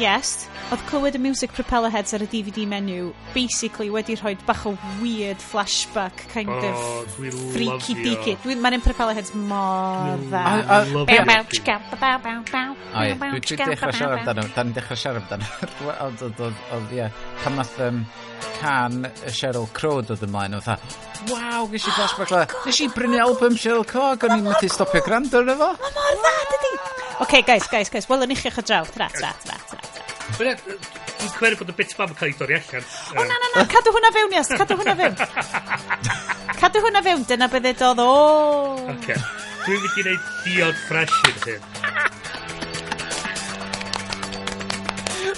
yes, 0.03 0.47
oedd 0.73 0.85
clywed 0.89 1.19
y 1.19 1.21
music 1.23 1.55
propeller 1.57 1.93
heads 1.93 2.15
ar 2.17 2.25
y 2.25 2.29
DVD 2.33 2.67
menu 2.69 3.13
basically 3.35 3.91
wedi 3.93 4.17
rhoi 4.21 4.35
bach 4.49 4.65
o 4.69 4.75
weird 5.01 5.43
flashback 5.43 6.25
kind 6.33 6.51
oh, 6.53 6.65
of 6.71 7.15
freaky 7.55 7.99
deaky. 8.01 8.37
Mae'n 8.53 8.79
un 8.79 8.85
propellerheads 8.85 9.35
mor 9.37 10.17
dda. 10.29 10.45
O 10.93 11.07
ie, 13.07 13.15
dwi'n 13.19 13.75
dechrau 13.75 13.97
siarad 13.97 14.21
amdano. 14.23 14.49
Da'n 14.57 14.75
dechrau 14.77 14.99
siarad 15.05 15.37
amdano. 15.39 15.97
Ond, 16.09 16.93
ie, 16.97 17.09
pan 17.43 17.59
nath 17.61 17.79
can 18.61 19.09
Cheryl 19.27 19.67
Crow 19.75 20.03
dod 20.07 20.23
ymlaen, 20.27 20.59
oedd 20.59 20.71
waw, 21.31 21.63
ges 21.73 21.85
i 21.87 21.91
flashback 21.97 22.31
oh 22.33 22.35
le. 22.41 22.45
Nes 22.67 22.79
i 22.83 22.85
brynu 22.93 23.19
album 23.23 23.53
Sherlock 23.59 23.93
Hogg, 23.99 24.21
o'n 24.27 24.35
i'n 24.39 24.47
methu 24.49 24.67
stopio 24.73 25.01
gwrando 25.07 25.35
arno 25.43 25.55
fo. 25.61 25.69
Ma 25.83 25.89
mor 25.99 26.13
dda, 26.19 26.33
dydi? 26.53 26.73
Oce, 27.25 27.39
guys, 27.47 27.67
guys, 27.71 27.89
guys, 27.93 28.07
wel, 28.11 28.25
yn 28.27 28.35
chi 28.39 28.49
ochr 28.51 28.65
draw. 28.67 28.85
Tra, 28.97 29.07
tra, 29.15 29.31
tra, 29.45 29.57
tra. 29.71 29.81
Dwi'n 31.23 31.35
cweru 31.37 31.57
bod 31.61 31.71
y 31.71 31.75
bit 31.79 31.93
mam 31.99 32.11
yn 32.11 32.17
cael 32.19 32.31
ei 32.33 32.39
dorri 32.39 32.57
allan. 32.59 32.85
O, 33.15 33.17
na, 33.23 33.35
na, 33.39 33.47
na, 33.55 33.61
cadw 33.71 33.91
hwnna 33.95 34.11
fewn, 34.17 34.33
Ias, 34.35 34.51
cadw 34.59 34.75
hwnna 34.81 34.95
fewn. 34.99 35.15
Cadw 36.63 36.79
hwnna 36.83 37.01
fewn, 37.03 37.23
dyna 37.27 37.47
beth 37.51 37.69
edodd, 37.73 38.01
o. 38.03 38.05
Oce, 38.91 39.15
dwi'n 39.65 39.81
mynd 39.83 39.99
i 39.99 40.01
wneud 40.03 40.23
diod 40.47 40.77
ffresin 40.89 41.37
hyn. 41.47 41.63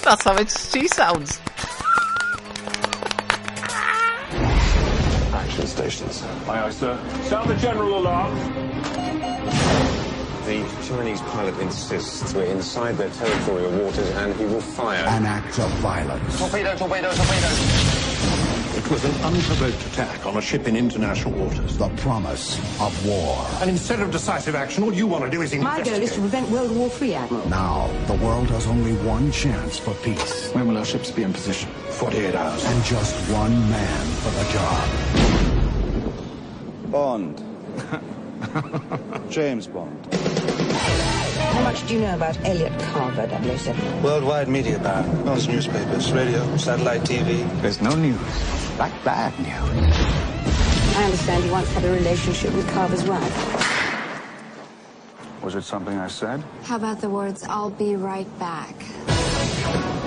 That's 0.05 0.24
how 0.24 0.36
it, 0.36 0.51
she 0.51 0.89
sounds. 0.89 1.40
Action 5.55 5.68
stations. 5.68 6.20
Aye, 6.48 6.64
aye, 6.64 6.70
sir. 6.70 6.98
Sound 7.22 7.48
the 7.48 7.55
general 7.55 7.97
alarm. 7.97 8.36
The 10.47 10.66
Chinese 10.82 11.20
pilot 11.20 11.56
insists 11.60 12.35
we're 12.35 12.43
inside 12.47 12.97
their 12.97 13.10
territorial 13.10 13.70
waters 13.70 14.10
and 14.16 14.35
he 14.35 14.47
will 14.47 14.60
fire. 14.60 15.05
An 15.06 15.24
act 15.24 15.60
of 15.60 15.70
violence. 15.74 16.39
Torpedo, 16.40 16.76
torpedo, 16.76 17.12
torpedo! 17.14 18.53
It 18.77 18.91
was 18.91 19.05
an 19.05 19.13
unprovoked 19.23 19.87
attack 19.87 20.27
on 20.27 20.37
a 20.37 20.41
ship 20.41 20.67
in 20.67 20.75
international 20.75 21.33
waters. 21.35 21.79
The 21.79 21.89
promise 21.91 22.59
of 22.81 23.07
war. 23.07 23.47
And 23.61 23.71
instead 23.71 24.01
of 24.01 24.11
decisive 24.11 24.57
action, 24.57 24.83
all 24.83 24.93
you 24.93 25.07
want 25.07 25.25
to 25.25 25.31
do 25.31 25.43
is 25.43 25.55
My 25.55 25.81
goal 25.81 25.95
is 25.95 26.13
to 26.15 26.21
prevent 26.21 26.51
World 26.51 26.77
War 26.77 26.91
III, 27.01 27.15
Admiral. 27.15 27.49
Now, 27.49 27.89
the 28.09 28.15
world 28.15 28.49
has 28.49 28.67
only 28.67 28.95
one 29.07 29.31
chance 29.31 29.79
for 29.79 29.95
peace. 30.03 30.51
When 30.53 30.67
will 30.67 30.77
our 30.77 30.85
ships 30.85 31.13
be 31.13 31.23
in 31.23 31.33
position? 31.33 31.71
48 31.91 32.35
hours. 32.35 32.65
And 32.65 32.85
just 32.85 33.15
one 33.31 33.53
man 33.71 34.07
for 34.23 34.31
the 34.31 34.45
job. 34.53 34.91
Bond. 36.91 37.43
James 39.31 39.69
Bond. 39.69 40.64
How 41.55 41.62
much 41.62 41.86
do 41.86 41.94
you 41.94 42.01
know 42.01 42.14
about 42.16 42.36
Elliot 42.44 42.72
Carver, 42.81 43.28
007? 43.28 44.02
Worldwide 44.02 44.48
media 44.48 44.76
ban. 44.76 45.24
Most 45.24 45.48
newspapers, 45.48 46.10
radio, 46.10 46.56
satellite 46.56 47.02
TV. 47.02 47.47
There's 47.62 47.81
no 47.81 47.94
news. 47.94 48.18
Like 48.76 48.93
bad 49.05 49.32
news. 49.39 49.94
I 50.97 51.05
understand 51.05 51.44
you 51.44 51.52
once 51.52 51.72
had 51.72 51.85
a 51.85 51.93
relationship 51.93 52.52
with 52.55 52.68
Carver's 52.72 53.05
wife. 53.05 53.35
Was 55.44 55.55
it 55.55 55.62
something 55.62 55.97
I 55.97 56.09
said? 56.09 56.43
How 56.64 56.74
about 56.74 57.01
the 57.01 57.09
words, 57.09 57.44
I'll 57.44 57.70
be 57.70 57.94
right 57.94 58.26
back? 58.40 58.74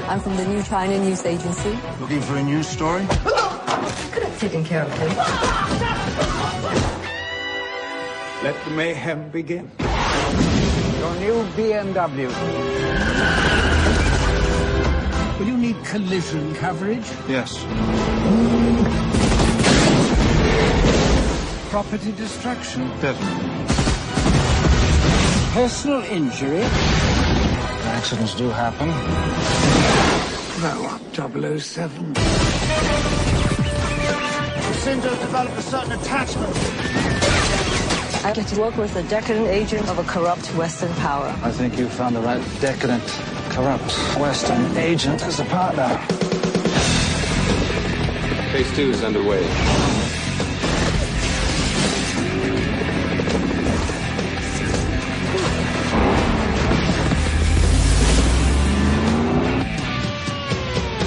I'm 0.09 0.19
from 0.19 0.35
the 0.35 0.45
New 0.45 0.61
China 0.63 0.99
News 0.99 1.25
Agency. 1.25 1.79
Looking 2.01 2.21
for 2.21 2.35
a 2.35 2.43
news 2.43 2.67
story? 2.67 3.05
Could 4.11 4.23
have 4.23 4.37
taken 4.37 4.65
care 4.65 4.83
of 4.83 4.91
him. 4.99 5.09
Let 8.43 8.65
the 8.65 8.71
mayhem 8.71 9.29
begin. 9.29 9.71
Your 10.99 11.15
new 11.15 11.43
BMW. 11.55 12.27
Will 15.39 15.47
you 15.47 15.57
need 15.57 15.75
collision 15.85 16.55
coverage? 16.55 17.05
Yes. 17.27 17.63
Property 21.69 22.11
destruction? 22.13 22.87
Definitely. 22.99 23.49
Personal 25.53 26.01
injury? 26.01 26.63
Accidents 27.97 28.33
do 28.33 28.49
happen. 28.49 28.89
Grow 30.59 30.85
up, 30.87 31.01
007. 31.13 32.15
Seem 34.83 35.01
to 35.01 35.09
developed 35.09 35.57
a 35.57 35.61
certain 35.61 35.91
attachment. 35.91 37.06
I 38.23 38.33
get 38.33 38.47
to 38.47 38.59
work 38.59 38.75
with 38.77 38.95
a 38.95 39.03
decadent 39.03 39.47
agent 39.47 39.87
of 39.87 39.99
a 39.99 40.03
corrupt 40.03 40.47
Western 40.55 40.91
power. 40.95 41.33
I 41.43 41.51
think 41.51 41.77
you 41.77 41.87
found 41.87 42.15
the 42.15 42.19
right 42.19 42.41
decadent, 42.59 43.03
corrupt 43.49 43.91
Western 44.19 44.75
agent 44.75 45.23
as 45.23 45.39
a 45.39 45.45
partner. 45.45 45.87
Phase 48.51 48.75
two 48.75 48.89
is 48.89 49.03
underway. 49.03 49.41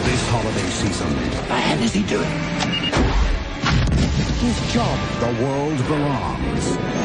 This 0.04 0.28
holiday 0.30 0.70
season. 0.70 1.14
The 1.48 1.54
hell 1.54 1.82
is 1.82 1.92
he 1.92 2.02
doing? 2.04 2.30
His 4.40 4.72
job. 4.72 4.98
The 5.20 5.44
world 5.44 5.76
belongs 5.86 6.99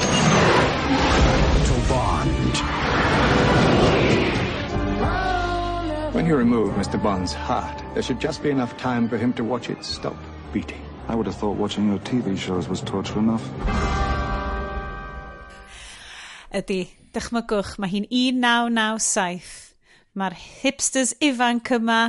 When 6.25 6.31
you 6.31 6.37
remove 6.37 6.73
Mr. 6.73 6.97
Bond's 6.99 7.33
heart, 7.33 7.83
there 7.93 8.01
should 8.01 8.19
just 8.19 8.41
be 8.41 8.49
enough 8.49 8.75
time 8.77 9.07
for 9.07 9.15
him 9.15 9.31
to 9.33 9.43
watch 9.43 9.69
it 9.69 9.85
stop 9.85 10.15
beating. 10.51 10.81
I 11.07 11.13
would 11.13 11.27
have 11.27 11.35
thought 11.35 11.55
watching 11.55 11.87
your 11.87 11.99
TV 11.99 12.35
shows 12.35 12.67
was 12.67 12.81
torture 12.81 13.19
enough. 13.19 13.47
Ydy, 16.51 16.89
dychmygwch, 17.13 17.77
mae 17.77 17.91
hi'n 17.93 18.09
1997. 18.09 19.77
Mae'r 20.17 20.33
hipsters 20.63 21.13
ifanc 21.21 21.69
yma 21.77 21.99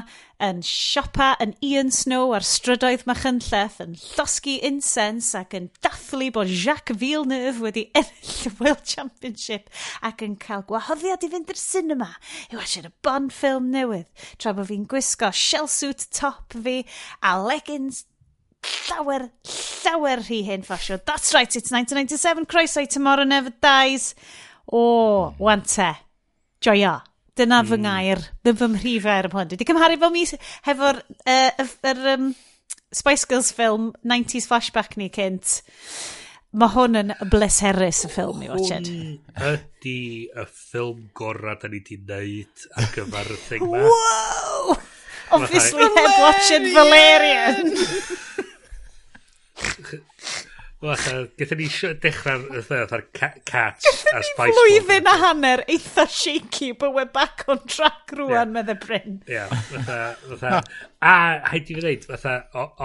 yn 0.43 0.61
siopa 0.67 1.31
yn 1.41 1.55
Ian 1.65 1.91
Snow 1.95 2.35
ar 2.37 2.45
strydoedd 2.45 3.07
Machynlleth, 3.09 3.79
yn 3.85 3.95
llosgu 3.97 4.57
incense 4.69 5.33
ac 5.39 5.55
yn 5.57 5.71
dathlu 5.85 6.29
bod 6.35 6.53
Jacques 6.53 6.99
Villeneuve 7.01 7.65
wedi 7.65 7.87
ennill 7.99 8.51
y 8.51 8.53
World 8.59 8.85
Championship 8.85 9.71
ac 10.05 10.25
yn 10.27 10.37
cael 10.43 10.67
gwahoddiad 10.69 11.25
i 11.25 11.33
fynd 11.33 11.53
i'r 11.55 11.61
cinema 11.61 12.11
i 12.51 12.59
wasio'r 12.59 12.91
bon 13.07 13.31
ffilm 13.33 13.71
newydd, 13.73 14.11
tra 14.37 14.53
bod 14.57 14.69
fi'n 14.69 14.85
gwisgo 14.91 15.33
shell 15.33 15.71
suit 15.73 16.07
top 16.13 16.57
fi 16.67 16.83
a 17.25 17.37
leggings 17.41 18.05
llawer, 18.87 19.31
llawer 19.83 20.21
rhy 20.27 20.43
hyn 20.47 20.65
ffasio. 20.67 21.01
That's 21.05 21.33
right, 21.35 21.49
it's 21.49 21.73
1997, 21.73 22.47
croeso 22.47 22.85
i 22.85 22.91
Tomorrow 22.91 23.25
Never 23.25 23.53
Dies. 23.63 24.15
O, 24.67 24.81
oh, 24.81 25.35
wante. 25.39 25.95
Joio. 26.61 27.01
Dyna 27.37 27.63
fy 27.67 27.77
hmm. 27.77 27.87
ngair. 27.87 28.23
dy 28.45 28.55
fy 28.57 28.69
mhrifer 28.73 29.13
air 29.13 29.29
am 29.29 29.35
hwn. 29.37 29.49
Dwi 29.51 29.59
wedi 29.59 29.69
cymharu 29.69 29.99
fel 30.03 30.15
mis 30.15 30.35
hefo'r 30.67 31.01
uh, 31.05 31.67
er, 31.91 32.05
um, 32.15 32.31
Spice 32.95 33.29
Girls 33.29 33.51
ffilm 33.57 33.91
90s 34.07 34.49
flashback 34.49 34.97
ni 34.97 35.11
cynt. 35.13 35.59
Mae 36.57 36.73
hwn 36.73 36.97
yn 37.03 37.13
bleserus 37.33 38.05
y 38.09 38.13
ffilm 38.13 38.41
i 38.47 38.51
watched. 38.53 38.89
Hwn 38.89 39.53
ydy 39.53 39.99
y 40.33 40.47
ffilm 40.49 41.07
gorau 41.19 41.59
da 41.61 41.69
ni 41.69 41.83
wedi 41.83 42.01
wneud 42.01 42.69
ar 42.81 42.91
gyfer 42.97 43.33
y 43.35 43.41
thing 43.51 43.69
ma. 43.69 43.85
Wow! 43.85 44.77
Obviously 45.37 45.89
heb 45.99 46.13
watching 46.23 46.73
Valerian! 46.73 47.75
Gethon 50.87 51.59
ni 51.59 51.67
dechrau'r 52.03 52.63
fatha'r 52.67 53.05
cat 53.17 53.53
a 53.57 54.23
Spice 54.23 54.39
World. 54.39 54.59
Flwyddyn 54.59 55.09
a 55.11 55.15
hanner 55.23 55.65
eitha 55.69 56.07
shaky, 56.09 56.73
but 56.73 56.95
we're 56.95 57.05
back 57.05 57.45
on 57.49 57.59
track 57.67 58.13
rwan, 58.13 58.31
yeah. 58.31 58.45
medde 58.45 58.77
Bryn. 58.81 59.23
Ia, 59.29 59.47
fatha, 59.49 60.17
fatha. 60.29 60.63
A, 61.03 61.15
haid 61.51 61.71
i 61.71 61.77
fi 61.77 61.83
ddeud, 61.83 62.07
fatha, 62.11 62.37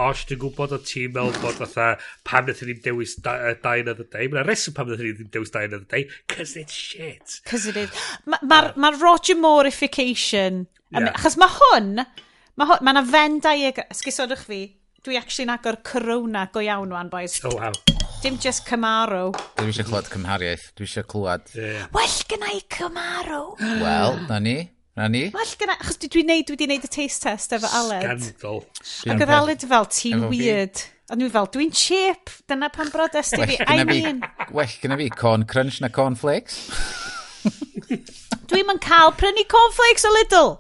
os 0.07 0.25
dwi'n 0.29 0.41
gwybod 0.41 0.75
o 0.75 0.81
ti'n 0.87 1.13
meddwl 1.13 1.37
bod 1.43 1.61
fatha 1.61 1.87
pam 2.27 2.49
nethon 2.49 2.71
ni'n 2.71 2.81
dewis 2.85 3.15
da 3.23 3.37
Die 3.53 3.85
Another 3.85 4.07
Day, 4.07 4.27
mae'n 4.31 4.49
reswm 4.49 4.77
pam 4.77 4.91
nethon 4.91 5.11
ni'n 5.11 5.31
dewis 5.33 5.53
Die 5.53 5.69
Another 5.69 5.87
Day, 5.93 6.09
cos 6.31 6.57
it's 6.59 6.73
shit. 6.75 7.39
Cos 7.45 7.69
it 7.71 7.79
is. 7.85 8.03
Mae'r 8.25 8.43
ma, 8.51 8.61
ma, 8.75 8.91
ma 8.91 8.93
Roger 9.01 9.37
Moreification, 9.39 10.65
yeah. 10.89 11.11
achos 11.13 11.37
mae 11.41 11.57
hwn, 11.59 12.05
mae 12.05 12.71
hwn, 12.73 12.85
mae'n 12.85 13.01
yna 13.01 13.07
Venn 13.13 13.41
diagram, 13.45 13.93
sgusodwch 13.95 14.47
fi, 14.49 14.63
dwi 15.01 15.17
actually'n 15.17 15.53
agor 15.55 15.79
corona 15.81 16.45
go 16.53 16.61
iawn 16.61 16.91
wan, 16.93 17.09
boys. 17.09 17.39
Oh, 17.45 17.55
wow. 17.55 17.71
Dim 18.21 18.37
just 18.37 18.67
Camaro. 18.67 19.31
Dwi 19.57 19.71
eisiau 19.71 19.87
clywed 19.87 20.11
cymhariaeth. 20.13 20.67
Dwi 20.77 20.85
eisiau 20.85 21.07
clywed. 21.09 21.49
Yeah. 21.57 21.87
Well, 21.95 22.19
gyna 22.29 22.51
i 22.53 22.61
Camaro. 22.69 23.41
Wel, 23.81 24.19
na 24.29 24.37
ni. 24.39 24.55
Na 24.97 25.07
ni. 25.09 25.23
Well, 25.33 25.55
gyna... 25.57 25.79
Achos 25.81 25.97
dwi 26.03 26.11
wedi 26.11 26.25
neud, 26.29 26.45
dwi 26.45 26.59
wedi 26.59 26.69
neud 26.69 26.85
y 26.85 26.91
taste 26.93 27.25
test 27.25 27.57
efo 27.57 27.71
Aled. 27.81 28.27
Scandal. 28.27 28.61
Ac 29.15 29.25
oedd 29.25 29.35
Aled 29.39 29.67
fel, 29.73 29.89
ti'n 29.97 30.25
weird. 30.29 30.85
A 31.09 31.17
dwi 31.17 31.33
fel, 31.33 31.49
dwi'n 31.57 31.73
chip. 31.73 32.29
Dyna 32.51 32.69
pan 32.69 32.93
brodes 32.93 33.33
ti 33.33 33.41
fi. 33.41 33.57
I 33.65 33.81
mean. 33.87 34.21
Well, 34.53 34.77
gyna 34.85 35.01
fi, 35.01 35.09
corn 35.09 35.49
crunch 35.49 35.81
na 35.81 35.89
corn 35.89 36.19
flakes. 36.19 36.67
dwi'n 38.51 38.69
yn 38.69 38.83
cael 38.83 39.15
prynu 39.17 39.49
cornflakes 39.49 40.05
o 40.05 40.13
Lidl. 40.13 40.59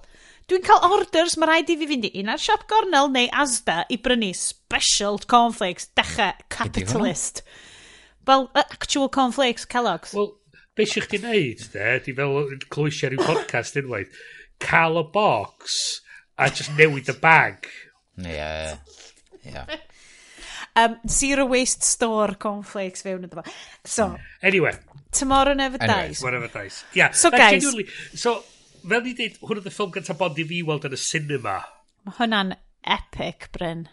Dwi'n 0.51 0.65
cael 0.67 0.83
orders 0.83 1.37
mae 1.39 1.47
rhaid 1.47 1.69
i 1.71 1.77
fi 1.79 1.85
fynd 1.87 2.05
i 2.09 2.09
un 2.19 2.29
ar 2.33 2.39
siop 2.43 2.65
gornel 2.67 3.05
neu 3.13 3.29
Asda 3.39 3.85
i 3.87 3.95
brynu 4.03 4.33
special 4.35 5.21
cornflakes 5.31 5.87
dechrau 5.95 6.33
capitalist. 6.51 7.39
Fel 8.27 8.49
well, 8.51 8.65
actual 8.65 9.07
cornflakes 9.07 9.63
Kellogg's. 9.63 10.11
Wel, 10.11 10.27
be 10.75 10.83
eisiau 10.83 11.05
chdi 11.05 11.21
wneud, 11.23 11.63
de? 11.71 11.87
Di 12.03 12.17
fel 12.19 12.35
clwysio 12.75 13.13
rhyw 13.13 13.23
podcast 13.29 13.79
unwaith. 13.79 14.19
Cael 14.59 14.99
y 14.99 15.07
box 15.15 15.79
a 16.35 16.51
just 16.51 16.75
newid 16.75 17.07
y 17.07 17.17
bag. 17.23 17.71
Ie, 18.19 18.35
yeah, 18.35 18.77
ie. 19.47 19.55
Yeah. 19.55 19.75
um, 20.75 20.99
zero 21.07 21.47
waste 21.47 21.87
store 21.95 22.35
cornflakes 22.35 23.07
fewn 23.07 23.23
iddo 23.23 23.39
fo. 23.39 23.59
So, 23.85 24.13
anyway. 24.43 24.75
Tomorrow 25.15 25.55
never 25.55 25.79
anyway, 25.79 26.09
dies. 26.09 26.21
Whatever 26.23 26.51
dies. 26.51 26.83
Yeah. 26.93 27.11
So, 27.11 27.31
guys. 27.31 27.61
Genuinely, 27.63 27.87
So, 28.15 28.43
fel 28.81 29.03
ni 29.05 29.15
dweud, 29.17 29.39
hwn 29.41 29.61
oedd 29.61 29.69
y 29.69 29.73
ffilm 29.73 29.93
gyntaf 29.95 30.19
bod 30.19 30.39
i 30.41 30.45
fi 30.47 30.61
weld 30.67 30.87
yn 30.89 30.97
y 30.97 31.01
cinema. 31.01 31.57
Mae 32.07 32.17
hwnna'n 32.19 32.55
epic, 32.97 33.49
Bryn. 33.55 33.87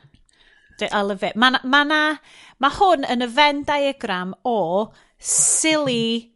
I 0.81 1.03
love 1.03 1.27
it. 1.27 1.35
Mae 1.37 1.57
ma, 1.57 1.61
ma, 1.65 1.83
na, 1.85 2.01
ma 2.63 2.71
hwn 2.71 3.07
yn 3.11 3.27
y 3.27 3.29
Venn 3.35 3.65
diagram 3.67 4.35
o 4.47 4.59
silly 5.19 6.33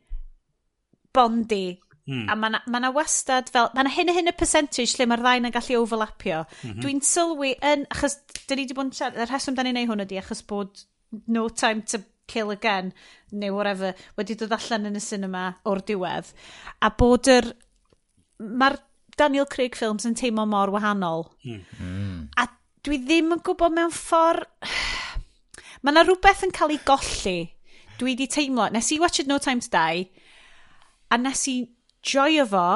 bondi. 1.14 1.78
Mm. 2.10 2.24
A 2.26 2.34
mae 2.34 2.50
na, 2.50 2.62
ma 2.66 2.80
na 2.82 2.90
wastad 2.94 3.52
fel... 3.54 3.70
Mae 3.76 3.86
na 3.86 3.92
hyn 3.94 4.10
a 4.10 4.16
hyn 4.16 4.32
y 4.32 4.34
percentage 4.34 4.96
lle 4.98 5.06
mae'r 5.06 5.22
ddau 5.22 5.42
yn 5.42 5.54
gallu 5.54 5.78
overlapio. 5.84 6.42
Mm 6.48 6.70
-hmm. 6.72 6.80
Dwi'n 6.82 7.02
sylwi 7.06 7.52
yn... 7.72 7.86
Achos, 7.94 8.18
dyn 8.48 8.58
ni 8.58 8.66
wedi 8.66 8.78
bod 8.78 8.90
yn 8.90 8.96
siarad... 8.98 9.20
Y 9.22 9.28
rheswm 9.30 9.58
da 9.58 9.66
ni'n 9.66 9.78
ei 9.78 9.86
hwn 9.90 10.02
ydi, 10.02 10.18
achos 10.18 10.42
bod 10.42 10.82
No 11.30 11.46
Time 11.48 11.86
to 11.92 12.02
Kill 12.26 12.50
Again 12.50 12.92
neu 13.30 13.54
whatever 13.54 13.94
wedi 14.16 14.36
dod 14.38 14.54
allan 14.56 14.88
yn 14.90 14.98
y 14.98 15.02
cinema 15.02 15.44
o'r 15.68 15.82
diwedd. 15.86 16.30
A 16.80 16.90
bod 16.98 17.28
yr 17.30 17.52
mae'r 18.42 18.78
Daniel 19.18 19.46
Craig 19.50 19.76
films 19.78 20.06
yn 20.08 20.16
teimlo 20.18 20.44
mor 20.48 20.72
wahanol. 20.74 21.26
Mm. 21.46 22.28
A 22.40 22.48
dwi 22.86 22.98
ddim 23.02 23.34
yn 23.36 23.42
gwybod 23.44 23.74
mewn 23.76 23.94
ffordd... 23.94 24.48
Mae 25.82 25.90
yna 25.90 26.04
rhywbeth 26.06 26.44
yn 26.46 26.54
cael 26.54 26.76
ei 26.76 26.80
golli. 26.86 27.38
Dwi 27.98 28.14
di 28.18 28.28
teimlo, 28.30 28.68
nes 28.70 28.90
i 28.94 28.98
watch 29.02 29.18
it 29.22 29.28
No 29.30 29.38
Time 29.42 29.62
to 29.62 29.70
Die, 29.70 30.06
a 31.10 31.18
nes 31.18 31.42
i 31.50 31.56
joio 32.06 32.46
fo, 32.48 32.66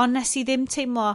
ond 0.00 0.16
nes 0.16 0.32
i 0.36 0.44
ddim 0.46 0.66
teimlo, 0.70 1.08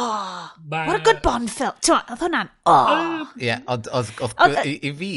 oh, 0.00 0.46
Ma... 0.70 0.86
what 0.86 1.00
a 1.00 1.02
good 1.04 1.20
Bond 1.22 1.50
film. 1.52 1.76
Ti'n 1.82 1.98
oedd 1.98 2.22
hwnna'n, 2.22 2.52
oh. 2.70 3.26
Ie, 3.36 3.48
yeah, 3.50 3.62
oedd, 3.70 3.90
oedd, 3.92 4.62
i 4.72 4.94
fi, 4.98 5.12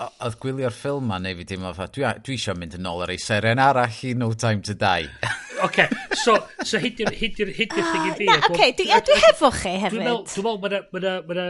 oedd 0.00 0.36
gwylio'r 0.40 0.74
ffilm 0.74 1.10
ma 1.10 1.18
neu 1.20 1.36
fi 1.38 1.46
deimlo 1.48 1.72
oedd 1.74 1.94
dwi, 1.96 2.06
dwi 2.24 2.36
eisiau 2.38 2.56
mynd 2.58 2.76
yn 2.78 2.88
ôl 2.88 3.04
ar 3.04 3.12
ei 3.12 3.20
seren 3.20 3.60
arall 3.60 4.04
i 4.08 4.14
No 4.16 4.30
Time 4.32 4.64
to 4.66 4.76
Die. 4.78 5.10
ok 5.66 5.82
so, 6.16 6.36
so 6.64 6.80
hyd 6.80 7.02
i'r 7.04 7.12
hyd 7.16 7.42
i'r 7.42 7.52
hyd 7.56 7.74
i'r 7.74 7.90
thing 7.90 8.06
i 8.06 8.12
ah, 8.12 8.16
fi. 8.18 8.28
Na, 8.28 8.38
oce, 8.38 8.54
okay, 8.54 8.72
dwi, 8.78 8.88
dwi 9.08 9.18
hefo 9.26 9.50
chi 9.56 9.74
hefyd. 9.82 9.98
Dwi'n 9.98 10.08
meddwl, 10.08 10.24
dwi'n 10.30 10.64
meddwl, 10.64 11.28
mae'n 11.28 11.44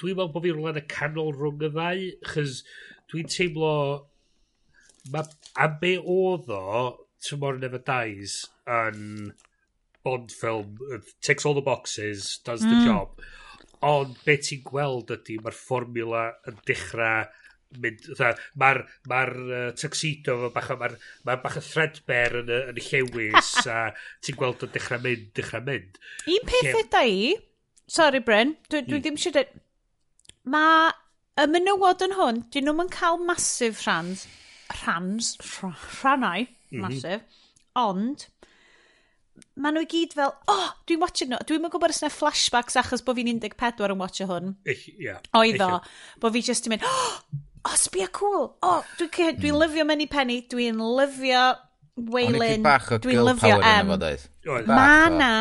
dwi'n 0.00 0.16
meddwl 0.16 0.32
bod 0.32 0.46
fi 0.46 0.54
rhywun 0.54 0.72
yn 0.72 0.80
y 0.80 0.86
canol 0.92 1.30
rhwng 1.36 1.66
y 1.68 1.70
ddau, 1.74 2.08
chys 2.32 2.62
dwi'n 3.12 3.30
teimlo, 3.32 3.74
ma, 5.12 5.24
a 5.60 5.68
be 5.82 5.94
oedd 6.00 6.50
o, 6.52 6.64
Tomorrow 7.22 7.60
Never 7.62 7.78
Dies, 7.78 8.40
yn 8.66 9.32
Bond 10.02 10.32
film, 10.34 10.78
takes 11.22 11.46
all 11.46 11.54
the 11.54 11.62
boxes, 11.62 12.40
does 12.44 12.64
mm. 12.64 12.72
the 12.72 12.88
job. 12.88 13.22
Ond 13.86 14.16
be 14.26 14.34
ti'n 14.38 14.64
gweld 14.66 15.12
ydy, 15.14 15.38
mae'r 15.42 15.54
fformula 15.54 16.24
yn 16.50 16.58
dechrau 16.66 17.28
mynd, 17.82 18.08
mae'r 18.60 18.82
ma 19.10 19.20
uh, 19.28 19.60
tuxedo 19.78 20.36
fo 20.40 20.50
bach, 20.54 20.70
mae'r 20.80 20.96
ma 21.28 21.36
bach 21.42 21.58
y 21.60 21.64
threadbare 21.66 22.42
yn, 22.42 22.52
yn 22.72 22.80
y 22.80 22.86
llewis 22.88 23.52
a 23.72 23.84
ti'n 24.24 24.38
gweld 24.40 24.66
o'n 24.66 24.74
dechrau 24.74 25.02
mynd, 25.04 25.28
dechrau 25.38 25.64
mynd. 25.66 26.00
Un 26.26 26.48
peth 26.48 26.68
Llew... 26.68 26.82
yda 26.84 27.04
i, 27.08 27.22
sorry 27.98 28.22
Bryn, 28.24 28.56
dwi, 28.68 28.84
dwi 28.88 28.98
mm. 28.98 29.04
ddim 29.06 29.20
eisiau 29.20 29.36
dweud, 29.38 29.54
mae 30.52 30.90
y 31.42 31.48
menywod 31.48 32.06
yn 32.08 32.18
hwn, 32.18 32.42
dyn 32.52 32.68
nhw'n 32.68 32.92
cael 32.92 33.20
masif 33.24 33.86
rhans, 33.86 34.26
rhans, 34.82 35.34
rhannau, 35.62 36.46
mhm. 36.72 36.84
masif, 36.84 37.22
mm 37.22 37.26
-hmm. 37.26 37.86
ond 37.86 38.28
maen 39.60 39.76
nhw 39.76 39.84
i 39.84 39.88
gyd 39.88 40.14
fel, 40.16 40.32
oh, 40.50 40.68
dwi'n 40.88 41.00
watching 41.02 41.30
nhw. 41.32 41.40
Dwi'n 41.48 41.62
mynd 41.62 41.72
gwybod 41.74 41.92
os 41.92 42.02
yna 42.02 42.10
flashbacks 42.12 42.76
achos 42.80 43.04
bod 43.04 43.18
fi'n 43.18 43.40
14 43.42 43.94
yn 43.94 44.00
watcho 44.00 44.28
hwn. 44.30 44.52
Eich, 44.68 44.86
yeah, 45.00 45.20
Oedd 45.38 45.64
o. 45.64 45.70
Bo 46.20 46.32
fi 46.34 46.42
just 46.44 46.68
yn 46.68 46.74
mynd, 46.74 46.86
oh, 46.88 47.40
oh, 47.64 47.76
sbia 47.78 48.08
cool. 48.12 48.54
Oh, 48.62 48.80
dwi'n 48.98 49.10
dwi, 49.12 49.32
dwi 49.40 49.52
lyfio 49.54 49.86
Menny 49.86 50.06
Penny, 50.10 50.40
dwi'n 50.50 50.80
lyfio 50.82 51.42
Waylon. 52.12 52.64
Dwi'n 53.04 53.24
lyfio 53.28 53.58
M. 53.60 53.92
Ma 54.70 55.08
na, 55.12 55.32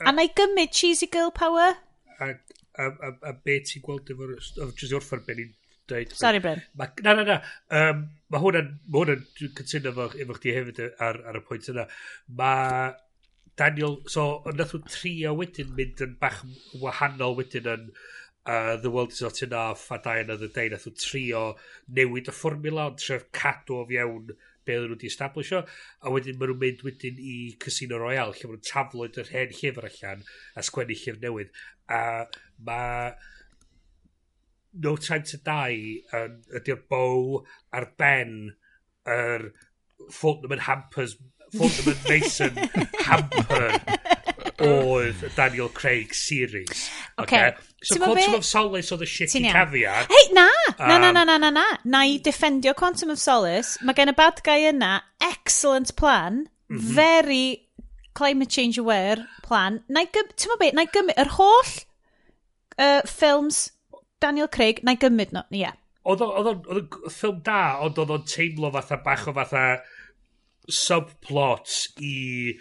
a 0.00 0.12
na 0.14 0.24
i 0.26 0.32
gymryd 0.36 0.72
cheesy 0.74 1.08
girl 1.10 1.30
power. 1.34 1.76
A, 2.20 2.32
a, 2.78 2.88
a, 2.88 3.12
a 3.30 3.34
be 3.44 3.60
ti'n 3.64 3.84
gweld 3.84 4.10
efo'r... 4.12 4.34
Jyst 4.74 4.90
i 4.92 4.98
orffan 4.98 5.24
Benny'n 5.26 5.54
dweud. 5.90 6.12
Sorry, 6.18 6.42
Bryn. 6.42 6.62
Ma, 6.78 6.90
na, 7.04 7.14
na, 7.20 7.24
na. 7.30 7.38
Um, 7.70 8.04
mae 8.32 8.42
hwnna'n... 8.42 8.74
ma 8.90 9.04
hwnna'n 9.04 9.24
cytuno 9.60 9.94
efo, 9.94 10.10
efo 10.24 10.36
chdi 10.40 10.58
hefyd 10.58 10.82
ar, 10.88 11.22
ar 11.30 11.40
y 11.40 11.44
pwynt 11.46 11.70
yna. 11.72 11.86
Mae 12.40 12.92
Daniel... 13.60 14.00
So, 14.10 14.42
nath 14.52 14.74
nhw 14.76 14.82
trio 14.90 15.36
wedyn 15.38 15.72
mynd 15.78 16.04
yn 16.04 16.18
bach 16.20 16.42
wahanol 16.82 17.38
wedyn 17.40 17.72
yn... 17.76 17.88
Uh, 17.94 18.10
uh, 18.46 18.76
The 18.76 18.90
World 18.90 19.12
Is 19.12 19.22
Not 19.22 19.42
Enough 19.42 19.90
a 19.90 19.98
Die 19.98 20.18
Another 20.18 20.48
Day 20.48 20.68
nath 20.68 20.86
nhw 20.88 20.96
trio 21.00 21.44
newid 21.98 22.30
y 22.30 22.34
fformula 22.34 22.88
ond 22.90 23.00
trio 23.00 23.20
cadw 23.36 23.80
o 23.80 23.86
fiewn 23.88 24.32
be 24.64 24.76
oedden 24.76 24.90
nhw 24.90 24.96
wedi 24.96 25.10
establisho 25.12 25.60
a 25.64 26.12
wedyn 26.12 26.38
maen 26.40 26.52
nhw'n 26.52 26.62
mynd 26.62 26.84
wedyn 26.86 27.20
i 27.20 27.36
Casino 27.64 28.00
Royale 28.00 28.36
lle 28.36 28.50
maen 28.50 28.60
nhw'n 28.60 28.70
tafloed 28.70 29.20
yr 29.22 29.32
hen 29.34 29.54
llyfr 29.60 29.88
allan 29.90 30.24
a 30.56 30.64
sgwennu 30.68 30.98
llyfr 31.00 31.22
newydd. 31.24 31.54
A 31.88 32.02
mae 32.68 33.14
No 34.74 34.96
Time 34.96 35.22
to 35.30 35.38
Die 35.38 36.00
um, 36.18 36.40
ydy'r 36.58 36.80
bow 36.90 37.44
ar 37.72 37.92
ben 38.00 38.34
yr 39.06 39.46
er, 39.46 39.52
Fortnum 40.10 40.52
and 40.56 40.66
Hampers 40.66 41.16
Fortnum 41.56 41.94
and 41.94 42.08
Mason 42.08 42.56
hamper 43.06 44.03
oedd 44.68 45.24
Daniel 45.36 45.68
Craig 45.68 46.14
series. 46.14 46.88
Okay. 47.18 47.48
okay. 47.50 47.54
So 47.82 47.98
Quantum 48.00 48.32
be? 48.32 48.38
of 48.38 48.46
Solace 48.48 48.94
oedd 48.94 49.04
y 49.04 49.08
shitty 49.10 49.42
caviar. 49.52 50.08
Hei, 50.10 50.24
na! 50.36 50.48
Um, 50.74 50.88
na, 50.88 50.98
na, 50.98 51.12
na, 51.12 51.24
na, 51.28 51.36
na, 51.38 51.50
na. 51.52 51.66
Na 51.84 52.04
i 52.08 52.18
defendio 52.24 52.74
Quantum 52.74 53.12
of 53.14 53.20
Solace. 53.20 53.78
Mae 53.84 53.96
gen 53.96 54.12
y 54.12 54.16
bad 54.16 54.40
guy 54.46 54.68
yna 54.70 54.96
excellent 55.20 55.94
plan. 56.00 56.44
Mhm. 56.72 56.90
Very 56.96 57.46
climate 58.14 58.50
change 58.50 58.78
aware 58.78 59.26
plan. 59.42 59.82
Na 59.88 60.04
i 60.04 60.10
gymryd, 60.10 60.36
ti'n 60.40 60.58
be, 60.60 60.70
na 60.72 60.86
i 60.86 60.92
gymryd, 60.94 61.18
yr 61.20 61.32
holl 61.36 61.72
uh, 62.78 63.02
films 63.08 63.66
Daniel 64.22 64.48
Craig, 64.48 64.80
na 64.86 64.94
i 64.96 65.00
gymryd, 65.00 65.34
no, 65.36 65.44
ie. 65.50 65.66
Yeah. 65.66 65.80
Oedd 66.04 66.20
o'n 66.20 66.64
ffilm 67.08 67.40
da, 67.44 67.80
ond 67.84 67.98
oedd 68.00 68.12
o'n 68.12 68.24
teimlo 68.28 68.68
fatha 68.74 68.98
bach 69.04 69.24
o 69.30 69.32
fatha 69.36 69.64
subplots 70.68 71.86
i 72.00 72.52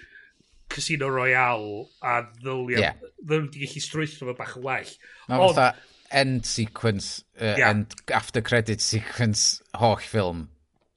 Casino 0.74 1.10
Royale 1.14 1.86
a 2.02 2.20
ddylia, 2.26 2.80
yeah. 2.82 3.10
ddylia 3.22 3.48
wedi 3.48 3.66
gallu 3.68 3.84
strwytho 3.84 4.30
fe 4.30 4.38
bach 4.40 4.56
yn 4.58 4.66
well. 4.66 4.94
Mae'n 5.30 5.44
no, 5.44 5.52
fatha 5.54 5.92
end 6.14 6.46
sequence, 6.46 7.24
uh, 7.40 7.56
yeah. 7.58 7.70
end 7.70 7.94
after 8.14 8.42
credit 8.42 8.82
sequence 8.82 9.62
holl 9.76 9.98
ffilm 10.02 10.48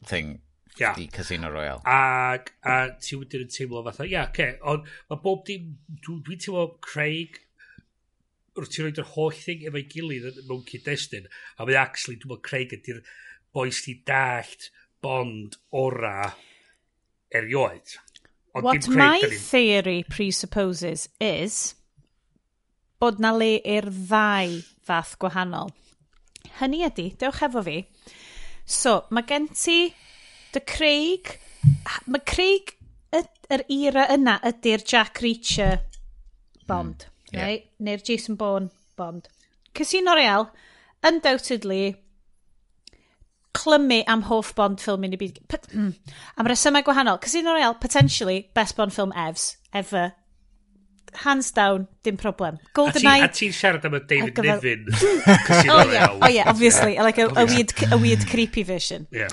thing 0.05 0.39
yeah. 0.79 0.95
di 0.95 1.07
Casino 1.09 1.51
Royale. 1.51 1.83
Ac 1.85 2.53
a 2.65 2.79
ti 3.01 3.19
wedyn 3.19 3.47
yn 3.47 3.53
teimlo 3.53 3.83
fatha, 3.87 4.07
ia, 4.07 4.13
yeah, 4.13 4.31
okay. 4.31 4.57
ond 4.63 4.89
mae 5.11 5.21
bob 5.25 5.45
dim, 5.49 5.75
dwi'n 6.05 6.23
dwi 6.27 6.39
teimlo 6.41 6.67
Craig, 6.85 7.41
wrth 8.57 8.73
ti'n 8.73 8.89
rhoi'r 8.89 9.13
holl 9.15 9.37
thing 9.37 9.65
efo'i 9.69 9.85
gilydd 9.93 10.43
mewn 10.49 10.65
cyd-destun, 10.69 11.31
a 11.57 11.69
mae 11.69 11.81
actually, 11.81 12.19
dwi'n 12.21 12.35
meddwl 12.35 12.45
Craig 12.51 12.77
ydy'r 12.77 13.05
boes 13.57 13.83
di 13.87 13.99
dallt 14.09 14.71
bond 15.05 15.57
ora 15.77 16.33
erioed. 17.35 17.97
What 18.63 18.89
my 18.89 19.21
theory 19.21 20.05
presupposes 20.09 21.09
is 21.21 21.75
bod 23.01 23.21
na 23.21 23.33
le 23.37 23.59
i'r 23.61 23.91
ddau 23.93 24.61
fath 24.87 25.17
gwahanol. 25.21 25.73
Hynny 26.61 26.85
ydy, 26.87 27.11
dewch 27.21 27.43
efo 27.45 27.63
fi. 27.67 27.77
So, 28.65 29.03
mae 29.11 29.27
gen 29.29 29.49
ti 29.53 29.93
dy 30.55 30.63
Craig, 30.65 31.35
mae 32.07 32.25
Craig 32.25 32.73
yr 33.17 33.29
er 33.53 33.67
era 33.69 34.07
yna 34.15 34.39
ydy'r 34.51 34.85
Jack 34.85 35.21
Reacher 35.25 35.83
bond, 36.67 37.07
mm, 37.07 37.35
yeah. 37.35 37.45
right? 37.45 37.69
neu'r 37.79 38.03
Jason 38.03 38.41
Bourne 38.41 38.71
bond. 38.97 39.29
Casino 39.77 40.17
Royale, 40.17 40.49
undoubtedly, 41.05 41.97
clymu 43.57 44.03
am 44.13 44.23
hoff 44.29 44.53
Bond 44.59 44.83
ffilm 44.83 45.07
yn 45.09 45.17
y 45.17 45.21
byd. 45.21 45.41
Mm, 45.73 45.91
am 46.37 46.51
resymau 46.51 46.85
gwahanol. 46.87 47.19
Casino 47.23 47.57
Royale, 47.57 47.79
potentially, 47.81 48.39
best 48.55 48.77
Bond 48.77 48.95
film 48.95 49.15
evs, 49.17 49.57
ever. 49.73 50.13
Hands 51.25 51.51
down, 51.57 51.89
dim 52.05 52.19
problem. 52.21 52.59
Golden 52.77 53.07
A 53.09 53.31
ti'n 53.33 53.55
siarad 53.57 53.85
am 53.89 53.97
y 53.97 54.03
David 54.05 54.35
gyfer... 54.37 54.61
Niven 54.61 55.41
Casino 55.47 55.77
oh, 55.79 55.85
yeah. 55.93 56.07
Royale. 56.07 56.19
Oh 56.21 56.29
yeah, 56.29 56.51
obviously. 56.53 56.95
Yeah. 56.95 57.09
Like 57.09 57.19
a, 57.19 57.29
a, 57.29 57.45
oh, 57.45 57.47
weird, 57.47 57.73
a 57.93 57.99
weird 57.99 58.27
creepy 58.29 58.63
version. 58.63 59.09
Yeah. 59.11 59.33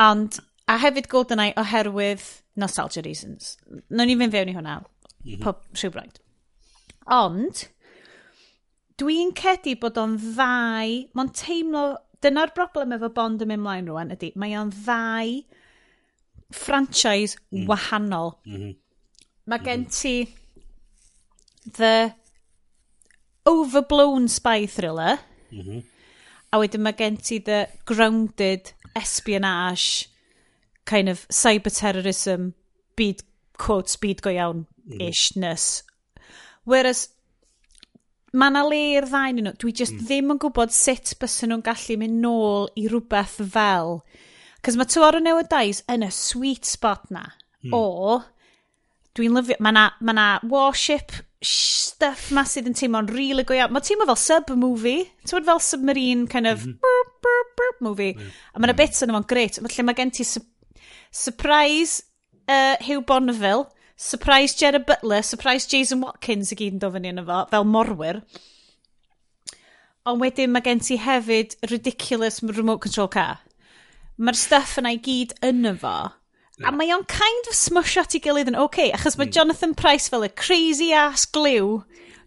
Ond, 0.00 0.40
a 0.68 0.78
hefyd 0.80 1.08
GoldenEye 1.12 1.54
oherwydd 1.60 2.24
nostalgia 2.60 3.04
reasons. 3.04 3.56
No'n 3.92 4.12
i 4.12 4.16
fynd 4.18 4.34
fewn 4.34 4.52
i 4.52 4.56
hwnna. 4.56 4.80
Mm 4.80 5.32
-hmm. 5.32 5.42
Pob 5.44 5.62
rhywbraint. 5.76 6.20
Ond, 7.06 7.66
dwi'n 8.98 9.32
cedi 9.36 9.76
bod 9.78 9.98
o'n 10.00 10.16
ddau, 10.18 10.96
mae'n 11.14 11.32
teimlo 11.36 11.84
Dyna'r 12.26 12.50
broblem 12.56 12.96
efo 12.96 13.12
Bond 13.14 13.44
yn 13.44 13.52
mynd 13.52 13.62
mlaen 13.62 13.88
rwan 13.92 14.10
ydy, 14.10 14.32
mae 14.34 14.56
o'n 14.58 14.72
ddau 14.74 15.36
franchise 16.50 17.38
mm. 17.52 17.66
wahanol. 17.70 18.34
Mm 18.46 18.56
-hmm. 18.56 18.76
Mae 19.46 19.62
gen 19.62 19.84
mm-hmm. 19.84 19.94
ti 19.94 21.72
the 21.78 22.14
overblown 23.46 24.28
spy 24.28 24.66
thriller 24.66 25.18
mm 25.52 25.60
-hmm. 25.60 25.82
a 26.50 26.58
wedyn 26.58 26.82
mae 26.82 26.98
gen 26.98 27.16
ti 27.16 27.38
the 27.38 27.68
grounded 27.86 28.72
espionage 28.94 30.08
kind 30.84 31.08
of 31.08 31.26
cyber 31.28 31.70
terrorism 31.70 32.50
byd 32.96 33.22
quote, 33.58 33.98
byd 34.00 34.22
go 34.22 34.30
iawn 34.30 34.66
ishness 34.98 35.82
mm-hmm. 35.82 36.32
whereas 36.64 37.08
mae 38.36 38.52
yna 38.52 38.62
le 38.68 38.78
i'r 38.96 39.08
ddau 39.08 39.34
nhw. 39.34 39.52
Dwi 39.62 39.74
just 39.80 39.96
mm. 39.96 40.06
ddim 40.06 40.32
yn 40.34 40.40
gwybod 40.42 40.74
sut 40.74 41.14
bysyn 41.20 41.52
nhw'n 41.52 41.64
gallu 41.66 41.98
mynd 42.00 42.22
nôl 42.22 42.70
i 42.76 42.86
rhywbeth 42.90 43.38
fel. 43.52 44.00
Cos 44.64 44.78
mae 44.78 44.88
Tywor 44.90 45.18
yn 45.20 45.28
Newid 45.28 45.50
Dais 45.52 45.82
yn 45.92 46.06
y 46.06 46.10
sweet 46.14 46.68
spot 46.68 47.06
na. 47.14 47.28
Mm. 47.64 47.76
O, 47.76 48.18
dwi'n 49.16 49.36
lyfio, 49.36 49.58
mae 49.60 49.74
yna 49.74 49.86
ma, 50.00 50.12
na, 50.12 50.12
ma 50.12 50.16
na 50.18 50.26
warship 50.50 51.14
stuff 51.46 52.30
ma 52.34 52.42
sydd 52.48 52.68
yn 52.70 52.76
teimlo'n 52.76 53.08
rili 53.10 53.28
really 53.30 53.46
go 53.46 53.56
iawn. 53.56 53.72
Mae 53.74 53.84
teimlo 53.84 54.08
fel 54.08 54.20
sub-movie. 54.20 55.06
Ti'n 55.28 55.46
fel 55.46 55.62
submarine 55.62 56.26
kind 56.32 56.48
of 56.50 56.64
mm 56.64 56.72
-hmm. 56.72 56.80
burp, 56.82 57.14
burp, 57.22 57.54
burp 57.60 57.80
movie. 57.80 58.14
Mm. 58.14 58.34
A 58.52 58.58
mae 58.58 58.68
yna 58.68 58.74
hmm. 58.74 58.82
bits 58.82 59.04
yn 59.04 59.12
yma'n 59.14 59.28
gret. 59.30 59.60
Felly 59.62 59.86
mae 59.86 59.98
gen 59.98 60.10
ti 60.10 60.24
su 60.24 60.42
surprise 61.12 62.02
uh, 62.48 62.76
Hugh 62.84 63.04
Bonneville 63.06 63.66
surprise 63.96 64.54
Jared 64.54 64.86
Butler, 64.86 65.22
surprise 65.22 65.66
Jason 65.66 66.00
Watkins 66.04 66.52
i 66.52 66.58
gyd 66.58 66.76
yn 66.76 66.82
dofyn 66.82 67.08
i 67.08 67.12
yna 67.14 67.24
fel 67.50 67.66
morwyr. 67.68 68.20
Ond 70.06 70.22
wedyn 70.22 70.52
mae 70.54 70.62
gen 70.62 70.82
ti 70.84 71.00
hefyd 71.02 71.56
ridiculous 71.70 72.38
remote 72.44 72.84
control 72.84 73.08
car. 73.10 73.40
Mae'r 74.16 74.38
stuff 74.38 74.76
yna 74.80 74.94
i 74.94 75.00
gyd 75.02 75.34
yn 75.44 75.66
efo. 75.72 75.96
A 76.64 76.72
mae 76.72 76.92
o'n 76.94 77.04
kind 77.10 77.50
of 77.50 77.56
smush 77.56 77.98
at 78.00 78.14
i 78.16 78.20
gilydd 78.22 78.48
yn 78.48 78.56
oce, 78.56 78.68
okay, 78.68 78.92
achos 78.96 79.18
mae. 79.18 79.26
Hmm. 79.26 79.34
Jonathan 79.34 79.74
Price 79.76 80.08
fel 80.08 80.24
y 80.24 80.30
crazy 80.32 80.92
ass 80.96 81.26
glue, 81.28 81.82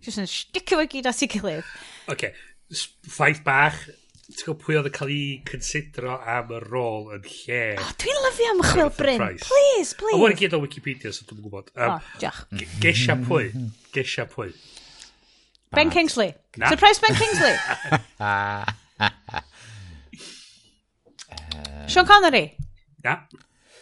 jyst 0.06 0.22
yn 0.22 0.30
sticio 0.30 0.78
fo 0.78 0.86
gyd 0.92 1.10
at 1.10 1.24
i 1.26 1.30
gilydd. 1.32 1.72
Oce, 2.06 2.14
okay. 2.14 2.36
ffaith 3.10 3.42
bach, 3.46 3.80
ti'n 4.40 4.48
gwybod 4.48 4.62
pwy 4.64 4.78
oedd 4.80 4.88
yn 4.88 4.94
cael 4.96 5.10
ei 5.12 5.44
considero 5.48 6.14
am 6.34 6.52
y 6.56 6.60
rôl 6.64 7.10
yn 7.16 7.24
lle. 7.28 7.64
Oh, 7.76 7.90
dwi'n 8.00 8.20
lyfio 8.26 8.52
am 8.54 8.62
chwil 8.64 8.92
Bryn. 8.96 9.20
Please, 9.44 9.92
please. 10.00 10.16
O, 10.16 10.18
wedi 10.24 10.40
gyd 10.46 10.56
o 10.56 10.58
Wikipedia, 10.64 11.12
so 11.16 11.22
dwi'n 11.28 11.42
gwybod. 11.44 11.68
Um, 11.76 11.82
o, 11.84 11.86
oh, 11.98 12.02
diolch. 12.22 12.40
Gesia 12.84 13.16
pwy. 13.20 13.46
Gesia 13.96 14.26
pwy. 14.32 14.50
Ben 15.76 15.90
Kingsley. 15.94 16.32
Na. 16.58 16.66
Surprise 16.72 17.00
Ben 17.04 17.16
Kingsley. 17.20 17.56
Sean 21.88 22.06
Connery. 22.06 22.58
Na. 23.04 23.18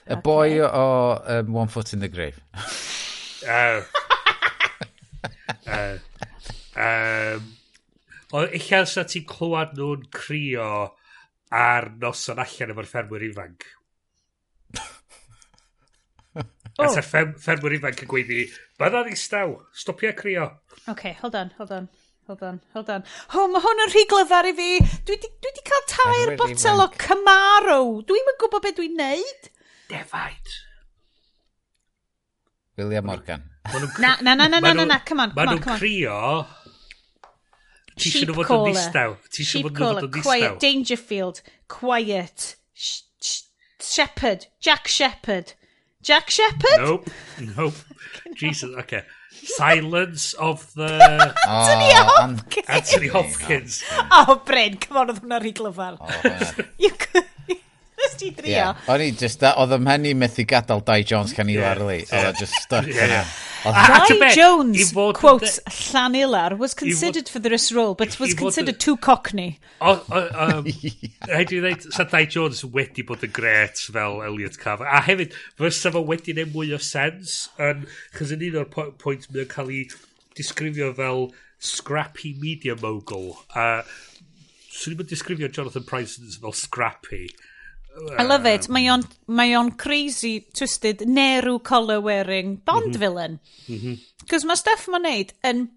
Y 0.07 0.15
boi 0.23 0.59
o 0.63 1.21
um, 1.27 1.53
One 1.53 1.67
Foot 1.67 1.93
in 1.93 1.99
the 1.99 2.07
Grave. 2.07 2.39
Oh. 3.47 3.83
uh, 5.67 5.67
uh, 5.67 5.97
um, 6.79 7.57
O, 8.35 8.43
illa 8.43 8.81
sa 8.83 9.05
ti'n 9.07 9.23
clywed 9.27 9.77
nhw'n 9.77 10.07
crio 10.11 10.71
ar 11.55 11.85
noson 12.01 12.41
allan 12.43 12.73
efo'r 12.73 12.89
ffermwyr 12.89 13.23
ifanc. 13.29 13.67
oh. 16.35 16.89
sa'r 16.91 17.05
fferm, 17.07 17.31
ffermwyr 17.39 17.77
ifanc 17.77 18.03
yn 18.03 18.11
gweiddi, 18.11 18.41
bydda 18.81 19.05
ddistaw, 19.07 19.55
stopia 19.71 20.11
crio. 20.17 20.49
OK, 20.91 21.13
hold 21.21 21.39
on, 21.39 21.55
hold 21.61 21.71
on. 21.77 21.89
Hold 22.27 22.43
on, 22.43 22.59
hold 22.75 22.89
on. 22.91 23.05
Ho, 23.31 23.45
oh, 23.45 23.47
mae 23.47 23.63
hwn 23.63 23.85
yn 23.85 23.91
rhy 23.93 24.01
glyfar 24.11 24.49
i 24.49 24.51
fi. 24.57 24.71
Dwi 25.07 25.15
di, 25.23 25.29
dwi 25.45 25.51
di 25.55 25.61
cael 25.69 25.85
tair 25.87 26.33
botel 26.35 26.83
o 26.83 26.89
Camaro. 26.99 27.77
Dwi'm 28.03 28.31
yn 28.33 28.39
gwybod 28.41 28.65
beth 28.65 28.75
dwi'n 28.81 28.99
neud. 28.99 29.47
Defaid. 29.87 30.57
William 32.75 33.07
Morgan. 33.07 33.47
na, 34.03 34.17
na, 34.19 34.35
na, 34.35 34.51
na, 34.51 34.59
na, 34.59 34.73
na, 34.75 34.83
na, 34.83 34.83
come 34.83 34.83
on, 34.83 34.99
come 34.99 34.99
on, 34.99 34.99
come 35.07 35.23
on. 35.23 35.35
Mae 35.39 35.47
nhw'n 35.55 35.79
crio 35.79 36.19
Ti 37.97 38.09
eisiau 38.11 38.29
nhw 38.29 38.37
fod 38.37 38.53
yn 38.55 38.65
ddistaw. 38.71 39.15
Ti 39.33 39.43
eisiau 39.43 39.67
fod 39.67 39.77
nhw 39.77 39.91
fod 39.91 40.07
yn 40.07 40.11
ddistaw. 40.13 40.31
Quiet, 40.31 40.57
Dangerfield, 40.63 41.41
Quiet, 41.73 42.49
sh 42.77 43.01
sh 43.21 43.43
Shepherd, 43.81 44.47
Jack 44.61 44.87
Shepherd. 44.87 45.53
Jack 46.01 46.29
Shepherd? 46.29 46.79
Nope, 46.79 47.09
nope. 47.57 47.73
Jesus, 48.35 48.69
okay. 48.77 49.01
Silence 49.31 50.33
of 50.33 50.73
the... 50.73 50.87
Oh, 51.47 51.49
Anthony 51.49 51.91
Hopkins! 51.93 52.65
Anthony 52.67 53.07
Hopkins. 53.07 53.83
Oh, 54.11 54.41
Bryn, 54.45 54.77
come 54.77 54.97
on, 55.01 55.11
oedd 55.11 55.21
hwnna 55.23 55.39
rhy 55.43 55.53
glyfar. 55.57 55.97
Oh, 55.99 56.63
you 56.77 56.91
could... 56.91 57.25
Nes 58.07 58.15
ti 58.19 58.31
drio. 58.31 58.55
Yeah. 58.55 58.87
O'n 58.87 59.03
i 59.03 59.11
just, 59.19 59.43
oedd 59.43 59.75
ym 59.75 59.83
mhenni 59.83 60.15
methu 60.15 60.47
gadael 60.47 60.81
Di 60.87 61.03
Jones 61.03 61.35
can 61.35 61.51
i 61.51 61.59
yeah. 61.59 61.67
larly. 61.67 61.99
Oedd 62.07 62.31
o 62.31 62.33
just 62.39 62.55
stuck. 62.63 62.87
Yeah. 62.87 63.27
Di 63.67 64.29
Jones, 64.31 64.93
quote, 64.93 65.59
Llanilar, 65.67 66.57
was 66.57 66.73
considered 66.73 67.27
for 67.27 67.39
this 67.39 67.71
role, 67.71 67.95
but 67.95 68.17
was 68.19 68.33
considered 68.33 68.79
too 68.79 68.95
cockney. 68.95 69.59
Rhaid 69.81 71.51
i 71.51 71.59
ddweud, 71.59 71.87
sa 71.91 72.05
Di 72.07 72.23
Jones 72.31 72.63
wedi 72.63 73.03
bod 73.03 73.25
yn 73.27 73.33
gret 73.35 73.81
fel 73.81 74.21
Elliot 74.23 74.55
Carver. 74.61 74.87
A 74.87 75.01
hefyd, 75.03 75.35
fysa 75.59 75.91
fo 75.91 76.05
wedi 76.07 76.37
neud 76.37 76.53
mwy 76.53 76.71
o 76.77 76.79
sens, 76.79 77.49
chys 78.15 78.31
yn 78.37 78.45
un 78.47 78.61
o'r 78.61 78.69
pwynt 79.01 79.27
mae'n 79.33 79.51
cael 79.51 79.73
ei 79.73 79.83
disgrifio 80.37 80.93
fel 80.95 81.27
scrappy 81.59 82.37
media 82.39 82.77
mogul. 82.79 83.33
A 83.57 83.83
swn 84.77 84.95
i'n 84.95 85.09
disgrifio 85.09 85.51
Jonathan 85.51 85.83
Price 85.89 86.21
fel 86.37 86.55
scrappy. 86.55 87.25
I 88.17 88.23
love 88.23 88.45
it. 88.45 88.67
Mae 88.69 88.89
o'n, 88.91 89.03
mae 89.27 89.55
on 89.57 89.71
crazy, 89.79 90.41
twisted, 90.53 91.03
nerw 91.07 91.57
collar 91.63 91.99
wearing 92.01 92.57
Bond 92.65 92.85
mm 92.85 92.91
-hmm. 92.91 92.99
villain. 92.99 93.39
Mm 93.67 93.79
-hmm. 93.79 93.97
Cos 94.29 94.45
mae 94.45 94.59
stuff 94.59 94.87
mae'n 94.87 95.07
neud 95.07 95.33
yn, 95.43 95.67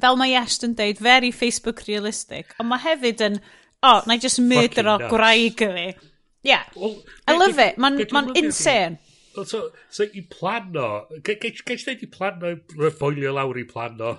fel 0.00 0.16
mae 0.16 0.36
Est 0.36 0.64
yn 0.66 0.74
deud, 0.74 1.00
very 1.00 1.32
Facebook 1.32 1.84
realistic. 1.86 2.54
Ond 2.58 2.68
mae 2.68 2.82
hefyd 2.84 3.24
yn, 3.24 3.40
oh, 3.82 4.02
na 4.06 4.14
i 4.14 4.22
just 4.22 4.38
murder 4.38 4.88
o 4.88 4.98
gwraig 5.08 5.58
fi. 5.58 5.94
Yeah. 6.42 6.64
Well, 6.76 7.02
I 7.26 7.36
love 7.36 7.58
it. 7.58 7.78
Mae'n 7.78 8.06
ma 8.12 8.24
insane. 8.34 8.98
So, 9.44 9.70
so 9.90 10.04
i 10.04 10.22
plan 10.22 10.74
o, 10.76 11.06
gais 11.22 11.84
dweud 11.84 12.02
i 12.02 12.08
plan 12.10 12.42
o, 12.42 12.56
refoilio 12.78 13.32
lawr 13.36 13.58
i 13.58 13.64
plan 13.64 14.00
o. 14.00 14.16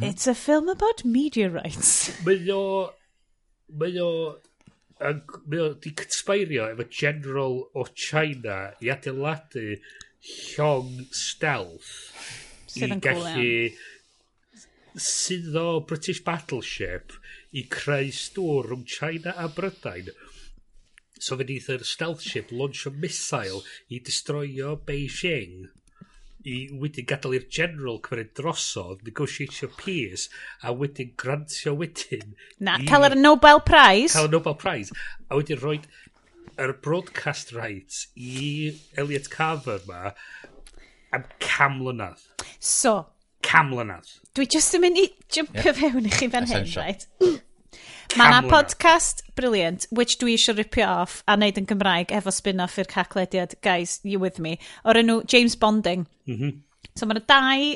It's 0.00 0.26
a 0.26 0.34
film 0.34 0.68
about 0.68 1.04
meteorites. 1.04 2.12
Mae 2.24 2.50
o, 2.54 2.62
mae 3.78 3.98
o, 4.00 4.10
yn, 5.08 5.22
mae 5.50 5.64
o 5.64 5.72
di 5.84 5.92
cytsbeirio 5.98 6.68
efo 6.72 6.86
General 7.00 7.58
o 7.74 7.86
China 8.06 8.58
i 8.84 8.92
adeiladu 8.94 9.66
llong 10.22 11.08
stealth 11.16 11.92
Sydd 12.72 12.94
i 12.96 13.00
gallu 13.04 13.54
sydd 15.06 15.56
o 15.58 15.80
British 15.88 16.22
Battleship 16.24 17.16
i 17.56 17.64
creu 17.74 18.12
stŵr 18.16 18.68
rhwng 18.70 18.86
China 18.88 19.34
a 19.44 19.48
Brydain. 19.56 20.08
So 21.18 21.36
fe 21.40 21.46
neith 21.48 21.68
yr 21.74 21.84
stealth 21.88 22.24
ship 22.24 22.52
launch 22.52 22.86
a 22.88 22.92
missile 23.04 23.60
i 23.92 24.00
destroio 24.08 24.74
Beijing 24.88 25.68
i 26.48 26.56
wedyn 26.82 27.06
gadael 27.08 27.36
i'r 27.38 27.48
general 27.52 28.00
cymryd 28.04 28.32
drosodd, 28.38 29.04
negotiatio'r 29.06 29.74
peace, 29.78 30.28
a 30.62 30.74
wedyn 30.76 31.12
grantio 31.20 31.74
wedyn... 31.78 32.34
Na, 32.58 32.78
i, 32.78 32.88
cael 32.88 33.08
yr 33.10 33.18
Nobel 33.18 33.62
Prize. 33.66 34.14
Cael 34.16 34.30
y 34.30 34.34
Nobel 34.34 34.58
Prize. 34.60 34.94
A 35.28 35.38
wedyn 35.38 35.60
rhoi 35.62 35.78
yr 36.60 36.74
broadcast 36.84 37.54
rights 37.56 38.08
i 38.16 38.74
Elliot 38.98 39.30
Carver 39.32 39.80
ma 39.88 40.12
am 41.12 41.24
cam 41.38 41.78
mlynedd. 41.80 42.20
So. 42.58 43.06
Cam 43.42 43.72
mlynedd. 43.72 44.10
Dwi 44.36 44.46
jyst 44.50 44.76
yn 44.78 44.84
mynd 44.84 45.00
i 45.00 45.08
jumpio 45.32 45.72
yeah. 45.72 45.80
fewn 45.80 46.06
i 46.08 46.12
chi 46.12 46.28
fan 46.32 46.46
hyn, 46.50 46.68
right? 46.76 47.08
Mae 48.16 48.28
yna 48.28 48.42
podcast 48.50 49.22
brilliant, 49.38 49.86
which 49.90 50.18
dwi 50.20 50.34
eisiau 50.36 50.56
ripio 50.58 50.88
off 51.02 51.22
a 51.26 51.36
wneud 51.38 51.60
yn 51.60 51.68
Gymraeg 51.70 52.12
efo 52.12 52.32
spin-off 52.34 52.76
i'r 52.80 52.90
caclediad 52.90 53.54
Guys, 53.64 54.00
You 54.04 54.20
With 54.20 54.40
Me, 54.42 54.58
o'r 54.84 55.00
enw 55.00 55.22
James 55.32 55.56
Bonding. 55.56 56.04
Mm 56.28 56.38
-hmm. 56.38 56.58
So 56.94 57.08
mae 57.08 57.16
yna 57.16 57.24
dau 57.32 57.70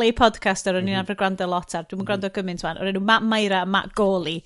LA 0.00 0.12
podcaster 0.16 0.74
o'n 0.74 0.84
mm 0.84 0.88
-hmm. 0.88 0.96
i'n 0.96 1.04
arfer 1.04 1.20
gwrando 1.20 1.48
lot 1.48 1.74
ar, 1.74 1.84
dwi'n 1.84 1.96
mm 1.96 2.02
-hmm. 2.02 2.08
gwrando 2.10 2.32
gymaint 2.36 2.64
fan, 2.66 2.80
o'r 2.80 2.92
enw 2.92 3.04
Matt 3.12 3.24
Myra 3.24 3.62
a 3.62 3.70
Matt 3.76 3.94
Goley. 3.94 4.42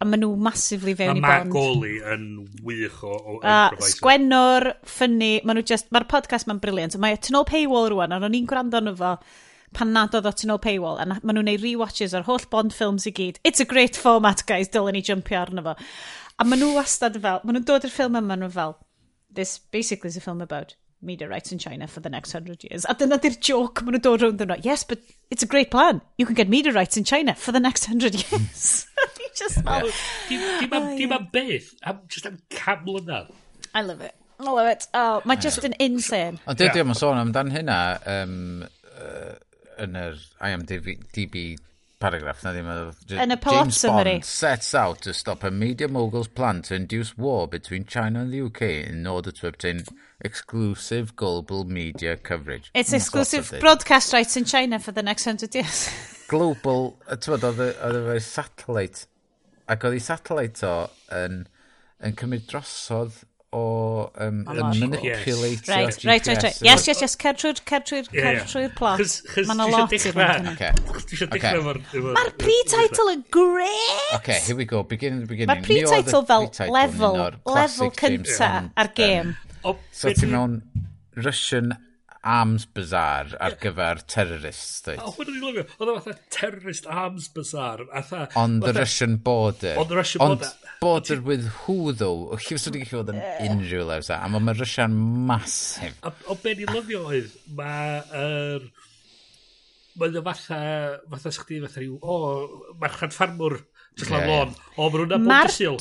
A 0.00 0.04
maen 0.04 0.20
nhw 0.20 0.36
massively 0.36 0.94
fewn 0.98 1.16
i 1.16 1.20
Matt 1.20 1.44
bond. 1.44 1.54
Mae 1.54 1.64
Matt 1.64 1.80
Goley 1.80 1.96
yn 2.14 2.24
wych 2.66 3.00
o... 3.04 3.14
o 3.14 3.40
a 3.40 3.70
sgwennwr, 3.78 4.74
ffynnu, 4.84 5.32
maen 5.44 5.60
nhw 5.60 5.64
just, 5.72 5.88
mae'r 5.94 6.08
podcast 6.10 6.50
ma'n 6.50 6.60
briliant. 6.60 6.98
Mae 7.00 7.16
tynol 7.16 7.46
paywall 7.48 7.88
rwan, 7.92 8.12
ond 8.12 8.28
o'n 8.28 8.36
i'n 8.36 8.48
gwrando 8.50 8.82
yn 8.82 8.96
fo, 8.98 9.16
pan 9.74 9.92
nad 9.94 10.14
oedd 10.16 10.28
o 10.28 10.32
tu 10.34 10.48
ôl 10.50 10.60
paywall, 10.62 11.00
a 11.02 11.06
maen 11.08 11.36
nhw'n 11.36 11.50
neud 11.50 11.64
rewatches 11.64 12.14
o'r 12.16 12.26
holl 12.28 12.46
Bond 12.52 12.74
films 12.76 13.08
i 13.10 13.12
gyd. 13.14 13.40
It's 13.44 13.62
a 13.62 13.68
great 13.68 13.98
format, 14.00 14.44
guys, 14.46 14.70
dylen 14.72 14.96
ni 14.96 15.02
jumpio 15.04 15.40
arno 15.40 15.64
fo. 15.66 15.74
A 16.38 16.46
maen 16.46 16.62
nhw 16.62 16.72
wastad 16.78 17.18
fel, 17.20 17.42
maen 17.44 17.58
nhw'n 17.58 17.68
dod 17.68 17.86
i'r 17.86 17.94
ffilm 17.94 18.16
yma, 18.16 18.24
maen 18.30 18.44
nhw 18.46 18.54
fel, 18.54 18.78
this 19.34 19.58
basically 19.58 20.08
is 20.08 20.16
a 20.16 20.24
film 20.24 20.40
about 20.40 20.76
meteorites 21.04 21.52
in 21.52 21.58
China 21.58 21.86
for 21.86 22.00
the 22.00 22.08
next 22.08 22.32
100 22.34 22.64
years. 22.64 22.86
A 22.88 22.94
dyna 22.94 23.18
di'r 23.20 23.38
joke 23.38 23.84
maen 23.84 23.98
nhw'n 23.98 24.06
dod 24.08 24.24
rownd 24.24 24.44
yno. 24.46 24.58
Yes, 24.64 24.84
but 24.88 25.04
it's 25.30 25.46
a 25.46 25.50
great 25.50 25.70
plan. 25.70 26.00
You 26.18 26.26
can 26.26 26.34
get 26.34 26.48
meteorites 26.48 26.96
in 26.96 27.04
China 27.04 27.34
for 27.34 27.52
the 27.52 27.60
next 27.60 27.88
100 27.88 28.14
years. 28.24 28.86
Fi 29.18 29.30
just 29.36 29.62
fel... 29.62 29.90
Dim 30.28 31.12
am 31.12 31.28
beth, 31.32 31.74
am 31.82 32.04
just 32.08 32.26
am 32.26 32.38
cam 32.50 32.86
mlynedd. 32.86 33.32
I 33.74 33.82
love 33.82 34.00
it. 34.00 34.14
I 34.38 34.42
love 34.44 34.66
it. 34.66 34.86
Oh, 34.94 35.22
mae 35.24 35.36
just 35.36 35.64
yn 35.66 35.76
insane. 35.82 36.40
Ond 36.50 36.58
dwi 36.58 36.70
ddim 36.72 36.90
yn 36.90 36.98
sôn 36.98 37.20
amdan 37.20 37.52
hynna, 37.54 37.78
um, 38.10 38.64
uh, 38.94 39.34
yn 39.82 39.96
yr 39.98 40.18
IMDb 40.44 41.56
paragraff 42.04 42.42
na 42.44 42.52
ddim 42.52 42.68
Yn 43.22 43.32
y 43.32 43.36
plot 43.40 43.54
James 43.56 43.78
summary. 43.80 44.16
Bond 44.18 44.28
sets 44.28 44.74
out 44.74 45.00
to 45.06 45.14
stop 45.14 45.44
a 45.44 45.50
media 45.50 45.88
mogul's 45.88 46.28
plan 46.28 46.60
to 46.62 46.74
induce 46.74 47.16
war 47.16 47.46
between 47.48 47.84
China 47.84 48.20
and 48.20 48.32
the 48.32 48.42
UK 48.42 48.62
in 48.90 49.06
order 49.06 49.30
to 49.32 49.46
obtain 49.48 49.84
exclusive 50.20 51.14
global 51.16 51.64
media 51.64 52.16
coverage. 52.16 52.70
It's 52.74 52.90
mm, 52.90 53.00
exclusive 53.00 53.54
broadcast 53.60 54.12
rights 54.12 54.36
in 54.36 54.44
China 54.44 54.78
for 54.78 54.92
the 54.92 55.02
next 55.02 55.26
100 55.26 55.54
years. 55.54 55.88
global, 56.28 56.94
ti'n 57.08 57.36
oedd 57.36 57.44
oedd 57.60 58.24
satellite, 58.24 59.06
ac 59.70 59.84
oedd 59.86 59.96
ei 59.98 60.02
satellite 60.02 60.64
o 60.66 60.74
yn, 61.14 61.44
yn 62.04 62.16
cymryd 62.20 62.48
drosodd 62.50 63.22
o 63.54 64.10
um, 64.18 64.42
manipulator. 64.44 65.04
Yes. 65.04 65.68
Right, 65.68 65.88
GPS. 65.88 66.06
right, 66.06 66.26
right, 66.26 66.42
right. 66.42 66.58
Yes, 66.62 66.86
yes, 66.88 67.00
yes, 67.04 67.14
cer 67.14 67.36
trwy'r 67.38 67.60
cer 67.60 67.64
certrwy'r, 67.70 68.08
certrwy'r, 68.10 68.40
certrwy'r 68.40 68.74
plot. 68.74 69.02
Mae'n 69.50 69.62
a 69.62 69.68
lot 69.70 69.94
i'r 69.94 70.18
mynd. 70.18 70.50
Okay. 70.54 70.72
okay. 71.28 71.54
Mae'r 72.18 72.32
pre-title 72.40 73.12
yn 73.14 73.24
great! 73.38 74.10
Okay, 74.18 74.40
here 74.48 74.58
we 74.58 74.66
go, 74.66 74.82
beginning 74.82 75.22
the 75.22 75.30
beginning. 75.30 75.54
Mae'r 75.54 75.66
pre-title 75.68 76.26
fel 76.26 76.50
level, 76.74 77.20
level 77.46 77.94
cynta 78.00 78.50
ar 78.74 78.92
game. 78.98 79.36
So 79.94 80.10
ti'n 80.10 80.34
mewn 80.34 80.58
Russian 81.14 81.76
arms 82.24 82.64
bazaar 82.76 83.34
ar 83.40 83.56
gyfer 83.60 84.00
terrorists. 84.10 84.82
Dweud. 84.86 85.02
O, 85.04 85.12
hwn 85.16 85.32
i'n 85.32 85.44
lyfio. 85.44 85.64
Oedd 85.78 85.92
o 85.92 85.96
fatha 85.98 86.14
terrorist 86.34 86.88
arms 86.90 87.28
bazaar. 87.34 87.84
Atha, 88.00 88.28
on 88.40 88.58
the 88.64 88.72
Russian 88.76 89.18
border. 89.28 89.74
On 89.80 89.88
the 89.90 89.98
Russian 90.00 90.24
Ond 90.24 90.40
border. 90.40 90.72
border 90.80 91.20
with 91.20 91.50
who, 91.64 91.92
though? 91.92 92.30
O 92.32 92.40
chi 92.40 92.56
fysa 92.56 92.72
wedi 92.72 92.84
gallu 92.84 93.02
bod 93.02 93.14
yn 93.14 93.22
unrhyw 93.50 93.84
lewsa. 93.90 94.22
A 94.24 94.32
mae 94.32 94.56
Russian 94.58 94.96
massive. 95.28 95.94
A, 96.02 96.14
o 96.32 96.38
be 96.40 96.56
ni'n 96.58 96.74
lyfio 96.74 97.04
oedd, 97.10 97.38
mae... 97.60 98.02
Er, 98.24 98.72
Mae'n 99.94 100.16
fatha, 100.26 100.56
fatha 101.06 101.30
sgdi, 101.30 101.60
fatha 101.62 101.78
rhyw, 101.78 102.00
o, 102.02 102.14
oh, 102.16 102.88
ffarmwr 103.14 103.60
Just 103.96 104.10
like 104.10 104.26
lon. 104.26 104.54
O, 104.76 104.88
mae 104.90 105.04
nhw'n 105.04 105.12
na 105.12 105.18
bob 105.22 105.50
dysil. 105.50 105.76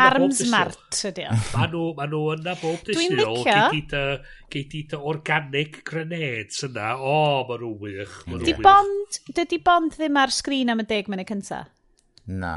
Arms 0.00 0.40
mart 0.48 1.00
ydy 1.10 1.26
o. 1.28 1.36
Mae 1.52 1.68
nhw, 1.72 1.84
ma 1.98 2.06
nhw 2.08 2.20
yna 2.36 2.54
bob 2.60 2.82
dysil. 2.86 3.16
Dwi'n 3.18 3.40
licio. 3.44 4.04
Gei 4.50 4.64
di 4.72 4.82
dy 4.88 5.00
organic 5.12 5.80
grenades 5.88 6.64
yna. 6.68 6.94
O, 6.96 7.16
mae 7.48 7.60
nhw 7.60 7.72
wych. 7.82 8.18
Ma 8.30 8.40
Di 8.40 8.54
bond, 8.56 9.20
dydy 9.36 9.60
bond 9.64 9.96
ddim 9.98 10.20
ar 10.20 10.32
sgrin 10.32 10.72
am 10.72 10.80
y 10.80 10.88
deg 10.88 11.10
mynd 11.12 11.24
y 11.24 11.28
cynta? 11.28 11.64
Na. 12.32 12.54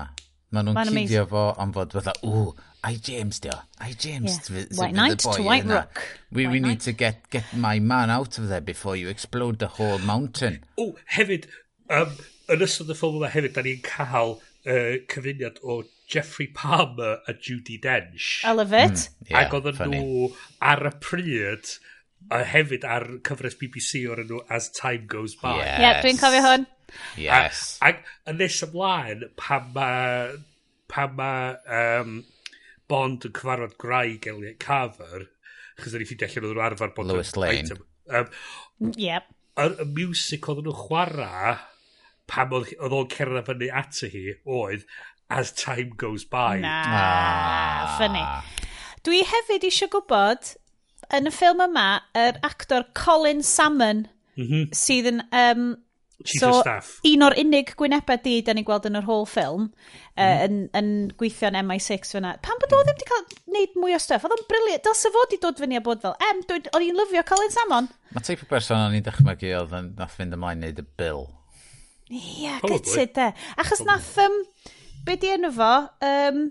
Mae 0.54 0.68
nhw'n 0.70 0.94
cydio 0.94 1.26
fo 1.32 1.50
am 1.60 1.74
fod 1.76 1.96
fatha, 1.98 2.14
ww, 2.24 2.54
I 2.84 2.98
James 3.00 3.40
dio. 3.40 3.56
I 3.80 3.94
James. 3.98 4.50
Yeah. 4.52 4.66
White 4.76 4.94
Knight 4.94 5.20
to 5.20 5.42
White 5.42 5.66
Rook. 5.66 6.02
We, 6.32 6.48
we 6.48 6.60
need 6.60 6.82
to 6.82 6.92
get, 6.92 7.30
get 7.30 7.46
my 7.56 7.80
man 7.80 8.10
out 8.12 8.38
of 8.38 8.50
there 8.50 8.62
before 8.62 8.96
you 8.96 9.08
explode 9.08 9.60
the 9.60 9.68
whole 9.68 10.00
mountain. 10.00 10.64
O, 10.78 10.94
hefyd, 11.16 11.48
um, 11.90 12.12
yn 12.52 12.66
ystod 12.68 12.92
y 12.92 12.98
ffilm 13.00 13.22
yma 13.22 13.32
hefyd, 13.32 13.56
da 13.56 13.64
ni'n 13.66 13.80
cael 13.88 14.36
uh, 14.68 15.00
cyfuniad 15.12 15.60
o 15.64 15.82
Jeffrey 16.08 16.48
Palmer 16.48 17.22
a 17.28 17.34
Judy 17.34 17.80
Dench. 17.80 18.44
I 18.44 18.52
love 18.52 18.74
it. 18.74 18.92
Mm, 18.92 19.30
yeah, 19.30 19.42
Ac 19.42 19.58
oedden 19.58 19.96
nhw 19.96 20.30
ar 20.62 20.86
y 20.90 20.94
pryd, 21.04 21.74
a 22.32 22.44
hefyd 22.48 22.86
ar 22.88 23.08
cyfres 23.28 23.58
BBC 23.60 24.06
o'r 24.12 24.24
enw 24.24 24.44
As 24.54 24.70
Time 24.76 25.08
Goes 25.12 25.36
By. 25.40 25.58
Yes. 25.60 25.84
Yeah, 25.84 26.00
dwi'n 26.06 26.22
cofio 26.22 26.46
hwn. 26.46 26.68
Yes. 27.20 27.64
Ac 27.84 28.04
yn 28.30 28.40
nes 28.40 28.60
ymlaen, 28.68 29.28
pan 29.40 29.72
mae 29.76 30.38
pan 30.94 31.16
ma, 31.18 31.34
um, 31.66 32.22
Bond 32.92 33.26
yn 33.26 33.34
cyfarfod 33.34 33.78
graig 33.82 34.28
Elliot 34.30 34.60
Carver, 34.62 35.28
chos 35.80 35.96
o'n 35.96 36.04
i 36.04 36.08
ffeindio 36.08 36.28
allan 36.28 36.46
oedd 36.46 36.58
nhw'n 36.58 36.66
arfer 36.68 36.92
bod... 36.94 37.10
Lewis 37.10 37.34
Lane. 37.40 37.64
Item, 37.64 37.86
um, 38.12 38.92
yep. 39.00 39.32
Y, 39.58 39.70
y 39.82 39.88
music 39.96 40.50
oedd 40.52 40.62
nhw 40.66 40.76
chwarae 40.84 41.56
pam 42.32 42.54
oedd 42.56 42.74
oedd 42.80 42.96
o'n 43.00 43.10
cerdded 43.12 43.48
fyny 43.50 43.70
at 43.82 44.00
hi 44.14 44.26
oedd 44.46 44.86
as 45.34 45.52
time 45.52 45.94
goes 45.98 46.26
by. 46.26 46.60
Na, 46.62 46.82
ah. 46.88 47.96
ffynnu. 47.98 48.26
Dwi 49.04 49.24
hefyd 49.28 49.66
eisiau 49.68 49.92
gwybod, 49.92 50.54
yn 51.18 51.28
y 51.30 51.34
ffilm 51.34 51.64
yma, 51.66 51.88
yr 52.18 52.38
actor 52.46 52.86
Colin 52.98 53.44
Salmon, 53.44 54.06
mm 54.38 54.46
-hmm. 54.46 54.70
sydd 54.78 55.12
yn... 55.14 55.26
Um, 55.32 55.74
Chief 56.24 56.40
so, 56.40 56.50
of 56.54 56.62
Staff. 56.62 56.90
Un 57.04 57.26
o'r 57.26 57.34
unig 57.42 57.74
gwynebau 57.76 58.16
di, 58.24 58.38
da 58.48 58.54
ni'n 58.56 58.64
gweld 58.64 58.86
yn 58.88 58.96
yr 58.96 59.04
whole 59.10 59.26
ffilm, 59.28 59.66
mm. 59.74 60.22
uh, 60.24 60.38
yn, 60.46 60.62
yn 60.80 60.92
gweithio 61.20 61.50
yn 61.50 61.58
MI6 61.68 62.16
fyna. 62.16 62.38
Pan 62.46 62.62
bod 62.62 62.78
o 62.78 62.80
ddim 62.80 62.96
wedi 62.96 63.10
cael 63.10 63.26
neud 63.58 63.76
mwy 63.82 63.98
o 63.98 64.00
stuff? 64.00 64.24
Oedd 64.24 64.38
o'n 64.38 64.48
briliant. 64.48 64.86
Dylse 64.86 65.12
fod 65.12 65.36
i 65.36 65.42
dod 65.44 65.60
fyny 65.60 65.82
a 65.82 65.84
bod 65.84 66.06
fel, 66.06 66.16
em, 66.30 66.40
oedd 66.54 66.86
i'n 66.86 67.02
lyfio 67.02 67.26
Colin 67.28 67.52
Salmon. 67.52 67.92
Mae 68.14 68.24
teip 68.24 68.46
o 68.46 68.48
berson 68.54 68.86
o'n 68.86 68.96
i'n 68.96 69.04
dychmygu 69.04 69.52
oedd 69.60 69.76
yn 69.82 69.96
nath 70.00 70.16
fynd 70.16 70.38
ymlaen 70.38 70.64
neud 70.64 70.80
y 70.80 70.88
bil 71.02 71.26
Ie, 72.12 72.20
yeah, 72.44 72.60
gytid 72.64 73.14
de. 73.16 73.30
Achos 73.56 73.80
Probably. 73.80 73.88
nath, 73.94 74.18
um, 74.26 74.38
be 75.08 75.16
di 75.20 75.32
enw 75.34 75.52
fo, 75.56 75.72
um, 76.04 76.46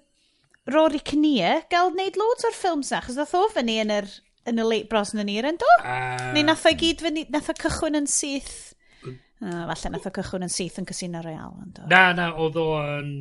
Rory 0.73 1.01
Kinnear 1.03 1.65
gael 1.73 1.91
wneud 1.93 2.17
loads 2.21 2.47
o'r 2.47 2.55
ffilms 2.57 2.93
na, 2.93 3.01
achos 3.03 3.19
nath 3.19 3.35
o 3.35 3.47
fyny 3.53 3.81
yn 3.83 3.93
yr, 3.93 4.09
yn 4.49 4.63
y 4.63 4.67
late 4.67 4.89
bros 4.91 5.13
yn 5.15 5.25
y 5.25 5.27
nir 5.29 5.49
endo. 5.51 5.69
Uh, 5.83 6.31
Neu 6.37 6.47
nath 6.47 6.65
o 6.69 6.73
gyd 6.79 7.03
fyny, 7.05 7.27
nath 7.35 7.51
o 7.53 7.57
cychwyn 7.59 7.99
yn 8.01 8.09
syth. 8.11 8.55
Uh, 9.43 9.65
falle 9.67 9.91
nath 9.91 10.07
o 10.07 10.15
cychwyn 10.15 10.47
yn 10.47 10.53
syth 10.55 10.79
yn 10.79 10.87
Casino 10.89 11.23
Real 11.27 11.57
endo. 11.65 11.85
Na, 11.91 12.05
na, 12.17 12.31
oedd 12.39 12.59
o 12.63 12.67
yn 12.79 13.13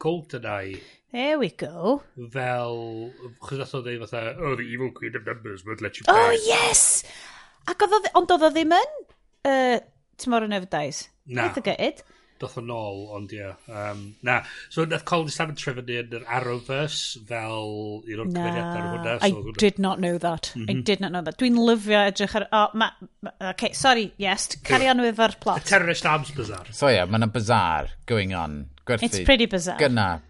GoldenEye. 0.00 0.80
There 1.10 1.40
we 1.40 1.48
go. 1.50 2.02
Fel, 2.30 2.76
chos 3.42 3.58
nath 3.58 3.72
o 3.74 3.80
ddeud 3.82 4.04
fatha, 4.04 4.36
oh, 4.38 4.54
the 4.60 4.68
evil 4.68 4.92
queen 4.94 5.16
of 5.18 5.24
numbers 5.26 5.64
would 5.66 5.80
let 5.82 5.98
you 5.98 6.04
pass. 6.06 6.14
Oh, 6.14 6.36
yes! 6.46 6.84
Ac 7.68 7.82
oedd 7.82 7.96
o, 7.96 8.02
ond 8.20 8.36
oedd 8.36 8.44
o 8.46 8.52
ddim 8.54 8.76
yn, 8.76 8.92
uh, 9.48 9.80
Tomorrow 10.20 10.52
Never 10.52 10.68
Dies. 10.68 11.08
Na. 11.30 11.50
Eitha 11.50 11.62
gyd. 11.66 12.02
Doth 12.40 12.56
o'n 12.56 12.70
ôl, 12.72 13.02
ond 13.12 13.32
ie. 13.36 13.50
Um, 13.68 13.98
na. 14.24 14.38
So, 14.72 14.86
nath 14.88 15.04
Colin 15.08 15.28
Salmon 15.32 15.58
trefynu 15.60 15.98
yn 16.00 16.14
yr 16.16 16.24
Arrowverse 16.38 17.20
fel 17.28 17.66
un 18.00 18.22
o'r 18.24 18.30
cyfeiriadau 18.30 18.86
hwnna. 18.86 19.16
So 19.18 19.28
I 19.28 19.34
hwnna. 19.36 19.56
did 19.60 19.80
not 19.86 20.00
know 20.00 20.16
that. 20.24 20.50
Mm 20.54 20.62
-hmm. 20.62 20.70
I 20.70 20.74
mhm. 20.78 20.84
did 20.88 21.04
not 21.04 21.12
know 21.12 21.22
that. 21.26 21.36
Dwi'n 21.42 21.60
lyfio 21.68 22.00
edrych 22.08 22.36
ar... 22.40 22.48
Oh, 22.56 22.72
ma... 22.72 22.90
Okay, 23.52 23.74
sorry, 23.76 24.12
yes. 24.16 24.48
Carry 24.64 24.88
on 24.88 25.04
efo'r 25.04 25.36
plot. 25.44 25.64
The 25.64 25.76
terrorist 25.76 26.06
arms 26.06 26.32
bazaar. 26.32 26.72
So, 26.72 26.88
ie, 26.88 26.96
yeah, 26.96 27.10
mae 27.10 27.20
yna 27.20 27.28
bazaar 27.34 27.92
going 28.06 28.32
on 28.34 28.62
gwerthu. 28.86 29.08
It's 29.08 29.20
pretty 29.20 29.46
bizarre. 29.46 29.78
Gynna, 29.78 30.22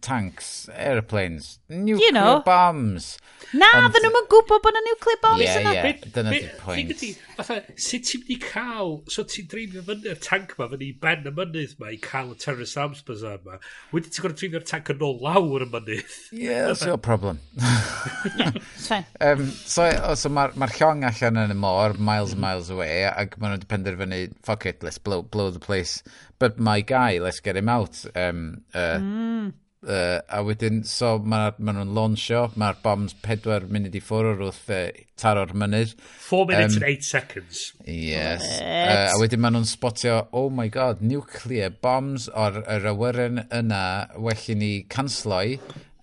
tanks, 0.00 0.68
airplanes, 0.72 1.58
nuclear 1.68 2.06
you 2.06 2.12
know. 2.12 2.42
bombs. 2.44 3.18
Na, 3.52 3.68
Ond... 3.78 3.94
dyn 3.94 4.04
nhw'n 4.04 4.26
gwybod 4.32 4.62
bod 4.64 4.76
yna 4.76 4.82
nuclear 4.86 5.18
bombs 5.22 5.42
yeah, 5.44 5.58
yna. 5.60 5.72
Yeah, 5.76 6.06
dyna 6.14 6.32
di 6.32 6.40
pwynt. 6.60 6.92
Ydy, 6.94 7.10
fatha, 7.36 7.58
sut 7.80 8.06
ti'n 8.08 8.22
mynd 8.22 8.32
i 8.32 8.38
cael, 8.42 8.94
so 9.12 9.24
ti'n 9.28 9.48
dreifio 9.52 9.84
fyny'r 9.86 10.20
tank 10.24 10.54
ma 10.58 10.68
fyny 10.72 10.90
ben 11.02 11.28
y 11.28 11.32
mynydd 11.36 11.74
ma 11.80 11.92
i 11.92 11.98
cael 12.04 12.32
y 12.32 12.38
terrorist 12.40 12.80
arms 12.80 13.04
bazaar 13.08 13.40
ma. 13.46 13.60
Wedi 13.92 14.12
ti'n 14.12 14.26
gwrdd 14.26 14.40
dreifio'r 14.42 14.66
tank 14.68 14.92
yn 14.94 15.04
ôl 15.04 15.20
lawr 15.24 15.64
y 15.64 15.70
mynydd. 15.72 16.16
yeah, 16.32 16.68
that's 16.68 16.84
your 16.88 17.00
problem. 17.00 17.40
yeah, 17.60 18.52
it's 18.56 18.88
fine. 18.88 19.04
Um, 19.20 19.50
so, 19.50 19.84
so 20.16 20.30
mae'r 20.32 20.54
ma 20.60 20.68
llong 20.70 21.02
allan 21.08 21.40
yn 21.42 21.52
y 21.52 21.56
môr, 21.58 21.96
miles 21.98 22.32
and 22.36 22.40
miles 22.40 22.70
away, 22.72 23.02
ac 23.08 23.36
maen 23.36 23.52
nhw 23.52 23.58
wedi 23.58 23.68
penderfynu, 23.72 24.20
fuck 24.46 24.64
it, 24.68 24.82
let's 24.86 24.98
blow, 24.98 25.22
blow 25.22 25.50
the 25.50 25.60
place 25.60 26.02
but 26.38 26.58
my 26.58 26.80
guy, 26.80 27.18
let's 27.18 27.40
get 27.40 27.56
him 27.56 27.68
out. 27.68 28.04
Um, 28.14 28.62
uh, 28.74 28.98
mm. 28.98 29.52
uh, 29.86 30.20
a 30.28 30.42
wedyn, 30.44 30.84
so 30.86 31.18
mae 31.18 31.52
ma 31.58 31.74
nhw'n 31.74 31.94
launchio, 31.96 32.44
mae'r 32.58 32.78
bombs 32.84 33.16
pedwar 33.24 33.66
munud 33.70 33.96
i 33.98 34.02
ffwrdd 34.02 34.44
wrth 34.46 34.70
uh, 34.74 34.84
taro'r 35.18 35.54
mynydd. 35.58 35.96
4 36.28 36.46
minutes 36.50 36.76
um, 36.76 36.82
and 36.82 36.90
8 36.92 37.04
seconds. 37.04 37.64
Yes. 37.84 38.46
What? 38.46 38.62
Uh, 38.62 39.10
a 39.16 39.20
wedyn 39.22 39.42
mae 39.42 39.56
nhw'n 39.56 39.68
spotio, 39.68 40.22
oh 40.32 40.48
my 40.54 40.68
god, 40.72 41.02
nuclear 41.02 41.74
bombs 41.74 42.30
o'r 42.30 42.62
yr 42.64 42.88
awyren 42.94 43.44
yna 43.48 43.84
well 44.16 44.48
i 44.48 44.58
ni 44.58 44.72
cansloi. 44.90 45.58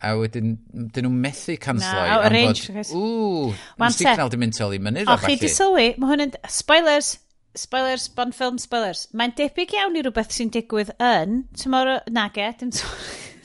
A 0.05 0.11
wedyn, 0.19 0.57
dyn 0.93 1.07
nhw'n 1.07 1.21
methu 1.23 1.55
cansloi. 1.57 2.09
Na, 2.11 2.19
o'r 2.25 2.35
range. 2.35 2.67
Ww, 2.91 3.55
signal 3.95 4.29
di 4.29 4.37
mynd 4.41 4.59
i 4.59 4.81
mynydd. 4.83 5.09
O, 5.09 5.15
chi 5.23 5.39
di 5.39 5.49
sylwi, 5.49 5.93
mae 5.95 6.11
hwn 6.11 6.27
yn, 6.27 6.35
spoilers, 6.51 7.15
spoilers, 7.59 8.07
bon 8.15 8.33
film, 8.35 8.57
spoilers. 8.61 9.07
Mae'n 9.15 9.35
debyg 9.37 9.75
iawn 9.77 9.97
i 9.97 10.03
rhywbeth 10.05 10.33
sy'n 10.35 10.51
digwydd 10.53 10.93
yn 11.01 11.45
Tomorrow... 11.61 12.01
Nage, 12.11 12.51
dim 12.59 12.73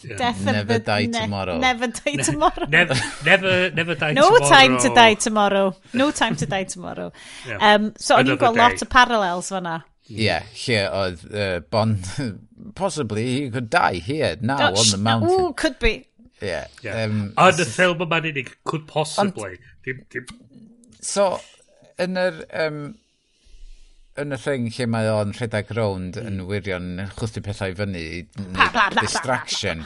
Death 0.00 0.44
Yeah. 0.46 0.52
never 0.52 0.78
die 0.78 1.06
ne 1.06 1.20
tomorrow. 1.20 1.58
Never 1.58 1.86
die 1.88 2.16
tomorrow. 2.16 2.66
Ne 2.70 2.88
never, 3.24 3.70
never 3.70 3.94
die 3.94 4.12
no 4.12 4.22
tomorrow. 4.22 4.40
No 4.40 4.48
time 4.48 4.78
to 4.78 4.94
die 4.94 5.14
tomorrow. 5.14 5.76
No 5.92 6.10
time 6.10 6.36
to 6.36 6.46
die 6.46 6.64
tomorrow. 6.64 7.12
yeah. 7.46 7.74
um, 7.74 7.92
so, 7.98 8.16
o'n 8.16 8.30
i'n 8.32 8.38
gweld 8.40 8.56
lot 8.56 8.80
o 8.80 8.88
parallels 8.88 9.50
fanna. 9.52 9.74
Ie, 10.08 10.24
yeah, 10.24 10.46
lle 10.64 10.78
oedd 11.02 11.26
uh, 11.30 11.58
Bond, 11.70 12.08
possibly 12.80 13.26
he 13.26 13.50
could 13.50 13.68
die 13.70 14.00
here, 14.00 14.36
now 14.40 14.72
on 14.72 14.88
the 14.90 14.96
mountain. 14.98 15.30
Ooh, 15.30 15.52
could 15.52 15.78
be. 15.78 16.08
Yeah. 16.40 16.66
yeah. 16.82 17.04
Um, 17.04 17.34
Ond 17.36 17.60
y 17.60 17.68
ffilm 17.68 18.00
yma'n 18.06 18.30
unig, 18.32 18.54
could 18.64 18.88
possibly. 18.88 19.60
Dim, 19.84 20.02
dim. 20.10 20.32
So, 21.04 21.34
yn 22.00 22.18
yr... 22.20 22.42
Um, 22.64 22.82
yn 24.20 24.36
y 24.36 24.38
thing 24.40 24.68
lle 24.76 24.86
mae 24.90 25.08
o'n 25.12 25.34
rhedeg 25.36 25.72
rownd 25.76 26.18
mm. 26.20 26.28
yn 26.28 26.44
wirion 26.48 26.92
yn 27.04 27.10
chwthu 27.16 27.42
pethau 27.46 27.74
fyny 27.78 28.04
pa, 28.36 28.68
pa, 28.68 28.84
pa, 28.94 29.00
distraction. 29.00 29.82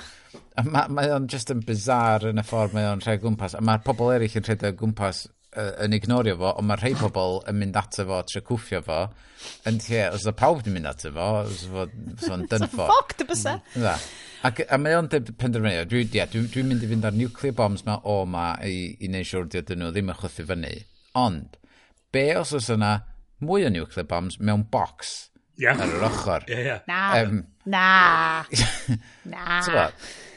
Mae, 0.64 0.90
mae 0.90 1.12
o'n 1.14 1.28
just 1.30 1.52
yn 1.54 1.62
bizar 1.66 2.26
yn 2.30 2.42
y 2.42 2.44
ffordd 2.46 2.74
mae 2.76 2.90
o'n 2.90 3.02
rhedeg 3.04 3.22
gwmpas 3.24 3.56
a 3.58 3.62
mae'r 3.64 3.84
pobl 3.86 4.12
eraill 4.16 4.38
yn 4.40 4.46
rhedeg 4.48 4.76
gwmpas 4.80 5.24
uh, 5.54 5.70
yn 5.84 5.96
ignorio 5.96 6.36
fo 6.40 6.52
ond 6.58 6.68
mae 6.70 6.80
rhai 6.80 6.92
pobl 6.98 7.40
yn 7.50 7.58
mynd 7.60 7.78
ato 7.78 8.06
fo 8.08 8.20
tre 8.28 8.42
cwffio 8.48 8.82
fo 8.84 9.00
yn 9.70 9.80
lle 9.86 10.04
os 10.16 10.26
y 10.30 10.34
pawb 10.36 10.62
yn 10.64 10.76
mynd 10.78 10.90
ato 10.90 11.14
fo 11.14 11.30
os 11.44 11.64
fo'n 11.70 12.46
dynfo 12.50 12.88
Fuck, 12.90 13.16
dy 13.20 13.28
bysa 13.30 13.58
mm, 13.76 14.06
ac 14.44 14.60
a 14.68 14.76
mae 14.76 14.96
o'n 14.98 15.08
penderfynu 15.08 15.86
dwi'n 15.88 16.10
yeah, 16.12 16.28
dwi, 16.28 16.44
dwi 16.52 16.64
mynd 16.68 16.84
i 16.84 16.88
fynd 16.90 17.06
ar 17.08 17.14
nuclear 17.16 17.54
bombs 17.56 17.86
ma 17.86 17.96
o 18.04 18.20
ma 18.28 18.50
i, 18.60 18.92
i 19.00 19.08
neud 19.08 19.28
siwr 19.30 19.46
dydyn 19.48 19.80
nhw 19.80 19.92
ddim 19.94 20.10
yn 20.12 20.18
chwthu 20.18 20.44
fyny. 20.50 20.74
Ond 21.16 21.56
be 22.12 22.26
os 22.36 22.52
oes 22.56 22.68
yna 22.74 22.98
mwy 23.42 23.66
o 23.66 23.72
nuclear 23.72 24.06
bombs 24.08 24.38
mewn 24.38 24.66
box 24.70 25.14
yeah. 25.60 25.80
ar 25.80 25.94
yr 25.96 26.06
ochr. 26.08 26.44
Yeah, 26.48 26.62
yeah. 26.68 26.80
Na, 26.86 27.00
um, 27.22 27.42
na, 27.64 28.44
na. 29.32 29.60
So, 29.66 29.86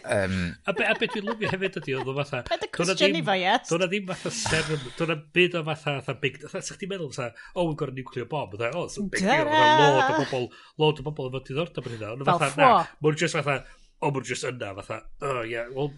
um, 0.07 0.55
a 0.65 0.73
be, 0.73 0.85
a 0.87 0.95
be 0.99 1.09
dwi'n 1.11 1.27
lyfio 1.27 1.51
hefyd 1.51 1.79
ydi, 1.81 1.95
oedd 1.99 2.11
o 2.11 2.15
fatha... 2.17 2.43
Pa 2.47 2.59
dy 2.61 2.69
cwestiynu 2.73 3.23
fo, 3.27 3.37
yes? 3.37 3.71
Dwi'n 3.71 3.87
ddim 3.87 4.11
fatha 4.11 4.33
serm, 4.33 4.85
dwi'n 4.99 5.23
byd 5.35 5.57
o 5.59 5.63
fatha, 5.67 5.97
fatha 6.01 6.17
big... 6.21 6.39
Fatha, 6.45 6.63
sa'ch 6.69 6.79
ti'n 6.83 6.93
meddwl, 6.93 7.11
fatha, 7.15 7.49
o, 7.55 7.65
oh, 7.65 7.73
gwrdd 7.79 7.99
nuclear 7.99 8.29
bomb, 8.31 8.53
fatha, 8.55 8.71
o, 8.73 8.85
e, 8.85 9.01
oh, 9.01 9.09
big 9.11 9.25
deal, 9.25 9.49
fatha, 9.49 9.73
e 9.73 9.97
lod 9.97 10.13
o 10.13 10.21
bobl, 10.21 10.47
lod 10.83 11.03
o 11.03 11.09
bobl 11.09 11.31
efo 11.31 11.43
diddordeb 11.49 11.91
yn 11.91 11.97
hynna. 11.97 12.15
Fel 12.31 12.45
ffo. 12.45 12.71
Mae'n 13.03 13.19
just 13.23 13.39
fatha, 13.39 13.59
o 13.99 14.11
mwyn 14.13 14.25
just 14.27 14.45
yna, 14.45 14.73
fatha, 14.77 14.99
oh, 15.25 15.41
ie, 15.41 15.55
yeah, 15.55 15.69
wel, 15.73 15.89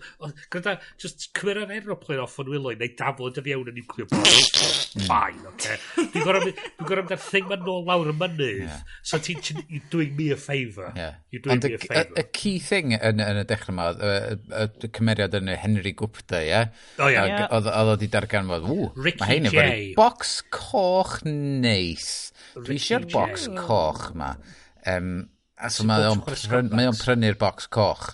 gyda, 0.54 0.78
just 1.02 1.30
cymryd 1.36 1.50
cymera'r 1.60 1.74
aeroplane 1.76 2.22
off 2.24 2.38
o'n 2.40 2.50
wylo 2.52 2.72
i 2.72 2.78
neud 2.80 2.96
daflod 3.00 3.40
y 3.40 3.44
fiewn 3.44 3.72
yn 3.72 3.76
nuclear 3.80 4.08
bomb. 4.12 4.28
fine, 5.10 5.42
oce. 5.50 5.76
Dwi'n 5.98 6.26
gorau 6.26 7.04
mynd 7.04 7.16
ar 7.16 7.22
thing 7.24 7.50
ma'n 7.50 7.66
nôl 7.66 7.84
lawr 7.88 8.12
y 8.12 8.16
mynydd, 8.16 8.76
so 9.04 9.20
ti'n, 9.24 9.42
you're 9.68 9.90
doing 9.92 10.16
me 10.16 10.30
a 10.32 10.38
favour. 10.40 10.94
Yeah. 10.96 11.20
You're 11.32 11.44
doing 11.44 11.58
Ond 11.58 11.68
me 11.68 11.76
a, 11.76 11.82
a 11.82 11.90
favour. 11.90 12.20
Y 12.22 12.26
key 12.36 12.56
thing 12.64 12.96
yn, 12.96 13.24
yn 13.24 13.42
y 13.42 13.46
dechrau 13.50 13.76
yma, 13.76 13.90
y 14.64 14.92
cymeriad 14.96 15.36
yn 15.40 15.52
Henry 15.60 15.94
Gupta, 16.00 16.40
ie? 16.46 16.62
O 17.04 17.10
ie. 17.12 17.26
Oedd 17.50 17.72
o 17.96 17.98
di 18.00 18.12
dargan 18.12 18.48
fod, 18.52 18.70
ww, 18.70 18.94
mae 19.10 19.34
hyn 19.34 19.50
efo 19.52 19.68
box 20.00 20.38
coch 20.56 21.20
neis. 21.28 22.30
Dwi 22.56 22.80
eisiau'r 22.80 23.10
box 23.12 23.50
coch 23.60 24.10
ma. 24.18 24.34
Um, 24.88 25.28
So 25.68 25.84
mae 25.84 26.08
o'n 26.08 26.24
prynu'r 26.24 26.80
box, 26.88 27.04
pryn 27.04 27.38
box 27.42 27.68
coch. 27.68 28.10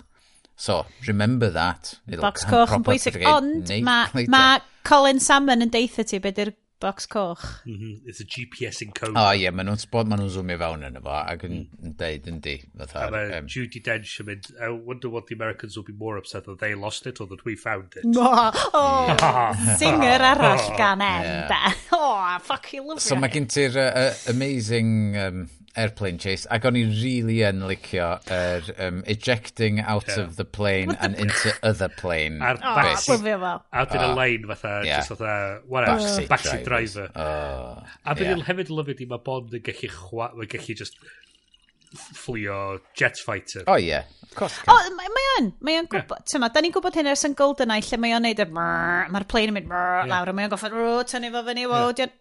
So, 0.58 0.86
remember 1.06 1.50
that. 1.52 1.96
It'll 2.08 2.24
box 2.24 2.46
coch 2.50 2.74
yn 2.74 2.86
bwysig. 2.88 3.20
Ond 3.30 3.70
mae 3.86 4.28
ma 4.32 4.46
Colin 4.88 5.20
Salmon 5.22 5.66
yn 5.66 5.74
deitha 5.74 6.06
ti 6.08 6.18
beth 6.24 6.40
yw'r 6.42 6.56
box 6.80 7.06
coch. 7.06 7.44
Mm 7.66 7.78
-hmm. 7.78 8.10
It's 8.10 8.20
a 8.20 8.26
GPS 8.26 8.82
encoder. 8.82 9.18
O 9.18 9.26
oh, 9.28 9.34
ie, 9.34 9.44
yeah, 9.44 9.54
maen 9.56 9.70
nhw'n 9.70 9.82
spod, 9.82 10.10
maen 10.10 10.22
nhw'n 10.22 10.32
zoomio 10.34 10.58
fewn 10.62 10.86
yn 10.88 11.00
efo 11.00 11.14
ac 11.18 11.46
yn 11.48 11.56
mm. 11.58 11.94
deud 12.00 12.30
yn 12.32 12.40
di. 12.46 12.56
A 12.86 13.08
mae 13.14 13.32
um, 13.38 13.50
Judy 13.52 13.82
Dench 13.86 14.16
yn 14.24 14.30
mynd, 14.30 14.50
I 14.60 14.70
wonder 14.74 15.12
what 15.14 15.28
the 15.28 15.38
Americans 15.38 15.78
will 15.78 15.88
be 15.88 15.96
more 15.98 16.18
upset 16.22 16.46
that 16.50 16.60
they 16.64 16.76
lost 16.76 17.08
it 17.08 17.22
or 17.22 17.28
that 17.32 17.46
we 17.46 17.56
found 17.56 17.96
it. 17.96 18.06
Oh, 18.16 18.52
oh 18.74 19.54
singer 19.82 20.20
arall 20.32 20.66
gan 20.82 21.04
em, 21.06 21.30
da. 21.52 21.76
Oh, 21.92 22.40
fuck 22.42 22.74
you, 22.74 22.84
love 22.88 23.04
So 23.04 23.20
mae 23.20 23.34
gen 23.34 23.48
ti'r 23.52 23.80
uh, 23.82 24.10
amazing 24.34 25.18
um, 25.22 25.46
airplane 25.76 26.18
chase, 26.22 26.48
ac 26.52 26.68
o'n 26.70 26.78
i 26.80 26.84
really 26.88 27.42
yn 27.48 27.64
licio 27.70 28.08
er, 28.32 28.70
um, 28.86 29.02
ejecting 29.12 29.82
out 29.82 30.08
yeah. 30.08 30.22
of 30.24 30.38
the 30.40 30.46
plane 30.46 30.94
the 30.94 31.04
and 31.04 31.16
into 31.16 31.54
other 31.64 31.90
plane. 31.90 32.40
A'r 32.40 32.62
backseat. 32.62 33.10
Oh, 33.10 33.18
blyfio 33.18 33.42
fel. 33.44 33.62
A 33.72 33.86
dyn 33.92 34.06
y 34.06 34.08
ah. 34.08 34.16
lein 34.22 34.48
fatha, 34.54 34.74
yeah. 34.86 35.02
just 35.02 35.14
fatha, 35.14 35.36
whatever 35.68 36.00
backseat, 36.00 36.32
backseat 36.32 36.66
driver. 36.66 37.10
Oh, 37.16 37.84
a 38.06 38.18
dyn 38.18 38.34
yeah. 38.34 38.48
hefyd 38.50 38.74
lyfyd 38.74 39.04
di 39.04 39.10
mae 39.12 39.24
Bond 39.26 39.56
yn 39.56 39.64
gallu, 39.66 39.94
chwa, 40.00 40.32
yn 40.36 40.52
gallu 40.56 40.80
just 40.82 41.00
fflio 41.96 42.80
jet 42.98 43.18
fighter. 43.18 43.64
Oh, 43.68 43.76
yeah. 43.76 44.04
Of 44.24 44.36
course. 44.36 44.58
O, 44.68 44.74
oh, 44.74 44.92
mae 44.98 45.30
o'n, 45.38 45.54
mae 45.64 45.80
o'n 45.80 45.88
gwybod, 45.92 46.22
yeah. 46.22 46.30
tyma, 46.32 46.52
da 46.52 46.64
ni'n 46.64 46.74
gwybod 46.76 46.98
hyn 47.00 47.12
ers 47.12 47.24
yn 47.28 47.36
Goldeneye, 47.40 47.84
lle 47.88 48.00
mae 48.02 48.16
o'n 48.18 48.26
neud 48.26 48.42
y 48.44 48.48
mae'r 48.52 49.28
plane 49.32 49.54
yn 49.54 49.58
mynd 49.60 49.72
yeah. 49.72 50.04
lawr, 50.12 50.32
a 50.32 50.36
mae 50.36 50.48
o'n 50.48 50.54
goffod, 50.54 50.76
rw, 50.76 51.02
tynnu 51.08 51.32
fo 51.36 51.44
fyny, 51.48 51.68
wow, 51.72 51.92
yeah 51.96 52.12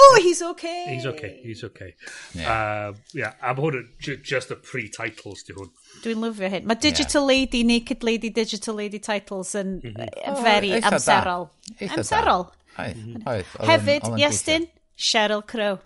oh, 0.00 0.20
he's 0.22 0.42
okay. 0.42 0.84
He's 0.88 1.06
okay, 1.06 1.40
he's 1.42 1.64
okay. 1.64 1.94
Yeah. 2.34 2.52
Um, 2.54 2.96
yeah, 3.14 3.34
am 3.42 3.60
hwn 3.60 3.78
yn 3.80 4.22
just 4.26 4.52
y 4.54 4.58
pre-titles 4.70 5.44
di 5.48 5.56
hwn. 5.56 5.68
Dwi'n 6.04 6.24
lyfio 6.24 6.50
hyn. 6.54 6.66
Mae 6.70 6.80
Digital 6.80 7.26
yeah. 7.26 7.34
Lady, 7.34 7.62
Naked 7.68 8.06
Lady, 8.06 8.32
Digital 8.40 8.80
Lady 8.80 9.02
titles 9.02 9.54
yn 9.58 9.76
mm 9.82 9.94
-hmm. 9.94 10.42
very 10.46 10.72
oh, 10.78 10.90
amserol. 10.90 11.50
Amserol. 11.90 12.50
Hefyd, 12.80 14.10
Iestyn, 14.16 14.68
Cheryl 14.96 15.46
Crow. 15.46 15.80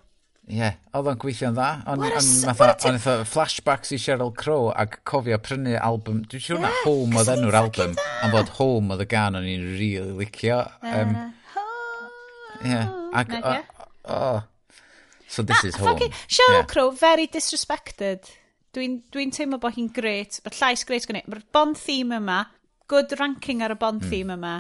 Ie, 0.44 0.58
yeah, 0.58 0.74
oedd 0.92 1.06
o'n 1.08 1.20
gweithio'n 1.22 1.54
dda. 1.56 1.68
O'n 1.88 2.02
eitha 2.04 3.14
flashbacks 3.24 3.94
i 3.96 3.98
Cheryl 4.00 4.32
Crow 4.36 4.66
ac 4.76 4.98
cofio 5.08 5.38
prynu 5.40 5.78
album. 5.80 6.18
Dwi'n 6.28 6.42
siŵr 6.44 6.58
yeah, 6.58 6.66
na 6.66 6.82
Home 6.84 7.16
oedd 7.22 7.30
enw'r 7.32 7.56
album. 7.62 7.94
Am 8.20 8.34
fod 8.34 8.52
Home 8.58 8.92
oedd 8.92 9.06
y 9.06 9.08
gan 9.08 9.38
o'n 9.40 9.48
i'n 9.48 9.64
rili 9.70 10.02
really 10.02 10.26
licio. 10.26 10.58
Um, 10.84 11.14
uh, 11.16 11.30
yeah. 12.60 12.92
Ac 13.16 13.32
oh. 14.04 14.42
So 15.28 15.42
this 15.42 15.64
is 15.64 15.74
home. 15.76 15.98
Sheryl 16.28 16.60
yeah. 16.60 16.66
Crow, 16.70 16.90
very 16.90 17.26
disrespected. 17.26 18.28
Dwi'n 18.74 19.00
dwi, 19.10 19.24
dwi 19.26 19.32
teimlo 19.34 19.58
bod 19.62 19.74
hi'n 19.74 19.88
gret. 19.94 20.40
Mae'r 20.44 20.60
llais 20.60 20.84
gret 20.86 21.08
gwneud. 21.10 21.26
Mae'r 21.30 21.42
Bond 21.54 21.78
theme 21.80 22.20
yma, 22.20 22.44
good 22.90 23.14
ranking 23.18 23.62
ar 23.64 23.74
y 23.74 23.78
Bond 23.80 24.02
mm. 24.02 24.10
theme 24.12 24.36
yma. 24.38 24.54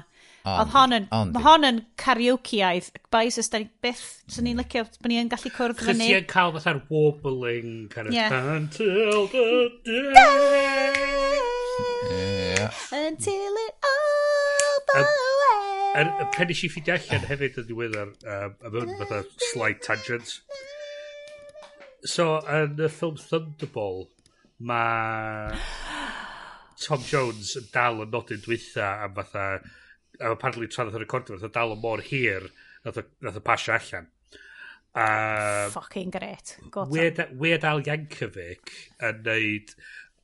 Oedd 0.44 0.74
hon 0.74 0.92
yn, 0.92 1.06
mae 1.08 1.44
hon 1.46 1.64
yn 1.64 1.78
karaokeaidd. 2.00 2.90
Bais 3.14 3.38
ys, 3.40 3.48
da 3.48 3.62
ni 3.62 3.70
byth, 3.84 4.02
so 4.28 4.44
ni'n 4.44 4.58
licio, 4.60 4.84
bod 5.00 5.08
ni'n 5.08 5.30
gallu 5.32 5.52
cwrdd 5.54 5.80
fyny. 5.80 6.02
Chos 6.04 6.10
ti'n 6.10 6.28
cael 6.28 6.52
fatha'r 6.58 6.82
warbling, 6.90 7.88
kind 7.94 8.10
of, 8.10 8.12
yeah. 8.12 8.34
until 8.52 9.24
the 9.32 9.70
day. 9.88 10.92
Yeah. 12.10 12.70
Until 12.92 13.62
it 13.64 13.74
all 13.88 14.84
blows 14.92 15.53
er, 15.94 16.10
pen 16.34 16.50
i 16.50 16.56
si 16.58 16.70
ffidio 16.72 16.96
allan 16.96 17.26
hefyd 17.28 17.60
yn 17.62 17.68
diweddar 17.68 18.10
um, 18.10 18.56
a 18.60 18.72
mewn 18.74 18.94
fatha 19.00 19.22
slight 19.50 19.82
tangent. 19.86 20.38
So, 22.04 22.40
yn 22.50 22.76
y 22.82 22.90
ffilm 22.92 23.16
Thunderball, 23.20 24.04
mae 24.58 25.54
Tom 26.84 27.04
Jones 27.08 27.54
yn 27.60 27.70
dal 27.72 28.02
yn 28.04 28.12
nodyn 28.12 28.42
dwytha 28.44 28.90
am 29.06 29.14
fatha, 29.16 29.46
a 30.20 30.32
apparently 30.34 30.68
tra 30.68 30.84
ddath 30.84 30.98
y 30.98 31.04
recordio, 31.04 31.38
fatha 31.38 31.52
dal 31.54 31.76
yn 31.76 31.82
mor 31.84 32.04
hir, 32.04 32.50
nath 32.84 33.00
o 33.00 33.44
pasio 33.44 33.78
allan. 33.78 34.10
a 34.94 35.70
Fucking 35.72 36.10
great. 36.10 36.56
Weird 36.74 37.64
Al 37.64 37.82
Yankovic 37.86 38.74
yn 39.02 39.22
neud 39.26 39.72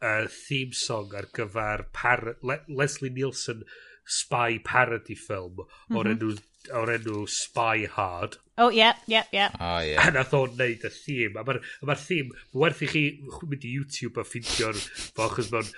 uh, 0.02 0.26
theme 0.30 0.76
song 0.76 1.14
ar 1.16 1.30
gyfer 1.34 1.86
par, 1.96 2.36
Le 2.42 2.60
Leslie 2.68 3.10
Nielsen 3.14 3.64
spy 4.04 4.58
parody 4.64 5.14
film 5.14 5.60
o'r 5.64 6.08
mhm. 6.08 6.14
enw, 6.14 6.36
o'r 6.80 6.94
enw 6.96 7.24
Spy 7.30 7.86
Hard. 7.96 8.38
Oh, 8.60 8.68
yeah, 8.68 8.92
yeah, 9.06 9.24
yeah. 9.32 9.48
O, 9.56 9.78
ie. 9.80 9.94
A 9.96 10.10
nath 10.12 10.34
o'n 10.36 10.52
neud 10.58 10.82
y 10.84 10.90
theme. 10.92 11.40
A 11.40 11.44
mae'r 11.48 11.62
ma 11.88 11.94
theme, 11.96 12.34
mae 12.52 12.66
werth 12.66 12.82
i 12.84 12.88
chi 12.90 13.04
mynd 13.24 13.64
i 13.64 13.70
YouTube 13.72 14.20
a 14.20 14.24
ffeindio'r 14.26 14.76
fo, 14.76 15.24
achos 15.24 15.48
mae'n 15.54 15.70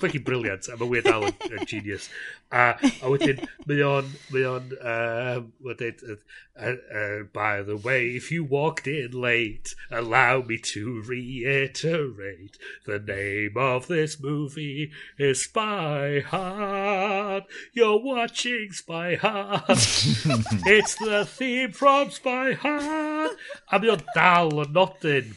fucking 0.00 0.24
briliant, 0.26 0.66
a 0.66 0.78
mae 0.80 0.90
Weird 0.90 1.06
Al 1.12 1.28
yn, 1.28 1.36
yn 1.52 1.68
genius. 1.70 2.08
A, 2.50 2.72
a 2.74 3.12
wedyn, 3.12 3.38
mae 3.70 3.84
o'n, 3.86 4.10
mae 4.34 4.48
o'n, 4.50 4.74
uh, 4.80 5.44
mae'n 5.62 5.78
dweud, 5.78 6.02
uh, 6.10 6.18
uh, 6.58 6.74
uh, 6.94 7.22
by 7.32 7.62
the 7.62 7.76
way, 7.76 8.08
if 8.18 8.32
you 8.32 8.42
walked 8.42 8.86
in 8.86 9.12
late, 9.12 9.74
allow 9.90 10.42
me 10.42 10.58
to 10.72 11.02
reiterate, 11.06 12.58
the 12.84 12.98
name 12.98 13.56
of 13.56 13.86
this 13.86 14.20
movie 14.20 14.90
is 15.18 15.44
Spy 15.44 16.20
Hard. 16.26 17.44
You're 17.72 18.02
watching 18.02 18.72
Spy 18.72 19.14
Hard. 19.14 19.62
It's 20.66 20.94
the 20.96 21.24
theme 21.28 21.72
from 21.72 22.10
Spy 22.10 22.23
by 22.24 22.54
heart. 22.64 23.36
A 23.70 23.80
mi 23.80 23.92
o'n 23.92 24.04
dal 24.16 24.52
yn 24.64 24.74
nodyn 24.76 25.34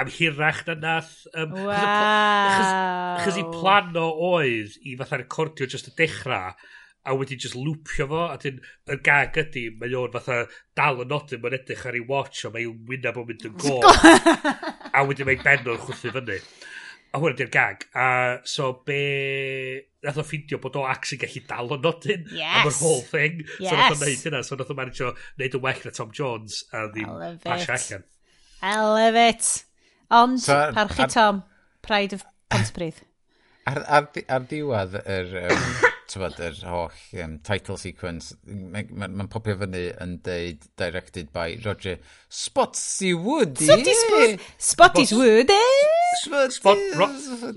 am 0.00 0.08
hirach 0.12 0.62
na 0.68 0.78
nath. 0.80 1.12
Um, 1.34 1.52
wow. 1.66 3.20
Chos 3.24 3.38
i 3.40 3.44
plan 3.52 3.96
o 4.00 4.08
oedd 4.30 4.78
i 4.84 4.96
fatha 5.00 5.20
recordio 5.22 5.68
just 5.70 5.90
y 5.90 5.94
dechrau 6.00 6.54
a 7.06 7.14
wedi 7.14 7.38
just 7.38 7.54
lwpio 7.54 8.08
fo 8.10 8.22
a 8.26 8.36
dyn 8.42 8.58
y 8.90 8.96
gag 9.06 9.36
ydy 9.42 9.68
mae 9.80 9.94
o'n 9.94 10.14
fatha 10.14 10.40
dal 10.78 11.04
yn 11.04 11.12
nodyn 11.12 11.42
mae'n 11.42 11.58
edrych 11.60 11.84
ar 11.86 11.98
ei 11.98 12.06
watch 12.08 12.48
o 12.48 12.50
mae'n 12.54 12.80
wynaf 12.88 13.20
o'n 13.20 13.28
mynd 13.28 13.46
yn 13.46 13.54
go 13.62 13.76
a 14.96 15.04
wedi 15.06 15.26
mae'n 15.28 15.44
ben 15.44 15.70
o'n 15.70 15.84
chwthu 15.84 16.12
fyny 16.16 16.40
a 17.12 17.20
hwnna 17.20 17.38
di'r 17.38 17.52
gag. 17.52 17.86
A 17.94 18.08
so 18.48 18.72
be... 18.86 19.00
Nath 20.06 20.20
o 20.22 20.24
ffindio 20.26 20.60
bod 20.62 20.76
o 20.78 20.84
ac 20.86 21.08
yn 21.16 21.22
gallu 21.22 21.42
dal 21.48 21.72
o 21.74 21.80
nodyn. 21.82 22.26
Yes. 22.30 22.60
Am 22.60 22.70
yr 22.70 22.76
whole 22.80 23.06
thing. 23.06 23.40
Yes. 23.58 23.70
So 23.70 23.78
nath 23.80 23.96
o'n 23.96 24.04
neud 24.04 24.26
hynna. 24.28 24.42
So 24.46 24.58
nath 24.60 24.70
o'n 24.74 24.78
manage 24.78 25.02
o 25.06 25.14
neud 25.40 25.58
yn 25.58 25.64
well 25.64 25.82
na 25.86 25.94
Tom 25.96 26.12
Jones 26.14 26.62
a 26.70 26.86
ddim 26.92 27.40
pasio 27.42 27.74
allan. 27.78 28.06
I 28.62 28.76
love 28.80 29.16
it. 29.16 29.64
Ond, 30.10 30.40
so, 30.40 30.54
parchu 30.74 31.02
ar, 31.02 31.08
Tom, 31.08 31.42
Pride 31.82 32.12
of 32.12 32.24
Pontypridd. 32.50 33.02
Ar, 33.66 33.82
ar, 33.90 34.08
ar 34.30 34.44
diwedd 34.46 34.94
yr, 35.02 35.32
um, 35.50 35.64
tybod, 36.10 36.38
yr 36.46 36.60
holl 36.70 37.22
um, 37.24 37.38
title 37.46 37.78
sequence, 37.80 38.36
mae'n 38.46 38.92
ma, 38.94 39.08
ma 39.10 39.26
popio 39.30 39.56
fyny 39.58 39.88
yn 40.04 40.16
deud 40.26 40.68
directed 40.78 41.32
by 41.34 41.56
Roger 41.64 41.98
Spotsy 42.30 43.10
Woody. 43.18 43.66
Spotty 43.66 43.96
Woody. 44.12 44.38
Spotty 44.70 45.06
Woody. 45.10 45.60
Spot, 46.22 46.78
ro 46.96 47.08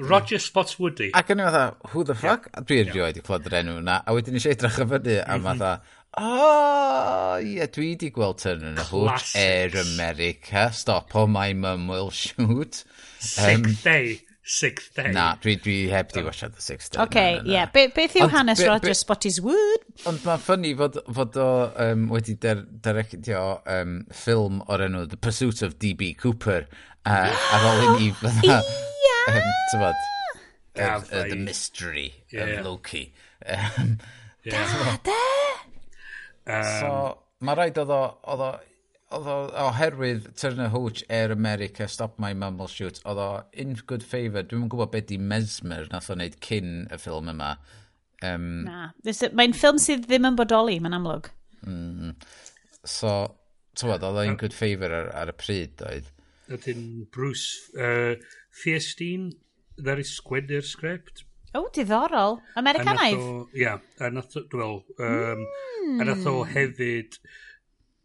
Roger 0.09 0.41
Spotswoody. 0.43 1.09
Ac 1.17 1.31
yn 1.33 1.41
i 1.43 1.47
fatha, 1.47 1.91
who 1.93 2.03
the 2.03 2.15
fuck? 2.15 2.49
Yeah. 2.49 2.65
Dwi 2.69 2.81
erioed 2.83 3.19
i 3.19 3.23
clod 3.25 3.47
yr 3.49 3.59
enw 3.61 3.79
yna, 3.81 3.99
a 4.05 4.15
wedyn 4.15 4.39
eisiau 4.39 4.55
edrych 4.55 4.79
y 4.83 4.87
fyny, 4.93 5.17
a 5.23 5.37
mhm. 5.37 5.47
fatha, 5.47 5.71
o, 6.19 7.37
ie, 7.45 7.67
dwi 7.75 7.91
di 8.01 8.09
gweld 8.15 8.41
turn 8.41 8.65
yn 8.71 8.79
y 8.81 8.87
hwt. 8.89 9.35
Air 9.39 9.77
America. 9.83 10.69
Stop, 10.75 11.15
oh, 11.15 11.27
my 11.27 11.53
mum 11.53 11.87
will 11.87 12.09
shoot. 12.09 12.83
Sick 13.19 13.65
um, 13.65 13.77
day. 13.83 14.19
Sixth 14.49 14.95
Day. 14.97 15.11
Na, 15.13 15.35
dwi, 15.37 15.53
dwi 15.61 15.75
heb 15.91 16.09
di 16.09 16.23
wasiad 16.25 16.55
The 16.57 16.61
Sixth 16.61 16.95
Day. 16.95 17.01
Oce, 17.03 17.05
okay, 17.05 17.33
ie. 17.43 17.53
Yeah. 17.53 17.69
Be, 17.69 17.85
beth 17.93 18.15
yw 18.17 18.25
hanes 18.33 18.63
Roger 18.65 18.95
Spotty's 18.97 19.37
Wood? 19.45 19.83
Ond 20.09 20.23
mae'n 20.25 20.41
ffynnu 20.41 20.71
fod, 20.79 20.97
fod 21.13 21.37
o 21.37 21.49
um, 21.85 22.07
wedi 22.09 22.33
directio 22.41 23.43
um, 23.69 23.99
ffilm 24.09 24.63
o'r 24.65 24.87
enw 24.87 25.03
The 25.11 25.19
Pursuit 25.21 25.61
of 25.67 25.77
D.B. 25.77 26.15
Cooper 26.17 26.65
uh, 27.05 27.29
ar 27.29 27.67
ôl 27.75 27.83
i 27.83 27.91
ni 27.93 28.09
fydda... 28.17 28.57
Ia! 28.65 29.19
Um, 29.29 29.51
Tybod, 29.69 30.01
uh, 30.01 30.81
uh, 30.81 31.23
The 31.29 31.37
Mystery 31.37 32.07
yeah. 32.33 32.57
of 32.57 32.65
Loki. 32.65 33.11
Um, 33.45 33.99
yeah. 34.43 34.65
Da, 34.73 34.97
da! 35.11 35.21
Um, 36.49 36.65
so, 36.73 36.91
mae 37.45 37.61
rhaid 37.61 37.77
oedd 37.85 37.93
o, 37.93 38.01
oedd 39.15 39.27
o, 39.29 39.37
oherwydd 39.65 40.27
Turner 40.37 40.69
Hooch 40.73 41.01
Air 41.09 41.31
America, 41.33 41.87
Stop 41.87 42.19
My 42.21 42.33
Mum 42.37 42.59
Will 42.59 42.69
Shoot, 42.69 43.01
oedd 43.09 43.21
o 43.21 43.29
in 43.63 43.73
good 43.89 44.05
favour, 44.05 44.45
dwi'n 44.45 44.67
yn 44.67 44.71
gwybod 44.71 44.91
beth 44.93 45.07
di 45.09 45.17
Mesmer 45.17 45.89
nath 45.93 46.11
o 46.11 46.17
wneud 46.17 46.37
cyn 46.45 46.85
y 46.93 46.99
ffilm 47.01 47.31
yma. 47.33 47.55
Um, 48.25 48.67
Na, 48.67 48.89
mae'n 49.39 49.55
ffilm 49.57 49.79
sydd 49.81 50.05
ddim 50.05 50.29
yn 50.29 50.37
bodoli, 50.37 50.77
mae'n 50.83 50.99
amlwg. 50.99 51.31
Mm, 51.65 52.13
so, 52.83 53.15
tywed, 53.79 54.05
oedd 54.05 54.21
o 54.21 54.27
in 54.27 54.37
good 54.39 54.55
favour 54.55 54.93
ar, 54.93 55.09
ar, 55.23 55.33
y 55.33 55.37
pryd, 55.39 55.81
oedd. 55.89 56.13
Ydyn 56.53 56.85
Bruce 57.13 57.73
uh, 57.77 58.13
Fiestine, 58.61 59.33
ddari 59.79 60.05
sgwennu'r 60.05 60.65
sgript. 60.65 61.25
O, 61.57 61.65
diddorol. 61.73 62.37
Americanaidd? 62.61 63.25
Ia, 63.57 63.57
yeah, 63.57 63.85
a 64.05 64.13
nath 64.13 64.37
o, 64.37 64.45
dwi'n 64.45 64.61
meddwl, 64.61 64.81
um, 65.01 65.45
mm. 65.47 65.95
a 65.97 66.11
nath 66.11 66.27
o 66.29 66.41
hmm. 66.43 66.51
hefyd 66.53 67.17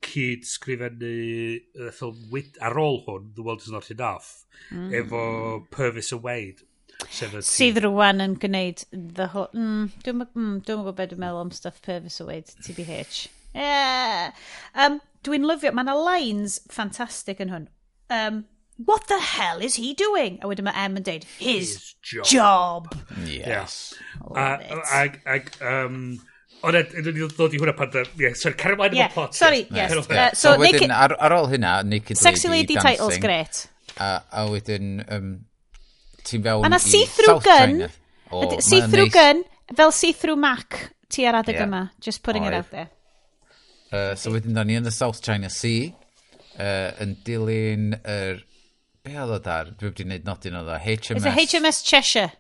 cyd 0.05 0.47
sgrifennu 0.49 1.11
y 1.11 1.91
ffilm 1.95 2.21
wid, 2.33 2.61
ar 2.65 2.79
ôl 2.81 3.03
hwn, 3.07 3.33
The 3.37 3.47
World 3.47 3.65
Is 3.65 3.73
Not 3.75 3.91
Enough, 3.95 4.31
mm. 4.71 4.93
efo 5.01 5.25
Purvis 5.75 6.13
and 6.13 6.25
Wade. 6.25 6.65
Sydd 7.11 7.81
rwan 7.85 8.23
yn 8.23 8.37
gwneud 8.41 8.85
the 8.93 9.29
whole... 9.33 9.51
Mm, 9.53 9.91
Dwi'n 10.05 10.23
mm, 10.25 10.59
dwi 10.65 10.77
gwybod 10.77 10.99
beth 10.99 11.13
dwi'n 11.13 11.23
meddwl 11.25 11.43
am 11.43 11.55
stuff 11.55 11.81
Purvis 11.85 12.21
and 12.23 12.31
Wade, 12.31 12.55
TBH. 12.65 13.27
Yeah. 13.55 14.33
Um, 14.75 15.01
Dwi'n 15.25 15.47
lyfio, 15.49 15.73
mae 15.75 15.87
yna 15.87 15.97
lines 15.99 16.59
ffantastig 16.73 17.41
yn 17.43 17.53
hwn. 17.53 17.67
Um, 18.13 18.45
what 18.77 19.07
the 19.09 19.19
hell 19.19 19.63
is 19.63 19.77
he 19.77 19.95
doing? 19.95 20.39
A 20.43 20.51
wedyn 20.51 20.67
mae 20.69 20.85
Em 20.85 20.99
yn 21.01 21.07
deud, 21.07 21.25
his, 21.39 21.73
his 21.73 21.95
job. 22.03 22.27
job. 22.31 22.95
Yes. 23.27 23.95
Yeah. 24.35 24.81
Ag, 24.93 25.21
ag, 25.27 25.51
um, 25.63 26.21
Ond 26.65 26.79
edrych 26.81 27.17
ni'n 27.19 27.33
ddod 27.35 27.55
i 27.55 27.61
hwnna 27.61 27.75
pan... 27.77 27.91
da. 27.93 28.05
Ie, 28.21 28.31
sorry, 28.41 28.57
cario 28.61 28.79
mlaen 28.81 28.97
yeah, 28.97 29.11
plot. 29.13 29.37
Sorry, 29.37 29.67
yes. 29.75 29.93
Uh, 29.93 30.31
so, 30.33 30.55
so 30.55 30.55
wedyn, 30.63 30.95
ar, 30.95 31.13
ar 31.21 31.35
ôl 31.37 31.51
hynna, 31.53 31.77
Naked 31.85 32.21
Sexy 32.21 32.49
Lady, 32.49 32.79
Lady 32.79 32.97
title's 32.97 33.19
great. 33.21 33.67
A, 34.01 34.23
a 34.33 34.47
wedyn, 34.49 34.95
um, 35.13 35.29
ti'n 36.25 36.45
fewn... 36.47 36.65
A 36.65 36.73
na 36.73 36.81
see-through 36.81 37.41
gun. 37.45 37.85
Oh, 38.33 38.49
see-through 38.65 39.11
gun, 39.15 39.45
fel 39.77 39.93
see-through 39.93 40.39
Mac 40.41 40.79
ti 41.13 41.27
ar 41.29 41.43
adeg 41.43 41.61
yeah. 41.61 41.69
yma. 41.69 41.83
Just 42.01 42.25
putting 42.25 42.49
Oedd. 42.49 42.55
it 42.55 42.59
out 42.63 42.71
there. 42.73 42.89
Uh, 43.93 44.15
so 44.19 44.33
wedyn, 44.35 44.57
da 44.57 44.65
ni 44.65 44.79
yn 44.81 44.89
y 44.89 44.95
South 44.95 45.21
China 45.23 45.53
Sea, 45.53 45.93
uh, 46.57 46.91
yn 47.05 47.19
dilyn 47.29 47.93
yr... 48.01 48.41
Er, 48.41 48.43
be 49.05 49.19
oedd 49.21 49.35
o 49.37 49.39
dar? 49.45 49.69
Dwi 49.77 49.91
wedi 49.91 50.09
gwneud 50.09 50.25
nodyn 50.25 50.57
oedd 50.63 50.73
o. 50.73 50.81
HMS... 50.81 51.21
Is 51.21 51.29
it 51.29 51.37
HMS 51.37 51.85
Cheshire? 51.85 52.33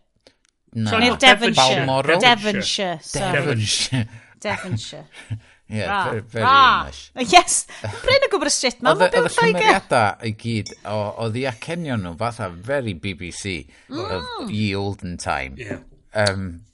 Na. 0.75 0.91
So, 0.91 0.99
Neu 0.99 1.17
Devonshire. 1.17 1.87
Balmoral. 1.87 2.21
Devonshire. 2.21 3.01
Devonshire. 3.15 4.07
Devonshire. 4.41 5.07
ra, 5.71 6.21
very 6.21 6.45
English. 6.45 7.33
Yes, 7.33 7.67
Bryn 8.03 8.27
y 8.27 8.31
gwybod 8.33 8.51
y 8.51 8.53
shit 8.53 8.83
ma, 8.83 8.93
mae 8.95 9.09
byw 9.13 9.25
Lloegr. 9.25 9.31
Oedd 9.31 9.31
y 9.31 9.55
chymeriadau 9.55 10.29
i 10.29 10.35
gyd, 10.43 10.73
oedd 10.93 11.41
i 11.41 11.47
acenion 11.49 12.05
nhw 12.05 12.15
fatha 12.21 12.51
very 12.53 12.95
BBC 12.95 13.57
mm. 13.89 14.05
of 14.05 14.53
ye 14.53 14.75
olden 14.77 15.17
time. 15.17 15.57
Yeah. 15.61 15.83
Um, 16.15 16.65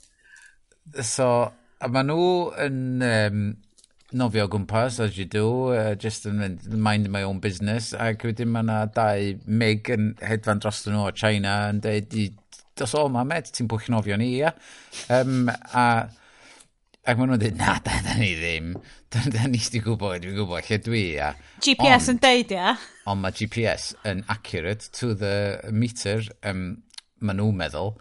so, 1.03 1.53
a 1.81 1.89
maen 1.89 2.11
nhw 2.11 2.29
yn 2.67 2.81
um, 3.07 3.45
nofio 4.11 4.49
gwmpas, 4.51 4.99
as 5.05 5.19
you 5.19 5.25
do, 5.31 5.47
uh, 5.77 5.95
just 5.95 6.27
yn 6.27 6.59
mind 6.75 7.11
my 7.15 7.23
own 7.23 7.39
business, 7.41 7.93
ac 7.95 8.27
wedyn 8.27 8.51
mae 8.51 8.67
yna 8.67 8.83
dau 8.97 9.35
mig 9.47 9.91
yn 9.95 10.13
hedfan 10.27 10.63
dros 10.63 10.83
nhw 10.89 11.07
o 11.07 11.15
China 11.15 11.61
yn 11.71 11.83
dweud, 11.85 12.19
dos 12.81 12.97
o 12.99 13.05
ma 13.13 13.25
med, 13.29 13.51
ti'n 13.55 13.69
bwchnofio 13.71 14.19
ni, 14.21 14.33
ia? 14.41 14.55
Um, 15.13 15.51
a, 15.51 15.85
ac 17.05 17.19
maen 17.19 17.33
nhw'n 17.33 17.43
dweud, 17.43 17.59
na, 17.61 17.77
da, 17.85 18.01
da 18.07 18.17
ni 18.21 18.33
ddim. 18.39 18.75
Da, 19.11 19.25
da 19.33 19.47
ni 19.51 19.61
wedi 19.61 19.83
gwybod, 19.85 20.21
dwi'n 20.25 20.37
gwybod 20.39 20.69
lle 20.69 20.81
dwi, 20.87 21.05
ia. 21.17 21.33
GPS 21.63 22.11
on, 22.11 22.17
yn 22.17 22.23
deud, 22.25 22.55
ia? 22.57 22.77
Ond 23.11 23.25
mae 23.25 23.37
GPS 23.37 23.91
yn 24.09 24.25
accurate 24.33 24.91
to 24.99 25.15
the 25.19 25.35
meter, 25.73 26.27
um, 26.47 26.69
maen 27.21 27.41
nhw'n 27.41 27.59
meddwl, 27.61 27.95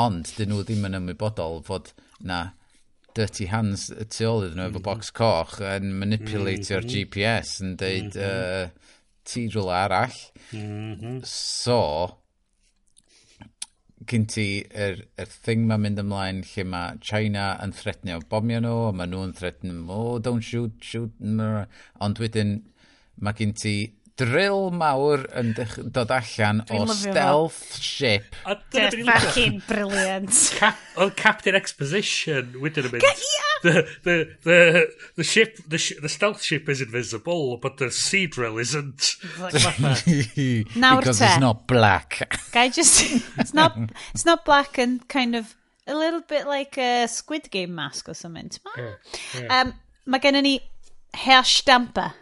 ond 0.00 0.34
dyn 0.36 0.50
nhw 0.50 0.64
ddim 0.66 0.86
yn 0.88 0.98
ymwybodol 0.98 1.62
fod 1.66 1.92
na 2.24 2.44
dirty 3.14 3.46
hands 3.46 3.86
y 3.94 4.06
tu 4.10 4.26
ôl 4.26 4.48
iddyn 4.48 4.58
nhw 4.58 4.68
efo 4.72 4.80
mm. 4.80 4.86
box 4.88 5.12
coch 5.14 5.60
yn 5.62 5.92
manipulatio'r 6.00 6.82
mm 6.82 6.88
-hmm. 6.88 6.94
GPS 7.14 7.60
yn 7.62 7.76
deud 7.78 8.10
mm 8.10 8.24
-hmm. 8.24 8.64
uh, 8.66 9.00
ti 9.24 9.46
rhywle 9.48 9.74
arall. 9.78 10.18
Mm 10.50 10.94
-hmm. 10.98 11.20
So, 11.30 11.78
gyn 14.10 14.26
ti 14.30 14.46
yr, 14.86 15.02
yr 15.20 15.30
thing 15.46 15.66
mae'n 15.68 15.82
mynd 15.84 16.02
ymlaen 16.02 16.42
lle 16.50 16.64
mae 16.68 16.98
China 17.04 17.48
yn 17.64 17.74
threatnio 17.76 18.20
bomio 18.30 18.60
nhw, 18.64 18.76
a 18.88 18.94
maen 18.96 19.12
nhw'n 19.14 19.34
threatnio, 19.38 19.82
oh, 19.94 20.18
don't 20.18 20.44
shoot, 20.44 20.76
shoot, 20.84 21.12
ond 22.04 22.22
wedyn 22.22 22.56
mae 23.20 23.36
gyn 23.38 23.54
ti 23.58 23.74
drill 24.20 24.70
mawr 24.70 25.24
yn 25.34 25.52
dod 25.94 26.12
allan 26.14 26.62
o 26.70 26.84
stealth 26.94 27.76
ship. 27.82 28.36
That's 28.70 28.96
fucking 29.08 29.62
brilliant. 29.66 30.30
Cap 30.58 30.78
oedd 31.00 31.16
Captain 31.18 31.58
Exposition 31.58 32.54
wedyn 32.62 32.88
yn 32.90 32.94
mynd. 32.94 33.08
Ia! 33.10 33.50
The, 33.64 33.74
the, 34.04 34.16
the, 34.44 34.58
the 35.16 35.24
ship, 35.24 35.56
the, 35.66 35.78
sh 35.78 35.94
the 36.02 36.08
stealth 36.12 36.42
ship 36.42 36.68
is 36.68 36.82
invisible, 36.84 37.56
but 37.56 37.78
the 37.78 37.90
sea 37.90 38.26
drill 38.26 38.58
isn't. 38.58 39.16
Nawr 40.76 41.00
Because 41.00 41.20
it's 41.20 41.40
not 41.40 41.66
black. 41.66 42.28
Guy 42.52 42.68
just, 42.68 43.00
it's 43.38 43.54
not, 43.54 43.76
it's 44.14 44.26
not 44.26 44.44
black 44.44 44.78
and 44.78 45.06
kind 45.08 45.34
of 45.34 45.56
a 45.86 45.94
little 45.94 46.20
bit 46.20 46.46
like 46.46 46.76
a 46.78 47.06
Squid 47.08 47.50
Game 47.50 47.74
mask 47.74 48.08
or 48.08 48.14
something. 48.14 48.50
Yeah, 48.76 48.94
yeah. 49.40 49.60
Um, 49.60 49.74
mae 50.06 50.20
gennym 50.20 50.44
ni 50.44 50.60
hair 51.14 51.44
stamper. 51.44 52.12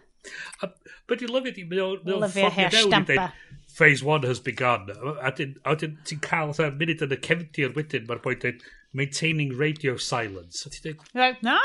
But 1.10 1.22
i'n 1.24 1.32
lyfio 1.34 1.54
di, 1.56 1.64
mae 1.68 1.82
o'n 1.82 2.28
ffordd 2.30 2.60
i 2.62 2.68
mewn 2.86 3.32
phase 3.72 4.04
one 4.04 4.22
has 4.28 4.40
begun. 4.40 4.90
A 5.22 5.32
dyn 5.34 5.96
ti'n 6.06 6.20
cael 6.24 6.52
fatha 6.52 6.70
munud 6.76 7.04
yn 7.06 7.14
y 7.16 7.20
cefndir 7.26 7.72
wedyn, 7.76 8.06
mae'r 8.08 8.22
boi 8.24 8.34
dweud, 8.38 8.62
maintaining 8.96 9.56
radio 9.58 9.96
silence. 9.96 10.66
A 10.66 10.72
ti'n 10.72 10.98
dweud, 10.98 11.40
na, 11.46 11.58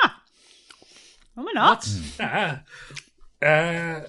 no, 1.36 1.44
we're 1.44 1.58
not. 1.58 1.88
Na. 2.20 2.60
Uh, 3.38 4.08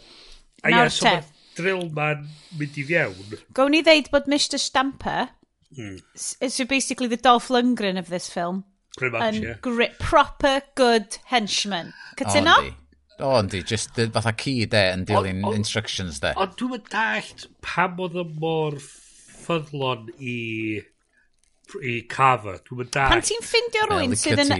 a 0.64 0.70
ie, 0.72 0.88
so 0.88 1.04
mae'r 1.04 1.26
drill 1.58 1.88
ma'n 1.92 2.24
mynd 2.58 2.78
i 2.80 2.86
fiewn. 2.88 3.38
Gown 3.58 3.74
ni 3.74 3.82
ddeud 3.84 4.08
bod 4.14 4.30
Mr 4.30 4.60
Stamper 4.62 5.28
mm. 5.76 6.00
is 6.14 6.60
basically 6.70 7.10
the 7.10 7.20
Dolph 7.20 7.50
Lundgren 7.52 7.98
of 7.98 8.08
this 8.08 8.30
film. 8.32 8.64
Pretty 8.96 9.16
much, 9.16 9.38
yeah. 9.38 9.92
proper 10.00 10.62
good 10.74 11.18
henchman. 11.26 11.92
Cytuno? 12.16 12.54
Oh, 12.58 12.70
O, 13.18 13.32
yndi, 13.40 13.64
just 13.66 13.98
fatha 14.14 14.32
key 14.32 14.66
de 14.70 14.84
yn 14.94 15.04
dilyn 15.08 15.42
instructions 15.54 16.20
de. 16.22 16.34
Ond 16.38 16.54
dwi'n 16.60 16.76
mynd 16.76 16.88
dallt 16.92 17.48
pam 17.66 17.98
oedd 18.04 18.16
y 18.20 18.24
mor 18.38 18.78
ffyddlon 18.84 20.08
i, 20.18 20.38
i 21.82 21.94
cover. 22.10 22.60
Dwi'n 22.68 22.82
mynd 22.84 22.92
dallt. 22.94 23.14
Pan 23.14 23.24
ti'n 23.26 23.46
ffindio 23.46 23.86
rwy'n 23.90 24.18
sydd 24.18 24.44
yn... 24.46 24.54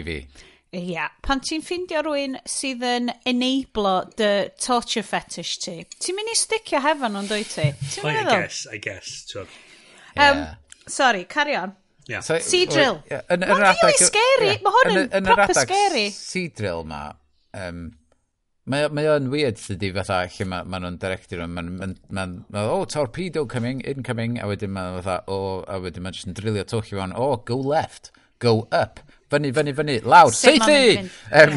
Ia, 0.68 0.82
yeah. 0.84 1.12
pan 1.24 1.40
ti'n 1.40 1.62
ffindio 1.64 2.02
rwy'n 2.04 2.34
sydd 2.44 2.82
yn 2.84 3.12
enablo 3.30 3.94
dy 4.18 4.32
torture 4.60 5.06
fetish 5.06 5.54
ti, 5.62 5.78
ti'n 5.96 6.18
mynd 6.18 6.28
i 6.28 6.36
sticio 6.36 6.82
hefo 6.84 7.08
nhw'n 7.08 7.30
dwi 7.30 7.46
ti? 7.48 7.70
Ti'n 7.94 8.04
mynd 8.04 8.20
i 8.20 8.24
guess, 8.28 8.66
I 8.68 8.80
guess. 8.82 9.22
Sure. 9.30 9.46
Um, 10.18 10.42
yeah. 10.42 10.54
Sorry, 10.88 11.24
carry 11.24 11.56
on. 11.56 11.72
Yeah. 12.08 12.20
So, 12.20 12.38
sea 12.40 12.66
drill. 12.66 13.02
Mae'n 13.08 13.46
rili 13.62 13.96
scary. 14.00 14.52
Mae 14.64 14.76
hwn 14.76 15.00
yn 15.06 15.26
proper 15.28 15.56
scary. 15.56 16.04
Sea 16.16 16.48
drill 16.56 16.84
ma, 16.88 17.02
um, 17.56 17.90
Mae, 18.68 18.88
mae 18.92 19.06
o'n 19.08 19.30
weird 19.32 19.56
sydd 19.60 19.84
fatha 19.96 20.18
lle 20.28 20.46
mae 20.48 20.66
ma 20.68 20.80
nhw'n 20.82 20.98
director 21.00 21.40
nhw. 21.40 21.48
Mae'n, 21.56 21.68
ma, 21.78 21.86
ma, 22.12 22.24
ma, 22.52 22.64
oh, 22.68 22.84
torpedo 22.90 23.46
coming, 23.48 23.80
incoming, 23.88 24.36
a 24.42 24.48
wedyn 24.50 24.74
mae'n 24.74 24.98
fatha, 24.98 25.22
oh, 25.32 25.62
a 25.64 25.78
wedyn 25.80 26.04
mae'n 26.04 26.16
just 26.16 26.28
yn 26.28 26.36
drilio 26.36 26.66
twch 26.68 26.92
i 26.92 26.98
fewn, 26.98 27.14
oh, 27.16 27.38
go 27.48 27.56
left, 27.56 28.12
go 28.44 28.68
up, 28.68 29.00
fyny, 29.32 29.54
fyny, 29.56 29.72
fyny, 29.78 29.96
lawr, 30.04 30.34
seithi! 30.36 31.08
um, 31.32 31.54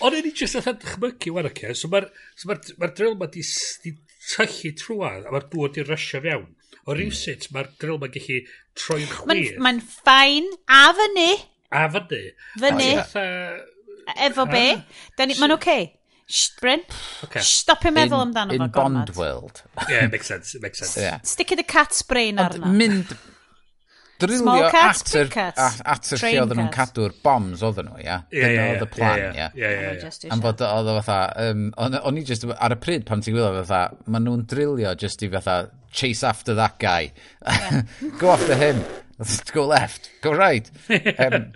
O'n 0.00 0.16
i'n 0.16 0.30
just 0.36 0.56
athan 0.56 0.78
dychmygu, 0.80 1.32
wan 1.36 1.48
oce, 1.48 1.74
so 1.76 1.88
mae'r 1.92 2.06
so 2.36 2.48
ma 2.48 2.56
ma 2.80 2.88
drill 2.96 3.18
ma 3.20 3.28
di, 3.32 3.42
di 3.84 3.96
tyllu 4.30 4.72
trwad, 4.80 5.24
a 5.24 5.34
mae'r 5.34 5.48
dŵr 5.52 5.74
di 5.76 5.84
rysio 5.88 6.20
fewn. 6.24 6.48
O 6.88 6.96
rhywsut, 6.96 7.48
hmm. 7.48 7.56
mae'r 7.56 7.72
drill 7.80 8.00
ma'n 8.00 8.12
gallu 8.14 8.38
troi'n 8.80 9.10
chwir. 9.12 9.58
Mae'n 9.60 9.80
ma 9.80 9.88
ffain 9.96 10.48
a 10.68 10.86
fyny. 11.00 11.28
A 11.70 11.84
fyny. 11.92 12.24
Fyny. 12.60 12.88
Efo 14.16 14.46
be? 14.50 14.66
Ah. 14.76 15.26
Ni, 15.26 15.38
ma'n 15.40 15.56
oce. 15.56 15.60
Okay. 15.60 15.88
Shht, 16.30 16.60
Bryn. 16.60 16.84
Okay. 17.24 17.42
Stop 17.42 17.84
i 17.88 17.90
meddwl 17.90 18.22
amdano 18.22 18.54
fo. 18.54 18.62
In 18.62 18.70
Bond 18.70 19.10
World. 19.16 19.64
yeah, 19.88 20.06
makes 20.06 20.30
sense. 20.30 20.54
It 20.54 20.62
makes 20.62 20.78
sense. 20.78 20.96
Yeah. 20.96 21.18
Stick 21.26 21.50
i 21.52 21.58
the 21.58 21.66
cat's 21.66 22.02
brain 22.02 22.38
arno. 22.38 22.66
Mynd... 22.66 23.16
Small 24.20 24.70
cats, 24.70 25.14
at 25.14 25.22
big 25.22 25.30
cats. 25.32 25.80
At 25.80 26.10
yr 26.12 26.20
lle 26.20 26.42
oedden 26.42 26.58
nhw'n 26.60 26.72
cadw'r 26.74 27.14
bombs 27.24 27.62
oedden 27.64 27.86
nhw, 27.88 28.02
ia? 28.02 28.18
Ie, 28.28 28.42
ie, 28.44 28.58
oedd 28.66 28.84
y 28.84 28.88
plan, 28.92 29.22
ia? 29.32 29.46
Ie, 29.56 29.64
ie, 29.64 29.92
ie. 29.96 30.30
Am 30.34 30.42
fod 30.44 30.60
oedd 30.66 30.90
o 30.92 30.96
fatha... 31.00 31.48
Um, 31.48 31.70
o'n 31.80 32.20
i 32.20 32.24
just... 32.28 32.44
Ar 32.52 32.74
y 32.76 32.78
pryd 32.84 33.06
pan 33.08 33.24
ti'n 33.24 33.32
gwylio 33.32 33.62
fatha, 33.62 33.96
maen 34.12 34.28
nhw'n 34.28 34.44
drilio 34.50 34.92
just 35.00 35.24
i 35.24 35.30
fatha 35.32 35.56
chase 35.96 36.22
after 36.26 36.54
that 36.54 36.76
guy. 36.78 37.14
Go 38.20 38.34
after 38.36 38.60
him. 38.60 38.84
Go 39.52 39.66
left. 39.66 40.10
Go 40.20 40.32
right. 40.36 40.70
Um, 41.18 41.52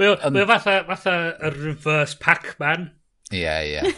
Mae 0.00 0.14
o, 0.14 0.30
mae 0.32 0.46
o 0.46 0.48
fatha, 0.48 0.78
fatha 0.88 1.16
y 1.44 1.50
reverse 1.58 2.16
Pac-Man. 2.22 2.88
Ie, 3.36 3.44
ie. 3.44 3.92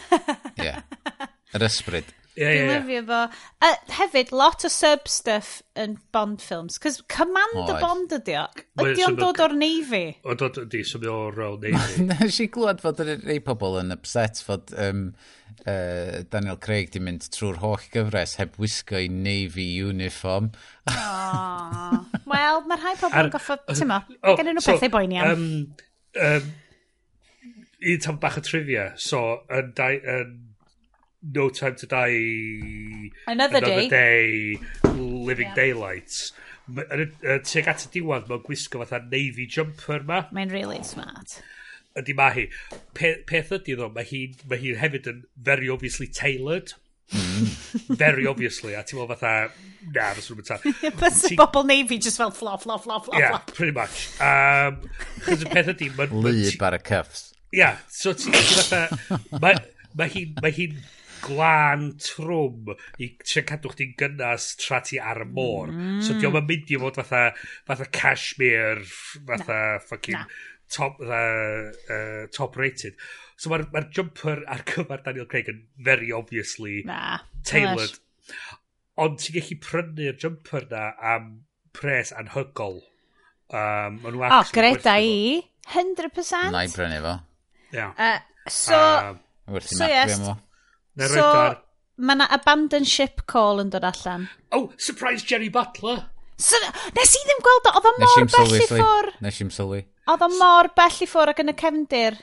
Ie. 0.59 0.73
Yr 1.55 1.63
ysbryd. 1.63 2.09
Ie, 2.33 2.43
ie. 2.43 2.63
Dwi'n 2.65 2.71
lyfio 2.73 3.03
fo. 3.07 3.19
A 3.63 3.69
hefyd, 3.99 4.33
lot 4.35 4.65
o 4.67 4.71
sub-stuff 4.73 5.61
yn 5.79 5.95
Bond 6.11 6.41
films. 6.43 6.75
Cos 6.81 6.99
Command 7.13 7.61
the 7.69 7.77
Bond 7.79 8.15
ydi 8.17 8.35
o. 8.41 8.43
Ydi 8.83 9.05
o'n 9.07 9.15
dod 9.19 9.39
o'r 9.45 9.55
Navy? 9.55 10.01
O, 10.25 10.35
dod 10.39 10.59
ydi, 10.65 10.81
symud 10.89 11.07
o'r 11.13 11.39
Navy. 11.61 11.71
Nes 12.09 12.41
i 12.43 12.49
glwad 12.51 12.83
fod 12.83 12.99
yr 13.05 13.13
rei 13.21 13.39
pobl 13.45 13.79
yn 13.79 13.95
upset 13.95 14.41
fod 14.43 14.75
um, 14.75 15.05
uh, 15.63 16.19
Daniel 16.33 16.59
Craig 16.59 16.91
di 16.91 16.99
mynd 17.05 17.29
trwy'r 17.31 17.61
holl 17.63 17.87
gyfres 17.93 18.35
heb 18.41 18.59
wisgo 18.59 18.99
i 18.99 19.07
Navy 19.07 19.69
uniform. 19.87 20.51
Oh. 21.23 21.93
Wel, 22.27 22.59
mae'r 22.67 22.81
rhai 22.81 22.93
pobl 22.99 23.21
yn 23.21 23.29
goffo, 23.33 23.55
ti'n 23.69 23.87
mo, 23.87 23.97
gen 24.35 24.49
nhw 24.49 24.61
so, 24.63 24.73
pethau 24.73 24.91
boen 24.93 25.13
iawn. 25.15 25.31
Um, 25.31 25.92
um, 26.21 26.51
un 27.83 27.99
tam 27.99 28.19
bach 28.19 28.37
o 28.37 28.43
trivia. 28.45 28.91
So, 28.97 29.43
yn, 29.51 29.73
dau, 29.77 29.99
yn 30.17 30.33
No 31.23 31.49
Time 31.49 31.75
to 31.75 31.87
Die... 31.87 33.11
Another, 33.27 33.57
another 33.57 33.87
Day. 33.87 33.89
day 33.89 34.59
Living 34.83 35.47
yeah. 35.47 35.55
Daylights. 35.55 36.33
Tuag 36.67 37.67
at 37.67 37.83
y 37.87 37.89
diwan, 37.97 38.27
mae'n 38.29 38.43
gwisgo 38.45 38.83
fatha 38.83 39.01
navy 39.11 39.47
jumper 39.47 40.03
ma. 40.07 40.23
Mae'n 40.35 40.51
really 40.51 40.83
smart. 40.87 41.41
Ydy 41.99 42.15
ma 42.17 42.29
hi. 42.33 42.47
Pe 42.97 43.17
peth 43.27 43.51
ydy 43.59 43.75
ddo, 43.77 43.89
mae 43.93 44.07
hi, 44.07 44.21
ma 44.49 44.59
hi 44.59 44.73
hefyd 44.79 45.09
yn 45.11 45.23
very 45.35 45.69
obviously 45.69 46.07
tailored. 46.07 46.73
Mm. 47.11 47.97
very 47.97 48.25
obviously, 48.25 48.73
a 48.73 48.83
ti'n 48.83 48.99
meddwl 48.99 49.11
fatha, 49.13 49.51
na, 49.93 50.07
fes 50.15 50.29
rhywbeth 50.31 50.49
ta. 50.49 50.57
Fes 51.01 51.19
y 51.29 51.37
bobl 51.39 51.67
Navy 51.67 51.99
just 51.99 52.21
fel 52.21 52.31
flop, 52.31 52.63
flop, 52.63 52.83
flop, 52.85 53.05
flop. 53.05 53.19
Yeah, 53.19 53.37
pretty 53.51 53.75
much. 53.75 54.07
Um, 54.21 54.81
Chos 55.25 55.45
y 55.45 55.51
peth 55.51 55.71
ydy... 55.75 55.91
Lyb 55.93 56.65
ar 56.65 56.77
y 56.79 56.81
cuffs. 56.85 57.31
Yeah, 57.53 57.81
so 57.91 58.15
ti'n 58.17 58.33
fatha... 58.33 58.85
Mae 59.37 59.59
ma 59.93 60.09
hi'n 60.09 60.37
ma 60.41 60.49
hi 60.53 60.71
glan 61.23 61.91
trwm 62.01 62.73
i 62.99 63.11
trio 63.21 63.43
cadw 63.47 63.69
chdi'n 63.71 63.93
gynnas 63.99 64.47
tra 64.59 64.81
ti 64.83 64.97
ar 64.99 65.21
y 65.23 65.29
môr. 65.29 65.69
Mm. 65.69 65.99
So 66.03 66.17
diolch 66.17 66.41
yn 66.41 66.49
mynd 66.49 66.73
i 66.73 66.81
fod 66.81 66.97
fatha, 67.03 67.27
fatha 67.69 67.91
cashmere, 67.93 68.87
fatha 69.27 69.61
na. 69.61 69.85
fucking... 69.91 70.19
Na 70.23 70.49
top, 70.73 70.99
uh, 70.99 71.71
uh, 71.93 72.27
top 72.31 72.57
rated. 72.57 72.95
So 73.37 73.51
mae'r 73.51 73.65
ma 73.73 73.83
jumper 73.93 74.43
ar 74.51 74.63
gyfer 74.67 75.03
Daniel 75.05 75.27
Craig 75.29 75.49
yn 75.51 75.63
very 75.83 76.11
obviously 76.15 76.81
na, 76.87 77.19
tailored. 77.47 77.97
Ond 79.01 79.17
ti'n 79.21 79.39
gallu 79.39 79.59
prynu'r 79.63 80.19
jumper 80.21 80.67
na 80.71 80.91
am 81.13 81.31
pres 81.73 82.13
anhygol. 82.15 82.81
Um, 83.53 83.99
o, 84.05 84.13
oh, 84.29 84.45
greda 84.53 84.95
i. 85.01 85.41
100%. 85.73 86.51
Na 86.53 86.63
i 86.65 86.71
brynu 86.71 87.01
fo. 87.03 87.17
Yeah. 87.73 87.93
Uh, 87.97 88.49
so, 88.49 88.77
um, 88.77 89.19
Werth 89.53 89.71
i 89.73 89.77
so, 89.77 89.87
yes. 89.89 90.17
So, 91.09 91.27
mae 91.97 92.17
yna 92.17 92.27
abandon 92.37 92.85
ship 92.87 93.23
call 93.29 93.61
yn 93.63 93.71
dod 93.73 93.85
allan. 93.87 94.27
Oh, 94.53 94.67
surprise 94.77 95.25
Jerry 95.25 95.49
Butler. 95.53 96.03
So, 96.37 96.59
nes 96.97 97.15
i 97.17 97.23
ddim 97.27 97.41
gweld 97.45 97.69
o, 97.69 97.73
oedd 97.79 97.89
o 97.89 97.95
mor 98.01 98.29
bell 98.35 98.55
i 98.57 98.61
ffwr. 98.67 99.09
Nes 99.25 99.41
i'n 99.41 99.51
sylwi. 99.53 99.81
Oedd 100.11 100.25
o 100.25 100.29
mor 100.35 100.69
bell 100.77 101.01
i 101.05 101.09
ffwr 101.09 101.33
ac 101.33 101.41
yn 101.43 101.53
y 101.53 101.57
cefndir 101.59 102.19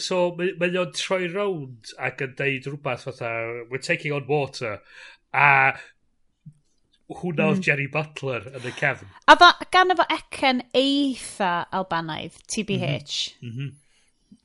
so 0.00 0.20
mae, 0.38 0.54
mae 0.60 0.78
o'n 0.80 0.92
troi 0.96 1.26
rownd 1.32 1.92
ac 2.08 2.22
yn 2.24 2.36
deud 2.38 2.68
rhywbeth 2.70 3.06
fatha, 3.08 3.32
we're 3.70 3.82
taking 3.82 4.14
on 4.16 4.26
water, 4.28 4.78
a 5.34 5.74
hwnna 7.14 7.50
oedd 7.50 7.60
mm. 7.60 7.64
Jerry 7.66 7.86
Butler 7.92 8.48
yn 8.50 8.64
y 8.64 8.74
cefn. 8.78 9.10
A 9.28 9.36
fo, 9.40 9.50
gan 9.74 9.92
efo 9.94 10.06
ecen 10.14 10.64
eitha 10.74 11.54
Albanaidd, 11.76 12.40
TBH. 12.48 13.16
Mm 13.40 13.50
-hmm. 13.50 13.50
Mm 13.50 13.56
-hmm. 13.58 13.80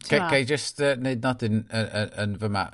Ga 0.10 0.38
i 0.40 0.46
just 0.48 0.80
uh, 0.80 0.94
neud 1.00 1.24
nodyn 1.24 1.64
yn, 1.66 1.90
yn, 2.02 2.12
yn 2.24 2.36
fy 2.40 2.50
ma, 2.56 2.68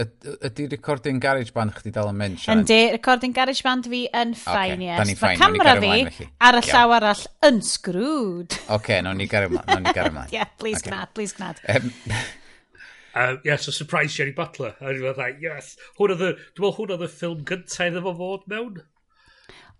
ydy 0.00 0.66
recording 0.72 1.20
garage 1.20 1.52
band 1.54 1.74
chdi 1.76 1.92
dal 1.94 2.10
yn 2.10 2.18
mynd, 2.20 2.40
Sian? 2.40 2.62
Yndi, 2.62 2.78
recording 2.94 3.34
garage 3.36 3.62
band 3.66 3.88
fi 3.92 4.02
yn 4.16 4.34
ffain, 4.38 4.76
okay, 4.78 4.88
yes. 4.88 5.22
Mae 5.22 5.38
camera 5.40 5.74
fi 5.80 5.90
ymlaen, 6.00 6.28
ar 6.48 6.58
y 6.58 6.62
llaw 6.68 6.94
arall 6.96 7.24
yn 7.48 7.62
sgrwd. 7.66 8.56
Oce, 8.56 8.74
okay, 8.78 9.00
no 9.06 9.14
ni 9.16 9.28
gario 9.30 9.50
ymlaen. 9.52 9.66
No, 9.70 9.80
ni 9.84 9.96
gario 9.96 10.14
ymlaen. 10.14 10.32
yeah, 10.34 10.48
please 10.62 10.80
okay. 10.80 10.92
gnad, 10.92 11.14
please 11.14 11.36
gnad. 11.36 11.60
Um, 11.68 11.92
uh, 13.14 13.34
yeah, 13.44 13.56
so 13.56 13.72
surprise 13.72 14.14
Jerry 14.14 14.36
Butler. 14.36 14.74
A 14.80 14.94
dwi'n 14.94 15.04
meddwl, 15.08 15.42
yes. 15.44 15.74
Hwn 15.98 16.16
oedd 16.16 16.24
y, 16.24 16.32
dwi'n 16.56 16.64
meddwl 16.64 16.76
hwn 16.78 16.94
oedd 16.96 17.06
y 17.06 17.12
ffilm 17.16 17.44
gyntaf 17.50 17.90
iddo 17.90 18.06
fo 18.06 18.16
fod 18.22 18.48
mewn. 18.52 18.80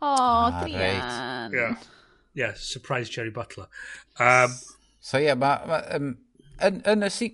O, 0.01 0.09
ah, 0.09 0.15
oh, 0.17 0.61
Drian. 0.65 1.57
Yeah. 1.57 1.81
yeah, 2.35 2.53
surprise 2.55 3.09
Jerry 3.09 3.31
Butler. 3.31 3.69
Um, 4.19 4.55
so 5.01 5.19
yeah, 5.19 5.35
ma, 5.35 5.59
Ma, 5.67 5.83
um, 5.97 6.17
yn, 6.61 6.81
yn, 6.89 7.05
y, 7.05 7.29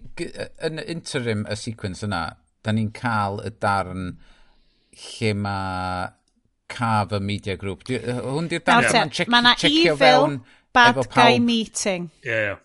yn 0.66 0.80
y 0.82 0.84
interim 0.92 1.46
y 1.50 1.56
sequence 1.58 2.06
yna, 2.06 2.24
da 2.66 2.74
ni'n 2.74 2.92
cael 2.96 3.40
y 3.46 3.54
darn 3.62 4.12
lle 5.06 5.32
mae 5.38 6.12
caf 6.72 7.14
y 7.16 7.22
media 7.22 7.56
group. 7.60 7.86
Hwn 7.86 8.50
di'r 8.50 8.64
darn 8.66 8.90
yeah. 8.90 9.08
check, 9.08 9.30
mae 9.32 9.44
yna 9.44 9.56
evil 9.70 10.40
bad 10.74 11.02
guy 11.14 11.40
meeting. 11.42 12.10
Ie, 12.26 12.30
yeah. 12.30 12.62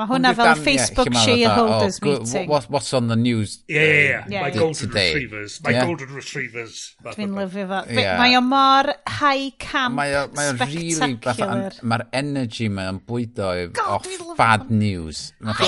Mae 0.00 0.08
hwnna 0.08 0.30
fel 0.32 0.46
dan, 0.48 0.60
Facebook 0.64 1.10
yeah, 1.10 1.18
oh, 1.18 1.24
shareholders 1.26 1.98
oh, 2.00 2.06
meeting. 2.06 2.48
What, 2.48 2.70
what's 2.72 2.94
on 2.96 3.08
the 3.08 3.16
news? 3.16 3.58
Yeah, 3.68 3.82
yeah, 3.82 3.92
yeah. 3.92 4.24
yeah. 4.30 4.42
My 4.42 4.50
golden 4.50 4.74
today. 4.88 5.08
retrievers. 5.12 5.60
My 5.62 5.70
yeah. 5.74 5.84
golden 5.84 6.14
retrievers. 6.14 6.76
Dwi'n 7.04 7.34
lyfio 7.36 7.66
fo. 7.68 7.80
Yeah. 7.92 8.16
Mae 8.16 8.38
o 8.38 8.40
mor 8.40 8.88
high 9.18 9.50
camp 9.60 9.98
mae 9.98 10.14
o, 10.16 10.22
mae 10.38 10.54
o 10.54 10.54
really 10.62 10.94
spectacular. 10.96 11.76
Mae'r 11.84 12.06
energy 12.22 12.70
mae 12.72 12.88
o'n 12.94 13.02
bwydo 13.04 13.50
off 13.84 14.08
bad 14.40 14.70
news. 14.72 15.34
Mae'n 15.44 15.60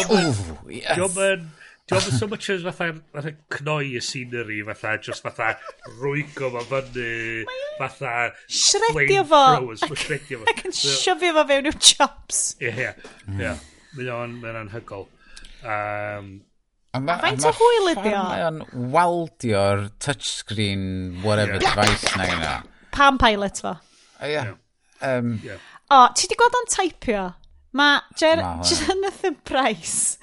yes. 0.80 1.44
Dwi'n 1.92 2.18
so 2.18 2.26
much 2.26 2.48
as 2.50 2.62
fatha, 2.64 2.94
fatha 3.12 3.32
cnoi 3.52 3.96
y 3.98 4.00
scenery, 4.00 4.62
fatha, 4.64 4.96
just 4.98 5.22
fatha 5.22 5.50
rwygo 5.98 6.48
fo 6.54 6.62
fyny, 6.70 7.44
fatha... 7.78 8.12
Shredio 8.48 9.24
fo! 9.28 9.42
Shredio 9.76 10.40
fo. 10.40 10.46
Ac 10.52 10.62
yn 10.68 10.76
siofio 10.78 11.34
fo 11.36 11.44
fewn 11.50 11.68
i'w 11.68 11.76
chops. 11.76 12.40
Ie, 12.62 12.72
ie. 12.72 12.94
Ie. 13.36 13.52
Mae'n 13.98 14.62
anhygol. 14.62 15.04
Um, 15.62 16.32
a 16.92 17.00
Ma, 17.00 17.18
Faint 17.22 17.44
o 17.48 17.52
hwyl 17.56 17.92
ydi 17.92 18.14
o? 18.16 18.22
Mae 18.30 18.46
o'n 18.48 18.62
waldio'r 18.92 19.84
touchscreen 20.02 20.86
whatever 21.24 21.60
yeah. 21.60 21.76
device 21.76 22.16
na 22.16 22.30
yna. 22.32 22.54
Pam 22.96 23.20
pilot 23.20 23.60
fo? 23.64 23.76
Ie. 24.22 24.32
Yeah. 24.32 24.54
Um, 25.02 25.36
yeah. 25.44 25.60
O, 25.92 26.06
ti 26.16 26.28
di 26.30 26.40
gweld 26.40 26.56
o'n 26.56 26.72
taipio? 26.72 27.28
Mae 27.76 28.00
Jonathan 28.20 29.36
Price 29.48 30.18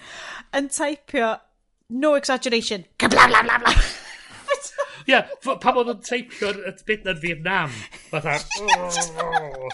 yn 0.58 0.70
taipio 0.74 1.36
no 1.90 2.16
exaggeration, 2.16 2.86
kabla 2.98 3.28
bla 3.28 3.44
bla 3.44 3.58
bla. 3.60 3.74
Ie, 5.10 5.16
yeah, 5.16 5.30
pam 5.42 5.78
oedd 5.82 5.90
o'n 5.90 6.02
teipio'r 6.06 6.60
bit 6.86 7.06
na'n 7.08 7.18
Vietnam. 7.22 7.74
Fatha, 8.12 8.36
oh. 8.62 9.70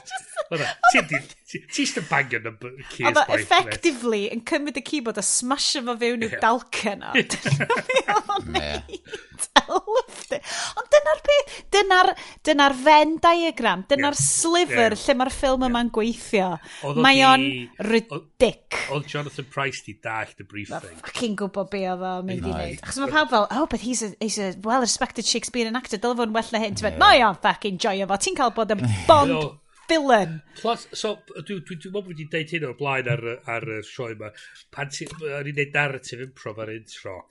ti 1.51 1.81
eisiau 1.83 2.05
bangio 2.07 2.39
yn 2.39 2.53
y 2.53 2.85
keys 2.91 3.09
Oedd 3.09 3.19
o 3.19 3.25
effectively 3.35 4.21
yn 4.31 4.45
cymryd 4.47 4.79
y 4.79 4.85
keyboard 4.85 5.19
a 5.19 5.25
smasho 5.25 5.83
fo 5.87 5.97
fewn 5.99 6.23
i'w 6.27 6.39
dalcen 6.43 7.03
o. 7.09 7.11
Dyna 7.17 7.79
fi 7.89 8.01
o'n 8.15 8.51
neud 8.55 9.49
weld. 9.69 10.35
Ond 10.79 10.91
dyna'r 10.93 11.21
peth, 11.25 11.57
dyna'r 11.75 12.11
dyna 12.45 12.69
Venn 12.85 13.17
diagram, 13.23 13.85
dyna'r 13.89 14.15
yeah. 14.15 14.21
sliver 14.21 14.95
yeah. 14.95 15.01
lle 15.01 15.17
mae'r 15.19 15.33
ffilm 15.33 15.65
yeah. 15.65 15.71
yma'n 15.71 15.91
gweithio. 15.95 16.49
Mae 17.01 17.23
o'n 17.27 17.45
ridic. 17.89 18.79
Oedd 18.93 19.09
Jonathan 19.11 19.49
Price 19.51 19.83
di 19.85 19.97
dallt 20.03 20.41
y 20.41 20.47
briefing. 20.47 20.85
Mae 20.85 21.03
fucking 21.03 21.37
gwybod 21.39 21.69
be 21.73 21.83
oedd 21.89 22.05
o'n 22.05 22.29
mynd 22.29 22.45
i 22.45 22.53
wneud. 22.53 22.79
Achos 22.85 23.01
mae 23.03 23.13
pawb 23.13 23.33
fel, 23.33 23.47
oh, 23.49 23.67
but 23.71 23.85
he's 23.85 24.03
a, 24.05 24.13
he's 24.19 24.39
a 24.39 24.53
well-respected 24.65 25.25
Shakespearean 25.27 25.77
actor, 25.79 26.01
dylai 26.01 26.19
fo'n 26.21 26.35
well 26.35 26.55
na 26.55 26.63
hyn. 26.63 26.79
Yeah. 26.81 26.97
Mae 27.01 27.23
o'n 27.25 27.37
fucking 27.43 27.79
joio 27.81 28.09
fo, 28.09 28.19
ti'n 28.21 28.39
cael 28.39 28.55
bod 28.55 28.73
yn 28.75 28.83
bond 29.09 29.33
no. 29.33 29.43
villain. 29.89 30.39
Plus, 30.59 30.87
so, 30.93 31.15
dwi'n 31.35 31.63
dwi, 31.65 31.79
dwi 31.81 31.91
dwi 31.93 32.03
wedi 32.11 32.29
deud 32.31 32.55
hyn 32.55 32.67
o'r 32.69 32.79
blaen 32.79 33.11
ar, 33.15 33.23
ar 33.57 33.69
y 33.77 33.81
sioe 33.87 34.13
yma. 34.15 34.31
Pan 34.75 34.91
ti'n 34.93 35.13
gwneud 35.17 35.75
narrative 35.75 36.27
improv 36.27 36.61
ar 36.63 36.73
intro, 36.75 37.21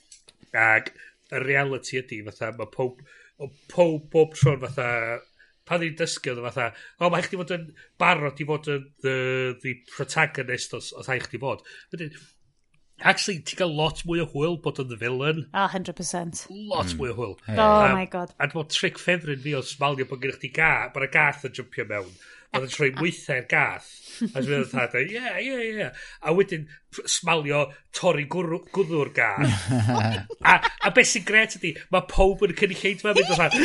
ac 0.54 0.94
y 1.34 1.42
reality 1.42 2.00
ydy, 2.00 2.22
fatha, 2.28 2.52
mae 2.58 2.70
pob, 2.72 3.00
o, 3.38 3.50
pob, 3.70 4.10
bob 4.12 4.36
tron 4.38 4.62
fatha, 4.62 4.88
pan 5.68 5.80
ni'n 5.80 5.96
dysgu 5.98 6.34
oedd 6.34 6.44
fatha, 6.48 6.68
o, 7.00 7.10
mae 7.12 7.24
chdi 7.24 7.40
fod 7.40 7.54
yn 7.56 7.66
barod 8.00 8.40
i 8.40 8.46
fod 8.48 8.70
yn 8.74 8.86
the, 9.04 9.16
the 9.64 9.74
protagonist 9.94 10.76
os, 10.76 10.92
os 10.98 11.10
hai 11.10 11.18
chdi 11.24 11.40
fod. 11.42 11.64
Wedyn, 11.94 12.12
actually, 13.00 13.40
ti'n 13.40 13.62
cael 13.62 13.74
lot 13.78 14.04
mwy 14.08 14.22
o 14.22 14.28
hwyl 14.30 14.58
bod 14.64 14.82
yn 14.82 14.90
the 14.92 15.00
villain. 15.00 15.44
Oh, 15.52 15.66
100%. 15.72 16.44
Lot 16.52 16.92
mm. 16.92 17.00
mwy 17.00 17.10
o 17.14 17.18
hwyl. 17.18 17.34
Yeah. 17.48 17.58
Oh 17.64 17.88
um, 17.88 17.96
my 17.98 18.06
god. 18.10 18.36
A 18.38 18.48
dwi'n 18.50 18.70
trick 18.72 19.00
ffefryn 19.00 19.42
fi 19.44 19.56
o 19.58 19.64
smalio 19.66 20.06
bod 20.10 20.22
gennych 20.22 20.40
chi 20.44 20.52
gath, 20.54 20.92
bod 20.94 21.08
y 21.08 21.10
gath 21.16 21.46
yn 21.48 21.56
jumpio 21.56 21.88
mewn 21.90 22.14
oedd 22.54 22.66
yn 22.68 22.72
troi 22.72 22.90
mwythau'r 22.98 23.46
gath. 23.50 23.90
A 24.24 24.38
dwi'n 24.38 24.50
meddwl 24.50 24.68
thad, 24.70 24.96
ie, 25.00 25.22
ie, 25.42 25.68
ie. 25.74 25.86
A 26.22 26.34
wedyn 26.36 26.66
smalio 27.10 27.64
torri 27.96 28.26
gwddw'r 28.30 29.10
gath. 29.16 29.70
a, 30.52 30.58
a 30.62 30.92
beth 30.94 31.10
sy'n 31.10 31.26
gret 31.26 31.56
ydy, 31.58 31.74
mae 31.94 32.06
pob 32.10 32.44
yn 32.46 32.54
y 32.54 32.58
cynulleid 32.60 33.04
ma'n 33.04 33.18
mynd 33.18 33.32
o 33.34 33.38
thad. 33.40 33.58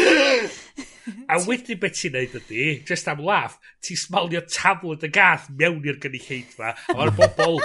A 1.29 1.39
wedyn 1.45 1.81
beth 1.81 1.99
ti'n 1.99 2.17
neud 2.17 2.37
ydy, 2.41 2.63
just 2.89 3.09
am 3.11 3.21
laff, 3.25 3.59
ti'n 3.85 3.99
smalio 3.99 4.41
tablet 4.49 5.05
y 5.05 5.11
gath 5.13 5.49
mewn 5.49 5.85
i'r 5.85 6.01
gynulleid 6.01 6.57
ma, 6.59 6.73
a 6.73 6.97
mae'r 6.97 7.13
bobl 7.17 7.61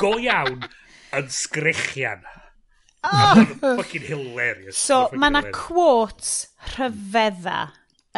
go 0.00 0.14
iawn 0.20 0.68
yn 1.16 1.32
sgrechian. 1.32 2.26
Oh. 3.08 3.44
fucking 3.60 4.02
hilarious. 4.02 4.76
So, 4.76 5.06
mae 5.14 5.30
yna 5.30 5.44
quotes 5.54 6.48
rhyfedda 6.74 7.60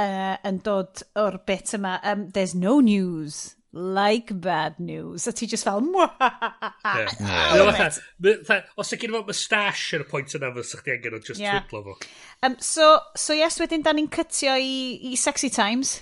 uh, 0.00 0.36
yn 0.48 0.60
dod 0.64 1.02
o'r 1.20 1.40
bit 1.46 1.74
yma, 1.76 1.98
um, 2.06 2.28
there's 2.34 2.54
no 2.54 2.80
news, 2.80 3.56
like 3.72 4.32
bad 4.40 4.78
news. 4.80 5.26
A 5.28 5.32
ti 5.32 5.46
just 5.46 5.64
fel, 5.68 5.80
mwahahaha. 5.84 6.94
Os 8.80 8.92
ydych 8.92 9.04
chi'n 9.04 9.14
fo 9.14 9.24
mustache 9.28 9.98
yn 9.98 10.06
y 10.06 10.08
pwynt 10.10 10.36
yna, 10.38 10.52
fysa 10.56 10.80
chdi 10.80 10.96
angen 10.96 11.18
o 11.18 11.22
just 11.24 11.42
yeah. 11.42 11.60
twitlo 11.60 11.84
fo. 11.90 11.98
Um, 12.46 12.56
so, 12.58 12.92
so 13.16 13.36
yes, 13.36 13.60
wedyn 13.62 13.84
da 13.86 13.94
ni'n 13.96 14.10
cytio 14.12 14.56
i, 14.56 15.12
i 15.12 15.18
Sexy 15.20 15.52
Times. 15.54 15.98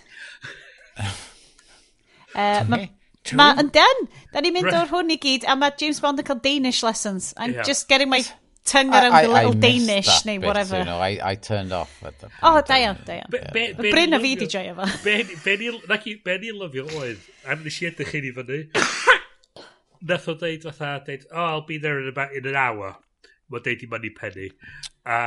uh, 1.03 2.63
Mae 2.69 2.89
ma, 3.37 3.53
yn 3.61 3.71
den, 3.75 4.05
da 4.33 4.43
ni'n 4.43 4.55
mynd 4.57 4.73
o'r 4.73 4.91
hwn 4.93 5.13
i 5.13 5.19
gyd, 5.21 5.47
a 5.49 5.57
mae 5.59 5.75
James 5.81 6.01
Bond 6.05 6.23
yn 6.23 6.29
cael 6.29 6.41
Danish 6.45 6.83
lessons. 6.87 7.33
I'm 7.37 7.55
yeah. 7.57 7.67
just 7.67 7.89
getting 7.89 8.11
my 8.11 8.23
tongue 8.69 8.93
around 8.93 9.13
I, 9.13 9.19
I, 9.19 9.27
the 9.27 9.33
little 9.33 9.53
Danish 9.65 10.11
neu 10.29 10.39
bit, 10.39 10.47
whatever. 10.47 10.79
You 10.79 10.85
know, 10.85 10.99
I, 10.99 11.19
I 11.31 11.35
turned 11.35 11.73
off 11.73 12.03
at 12.05 12.19
the 12.21 12.27
oh, 12.27 12.53
point. 12.53 12.57
Oh, 12.57 12.61
da 12.69 12.79
iawn, 12.83 12.99
da 13.05 13.19
iawn. 13.21 13.91
Bryn 13.91 14.15
a 14.15 14.21
fi 14.21 14.35
di 14.37 14.47
joio 14.55 14.75
fo. 14.79 14.87
Be 15.05 16.39
ni 16.45 16.53
lyfio 16.61 16.87
oedd, 17.01 17.29
a 17.47 17.57
nes 17.57 17.83
i 17.83 17.91
edrych 17.91 18.15
i 18.19 18.23
ni 18.27 18.33
fyny, 18.37 18.61
nath 20.13 20.29
o 20.29 20.35
dweud 20.39 20.67
fatha, 20.69 21.05
dweud, 21.07 21.27
oh, 21.33 21.45
I'll 21.45 21.67
be 21.67 21.79
there 21.79 22.01
in, 22.01 22.09
about, 22.09 22.35
in 22.35 22.47
an 22.47 22.57
hour. 22.57 22.97
Mae 23.49 23.65
dweud 23.65 23.85
i 23.85 23.91
Money 23.91 24.11
Penny. 24.11 24.51
A 25.07 25.21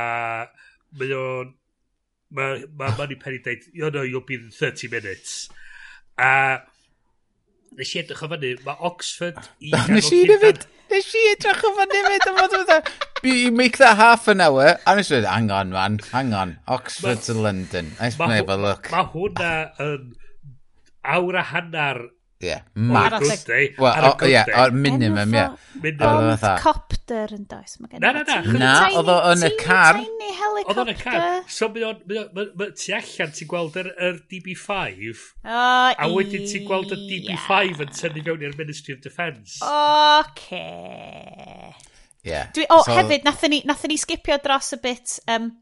mae 0.98 1.16
o'n, 1.16 1.54
mae 2.30 2.66
ma 2.78 2.92
Money 2.98 3.18
Penny 3.20 3.42
dweud, 3.44 3.66
you 3.72 3.86
oh, 3.86 3.90
know, 3.90 4.02
you'll 4.02 4.28
be 4.28 4.40
in 4.40 4.50
30 4.50 4.88
minutes. 4.88 5.48
A 6.18 6.62
nes 7.76 7.96
i 7.96 8.02
edrych 8.02 8.22
o 8.22 8.30
fyny, 8.32 8.54
mae 8.66 8.78
Oxford... 8.92 9.40
Nes 9.92 10.12
i 10.12 10.24
hefyd. 10.30 10.66
Nes 10.92 11.06
i 11.16 11.20
edrych 11.32 11.62
o 11.64 11.70
fan 11.76 11.92
hefyd 11.96 12.24
am 12.28 12.34
fod 12.36 12.54
fatha, 12.54 12.90
you 13.24 13.50
make 13.50 13.78
that 13.80 13.96
half 13.96 14.26
an 14.28 14.42
hour, 14.44 14.74
a 14.84 14.94
nes 14.98 15.08
i 15.08 15.14
dweud, 15.14 15.28
hang 15.30 15.46
on 15.58 15.70
man, 15.72 15.94
hang 16.12 16.34
on, 16.36 16.58
Oxford 16.68 17.22
to 17.28 17.32
London, 17.32 17.88
let's 18.00 18.18
ma, 18.18 18.28
have 18.28 18.52
a 18.52 18.58
look. 18.60 18.90
Mae 18.92 19.08
hwnna 19.14 19.52
yn 19.80 20.10
awr 21.16 21.38
a 21.40 21.46
hannar 21.54 22.02
Yeah, 22.42 22.62
well, 22.74 23.20
day, 23.46 23.72
well, 23.78 23.94
ie. 23.94 24.00
Max. 24.02 24.20
Wel, 24.22 24.30
ie, 24.32 24.40
o'r 24.58 24.72
minimum, 24.74 25.34
ie. 25.36 25.42
Minimum. 25.78 26.24
Oedd 26.32 26.42
Ond 26.42 26.62
copter 26.64 27.30
yn 27.36 27.44
does, 27.46 27.76
mae 27.78 27.92
gen 27.92 28.00
i. 28.00 28.02
Na, 28.02 28.10
na, 28.16 28.24
na. 28.26 28.54
Na, 28.58 28.72
oedd 28.98 29.10
o 29.12 29.14
yn 29.30 29.46
y 29.46 29.50
car. 29.60 30.00
Tiny 30.00 30.32
helicopter. 30.40 30.72
Oedd 30.72 30.80
o'n 30.82 30.90
y 30.90 30.96
car. 30.98 31.28
So, 31.46 31.68
mae 31.70 31.86
o'n... 31.86 32.00
ti 32.80 32.96
allan, 32.98 33.36
ti'n 33.38 33.50
gweld 33.52 33.78
yr 33.84 33.92
yr 34.08 34.18
DB5. 34.32 35.22
A 35.46 36.10
wedyn 36.10 36.50
ti'n 36.50 36.66
gweld 36.66 36.96
y 36.96 37.00
DB5 37.04 37.86
yn 37.86 37.94
tynnu 38.00 38.26
fewn 38.26 38.44
i'r 38.48 38.58
Ministry 38.58 38.98
of 38.98 39.06
Defence. 39.06 39.60
Oce. 39.62 40.64
Yeah. 42.26 42.50
Dwi, 42.58 42.66
O, 42.74 42.82
So- 42.82 42.98
hefyd, 42.98 43.22
nathon 43.30 43.54
ni 43.94 44.02
skipio 44.02 44.42
dros 44.42 44.74
y 44.74 44.82
bit... 44.82 45.20
Um, 45.30 45.52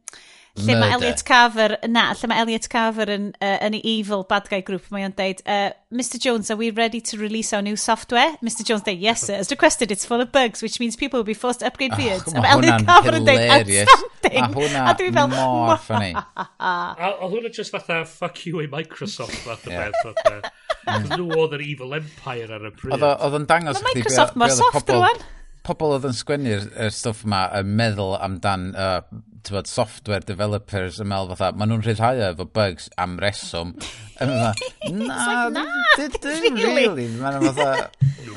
Lle 0.66 0.76
mae 0.80 0.94
Elliot 0.96 1.24
Carver, 1.26 1.76
na, 1.88 2.10
lle 2.18 2.30
mae 2.30 2.44
Elliot 2.44 2.68
Carver 2.72 3.12
yn, 3.14 3.30
uh, 3.40 3.56
yn 3.66 3.76
ei 3.78 3.82
evil 3.96 4.24
bad 4.28 4.48
guy 4.50 4.60
group, 4.66 4.86
mae 4.94 5.06
o'n 5.08 5.16
deud, 5.18 5.42
uh, 5.46 5.70
Mr 5.90 6.20
Jones, 6.22 6.50
are 6.50 6.58
we 6.60 6.70
ready 6.70 7.00
to 7.10 7.18
release 7.18 7.52
our 7.56 7.62
new 7.62 7.76
software? 7.80 8.36
Mr 8.44 8.66
Jones 8.66 8.84
deud, 8.86 9.00
yes 9.02 9.26
sir, 9.26 9.40
as 9.40 9.50
requested, 9.50 9.90
it's 9.90 10.06
full 10.06 10.20
of 10.20 10.32
bugs, 10.32 10.62
which 10.62 10.78
means 10.80 10.96
people 10.96 11.18
will 11.18 11.28
be 11.28 11.34
forced 11.34 11.60
to 11.60 11.66
upgrade 11.66 11.92
ah, 11.94 12.00
beards. 12.00 12.32
Oh, 12.34 12.40
mae 12.40 12.54
Elliot 12.56 12.86
Carver 12.86 13.18
yn 13.18 13.28
deud, 13.28 13.46
outstanding! 13.56 14.10
Mae 14.20 14.94
hwnna'n 15.00 15.34
mor 15.34 15.80
ffynnu. 15.82 16.24
Oedd 16.60 17.34
hwnna 17.34 17.52
just 17.56 17.74
fatha, 17.74 18.02
fuck 18.08 18.44
you 18.46 18.62
i 18.62 18.68
Microsoft, 18.70 19.36
fath 19.46 19.66
o 19.66 19.74
beth. 19.74 20.48
Cos 20.84 21.10
nhw 21.12 21.26
oedd 21.36 21.56
yr 21.58 21.64
evil 21.64 21.98
empire 21.98 22.56
ar 22.56 22.70
y 22.70 22.72
pryd. 22.76 22.96
Oedd 23.00 23.36
o'n 23.38 23.46
dangos... 23.50 23.82
Mae 23.84 24.00
Microsoft 24.00 24.38
mor 24.40 24.52
soft 24.54 24.92
rwan. 24.94 25.22
Pobl 25.66 25.96
oedd 25.96 26.06
yn 26.08 26.16
sgwennu'r 26.16 26.94
stwff 26.94 27.26
yma 27.26 27.42
yn 27.58 27.74
meddwl 27.76 28.14
amdan 28.16 28.70
uh, 28.72 29.00
tywed, 29.46 29.68
software 29.70 30.24
developers 30.26 31.00
yn 31.02 31.10
meddwl 31.10 31.34
fatha, 31.34 31.56
maen 31.58 31.72
nhw'n 31.72 31.84
rhyddhau 31.84 32.22
efo 32.30 32.46
bugs 32.56 32.88
am 33.00 33.18
reswm. 33.22 33.74
Yn 34.20 34.32
fatha, 34.36 35.36
na, 35.56 35.66
dydyn, 35.98 36.58
really. 36.60 37.06
Maen 37.20 37.38
nhw'n 37.38 37.54
fatha, 37.58 37.90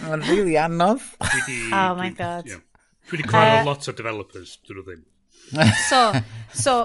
maen 0.08 0.28
really 0.30 0.60
anodd. 0.60 1.04
Oh 1.74 1.96
my 2.00 2.12
god. 2.18 2.48
Dwi 2.48 3.18
wedi 3.18 3.26
gwahanol 3.28 3.64
uh, 3.64 3.68
lot 3.68 3.90
o 3.90 3.96
developers, 3.98 4.58
dyn 4.64 4.80
nhw 4.80 4.86
ddim. 4.88 5.02
So, 5.90 6.00
so, 6.56 6.76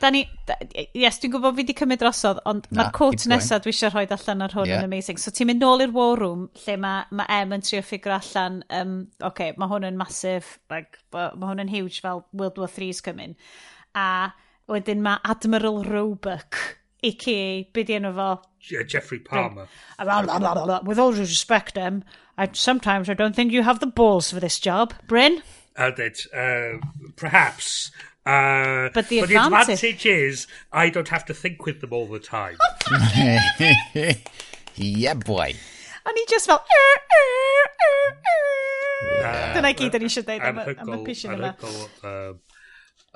da 0.00 0.10
ni, 0.14 0.22
da, 0.48 0.56
yes, 0.96 1.20
dwi'n 1.22 1.32
gwybod 1.34 1.56
fi 1.56 1.62
wedi 1.62 1.76
cymryd 1.78 2.02
drosodd, 2.02 2.40
ond 2.48 2.66
Na, 2.70 2.80
mae'r 2.80 2.92
cwt 2.96 3.28
nesaf 3.30 3.62
dwi 3.64 3.74
eisiau 3.74 3.92
rhoi 3.94 4.06
allan 4.16 4.46
ar 4.46 4.56
hwn 4.56 4.70
yeah. 4.70 4.82
yn 4.82 4.88
amazing. 4.88 5.20
So 5.20 5.34
ti'n 5.34 5.50
mynd 5.50 5.64
nôl 5.64 5.84
i'r 5.84 5.94
war 5.94 6.18
room, 6.20 6.48
lle 6.64 6.76
mae 6.80 7.06
ma 7.18 7.28
Em 7.38 7.54
yn 7.56 7.64
trio 7.64 7.84
ffigur 7.84 8.16
allan, 8.18 8.62
um, 8.80 8.98
oce, 9.20 9.28
okay, 9.30 9.54
mae 9.58 9.72
hwn 9.72 9.88
yn 9.90 10.00
masif, 10.00 10.56
like, 10.72 11.00
mae 11.14 11.46
hwn 11.46 11.64
yn 11.66 11.72
huge 11.72 12.02
fel 12.04 12.24
World 12.32 12.60
War 12.60 12.70
Three's 12.70 13.02
coming. 13.04 13.36
A 13.94 14.34
wedyn 14.68 15.02
mae 15.04 15.22
Admiral 15.24 15.82
Roebuck 15.84 16.58
a.k.a. 17.02 17.68
be 17.72 17.84
di 17.84 17.94
enw 17.94 18.12
fo? 18.14 18.30
Yeah, 18.70 18.82
Jeffrey 18.82 19.20
Palmer. 19.20 19.68
Blah, 19.98 20.80
With 20.82 20.98
all 20.98 21.12
due 21.12 21.20
respect, 21.20 21.78
Em, 21.78 22.02
I, 22.36 22.48
sometimes 22.52 23.08
I 23.08 23.14
don't 23.14 23.36
think 23.36 23.52
you 23.52 23.62
have 23.62 23.80
the 23.80 23.86
balls 23.86 24.32
for 24.32 24.40
this 24.40 24.58
job. 24.58 24.94
Bryn? 25.06 25.42
I 25.76 25.90
dweud, 25.90 26.18
uh, 26.34 26.78
perhaps 27.16 27.92
Uh, 28.28 28.90
but, 28.92 29.08
the, 29.08 29.20
but 29.20 29.30
advantage... 29.30 29.80
the 29.80 29.88
advantage 29.88 30.06
is 30.06 30.46
I 30.70 30.90
don't 30.90 31.08
have 31.08 31.24
to 31.26 31.34
think 31.34 31.64
with 31.64 31.80
them 31.80 31.94
all 31.94 32.06
the 32.06 32.18
time. 32.18 32.58
yeah, 34.76 35.14
boy. 35.14 35.54
O'n 36.08 36.16
i 36.16 36.24
just 36.28 36.46
fel... 36.48 36.60
Er, 36.60 36.98
er, 37.20 37.70
er, 37.86 38.12
uh, 39.24 39.54
Dyna 39.56 39.72
gyd 39.76 39.96
o'n 39.96 40.04
i 40.04 40.10
eisiau 40.10 40.26
dweud 40.28 40.44
am 40.44 40.92
y 40.92 40.98
pision 41.06 41.34
yma. 41.38 41.54
Um, 42.04 42.38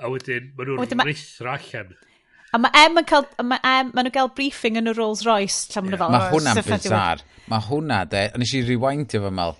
a 0.01 0.11
wedyn, 0.13 0.49
maen 0.57 0.73
nhw'n 0.73 0.97
ma... 0.97 1.07
rithro 1.09 1.53
allan. 1.53 1.93
A 2.53 2.59
mae 2.61 2.83
Em 2.83 3.01
yn 3.01 3.07
cael, 3.09 3.25
ma 3.41 3.57
em, 3.61 3.89
maen 3.93 4.07
nhw'n 4.07 4.15
cael 4.17 4.29
briefing 4.37 4.77
yn 4.81 4.89
y 4.89 4.95
Rolls 4.97 5.23
Royce. 5.25 5.69
Yeah. 5.73 5.85
Mae 5.89 6.09
oh, 6.09 6.29
hwnna'n 6.35 6.61
bizar. 6.67 7.23
Mae 7.49 7.65
hwnna, 7.69 8.03
de, 8.09 8.27
a 8.33 8.41
nes 8.41 8.53
i 8.57 8.61
rewindio 8.65 9.23
fy 9.25 9.33
mel, 9.41 9.57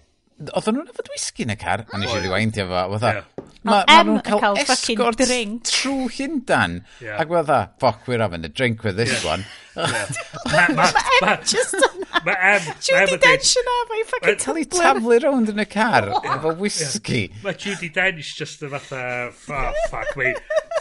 oedden 0.52 0.78
nhw'n 0.78 0.92
efo 0.92 1.06
dwisgi 1.08 1.48
yn 1.48 1.54
y 1.56 1.58
car, 1.62 1.86
a 1.90 2.02
nes 2.02 2.14
i 2.14 2.22
rewindio 2.24 2.68
fo, 2.70 2.86
fatha, 2.98 3.24
Ma, 3.64 3.78
mae 3.80 3.84
ma 3.88 4.00
nhw'n 4.04 4.24
cael, 4.28 4.42
cael 4.44 4.58
esgort 4.60 5.22
trwy 5.24 6.08
Llundan. 6.18 6.82
Yeah. 7.00 7.22
Ac 7.22 7.30
fatha, 7.32 7.60
fuck, 7.80 8.08
we're 8.08 8.20
having 8.20 8.44
a 8.44 8.52
drink 8.52 8.84
with 8.84 8.98
this 9.00 9.14
yeah. 9.16 9.30
one. 9.30 9.46
Mae 9.76 11.34
Em 11.34 11.46
just 11.50 11.74
yna. 11.78 12.22
Mae 12.26 12.36
Em... 12.54 12.68
Judy 12.84 13.18
Dench 13.24 13.54
yna, 13.62 13.78
mae'n 13.90 14.10
ffagin 14.10 14.40
talu 14.44 14.66
taflu 14.70 15.18
rownd 15.24 15.50
yn 15.54 15.64
y 15.64 15.66
car, 15.70 16.10
efo 16.22 16.54
whisky. 16.60 17.24
Mae 17.44 17.58
Judy 17.58 17.90
Dench 17.94 18.34
just 18.38 18.62
yn 18.66 18.74
fatha, 18.76 19.02
oh, 19.32 19.72
fuck 19.90 20.14
me, 20.20 20.34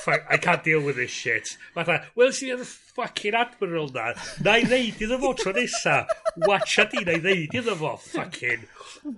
fuck, 0.05 0.27
I 0.28 0.36
can't 0.36 0.64
deal 0.64 0.82
with 0.85 0.97
this 1.01 1.10
shit. 1.10 1.56
Fatha, 1.74 2.02
Wel 2.19 2.35
si 2.36 2.51
yn 2.52 2.60
fucking 2.66 3.39
admiral 3.39 3.89
na, 3.94 4.12
na 4.44 4.59
i 4.60 4.69
ddeud 4.69 5.01
iddo 5.06 5.19
fo 5.23 5.32
tro 5.40 5.55
nesa. 5.56 6.02
Watcha 6.44 6.85
di, 6.93 7.05
na 7.09 7.16
i 7.16 7.24
ddeud 7.24 7.56
iddo 7.62 7.78
fo, 7.81 7.97
fucking... 8.10 8.69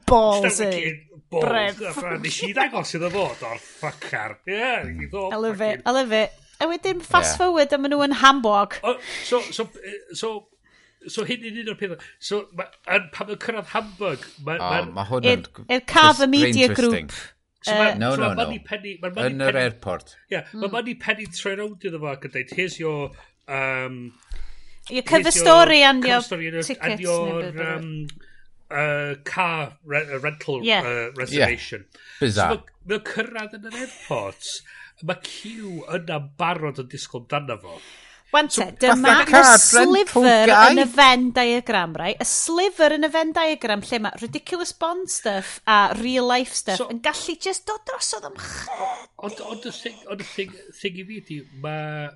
Balls 0.06 0.60
in. 0.64 1.02
Balls. 1.34 1.82
Nes 2.22 2.40
i 2.46 2.54
ddangos 2.54 2.94
iddo 2.94 3.10
fo, 3.10 3.26
dor 3.42 3.58
ffucker. 3.58 4.38
Yeah, 4.46 4.86
I 4.86 5.36
love 5.36 5.60
it, 5.60 5.82
I 5.84 5.98
love 5.98 6.12
it 6.12 6.43
a 6.64 6.70
wedyn 6.70 7.04
fast 7.04 7.34
yeah. 7.34 7.38
forward 7.42 7.76
a 7.76 7.78
maen 7.78 7.94
nhw 7.94 8.02
yn 8.06 8.16
Hamburg. 8.22 8.78
O, 8.82 8.96
so, 9.28 9.40
so, 9.54 9.68
so, 10.16 10.32
so 11.06 11.26
hyn 11.28 11.44
yn 11.50 11.60
un 11.62 11.70
o'r 11.74 11.78
pethau. 11.80 12.02
So, 12.18 12.42
ma, 12.56 12.66
an, 12.88 13.10
pan 13.14 13.30
mae'n 13.30 13.40
cyrraedd 13.44 13.70
Hamburg, 13.74 14.26
mae'n... 14.48 14.64
Ma, 14.64 14.80
oh, 14.80 14.90
ma 14.96 15.06
hwn 15.12 15.30
yn... 15.30 15.46
Yr 15.68 15.86
Caf 15.94 16.24
y 16.24 16.30
Media 16.32 16.72
Group. 16.72 17.14
So 17.64 17.72
uh, 17.72 17.94
no, 17.96 18.10
so 18.16 18.20
no, 18.20 18.34
no. 18.36 18.58
Penny, 18.66 18.98
yn 19.00 19.40
yr 19.40 19.56
airport. 19.56 20.16
Ie, 20.26 20.34
yeah, 20.36 20.50
mm. 20.50 20.64
mae 20.66 20.72
Manny 20.74 20.94
Penny 21.00 21.30
troi 21.32 21.54
rownd 21.60 21.84
iddo 21.88 22.00
fo 22.02 22.10
ac 22.12 22.26
yn 22.28 22.34
dweud, 22.34 22.56
here's 22.58 22.80
your... 22.80 23.10
Um, 23.48 23.98
your 24.90 25.02
cover 25.02 25.30
story 25.32 25.82
and 25.82 26.04
your, 26.04 26.20
tickets. 26.20 26.78
And 26.80 27.00
your 27.00 27.44
um, 27.64 28.06
uh, 28.70 29.14
car 29.24 29.78
re 29.84 30.02
rental 30.18 30.62
yeah. 30.62 30.82
uh, 30.82 31.12
reservation. 31.16 31.86
Yeah. 31.88 32.00
Bizarre. 32.20 32.58
So, 32.58 32.80
mae'n 32.90 33.04
cyrraedd 33.08 33.56
yn 33.58 33.68
yr 33.70 33.78
airport 33.80 34.50
mae 35.02 35.20
Q 35.26 35.84
yna 35.98 36.20
barod 36.38 36.80
yn 36.82 36.90
disgwyl 36.92 37.26
dana 37.30 37.58
fo. 37.60 37.78
Wan 38.34 38.48
te, 38.50 38.64
so, 38.64 38.66
dyma 38.82 39.12
y 39.22 39.42
sliver 39.62 40.50
yn 40.50 40.80
y 40.82 40.86
Venn 40.90 41.28
diagram, 41.36 41.92
right? 42.00 42.18
Y 42.18 42.26
sliver 42.26 42.96
yn 42.96 43.06
y 43.06 43.10
Venn 43.14 43.30
diagram 43.36 43.84
lle 43.86 44.00
mae 44.02 44.18
ridiculous 44.22 44.74
bond 44.74 45.10
stuff 45.12 45.60
a 45.70 45.94
real 46.00 46.26
life 46.26 46.56
stuff 46.58 46.80
so, 46.82 46.88
yn 46.90 46.98
gallu 47.04 47.36
just 47.38 47.66
dod 47.70 47.84
drosodd 47.86 48.26
am 48.26 48.34
chyd. 48.40 49.38
Ond 49.54 49.70
y 49.70 49.74
thing, 50.26 50.58
thing 50.80 50.98
i 50.98 51.06
fi 51.06 51.20
ydi, 51.22 51.38
mae 51.62 52.10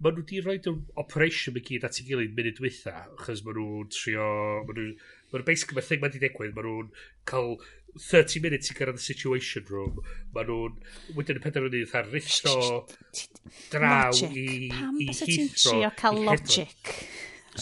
ma 0.00 0.12
nhw 0.14 0.22
wedi 0.22 0.38
rhoi 0.40 0.60
operation 1.02 1.58
y 1.58 1.64
gyd 1.66 1.82
at 1.84 1.98
ei 2.00 2.06
gilydd 2.06 2.36
munud 2.36 2.60
wytha, 2.64 2.94
achos 3.18 3.42
ma 3.44 3.52
nhw'n 3.56 3.90
trio, 3.92 4.28
mae 4.68 4.78
nhw'n, 4.78 4.94
mae'n 5.32 5.44
basically, 5.50 5.76
mae 5.76 5.88
thing 5.88 6.00
mae 6.00 6.08
wedi 6.08 6.22
digwydd, 6.22 6.54
ma 6.56 6.64
nhw'n 6.64 6.94
cael 7.28 7.58
30 7.98 8.44
minutes 8.44 8.70
i 8.70 8.76
gyrraedd 8.78 9.00
y 9.00 9.04
situation 9.04 9.66
room, 9.70 9.98
maen 10.34 10.50
nhw'n 10.50 10.78
wedyn 11.18 11.40
y 11.40 11.44
penderfynu 11.44 11.82
eitha 11.82 12.04
rifto 12.06 12.56
draw 13.72 14.06
logic. 14.10 14.36
i, 14.36 14.70
Pam 14.74 15.02
i 15.02 15.10
Heathrow. 15.10 15.10
Pam 15.10 15.10
bys 15.10 15.22
ti'n 15.26 15.52
trio 15.56 15.92
cael 15.98 16.24
logic? 16.30 16.96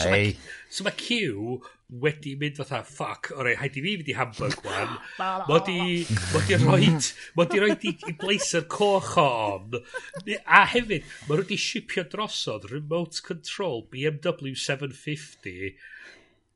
Ei 0.05 0.37
So 0.69 0.85
mae 0.85 0.93
Q 1.01 1.63
wedi 2.03 2.35
mynd 2.37 2.59
fatha, 2.59 2.83
Fuck 2.85 3.31
o 3.33 3.45
rei, 3.45 3.55
haid 3.57 3.79
i 3.81 3.83
fi 3.85 3.95
fynd 3.97 4.11
i 4.13 4.17
Hamburg 4.19 4.59
wan. 4.67 4.99
Mod 5.49 5.71
i, 5.73 6.05
mod 6.35 6.51
i 6.53 6.59
roed, 6.61 7.09
mod 7.39 7.55
i 7.57 7.63
roed 7.63 7.87
i, 7.89 7.95
i 8.11 8.15
blaeser 8.21 8.67
coch 8.69 9.15
on. 9.23 9.79
A 10.45 10.67
hefyd, 10.69 11.09
mae 11.25 11.41
wedi 11.41 11.57
shipio 11.65 12.05
drosodd 12.13 12.69
remote 12.75 13.25
control 13.25 13.87
BMW 13.89 14.53
750 14.53 15.73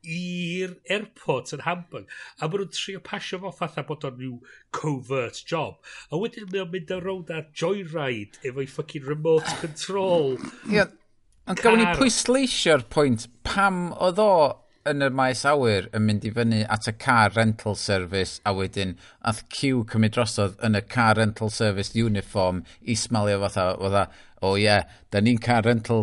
i'r 0.03 0.74
airport 0.91 1.53
yn 1.57 1.65
Hamburg 1.66 2.09
a 2.39 2.49
maen 2.49 2.65
nhw'n 2.65 2.73
trio 2.77 3.03
pasio 3.07 3.39
fo 3.43 3.53
fatha 3.59 3.85
bod 3.89 4.07
o'n 4.09 4.19
rhyw 4.19 4.39
covert 4.79 5.43
job 5.49 5.93
a 6.11 6.20
wedyn 6.23 6.51
mae 6.51 6.65
o'n 6.65 6.73
mynd 6.73 6.95
ar 6.97 7.07
road 7.07 7.31
ar 7.35 7.47
joyride 7.62 8.43
efo'i 8.49 8.66
fucking 8.79 9.07
remote 9.07 9.59
control 9.61 10.35
yeah. 10.70 10.91
ond 11.47 11.62
gawn 11.62 11.81
ni 11.83 11.87
pwysleisio'r 12.01 12.89
pwynt 12.97 13.29
pam 13.47 13.89
oedd 14.09 14.23
o 14.23 14.33
yn 14.91 15.05
y 15.07 15.09
maes 15.15 15.45
awyr 15.47 15.87
yn 15.95 16.03
mynd 16.09 16.24
i 16.27 16.33
fyny 16.35 16.62
at 16.74 16.89
y 16.91 16.95
car 17.05 17.31
rental 17.37 17.77
service 17.79 18.41
a 18.49 18.55
wedyn 18.57 18.97
ath 19.31 19.45
Q 19.55 19.85
cymryd 19.93 20.16
drosodd 20.16 20.57
yn 20.66 20.79
y 20.79 20.83
car 20.95 21.20
rental 21.20 21.53
service 21.55 21.95
uniform 21.95 22.65
i 22.83 22.97
smalio 22.99 23.39
fatha, 23.45 23.69
fatha 23.79 24.09
o 24.43 24.52
oh, 24.52 24.56
ie, 24.59 24.66
yeah, 24.66 24.82
da 25.14 25.20
ni'n 25.23 25.39
car 25.39 25.62
rental 25.62 26.02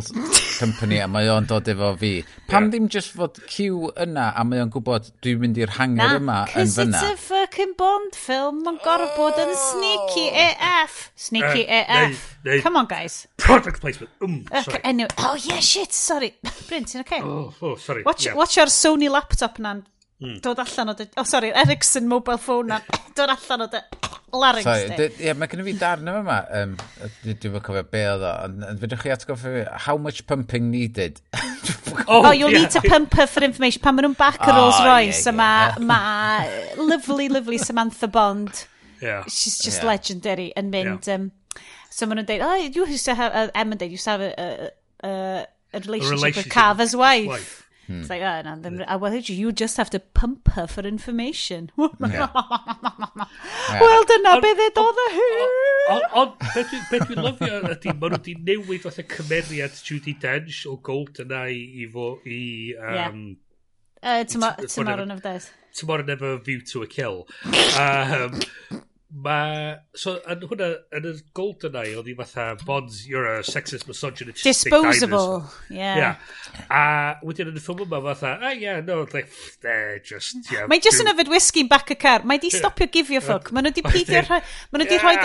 company 0.59 0.99
a 1.03 1.07
mae 1.11 1.27
o'n 1.31 1.47
dod 1.49 1.67
efo 1.71 1.89
fi. 1.99 2.11
Pam 2.47 2.65
yeah. 2.65 2.71
ddim 2.71 2.87
just 2.91 3.11
fod 3.17 3.39
Q 3.51 3.89
yna 3.99 4.29
a 4.31 4.45
mae 4.47 4.63
o'n 4.63 4.71
gwybod 4.71 5.09
dwi'n 5.23 5.41
mynd 5.43 5.59
i'r 5.59 5.75
hangar 5.75 6.15
yma 6.19 6.37
yn 6.53 6.71
fyna? 6.71 6.93
Na, 6.93 7.03
it's 7.03 7.11
a 7.11 7.27
fucking 7.27 7.75
Bond 7.79 8.15
film, 8.15 8.63
mae'n 8.63 8.79
gorfod 8.85 9.15
bod 9.17 9.41
yn 9.43 9.51
oh. 9.51 9.59
sneaky 9.65 10.25
AF. 10.45 10.97
Sneaky 11.19 11.67
eh, 11.67 11.83
uh, 11.83 11.99
AF. 11.99 12.25
Neu, 12.45 12.53
neu, 12.53 12.63
Come 12.63 12.83
on, 12.83 12.89
guys. 12.91 13.21
Product 13.37 13.83
placement. 13.83 14.11
Um, 14.21 14.31
mm, 14.31 14.41
okay, 14.47 14.63
okay, 14.77 14.81
anyway. 14.83 15.11
Oh, 15.19 15.35
yeah, 15.35 15.59
shit, 15.59 15.91
sorry. 15.93 16.33
Bryn, 16.67 16.87
ti'n 16.87 17.03
okay? 17.03 17.21
Oh, 17.23 17.53
oh, 17.61 17.75
sorry. 17.75 18.03
Watch, 18.07 18.25
yeah. 18.25 18.39
watch 18.39 18.55
your 18.55 18.71
Sony 18.71 19.11
laptop 19.11 19.59
na'n 19.59 19.83
Mm. 20.19 20.41
Dod 20.43 20.59
allan 20.59 20.91
o 20.91 20.93
dy... 20.99 21.07
Oh, 21.15 21.23
sorry, 21.23 21.53
Ericsson 21.55 22.07
mobile 22.07 22.37
phone 22.37 22.67
na. 22.67 22.79
Dod 23.15 23.31
allan 23.31 23.61
o 23.61 23.67
dy... 23.71 23.79
Larynx 24.33 24.63
sorry, 24.63 24.89
di. 24.89 25.05
Ie, 25.05 25.25
yeah, 25.25 25.37
mae 25.37 25.49
gen 25.49 25.63
i 25.63 25.65
fi 25.65 25.73
darn 25.79 26.09
yma. 26.11 26.39
Um, 26.59 26.73
Dwi'n 27.23 27.53
fwy 27.55 27.61
cofio 27.65 27.85
be 27.89 28.01
oedd 28.05 28.25
o. 28.27 28.33
Ond 28.45 28.81
fedrwch 28.81 29.05
chi 29.05 29.13
atgoffa 29.15 29.53
fi, 29.55 29.63
how 29.87 29.95
much 29.97 30.25
pumping 30.29 30.67
needed? 30.73 31.21
oh, 32.07 32.27
oh, 32.27 32.31
you'll 32.31 32.51
yeah. 32.51 32.65
need 32.65 32.75
to 32.75 32.81
pump 32.83 33.15
her 33.15 33.27
for 33.31 33.45
information. 33.47 33.81
Pan 33.85 33.95
maen 33.95 34.09
nhw'n 34.09 34.17
back 34.19 34.43
oh, 34.43 34.57
Rolls 34.57 34.81
Royce, 34.83 35.23
yeah, 35.23 35.31
yeah. 35.31 35.31
yma, 35.33 35.51
oh. 35.79 35.87
ma, 35.87 36.83
lovely, 36.91 37.29
lovely 37.29 37.57
Samantha 37.57 38.11
Bond. 38.11 38.65
Yeah. 39.01 39.23
She's 39.23 39.57
just 39.57 39.81
yeah. 39.81 39.93
legendary 39.93 40.51
yn 40.59 40.69
mynd... 40.75 41.07
Yeah. 41.07 41.15
Um, 41.15 41.31
so 41.89 42.05
maen 42.05 42.19
nhw'n 42.21 42.29
deud, 42.29 42.43
oh, 42.45 42.59
you 42.59 42.85
used 42.91 43.07
to 43.07 43.15
have... 43.15 43.33
Uh, 43.33 43.47
Emma 43.55 43.79
deud, 43.79 43.89
you 43.89 43.97
used 43.97 44.11
to 44.11 44.17
have 44.17 44.27
a, 44.27 44.33
a, 44.35 45.07
a, 45.07 45.11
a 45.79 45.79
relationship, 45.87 46.11
a 46.11 46.19
relationship 46.19 46.45
with 46.45 46.53
Carver's 46.53 46.95
wife. 46.95 47.33
wife. 47.33 47.68
Hmm. 47.89 48.01
It's 48.01 48.09
like, 48.11 48.21
oh, 48.21 48.41
no, 48.43 48.55
then, 48.61 48.83
uh, 48.83 48.99
well, 49.01 49.15
you 49.15 49.51
just 49.51 49.75
have 49.77 49.89
to 49.89 49.99
pump 49.99 50.49
her 50.49 50.67
for 50.67 50.81
information. 50.81 51.71
yeah. 51.77 52.27
Wel, 53.81 54.03
dyna 54.05 54.33
on, 54.35 54.43
beth 54.43 54.61
oedd 54.61 54.99
o 55.03 55.05
hyn. 55.15 56.03
Ond, 56.21 56.35
beth 56.53 57.07
dwi'n 57.09 57.23
lyfio 57.25 57.63
ydy, 57.71 57.95
maen 57.95 58.13
nhw 58.13 58.19
wedi 58.19 58.35
newid 58.51 58.85
fath 58.85 59.01
y 59.01 59.07
cymeriad 59.15 59.81
Judy 59.87 60.13
Dench 60.21 60.59
o 60.69 60.75
GoldenEye 60.85 61.57
i 61.81 61.87
fo, 61.89 62.11
i... 62.29 62.43
Um, 62.77 62.93
yeah. 62.99 63.17
Uh, 64.03 64.23
tomorrow, 64.23 64.69
tomorrow 64.69 65.09
Never 65.09 65.25
Dies. 65.25 65.49
Tomorrow 65.73 66.05
Never 66.11 66.37
View 66.37 66.61
to 66.69 66.83
a 66.83 66.87
Kill. 66.87 67.25
um, 67.79 68.37
Ma... 69.09 69.75
So, 69.97 70.13
yn 70.29 70.43
hwnna, 70.45 70.67
yn 70.93 71.07
y 71.09 71.13
Golden 71.33 71.77
Eye, 71.79 71.95
oedd 71.97 72.11
hi 72.11 72.13
fatha, 72.19 72.45
Bonds, 72.61 73.01
you're 73.09 73.25
a 73.25 73.39
sexist, 73.43 73.87
misogynistic 73.89 74.45
Disposable, 74.45 75.47
yeah. 75.73 75.97
yeah. 75.97 76.15
A 76.69 76.83
wedyn 77.25 77.49
yn 77.49 77.57
y 77.57 77.63
ffilm 77.63 77.81
yma, 77.87 78.03
fatha, 78.05 78.35
ah, 78.37 78.53
yeah, 78.53 78.83
no, 78.85 79.01
like, 79.09 79.33
they're 79.65 79.97
just, 80.05 80.51
yeah. 80.53 80.69
Mae 80.69 80.83
jyst 80.83 81.01
yn 81.01 81.09
yfed 81.15 81.31
whisky 81.33 81.65
yn 81.65 81.71
back 81.71 81.89
y 81.89 81.97
car. 81.97 82.27
Mae 82.29 82.41
di 82.41 82.53
stopio 82.53 82.85
gifio 82.93 83.23
ffwc. 83.25 83.49
Mae 83.55 83.65
nhw 83.65 83.73
di 83.79 83.85
pidio 83.87 84.21
rhoi... 84.27 84.43
Mae 84.69 84.83
nhw 84.83 84.91
di 84.93 85.01
rhoi... 85.01 85.15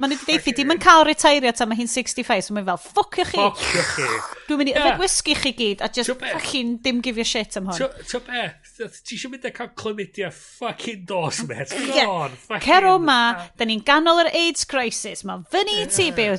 Mae 0.00 0.08
nhw 0.08 0.16
wedi 0.16 0.32
deithi, 0.32 0.52
dim 0.56 0.72
yn 0.72 0.80
cael 0.82 1.04
retairio 1.06 1.52
ta, 1.54 1.66
mae 1.68 1.78
hi'n 1.78 1.90
65, 1.90 2.46
so 2.46 2.54
mae'n 2.56 2.66
fel, 2.66 2.78
ffwcio 2.80 3.26
chi. 3.28 3.38
Ffwcio 3.38 3.84
chi. 3.92 4.06
Dwi'n 4.48 4.60
mynd 4.60 4.70
i 4.70 4.74
yeah. 4.74 4.86
yfed 4.88 5.02
whisky 5.02 5.36
chi 5.38 5.52
gyd, 5.58 5.84
a 5.84 5.90
just 5.92 6.14
fucking 6.18 6.78
dim 6.82 7.02
give 7.04 7.20
your 7.20 7.28
shit 7.28 7.58
am 7.60 7.68
hwn. 7.70 7.92
Ti'n 8.08 8.24
be, 8.26 8.46
ti 8.80 9.18
eisiau 9.18 9.34
mynd 9.34 9.46
a 9.46 9.52
cael 9.54 9.70
chlamydia 9.78 10.32
fucking 10.34 11.04
dos, 11.08 11.42
met. 11.50 11.74
Yeah. 11.92 12.34
Cero 12.64 12.96
ma, 13.02 13.20
da 13.58 13.68
ni'n 13.68 13.84
ganol 13.86 14.24
yr 14.24 14.32
AIDS 14.32 14.66
crisis, 14.68 15.26
mae 15.28 15.44
fyny 15.52 15.82
i 15.84 15.88
ti 15.92 16.08
byw 16.16 16.38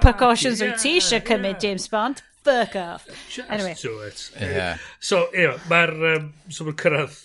precautions 0.00 0.62
yeah, 0.62 0.72
wyt 0.72 0.82
ti 0.82 0.96
eisiau 0.98 1.22
cymryd 1.28 1.60
James 1.62 1.86
Bond. 1.92 2.24
Fuck 2.44 2.74
off. 2.76 3.06
Just 3.30 3.48
anyway. 3.48 3.76
do 3.80 4.00
it. 4.00 4.30
Yeah. 4.40 4.76
So, 5.00 5.28
ie, 5.32 5.46
mae'r... 5.70 5.94
Um, 6.10 6.32
so, 6.52 6.66
mae'r 6.66 6.80
cyrraedd... 6.82 7.20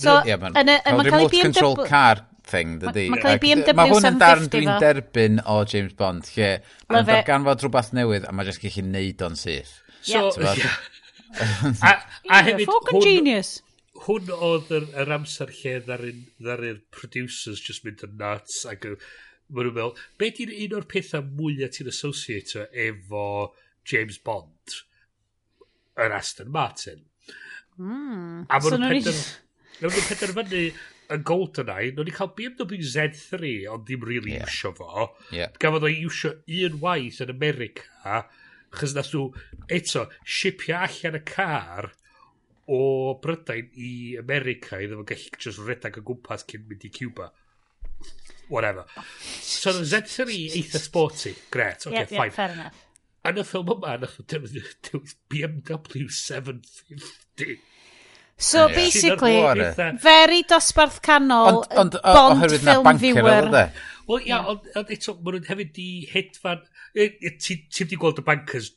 So, 0.00 0.20
yn 0.24 0.46
mae'n 0.46 0.54
cael 0.62 0.94
ei 0.94 1.10
remote 1.10 1.42
control 1.50 1.82
car 1.90 2.22
thing, 2.52 2.78
dydy. 2.82 3.08
Mae'n 3.12 3.24
cael 3.24 3.38
ei 3.38 3.42
BMW 3.42 3.66
750 3.72 3.80
Mae 3.80 3.92
hwn 3.94 4.08
yn 4.10 4.20
darn 4.22 4.48
dwi'n 4.52 4.72
derbyn 4.84 5.42
o 5.48 5.58
James 5.72 5.96
Bond, 5.98 6.30
lle 6.36 6.52
mae'n 6.92 7.08
darganfod 7.08 7.64
rhywbeth 7.64 7.92
newydd 7.96 8.28
a 8.28 8.36
mae'n 8.36 8.50
jyst 8.50 8.62
gallu 8.64 8.86
neud 8.92 9.26
o'n 9.26 9.38
syth. 9.40 9.74
So, 10.02 10.30
yeah. 10.38 10.78
a, 11.88 11.92
a 12.28 12.40
hefyd, 12.46 12.68
hwn, 12.68 13.04
genius. 13.04 13.52
hwn 14.06 14.32
oedd 14.34 14.72
yr, 14.76 14.88
yr 15.02 15.12
amser 15.16 15.52
lle 15.60 15.76
ddaru'r 15.86 16.80
producers 16.94 17.62
just 17.62 17.86
mynd 17.86 18.02
yn 18.06 18.16
nuts 18.20 18.62
ac 18.68 18.88
maen 19.52 19.68
nhw'n 19.68 19.76
meddwl, 19.76 19.98
be 20.20 20.30
di'r 20.34 20.52
un 20.64 20.78
o'r 20.78 20.88
pethau 20.88 21.24
mwyaf 21.38 21.76
ti'n 21.76 21.90
associato 21.92 22.66
efo 22.86 23.26
James 23.88 24.18
Bond? 24.24 24.78
Yr 26.00 26.14
Aston 26.16 26.50
Martin. 26.52 27.02
Mm. 27.76 28.46
A 28.48 28.58
maen 28.58 28.78
nhw'n 28.78 28.88
penderfynu... 28.88 29.40
Nawr 29.82 29.94
nhw'n 29.96 30.08
penderfynu 30.08 30.64
yn 31.12 31.24
GoldenEye, 31.28 31.92
nhw'n 31.96 32.10
i 32.10 32.14
cael 32.16 32.32
BMW 32.38 32.84
Z3, 32.88 33.52
ond 33.72 33.86
ddim 33.88 34.06
really 34.08 34.34
yeah. 34.34 34.46
iwsio 34.46 34.72
fo. 34.78 35.08
Yeah. 35.34 35.52
Gafodd 35.62 35.88
o'i 35.88 35.98
iwsio 36.04 36.34
un 36.66 36.78
waith 36.82 37.20
yn 37.24 37.32
America, 37.34 38.22
chys 38.76 38.94
nath 38.96 39.12
nhw, 39.14 39.26
eto, 39.78 40.06
shipio 40.24 40.78
allan 40.86 41.18
y 41.18 41.22
car 41.28 41.92
o 42.72 42.82
Brydain 43.22 43.70
i 43.74 43.92
America 44.20 44.78
i 44.80 44.86
ddim 44.88 45.02
yn 45.02 45.08
gallu 45.08 45.42
just 45.42 45.62
redag 45.66 45.98
o 45.98 46.04
gwmpas 46.06 46.46
cyn 46.48 46.64
mynd 46.68 46.86
i 46.88 46.92
Cuba. 46.94 47.32
Whatever. 48.48 48.84
So 49.40 49.72
the 49.72 49.84
Z3 49.88 50.38
eitha 50.58 50.80
sporty. 50.80 51.34
Gret, 51.50 51.86
okay, 51.86 52.02
yeah, 52.02 52.06
fine. 52.06 52.30
Yeah, 52.30 52.38
fair 52.38 52.56
enough. 52.56 52.88
Yn 53.22 53.38
y 53.38 53.42
ffilm 53.46 53.68
yma, 53.70 53.92
nath 54.02 54.16
nhw 54.18 54.24
defnyddio 54.32 54.98
BMW 55.30 56.08
750. 56.10 57.60
So 58.42 58.66
yeah. 58.66 58.74
basically, 58.74 59.36
very 60.02 60.42
dosbarth 60.42 60.98
canol, 61.00 61.62
ond, 61.62 61.78
ond, 61.78 61.98
bond 62.02 62.42
oherwydd 62.42 62.64
film 62.66 62.98
viewer. 62.98 63.48
Wel, 64.08 64.24
ia, 64.26 64.26
yeah. 64.26 64.48
ond 64.50 64.90
eto, 64.90 65.14
maen 65.20 65.38
nhw'n 65.38 65.50
hefyd 65.52 65.74
di 65.76 65.88
hedfan... 66.10 66.64
Ti'n 66.92 67.88
di 67.88 67.96
gweld 67.96 68.18
y 68.18 68.24
bankers 68.26 68.72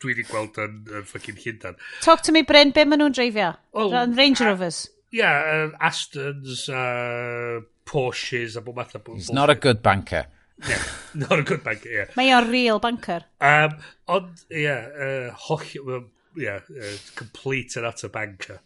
dwi 0.00 0.14
wedi 0.14 0.24
gweld 0.28 0.56
yn, 0.62 0.78
yn 0.94 1.08
ffocin 1.08 1.36
Llundain. 1.42 1.76
Talk 2.04 2.22
to 2.24 2.32
me, 2.32 2.44
Bryn, 2.46 2.70
be 2.76 2.86
maen 2.86 3.02
nhw'n 3.02 3.16
dreifio? 3.16 3.50
Oh, 3.74 3.90
Well, 3.90 4.14
Range 4.16 4.46
Rovers? 4.46 4.84
Ia, 5.10 5.18
yeah, 5.18 5.50
uh, 5.66 5.88
Astons, 5.90 6.68
uh, 6.70 7.60
Porsches 7.90 8.56
a 8.56 8.62
bob 8.62 8.78
math 8.78 8.94
o... 8.94 9.02
He's 9.12 9.32
not 9.40 9.50
a 9.50 9.58
good 9.58 9.82
banker. 9.82 10.26
Yeah, 10.68 10.86
not 11.26 11.38
a 11.38 11.42
good 11.42 11.64
banker, 11.66 11.90
yeah. 11.90 12.14
Mae 12.14 12.30
o'n 12.36 12.48
real 12.48 12.78
banker. 12.78 13.26
Um, 13.42 13.76
ond, 14.06 14.46
ie, 14.54 14.64
yeah, 14.68 14.88
uh, 14.94 15.36
holl 15.48 16.08
yeah, 16.36 16.60
uh, 16.70 16.96
complete 17.16 17.76
and 17.76 17.86
utter 17.86 18.08
banker. 18.08 18.60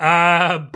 Um, 0.00 0.70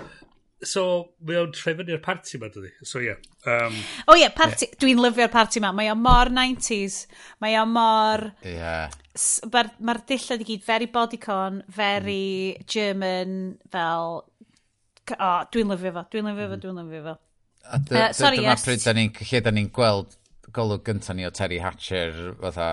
so, 0.62 0.84
mae 1.26 1.38
o'n 1.40 1.52
trefyn 1.54 1.90
i'r 1.92 2.02
parti 2.04 2.38
yma, 2.38 2.50
dydy. 2.52 2.72
So, 2.82 3.00
ie. 3.00 3.10
Yeah. 3.12 3.18
Um, 3.46 3.76
o 4.06 4.12
oh, 4.12 4.16
ie, 4.16 4.24
yeah, 4.24 4.34
party. 4.36 4.70
Yeah. 4.70 4.78
Dwi'n 4.82 5.02
lyfio'r 5.02 5.32
party 5.32 5.60
yma. 5.60 5.72
Mae 5.76 5.90
o 5.92 5.96
mor 5.98 6.32
90s. 6.32 7.02
Mae 7.44 7.58
o 7.60 7.66
mor... 7.70 8.30
Yeah. 8.46 8.94
Mae'r 9.52 9.70
ma 9.88 9.96
dillad 10.08 10.42
i 10.44 10.48
gyd 10.48 10.64
very 10.66 10.88
bodycon, 10.92 11.62
very 11.72 12.56
mm. 12.56 12.66
German, 12.72 13.38
fel... 13.72 14.24
O, 15.06 15.14
oh, 15.14 15.40
dwi'n 15.54 15.70
lyfio 15.70 15.92
fo, 15.94 16.02
dwi'n 16.10 16.26
lyfio 16.32 16.48
fo, 16.50 16.56
mm. 16.56 16.62
dwi'n 16.64 16.80
lyfio 16.82 17.04
fo. 17.06 17.16
A 17.66 17.78
dy, 17.82 17.98
uh, 17.98 18.12
sorry, 18.14 18.40
dyma 18.40 18.54
yes. 18.54 18.64
pryd 18.66 18.84
da 18.84 18.92
ni'n 18.94 19.12
lle 19.26 19.40
da 19.42 19.52
ni'n 19.54 19.70
gweld 19.74 20.12
golwg 20.56 20.84
gyntaf 20.86 21.16
ni 21.18 21.26
o 21.26 21.30
Terry 21.34 21.58
Hatcher 21.62 22.12
fatha, 22.40 22.68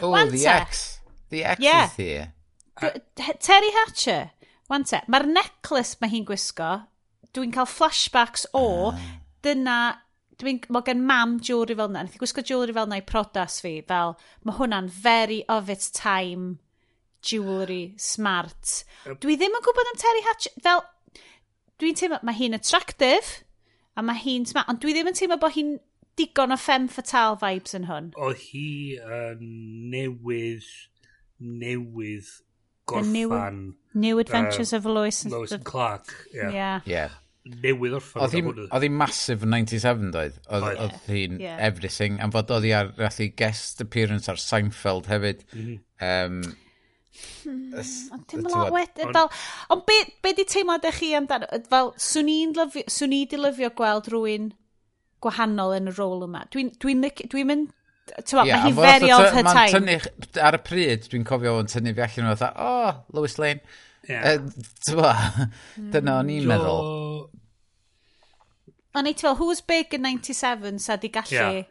oh, 0.00 0.10
Wanta. 0.10 0.34
the 0.34 0.46
X, 0.46 1.00
the 1.30 1.44
X 1.44 1.62
yeah. 1.62 1.86
is 1.86 1.96
here. 1.96 2.32
Terry 2.80 3.70
Hatcher, 3.78 4.30
wan 4.70 4.86
te, 4.88 5.00
mae'r 5.10 5.28
necklace 5.30 6.00
mae 6.00 6.10
hi'n 6.12 6.26
gwisgo, 6.28 6.70
dwi'n 7.34 7.52
cael 7.54 7.68
flashbacks 7.70 8.48
o, 8.56 8.64
ah. 8.90 9.04
dyna, 9.44 9.78
dwi'n, 10.40 10.60
mae 10.74 10.86
gen 10.86 11.04
mam 11.06 11.38
jewelry 11.44 11.76
fel 11.78 11.92
yna, 11.92 12.04
nes 12.06 12.16
i 12.16 12.22
gwisgo 12.22 12.44
jewelry 12.46 12.74
fel 12.76 12.88
yna 12.88 13.00
i 13.00 13.06
prodas 13.06 13.60
fi, 13.62 13.76
fel, 13.86 14.16
mae 14.46 14.58
hwnna'n 14.58 14.90
very 14.90 15.42
of 15.52 15.70
its 15.70 15.90
time 15.94 16.58
jewelry 17.24 17.94
smart. 18.00 18.82
Dwi 19.22 19.38
ddim 19.38 19.54
yn 19.56 19.64
gwybod 19.64 19.92
am 19.92 20.00
Terry 20.02 20.26
Hatcher, 20.26 20.58
fel, 20.64 20.84
dwi'n 21.82 21.98
teimlo, 21.98 22.20
mae 22.26 22.38
hi'n 22.38 22.58
attractive, 22.58 23.42
a 23.94 24.02
mae 24.02 24.18
hi'n 24.18 24.48
smart, 24.50 24.70
ond 24.72 24.82
dwi 24.82 24.96
ddim 24.96 25.12
yn 25.12 25.18
teimlo 25.18 25.38
bod 25.42 25.54
hi'n 25.54 25.76
digon 26.18 26.54
o 26.54 26.58
femme 26.60 26.90
fatale 26.90 27.38
vibes 27.40 27.74
yn 27.78 27.86
hwn. 27.88 28.10
Oedd 28.18 28.42
hi 28.50 28.66
yn 28.98 29.38
uh, 29.38 29.46
newydd, 29.94 30.66
newydd 31.62 32.34
gorffan... 32.86 33.12
New, 33.12 33.74
new 33.94 34.18
Adventures 34.18 34.72
uh, 34.72 34.78
of 34.78 34.86
Lois 34.86 35.22
and, 35.24 35.32
Lois 35.32 35.52
and 35.52 35.64
Clark. 35.64 36.12
Yeah. 36.32 36.50
yeah. 36.50 36.80
yeah. 36.84 37.20
Newydd 37.44 37.98
orffan. 37.98 38.22
Oedd 38.24 38.34
hi'n 38.38 38.46
oedd 38.64 38.84
hi'n 38.86 38.94
massive 38.96 39.44
yn 39.44 39.52
97 39.52 40.12
doedd. 40.14 40.36
Oedd 40.48 40.94
hi'n 41.10 41.40
yeah. 41.42 41.58
everything. 41.60 42.16
Am 42.24 42.32
fod 42.32 42.52
oedd 42.54 42.64
hi 42.64 42.72
ar 42.78 42.92
rathu 42.96 43.28
guest 43.36 43.82
appearance 43.84 44.30
ar 44.32 44.40
Seinfeld 44.40 45.10
hefyd. 45.12 45.44
Mm 45.52 45.66
-hmm. 45.66 45.80
um, 46.08 46.54
Ond 47.44 48.24
dim 48.30 48.48
lot 48.48 48.72
wedyn, 48.74 49.12
fel... 49.12 49.28
Ond 49.68 49.84
be, 49.86 49.98
be 50.24 50.32
di 50.34 50.46
teimlad 50.48 50.86
eich 50.88 50.98
chi 51.02 51.12
amdano? 51.14 51.46
Fel, 51.70 51.92
swn 52.00 52.30
i'n 52.32 52.56
lyfio, 52.56 52.88
swn 52.90 53.14
i 53.14 53.20
di 53.28 53.38
lyfio 53.38 53.70
gweld 53.76 54.08
rhywun 54.10 54.50
gwahanol 55.24 55.76
yn 55.76 55.92
y 55.92 55.94
rôl 55.98 56.24
yma. 56.26 56.44
Dwi'n 56.52 56.72
dwi, 56.80 56.96
dwi 57.28 57.44
mynd 57.48 57.72
Tewa, 58.04 58.44
yeah, 58.44 58.60
mae 58.60 58.68
hi 58.68 58.72
very 58.76 59.10
of 59.12 59.30
her 59.32 59.42
time. 59.42 59.72
Tynnu, 59.72 59.94
ar 60.44 60.58
y 60.58 60.60
pryd, 60.60 61.06
dwi'n 61.08 61.24
cofio 61.26 61.54
o'n 61.60 61.70
tynnu 61.72 61.94
fi 61.96 62.04
allan 62.04 62.28
nhw, 62.28 62.36
dda, 62.36 62.50
oh, 62.60 62.98
Lewis 63.16 63.38
Lane. 63.40 63.62
Yeah. 64.08 64.34
Uh, 64.34 64.66
Tewa, 64.84 65.12
dyna 65.94 66.18
o'n 66.20 66.32
i'n 66.34 66.48
meddwl. 66.50 66.90
O'n 68.94 69.08
i, 69.10 69.14
tewa, 69.18 69.32
who's 69.40 69.64
big 69.64 69.96
in 69.96 70.04
97 70.04 70.78
sa 70.84 70.98
di 71.00 71.10
gallu 71.14 71.34
yeah. 71.34 71.62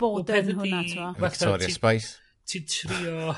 bod 0.00 0.30
yn 0.32 0.54
hwnna, 0.54 0.84
tewa. 0.88 1.10
Victoria 1.18 1.74
Spice. 1.74 2.14
Ti'n 2.50 2.70
trio... 2.70 3.34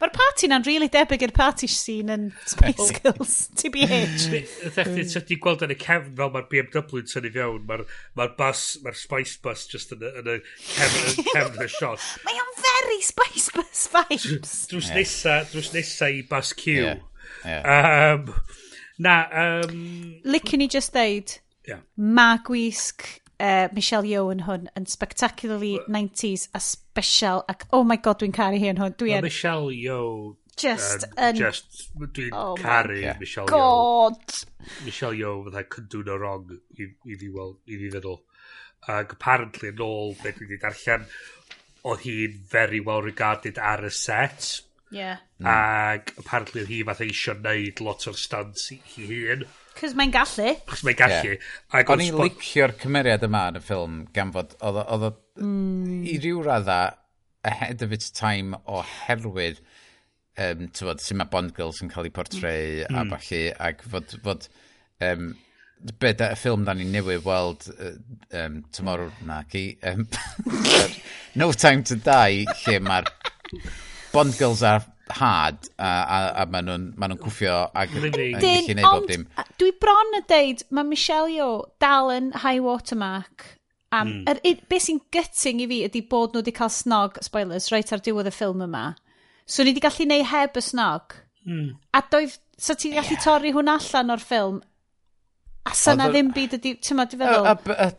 Mae'r 0.00 0.12
party 0.14 0.50
na'n 0.50 0.66
really 0.66 0.88
debyg 0.92 1.24
i'r 1.26 1.34
party 1.36 1.68
scene 1.70 2.14
yn 2.14 2.26
Spice 2.50 2.88
Girls, 2.98 3.36
TBH. 3.60 4.26
Ddechdi, 4.30 5.04
chi 5.04 5.20
mm. 5.20 5.26
di 5.30 5.38
gweld 5.44 5.64
yn 5.66 5.74
y 5.74 5.78
cefn 5.80 6.16
fel 6.18 6.32
mae'r 6.34 6.48
BMW 6.52 7.02
yn 7.02 7.10
tynnu 7.12 7.32
fewn, 7.36 7.62
mae'r 7.70 7.84
ma 8.18 8.28
bus, 8.40 8.64
mae'r 8.84 8.98
Spice 8.98 9.38
Bus 9.44 9.66
just 9.70 9.94
yn 9.96 10.04
y, 10.04 10.12
yn 10.22 10.32
y 10.34 10.38
cefn 10.72 11.62
y 11.64 11.70
shot. 11.76 12.10
Mae 12.26 12.42
o'n 12.42 12.58
very 12.64 13.00
Spice 13.04 13.54
Bus 13.54 13.86
vibes. 13.94 14.58
Drws 14.72 14.90
nesa, 14.96 15.40
drws 15.52 15.72
nesa 15.76 16.10
i 16.12 16.24
bus 16.28 16.52
Q. 16.58 16.76
Yeah. 16.80 17.08
Yeah. 17.44 18.12
Um, 18.18 18.34
na, 18.98 19.22
um... 19.44 20.20
Licen 20.24 20.64
i 20.64 20.70
just 20.70 20.94
deud? 20.96 21.38
yeah. 21.66 21.80
ma 21.96 22.36
gwisg 22.44 23.04
uh, 23.40 23.68
Michelle 23.72 24.06
Yeoh 24.08 24.30
yn 24.34 24.44
hwn 24.46 24.68
yn 24.78 24.86
spectacularly 24.90 25.74
90s 25.88 26.48
a 26.54 26.60
special 26.62 27.44
ac 27.50 27.66
oh 27.72 27.84
my 27.84 27.96
god 27.96 28.22
dwi'n 28.22 28.34
caru 28.36 28.60
hi 28.60 28.72
yn 28.72 28.80
hwn. 28.82 28.96
Dwi 29.00 29.14
no, 29.14 29.22
Michelle 29.26 29.70
Yeoh 29.74 30.34
just 30.60 31.06
uh, 31.08 31.30
yn 31.30 31.40
just 31.40 31.88
dwi'n 31.98 32.36
oh 32.38 32.54
caru 32.60 33.00
Michelle 33.20 33.50
god. 33.50 34.20
Yeoh 34.20 34.84
Michelle 34.88 35.18
Yeoh 35.20 35.40
fatha 35.48 35.64
cyndwn 35.76 36.12
o 36.14 36.20
rong 36.20 36.54
i, 36.54 36.88
i 36.88 37.18
fi 37.20 37.32
weld 37.32 37.58
i 37.66 37.80
fi 37.80 37.90
feddwl. 37.96 38.20
Ac 38.94 39.16
apparently 39.16 39.72
yn 39.72 39.82
ôl 39.84 40.14
beth 40.20 40.38
dwi 40.38 40.50
wedi 40.50 40.60
darllen 40.62 41.08
oedd 41.84 42.04
hi'n 42.04 42.38
very 42.50 42.80
well 42.80 43.02
regarded 43.04 43.58
ar 43.58 43.84
y 43.84 43.92
set. 43.92 44.60
Yeah. 44.94 45.18
Hmm. 45.40 45.48
ac 45.50 46.12
apparently 46.20 46.62
oedd 46.62 46.70
hi 46.70 46.80
fatha 46.86 47.06
eisiau 47.08 47.40
neud 47.42 47.80
lot 47.82 48.06
o'r 48.10 48.18
stunts 48.20 48.68
hi 48.70 49.08
hun. 49.10 49.46
Cos 49.74 49.94
mae'n 49.98 50.12
gallu. 50.14 50.50
Cos 50.70 50.82
mae'n 50.86 50.98
gallu. 50.98 51.36
Yeah. 51.36 51.86
O'n 51.90 52.02
i'n 52.04 52.18
licio'r 52.20 52.74
cymeriad 52.80 53.24
yma 53.26 53.46
yn 53.52 53.58
y 53.58 53.62
ffilm 53.64 54.02
gan 54.14 54.32
fod, 54.34 54.54
oedd 54.62 55.08
o, 55.08 55.14
mm. 55.42 56.04
i 56.10 56.18
ryw 56.22 56.44
radda, 56.46 56.80
ahead 57.44 57.82
of 57.84 57.92
its 57.92 58.12
time 58.14 58.56
oherwydd, 58.70 59.58
um, 60.40 60.68
tywod, 60.76 61.02
sy'n 61.02 61.20
mae 61.20 61.30
Bond 61.32 61.54
Girls 61.56 61.82
yn 61.84 61.90
cael 61.92 62.08
ei 62.08 62.14
portreu 62.14 62.84
mm. 62.86 63.00
a 63.00 63.04
falle, 63.14 63.42
ac 63.68 63.82
fod, 63.90 64.14
fod 64.24 64.48
um, 65.04 65.34
be 66.00 66.14
da 66.16 66.30
y 66.32 66.38
ffilm 66.38 66.64
da 66.64 66.74
ni 66.76 66.86
newydd 66.88 67.26
weld 67.26 67.66
uh, 67.74 67.92
um, 68.40 68.62
tomorrow 68.72 69.10
na 69.26 69.42
ki 69.50 69.66
um, 69.90 70.06
No 71.38 71.50
Time 71.52 71.82
to 71.90 71.98
Die 71.98 72.46
lle 72.64 72.80
mae'r 72.80 73.10
Bond 74.14 74.38
Girls 74.38 74.62
a 74.62 74.78
had 75.10 75.68
a, 75.78 75.88
a, 75.88 76.18
a 76.42 76.46
maen 76.50 76.68
nhw'n 76.68 76.86
ma 77.00 77.08
nhw 77.10 77.18
cwffio 77.20 77.56
ac 77.76 77.92
yn 77.98 78.06
gallu 78.14 78.76
neud 78.78 78.82
bob 78.84 79.08
dim. 79.10 79.26
Dwi 79.60 79.72
bron 79.82 80.18
yn 80.20 80.26
deud, 80.30 80.64
mae 80.74 80.88
Michelle 80.88 81.32
Yeoh 81.34 81.64
dal 81.82 82.12
yn 82.14 82.32
high 82.44 82.62
watermark. 82.64 83.46
Um, 83.94 84.24
mm. 84.24 84.30
er, 84.32 84.62
be 84.68 84.80
sy'n 84.82 85.00
gyting 85.14 85.62
i 85.62 85.68
fi 85.70 85.80
ydy 85.88 86.04
bod 86.10 86.34
nhw 86.34 86.42
wedi 86.42 86.54
cael 86.56 86.72
snog, 86.72 87.20
spoilers, 87.22 87.70
right 87.74 87.92
ar 87.94 88.02
diwedd 88.04 88.30
y 88.30 88.34
ffilm 88.34 88.64
yma. 88.66 88.86
So 89.46 89.62
ni 89.62 89.74
wedi 89.74 89.84
gallu 89.84 90.08
neud 90.10 90.28
heb 90.32 90.58
y 90.58 90.64
snog. 90.64 91.18
Mm. 91.46 91.74
A 91.94 92.04
doedd, 92.10 92.38
so 92.58 92.76
ti'n 92.78 92.96
gallu 92.98 93.20
torri 93.22 93.52
hwn 93.54 93.70
allan 93.70 94.14
o'r 94.14 94.24
ffilm 94.24 94.62
A 95.64 95.72
syna 95.72 96.10
ddim 96.12 96.28
byd 96.36 96.58
ydi, 96.58 96.74
ti'n 96.84 96.98
ma, 96.98 97.06
di 97.08 97.16
feddwl? 97.16 97.46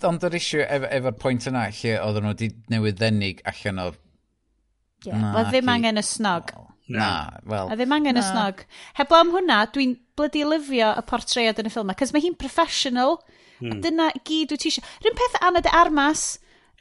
Ond 0.06 0.26
yr 0.28 0.36
issue 0.38 0.62
efo'r 0.62 0.92
efo 1.00 1.12
pwynt 1.24 1.48
yna, 1.50 1.64
lle 1.74 1.96
oedden 1.98 2.28
nhw 2.28 2.34
wedi 2.36 2.50
newydd 2.70 3.00
ddenig 3.00 3.42
allan 3.50 3.82
o... 3.82 3.88
Ie, 3.96 5.10
yeah, 5.10 5.24
na, 5.24 5.46
ddim 5.50 5.72
angen 5.74 6.02
y 6.02 6.04
snog. 6.06 6.54
Oh. 6.54 6.75
Na, 6.88 7.40
wel... 7.44 7.72
A 7.72 7.76
ddim 7.78 7.94
angen 7.96 8.20
y 8.20 8.24
snog. 8.26 8.62
Heblaw 8.98 9.24
am 9.24 9.32
hwnna, 9.34 9.62
dwi'n 9.74 9.96
blydi 10.18 10.44
lyfio 10.46 10.92
y 10.94 11.04
portread 11.10 11.62
yn 11.62 11.70
y 11.70 11.74
ffilm 11.74 11.94
cos 11.98 12.14
mae 12.14 12.24
hi'n 12.24 12.38
professional, 12.38 13.18
mm. 13.58 13.66
a 13.66 13.72
hmm. 13.72 13.80
dyna 13.86 14.10
gyd 14.28 14.54
wyt 14.54 14.62
ti 14.62 14.72
eisiau. 14.74 14.86
Rhywun 15.02 15.18
peth 15.22 15.40
Anna 15.42 15.64
de 15.66 15.74
Armas 15.74 16.26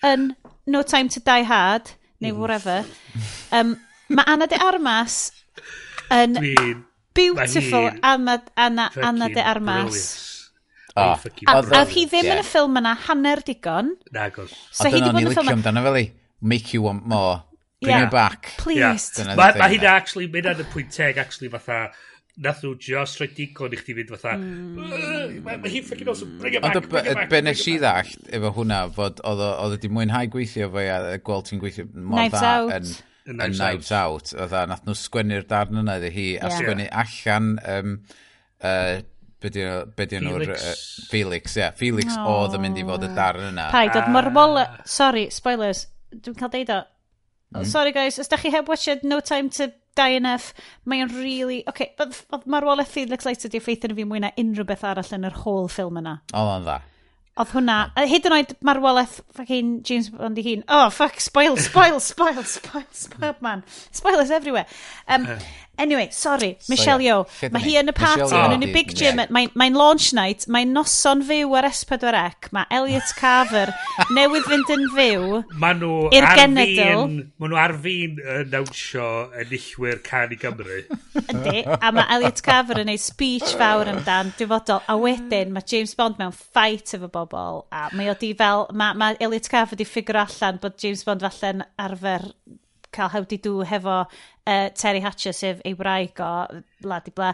yn 0.05 0.33
No 0.69 0.83
Time 0.85 1.13
to 1.15 1.23
Die 1.25 1.47
Hard, 1.49 1.95
neu 2.21 2.35
mm. 2.35 2.43
whatever, 2.43 2.85
um, 3.57 3.79
mae 4.13 4.29
Anna 4.35 4.51
de 4.51 4.61
Armas 4.61 5.23
yn 6.13 6.37
beautiful 7.17 7.89
Anna, 8.03 8.43
Anna, 8.57 8.91
Anna 9.01 9.33
de 9.33 9.41
Armas. 9.41 9.95
Brilliant. 9.95 10.21
Oh, 10.97 11.19
a, 11.51 11.81
a 11.81 11.87
hi 11.91 12.05
ddim 12.07 12.23
yeah. 12.23 12.37
yn 12.37 12.39
y 12.39 12.47
ffilm 12.47 12.79
yna 12.79 12.93
hanner 13.09 13.41
digon. 13.43 13.97
Nagos. 14.15 14.53
So 14.71 14.87
a 14.87 14.93
hi 14.93 15.01
ni 15.03 15.11
yn 15.11 15.33
y 15.33 15.35
ffilm 15.35 15.97
i. 15.99 16.05
Make 16.45 16.77
you 16.77 16.85
want 16.85 17.09
more. 17.09 17.41
Bring 17.85 17.95
yeah. 17.95 18.09
it 18.09 18.15
back. 18.15 18.51
Please. 18.59 19.13
Yeah. 19.21 19.37
Mae 19.37 19.55
ma 19.61 19.71
hynna, 19.71 19.95
actually, 19.95 20.27
mae 20.33 20.43
hynna'n 20.43 20.65
y 20.65 20.69
pwynt 20.73 20.93
teg, 20.97 21.21
actually, 21.23 21.53
fatha, 21.53 21.85
nath 22.43 22.65
nhw 22.65 22.75
just 22.83 23.21
rhoi 23.21 23.31
digon 23.37 23.75
i 23.77 23.79
chdi 23.79 23.95
fynd 24.01 24.11
fatha, 24.17 24.35
mae 24.41 25.71
hi'n 25.71 25.85
ffocin 25.87 26.09
awesome, 26.11 26.33
mm. 26.35 26.41
bring 26.43 26.57
it 26.59 26.65
back, 26.65 26.79
bring 26.91 27.07
it 27.13 27.19
back. 27.21 27.29
Be 27.31 27.41
nes 27.47 27.63
i 27.71 27.77
ddallt 27.79 28.31
efo 28.35 28.51
hwnna, 28.59 28.81
fod 28.97 29.23
oedd 29.31 29.77
wedi 29.77 29.91
mwynhau 29.95 30.31
gweithio 30.33 30.71
fo, 30.73 30.83
a 30.83 31.19
gweld 31.23 31.51
ti'n 31.51 31.63
gweithio 31.63 31.87
mor 31.95 32.33
dda 32.35 32.55
yn... 32.81 32.95
Knives, 33.25 33.57
Knives 33.57 33.93
Out. 33.97 34.35
Oedd 34.37 34.53
a 34.53 34.67
nath 34.69 34.83
nhw 34.85 34.95
sgwennu'r 35.01 35.47
darn 35.49 35.79
yna 35.81 35.95
iddi 35.97 36.11
hi, 36.13 36.25
a 36.37 36.51
yeah. 36.51 36.59
sgwennu 36.59 36.89
allan 37.03 37.47
um, 37.73 37.95
uh, 38.61 38.99
be 39.41 39.53
di 40.11 40.21
nhw'r... 40.21 40.45
Felix. 40.45 40.67
Uh, 40.67 41.07
Felix, 41.09 41.55
ie. 41.57 41.63
Yeah. 41.63 41.79
Felix 41.79 42.19
oedd 42.21 42.59
yn 42.59 42.65
mynd 42.67 42.83
i 42.83 42.85
fod 42.85 43.07
y 43.07 43.09
oh. 43.09 43.15
darn 43.17 43.47
yna. 43.49 43.71
Paid, 43.73 43.95
oedd 43.97 44.11
mor 44.13 44.29
ah. 44.29 44.35
mol... 44.37 44.61
Sorry, 44.85 45.25
spoilers. 45.33 45.87
Dwi'n 46.13 46.37
cael 46.37 46.53
deud 46.53 46.75
o. 46.75 46.83
Oh, 47.53 47.61
mm. 47.61 47.67
Sorry 47.67 47.93
guys, 47.93 48.19
os 48.19 48.31
da 48.31 48.39
chi 48.41 48.51
heb 48.55 48.69
watched 48.69 49.05
No 49.05 49.21
Time 49.21 49.51
to 49.59 49.71
Die 49.95 50.17
Enough, 50.17 50.53
mae'n 50.91 51.13
really... 51.15 51.61
OK, 51.71 51.93
oedd 52.03 52.49
marwolaeth 52.51 52.91
Felix 52.91 53.29
Leiter 53.29 53.53
di 53.53 53.61
effeithio 53.61 53.95
fi 53.95 54.07
mwy 54.09 54.25
na 54.25 54.33
unrhyw 54.41 54.67
beth 54.67 54.83
arall 54.89 55.15
yn 55.15 55.29
yr 55.29 55.39
whole 55.45 55.71
ffilm 55.71 56.01
yna. 56.01 56.17
Oedd 56.33 56.51
o'n 56.57 56.67
dda. 56.67 56.81
Oedd 57.35 57.51
hwnna, 57.51 57.77
a 57.99 58.05
hyd 58.07 58.27
yn 58.29 58.35
oed 58.37 58.53
marwolaeth 58.63 59.17
fucking 59.35 59.77
James 59.87 60.11
Bond 60.15 60.39
i 60.39 60.45
hun. 60.47 60.61
Oh, 60.71 60.87
fuck, 60.95 61.19
spoil, 61.23 61.57
spoil, 61.59 61.99
spoil, 62.03 62.43
spoil, 62.47 62.87
spoil, 62.95 63.35
man. 63.43 63.65
Spoilers 63.91 64.31
everywhere. 64.35 64.67
Um, 65.07 65.27
Anyway, 65.77 66.09
sorry, 66.13 66.57
Michelle 66.69 66.99
so, 66.99 67.05
Yeoh. 67.05 67.43
Yeah. 67.43 67.51
Mae 67.55 67.63
hi 67.65 67.75
yn 67.81 67.91
y 67.91 67.95
party, 67.97 68.23
oh, 68.23 68.31
mae'n 68.31 68.55
yn 68.61 68.67
y 68.69 68.71
big 68.75 68.93
gym, 68.95 69.19
mae'n 69.35 69.51
mae 69.59 69.73
launch 69.75 70.13
night, 70.15 70.47
mae'n 70.47 70.71
noson 70.77 71.25
fyw 71.27 71.57
ar 71.59 71.67
S4C, 71.67 72.53
mae 72.55 72.69
Elliot 72.79 73.11
Carver 73.19 73.73
newydd 74.17 74.47
fynd 74.47 74.71
yn 74.71 74.87
fyw 74.95 75.41
Maen 75.59 75.83
nhw 75.83 75.97
i'r 76.15 76.29
genedl. 76.39 77.05
Maen 77.43 77.53
nhw 77.55 77.61
ar 77.65 77.77
fi'n 77.85 78.23
nawnsio 78.53 79.09
enillwyr 79.43 80.03
can 80.07 80.35
i 80.35 80.39
Gymru. 80.39 80.81
Yndi, 81.35 81.65
a 81.75 81.93
mae 81.95 82.07
Elliot 82.19 82.43
Carver 82.47 82.85
yn 82.85 82.95
ei 82.95 83.01
speech 83.03 83.57
fawr 83.59 83.91
amdan 83.91 84.35
dyfodol, 84.39 84.85
a 84.87 84.99
wedyn 85.01 85.55
mae 85.55 85.67
James 85.67 85.97
Bond 85.99 86.23
mewn 86.23 86.35
fight 86.35 86.95
efo 86.95 87.11
bobl, 87.11 87.65
a 87.75 87.89
mae 87.99 88.13
o 88.13 88.19
di 88.21 88.31
fel, 88.39 88.69
mae, 88.71 88.95
mae 89.01 89.19
Elliot 89.19 89.51
Carver 89.51 89.81
di 89.81 89.89
ffigur 89.89 90.23
allan 90.23 90.63
bod 90.63 90.79
James 90.79 91.03
Bond 91.07 91.27
falle'n 91.27 91.67
arfer 91.83 92.31
cael 92.95 93.11
hawdi 93.11 93.41
to 93.43 93.57
hefo 93.67 94.05
uh, 94.47 94.69
Terry 94.75 95.01
Hatcher 95.05 95.35
sef 95.37 95.63
ei 95.65 95.75
wraig 95.79 96.21
o 96.23 96.33
bla 96.85 97.01
di 97.05 97.15
bla. 97.15 97.33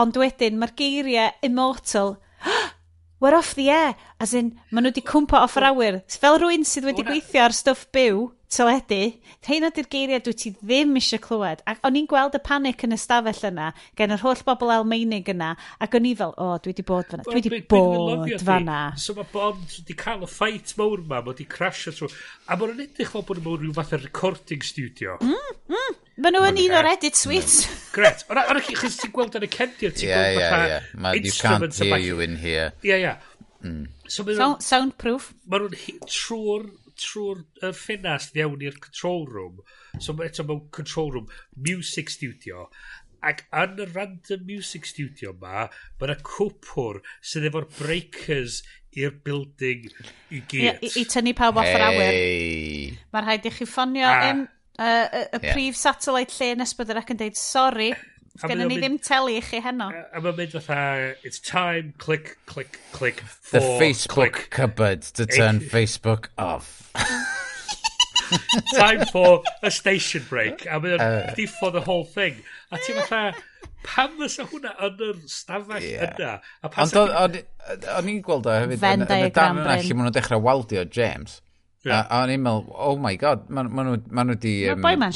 Ond 0.00 0.18
wedyn 0.20 0.58
mae'r 0.60 0.74
geiriau 0.78 1.30
immortal. 1.46 2.16
We're 3.20 3.36
off 3.36 3.54
the 3.54 3.68
air! 3.68 3.96
As 4.18 4.32
in 4.32 4.54
maen 4.70 4.86
nhw 4.86 4.94
wedi 4.94 5.04
cwmpa 5.04 5.42
off 5.44 5.58
yr 5.60 5.68
awyr. 5.70 6.00
Fel 6.08 6.40
rhywun 6.40 6.64
sydd 6.68 6.88
wedi 6.88 7.04
gweithio 7.06 7.46
ar 7.46 7.56
stwff 7.56 7.88
byw 7.92 8.28
teledu, 8.50 8.98
rhain 9.46 9.66
ydy'r 9.68 9.88
geiriau 9.92 10.22
dwi 10.26 10.34
ti 10.36 10.50
ddim 10.56 10.96
eisiau 10.98 11.22
clywed. 11.22 11.62
Ac 11.70 11.84
o'n 11.86 11.98
i'n 12.00 12.08
gweld 12.10 12.34
y 12.34 12.40
panic 12.42 12.82
yn 12.86 12.96
y 12.96 12.98
stafell 13.00 13.46
yna, 13.50 13.70
gen 13.98 14.14
yr 14.16 14.22
holl 14.24 14.42
bobl 14.46 14.72
Almeinig 14.74 15.30
yna, 15.30 15.52
ac 15.82 15.94
o'n 15.96 16.08
i 16.10 16.14
fel, 16.18 16.34
o, 16.34 16.50
dwi 16.62 16.74
wedi 16.74 16.84
bod 16.86 17.06
fanna, 17.12 17.26
well, 17.28 17.36
dwi 17.36 17.44
di 17.46 17.54
well, 17.54 18.26
bod 18.26 18.46
fanna. 18.46 18.80
So 18.98 19.14
mae 19.18 19.28
Bond 19.30 19.78
wedi 19.78 19.96
cael 20.02 20.26
y 20.26 20.30
ffait 20.30 20.74
mawr 20.80 21.04
yma, 21.04 21.20
mae 21.20 21.30
wedi 21.30 21.46
crasio 21.50 21.94
trwy... 21.94 22.10
A 22.50 22.58
mae'n 22.58 22.74
yn 22.74 22.84
edrych 22.88 23.14
fel 23.14 23.26
bod 23.28 23.40
yn 23.40 23.46
mewn 23.46 23.62
rhyw 23.62 23.76
fath 23.78 23.94
o 23.94 24.02
recording 24.02 24.66
studio. 24.66 25.16
Mm, 25.22 25.56
mm. 25.70 25.98
Mae 26.20 26.34
nhw 26.34 26.44
yn 26.50 26.62
un 26.66 26.78
o'r 26.80 26.90
edit 26.90 27.16
suites. 27.16 27.62
Mm. 27.64 27.82
Gret. 27.96 28.26
Ond 28.28 28.42
ar 28.42 28.62
chi, 28.66 28.74
chys 28.76 28.98
ti'n 29.00 29.14
gweld 29.14 29.38
yn 29.38 29.46
y 29.46 29.52
cefnir, 29.54 29.94
ti'n 29.94 30.10
gweld 30.10 30.40
yeah, 30.42 30.42
yeah, 30.42 30.82
yeah. 30.98 31.14
You 31.14 31.32
can't 31.38 31.74
hear 31.78 32.02
you 32.02 32.20
in 32.26 32.36
here. 32.42 32.72
Yeah, 32.82 32.98
yeah. 32.98 33.26
Mm. 33.62 33.88
So, 34.08 34.24
sound, 34.34 34.62
soundproof. 34.64 35.30
Mae 35.46 35.62
nhw'n 35.62 36.02
trwy'r 36.08 36.66
trwy'r 37.02 37.44
er 37.66 37.76
ffenast 37.76 38.34
fewn 38.36 38.64
i'r 38.64 38.80
control 38.82 39.26
room. 39.30 39.60
So 39.98 40.14
ma' 40.16 40.28
eto 40.28 40.46
mewn 40.46 40.66
control 40.74 41.12
room, 41.16 41.30
music 41.56 42.12
studio. 42.12 42.68
Ac 43.26 43.42
yn 43.52 43.80
y 43.84 43.86
random 43.90 44.46
music 44.48 44.86
studio 44.88 45.34
ma, 45.40 45.66
mae 46.00 46.08
yna 46.08 46.16
cwpwr 46.24 47.02
sydd 47.20 47.50
efo'r 47.50 47.68
breakers 47.76 48.62
i'r 48.96 49.12
building 49.24 49.90
i 50.32 50.40
gyd. 50.50 50.80
I, 50.80 50.94
i 51.02 51.04
tynnu 51.08 51.34
pawb 51.38 51.60
off 51.60 51.68
yr 51.68 51.84
awyr. 51.90 52.14
Hey. 52.14 52.88
Mae 53.12 53.26
rhaid 53.26 53.46
i 53.46 53.52
chi 53.54 53.68
ffonio 53.68 54.08
ah. 54.08 54.24
y 54.30 54.32
uh, 54.80 55.26
y 55.36 55.42
yeah. 55.42 55.52
prif 55.52 55.78
satellite 55.78 56.34
lle 56.38 56.54
nes 56.60 56.74
bydd 56.78 56.94
yr 56.94 57.02
ac 57.02 57.12
yn 57.14 57.20
deud, 57.20 57.38
sorry, 57.38 57.90
Gynna 58.38 58.68
ni 58.70 58.78
ddim 58.78 58.96
telu 59.02 59.34
i 59.36 59.40
chi 59.44 59.60
heno. 59.60 59.90
A 59.90 60.20
mae'n 60.22 60.36
mynd 60.38 60.54
fatha, 60.54 61.16
it's 61.26 61.40
time, 61.40 61.92
click, 61.98 62.36
click, 62.46 62.78
click, 62.92 63.20
for, 63.26 63.58
The 63.58 63.66
Facebook 63.82 64.32
click. 64.32 64.50
cupboard 64.50 65.02
to 65.18 65.26
turn 65.26 65.60
Facebook 65.60 66.28
off. 66.38 66.90
time 68.76 69.04
for 69.06 69.42
a 69.62 69.70
station 69.70 70.24
break. 70.28 70.64
A 70.66 70.80
mae'n 70.80 71.00
uh, 71.00 71.46
for 71.58 71.70
the 71.70 71.80
whole 71.80 72.04
thing. 72.04 72.36
A 72.70 72.78
ti'n 72.78 73.02
fatha, 73.02 73.34
pam 73.82 74.16
fysa 74.20 74.46
hwnna 74.48 74.72
yn 74.86 75.04
yr 75.10 75.20
stafell 75.28 75.84
yeah. 75.84 76.16
yna? 76.16 76.32
Ond 76.70 76.98
o'n 77.98 78.10
i'n 78.14 78.24
gweld 78.24 78.48
o 78.48 78.56
hefyd, 78.56 78.82
yn 78.94 79.06
y 79.06 79.30
dan 79.34 79.62
yna 79.62 79.78
lle 79.80 79.94
maen 79.94 80.06
nhw'n 80.08 80.16
dechrau 80.16 80.42
waldio 80.44 80.86
James. 80.86 81.40
Yeah. 81.84 82.04
A 82.04 82.18
a 82.20 82.24
o'n 82.26 82.34
i'n 82.34 82.42
meddwl, 82.44 82.74
oh 82.88 82.98
my 83.00 83.14
god, 83.20 83.48
maen 83.48 83.70
ma 83.72 83.86
nhw 83.88 84.34
wedi... 84.34 84.58
Ma 84.76 84.94
um, 84.96 85.08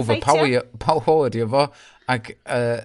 overpower 0.00 1.38
fo. 1.54 1.68
Ac 2.08 2.30
uh, 2.34 2.78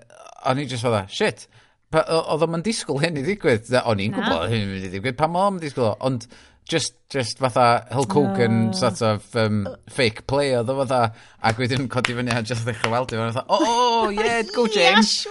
o'n 0.49 0.61
i 0.61 0.65
just 0.69 0.85
fydda, 0.85 1.03
shit, 1.11 1.45
oedd 1.93 2.47
o'n 2.47 2.65
disgwyl 2.65 3.03
hyn 3.03 3.21
i 3.21 3.25
ddigwydd. 3.25 3.69
O'n 3.83 4.01
i'n 4.03 4.15
gwybod 4.15 4.49
hyn 4.51 4.73
i 4.79 4.89
ddigwydd, 4.89 5.19
pam 5.19 5.37
o'n 5.39 5.61
disgwyl, 5.61 5.93
o. 5.93 5.95
ond 6.03 6.27
just, 6.69 6.93
just 7.09 7.39
fatha 7.39 7.85
Hulk 7.91 8.13
Hogan 8.13 8.67
no. 8.67 8.71
sort 8.71 9.01
of 9.01 9.35
um, 9.35 9.67
fake 9.89 10.27
play 10.27 10.57
oedd 10.57 10.69
o 10.71 10.75
fatha 10.83 11.11
ac 11.43 11.57
wedyn 11.59 11.89
codi 11.91 12.15
fyny 12.15 12.31
a 12.31 12.41
just 12.41 12.65
ddechrau 12.67 12.91
weld 12.93 13.11
i 13.11 13.17
fyny 13.19 13.43
oh, 13.51 14.07
yeah 14.15 14.41
go 14.55 14.63
James 14.71 15.11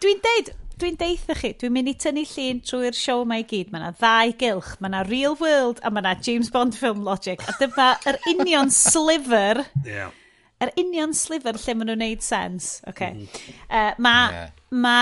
dwi'n 0.00 0.24
deud 0.24 0.48
dwi'n 0.78 0.94
deitha 0.98 1.34
chi, 1.34 1.50
dwi'n 1.58 1.74
mynd 1.74 1.90
i 1.90 1.94
tynnu 1.98 2.22
llun 2.30 2.60
trwy'r 2.62 2.94
siow 2.94 3.24
mae 3.26 3.42
gyd. 3.50 3.72
Mae 3.72 3.82
yna 3.82 3.90
ddau 3.98 4.30
gylch, 4.38 4.76
mae 4.78 4.92
yna 4.92 5.00
Real 5.08 5.34
World 5.40 5.80
a 5.82 5.90
mae 5.90 6.04
yna 6.04 6.12
James 6.22 6.52
Bond 6.54 6.76
film 6.78 7.02
logic. 7.06 7.42
A 7.50 7.56
dyma 7.58 7.88
yr 8.06 8.20
union 8.30 8.70
sliver 8.74 9.64
yeah 9.82 10.14
yr 10.64 10.72
union 10.80 11.14
sliver 11.14 11.58
lle 11.58 11.74
maen 11.78 11.92
nhw'n 11.92 12.02
neud 12.04 12.24
sens. 12.24 12.78
Okay. 12.90 13.14
Eh, 13.14 13.18
mm. 13.22 13.58
Uh, 13.68 13.90
mae 14.04 14.34
yeah. 14.34 14.54
ma 14.70 14.96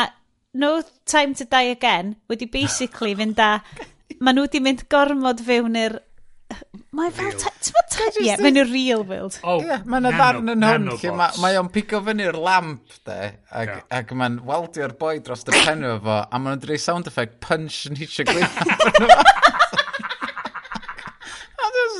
No 0.56 0.80
Time 1.04 1.34
to 1.34 1.44
Die 1.44 1.70
Again 1.74 2.16
wedi 2.30 2.50
basically 2.50 3.14
fynd 3.20 3.40
a... 3.40 3.60
Mae 4.20 4.36
nhw 4.36 4.46
wedi 4.46 4.62
mynd 4.64 4.86
gormod 4.92 5.42
fewn 5.44 5.76
i'r... 5.76 5.98
Mae 6.96 7.10
fel... 7.12 7.34
Ti'n 7.36 7.74
meddwl? 7.74 8.22
Ie, 8.22 8.36
mewn 8.40 8.60
i'r 8.62 8.70
real 8.70 9.02
world. 9.08 9.36
Oh, 9.42 9.58
yeah, 9.64 9.82
mae 9.88 10.00
yna 10.00 10.12
ddarn 10.14 10.52
yn 10.52 10.64
hwn 10.64 10.88
lle 10.94 11.12
mae 11.16 11.58
o'n 11.58 11.68
pigo 11.74 12.00
fyny'r 12.06 12.38
lamp 12.40 12.96
de, 13.08 13.18
ac, 13.50 13.72
yeah. 13.72 13.82
ac 13.98 14.14
mae'n 14.16 14.38
weldio'r 14.46 14.94
boi 15.00 15.18
dros 15.24 15.44
y 15.48 15.56
penw 15.66 15.96
efo, 15.96 16.20
a 16.24 16.40
mae'n 16.40 16.62
dreu 16.62 16.80
sound 16.80 17.10
effect 17.10 17.40
punch 17.44 17.82
yn 17.90 17.98
eisiau 17.98 18.28
gwyth. 18.30 18.60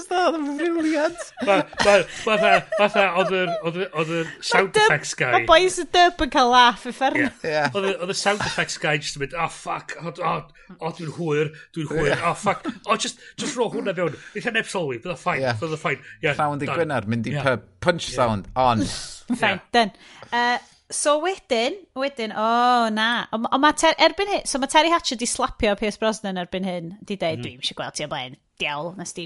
just 0.07 0.33
that, 0.33 0.41
mae'n 0.41 0.59
briliant. 0.59 1.23
Fatha, 2.25 2.61
fatha, 2.77 3.05
oedd 3.23 4.13
y 4.13 4.21
sound 4.45 4.77
effects 4.77 5.15
guy. 5.19 5.33
Mae 5.35 5.47
boys 5.49 5.79
y 5.83 5.87
dub 5.93 6.23
yn 6.27 6.33
cael 6.33 6.53
laff 6.53 6.87
effernol. 6.89 7.31
Yeah. 7.43 7.71
Yeah. 7.73 7.97
Oedd 7.97 8.13
y 8.13 8.19
sound 8.19 8.45
effects 8.47 8.79
guy 8.83 8.97
just 8.99 9.19
yn 9.19 9.25
mynd, 9.25 9.37
oh 9.39 9.49
fuck, 9.53 9.97
oh, 10.03 10.13
oh, 10.23 10.77
oh 10.79 10.95
dwi'n 10.99 11.13
hwyr, 11.19 11.53
dwi'n 11.77 11.91
hwyr, 11.91 12.15
oh 12.23 12.37
fuck. 12.39 12.67
Oh, 12.87 12.97
just, 13.01 13.21
just 13.41 13.59
ro 13.59 13.69
hwnna 13.73 13.97
fewn. 13.97 14.17
Eitha 14.37 14.55
neb 14.55 14.71
sylwi, 14.71 15.01
bydd 15.03 15.17
y 15.17 15.19
ffain, 15.25 15.43
yeah. 15.43 15.59
bydd 15.61 15.77
y 15.77 15.83
ffain. 15.83 16.07
Yeah, 16.25 16.39
Sound 16.39 16.65
i 16.65 16.71
Gwynar, 16.71 17.11
mynd 17.11 17.29
i 17.31 17.37
yeah. 17.37 17.59
punch 17.85 18.09
sound, 18.13 18.51
on. 18.57 18.87
Fine, 19.43 19.61
done. 19.75 19.93
Uh, 20.31 20.59
So 20.87 21.17
wedyn, 21.19 21.81
wedyn, 21.99 22.31
o 22.31 22.43
oh, 22.47 22.85
na, 22.95 23.27
ond 23.35 23.49
ma 23.59 23.73
ter, 23.75 23.97
erbyn 23.99 24.29
hyn, 24.31 24.45
so 24.47 24.61
mae 24.63 24.71
Terry 24.71 24.93
Hatcher 24.93 25.19
di 25.19 25.27
slapio 25.27 25.73
Pierce 25.75 25.99
Brosnan 25.99 26.39
erbyn 26.39 26.63
hyn, 26.63 26.93
di 27.03 27.17
dweud, 27.19 27.41
mm. 27.41 27.43
dwi'n 27.43 27.65
eisiau 27.65 27.79
gweld 27.81 27.97
ti 27.99 28.05
o 28.07 28.09
blaen, 28.13 28.37
diawl, 28.63 28.93
nes 28.95 29.11
di 29.17 29.25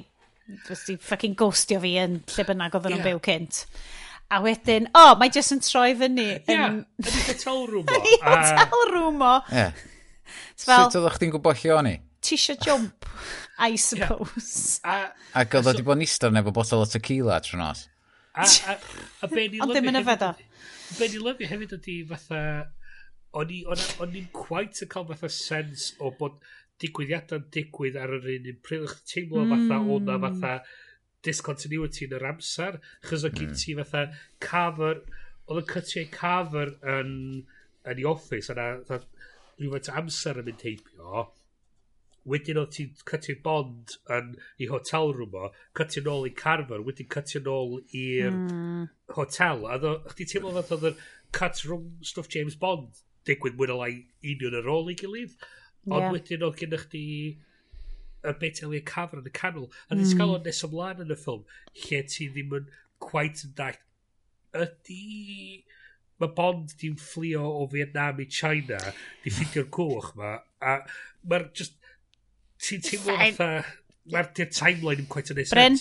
Fes 0.66 0.84
di 0.88 0.96
ffucking 0.98 1.36
ghostio 1.38 1.80
fi 1.82 1.94
yn 2.02 2.20
lle 2.34 2.46
bynnag 2.48 2.76
oedden 2.76 2.96
nhw'n 2.96 3.02
yeah. 3.02 3.14
byw 3.14 3.22
cynt. 3.26 3.64
A 4.30 4.38
wedyn, 4.44 4.86
o, 4.94 5.00
oh, 5.00 5.14
mae 5.18 5.32
jyst 5.34 5.56
yn 5.56 5.62
troi 5.64 5.90
fyny. 5.98 6.26
Ie, 6.38 6.54
yn 6.54 6.76
y 7.02 7.14
hotel 7.26 7.64
room 7.66 7.88
o. 7.88 7.96
Ydy 7.98 8.18
hotel 8.22 8.84
room 8.92 9.24
o. 9.26 9.32
Ie. 9.50 9.66
Sut 10.60 10.98
oeddech 11.00 11.16
chdi'n 11.18 11.32
gwybod 11.34 11.58
lle 11.62 11.72
o'n 11.74 11.88
i? 11.90 11.94
Tisio 12.22 12.54
jump, 12.62 13.08
I 13.58 13.74
suppose. 13.80 14.78
Yeah. 14.84 15.08
A, 15.32 15.40
Ac 15.42 15.56
oedd 15.56 15.66
o 15.66 15.72
wedi 15.72 15.86
bod 15.86 15.98
yn 15.98 16.04
istor 16.06 16.34
neu 16.34 16.44
bod 16.46 16.58
botol 16.60 16.84
o 16.84 16.88
tequila 16.90 17.40
trwy 17.42 17.58
nos. 17.58 17.86
A, 18.36 18.44
a, 18.44 18.76
a 19.24 19.30
be 19.32 19.48
ni 19.48 19.60
Ond 19.64 19.74
ddim 19.74 19.90
yn 19.90 19.98
yfedo. 20.02 20.34
Be 20.98 21.08
ni 21.10 21.22
lyfio 21.24 21.50
hefyd 21.50 21.74
ydy 21.80 21.96
fatha... 22.12 22.42
O'n 23.40 23.50
i'n 23.54 24.30
quite 24.34 24.82
yn 24.84 24.90
cael 24.90 25.06
fatha 25.10 25.30
sens 25.32 25.90
o 25.98 26.12
bod 26.18 26.38
digwyddiadau'n 26.82 27.48
digwydd 27.54 27.98
ar 28.00 28.14
yr 28.18 28.28
un 28.36 28.52
un 28.52 28.60
pryd. 28.64 28.86
Chdi 28.90 29.14
teimlo 29.14 29.44
mm. 29.44 29.54
fatha 29.54 29.80
hmm. 29.80 29.90
o'na 29.96 30.18
fatha 30.24 30.52
discontinuity 31.26 32.06
yn 32.08 32.16
yr 32.18 32.28
amser. 32.30 32.78
Chos 33.06 33.26
o 33.28 33.32
gyd 33.34 33.56
ti 33.60 33.76
fatha 33.78 34.06
cover, 34.42 35.02
oedd 35.50 35.64
y 35.64 35.66
cytiau 35.74 36.08
cover 36.14 36.72
yn, 36.96 37.12
yn 37.90 38.00
i 38.00 38.08
office, 38.08 38.52
yna 38.54 38.70
rhywfaint 38.86 39.92
amser 40.00 40.40
yn 40.40 40.48
mynd 40.48 40.64
heibio. 40.66 41.26
Wedyn 42.30 42.60
oedd 42.60 42.74
ti'n 42.76 42.96
cytio 43.08 43.36
bond 43.44 43.96
yn 44.16 44.34
i 44.60 44.68
hotel 44.70 45.14
rhwm 45.16 45.36
o, 45.40 45.52
cytio 45.76 46.04
nôl 46.06 46.28
i 46.28 46.34
Carver, 46.36 46.84
wedyn 46.84 47.08
cytio 47.12 47.44
nôl 47.46 47.78
i'r 47.96 48.32
mm. 48.32 48.82
hotel. 49.16 49.64
A 49.68 49.78
chdi 50.12 50.28
teimlo 50.28 50.52
fath 50.56 50.74
oedd 50.76 50.90
yr 50.92 51.00
cut 51.36 51.62
rhwng 51.64 51.88
stuff 52.04 52.28
James 52.32 52.58
Bond 52.60 53.00
digwydd 53.28 53.56
mwy 53.58 53.72
o 53.72 53.78
lai 53.80 53.94
union 54.34 54.56
ar 54.60 54.68
ôl 54.72 54.92
i 54.92 54.96
gilydd. 54.98 55.34
Ond 55.88 56.04
yeah. 56.04 56.12
wedyn 56.14 56.44
oedd 56.46 56.58
gennych 56.60 56.86
chi 56.92 57.04
y 58.20 58.34
bit 58.40 58.60
Elliot 58.60 58.86
Cameron 58.88 59.24
yn 59.24 59.30
y 59.30 59.34
canol. 59.36 59.68
A 59.88 59.94
mm. 59.96 60.04
ti'n 60.04 60.20
cael 60.20 60.34
o'n 60.36 60.44
nes 60.44 60.62
ymlaen 60.66 61.04
yn 61.06 61.14
y 61.14 61.18
ffilm, 61.18 61.44
lle 61.86 62.00
ti 62.12 62.28
ddim 62.28 62.56
yn 62.60 62.72
quite 63.02 63.46
yn 63.48 63.54
dall. 63.58 63.78
Ydy... 64.60 65.04
Mae 66.20 66.34
Bond 66.36 66.74
di'n 66.76 66.98
fflio 67.00 67.46
o 67.48 67.62
Vietnam 67.72 68.18
i 68.20 68.26
China, 68.28 68.76
di 69.24 69.30
ffidio'r 69.32 69.70
cwch 69.72 70.10
ma, 70.18 70.34
a 70.60 70.74
mae'r 71.32 71.46
just... 71.56 71.78
Ti'n 72.60 72.82
teimlo 72.84 73.14
fatha... 73.16 73.62
Mae'r 74.12 74.28
timeline 74.36 75.00
yn 75.00 75.08
quite 75.08 75.32
yn 75.32 75.40
Bryn, 75.48 75.78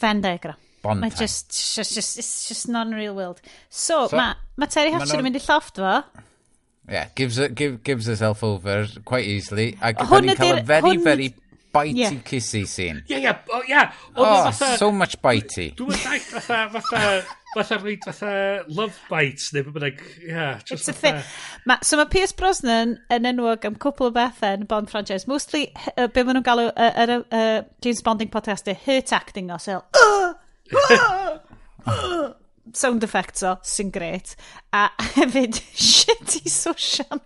Venn 0.00 0.24
diagram. 0.24 0.56
Bond 0.80 1.02
Mae 1.02 1.10
just, 1.10 1.52
just, 1.52 1.94
just, 1.94 2.18
it's 2.22 2.48
just 2.48 2.68
non-real 2.68 3.14
world. 3.14 3.42
So, 3.68 4.06
so 4.08 4.16
mae 4.16 4.36
ma 4.56 4.68
Terry 4.72 4.92
Hatcher 4.94 5.20
yn 5.20 5.26
mynd 5.26 5.36
i 5.36 5.42
lloft 5.42 5.80
fo. 5.82 5.92
Yeah, 6.88 7.08
gives, 7.14 7.38
it, 7.38 7.54
give, 7.54 7.82
gives 7.82 8.06
herself 8.06 8.42
over 8.42 8.86
quite 9.04 9.26
easily. 9.26 9.76
A 9.82 9.92
hwn 9.92 10.24
ni'n 10.30 10.38
cael 10.38 10.56
y 10.56 10.62
very, 10.64 10.94
hwn... 10.96 11.04
very 11.04 11.34
bitey 11.74 11.96
yeah. 11.96 12.14
kissy 12.24 12.66
scene. 12.66 13.02
Ie, 13.08 13.18
yeah, 13.18 13.18
ie. 13.18 13.22
Yeah. 13.22 13.42
Oh, 13.52 13.62
yeah. 13.68 13.92
oh 14.16 14.50
fatha, 14.50 14.76
so 14.78 14.90
much 14.92 15.20
bitey. 15.20 15.74
Dwi'n 15.76 15.92
dweud 15.92 16.24
fatha, 16.30 16.80
fatha, 16.80 17.02
fatha 17.52 17.78
rhaid 17.82 18.08
fatha 18.08 18.32
love 18.72 18.96
bites 19.10 19.52
neu 19.52 19.68
bynnag. 19.68 20.00
Yeah, 20.24 20.60
just 20.64 20.88
It's 20.88 20.98
fatha. 20.98 21.22
Ma, 21.68 21.78
so 21.82 22.00
mae 22.00 22.08
Pierce 22.08 22.32
Brosnan 22.32 22.96
yn 23.12 23.28
enwog 23.28 23.68
am 23.68 23.76
cwpl 23.76 24.08
o 24.08 24.12
bethau 24.16 24.56
yn 24.56 24.66
Bond 24.70 24.88
franchise. 24.88 25.28
Mostly, 25.28 25.68
uh, 25.96 26.08
be 26.08 26.24
maen 26.24 26.40
nhw'n 26.40 26.48
galw 26.48 26.70
yr 26.72 27.16
uh, 27.18 27.22
uh, 27.28 27.62
James 27.84 28.00
Bonding 28.06 28.32
podcast, 28.32 28.72
y 28.72 28.76
hurt 28.88 29.12
acting 29.12 29.52
os 29.52 29.68
el. 29.68 29.84
Uh, 29.92 30.32
uh, 30.72 31.38
uh, 31.84 32.28
sound 32.74 33.04
effects 33.04 33.42
o, 33.42 33.56
sy'n 33.66 33.92
gret. 33.94 34.34
A 34.72 34.88
hefyd, 35.16 35.60
shitty 35.74 36.44
sosian. 36.52 37.22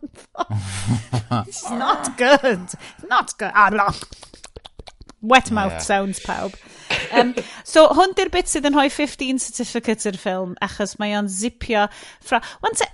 It's 1.46 1.70
not 1.84 2.16
good. 2.16 2.68
Not 3.08 3.36
good. 3.38 3.52
Ah, 3.54 3.70
no. 3.72 3.88
Wet 5.22 5.50
mouth 5.50 5.72
yeah. 5.72 5.78
sounds, 5.78 6.18
pawb. 6.20 6.54
Um, 7.14 7.34
so, 7.64 7.86
hwn 7.94 8.16
di'r 8.18 8.30
bit 8.34 8.50
sydd 8.50 8.66
yn 8.68 8.74
rhoi 8.74 8.88
15 8.90 9.38
certificate 9.44 10.08
i'r 10.10 10.18
ffilm, 10.18 10.56
achos 10.64 10.96
mae 10.98 11.14
o'n 11.14 11.30
zipio... 11.30 11.86
Fra... 12.26 12.40
Wan 12.64 12.74
te, 12.78 12.88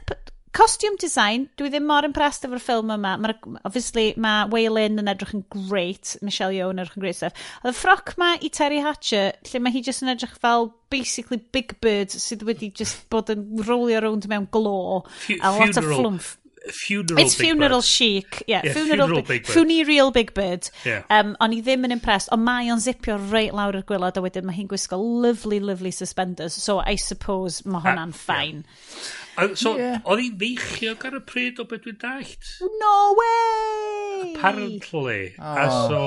costume 0.58 0.98
design, 0.98 1.46
dwi 1.58 1.70
ddim 1.70 1.86
mor 1.86 2.06
impressed 2.06 2.46
efo'r 2.46 2.62
ffilm 2.62 2.90
yma. 2.96 3.14
Ma 3.22 3.34
obviously, 3.68 4.10
mae 4.18 4.48
Waylon 4.50 4.98
yn 5.02 5.10
edrych 5.12 5.34
yn 5.36 5.44
great, 5.54 6.16
Michelle 6.26 6.56
Yeoh 6.56 6.72
yn 6.74 6.82
edrych 6.82 6.98
yn 6.98 7.04
great 7.04 7.18
stuff. 7.20 7.46
Oedd 7.62 7.72
y 7.72 7.78
ffroc 7.78 8.16
ma 8.20 8.32
i 8.42 8.50
Terry 8.54 8.82
Hatcher, 8.82 9.38
lle 9.52 9.62
mae 9.62 9.76
hi 9.76 9.84
jyst 9.86 10.02
yn 10.02 10.12
edrych 10.14 10.34
fel 10.42 10.72
basically 10.90 11.38
Big 11.54 11.76
Bird 11.84 12.14
sydd 12.14 12.42
wedi 12.48 12.72
just 12.74 13.06
bod 13.12 13.30
yn 13.34 13.46
rolio 13.68 14.02
rownd 14.02 14.26
mewn 14.30 14.48
glo 14.54 15.04
a 15.38 15.54
lot 15.54 15.78
o 15.78 15.84
flwmff 15.84 16.36
funeral 16.72 17.20
It's 17.24 17.34
Big 17.34 17.46
funeral 17.46 17.78
Bird. 17.78 17.84
chic. 17.84 18.42
Yeah, 18.46 18.62
yeah 18.64 18.72
funeral, 18.72 19.06
funeral 19.06 19.22
Big 19.22 19.46
Bird. 19.46 19.52
Funereal 19.52 20.10
Big 20.10 20.34
Bird. 20.34 20.70
Yeah. 20.84 21.02
Um, 21.10 21.36
o'n 21.40 21.54
i 21.56 21.60
ddim 21.62 21.86
yn 21.88 21.94
impressed, 21.94 22.32
ond 22.34 22.44
mae 22.46 22.70
o'n 22.72 22.82
zipio 22.82 23.18
reit 23.30 23.54
lawr 23.56 23.78
i'r 23.78 23.86
gwylod, 23.88 24.18
a 24.18 24.24
wedyn 24.24 24.46
mae 24.48 24.58
hi'n 24.58 24.70
gwisgo 24.70 24.98
lovely, 24.98 25.60
lovely 25.60 25.92
suspenders, 25.94 26.56
so 26.56 26.78
I 26.80 26.96
suppose 27.00 27.64
mae 27.66 27.84
hwnna'n 27.86 28.14
ffain. 28.16 28.64
Yeah. 28.64 29.54
So, 29.54 29.76
yeah. 29.78 30.00
oedd 30.02 30.24
hi'n 30.24 30.40
feichio 30.40 30.96
ar 31.06 31.20
y 31.20 31.22
pryd 31.26 31.62
o 31.62 31.68
beth 31.70 31.84
dwi'n 31.86 32.00
dallt? 32.02 32.52
No 32.82 32.96
way! 33.20 34.34
Apparently. 34.34 35.22
Oh. 35.38 35.54
A 35.54 35.70
so... 35.86 36.02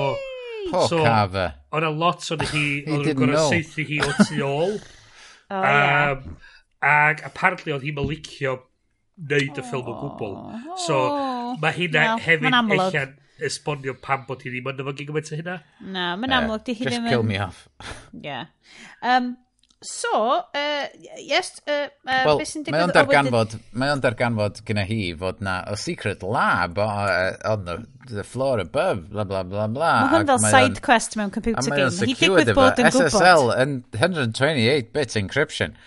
Poor 0.70 0.88
so, 0.88 1.02
Carver. 1.02 1.54
Oedd 1.72 1.86
a 1.86 1.90
lot 1.90 2.26
o'n 2.34 2.44
hi, 2.52 2.66
oedd 2.86 3.08
yn 3.10 3.18
gorau 3.18 3.48
seithi 3.50 3.86
hi 3.88 4.02
o 4.04 4.10
tu 4.20 4.42
ôl. 4.46 4.76
oh, 5.50 5.56
um, 5.56 5.64
yeah. 5.64 6.20
Ac 6.82 7.24
apparently 7.26 7.74
oedd 7.74 7.86
hi'n 7.86 7.96
mylicio 7.98 8.58
wneud 9.22 9.58
y 9.58 9.66
ffilm 9.66 9.90
o 9.90 9.98
gwbl. 10.00 10.38
So, 10.86 11.02
mae 11.62 11.76
hynna 11.76 12.06
no, 12.12 12.16
hefyd 12.22 12.48
eich 12.78 13.18
esbonio 13.42 13.94
pam 14.02 14.26
bod 14.28 14.42
hi 14.44 14.52
ddim 14.52 14.68
yn 14.72 14.82
yfod 14.84 15.00
gymaint 15.06 15.30
o 15.32 15.38
hynna. 15.38 15.60
Na, 15.94 16.10
mae'n 16.18 16.36
amlwg. 16.40 16.66
Di 16.66 16.76
hi 16.78 16.90
just 16.90 17.08
kill 17.08 17.24
me 17.26 17.38
off. 17.42 17.64
yeah. 18.12 18.52
Um, 19.02 19.34
so, 19.82 20.12
uh, 20.54 20.86
yes, 21.18 21.60
uh, 21.66 21.88
uh, 22.06 22.22
well, 22.26 22.38
beth 22.38 22.52
sy'n 22.52 22.66
digwydd... 22.66 22.76
Mae 22.76 22.86
o'n 22.86 22.94
darganfod, 22.94 23.56
mae 23.74 23.94
o'n 23.94 24.02
darganfod 24.04 24.62
gyda 24.68 24.86
hi 24.86 25.00
fod 25.18 25.42
na 25.44 25.58
a 25.66 25.76
secret 25.80 26.22
lab 26.22 26.78
uh, 26.82 27.32
on 27.50 27.66
the, 27.66 27.78
the 28.10 28.26
floor 28.26 28.62
above, 28.62 29.08
bla 29.10 29.26
bla 29.28 29.42
bla 29.42 29.66
bla. 29.72 29.92
Mae 30.06 30.16
hwn 30.20 30.30
fel 30.30 30.42
side 30.44 30.76
on, 30.76 30.80
quest 30.86 31.18
mewn 31.18 31.34
computer 31.34 31.66
game. 31.66 31.90
Hi 31.90 32.10
digwydd 32.14 32.54
bod 32.58 32.82
yn 32.82 32.90
gwybod. 32.90 33.10
SSL 33.10 33.54
yn 33.58 33.78
128-bit 33.98 35.18
encryption. 35.22 35.78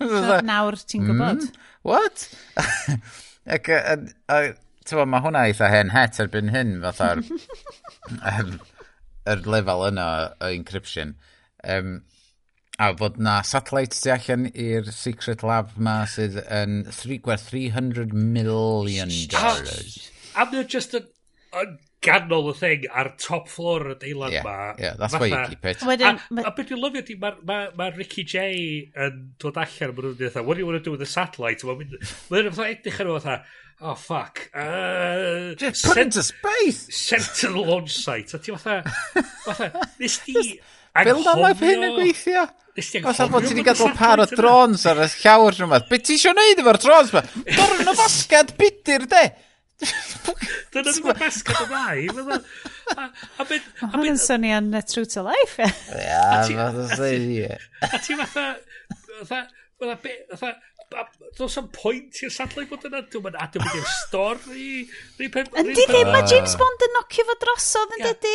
so, 0.00 0.40
nawr 0.44 0.80
ti'n 0.84 1.08
gwybod. 1.08 1.46
Mm? 1.48 1.63
what? 1.84 2.28
Ac, 3.54 3.68
ti'n 4.88 5.10
mae 5.12 5.24
hwnna 5.24 5.44
eitha 5.48 5.68
hen 5.72 5.92
het 5.94 6.18
erbyn 6.22 6.52
hyn, 6.52 6.78
fatha'r 6.82 7.22
um, 7.24 8.58
er 9.30 9.46
lefel 9.48 9.86
yna 9.90 10.08
o 10.40 10.50
encryption. 10.50 11.14
Um, 11.64 12.02
a 12.78 12.90
fod 12.98 13.20
na 13.22 13.38
satellites 13.46 14.00
tu 14.02 14.10
allan 14.10 14.48
i'r 14.50 14.90
secret 14.92 15.44
lab 15.46 15.76
ma 15.78 16.00
sydd 16.10 16.40
yn 16.42 16.82
three, 16.90 17.20
gwerth 17.22 17.46
300 17.52 18.12
million 18.12 19.12
dollars. 19.30 20.10
A 20.34 20.40
and 20.40 20.52
they're 20.52 20.64
just 20.64 20.94
a, 20.94 21.04
a 21.52 21.64
ganol 22.04 22.50
y 22.52 22.54
thing 22.58 22.86
ar 22.92 23.14
top 23.20 23.48
floor 23.50 23.94
y 23.94 23.96
deilad 24.02 24.34
yeah, 24.34 24.46
ma. 24.46 24.56
Yeah, 24.78 24.94
that's 25.00 25.16
why 25.16 25.24
where 25.24 25.42
you 25.42 25.48
keep 25.54 25.64
it. 25.72 25.84
Wedyn, 25.88 26.20
a, 26.20 26.46
a 26.46 26.52
beth 26.54 26.70
dwi'n 26.70 26.82
lyfio 26.82 27.04
di, 27.08 27.18
mae 27.20 27.36
ma, 27.48 27.58
ma 27.78 27.90
Ricky 27.96 28.26
J 28.28 28.46
yn 29.06 29.20
dod 29.42 29.60
allan, 29.60 29.94
mae'n 29.96 30.10
rhywbeth, 30.10 30.40
what 30.44 30.58
do 30.58 30.64
you 30.64 30.68
want 30.70 30.80
to 30.80 30.84
do 30.84 30.94
with 30.94 31.04
the 31.04 31.10
satellite? 31.10 31.64
Mae'n 31.66 31.80
mynd, 31.82 31.96
mae'n 32.30 32.74
edrych 32.74 33.00
ar 33.04 33.12
fatha, 33.16 33.38
oh 33.80 33.94
fuck. 33.94 34.44
Uh, 34.54 35.54
Just 35.60 35.86
put 35.86 35.98
into 35.98 36.22
space! 36.22 36.86
Sent 36.94 37.30
to 37.40 37.52
the 37.52 37.60
launch 37.60 37.96
site. 37.96 38.34
A 38.34 38.38
ti 38.38 38.52
fatha, 38.52 38.82
fatha, 39.44 39.88
nes 39.98 40.20
di... 40.26 40.60
Build 40.94 41.26
am 41.26 41.40
life 41.42 41.58
hyn 41.58 41.82
yn 41.82 41.96
gweithio? 41.96 42.44
Os 42.74 43.18
a 43.22 43.26
bod 43.30 43.44
ti 43.46 43.54
wedi 43.54 43.64
gadael 43.66 43.96
par 43.98 44.20
o 44.22 44.26
drons 44.30 44.84
ar 44.90 45.00
y 45.02 45.08
llawr 45.10 45.56
rhywbeth, 45.56 45.88
Be 45.90 45.98
ti 46.02 46.14
eisiau 46.14 46.34
neud 46.34 46.62
efo'r 46.62 46.78
drons 46.82 47.10
ma? 47.14 47.22
Dorn 47.48 47.82
o 47.82 47.94
y 47.94 47.96
basgad 47.98 48.54
budur, 48.58 49.06
de? 49.10 49.24
Dyna 50.74 50.90
ddim 50.90 51.08
yn 51.10 51.18
basgad 51.18 51.62
o 51.62 51.66
ddau. 51.70 52.36
A 52.94 53.46
beth... 53.48 53.66
Hwn 53.82 54.12
yn 54.12 54.20
swnio 54.20 54.60
yn 54.60 54.70
uh, 54.74 54.84
True 54.90 55.08
to 55.10 55.24
Life. 55.26 55.70
Ia, 55.98 56.20
fath 56.44 56.94
o 56.94 57.10
A 57.90 57.98
ti 57.98 58.20
fatha... 58.20 58.46
Fatha... 59.24 59.42
Fatha... 59.80 60.54
Does 61.34 61.56
am 61.58 61.66
pwynt 61.74 62.20
i'r 62.22 62.30
sadlau 62.30 62.66
bod 62.70 62.84
yna? 62.86 63.00
Dwi'n 63.10 63.24
mynd 63.24 63.38
adeg 63.42 63.64
i'r 63.66 63.86
stori. 64.04 64.84
Yndi 65.18 65.86
ddim, 65.88 66.10
mae 66.12 66.22
James 66.30 66.54
ah. 66.54 66.60
Bond 66.60 66.84
yn 66.86 66.94
nocio 66.94 67.24
fo 67.26 67.34
drosodd 67.42 67.94
yn 67.96 68.04
dydi? 68.04 68.34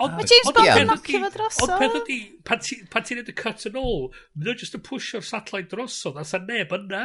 Mae 0.00 0.26
James 0.26 0.50
Bond 0.56 0.72
yn 0.72 0.90
nocio 0.90 1.20
fo 1.22 1.30
drosodd. 1.36 1.74
Ond 1.76 1.84
peth 1.84 1.98
ydi, 2.00 2.18
pan 2.48 3.06
ti'n 3.06 3.22
edrych 3.22 3.38
cut 3.38 3.68
yn 3.70 3.78
ôl, 3.78 4.08
mae'n 4.34 4.58
just 4.58 4.74
yn 4.74 4.82
pwysio'r 4.88 5.26
satellite 5.28 5.70
drosodd, 5.70 6.18
a 6.18 6.26
sa'n 6.26 6.50
neb 6.50 6.74
yna. 6.80 7.04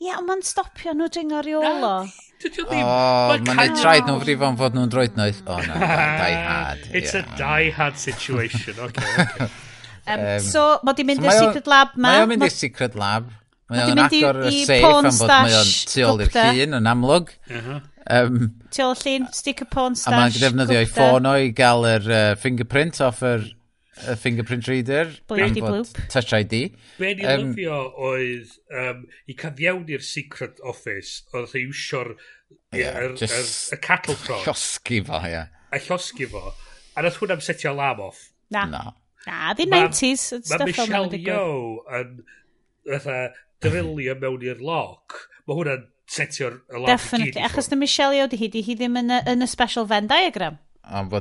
Ie, 0.00 0.10
ond 0.16 0.26
mae'n 0.32 0.42
stopio 0.48 0.96
nhw 0.96 1.06
dringo 1.14 1.44
reolo. 1.46 1.94
Dydy 2.40 2.62
o 2.62 2.68
ddim. 2.68 2.84
O, 2.84 3.34
mae'n 3.50 3.74
traed 3.76 4.06
nhw'n 4.08 4.22
frifon 4.22 4.56
fod 4.60 4.76
nhw'n 4.76 4.92
droednoeth. 4.92 5.42
O, 5.44 5.58
na, 5.66 5.74
die 5.82 6.38
hard. 6.46 6.86
It's 6.96 7.12
yeah. 7.12 7.26
a 7.26 7.36
die 7.40 7.74
hard 7.76 8.00
situation, 8.00 8.80
okay. 8.86 9.12
okay. 9.26 9.50
um, 10.06 10.24
um, 10.24 10.40
so, 10.46 10.64
mae 10.86 10.96
di 10.96 11.06
mynd 11.10 11.26
i'r 11.26 11.36
secret 11.36 11.68
lab 11.70 11.92
ma. 11.98 12.08
Mae 12.08 12.24
o'n 12.24 12.32
mynd 12.32 12.48
i'r 12.48 12.56
secret 12.56 12.96
lab. 13.00 13.28
Mae 13.70 13.92
o'n 13.92 14.02
agor 14.06 14.40
y 14.48 14.54
safe 14.64 14.88
am 14.88 15.06
bod 15.06 15.30
mae 15.30 15.54
o'n 15.60 15.70
tu 15.92 16.06
ôl 16.08 16.24
i'r 16.24 16.34
llun 16.34 16.80
yn 16.80 16.90
amlwg. 16.90 17.32
Um, 18.10 18.38
tu 18.72 18.82
ôl 18.82 18.96
llun, 19.04 19.28
stick 19.36 19.60
a 19.62 19.68
porn 19.70 19.98
stash. 19.98 20.16
A 20.16 20.24
mae'n 20.24 20.38
defnyddio 20.40 20.80
ei 20.80 20.88
ffôn 20.90 21.28
o 21.28 21.36
i 21.38 21.52
gael 21.54 21.86
yr 21.92 22.08
uh, 22.08 22.22
fingerprint 22.40 23.02
off 23.06 23.20
yr 23.26 23.44
y 24.08 24.16
fingerprint 24.16 24.68
reader. 24.70 25.12
Blinky 25.28 25.62
bloop. 25.64 25.92
Touch 26.08 26.32
ID. 26.36 26.72
Be 26.98 27.14
ni 27.18 27.26
um, 27.26 27.50
lyfio 27.50 27.78
oedd 28.10 28.56
um, 28.82 29.04
i 29.28 29.36
cyfiawn 29.38 29.88
i'r 29.90 30.04
secret 30.04 30.60
office, 30.66 31.24
oedd 31.34 31.54
ei 31.58 31.66
iwsio'r 31.68 32.14
yeah, 32.74 32.96
er, 32.96 33.14
er, 33.14 33.36
er, 33.74 33.82
cattle 33.82 34.16
prod. 34.24 34.42
Llosgi 34.46 35.02
fo, 35.06 35.20
ie. 35.24 35.34
Yeah. 35.36 35.52
A 35.70 35.82
llosgi 35.84 36.28
fo. 36.30 36.50
A 36.96 37.04
nath 37.06 37.20
hwnna'n 37.20 37.44
setio 37.44 37.74
alarm 37.74 38.02
off. 38.08 38.26
Na. 38.50 38.66
Na. 38.70 38.84
Na, 39.26 39.52
Ma- 39.52 39.84
90s. 39.86 40.40
Mae 40.48 40.70
Michelle 40.70 41.20
Yeoh 41.20 41.96
yn 42.00 42.16
fatha 42.88 43.18
drilio 43.62 44.16
mewn 44.20 44.46
i'r 44.48 44.62
lock. 44.64 45.18
Mae 45.46 45.58
hwnna'n 45.58 45.86
setio'r 46.10 46.58
alarm 46.72 46.90
Definitely, 46.90 47.44
achos 47.46 47.70
na 47.70 47.78
Michelle 47.78 48.16
Yeoh 48.16 48.30
di 48.32 48.40
hi, 48.40 48.48
di 48.50 48.64
hi 48.66 48.76
ddim 48.78 48.98
yn 49.02 49.14
y, 49.14 49.20
yn 49.30 49.44
y 49.44 49.48
special 49.50 49.86
Venn 49.90 50.10
diagram. 50.10 50.58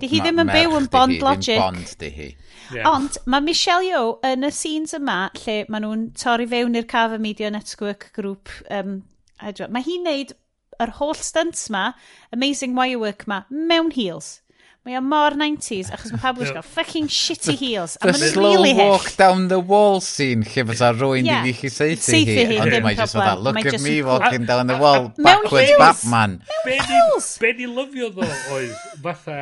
Di 0.01 0.09
hi 0.09 0.21
ddim 0.23 0.41
yn 0.41 0.49
byw 0.49 0.75
yn 0.79 0.87
Bond 0.89 1.13
hi, 1.13 1.19
logic. 1.21 1.59
Bond 1.61 1.93
di 2.01 2.09
hi. 2.15 2.29
Yeah. 2.73 2.89
Ond 2.89 3.17
mae 3.29 3.43
Michelle 3.45 3.85
Yeoh 3.85 4.11
yn 4.25 4.45
y 4.45 4.51
scenes 4.53 4.95
yma 4.97 5.19
lle 5.43 5.61
maen 5.69 5.85
nhw'n 5.85 6.05
torri 6.17 6.47
fewn 6.49 6.77
i'r 6.79 6.87
Caf 6.89 7.15
Media 7.21 7.49
Network 7.53 8.09
grŵp. 8.17 8.51
Um, 8.73 9.01
mae 9.41 9.85
hi'n 9.85 10.05
neud 10.09 10.33
yr 10.79 10.93
holl 10.99 11.17
stunts 11.17 11.67
yma, 11.69 11.93
Amazing 12.35 12.77
Wirework 12.77 13.27
yma, 13.27 13.43
mewn 13.49 13.91
heels. 13.95 14.39
Mae 14.87 14.95
o 14.95 15.01
mor 15.03 15.35
90s, 15.35 15.89
achos 15.91 16.13
mae 16.13 16.21
pawb 16.23 16.37
yn 16.39 16.45
gwisgo 16.45 16.61
fucking 16.63 17.09
shitty 17.11 17.55
heels. 17.59 17.97
The, 17.99 18.13
the 18.15 18.29
slow 18.31 18.53
really 18.53 18.71
walk 18.77 19.09
hyll. 19.09 19.17
down 19.19 19.49
the 19.51 19.59
wall 19.59 19.99
scene, 19.99 20.45
lle 20.47 20.63
fysa 20.69 20.93
rwy'n 20.95 21.27
yeah. 21.27 21.43
i 21.43 21.51
chi 21.57 21.67
seithi 21.73 22.21
hi. 22.23 22.61
Ond 22.63 22.77
mae 22.85 22.95
just 22.95 23.17
fatha, 23.17 23.35
look 23.43 23.59
at 23.59 23.75
just... 23.75 23.83
me 23.83 23.99
walking 24.07 24.47
down 24.47 24.71
the 24.71 24.79
wall, 24.79 25.11
backwards 25.17 25.75
Batman. 25.77 26.39
Mewn 26.63 26.87
heels! 26.93 27.27
Be 27.43 27.51
ni 27.59 27.67
lyfio 27.67 28.07
ddo 28.15 28.29
oedd, 28.55 28.73
fatha, 29.03 29.39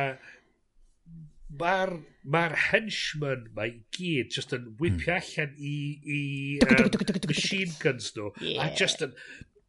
mae'r 1.62 1.94
mae'r 2.28 2.54
henchman 2.68 3.46
mae 3.56 3.70
i 3.70 3.76
gyd 3.94 4.34
just 4.34 4.52
yn 4.56 4.66
whipio 4.80 5.14
hmm. 5.14 5.22
allan 5.22 5.54
i, 5.56 5.76
i 6.04 6.20
um, 6.66 7.30
machine 7.30 7.72
guns 7.80 8.10
nhw 8.16 8.32
a 8.60 8.68
just 8.80 9.04
yn 9.06 9.14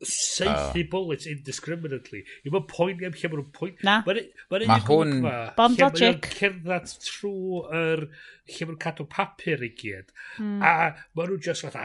seithi 0.06 0.84
uh. 0.86 0.90
bullets 0.92 1.28
indiscriminately. 1.28 2.22
Yw 2.46 2.54
mae'n 2.54 2.68
poeni 2.70 3.08
am 3.08 3.16
lle 3.16 3.30
mae 3.32 3.40
nhw'n 3.40 3.52
poeni. 3.56 3.76
Na. 3.84 4.00
Mae'n 4.08 4.66
ma 4.70 4.78
hwn... 4.88 5.16
Bond 5.58 5.82
logic. 5.84 6.30
cerdded 6.40 6.94
trwy 7.06 7.64
yr... 7.80 8.06
lle 8.50 8.66
mae 8.66 8.72
nhw'n 8.72 8.82
cadw 8.86 9.06
papur 9.12 9.66
i 9.68 9.72
gyd. 9.82 10.14
Mm. 10.40 10.64
A 10.64 10.74
mae 11.20 11.30
nhw'n 11.30 11.44
just 11.50 11.68
fatha... 11.68 11.84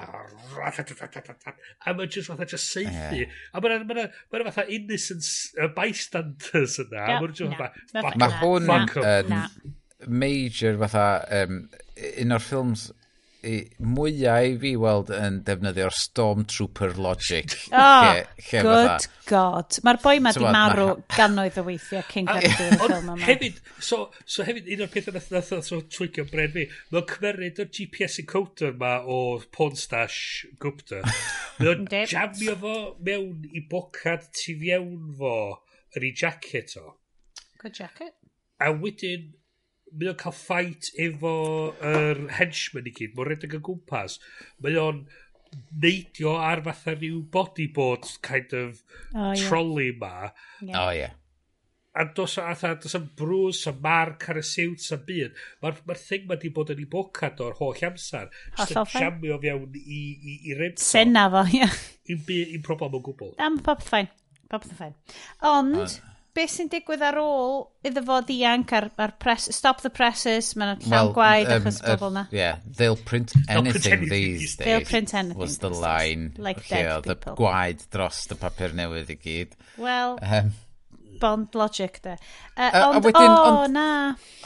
A 0.62 1.94
mae'n 1.94 2.12
just 2.14 2.30
fatha 2.30 2.48
just 2.54 2.70
seithi. 2.70 3.26
A 3.52 3.62
mae'n 3.64 3.86
ma 3.90 4.06
ma 4.06 4.44
fatha 4.50 4.68
innocent 4.70 5.26
uh, 5.58 5.70
bystanders 5.74 6.78
yna. 6.84 7.02
Yep. 7.02 7.14
A 7.14 7.22
mae'n 7.22 7.38
just 7.40 7.56
fatha... 7.58 8.14
Mae 8.22 8.36
hwn... 8.42 8.70
Major 10.06 10.78
fatha... 10.84 11.08
Um, 11.42 11.64
un 12.20 12.34
o'r 12.34 12.42
ffilms 12.42 12.88
mwyau 13.78 14.48
i 14.48 14.54
fi 14.60 14.72
weld 14.80 15.10
yn 15.14 15.40
defnyddio'r 15.46 15.94
Stormtrooper 15.96 16.96
logic. 17.00 17.54
Oh, 17.68 17.76
lle, 17.76 17.82
ah, 17.82 18.40
lle 18.48 18.62
good 18.64 18.88
fatha. 18.88 19.10
god. 19.28 19.78
Mae'r 19.86 20.00
boi 20.04 20.14
ma 20.24 20.32
di 20.36 20.44
marw 20.44 20.86
gannoedd 21.18 21.60
o 21.60 21.66
weithiau 21.68 22.04
King 22.10 22.30
Arthur 22.32 22.72
y 22.74 22.78
ffilm 22.80 23.12
yma. 23.12 23.18
Hefyd, 23.26 23.60
so, 23.78 24.00
so 24.24 24.46
hefyd 24.48 24.70
un 24.74 24.86
o'r 24.86 24.92
pethau 24.94 25.16
nath 25.16 25.30
nath 25.34 25.52
nath 25.54 25.70
o 25.76 25.80
twigio 25.96 26.26
bren 26.30 26.52
fi, 26.56 26.66
mae'n 26.94 27.08
cymeryd 27.12 27.62
o'r 27.64 27.70
GPS 27.78 28.20
encoder 28.24 28.72
yma 28.72 28.96
o 29.04 29.20
Pornstash 29.54 30.20
Gupta. 30.62 31.04
Mae'n 31.60 31.86
jamio 32.10 32.58
fo 32.60 32.74
mewn 33.06 33.46
i 33.54 33.62
bocad 33.70 34.26
tu 34.34 34.56
fiewn 34.60 35.14
fo 35.20 35.36
yn 35.94 36.08
ei 36.08 36.12
jacket 36.18 36.76
o. 36.80 36.96
Good 37.62 37.78
jacket. 37.78 38.14
A 38.62 38.70
wedyn, 38.72 39.32
mae 39.94 40.10
o'n 40.10 40.18
cael 40.20 40.34
ffait 40.36 40.90
efo 41.06 41.34
yr 41.80 41.98
er 42.20 42.22
henchman 42.38 42.88
i 42.90 42.94
gyd. 42.94 43.14
Mae'n 43.16 43.30
redeg 43.30 43.58
y 43.58 43.60
gwmpas. 43.64 44.18
Mae 44.64 44.78
o'n 44.80 45.04
neidio 45.82 46.36
ar 46.42 46.62
fatha 46.66 46.94
rhyw 46.96 47.20
bodyboard 47.34 48.08
kind 48.26 48.54
of 48.58 48.80
oh, 49.14 49.32
yeah. 49.32 49.44
trolley 49.48 49.92
ma. 50.00 50.30
Yeah. 50.60 50.80
Oh, 50.80 50.90
yeah. 50.90 51.20
A 51.94 52.08
dos 52.10 52.38
atha, 52.42 52.72
dos 52.82 52.96
am 52.98 53.04
brws, 53.14 53.60
a 53.70 53.72
marc 53.82 54.24
ar 54.32 54.40
y 54.40 54.42
siwt, 54.42 54.82
a 54.96 54.98
byd. 54.98 55.36
Mae'r 55.62 55.76
ma 55.86 55.94
thing 55.98 56.24
ma 56.30 56.38
di 56.42 56.50
bod 56.56 56.72
yn 56.74 56.80
ei 56.82 56.88
bocad 56.90 57.42
o'r 57.44 57.54
holl 57.60 57.84
amser. 57.86 58.32
Hollol 58.58 58.88
ffain. 58.90 59.04
Jamio 59.04 59.38
fewn 59.44 59.78
i, 59.78 60.00
i, 60.00 60.34
i 60.50 60.56
rento. 60.58 60.82
Senna 60.82 61.28
fo, 61.30 61.44
ie. 61.52 61.62
Yeah. 61.62 61.78
Un 62.58 62.66
problem 62.66 62.98
o 62.98 63.02
gwbl. 63.04 63.36
Am 63.46 63.60
popeth 63.62 63.86
ffain. 63.92 64.10
Popeth 64.50 64.74
ffain. 64.74 64.98
Ond... 65.52 65.78
Uh 65.84 66.10
beth 66.34 66.50
sy'n 66.50 66.68
digwydd 66.72 67.02
ar 67.06 67.18
ôl 67.20 67.60
iddo 67.86 68.02
fo 68.06 68.18
ddianc 68.26 68.72
ar, 68.74 68.88
ar 69.00 69.14
press, 69.22 69.46
stop 69.54 69.82
the 69.84 69.90
presses, 69.94 70.52
mae'n 70.58 70.80
llawn 70.82 70.90
well, 70.90 71.12
gwaed 71.16 71.50
um, 71.50 71.62
achos 71.62 71.80
bobl 71.84 72.12
na. 72.14 72.24
Yeah, 72.34 72.58
they'll 72.66 72.98
print 72.98 73.34
anything, 73.48 73.72
print 73.72 73.86
anything 73.86 74.10
these 74.10 74.56
days. 74.56 74.66
They'll 74.66 74.88
print 74.88 75.14
anything. 75.14 75.38
Was 75.38 75.58
the 75.62 75.70
line. 75.70 76.32
Like 76.38 76.66
dead 76.68 76.90
oedd 76.90 77.08
people. 77.10 77.38
gwaed 77.38 77.86
dros 77.94 78.24
y 78.34 78.38
papur 78.40 78.76
newydd 78.76 79.12
i 79.14 79.18
gyd. 79.22 79.58
Well, 79.78 80.18
um, 80.20 80.36
ehm. 80.38 80.54
bond 81.22 81.54
logic 81.54 82.00
de. 82.02 82.18
Uh, 82.56 82.70
uh, 82.70 82.86
ond, 82.90 83.04
wedyn, 83.06 83.30
oh, 83.30 83.50
ond, 83.64 83.76
na. 83.78 83.88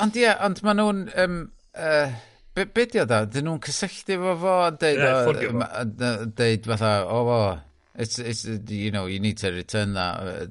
Ond 0.05 0.19
ie, 0.19 0.27
yeah, 0.29 0.41
ond 0.45 0.65
maen 0.67 0.83
nhw'n... 0.83 1.07
Um, 1.25 1.39
uh, 1.77 2.11
Be, 2.59 2.65
be 2.75 2.89
di 2.91 2.99
o 2.99 3.05
da? 3.07 3.21
Dyn 3.31 3.45
nhw'n 3.47 3.61
cysylltu 3.63 4.17
fo 4.19 4.33
fo 4.43 4.55
a 4.65 4.71
deud, 4.75 4.97
yeah, 4.99 6.25
deud 6.27 6.65
fatha, 6.67 6.89
oh, 7.07 7.29
oh, 7.31 7.53
it's, 7.95 8.19
it's, 8.19 8.49
you 8.67 8.91
know, 8.91 9.05
you 9.07 9.21
need 9.21 9.39
to 9.39 9.53
return 9.55 9.93
that 9.95 10.17
uh, 10.19 10.47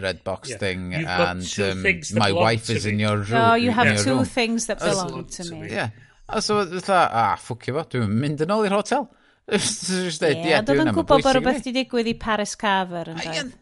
red 0.00 0.24
box 0.24 0.50
yeah. 0.50 0.58
thing, 0.58 0.92
You've 0.92 1.06
and 1.06 1.58
um, 1.60 2.18
my 2.18 2.32
wife 2.32 2.70
is 2.70 2.86
in 2.86 2.98
your 2.98 3.12
oh, 3.12 3.16
room. 3.16 3.30
No, 3.30 3.54
you 3.54 3.70
have 3.70 3.86
yeah. 3.86 3.96
two 3.96 4.16
room. 4.16 4.24
things 4.24 4.66
that 4.66 4.80
belong 4.80 5.26
to, 5.26 5.44
to 5.44 5.50
me. 5.52 5.60
me. 5.62 5.70
Yeah. 5.70 5.90
A 6.28 6.40
so, 6.40 6.64
fatha, 6.64 7.08
ah, 7.12 7.38
ffwcio 7.40 7.74
fo, 7.74 7.82
dwi'n 7.90 8.12
mynd 8.22 8.42
yn 8.44 8.52
ôl 8.54 8.68
i'r 8.68 8.76
hotel. 8.76 9.08
Dweud, 9.50 10.26
ie, 10.30 10.58
dwi'n 10.62 10.84
yn 10.84 10.92
gwybod 10.94 11.24
bod 11.24 11.34
rhywbeth 11.34 11.58
wedi 11.58 11.72
digwydd 11.80 12.10
i 12.12 12.14
Paris 12.22 12.54
Carver 12.58 13.10
yn 13.10 13.18
dweud. 13.18 13.56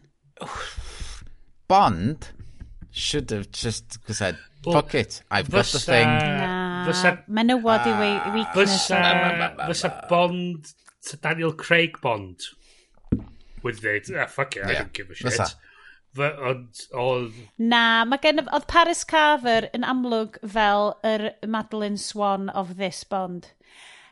Bond 1.69 2.29
should 2.91 3.33
have 3.33 3.49
just 3.51 3.97
said, 4.13 4.37
fuck 4.63 4.93
it, 4.93 5.23
I've 5.31 5.49
got 5.49 5.65
the 5.65 5.79
thing. 5.79 6.07
Fysa... 6.89 7.15
Menywod 7.27 7.89
i 7.89 7.95
ah. 7.95 8.33
weakness. 8.35 8.89
Fysa 8.91 9.91
Bond, 10.09 10.73
Daniel 11.21 11.53
Craig 11.53 11.97
Bond, 12.01 12.39
with 13.63 13.83
it, 13.83 14.11
ah, 14.15 14.27
fuck 14.27 14.57
it, 14.57 14.65
I 14.65 14.73
don't 14.73 14.93
give 14.93 15.09
a 15.09 15.15
shit. 15.15 15.39
Ond, 16.19 16.83
oedd... 16.91 17.37
Na, 17.57 18.03
mae 18.09 18.19
gen... 18.23 18.41
Oedd 18.47 18.67
Paris 18.71 19.05
Carver 19.07 19.69
yn 19.75 19.85
amlwg 19.87 20.39
fel 20.55 20.93
yr 21.07 21.29
Madeline 21.47 21.99
Swan 22.01 22.49
of 22.49 22.75
this 22.81 23.03
Bond. 23.07 23.51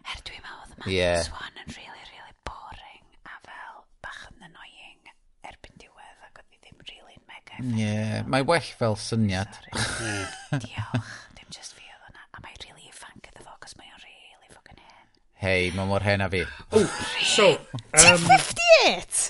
Er 0.07 0.21
dwi'n 0.23 0.43
meddwl 0.43 0.63
oedd 0.63 0.75
Madeline 0.77 0.95
yeah. 0.95 1.21
Swan 1.25 1.51
yn 1.59 1.73
really, 1.75 2.03
really 2.13 2.35
boring 2.47 3.03
a 3.27 3.37
fel 3.47 3.81
bach 4.05 4.23
yn 4.31 4.47
annoying 4.47 5.11
erbyn 5.51 5.75
diwedd 5.81 6.27
ac 6.29 6.41
oedd 6.43 6.51
hi 6.53 6.61
ddim 6.61 6.83
really 6.91 7.17
mega 7.27 7.57
effective. 7.57 7.79
Yeah, 7.81 8.21
mae 8.31 8.47
well 8.47 8.71
fel 8.81 8.95
syniad. 9.03 9.59
Mm. 9.73 10.61
Diolch. 10.63 11.15
Dim 11.39 11.51
just 11.51 11.75
fi 11.75 11.83
oedd 11.83 12.05
hwnna. 12.07 12.27
A 12.31 12.43
mae 12.45 12.55
really 12.63 12.87
ifanc 12.91 13.27
iddo 13.31 13.43
fo, 13.43 13.57
cos 13.63 13.75
mae 13.79 13.91
o'n 13.91 14.05
really 14.05 14.53
fucking 14.53 14.79
hen. 14.79 15.09
Hei, 15.43 15.71
mae 15.75 15.91
mor 15.91 16.05
hen 16.07 16.23
a 16.23 16.31
fi. 16.31 16.45
Oh, 16.71 16.87
so... 17.35 17.51
Um, 17.91 18.23
58! 18.31 19.26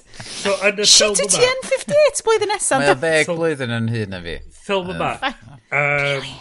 So, 0.48 0.56
yn 0.70 0.80
y 0.80 0.86
ffilm 0.88 1.14
yma... 1.14 1.24
Shit, 1.24 1.34
ti 1.36 1.48
yn 1.48 1.64
58 1.68 2.24
blwyddyn 2.28 2.52
nesaf? 2.54 2.84
Mae 2.84 2.94
o 2.94 2.98
10 3.02 3.32
blwyddyn 3.34 3.74
yn 3.78 3.90
hyn 3.92 4.14
na 4.16 4.22
fi. 4.24 4.38
Ffilm 4.64 4.94
yma. 4.94 5.12
Um, 5.76 6.32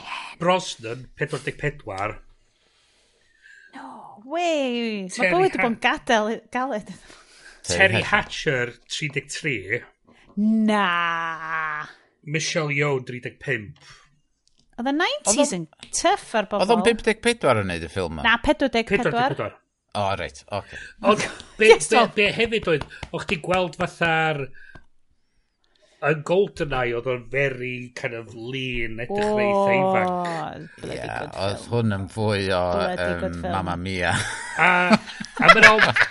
Brosnan, 0.41 1.05
44. 1.19 2.17
No, 3.75 3.91
wei. 4.25 5.05
Mae 5.11 5.33
bywyd 5.33 5.43
wedi 5.43 5.59
bod 5.59 5.71
yn 5.73 5.79
gadael 5.83 6.33
galed. 6.55 6.95
Terry 7.67 8.03
Hatcher, 8.07 8.77
33. 8.95 9.83
Na. 10.39 11.87
Michelle 12.27 12.75
Yeoh, 12.77 13.01
35. 13.09 13.95
Oedd 14.77 14.91
y 14.93 14.97
90s 15.01 15.55
yn 15.57 15.63
tyff 15.89 16.35
ar 16.37 16.47
bobl. 16.51 16.63
Oedd 16.63 16.75
o'n 16.75 16.85
54 16.87 17.63
yn 17.63 17.71
neud 17.73 17.87
y 17.87 17.91
ffilm 17.91 18.19
yma. 18.19 18.27
Na, 18.27 18.37
44. 18.45 19.01
44. 19.09 19.55
O, 19.97 20.03
oh, 20.03 20.15
reit, 20.17 20.45
oce. 20.47 20.59
Okay. 20.59 20.79
Ond 21.01 21.27
be, 21.59 21.73
yes, 21.73 21.89
be, 21.89 22.05
be, 22.19 22.29
hefyd 22.37 22.67
oedd, 22.69 22.87
o'ch 23.17 23.27
ti 23.31 23.41
gweld 23.41 23.79
fatha'r... 23.81 24.43
Yn 26.07 26.21
GoldenEye 26.29 26.93
oedd 26.99 27.07
o'n 27.09 27.23
very 27.33 27.89
kind 27.97 28.15
of 28.19 28.35
lean, 28.37 28.99
edrych 29.01 29.31
oh, 29.33 29.39
reitha 29.41 29.79
ifanc. 29.79 30.85
Yeah, 30.93 31.25
oedd 31.47 31.65
hwn 31.73 31.97
yn 31.97 32.05
fwy 32.13 32.51
o 32.53 32.61
um, 32.93 33.41
Mamma 33.41 33.79
Mia. 33.81 34.13
a, 34.61 34.69
a 34.93 35.51
mae'n 35.55 35.69
ond... 35.71 36.05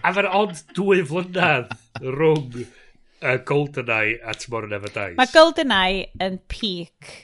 A 0.00 0.12
mae'n 0.12 0.30
ond 0.36 0.62
dwy 0.76 1.00
flynedd 1.08 1.72
rhwng 2.04 2.60
uh, 2.60 3.36
GoldenEye 3.48 4.20
a 4.20 4.36
Tomorrow 4.36 4.68
Never 4.68 4.92
Dies. 4.92 5.16
Mae 5.16 5.32
GoldenEye 5.32 6.10
yn 6.20 6.36
peak, 6.52 7.14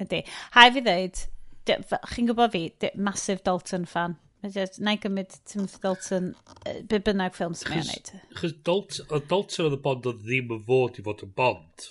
ydy. 0.00 0.24
Hai 0.56 0.70
fi 0.72 0.88
ddeud, 0.88 1.26
chi'n 1.68 2.32
gwybod 2.32 2.56
fi, 2.56 2.70
massive 2.96 3.44
Dalton 3.44 3.84
fan. 3.84 4.16
Mae 4.44 4.52
jyst, 4.52 4.80
na 4.84 4.92
i 4.92 4.98
gymryd 5.00 5.32
Timothy 5.48 5.78
Dalton, 5.82 6.32
be 6.90 6.98
bynnag 7.02 7.36
ffilm 7.36 7.54
sy'n 7.56 7.72
mynd 7.72 7.88
neud. 7.88 8.10
E? 8.12 8.24
Chos 8.36 8.56
Dalton, 8.68 9.06
o 9.08 9.20
Dalton 9.30 9.68
oedd 9.68 9.76
y 9.78 9.84
bond 9.86 10.08
oedd 10.10 10.24
ddim 10.26 10.52
yn 10.58 10.66
fod 10.66 10.98
i 11.00 11.04
fod 11.06 11.22
yn 11.24 11.32
bond. 11.38 11.86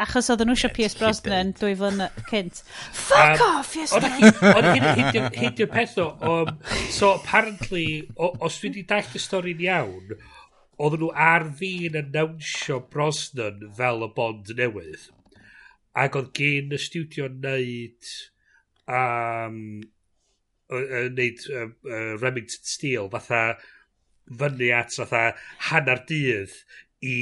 Achos 0.00 0.30
oedden 0.32 0.48
nhw 0.48 0.56
eisiau 0.56 0.72
Piers 0.76 0.94
Brosnan 0.96 1.50
dwy 1.58 1.74
flyna 1.76 2.06
cynt. 2.30 2.62
Fuck 2.96 3.42
um, 3.44 3.56
off, 3.58 3.74
yes 3.76 3.92
hyn 3.92 5.26
Hyd 5.36 5.60
yw'r 5.60 5.72
peth 5.72 5.98
o, 6.00 6.06
um, 6.24 6.52
so 6.88 7.14
apparently, 7.18 7.86
o, 8.16 8.30
os 8.46 8.56
dwi 8.60 8.70
wedi 8.70 8.84
dallt 8.88 9.16
y 9.16 9.20
stori'n 9.20 9.64
iawn, 9.66 10.14
oedden 10.80 11.04
nhw 11.04 11.10
ar 11.28 11.46
fi'n 11.58 11.98
annawnsio 12.00 12.80
Brosnan 12.92 13.66
fel 13.76 14.06
y 14.06 14.10
bond 14.16 14.52
newydd. 14.60 15.08
Ac 16.00 16.16
oedd 16.16 16.32
gen 16.36 16.72
y 16.72 16.80
studio 16.80 17.28
wneud 17.28 18.12
um, 18.88 19.58
yn 20.70 21.16
neud 21.18 21.44
uh, 21.50 21.66
uh, 21.66 22.14
Remington 22.22 22.64
Steel 22.72 23.10
fatha 23.12 23.42
fyny 24.40 24.70
at 24.76 24.94
fatha 24.94 25.24
hanner 25.70 26.02
dydd 26.08 26.54
i 27.02 27.18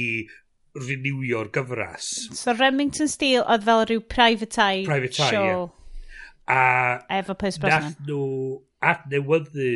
renewio'r 0.77 1.49
gyfres. 1.55 2.07
So 2.37 2.53
Remington 2.53 3.09
Steel 3.09 3.45
oedd 3.45 3.65
fel 3.67 3.85
rhyw 3.85 4.05
private 4.15 4.69
private 4.85 5.17
show. 5.17 5.69
A 6.49 6.61
efo 7.19 7.35
Pierce 7.37 7.61
Brosnan. 7.61 7.93
Nath 7.93 8.07
nhw 8.07 8.25
adnewyddu 8.89 9.71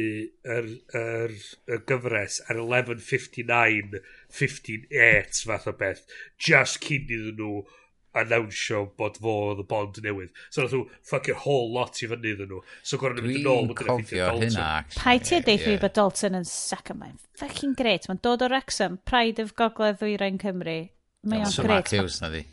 yr, 0.56 0.68
yr, 0.96 1.34
yr 1.68 1.82
gyfres 1.90 2.40
ar 2.48 2.62
11.59, 2.62 4.00
15.8 4.40 5.42
fath 5.50 5.68
o 5.70 5.74
beth, 5.82 6.06
just 6.40 6.80
cyn 6.86 7.04
iddyn 7.04 7.42
nhw 7.42 7.64
annawnsio 8.20 8.84
bod 9.00 9.18
fo 9.22 9.34
oedd 9.50 9.62
y 9.64 9.68
bond 9.70 10.00
newydd. 10.06 10.32
So 10.54 10.64
nath 10.64 10.76
nhw 10.76 10.86
ffucking 11.10 11.40
whole 11.44 11.70
lot 11.74 12.02
i 12.04 12.10
fyny 12.12 12.34
iddyn 12.34 12.52
nhw. 12.52 12.62
So 12.86 13.00
gorau 13.02 13.18
nhw 13.18 13.28
mynd 13.28 13.42
yn 13.42 13.52
ôl. 13.52 13.70
Dwi'n 13.72 13.80
cofio 13.90 14.32
hynna. 14.40 14.70
Pai 14.98 15.18
ti 15.24 15.38
a 15.40 15.44
deud 15.46 15.64
fi 15.64 15.78
bod 15.82 15.96
Dalton 15.98 16.40
yn 16.42 16.50
sac 16.50 16.94
yma. 16.94 17.14
Fucking 17.42 17.78
great. 17.80 18.10
Mae'n 18.10 18.22
dod 18.26 18.46
o 18.46 18.50
Wrexham. 18.52 19.00
Pride 19.10 19.44
of 19.44 19.56
Gogledd 19.60 20.02
Ddwyrain 20.02 20.42
Cymru. 20.42 20.80
Mae 21.30 21.46
o'n 21.46 21.56
great. 21.58 21.90
Matthews 21.90 22.20
na 22.22 22.30
di. 22.34 22.44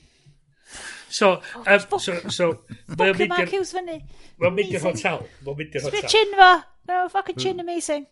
So, 1.10 1.40
um, 1.66 1.80
oh, 1.90 1.98
so, 1.98 2.14
so, 2.30 2.52
mae'n 2.94 3.16
mynd 3.18 3.34
i'r... 3.34 3.48
Hughes 3.50 3.72
fyny. 3.74 3.98
Mae'n 4.40 4.54
mynd 4.54 4.76
i'r 4.78 4.84
hotel. 4.86 5.24
Mae'n 5.42 5.58
mynd 5.58 5.74
i'r 5.74 5.86
hotel. 5.88 5.98
Spit 5.98 6.12
chin 6.14 6.36
fo. 6.38 6.50
No, 6.90 7.00
fucking 7.10 7.38
chin 7.40 7.56
mm. 7.56 7.64
amazing. 7.66 8.06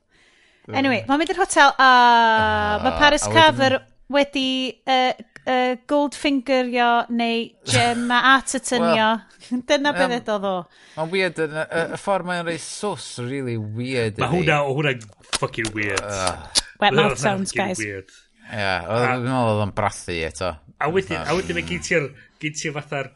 Anyway, 0.68 1.05
mae'n 1.09 1.23
mynd 1.23 1.31
i'r 1.33 1.41
hotel. 1.41 1.70
A 1.81 2.83
mae 2.83 2.99
Paris 2.99 3.25
Carver 3.31 3.78
wedi 4.12 4.49
uh, 4.89 5.12
uh, 5.49 5.75
goldfingerio 5.91 6.91
neu 7.10 7.49
gem 7.68 8.10
a 8.12 8.20
atatunio. 8.36 9.10
well, 9.51 9.62
Dyna 9.68 9.93
beth 9.97 10.07
um, 10.09 10.17
edodd 10.18 10.49
o. 10.49 10.55
Mae'n 10.97 11.12
weird, 11.12 11.43
y, 11.43 11.49
y, 11.49 11.67
y 11.97 12.01
ffordd 12.01 12.28
mae'n 12.28 12.47
rei 12.49 12.59
sos 12.62 13.10
really 13.25 13.57
weird. 13.59 14.20
Mae 14.20 14.33
hwnna, 14.35 14.62
hwnna 14.68 14.97
fucking 15.39 15.70
weird. 15.77 16.02
Uh, 16.05 16.65
Wet 16.83 16.97
mouth 16.97 17.18
sounds, 17.20 17.55
guys. 17.57 17.81
Weird. 17.83 18.10
Ie, 18.49 18.57
yeah, 18.57 18.89
oedd 18.89 19.28
yn 19.28 19.35
oedd 19.36 19.65
o'n 19.67 19.77
brathu 19.77 20.17
eto. 20.25 20.55
A 20.78 20.89
wedyn, 20.93 21.20
a 21.20 21.35
wedyn 21.36 21.59
mae 21.59 21.67
gen 21.68 21.83
ti'r, 21.85 22.12
gen 22.41 22.55
ti'r 22.57 22.77
fatha'r 22.77 23.10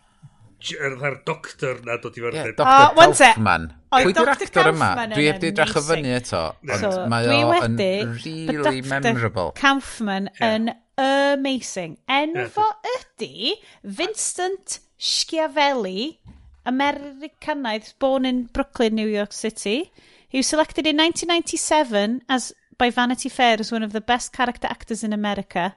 yr 0.62 1.17
doctor 1.27 1.81
na 1.86 1.97
dod 2.02 2.17
i 2.19 2.23
fod 2.23 2.36
yn... 2.39 2.52
Doctor 2.59 2.67
oh, 2.69 3.15
Kaufman. 3.19 3.65
Oh, 3.91 3.99
Pwy 3.99 4.15
di'r 4.17 4.31
actor 4.33 4.70
yma? 4.70 4.91
Dwi 5.12 5.27
heb 5.27 5.41
di 5.43 5.51
drach 5.57 5.75
o 5.78 5.83
fyny 5.85 6.15
eto, 6.17 6.43
ond 6.62 6.99
mae 7.12 7.28
o 7.33 7.51
o'n 7.57 7.78
really 7.81 8.83
memorable. 8.86 9.51
Doctor 9.51 9.59
Kaufman 9.59 10.31
yn 10.39 10.70
amazing. 10.97 11.99
Enfo 12.09 12.65
ydy 12.97 13.55
Vincent 13.83 14.81
Schiavelli, 14.99 16.19
Americanaidd 16.67 17.95
born 17.99 18.25
in 18.25 18.45
Brooklyn, 18.53 18.95
New 18.95 19.09
York 19.09 19.33
City. 19.33 19.93
He 20.29 20.39
was 20.39 20.47
selected 20.47 20.87
in 20.87 20.97
1997 20.97 22.23
as 22.29 22.53
by 22.79 22.91
Vanity 22.91 23.29
Fair 23.29 23.57
as 23.61 23.73
one 23.73 23.83
of 23.83 23.93
the 23.93 24.01
best 24.01 24.33
character 24.33 24.67
actors 24.69 25.05
in 25.05 25.12
America. 25.12 25.77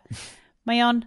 Mae 0.66 0.82
o'n 0.82 1.04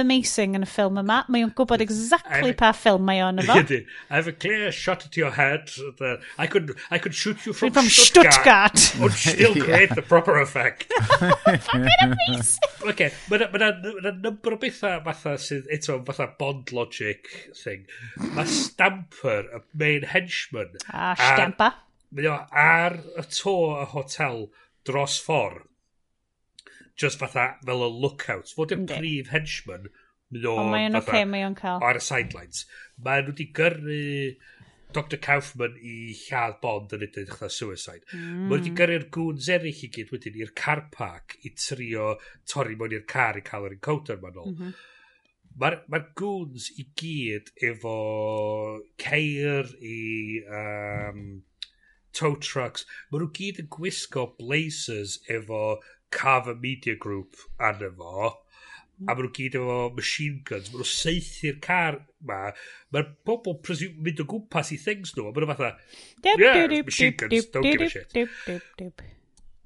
amazing 0.00 0.56
yn 0.58 0.64
y 0.64 0.68
ffilm 0.68 0.98
yma. 1.02 1.22
Mae 1.32 1.44
o'n 1.46 1.52
gwybod 1.56 1.82
exactly 1.84 2.52
pa 2.58 2.70
ffilm 2.76 3.04
mae 3.06 3.20
o'n 3.24 3.42
efo. 3.42 3.56
I 3.58 4.14
have 4.14 4.28
a 4.30 4.32
clear 4.32 4.72
shot 4.72 5.06
at 5.06 5.16
your 5.16 5.32
head. 5.36 5.70
That 5.98 6.20
I 6.38 6.46
could, 6.46 6.74
I 6.90 6.98
could 6.98 7.14
shoot 7.14 7.44
you 7.46 7.52
from, 7.52 7.72
from 7.72 7.88
Stuttgart. 7.88 8.78
Stuttgart. 8.78 8.94
would 9.00 9.12
still 9.12 9.54
create 9.64 9.90
yeah. 9.90 9.94
the 9.94 10.02
proper 10.02 10.40
effect. 10.40 10.92
Fucking 11.18 11.88
amazing! 12.02 12.58
okay, 12.88 13.10
mae 13.30 13.46
yna 13.46 14.14
number 14.20 14.56
o 14.56 14.60
bethau 14.62 15.02
fatha 15.06 15.36
sydd, 15.40 15.68
eto, 15.72 15.98
fatha 16.06 16.28
Bond 16.38 16.72
logic 16.76 17.28
thing. 17.56 17.86
Mae 18.36 18.46
Stamper, 18.48 19.48
y 19.48 19.62
main 19.84 20.08
henchman. 20.14 20.78
A 20.92 21.12
Stamper. 21.18 21.74
Mae 22.12 22.30
o 22.30 22.38
ar 22.52 22.98
y 23.18 23.28
to 23.40 23.58
y 23.82 23.84
hotel 23.96 24.46
dros 24.86 25.20
ffordd 25.22 25.68
just 26.98 27.18
fatha 27.18 27.52
fel 27.64 27.84
y 27.86 27.90
lookout. 28.04 28.52
Fod 28.56 28.74
yn 28.76 28.86
prif 28.90 29.32
henchman, 29.32 29.90
mynd 30.32 30.48
o... 30.48 30.56
Ond 30.62 30.74
mae 30.74 30.88
o'n 30.88 31.00
oce, 31.00 31.22
mae 31.28 31.46
o'n 31.46 31.58
cael. 31.58 31.82
Ar 31.84 32.00
y 32.00 32.04
sidelines. 32.04 32.66
Mae 33.02 33.22
nhw 33.22 33.34
wedi 33.34 33.48
gyrru 33.56 34.02
Dr 34.92 35.20
Kaufman 35.24 35.76
i 35.80 36.12
lladd 36.16 36.58
Bond 36.62 36.92
yn 36.96 37.04
edrych 37.06 37.32
fatha 37.32 37.50
suicide. 37.52 38.04
Mm. 38.12 38.48
Mae 38.48 38.58
wedi 38.58 38.72
gyrru'r 38.78 39.06
gŵns 39.14 39.48
eraill 39.54 39.84
i 39.86 39.90
gyd 39.96 40.12
wedyn 40.12 40.40
i'r 40.42 40.54
car 40.62 40.86
park 40.94 41.36
i 41.48 41.54
trio 41.56 42.16
torri 42.48 42.76
mewn 42.78 42.96
i'r 42.98 43.06
car 43.08 43.38
i 43.40 43.44
cael 43.46 43.68
yr 43.68 43.78
encounter 43.78 44.20
ma'n 44.22 44.42
ôl. 44.42 44.50
Mm 44.52 44.58
-hmm. 44.58 44.74
Mae'r 45.62 45.78
ma 45.92 46.00
gŵns 46.16 46.70
i 46.80 46.86
gyd 46.96 47.50
efo 47.70 47.96
ceir 49.00 49.72
i 49.84 49.98
um, 50.60 51.42
tow 52.16 52.36
trucks, 52.36 52.86
mae 53.10 53.20
nhw 53.20 53.28
gyd 53.36 53.60
yn 53.64 53.68
gwisgo 53.72 54.26
blazers 54.38 55.18
efo 55.32 55.62
Carver 56.12 56.54
Media 56.60 56.96
Group 57.00 57.40
arno 57.58 57.90
fo, 57.98 58.30
a 59.02 59.14
maen 59.14 59.24
nhw 59.24 59.32
gyd 59.38 59.58
efo 59.58 59.78
machine 59.96 60.42
guns, 60.48 60.70
maen 60.70 60.84
nhw 60.84 60.88
seithi'r 60.92 61.58
car 61.64 61.98
ma, 62.28 62.52
mae'r 62.94 63.08
bobl 63.26 63.58
mynd 64.04 64.22
o 64.22 64.28
gwmpas 64.34 64.70
i 64.76 64.78
things 64.84 65.16
nhw, 65.16 65.26
a 65.26 65.32
maen 65.32 65.46
nhw 65.46 65.50
fatha, 65.54 65.72
yeah, 66.28 66.78
machine 66.86 67.16
guns, 67.18 67.50
don't 67.54 67.66
give 67.66 67.82
a 67.82 67.90
shit. 67.90 69.04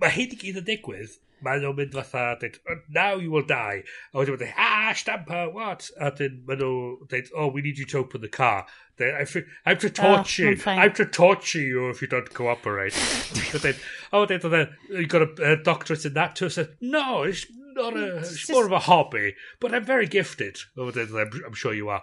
Mae 0.00 0.12
hyn 0.12 0.32
i 0.32 0.40
gyd 0.40 0.62
yn 0.62 0.68
digwydd 0.70 1.18
mae 1.46 1.62
nhw'n 1.62 1.76
mynd 1.78 1.94
fatha, 1.94 2.24
dweud, 2.40 2.58
oh, 2.68 2.80
now 2.90 3.16
you 3.22 3.30
will 3.30 3.46
die. 3.46 3.82
A 4.12 4.18
wedyn 4.18 4.34
mae'n 4.34 4.42
dweud, 4.42 4.58
ah, 4.66 4.92
stamper, 4.98 5.44
what? 5.54 5.88
A 6.00 6.10
wedyn 6.10 6.40
mae 6.48 6.58
nhw 6.58 6.72
dweud, 7.10 7.30
oh, 7.34 7.48
we 7.54 7.62
need 7.62 7.78
you 7.78 7.86
to 7.92 8.00
open 8.02 8.24
the 8.24 8.32
car. 8.32 8.66
Dweud, 8.98 9.44
I'm 9.64 9.78
to 9.78 9.90
torture 9.90 10.48
oh, 10.48 10.50
you. 10.50 10.62
I'm 10.66 10.94
to 10.94 11.06
torture 11.06 11.60
you 11.60 11.90
if 11.90 12.02
you 12.02 12.08
don't 12.08 12.32
cooperate. 12.34 12.96
a 12.96 13.58
dweud, 13.62 13.78
oh, 14.12 14.26
dweud, 14.26 14.44
oh, 14.44 14.94
e, 14.94 15.00
you 15.00 15.06
got 15.06 15.22
a, 15.22 15.52
a 15.52 15.56
doctorate 15.62 16.04
in 16.04 16.14
that 16.14 16.36
too? 16.36 16.48
So, 16.48 16.66
no, 16.80 17.22
it's 17.22 17.46
not 17.76 17.96
a, 17.96 18.18
it's, 18.18 18.32
it's 18.32 18.50
more 18.50 18.66
of 18.66 18.72
a 18.72 18.80
hobby, 18.80 19.34
but 19.60 19.74
I'm 19.74 19.84
very 19.84 20.06
gifted. 20.06 20.58
Oh, 20.76 20.90
dweud, 20.90 21.10
e, 21.10 21.20
I'm, 21.20 21.44
I'm 21.46 21.54
sure 21.54 21.74
you 21.74 21.88
are. 21.88 22.02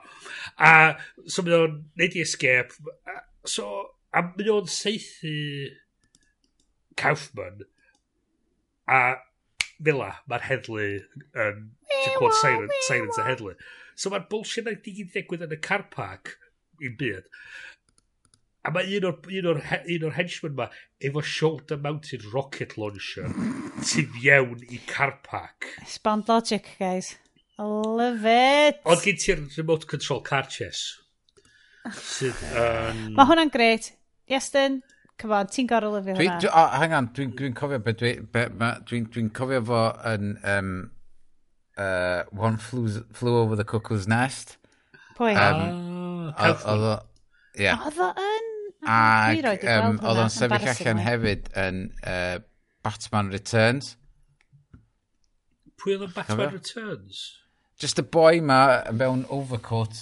A, 0.58 0.96
so 1.28 1.44
mae 1.44 1.58
nhw'n 1.58 1.80
neud 2.00 2.18
i 2.18 2.26
escape. 2.26 2.76
Uh, 3.04 3.22
so, 3.46 3.70
a 4.14 4.24
mae 4.24 4.48
nhw'n 4.48 4.72
seithi 4.72 5.38
Kaufman. 6.96 7.64
A 8.88 9.16
fela, 9.86 10.12
mae'r 10.32 10.48
heddlu 10.50 10.88
yn... 11.46 11.66
Ti'n 11.94 12.16
clywed 12.18 12.40
siren, 12.40 12.72
sirens 12.88 13.20
y 13.22 13.28
heddlu. 13.28 13.54
So 14.00 14.12
mae'r 14.14 14.26
bullshit 14.32 14.66
na'n 14.68 14.82
digid 14.86 15.12
ddigwydd 15.14 15.46
yn 15.48 15.56
y 15.56 15.60
car 15.64 15.86
park 15.94 16.38
i'n 16.84 16.98
byd. 17.00 17.30
A 18.64 18.72
mae 18.72 18.96
un 18.98 19.10
o'r, 19.10 19.18
un 19.28 19.50
o'r, 19.52 19.60
un 19.92 20.06
o'r 20.08 20.16
henchmen 20.16 20.56
ma 20.56 20.70
efo 21.04 21.22
shoulder 21.28 21.80
mounted 21.84 22.24
rocket 22.32 22.78
launcher 22.80 23.28
tu 23.84 24.06
iawn 24.24 24.64
i 24.70 24.80
car 24.88 25.18
park. 25.26 25.68
Spond 25.90 26.32
logic, 26.32 26.70
guys. 26.80 27.18
I 27.60 27.64
love 27.68 28.24
it. 28.26 28.80
Ond 28.88 29.04
gen 29.04 29.20
ti'r 29.20 29.44
remote 29.58 29.90
control 29.92 30.24
car 30.26 30.48
chess. 30.50 30.86
Sydd, 32.00 32.40
um... 32.56 33.04
Mae 33.18 33.28
hwnna'n 33.30 33.52
gret. 33.54 33.92
Iestyn, 34.32 34.80
Come 35.22 35.38
on, 35.38 35.48
ti'n 35.54 35.70
gorau 35.70 35.94
lyfio 35.94 36.16
dwi, 36.18 36.26
hwnna. 36.28 36.40
Dwi, 36.42 36.50
oh, 36.50 36.74
hang 36.82 36.96
on, 36.98 37.12
dwi'n 37.16 37.36
dwi 37.38 37.52
cofio 37.58 37.80
be 37.84 37.94
dwi... 38.00 38.16
Dwi'n 38.34 39.08
dwi 39.14 39.28
cofio 39.38 39.62
fo 39.70 39.84
yn... 40.14 40.34
Um, 40.56 40.72
uh, 41.78 42.24
one 42.32 42.58
flew, 42.58 42.88
flew 43.14 43.38
over 43.38 43.56
the 43.56 43.64
cuckoo's 43.64 44.08
nest. 44.08 44.58
Pwy? 45.18 45.36
Um, 45.38 46.34
Oedd 46.34 46.88
o... 46.90 46.98
Ie. 47.60 47.70
Oedd 47.76 48.02
o 48.02 48.10
yn... 48.24 48.50
Ac 48.84 49.46
oedd 49.48 50.20
o'n 50.26 50.34
sefyll 50.34 50.66
allan 50.74 51.00
hefyd 51.00 51.46
yn 51.56 51.78
uh, 52.04 52.42
Batman 52.84 53.30
Returns. 53.32 53.94
Pwy 55.80 55.96
oedd 55.96 56.10
o 56.10 56.12
Batman 56.12 56.52
Returns? 56.58 57.22
Just 57.80 58.02
a 58.02 58.04
boy 58.04 58.42
ma 58.44 58.84
mewn 58.92 59.24
overcoat 59.32 59.96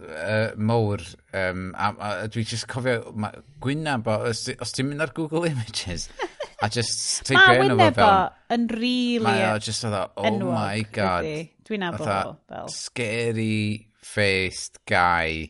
uh, 0.00 0.52
mowr 0.56 1.02
um, 1.32 1.74
a, 1.74 1.90
a, 1.92 2.10
a 2.24 2.28
dwi 2.32 2.44
just 2.46 2.68
cofio 2.70 3.12
ma, 3.14 3.30
gwyna 3.62 3.96
bo, 4.02 4.16
os, 4.30 4.46
os 4.60 4.74
ti'n 4.76 4.90
mynd 4.90 5.04
ar 5.04 5.12
Google 5.16 5.46
Images 5.48 6.08
a 6.62 6.70
just 6.72 7.24
teip 7.28 7.38
enw 7.56 7.76
fo 7.80 7.90
fel 7.98 8.56
yn 8.56 8.68
really 8.72 9.24
mae 9.26 9.44
o 9.50 9.58
just 9.62 9.86
oedd 9.88 9.98
oh 9.98 10.28
enwog, 10.28 10.56
my 10.56 10.84
god. 10.96 11.28
Dwi'n 11.66 11.84
nabod 11.84 12.06
o 12.06 12.34
fel. 12.48 12.72
scary 12.72 13.88
faced 14.06 14.80
guy. 14.88 15.48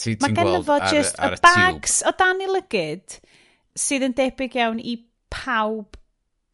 Ti, 0.00 0.16
mae 0.22 0.36
gen 0.36 0.52
fo 0.66 0.78
just 0.90 1.18
ar, 1.18 1.34
ar 1.34 1.38
y 1.38 1.42
bags 1.44 2.00
o 2.06 2.14
dan 2.18 2.42
i 2.44 2.50
lygyd 2.50 3.18
sydd 3.78 4.06
yn 4.10 4.16
debyg 4.18 4.58
iawn 4.58 4.80
i 4.82 4.96
pawb 5.32 5.98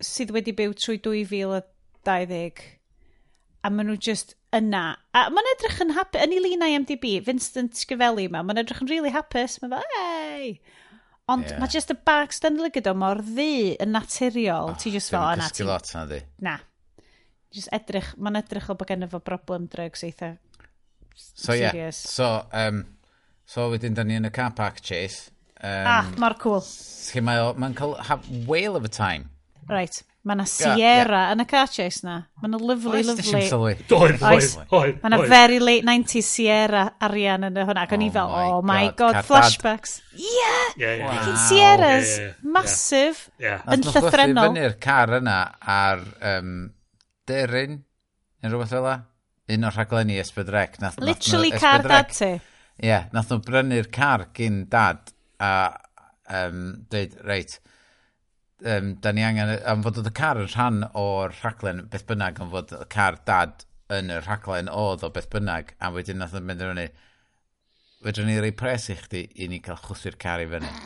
sydd 0.05 0.33
wedi 0.35 0.55
byw 0.57 0.75
trwy 0.77 1.01
2020 1.05 2.76
a 3.67 3.71
maen 3.73 3.91
nhw 3.91 3.99
just 4.03 4.37
yna. 4.55 4.85
A 5.17 5.27
maen 5.35 5.53
edrych 5.57 5.81
yn 5.83 5.93
hapus, 5.97 6.23
yn 6.23 6.35
ei 6.37 6.43
lun 6.43 6.65
IMDb, 6.69 7.07
Vincent 7.27 7.79
Sgifeli 7.79 8.29
yma, 8.31 8.45
maen 8.47 8.63
edrych 8.63 8.83
yn 8.85 8.91
really 8.91 9.13
hapus, 9.15 9.59
maen 9.63 9.75
fel, 9.75 9.97
ei! 10.01 10.53
Ond 11.33 11.49
yeah. 11.49 11.59
mae 11.59 11.73
just 11.73 11.91
y 11.91 11.97
bag 12.07 12.35
stanlygydo 12.35 12.93
mor 12.95 13.19
ddi 13.27 13.75
yn 13.83 13.91
naturiol. 13.97 14.71
Oh, 14.71 14.79
Ti 14.79 14.93
just 14.95 15.11
fel 15.11 15.25
yna. 15.35 15.49
Dwi'n 15.51 15.71
lot 15.73 15.91
na 15.97 16.05
ddi. 16.07 16.21
Na. 16.47 16.59
Just 17.55 17.73
edrych, 17.75 18.13
mae'n 18.21 18.39
edrych 18.39 18.69
o 18.71 18.77
bod 18.79 18.93
gen 18.93 19.09
fo 19.11 19.19
broblem 19.27 19.67
drugs 19.73 20.05
eitha. 20.07 20.37
So 21.17 21.57
ie, 21.57 21.65
yeah. 21.65 21.91
so, 21.97 22.29
um, 22.55 22.85
so 23.49 23.71
wedyn 23.73 23.97
da 23.97 24.05
ni 24.07 24.21
yn 24.21 24.29
y 24.29 24.35
car 24.35 24.53
park 24.55 24.79
chase. 24.85 25.33
Um, 25.57 25.89
ah, 25.89 26.13
mor 26.21 26.37
cool. 26.39 26.63
Mae'n 26.63 27.75
cael 27.75 27.97
have 28.07 28.29
whale 28.47 28.79
of 28.79 28.87
a 28.87 28.93
time. 28.93 29.31
Right. 29.67 29.99
Mae 30.27 30.35
yna 30.35 30.45
Sierra 30.51 31.21
yn 31.31 31.45
y 31.45 31.47
car 31.47 31.69
chase 31.71 32.03
na. 32.03 32.17
Mae 32.43 32.49
yna 32.49 32.59
lovely, 32.59 32.99
Oes, 32.99 33.07
lovely. 33.13 33.35
Oes, 33.39 33.51
sylwi. 33.53 33.75
Doedd, 33.87 34.17
oes, 34.27 34.49
oes. 34.75 34.97
Mae 34.99 35.11
yna 35.13 35.21
very 35.31 35.61
late 35.63 35.87
90s 35.87 36.31
Sierra 36.35 36.81
arian 37.07 37.47
yn 37.47 37.61
y 37.61 37.67
hwnna. 37.69 37.85
Ac 37.87 37.95
o'n 37.95 38.03
i 38.03 38.09
oh 38.11 38.15
fel, 38.17 38.33
oh 38.35 38.57
my 38.67 38.89
god, 38.89 39.21
god 39.21 39.29
flashbacks. 39.29 40.01
Yeah! 40.19 40.65
Yeah, 40.83 40.95
yeah. 40.99 41.13
Wow. 41.13 41.37
Sierras, 41.45 42.11
yeah, 42.17 42.25
yeah. 42.25 42.49
massive, 42.57 43.21
yeah. 43.39 43.63
yn 43.71 43.87
llythrenol. 43.87 44.35
Nath 44.41 44.51
fyny'r 44.51 44.75
car 44.83 45.15
yna 45.21 45.37
ar 45.77 46.03
um, 46.33 46.57
deryn, 47.31 47.79
neu 48.43 48.53
rhywbeth 48.57 48.75
fel 48.75 48.91
Un 49.55 49.63
o'r 49.69 49.79
rhaglenni 49.79 50.19
Esbydrec. 50.19 50.81
Literally 50.99 51.53
car 51.55 51.87
dad 51.87 52.11
ti. 52.11 52.33
Ie, 52.35 52.89
yeah, 52.91 53.07
nath 53.15 53.31
nhw 53.31 53.45
brynu'r 53.47 53.93
car 53.95 54.27
gyn 54.35 54.65
dad 54.73 55.15
a 55.39 55.53
um, 56.35 56.65
dweud, 56.91 57.15
reit, 57.31 57.61
um, 58.65 58.93
da 59.03 59.13
ni 59.13 59.25
angen, 59.27 59.53
am 59.69 59.83
fod 59.85 60.01
oedd 60.01 60.11
y 60.11 60.15
car 60.17 60.41
yn 60.41 60.51
rhan 60.53 60.83
o'r 60.97 61.35
rhaglen 61.41 61.85
beth 61.93 62.07
bynnag, 62.09 62.41
am 62.41 62.53
fod 62.55 62.73
y 62.77 62.85
car 62.93 63.19
dad 63.29 63.67
yn 63.93 64.11
y 64.13 64.21
rhaglen 64.23 64.71
oedd 64.73 65.05
o 65.07 65.11
beth 65.15 65.29
bynnag, 65.33 65.75
a 65.81 65.93
wedyn 65.95 66.21
nath 66.23 66.37
o'n 66.37 66.47
mynd 66.47 66.65
ar 66.65 66.73
fyny, 66.75 66.89
wedyn 68.07 68.29
ni 68.31 68.39
rei 68.43 68.55
pres 68.57 68.89
i 68.93 68.99
chdi 68.99 69.27
i 69.43 69.49
ni 69.51 69.61
cael 69.65 69.81
chwthu'r 69.85 70.19
car 70.23 70.45
i 70.45 70.51
fyny. 70.51 70.73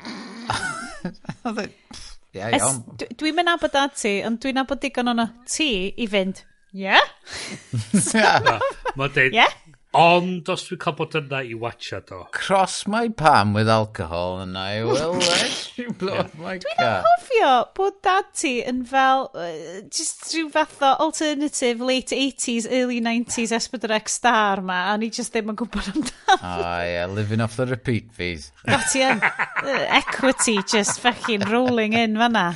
E- 2.31 2.36
ie, 2.36 2.58
iawn. 2.60 2.82
Dwi'n 3.18 3.34
mynd 3.34 3.50
abod 3.55 3.74
a 3.81 3.86
ti, 3.90 4.18
ond 4.28 4.39
dwi'n 4.42 4.60
abod 4.60 4.82
digon 4.82 5.08
o'n 5.10 5.23
ti 5.49 5.70
i 5.97 6.07
fynd, 6.10 6.42
ie? 6.76 6.92
Ie. 8.20 8.58
Mae 9.00 9.31
yeah? 9.32 9.57
Ond 9.91 10.47
os 10.52 10.69
dwi'n 10.69 10.78
cael 10.78 10.94
bod 10.94 11.17
yna 11.19 11.41
i 11.43 11.57
watcha 11.59 11.99
do. 12.07 12.20
Cross 12.31 12.86
my 12.86 13.09
palm 13.09 13.55
with 13.55 13.69
alcohol 13.69 14.39
and 14.39 14.57
I 14.57 14.85
will 14.85 15.19
let 15.33 15.73
you 15.77 15.91
blow 15.91 16.15
yeah. 16.15 16.28
my 16.39 16.59
car. 16.59 17.02
Dwi'n 17.27 17.73
bod 17.75 17.97
dad 18.07 18.28
ti 18.39 18.52
yn 18.62 18.85
fel, 18.86 19.27
uh, 19.35 19.81
just 19.91 20.28
rhyw 20.31 20.47
fath 20.55 20.78
o 20.86 20.93
alternative 21.07 21.83
late 21.83 22.15
80s, 22.15 22.69
early 22.70 23.01
90s 23.02 23.51
Esbydr 23.57 23.97
star 24.07 24.62
ma, 24.62 24.93
a 24.93 24.97
ni 24.99 25.10
just 25.10 25.35
ddim 25.35 25.51
yn 25.51 25.59
gwybod 25.59 25.91
amdano. 25.91 26.39
Ah, 26.39 26.86
yeah, 26.86 27.10
living 27.10 27.43
off 27.43 27.59
the 27.59 27.67
repeat 27.67 28.12
fees. 28.12 28.52
Got 28.67 28.94
you. 28.94 29.10
uh, 29.10 29.86
equity 29.91 30.60
just 30.70 31.01
fucking 31.01 31.51
rolling 31.51 31.94
in 31.94 32.15
fanna. 32.15 32.55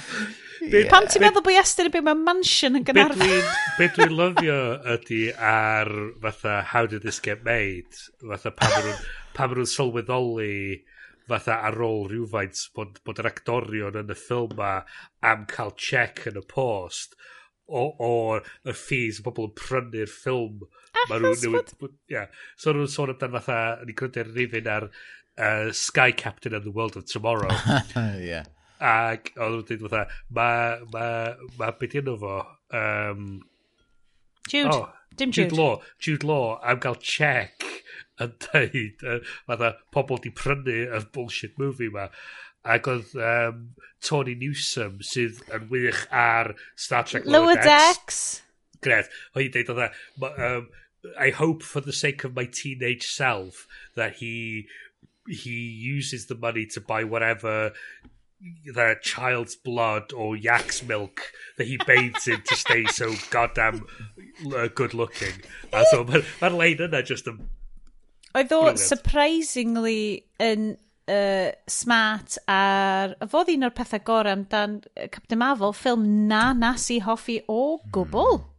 Yeah. 0.70 0.88
Pam 0.90 1.06
ti'n 1.10 1.24
meddwl 1.24 1.44
bod 1.44 1.54
Iestyn 1.54 1.88
yn 1.90 1.94
byw 1.94 2.04
mewn 2.06 2.24
mansion 2.24 2.78
yn 2.78 2.86
Gynarfon? 2.86 3.30
Be 3.78 3.88
dwi'n 3.92 4.10
dwi 4.12 4.18
lyfio 4.20 4.58
ydy 4.94 5.20
ar 5.34 5.90
fatha 6.22 6.56
how 6.72 6.86
did 6.90 7.04
this 7.04 7.20
get 7.20 7.44
made? 7.44 7.92
Fatha 8.22 8.52
pam 8.54 9.54
nhw'n 9.54 9.70
sylweddoli 9.70 10.54
fatha 11.28 11.58
ar 11.68 11.78
ôl 11.84 12.08
rhywfaint 12.10 12.60
bod, 12.76 12.98
bod 13.04 13.20
yr 13.22 13.30
actorion 13.30 14.00
yn 14.00 14.12
y 14.12 14.18
ffilm 14.18 14.56
ma 14.58 14.72
am 15.24 15.46
cael 15.50 15.72
check 15.80 16.26
yn 16.30 16.40
y 16.40 16.44
post 16.50 17.16
o, 17.66 17.84
o 17.88 18.12
y 18.40 18.76
fees 18.76 19.20
o 19.20 19.26
bobl 19.28 19.48
yn 19.48 19.54
prynu'r 19.58 20.10
ffilm. 20.12 20.64
Achos 21.04 21.44
nhw'n... 21.44 21.76
Bod... 21.80 21.96
Yeah. 22.12 22.32
So 22.60 22.74
nhw'n 22.74 22.90
sôn 22.92 23.14
amdan 23.14 23.36
fatha, 23.38 23.60
ni'n 23.84 23.98
gwneud 23.98 24.34
rifin 24.34 24.68
ar 24.70 24.90
uh, 24.90 25.72
Sky 25.72 26.12
Captain 26.12 26.54
and 26.54 26.64
the 26.64 26.74
World 26.74 26.96
of 26.96 27.06
Tomorrow. 27.06 27.52
yeah. 27.96 28.44
Ac 28.82 29.32
oedd 29.36 29.54
nhw'n 29.54 29.66
dweud 29.68 29.84
fatha, 29.86 30.04
mae, 30.34 30.78
ma, 30.92 31.08
ma 31.58 31.72
beth 31.78 31.98
yno 32.00 32.16
fo... 32.20 32.38
Um, 32.74 33.26
Jude. 34.50 34.74
Oh, 34.74 34.88
Dim 35.16 35.30
Jude. 35.30 35.50
Jude 35.50 35.58
Law. 35.58 35.82
Jude 35.98 36.24
Law 36.24 36.60
am 36.64 36.80
gael 36.82 36.98
check 37.00 37.64
yn 38.22 38.34
dweud, 38.46 39.04
fatha, 39.48 39.74
pobl 39.94 40.20
di 40.22 40.32
prynu 40.34 40.78
y 40.86 41.02
bullshit 41.14 41.58
movie 41.58 41.90
ma. 41.94 42.08
Ac 42.64 42.88
oedd 42.88 43.12
um, 43.20 43.66
Tony 44.04 44.34
Newsom 44.40 45.02
sydd 45.04 45.42
yn 45.52 45.68
wych 45.72 46.06
ar 46.10 46.54
Star 46.80 47.04
Trek 47.08 47.28
Lower, 47.28 47.58
Decks. 47.58 47.68
Decks. 47.68 48.22
Gret. 48.84 49.12
Oedd 49.34 49.44
hi'n 49.44 49.68
dweud 49.68 49.74
oedd 49.74 50.40
um, 50.48 50.72
I 51.20 51.30
hope 51.30 51.62
for 51.62 51.80
the 51.84 51.92
sake 51.92 52.24
of 52.24 52.34
my 52.34 52.46
teenage 52.46 53.06
self 53.06 53.66
that 53.94 54.16
he 54.16 54.66
he 55.28 55.50
uses 55.50 56.26
the 56.26 56.34
money 56.34 56.66
to 56.66 56.80
buy 56.80 57.04
whatever 57.04 57.72
the 58.40 58.96
child's 59.02 59.56
blood 59.56 60.12
or 60.12 60.36
yak's 60.36 60.82
milk 60.82 61.32
that 61.56 61.66
he 61.66 61.78
bathes 61.86 62.28
in 62.28 62.42
to 62.42 62.56
stay 62.56 62.84
so 62.86 63.14
goddamn 63.30 63.86
uh, 64.54 64.68
good 64.74 64.94
looking. 64.94 65.34
A 65.72 65.84
so 65.90 66.04
mae'r 66.04 66.56
lein 66.56 66.82
yna 66.88 67.04
just 67.04 67.28
yn... 67.30 67.38
Oedd 68.34 68.52
o 68.52 68.74
surprisingly 68.80 70.24
yn 70.42 70.74
uh, 71.08 71.52
smart 71.70 72.36
ar... 72.50 73.14
A 73.22 73.28
fodd 73.30 73.52
un 73.54 73.68
o'r 73.68 73.76
pethau 73.76 74.02
gorau 74.04 74.34
amdan 74.34 74.80
Captain 75.14 75.40
Marvel, 75.40 75.72
ffilm 75.72 76.04
na 76.28 76.48
nas 76.58 76.90
i 76.90 76.98
hoffi 77.04 77.38
o 77.48 77.78
gwbl. 77.94 78.40
Mm. 78.42 78.50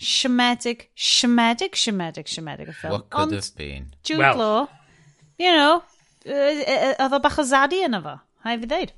Siomedig, 0.00 0.86
siomedig, 0.96 1.76
siomedig, 1.76 2.32
siomedig 2.32 2.72
y 2.72 2.74
ffilm. 2.74 2.96
What 2.96 3.10
could 3.12 3.34
Ond, 3.34 3.36
have 3.36 3.56
been? 3.56 3.92
Jude 4.02 4.24
well, 4.24 4.40
Law, 4.40 4.68
you 5.36 5.52
know, 5.52 5.82
oedd 6.24 7.12
o 7.12 7.20
bach 7.20 7.38
o 7.38 7.44
zadi 7.44 7.84
yna 7.84 8.00
fo. 8.06 8.16
Hai 8.44 8.56
fi 8.56 8.68
ddeud. 8.70 8.92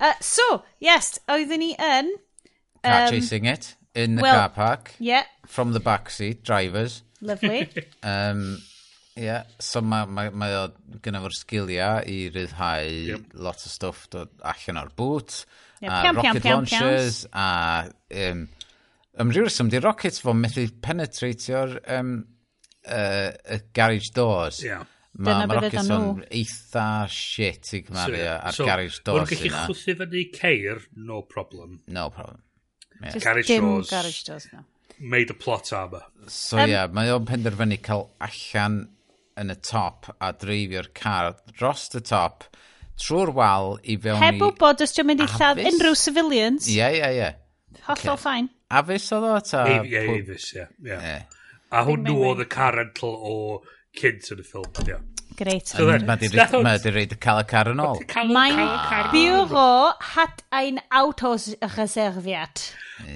Uh, 0.00 0.14
so, 0.20 0.46
yes, 0.82 1.14
oeddwn 1.30 1.62
ni 1.62 1.70
yn... 1.78 2.10
Um, 2.82 2.90
Car 2.90 3.10
chasing 3.14 3.44
it, 3.46 3.76
in 3.94 4.16
the 4.16 4.22
well, 4.22 4.40
car 4.40 4.48
park. 4.48 4.94
Yeah. 4.98 5.24
From 5.46 5.72
the 5.72 5.80
back 5.80 6.10
seat, 6.10 6.42
drivers. 6.42 7.02
Lovely. 7.20 7.68
um, 8.02 8.58
yeah, 9.14 9.44
so 9.60 9.82
mae 9.82 10.08
ma, 10.10 10.24
ma 10.34 10.48
gynnaf 11.04 11.28
fo'r 11.28 11.36
sgiliau 11.36 12.02
i 12.10 12.16
ryddhau 12.34 12.88
yep. 13.12 13.36
lot 13.46 13.62
o 13.62 13.70
stwff 13.70 14.08
dod 14.10 14.32
allan 14.54 14.82
o'r 14.82 14.90
boot. 14.96 15.44
Yep. 15.82 15.86
A 15.90 16.02
piam, 16.02 16.18
rocket 16.18 16.42
piam, 16.42 16.58
launchers, 16.58 17.22
piam. 17.28 17.38
a... 17.38 18.26
Um, 18.30 18.44
Ymrwyr 19.22 19.50
sym 19.52 19.68
di 19.68 19.76
rockets 19.84 20.22
fo'n 20.24 20.38
methu 20.40 20.62
penetratio'r 20.80 21.74
um, 21.98 22.14
uh, 22.88 23.58
garage 23.76 24.08
doors. 24.16 24.62
Yeah. 24.64 24.88
Mae 25.12 25.44
ma 25.44 25.58
Rockets 25.58 25.90
yn 25.92 26.22
eitha 26.32 26.86
shit 27.12 27.68
i 27.76 27.82
gymaru 27.84 28.20
ar 28.32 28.56
so, 28.56 28.64
Garage 28.64 29.02
Doors. 29.04 29.26
Wrth 29.26 29.42
gallu 29.42 29.66
chwthu 29.68 29.96
fyny 29.98 30.22
ceir, 30.32 30.80
no 30.96 31.20
problem. 31.28 31.82
No 31.86 32.08
problem. 32.14 32.40
Yeah. 33.02 33.12
Just 33.12 33.26
garage 33.26 33.50
dim 33.50 33.66
doors, 33.66 33.90
Garage 33.90 34.22
Doors, 34.24 34.48
no. 34.54 34.64
Made 34.98 35.30
a 35.30 35.34
plot 35.34 35.72
armor. 35.72 36.02
So 36.28 36.58
um, 36.58 36.70
yeah, 36.70 36.86
mae 36.86 37.12
o'n 37.12 37.26
penderfynu 37.28 37.80
cael 37.84 38.06
allan 38.24 38.78
yn 39.42 39.52
y 39.52 39.58
top 39.66 40.08
a 40.16 40.32
dreifio'r 40.32 40.88
car 40.96 41.34
dros 41.52 41.90
y 41.98 42.02
top 42.08 42.48
trwy'r 43.02 43.34
wal 43.36 43.76
i 43.82 43.98
fewn 44.00 44.20
Heb 44.22 44.38
i... 44.38 44.40
Heb 44.40 44.46
wybod 44.46 44.84
os 44.86 44.96
ti'n 44.96 45.08
mynd 45.10 45.24
i 45.24 45.28
lladd 45.34 45.60
unrhyw 45.60 45.98
civilians. 45.98 46.70
Ie, 46.72 46.88
ie, 47.02 47.12
ie. 47.18 47.30
Hollol 47.88 48.14
okay. 48.14 48.22
ffain. 48.24 48.50
Avis 48.72 49.12
oedd 49.12 49.28
o 49.28 49.36
ta? 49.44 49.66
Ie, 49.76 50.02
Avis, 50.16 50.48
ie. 50.56 50.66
A 51.72 51.84
hwn 51.88 52.04
nhw 52.06 52.18
oedd 52.30 52.44
y 52.44 52.48
car 52.52 52.76
rental 52.80 53.16
o 53.16 53.36
cynt 53.98 54.30
yn 54.32 54.42
y 54.42 54.46
ffilm. 54.46 54.70
Yeah. 54.86 55.02
Great. 55.36 55.68
So 55.68 55.86
mae 55.88 56.80
di 56.82 56.92
reid 56.92 57.14
cael 57.22 57.40
y 57.42 57.46
car 57.48 57.70
yn 57.72 57.80
ôl. 57.82 58.02
Mae'n 58.32 58.58
bureau 59.12 59.92
hat 60.12 60.42
ein 60.52 60.80
autos 60.92 61.52
reserviad. 61.76 62.66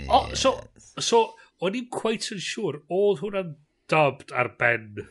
O, 0.08 0.22
so, 0.34 0.56
so, 0.98 1.26
o'n 1.60 1.76
i'n 1.78 1.90
quite 1.92 2.32
yn 2.34 2.42
siŵr, 2.42 2.80
oedd 2.92 3.22
hwnna'n 3.24 3.52
dubbed 3.92 4.32
ar 4.32 4.54
ben... 4.60 5.04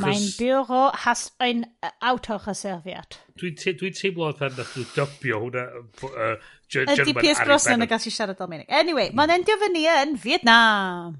Mae'n 0.00 0.30
bureau 0.38 0.88
has 1.02 1.26
ein 1.42 1.66
auto 2.00 2.38
reserviad. 2.46 3.18
Dwi'n 3.40 3.58
te, 3.60 3.74
dwi 3.76 3.90
teimlo 3.92 4.30
oedd 4.30 4.38
pan 4.40 4.54
nath 4.56 4.72
nhw 4.78 4.86
dybio 4.94 5.42
hwnna... 5.42 5.66
Uh, 6.08 6.36
Ydy 6.72 7.12
Piers 7.18 7.42
Brosnan 7.44 7.84
yn 7.84 7.90
gallu 7.90 8.14
siarad 8.14 8.40
Almaenig. 8.40 8.70
Anyway, 8.72 9.10
mae'n 9.12 9.34
endio 9.34 9.58
fyny 9.60 9.84
yn 9.92 10.16
Vietnam. 10.22 11.18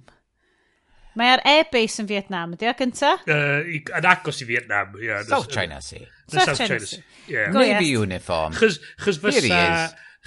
Mae 1.19 1.35
ar 1.35 1.43
airbase 1.49 2.03
yn 2.03 2.09
Vietnam, 2.09 2.57
ydy 2.57 2.71
o 2.71 2.75
gynta? 2.79 3.13
Uh, 3.27 3.61
yn 3.69 4.09
agos 4.09 4.43
i 4.45 4.49
Vietnam, 4.49 4.97
ie. 4.97 5.07
Yeah, 5.11 5.23
South 5.29 5.51
China 5.53 5.81
Sea. 5.85 6.07
South, 6.27 6.49
South 6.49 6.63
China 6.65 6.81
Sea. 6.89 7.05
Yeah. 7.29 7.53
Navy 7.53 7.93
uniform. 7.99 8.57
Chos, 8.57 8.81
chos 9.03 9.21
fysa... 9.23 9.63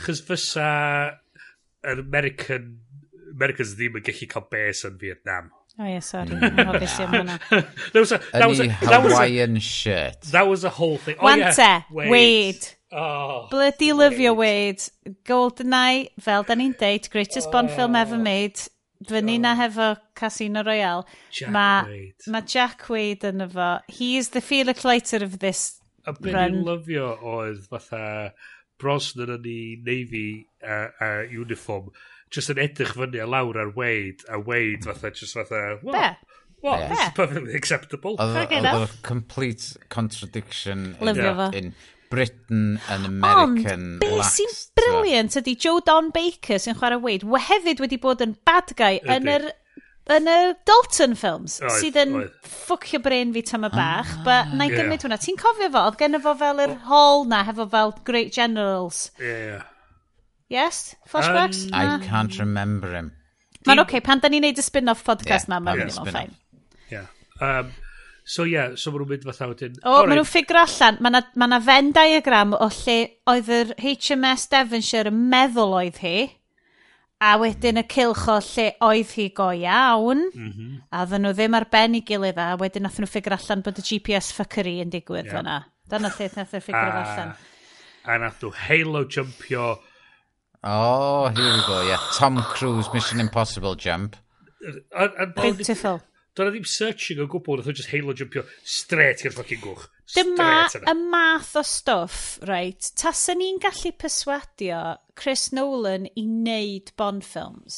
Chos 0.05 0.23
fysa... 0.25 0.71
American... 1.85 2.73
Americans 3.35 3.73
ddim 3.75 3.97
yn 3.99 4.03
gallu 4.05 4.27
cael 4.31 4.45
base 4.51 4.87
yn 4.87 4.99
Vietnam. 5.01 5.49
Oh 5.77 5.85
yeah, 5.85 5.99
sorry. 5.99 6.29
Hmm. 6.29 6.55
that 6.55 6.79
was 7.93 8.11
a, 8.13 8.21
that 8.31 8.47
was 8.47 8.59
a, 8.61 8.67
that 8.67 9.03
was 9.03 9.11
Hawaiian 9.11 9.57
a, 9.57 9.59
shirt. 9.59 10.21
That 10.31 10.47
was 10.47 10.63
a 10.63 10.69
whole 10.69 10.97
thing. 10.97 11.17
Oh, 11.19 11.25
Wante, 11.25 11.57
yeah. 11.57 11.81
Wade. 11.91 12.09
Wade. 12.09 12.67
Oh, 12.93 13.47
Bloody 13.51 13.91
love 13.91 14.17
your 14.17 14.35
Wade. 14.35 14.81
Goldeneye, 15.25 16.11
fel 16.19 16.43
da 16.47 16.55
ni'n 16.55 16.77
deud, 16.79 17.09
greatest 17.11 17.49
oh. 17.49 17.51
Bond 17.51 17.71
film 17.71 17.95
ever 17.95 18.15
oh. 18.15 18.23
made 18.23 18.61
fyny 19.11 19.37
na 19.41 19.55
hefo 19.59 19.95
Casino 20.15 20.63
Royale, 20.65 21.05
Jack 21.31 21.53
mae 21.53 22.11
ma 22.31 22.41
Jack 22.41 22.87
Wade 22.89 23.31
yn 23.31 23.45
efo. 23.45 23.69
He 23.87 24.15
is 24.17 24.29
the 24.35 24.41
Felix 24.41 24.85
Leiter 24.85 25.23
of 25.23 25.39
this 25.39 25.81
A 26.05 26.13
be 26.13 26.33
ni'n 26.33 26.61
lyfio 26.65 27.15
oedd 27.25 27.63
fatha 27.69 28.31
Brosnan 28.81 29.31
yn 29.39 29.47
ei 29.49 29.77
Navy 29.81 30.27
uh, 30.61 30.91
uh, 31.01 31.23
uniform 31.33 31.89
just 32.33 32.51
yn 32.53 32.61
edrych 32.61 32.93
fyny 32.97 33.21
a 33.23 33.27
lawr 33.29 33.57
ar 33.61 33.73
Wade 33.77 34.27
a 34.29 34.39
Wade 34.39 34.85
fatha 34.85 35.11
just 35.11 35.37
fatha 35.37 35.79
well, 35.81 35.95
Be? 35.97 36.35
Well, 36.61 36.79
yeah. 36.79 36.89
this 36.89 36.99
is 36.99 37.13
perfectly 37.13 37.53
acceptable. 37.53 38.15
Oedd 38.17 38.53
a 38.55 38.87
complete 39.03 39.77
contradiction 39.89 40.95
in, 40.99 41.19
in 41.53 41.75
Britain 42.15 42.63
and 42.89 43.09
American 43.09 43.83
Ond, 43.97 43.99
be 44.01 44.23
sy'n 44.31 44.55
briliant 44.79 45.37
ydy 45.41 45.53
Joe 45.65 45.83
Don 45.85 46.09
Baker 46.15 46.57
sy'n 46.61 46.79
chwarae 46.79 47.01
Wade, 47.03 47.27
wehefyd 47.35 47.83
wedi 47.83 48.01
bod 48.01 48.23
yn 48.25 48.33
bad 48.47 48.73
guy 48.79 48.97
ydy. 48.97 49.11
yn 49.19 49.31
yr 49.35 49.47
yn 50.15 50.27
y 50.29 50.39
Dalton 50.69 51.15
films 51.17 51.59
oedd, 51.61 51.77
sydd 51.81 51.95
yn 51.97 52.17
ffwcio 52.45 52.99
brain 53.01 53.31
fi 53.33 53.41
tam 53.45 53.65
y 53.65 53.71
bach 53.73 54.11
ah, 54.19 54.25
but 54.25 54.57
na 54.57 54.67
i 54.69 54.73
gymryd 54.73 55.05
hwnna. 55.05 55.17
Ti'n 55.21 55.39
cofio 55.41 55.69
fo? 55.73 55.87
Oedd 55.89 56.01
gen 56.01 56.21
fo 56.21 56.35
fel 56.41 56.61
yr 56.65 56.75
hall 56.89 57.25
na 57.29 57.41
hefo 57.47 57.65
fel 57.69 57.95
Great 58.05 58.33
Generals. 58.33 59.07
Yeah 59.21 59.65
yes? 60.49 60.95
Flashbacks? 61.07 61.65
Um, 61.65 61.71
na. 61.71 61.95
I 61.95 61.99
can't 61.99 62.37
remember 62.39 62.93
him. 62.93 63.11
Mae'n 63.65 63.81
oce, 63.81 63.87
okay, 63.87 64.01
pan 64.05 64.21
da 64.21 64.29
ni'n 64.29 64.43
neud 64.45 64.59
y 64.61 64.63
spin-off 64.65 65.01
podcast 65.05 65.47
yeah, 65.47 65.55
ma, 65.55 65.59
mae'n 65.65 65.87
yeah, 65.87 66.09
ffain. 66.11 66.35
Yeah. 66.91 67.07
Um, 67.41 67.71
So 68.25 68.47
ie, 68.47 68.55
yeah, 68.55 68.71
so 68.73 68.89
maen 68.89 69.03
nhw'n 69.03 69.11
mynd 69.11 69.25
fatha 69.29 69.47
wedyn... 69.51 69.75
O, 69.85 69.99
maen 70.01 70.17
nhw'n 70.17 70.25
ffigur 70.25 70.57
allan. 70.57 70.95
Mae 70.97 71.11
yna 71.11 71.21
ma, 71.37 71.47
ma 71.51 71.59
Venn 71.61 71.91
diagram 71.93 72.55
o 72.57 72.69
lle 72.73 72.95
oedd 73.29 73.51
yr 73.53 73.73
HMS 73.77 74.47
Devonshire 74.49 75.11
yn 75.11 75.19
meddwl 75.29 75.75
oedd 75.77 75.99
hi, 76.01 76.15
a 77.21 77.35
wedyn 77.37 77.77
y 77.77 77.83
mm. 77.83 77.91
cilch 77.93 78.23
o 78.33 78.39
lle 78.47 78.65
oedd 78.87 79.13
hi 79.19 79.27
go 79.37 79.51
iawn, 79.53 80.23
mm 80.31 80.49
-hmm. 80.49 80.71
a 80.89 81.03
ddyn 81.05 81.25
nhw 81.27 81.33
ddim 81.37 81.59
ar 81.59 81.67
ben 81.77 81.99
i 81.99 82.01
gilydd, 82.07 82.41
a 82.41 82.57
wedyn 82.61 82.87
nath 82.87 82.97
nhw 82.97 83.11
ffigur 83.11 83.37
allan 83.37 83.61
bod 83.67 83.83
y 83.83 83.85
GPS 83.91 84.31
fuckery 84.39 84.79
yn 84.81 84.95
digwydd 84.95 85.29
yeah. 85.29 85.37
fyna. 85.37 85.59
Dyna 85.93 86.13
lle 86.17 86.31
nath 86.33 86.57
nhw 86.57 86.63
ffigur 86.65 86.97
allan. 87.03 87.35
A 88.09 88.17
nath 88.25 88.41
nhw 88.41 88.51
halo 88.65 89.05
jumpio... 89.05 89.69
Oh, 90.65 91.29
here 91.29 91.53
we 91.53 91.61
go, 91.67 91.83
yeah. 91.85 92.01
Tom 92.17 92.41
Cruise, 92.41 92.89
Mission 92.91 93.19
Impossible 93.19 93.75
jump. 93.75 94.15
Beautiful. 95.37 96.01
Doedd 96.35 96.51
ddim 96.51 96.65
searching 96.67 97.21
o 97.23 97.25
gwbl, 97.31 97.61
nath 97.63 97.77
just 97.79 97.93
halo 97.93 98.13
jumpio 98.19 98.41
straight 98.67 99.21
i'r 99.23 99.31
ffocin 99.31 99.61
gwch. 99.61 99.85
Dyma 100.17 100.47
y 100.91 100.93
math 100.99 101.53
o 101.55 101.61
stwff, 101.63 102.41
right, 102.49 102.89
tasyn 102.99 103.39
ni'n 103.39 103.61
gallu 103.63 103.93
perswadio 103.95 104.81
Chris 105.15 105.45
Nolan 105.55 106.09
i 106.11 106.25
wneud 106.25 106.91
Bond 106.99 107.23
films. 107.23 107.77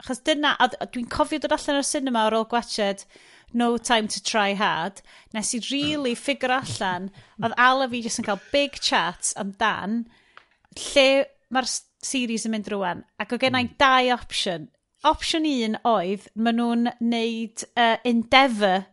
Achos 0.00 0.22
dyna, 0.24 0.54
dwi'n 0.80 1.10
cofio 1.12 1.42
dod 1.42 1.52
allan 1.58 1.82
o'r 1.82 1.90
cinema 1.90 2.24
ar 2.24 2.38
ôl 2.38 2.48
gwachod 2.48 3.04
No 3.52 3.74
Time 3.76 4.08
to 4.08 4.24
Try 4.24 4.56
Hard, 4.56 5.04
nes 5.36 5.52
i 5.52 5.60
really 5.68 6.16
ffigur 6.16 6.54
allan, 6.56 7.10
oedd 7.42 7.58
Al 7.60 7.84
a 7.84 7.90
fi 7.92 8.00
jyst 8.06 8.22
yn 8.22 8.28
cael 8.30 8.40
big 8.54 8.80
chats 8.80 9.36
amdan, 9.36 10.00
lle 10.80 11.08
mae'r 11.52 11.70
series 12.08 12.48
yn 12.48 12.56
mynd 12.56 12.72
rwan, 12.72 13.04
ac 13.20 13.36
o 13.36 13.42
gennau 13.42 13.68
mm. 13.68 13.76
dau 13.76 14.14
opsiwn 14.16 14.68
opsiwn 15.06 15.46
un 15.46 15.78
oedd, 15.86 16.28
maen 16.34 16.58
nhw'n 16.58 16.92
neud 17.00 17.64
uh, 17.74 17.96
endeavour 18.08 18.86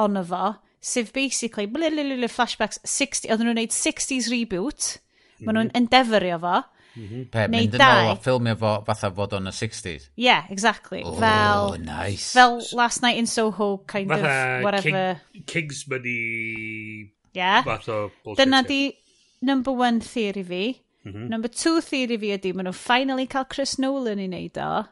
ono 0.00 0.24
fo, 0.24 0.44
sef 0.82 1.12
basically, 1.14 1.68
blilililil 1.70 2.30
flashbacks, 2.32 2.80
60, 2.88 3.30
oedden 3.30 3.50
nhw'n 3.50 3.60
neud 3.60 3.74
60s 3.76 4.30
reboot, 4.32 4.94
maen 5.42 5.58
nhw'n 5.58 5.72
mhm. 5.72 5.82
endeavourio 5.82 6.38
fo, 6.42 6.60
Mm 6.92 7.08
-hmm. 7.08 7.28
Pe, 7.30 7.46
mynd 7.48 7.74
yn 7.74 7.80
ôl 7.80 8.10
a 8.12 8.16
ffilmio 8.20 8.56
fo 8.60 8.70
fatha 8.84 9.08
fod 9.16 9.32
o'n 9.32 9.48
y 9.48 9.52
60s. 9.56 10.10
Yeah, 10.20 10.50
exactly. 10.52 11.00
Oh, 11.08 11.16
fel, 11.16 11.78
nice. 11.80 12.32
Fel 12.36 12.60
Last 12.76 13.02
Night 13.02 13.16
in 13.16 13.26
Soho, 13.26 13.78
kind 13.88 14.12
fatha 14.12 14.58
of, 14.58 14.64
whatever. 14.66 15.20
King, 15.32 15.44
Kingsman 15.46 16.04
i... 16.04 17.12
Yeah. 17.32 17.64
Fath 17.64 17.88
o 17.88 18.10
Dyna 18.36 18.62
di 18.62 18.92
number 19.40 19.72
one 19.72 20.00
theory 20.00 20.42
fi. 20.42 20.82
Mm 21.04 21.12
-hmm. 21.12 21.28
Number 21.28 21.48
two 21.48 21.80
theory 21.80 22.18
fi 22.18 22.34
ydy, 22.36 22.52
maen 22.52 22.68
nhw 22.68 22.76
finally 22.76 23.26
cael 23.26 23.48
Chris 23.48 23.78
Nolan 23.78 24.20
i 24.20 24.28
wneud 24.28 24.60
o 24.60 24.84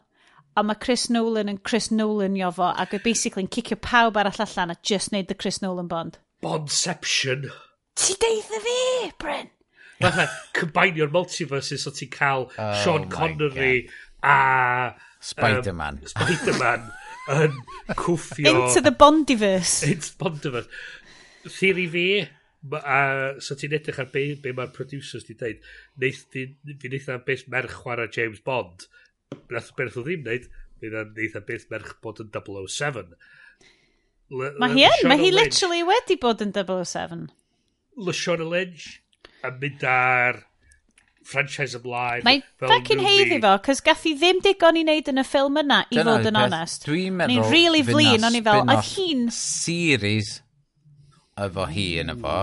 a 0.61 0.65
mae 0.67 0.79
Chris 0.81 1.09
Nolan 1.13 1.51
yn 1.53 1.61
Chris 1.67 1.91
Nolan 1.91 2.37
i 2.39 2.45
fo 2.57 2.71
ac 2.85 2.97
basically 3.05 3.47
yn 3.47 3.53
cicio 3.57 3.79
pawb 3.81 4.19
arall 4.21 4.45
allan 4.45 4.75
a 4.75 4.77
just 4.91 5.15
neud 5.15 5.29
the 5.29 5.39
Chris 5.39 5.61
Nolan 5.65 5.89
Bond. 5.89 6.19
Bondception. 6.45 7.49
Ti 8.01 8.17
deitha 8.21 8.61
fi, 8.65 8.79
Bryn? 9.21 9.51
Fatha, 10.01 10.29
combinio'r 10.57 11.13
multiverses 11.13 11.87
o 11.89 11.93
ti'n 11.97 12.13
cael 12.13 12.49
oh 12.49 12.73
Sean 12.83 13.09
Connery 13.13 13.89
a... 14.23 14.95
Spider-Man. 15.21 16.01
Um, 16.01 16.13
Spider-Man 16.15 16.87
yn 17.37 17.59
cwffio... 17.99 18.55
Into 18.55 18.81
the 18.81 18.93
Bondiverse. 18.93 19.83
Into 19.85 20.13
the 20.13 20.25
Bondiverse. 20.25 20.69
Theori 21.45 21.87
fi, 21.93 22.07
a 22.81 23.01
so 23.41 23.57
ti'n 23.57 23.77
edrych 23.77 24.01
ar 24.01 24.09
be, 24.13 24.25
be 24.41 24.53
mae'r 24.57 24.73
producers 24.77 25.25
di 25.29 25.37
dweud, 25.41 25.61
fi 26.33 26.47
wnaeth 26.85 27.09
na 27.09 27.21
beth 27.25 27.47
merch 27.53 27.77
chwarae 27.83 28.11
James 28.13 28.41
Bond, 28.45 28.89
nath 29.51 29.71
beth 29.79 29.99
o 29.99 30.05
ddim 30.07 30.25
wneud, 30.25 30.49
mi 30.81 30.91
ddeitha 30.93 31.43
beth 31.47 31.69
merch 31.71 31.95
bod 32.05 32.21
yn 32.23 32.31
007. 32.35 33.15
Le, 34.31 34.53
mae 34.63 34.77
hi 34.77 34.87
yn, 34.87 35.09
mae 35.11 35.19
hi 35.21 35.31
literally 35.35 35.83
wedi 35.87 36.17
bod 36.23 36.43
yn 36.45 36.53
007. 36.55 37.27
Lashona 38.01 38.47
Lynch 38.47 38.87
a 39.45 39.51
mynd 39.51 39.87
ar 39.87 40.45
franchise 41.31 41.79
ymlaen. 41.79 42.25
Mae 42.27 42.43
fucking 42.63 43.03
heiddi 43.05 43.41
fo, 43.43 43.57
cos 43.67 43.83
gath 43.87 44.07
hi 44.07 44.15
ddim 44.19 44.41
digon 44.45 44.79
i 44.81 44.85
wneud 44.87 45.11
yn 45.13 45.23
y 45.23 45.27
ffilm 45.27 45.59
yna, 45.63 45.83
i 45.91 45.99
Dyna 45.99 46.07
fod 46.07 46.31
yn 46.31 46.41
onest. 46.45 46.87
Dwi'n 46.89 47.19
meddwl, 47.19 47.35
ni'n 47.35 47.51
really 47.53 47.83
flin, 47.87 48.27
o'n 48.27 48.39
i 48.39 48.45
fel, 48.47 48.65
oedd 48.67 48.87
hi'n... 48.95 49.27
series 49.35 50.39
efo 51.41 51.67
hi 51.71 51.91
yn 52.03 52.15
efo, 52.15 52.39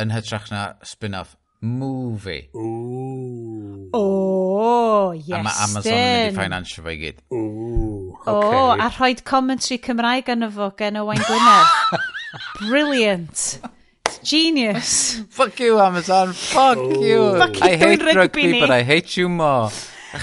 yn 0.00 0.14
hytrach 0.14 0.50
na 0.52 0.66
spin-off 0.86 1.34
movie. 1.64 2.48
Ooh. 2.54 3.90
Oh, 3.92 5.12
yes. 5.12 5.38
A 5.38 5.42
mae 5.42 5.62
Amazon 5.64 5.92
yn 5.92 6.02
mynd 6.02 6.34
i 6.36 6.42
financial 6.42 6.84
fo 6.84 6.92
i 6.92 6.98
gyd. 7.00 7.22
Ooh, 7.32 8.12
okay. 8.20 8.34
Oh, 8.34 8.74
a 8.74 8.90
rhoi 8.92 9.14
commentary 9.24 9.80
Cymraeg 9.82 10.28
yn 10.34 10.48
fo 10.54 10.70
gen 10.78 11.00
y 11.00 11.04
Wain 11.08 11.24
Gwynedd. 11.24 12.04
Brilliant. 12.60 13.46
Genius. 14.24 15.22
Fuck 15.30 15.60
you, 15.60 15.80
Amazon. 15.80 16.32
Fuck 16.32 16.78
Ooh. 16.78 17.04
you. 17.04 17.38
Fuck 17.38 17.60
you 17.60 17.66
I 17.66 17.76
hate 17.76 18.04
rugby, 18.14 18.46
ni. 18.52 18.60
but 18.60 18.70
I 18.70 18.82
hate 18.82 19.16
you 19.16 19.28
more. 19.28 19.70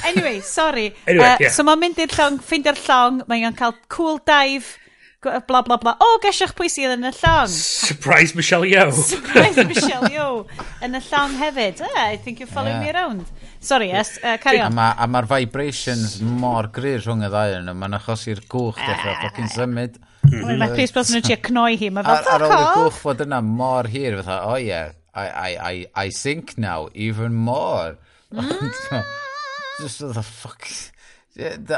anyway, 0.06 0.40
sorry. 0.40 0.94
Anyway, 1.08 1.26
uh, 1.26 1.38
yeah. 1.40 1.52
So 1.52 1.66
mae'n 1.68 1.82
mynd 1.82 2.00
i'r 2.00 2.14
llong, 2.16 2.40
ffeindio'r 2.44 2.80
llong, 2.86 3.26
mae'n 3.30 3.58
cael 3.58 3.76
cool 3.92 4.22
dive 4.24 4.78
bla 5.22 5.62
bla 5.62 5.78
bla. 5.78 5.96
O, 6.02 6.18
gesiwch 6.24 6.54
pwy 6.58 6.70
sydd 6.72 6.96
yn 6.96 7.06
y 7.06 7.12
llong. 7.14 7.52
Surprise 7.54 8.36
Michelle 8.38 8.66
Yeoh. 8.66 8.92
Surprise 9.12 9.66
Michelle 9.70 10.10
Yeoh 10.10 10.48
yn 10.82 10.98
y 10.98 11.02
llong 11.06 11.36
hefyd. 11.38 11.84
Eh, 11.86 12.06
I 12.14 12.18
think 12.18 12.42
you're 12.42 12.50
following 12.50 12.82
yeah. 12.82 12.94
me 12.94 12.96
around. 12.96 13.26
Sorry, 13.62 13.90
yes, 13.90 14.18
uh, 14.24 14.38
carry 14.42 14.60
on. 14.60 14.74
A 14.74 15.06
mae'r 15.06 15.12
ma 15.12 15.22
vibrations 15.38 16.18
mor 16.26 16.72
gryr 16.74 17.04
rhwng 17.04 17.22
y 17.28 17.30
ddau 17.30 17.58
yn 17.60 17.70
nhw. 17.70 17.78
Mae'n 17.84 18.00
achos 18.00 18.26
i'r 18.32 18.42
gwch 18.50 18.80
dechrau 18.82 19.20
ffocin 19.20 19.52
symud. 19.54 20.00
Mae 20.32 20.72
Chris 20.74 20.96
Brosnan 20.96 21.22
yn 21.22 21.28
trio 21.28 21.38
cnoi 21.46 21.76
hi. 21.78 21.92
Mae 21.94 22.08
fel, 22.08 22.32
Ar 22.34 22.48
ôl 22.48 22.56
y 22.58 22.64
gwch 22.80 22.98
fod 23.04 23.22
yna 23.28 23.44
mor 23.46 23.90
hir, 23.94 24.18
fatha, 24.22 24.40
o 24.48 24.56
oh, 24.56 24.58
yeah, 24.62 24.96
I, 25.14 25.28
I, 25.28 25.50
I, 25.70 25.86
I 26.08 26.10
think 26.10 26.58
now, 26.58 26.90
even 26.96 27.38
more. 27.38 28.00
Mm. 28.34 28.74
Just 29.82 30.00
the 30.00 30.24
fuck... 30.24 30.66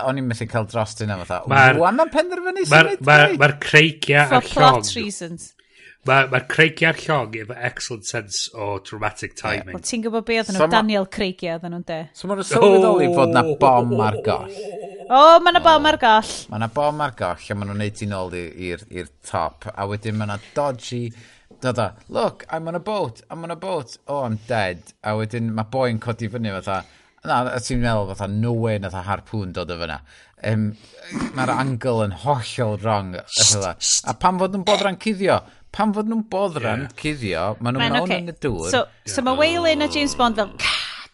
O'n 0.03 0.21
i'n 0.21 0.29
methu 0.29 0.47
cael 0.51 0.69
dros 0.69 0.95
yna 1.05 1.17
fatha. 1.23 1.41
Wan 1.79 1.99
ma'n 1.99 2.13
penderfynu 2.13 2.65
symud. 2.67 3.03
Mae'r 3.03 3.35
ma, 3.35 3.47
ma 3.47 3.51
creigia 3.63 4.23
a'r 4.25 4.39
llong. 4.39 4.47
For 4.47 4.61
plot 4.61 4.95
reasons. 4.97 5.51
Mae'r 6.07 6.31
ma 6.33 6.41
creigia 6.51 6.89
a'r 6.91 6.99
llong 6.99 7.37
efo 7.39 7.57
excellent 7.69 8.09
sense 8.09 8.49
o 8.53 8.71
dramatic 8.83 9.37
timing. 9.39 9.69
Yeah. 9.71 9.77
Wel, 9.77 9.85
ti'n 9.89 10.05
gwybod 10.07 10.25
be 10.27 10.39
oedden 10.41 10.57
nhw? 10.57 10.65
So 10.65 10.71
Daniel 10.73 11.07
Creigia 11.17 11.57
oedden 11.57 11.75
nhw'n 11.77 11.85
de. 11.91 11.99
So 12.17 12.31
mae'n 12.31 12.47
sylweddoli 12.49 13.11
oh. 13.11 13.19
fod 13.19 13.37
na 13.37 13.45
bom 13.61 13.93
ar 14.03 14.17
goll. 14.25 14.57
O, 15.03 15.19
oh, 15.19 15.37
mae 15.43 15.55
na 15.55 15.61
bom 15.63 15.87
ar 15.91 15.99
goll. 16.01 16.33
Mae 16.51 16.63
na 16.65 16.71
bom 16.79 17.05
ar 17.05 17.15
goll 17.19 17.47
a 17.53 17.59
maen 17.59 17.71
nhw'n 17.71 17.85
neud 17.85 18.01
ti'n 18.01 18.17
ôl 18.19 18.35
i'r 18.39 19.13
top. 19.29 19.69
A 19.71 19.87
wedyn 19.87 20.19
mae 20.19 20.33
na 20.33 20.41
dodgy 20.57 21.05
Dada, 21.63 21.95
look, 22.09 22.43
I'm 22.49 22.67
on 22.67 22.75
a 22.75 22.79
boat, 22.79 23.21
I'm 23.31 23.41
on 23.45 23.51
a 23.51 23.55
boat, 23.55 23.97
oh, 24.09 24.23
I'm 24.23 24.37
dead. 24.47 24.81
A 25.01 25.13
wedyn 25.15 25.47
mae 25.55 25.63
boi'n 25.71 25.99
codi 26.03 26.27
fyny 26.27 26.51
fatha, 26.57 26.81
Na, 27.23 27.39
a 27.55 27.59
ti'n 27.63 27.79
meddwl, 27.79 28.09
fatha, 28.11 28.27
no 28.27 28.51
way, 28.51 28.79
nath 28.83 28.95
a 28.99 29.01
harpwn 29.07 29.53
dod 29.55 29.71
o 29.71 29.77
fyna. 29.79 30.01
Um, 30.43 30.63
Mae'r 31.37 31.51
angle 31.55 32.01
yn 32.03 32.15
hollol 32.23 32.75
wrong. 32.81 33.13
A 33.15 34.15
pam 34.19 34.41
fod 34.41 34.51
nhw'n 34.51 34.65
bodran 34.67 34.97
eh. 34.97 35.01
cuddio? 35.05 35.37
Pam 35.73 35.93
fod 35.95 36.09
nhw'n 36.11 36.25
bodran 36.31 36.83
yeah. 36.83 36.97
cuddio, 36.99 37.45
Mae 37.61 37.71
nhw'n 37.71 37.93
mewn 37.93 38.01
okay. 38.01 38.19
yn 38.25 38.33
y 38.33 38.35
dŵr. 38.43 38.67
So, 38.73 38.83
so 39.07 39.23
mae 39.23 39.39
Waylon 39.39 39.85
a 39.85 39.87
James 39.93 40.17
Bond 40.19 40.41
fel, 40.41 40.51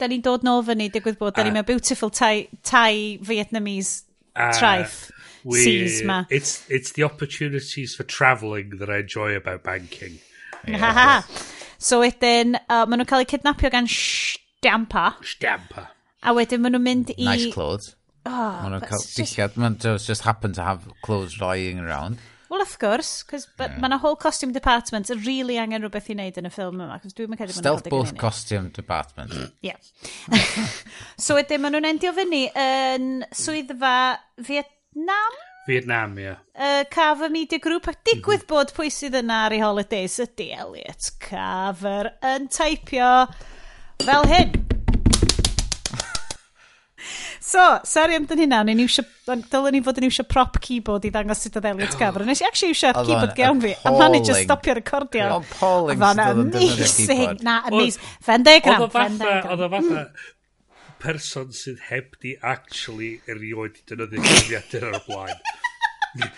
da 0.01 0.09
ni'n 0.09 0.23
dod 0.25 0.47
nôl 0.47 0.65
fyny, 0.65 0.89
digwydd 0.95 1.19
bod, 1.21 1.35
da 1.37 1.45
ni'n 1.45 1.53
mewn 1.59 1.67
ah. 1.67 1.69
beautiful 1.69 2.09
Thai, 2.09 2.47
Thai 2.65 3.19
Vietnamese 3.29 4.01
ah, 4.33 4.49
uh, 4.49 4.57
traeth. 4.57 4.97
We, 5.45 5.61
seas 5.61 6.01
ma. 6.03 6.23
It's, 6.33 6.65
it's 6.73 6.97
the 6.97 7.05
opportunities 7.05 7.93
for 7.93 8.03
travelling 8.03 8.79
that 8.81 8.89
I 8.89 9.05
enjoy 9.05 9.35
about 9.37 9.61
banking. 9.63 10.17
Yeah. 10.67 11.21
so 11.77 12.01
wedyn, 12.01 12.57
uh, 12.65 12.83
maen 12.89 13.03
nhw'n 13.03 13.13
cael 13.13 13.27
eu 13.27 13.31
cydnapio 13.35 13.69
gan 13.77 13.85
Stampa. 13.93 15.13
Stamper. 15.21 15.87
A 16.23 16.35
wedyn 16.35 16.63
maen 16.63 16.75
nhw'n 16.75 16.85
mynd 16.85 17.13
i... 17.15 17.23
Nice 17.23 17.53
clothes. 17.53 17.95
Oh, 18.27 18.31
maen 18.33 18.75
nhw'n 18.75 18.89
cael 18.89 19.05
dillad. 19.15 19.55
Maen 19.59 19.79
just, 19.79 20.09
just 20.09 20.27
happen 20.27 20.53
to 20.57 20.65
have 20.65 20.89
clothes 21.05 21.39
lying 21.39 21.79
around. 21.79 22.19
Well, 22.49 22.61
of 22.61 22.79
course, 22.79 23.21
cos 23.29 23.45
yeah. 23.59 23.75
mae 23.77 23.91
yna 23.91 23.99
whole 24.01 24.17
costume 24.17 24.55
department 24.55 25.11
yn 25.13 25.19
really 25.21 25.59
angen 25.61 25.83
rhywbeth 25.83 26.07
i 26.09 26.15
wneud 26.15 26.39
yn 26.41 26.49
y 26.49 26.51
ffilm 26.51 26.79
yma, 26.81 26.97
cos 27.03 27.13
dwi'n 27.13 27.29
meddwl... 27.29 27.53
Stealth 27.53 27.89
both 27.93 28.15
costume 28.17 28.71
department. 28.73 29.35
yeah. 29.67 29.77
so 31.25 31.37
wedyn, 31.37 31.61
maen 31.61 31.77
nhw'n 31.77 31.91
endio 31.91 32.13
fyny 32.17 32.47
yn 32.57 33.21
swyddfa 33.37 33.93
Vietnam? 34.49 35.37
Vietnam, 35.69 36.17
ie. 36.17 36.25
Yeah. 36.25 36.41
Uh, 36.57 36.81
cover 36.89 37.29
Media 37.29 37.61
Group, 37.61 37.85
ac 37.91 38.01
digwydd 38.01 38.41
mm 38.41 38.47
-hmm. 38.47 38.49
bod 38.55 38.73
pwy 38.73 38.89
sydd 38.97 39.19
yna 39.21 39.43
ar 39.45 39.53
ei 39.53 39.61
holidays 39.61 40.17
ydy 40.25 40.49
Elliot 40.57 41.11
Carver 41.21 42.15
yn 42.33 42.49
taipio 42.49 43.13
fel 44.01 44.29
hyn. 44.33 44.57
So, 47.39 47.61
sari 47.87 48.17
amdyn 48.19 48.41
hynna, 48.43 48.63
ni'n 48.67 48.81
iwsio, 48.83 49.05
dylen 49.27 49.71
ni 49.75 49.79
fod 49.83 50.01
yn 50.01 50.09
iwsio 50.09 50.25
prop 50.27 50.57
keyboard 50.63 51.05
i 51.07 51.11
ddangos 51.13 51.45
sut 51.45 51.55
o 51.55 51.63
ddeliad 51.63 51.95
gafr. 51.99 52.25
Nes 52.27 52.43
i 52.43 52.47
actually 52.49 52.75
iwsio 52.75 52.91
keyboard 52.97 53.35
gewn 53.37 53.63
fi, 53.63 53.75
a 53.79 53.93
man 53.95 54.17
i 54.17 54.23
just 54.23 54.43
stopio 54.43 54.75
recordio. 54.79 55.29
Oedd 55.37 55.53
polling 55.59 56.03
sydd 56.03 56.25
oedd 56.25 56.43
yn 56.43 56.51
defnyddio 56.57 56.91
keyboard. 56.97 57.47
Na, 57.47 57.61
amazing. 57.71 58.11
Fendegram, 58.27 58.85
fendegram. 58.91 59.55
Oedd 59.55 59.65
o 59.65 59.71
mm. 59.71 59.79
fatha 59.79 60.35
person 60.99 61.53
sydd 61.55 61.79
heb 61.87 62.19
di 62.19 62.35
actually 62.43 63.11
erioed 63.31 63.79
i 63.79 63.83
dynoddio 63.87 64.23
cyfrifiadur 64.25 64.89
ar 64.89 64.97
y 64.99 65.03
blaen. 65.07 65.43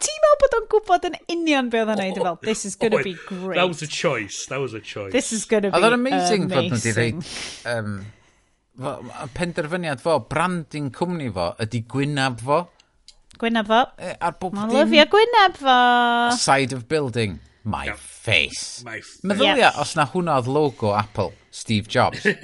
Ti'n 0.00 0.22
meddwl 0.24 0.38
bod 0.40 0.54
o'n 0.56 0.66
gwybod 0.72 1.06
yn 1.10 1.18
union 1.36 1.68
be 1.70 1.82
oedd 1.82 1.92
o'n 1.94 2.00
neud? 2.00 2.22
Fel, 2.24 2.38
this 2.42 2.64
is 2.66 2.74
going 2.80 2.96
to 2.96 3.04
be 3.04 3.14
great. 3.28 3.58
That 3.60 3.68
was 3.68 3.82
a 3.86 3.90
choice. 3.90 4.46
That 4.50 4.62
was 4.64 4.74
a 4.74 4.80
choice. 4.80 5.12
This 5.12 5.30
is 5.36 5.44
going 5.44 5.68
to 5.68 5.70
be 5.70 5.76
amazing. 5.76 5.84
Oedd 5.84 5.94
o'n 5.94 6.00
amazing 6.00 6.48
fod 6.50 6.64
nhw 6.72 6.80
wedi 6.80 8.18
fo, 8.78 8.96
penderfyniad 9.34 10.02
fo, 10.04 10.18
branding 10.30 10.90
cwmni 10.94 11.30
fo, 11.34 11.52
ydy 11.64 11.82
gwynab 11.90 12.40
fo. 12.44 12.62
Gwynab 13.40 13.70
fo. 13.70 13.84
E, 13.98 14.14
ar 14.20 14.36
bob 14.40 14.56
dim... 14.56 14.74
lyfio 14.74 15.06
gwynab 15.10 15.60
fo. 15.60 15.76
Side 16.38 16.76
of 16.76 16.88
building. 16.88 17.38
My 17.64 17.92
face. 17.92 18.82
My 18.84 19.00
face. 19.00 19.20
Meddylia 19.22 19.56
yeah. 19.56 19.80
os 19.80 19.92
na 19.96 20.06
hwnna 20.08 20.38
oedd 20.40 20.48
logo 20.48 20.94
Apple, 20.96 21.32
Steve 21.50 21.88
Jobs. 21.88 22.24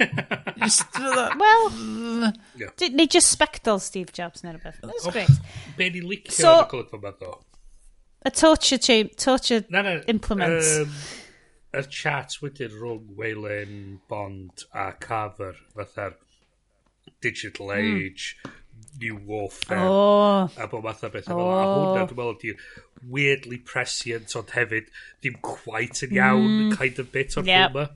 Uh, 0.57 1.29
well 1.37 2.33
yeah. 2.57 2.89
neu 2.91 3.05
just 3.07 3.29
spectol 3.29 3.79
Steve 3.79 4.11
Jobs 4.11 4.41
neu 4.43 4.55
rhywbeth. 4.55 4.79
That's 4.81 5.05
oh, 5.07 5.11
great. 5.11 5.29
Be 5.77 5.89
ni 5.93 6.01
licio 6.01 6.33
so, 6.33 6.53
y 6.63 6.65
colygfa 6.71 6.99
ma 7.01 7.11
ddo. 7.13 7.35
A 8.25 8.31
torture, 8.31 9.03
torture 9.15 9.63
na, 9.69 9.83
na, 9.85 9.93
implements. 10.07 10.79
Um, 10.81 10.95
y 11.73 11.83
chat 11.91 12.37
wedyn 12.41 12.71
rhwng 12.71 13.11
Waylon 13.17 13.99
Bond 14.07 14.63
a 14.73 14.91
Carver, 14.93 15.55
fatha'r 15.75 16.15
Digital 17.21 17.71
hmm. 17.71 17.97
Age, 17.97 18.37
mm. 18.43 18.51
New 19.01 19.19
Warfare, 19.25 19.77
oh. 19.79 20.49
a 20.57 20.67
bod 20.67 20.83
fatha 20.83 21.09
beth 21.09 21.29
oh. 21.29 21.37
a 21.37 21.65
hwnna 21.65 22.05
dwi'n 22.07 22.17
meddwl 22.17 22.37
di'r 22.41 22.63
weirdly 23.13 23.59
prescient 23.61 24.33
ond 24.37 24.53
hefyd 24.55 24.89
ddim 25.21 25.37
quite 25.45 26.05
yn 26.07 26.15
iawn 26.17 26.47
mm. 26.47 26.71
kind 26.77 27.01
of 27.01 27.11
bit 27.13 27.37
o'r 27.37 27.45
yep. 27.45 27.75
ffilm 27.75 27.91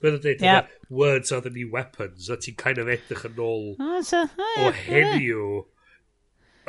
ffilma. 0.00 0.10
yn 0.10 0.22
dweud, 0.26 0.44
yep. 0.46 0.70
words 0.88 1.32
are 1.32 1.42
the 1.42 1.50
new 1.50 1.70
weapons, 1.72 2.30
a 2.30 2.38
ti'n 2.38 2.58
kind 2.60 2.78
of 2.82 2.90
edrych 2.90 3.26
yn 3.30 3.42
ôl 3.42 3.66
oh, 3.74 3.98
so, 4.06 4.22
oh, 4.26 4.68
o 4.68 4.70
heddiw 4.76 5.48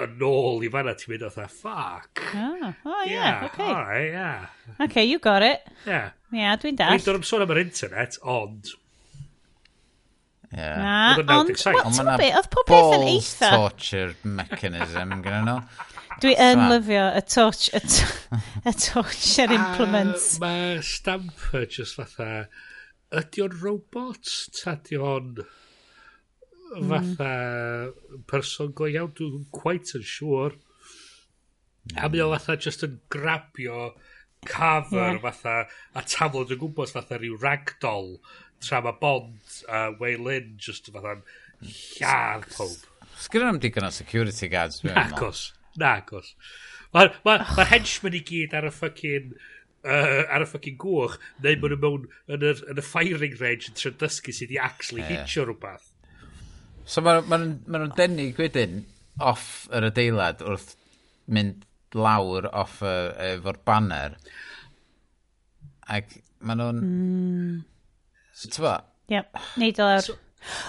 yn 0.01 0.25
ôl 0.25 0.65
i 0.65 0.71
fanna, 0.73 0.95
ti'n 0.97 1.13
mynd 1.13 1.27
oedd 1.27 1.37
fuck. 1.53 2.23
Oh, 2.33 2.73
oh 2.85 3.03
yeah, 3.05 3.13
yeah, 3.13 3.45
okay. 3.49 3.69
All 3.69 4.01
yeah. 4.07 4.81
Okay, 4.87 5.05
you 5.05 5.19
got 5.19 5.45
it. 5.45 5.67
Yeah. 5.85 6.11
Yeah, 6.31 6.55
dwi'n 6.59 6.77
dall. 6.79 6.95
Dwi'n 6.95 7.07
dod 7.07 7.19
am 7.19 7.27
sôn 7.27 7.43
am 7.45 7.53
yr 7.55 7.61
internet, 7.65 8.17
ond... 8.23 8.73
Yeah. 10.51 10.81
Na, 10.83 10.95
ond, 11.15 11.29
ond 11.31 11.53
ti'n 11.55 12.11
bit, 12.19 12.33
oedd 12.35 12.49
pob 12.51 12.67
beth 12.67 12.95
yn 12.97 13.05
eitha. 13.07 13.51
torture 13.53 14.33
mechanism 14.39 15.13
gyda 15.23 15.41
nhw. 15.47 15.57
Dwi 16.21 16.33
yn 16.43 16.63
lyfio 16.67 17.05
y 17.15 17.21
torch, 17.31 17.69
y, 17.71 17.81
y 18.69 18.73
torture 18.75 19.47
ah, 19.47 19.55
implements. 19.55 20.33
Uh, 20.35 20.41
Mae 20.43 20.81
Stamper 20.85 21.63
just 21.71 21.95
fatha, 21.99 22.45
ydy 23.21 23.45
o'n 23.45 23.55
robot, 23.63 24.33
ta 24.59 24.75
di 24.83 24.99
o'n 24.99 25.39
hmm. 25.39 26.91
fatha 26.91 27.31
mm. 27.31 28.27
person 28.31 28.75
go 28.75 28.91
iawn, 28.91 29.15
dwi'n 29.17 29.47
quite 29.55 29.95
yn 29.99 30.03
siŵr. 30.03 30.59
Sure. 30.59 30.67
Mm. 31.91 31.97
A 31.97 32.11
mi 32.11 32.21
o 32.21 32.27
fatha 32.35 32.59
just 32.61 32.83
yn 32.85 32.99
grabio 33.09 33.93
cover 34.45 35.13
yeah. 35.13 35.19
fatha, 35.21 35.55
a 35.95 36.01
taflod 36.01 36.53
yn 36.53 36.61
gwmpas 36.61 36.93
fatha 36.95 37.19
rhyw 37.19 37.37
ragdoll, 37.41 38.15
tra 38.61 38.81
mae 38.81 38.97
Bond 39.01 39.61
a 39.67 39.87
uh, 39.89 39.95
Waylon 40.01 40.55
just 40.61 40.89
fatha'n 40.93 41.23
lladd 41.61 42.47
pob. 42.55 42.75
Sgynna 43.21 43.53
am 43.53 43.61
digon 43.61 43.85
o 43.85 43.93
security 43.93 44.49
guards. 44.49 44.81
Nagos, 44.87 45.51
nagos. 45.77 46.33
Mae'r 46.95 47.13
ma, 47.25 47.37
ma, 47.55 47.65
henchmen 47.69 48.17
i 48.17 48.23
gyd 48.27 48.55
ar 48.57 48.67
y 48.67 48.73
ffucking 48.73 49.35
uh, 49.85 50.23
ar 50.27 50.43
y 50.43 50.49
ffucking 50.49 50.77
gwch, 50.81 51.17
neu 51.45 51.57
maen 51.61 51.75
nhw 51.75 51.81
mewn 51.83 52.07
yn 52.35 52.45
y, 52.49 52.53
yn 52.73 52.81
y 52.81 52.85
firing 52.85 53.37
range 53.39 53.69
yn 53.69 53.77
trio 53.77 53.93
dysgu 54.01 54.35
sydd 54.35 54.55
i 54.57 54.59
actually 54.61 55.05
yeah. 55.05 55.21
hitio 55.21 55.45
rhywbeth. 55.47 55.91
So 56.85 57.03
maen 57.05 57.27
ma, 57.29 57.37
ma 57.37 57.77
nhw'n 57.81 57.95
denig 57.97 58.41
wedyn 58.41 58.81
off 59.21 59.67
yr 59.69 59.91
adeilad 59.91 60.41
wrth 60.45 60.73
mynd 61.31 61.67
lawr 61.97 62.47
off 62.53 62.81
y, 62.85 62.95
efo'r 63.33 63.59
banner. 63.67 64.17
Ac 65.91 66.17
maen 66.41 66.61
nhw'n... 66.61 66.81
Mm. 66.81 67.57
So, 68.41 68.75
Yep, 69.11 69.41
neud 69.61 69.79
o 69.79 69.87
lawr. 69.89 70.05
So, 70.05 70.15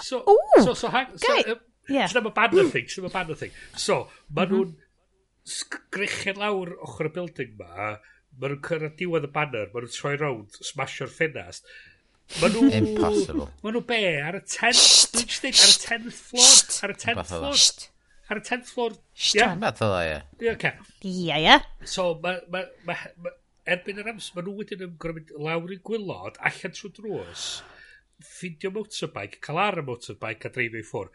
so, 0.01 0.23
Ooh, 0.29 0.63
so, 0.63 0.73
so, 0.73 0.89
hang, 0.93 1.07
so, 1.17 1.35
um, 1.51 1.59
yeah. 1.89 2.07
so, 2.07 2.21
banner 2.21 2.65
thing, 2.69 2.87
so, 2.87 3.07
banner 3.09 3.35
thing. 3.35 3.51
So, 3.75 4.07
maen 4.29 4.49
mm-hmm. 4.49 4.57
nhw'n 4.57 5.53
sgrichen 5.53 6.41
lawr 6.41 6.75
ochr 6.87 7.09
y 7.09 7.13
building 7.15 7.55
ma, 7.61 7.95
maen 8.37 8.53
nhw'n 8.53 8.61
cyrraedd 8.67 8.99
diwedd 8.99 9.29
y 9.29 9.31
banner, 9.39 9.71
maen 9.73 9.87
nhw'n 9.87 9.95
troi 9.95 10.13
rownd, 10.19 10.61
smasho'r 10.71 11.11
ffenast. 11.13 11.71
Maen 12.41 12.55
nhw... 12.57 12.69
Impossible. 12.81 13.49
Maen 13.63 13.77
nhw 13.77 13.85
be? 13.89 14.03
Ar 14.27 14.39
y 14.39 14.43
10th... 14.43 15.17
Ar 15.23 15.23
y 15.23 15.79
10th 15.87 16.21
floor? 16.29 16.53
Ar 16.83 16.93
y 16.93 16.99
10th 17.07 17.33
floor? 17.33 17.89
ar 18.33 18.41
y 18.41 18.45
10th 18.49 18.73
floor... 18.73 18.97
Stramad 19.13 19.79
fel 19.79 19.95
e. 19.99 20.17
Ie, 20.41 20.51
oce. 20.55 20.73
Ie, 21.05 21.37
ie. 21.37 21.57
So, 21.95 22.09
ma, 22.23 22.35
ma, 22.53 22.63
ma, 22.87 22.97
ma, 23.21 23.33
erbyn 23.69 24.01
yr 24.01 24.09
amser, 24.13 24.35
maen 24.35 24.49
nhw 24.49 24.57
wedyn 24.59 24.83
yn 24.87 24.97
gwrdd 25.01 25.31
lawr 25.45 25.71
i 25.71 25.79
gwylod, 25.89 26.39
allan 26.49 26.75
trwy 26.75 26.91
drws, 26.97 27.45
ffindio 28.23 28.73
motorbike, 28.75 29.39
cael 29.45 29.61
ar 29.63 29.79
y 29.79 29.85
motorbike 29.87 30.49
a 30.49 30.53
dreifio 30.55 30.83
i 30.83 30.87
ffwr. 30.89 31.11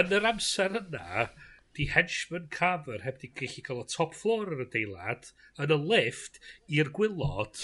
Yn 0.00 0.16
yr 0.16 0.28
amser 0.32 0.78
yna, 0.80 1.28
di 1.76 1.88
henchman 1.92 2.48
Carver 2.52 3.04
heb 3.04 3.20
di 3.20 3.30
gallu 3.36 3.64
cael 3.66 3.82
y 3.82 3.88
top 3.92 4.16
floor 4.16 4.54
yr 4.56 4.64
adeilad, 4.64 5.32
yn 5.60 5.74
y 5.76 5.80
lift, 5.92 6.40
i'r 6.72 6.92
gwylod, 6.96 7.60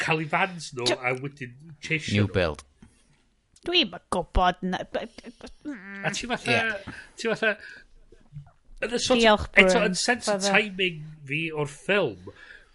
cael 0.00 0.24
ei 0.24 0.28
fans 0.34 0.72
nhw 0.76 0.98
a 0.98 1.14
wedyn 1.22 1.56
chesio 1.84 2.26
New 2.26 2.34
build. 2.34 2.66
Dwi'n 3.66 3.92
gwybod... 4.12 4.60
A 4.64 6.12
ti 6.16 6.28
fatha... 6.28 6.52
Yeah. 6.52 6.92
Ti 7.16 7.32
fatha... 7.32 7.56
Yn 8.80 8.96
y 8.96 9.00
sort 9.02 9.20
Diolch, 9.20 9.48
of, 9.48 9.58
Eto, 9.60 9.80
yn 9.84 9.96
sense 9.98 10.30
of 10.32 10.44
timing 10.44 11.02
fi 11.28 11.40
o'r 11.52 11.70
ffilm, 11.70 12.30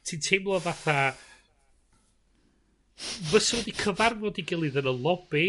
ti'n 0.05 0.25
teimlo 0.25 0.59
fatha... 0.63 1.13
Fysa 2.95 3.57
wedi 3.59 3.73
cyfarfod 3.75 4.37
i 4.39 4.45
gilydd 4.47 4.77
yn 4.79 4.87
y 4.87 4.93
lobby 4.95 5.47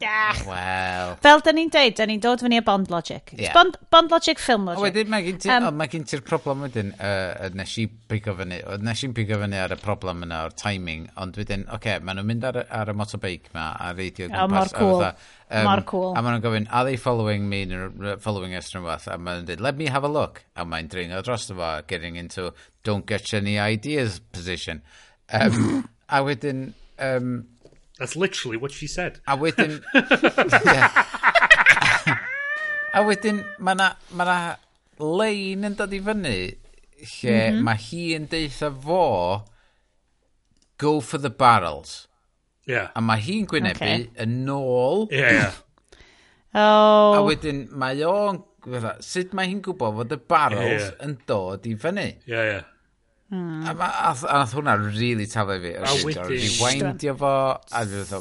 Da. 0.00 0.32
Wel. 0.46 1.16
Fel 1.20 1.42
da 1.44 1.52
ni'n 1.52 1.68
deud, 1.68 1.94
da 1.98 2.06
ni'n 2.08 2.22
dod 2.24 2.40
fyny 2.40 2.56
a 2.56 2.62
bond 2.64 2.88
logic. 2.88 3.34
Yeah. 3.36 3.52
Bond, 3.52 3.76
bond 3.92 4.12
logic, 4.14 4.38
film 4.40 4.64
logic. 4.64 4.80
Wedyn 4.86 5.10
mae 5.12 5.26
gen 5.26 5.40
ti'r 5.42 5.66
um, 5.68 5.82
oh, 5.82 5.88
gen 5.92 6.06
ti 6.08 6.20
problem 6.24 6.64
wedyn, 6.64 6.94
uh, 6.96 7.50
nes 7.58 7.74
i 7.82 7.84
pigo 8.08 8.32
fyny, 8.38 8.62
nes 8.86 9.02
i'n 9.04 9.12
pigo 9.16 9.36
fyny 9.42 9.58
ar 9.60 9.74
y 9.76 9.78
problem 9.82 10.24
yna 10.24 10.38
o'r 10.46 10.56
timing, 10.56 11.04
ond 11.20 11.36
wedyn, 11.36 11.66
oce, 11.68 11.76
okay, 11.76 11.98
maen 12.00 12.16
nhw'n 12.16 12.30
mynd 12.32 12.48
ar, 12.48 12.62
ar 12.80 12.94
y 12.94 12.96
motorbike 12.96 13.52
ma, 13.52 13.66
a 13.76 13.92
reidio 13.92 14.30
gwmpas. 14.32 14.40
O, 14.40 14.56
mor 14.56 14.72
cool. 14.78 15.06
Um, 15.50 15.68
mor 15.68 15.84
cool. 15.92 16.08
A 16.14 16.24
maen 16.24 16.38
nhw'n 16.38 16.46
gofyn, 16.48 16.70
are 16.72 16.88
they 16.88 16.96
following 17.04 17.44
me, 17.52 17.62
neu 17.68 18.16
following 18.24 18.56
us 18.56 18.72
neu 18.72 18.88
fath, 18.88 19.04
a 19.12 19.20
maen 19.20 19.42
nhw'n 19.42 19.52
dweud, 19.52 19.68
let 19.68 19.76
me 19.76 19.92
have 19.92 20.08
a 20.08 20.12
look. 20.16 20.46
A 20.56 20.64
mae'n 20.64 20.88
dringo 20.88 21.20
dros 21.28 21.50
fo, 21.52 21.70
getting 21.92 22.16
into 22.16 22.54
don't 22.88 23.04
get 23.04 23.34
any 23.36 23.58
ideas 23.60 24.18
position. 24.32 24.80
Um, 25.28 25.90
a 26.08 26.24
wedyn, 26.24 26.70
um, 26.96 27.34
That's 28.00 28.16
literally 28.16 28.56
what 28.56 28.72
she 28.72 28.86
said. 28.86 29.20
A 29.28 29.36
wedyn... 29.36 29.82
a 32.96 33.04
wedyn, 33.04 33.44
mae 33.60 33.76
na, 33.76 33.92
ma 34.16 34.24
na 34.24 34.36
lein 34.96 35.68
yn 35.68 35.76
dod 35.76 35.92
i 35.92 36.00
fyny 36.06 36.38
lle 37.00 37.34
mm 37.36 37.52
-hmm. 37.52 37.60
mae 37.66 37.78
hi 37.80 38.04
yn 38.16 38.26
deitha 38.32 38.70
fo 38.86 39.04
go 40.80 41.00
for 41.04 41.20
the 41.20 41.28
barrels. 41.28 42.08
Yeah. 42.64 42.88
A 42.96 43.04
mae 43.04 43.20
hi'n 43.20 43.44
gwynebu 43.52 43.84
okay. 43.84 44.08
yn 44.24 44.48
ôl. 44.48 45.04
Yeah. 45.12 45.52
oh. 46.56 47.20
A 47.20 47.22
wedyn 47.28 47.66
mae 47.76 48.00
o'n... 48.08 48.40
Sut 49.04 49.36
mae 49.36 49.48
hi'n 49.52 49.60
gwybod 49.64 50.00
fod 50.00 50.16
y 50.16 50.20
barrels 50.28 50.64
yeah, 50.64 50.88
yeah. 50.88 51.04
yn 51.04 51.18
dod 51.28 51.68
i 51.68 51.76
fyny? 51.84 52.08
Yeah, 52.24 52.44
yeah. 52.48 52.64
Mm. 53.30 53.68
A, 53.68 53.74
ma, 53.78 53.86
a, 53.86 54.10
a 54.26 54.38
nath 54.40 54.52
hwnna 54.58 54.74
rili 54.80 54.98
really 54.98 55.26
taflu 55.30 55.60
fi. 55.62 55.74
A 55.78 55.92
wedyn... 56.02 56.30
Rewindio 56.32 57.14
fo, 57.20 57.34
a 57.60 57.82
fi 57.86 58.00
ddo, 58.08 58.18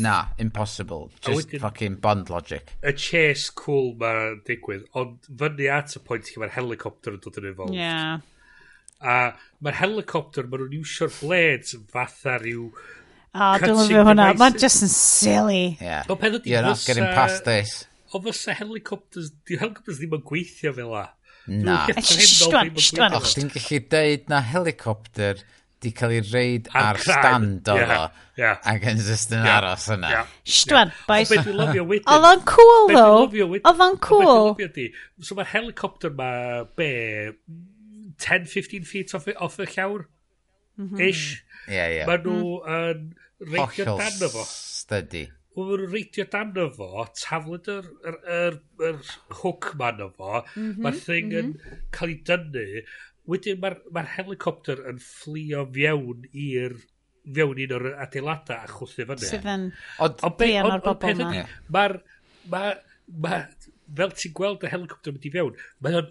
na, 0.00 0.14
impossible. 0.40 1.10
Just 1.20 1.36
wedyn, 1.36 1.60
fucking 1.60 1.98
bond 2.00 2.30
logic. 2.32 2.72
Y 2.80 2.94
chase 2.96 3.52
cool 3.60 3.92
ma'n 4.00 4.40
digwydd, 4.48 4.86
ond 4.96 5.28
fyny 5.42 5.68
at 5.76 5.92
y 5.98 6.02
pwynt 6.06 6.32
lle 6.32 6.44
mae'r 6.44 6.54
helicopter 6.56 7.18
yn 7.18 7.20
dod 7.26 7.36
yn 7.42 7.50
involved. 7.52 7.76
Yeah. 7.76 8.24
A 9.04 9.18
mae'r 9.60 9.78
helicopter, 9.82 10.48
maen 10.48 10.64
nhw'n 10.64 10.80
iwsio'r 10.80 11.12
blades 11.20 11.76
fatha 11.92 12.40
rhyw... 12.40 12.70
O, 13.30 13.44
oh, 13.44 13.52
dwi'n 13.62 13.76
lyfio 13.76 14.08
hwnna, 14.08 14.32
mae'n 14.40 14.56
just 14.58 14.82
yn 14.88 14.90
silly. 14.90 15.76
Yeah. 15.78 16.08
You're 16.48 16.64
not 16.64 16.80
getting 16.88 17.12
past 17.12 17.44
this. 17.44 17.84
O 18.10 18.18
fysa 18.24 18.56
helicopters, 18.58 19.28
di 19.46 19.60
helicopters 19.60 20.00
ddim 20.00 20.16
yn 20.16 20.24
gweithio 20.26 20.72
fel 20.74 20.96
la. 20.96 21.04
Na. 21.46 21.86
Shwan, 22.04 22.74
shwan. 22.76 23.16
Och, 23.16 23.30
ti'n 23.34 23.50
gallu 23.54 23.80
deud 23.92 24.28
na 24.30 24.42
helicopter 24.44 25.40
di 25.80 25.92
cael 25.96 26.12
ei 26.18 26.24
reid 26.28 26.68
ar 26.76 27.00
stand 27.00 27.68
o 27.72 27.76
fo. 27.80 28.02
Ac 28.68 28.86
yn 28.90 29.00
just 29.04 29.32
yn 29.36 29.48
aros 29.48 29.88
yna. 29.94 30.24
Shwan, 30.44 30.92
boys. 31.08 31.32
Oedd 31.32 32.28
o'n 32.30 32.44
cool, 32.48 32.92
though. 32.92 33.26
Oedd 33.26 33.84
o'n 33.86 33.98
cool. 34.04 34.54
So 35.24 35.38
mae'r 35.38 35.52
helicopter 35.54 36.12
ma, 36.12 36.30
be, 36.76 36.90
10-15 38.20 38.86
feet 38.86 39.14
off, 39.16 39.28
off 39.40 39.58
y 39.60 39.68
llawr? 39.72 40.06
Mm. 40.80 41.00
Ish. 41.08 41.26
Ie, 41.68 41.80
ie. 41.80 42.06
Mae 42.08 42.20
nhw 42.24 42.38
mm. 42.60 42.76
yn 42.76 43.52
reitio 43.56 43.96
dan 43.96 44.24
o 44.28 44.32
fo. 44.32 44.44
Steady. 44.48 45.26
Wel, 45.56 45.66
mae'n 45.66 45.90
reidio 45.90 46.26
dan 46.30 46.52
o 46.62 46.68
fo, 46.76 47.04
taflid 47.18 47.70
yr, 47.72 47.88
yr, 48.06 48.18
yr, 48.36 48.58
yr 48.88 49.00
hwc 49.40 49.72
ma'n 49.80 50.04
o 50.04 50.10
fo, 50.14 50.44
mm 50.44 50.60
-hmm, 50.60 50.82
mae'r 50.84 51.00
thing 51.02 51.32
mm 51.32 51.36
-hmm. 51.36 51.40
yn 51.40 51.50
mhm. 51.56 51.80
cael 51.96 52.12
ei 52.14 52.20
dynnu, 52.28 52.84
wedyn 53.30 53.60
mae'r 53.62 53.78
ma 53.94 54.04
helicopter 54.14 54.82
yn 54.90 55.00
fflio 55.02 55.64
fewn 55.74 56.28
i'r 56.30 56.76
fewn 57.36 57.62
un 57.64 57.74
o'r 57.76 57.88
adeiladau 58.06 58.62
a 58.62 58.70
chwthu 58.70 59.06
fyny. 59.10 59.26
Sydd 59.26 59.50
yn 59.52 59.66
brian 60.38 60.70
o'r 60.70 60.84
bobl 60.86 61.24
yma. 61.26 61.44
Mae'r 61.74 61.96
ma, 62.52 62.62
ma, 63.24 63.42
fel 63.96 64.12
ti'n 64.16 64.34
gweld 64.36 64.64
y 64.66 64.70
helicopter 64.70 65.14
mynd 65.14 65.26
i 65.26 65.32
fewn, 65.34 65.56
mae'n 65.84 66.10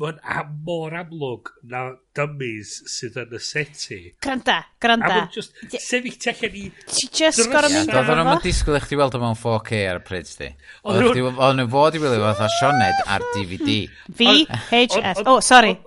ma 0.00 0.12
am 0.34 0.54
mor 0.66 0.96
amlwg 1.00 1.50
na 1.70 1.82
dummies 2.16 2.72
sydd 2.90 3.18
yn 3.22 3.36
y 3.36 3.42
seti. 3.44 4.00
Granda, 4.24 4.60
granda. 4.82 5.10
A 5.10 5.18
mae'n 5.18 5.30
just 5.34 5.54
sefyll 5.76 6.16
tu 6.20 6.32
allan 6.32 6.56
i... 6.62 6.64
Ti 6.90 7.10
just 7.20 7.44
gorau 7.52 7.74
mynd 7.74 7.92
efo 7.92 8.16
fo? 8.16 8.38
Disgwyl 8.46 8.80
eich 8.80 8.88
di 8.90 9.00
weld 9.00 9.18
o 9.18 9.22
mewn 9.22 9.38
4K 9.40 9.84
ar 9.92 10.00
y 10.00 10.06
pryd 10.08 10.32
di. 10.40 10.50
Oedd 10.90 11.20
nhw'n 11.20 11.70
fod 11.76 11.98
i 11.98 12.02
wylio 12.02 12.24
fatha 12.26 12.50
Sioned 12.58 13.04
ar 13.06 13.28
DVD. 13.34 13.78
VHS. 14.22 15.24
Oh, 15.26 15.38
sorry 15.44 15.78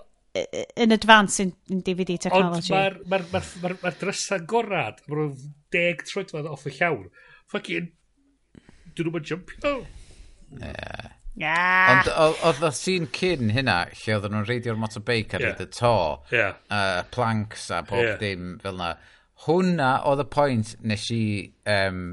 in 0.76 0.92
advance 0.92 1.40
in, 1.40 1.54
in 1.70 1.84
DVD 1.86 2.18
technology. 2.18 2.74
Ond 2.74 2.80
mae'r 2.80 2.96
ma 3.06 3.20
ma 3.22 3.42
ma 3.62 3.70
ma 3.70 3.78
ma 3.84 3.92
drysa 4.02 4.40
gorad, 4.50 5.04
mae'n 5.06 5.36
deg 5.74 6.02
troedfedd 6.10 6.50
off 6.50 6.66
y 6.70 6.74
llawr. 6.80 7.12
Fucking, 7.54 7.92
dyn 8.98 9.12
nhw'n 9.12 9.28
jumpio. 9.30 9.76
Yeah. 10.58 11.14
Yeah. 11.36 12.04
Ond 12.04 12.36
oedd 12.46 12.62
y 12.68 12.70
sîn 12.78 13.08
cyn 13.16 13.54
hynna, 13.56 13.80
lle 13.98 14.18
oedden 14.18 14.36
nhw'n 14.36 14.46
reidio'r 14.50 14.78
motorbike 14.78 15.40
ar 15.40 15.46
yeah. 15.48 15.64
y 15.64 15.70
to, 15.74 15.96
yeah. 16.34 16.60
uh, 16.70 17.02
planks 17.14 17.72
a 17.74 17.82
pob 17.88 18.04
yeah. 18.04 18.20
dim 18.22 18.60
fel 18.62 18.78
yna. 18.78 18.92
Hwna 19.48 19.96
oedd 20.10 20.22
y 20.24 20.28
pwynt 20.32 20.76
nes 20.86 21.08
i 21.12 21.24
um, 21.74 22.04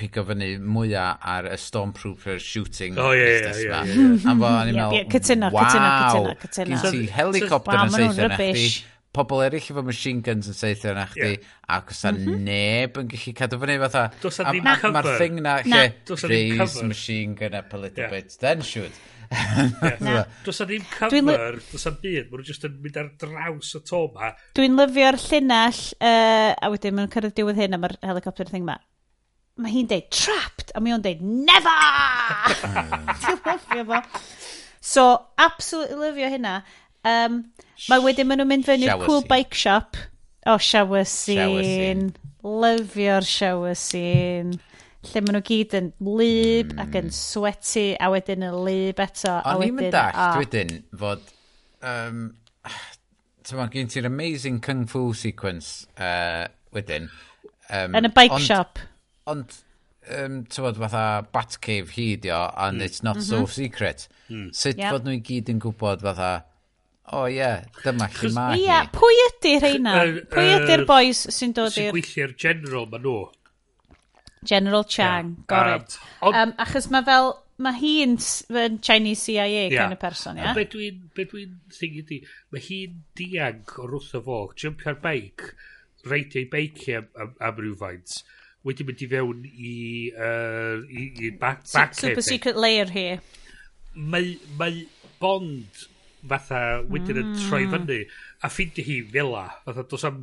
pigo 0.00 0.24
fyny 0.26 0.54
mwyaf 0.58 1.20
ar 1.34 1.50
y 1.52 1.58
Stormtrooper 1.60 2.40
shooting 2.42 2.96
oh, 2.98 3.12
yeah, 3.12 3.28
ie, 3.28 3.42
yeah, 3.42 3.60
yeah, 3.60 3.92
yeah. 3.92 4.30
Am 4.32 4.40
fo, 4.40 4.48
o'n 4.48 4.72
i'n 4.72 4.78
meddwl, 4.78 4.96
wow, 4.96 5.10
cytuno, 5.12 5.52
cytuno, 5.52 5.92
cytuno, 6.08 6.32
cytuno. 6.48 6.94
ti 6.96 7.04
helicopter 7.12 7.84
yn 7.84 7.94
seithio 7.94 8.32
na 8.32 8.40
chdi 8.40 8.64
pobl 9.12 9.42
eraill 9.44 9.70
efo 9.74 9.82
machine 9.84 10.22
guns 10.24 10.48
yn 10.48 10.56
seithio 10.56 10.94
na 10.96 11.04
chdi, 11.10 11.34
yeah. 11.34 11.56
ac 11.76 11.90
os 11.92 12.02
mm 12.08 12.20
-hmm. 12.24 12.44
neb 12.48 13.00
yn 13.02 13.08
gallu 13.12 13.32
cadw 13.36 13.58
fyny 13.60 13.78
fatha. 13.82 14.04
Does 14.22 14.40
a 14.40 14.46
ddim 14.48 14.68
cover. 14.68 14.92
Mae'r 14.96 15.18
thing 15.20 15.40
na, 15.44 15.56
na. 15.68 15.80
lle, 16.08 16.38
raise 16.58 16.84
machine 16.92 17.34
gun 17.36 17.58
up 17.58 17.72
a 17.72 17.82
little 17.82 18.04
yeah. 18.04 18.10
bit, 18.10 18.36
then 18.40 18.62
shoot. 18.62 19.02
yeah. 19.32 20.24
Does 20.44 20.60
a 20.60 20.66
ddim 20.66 20.84
cover, 20.90 21.60
does 21.72 21.86
a 21.86 21.92
byd, 21.92 22.30
maen 22.30 22.40
nhw 22.40 22.48
jyst 22.48 22.64
yn 22.68 22.80
mynd 22.84 22.98
ar 23.00 23.10
draws 23.20 23.74
y 23.78 23.82
to 23.88 24.00
ma. 24.16 24.32
Dwi'n 24.56 24.76
lyfio'r 24.80 25.20
llinell, 25.26 25.82
uh, 26.00 26.52
a 26.56 26.72
wedyn 26.72 26.96
maen 26.96 27.12
cyrraedd 27.12 27.36
diwedd 27.36 27.60
hyn 27.60 27.76
am 27.76 27.86
yr 27.88 27.96
helicopter 28.04 28.48
thing 28.48 28.66
ma. 28.68 28.78
Mae 29.60 29.72
hi'n 29.72 29.88
deud, 29.88 30.08
trapped, 30.12 30.72
a 30.72 30.80
mae 30.80 30.96
o'n 30.96 31.04
deud, 31.04 31.20
never! 31.20 31.76
Dwi'n 33.24 33.40
lyfio 33.44 33.86
fo. 33.88 34.02
So, 34.82 35.02
absolutely 35.38 35.96
lyfio 36.00 36.28
hynna. 36.32 36.56
Um, 37.08 37.38
mae 37.90 38.02
wedyn 38.04 38.28
maen 38.28 38.42
nhw'n 38.42 38.50
mynd 38.50 38.66
fyny 38.68 38.86
i'r 38.86 39.02
cool 39.02 39.24
bike 39.28 39.58
shop. 39.58 39.98
O, 40.46 40.54
oh, 40.54 40.58
shower 40.58 41.04
scene. 41.06 41.38
Shower 41.38 41.64
scene. 41.66 42.06
Lyfio'r 42.42 43.26
shower 43.26 43.74
scene. 43.78 44.58
Lle 45.02 45.22
maen 45.24 45.38
nhw 45.38 45.42
gyd 45.46 45.74
yn 45.78 45.90
lyb 46.06 46.76
mm. 46.76 46.80
ac 46.82 46.96
yn 47.00 47.10
sweaty 47.14 47.88
a 47.98 48.10
wedyn 48.12 48.46
yn 48.46 48.58
lyb 48.66 49.02
eto. 49.02 49.34
O'n 49.50 49.64
i'n 49.66 49.76
mynd 49.80 49.98
all, 49.98 50.14
a... 50.14 50.28
wedyn, 50.38 50.76
fod... 50.98 51.24
Um, 51.82 52.28
Tyma, 53.42 53.66
gen 53.72 53.88
ti'r 53.90 54.06
amazing 54.06 54.60
kung 54.62 54.84
fu 54.86 55.08
sequence 55.18 55.88
uh, 55.98 56.46
wedyn. 56.74 57.08
Um, 57.66 57.96
yn 57.98 58.06
y 58.06 58.12
bike 58.14 58.36
ond, 58.38 58.46
shop. 58.46 58.78
Ond, 59.30 59.56
um, 60.14 60.36
tywod, 60.46 60.78
fatha 60.84 61.02
Batcave 61.34 61.90
hyd 61.96 62.28
o, 62.30 62.44
and 62.62 62.78
mm. 62.78 62.86
it's 62.86 63.02
not 63.02 63.18
mm 63.18 63.26
-hmm. 63.26 63.42
so 63.42 63.50
secret. 63.50 64.06
Mm. 64.28 64.48
Sut 64.54 64.78
yep. 64.78 64.94
fod 64.94 65.08
nhw 65.08 65.16
i 65.18 65.22
gyd 65.26 65.50
yn 65.50 65.58
gwybod 65.62 66.06
fatha 66.06 66.30
o 67.12 67.22
oh, 67.22 67.28
ie, 67.28 67.36
yeah, 67.36 67.60
dyma 67.84 68.08
lle 68.16 68.32
mae 68.32 68.56
hi. 68.56 68.64
Ia, 68.64 68.80
pwy 68.94 69.20
ydy'r 69.26 69.66
heina? 69.66 69.94
Pwy 70.32 70.56
ydy'r 70.56 70.84
boys 70.88 71.22
sy'n 71.36 71.54
dod 71.56 71.70
i'r... 71.70 71.76
Sy'n 71.76 71.94
gweithio'r 71.94 72.34
general 72.40 72.88
ma 72.88 73.00
nhw. 73.02 73.16
General 74.48 74.84
Chang, 74.88 75.36
yeah. 75.36 75.46
gored. 75.52 75.96
Um, 76.24 76.34
um, 76.40 76.54
achos 76.64 76.88
mae 76.90 77.04
fel, 77.06 77.28
mae 77.62 77.76
hi'n 77.78 78.16
Chinese 78.82 79.26
CIA 79.28 79.68
yeah. 79.68 79.82
kind 79.82 79.98
of 79.98 80.00
person, 80.00 80.40
ia? 80.40 80.48
Yeah? 80.48 80.56
Be 80.56 80.66
dwi'n, 80.72 81.02
be 81.14 81.28
dwi'n 81.30 81.58
thing 81.76 82.00
ydi, 82.00 82.22
mae 82.54 82.64
hi'n 82.64 82.96
diag 83.20 83.76
o 83.76 83.84
o'r 83.84 83.98
wrtho 83.98 84.24
fo, 84.24 84.40
jumpio'r 84.58 84.98
beic, 85.04 85.52
reidio'i 86.08 86.48
beic 86.50 86.86
am, 86.96 87.12
am, 87.20 87.36
am 87.38 87.60
rhywfaint 87.60 88.22
wedi 88.62 88.84
mynd 88.86 89.00
i 89.02 89.06
fewn 89.10 89.46
i, 89.50 89.76
uh, 90.14 90.82
i, 90.86 91.06
i 91.26 91.30
back, 91.34 91.64
back 91.72 91.96
Super 91.98 92.22
e. 92.22 92.26
secret 92.26 92.58
layer 92.58 92.90
here. 92.90 93.18
Mae, 93.94 94.36
mae 94.58 94.84
Bond 95.22 95.86
fatha 96.28 96.62
wedyn 96.92 97.20
yn 97.22 97.34
troi 97.40 97.64
hmm. 97.66 97.74
fyny 97.74 98.00
a 98.42 98.50
ffindi 98.52 98.86
hi 98.86 99.02
fela 99.14 99.48
fatha 99.66 99.86
dos 99.90 100.06
am 100.08 100.22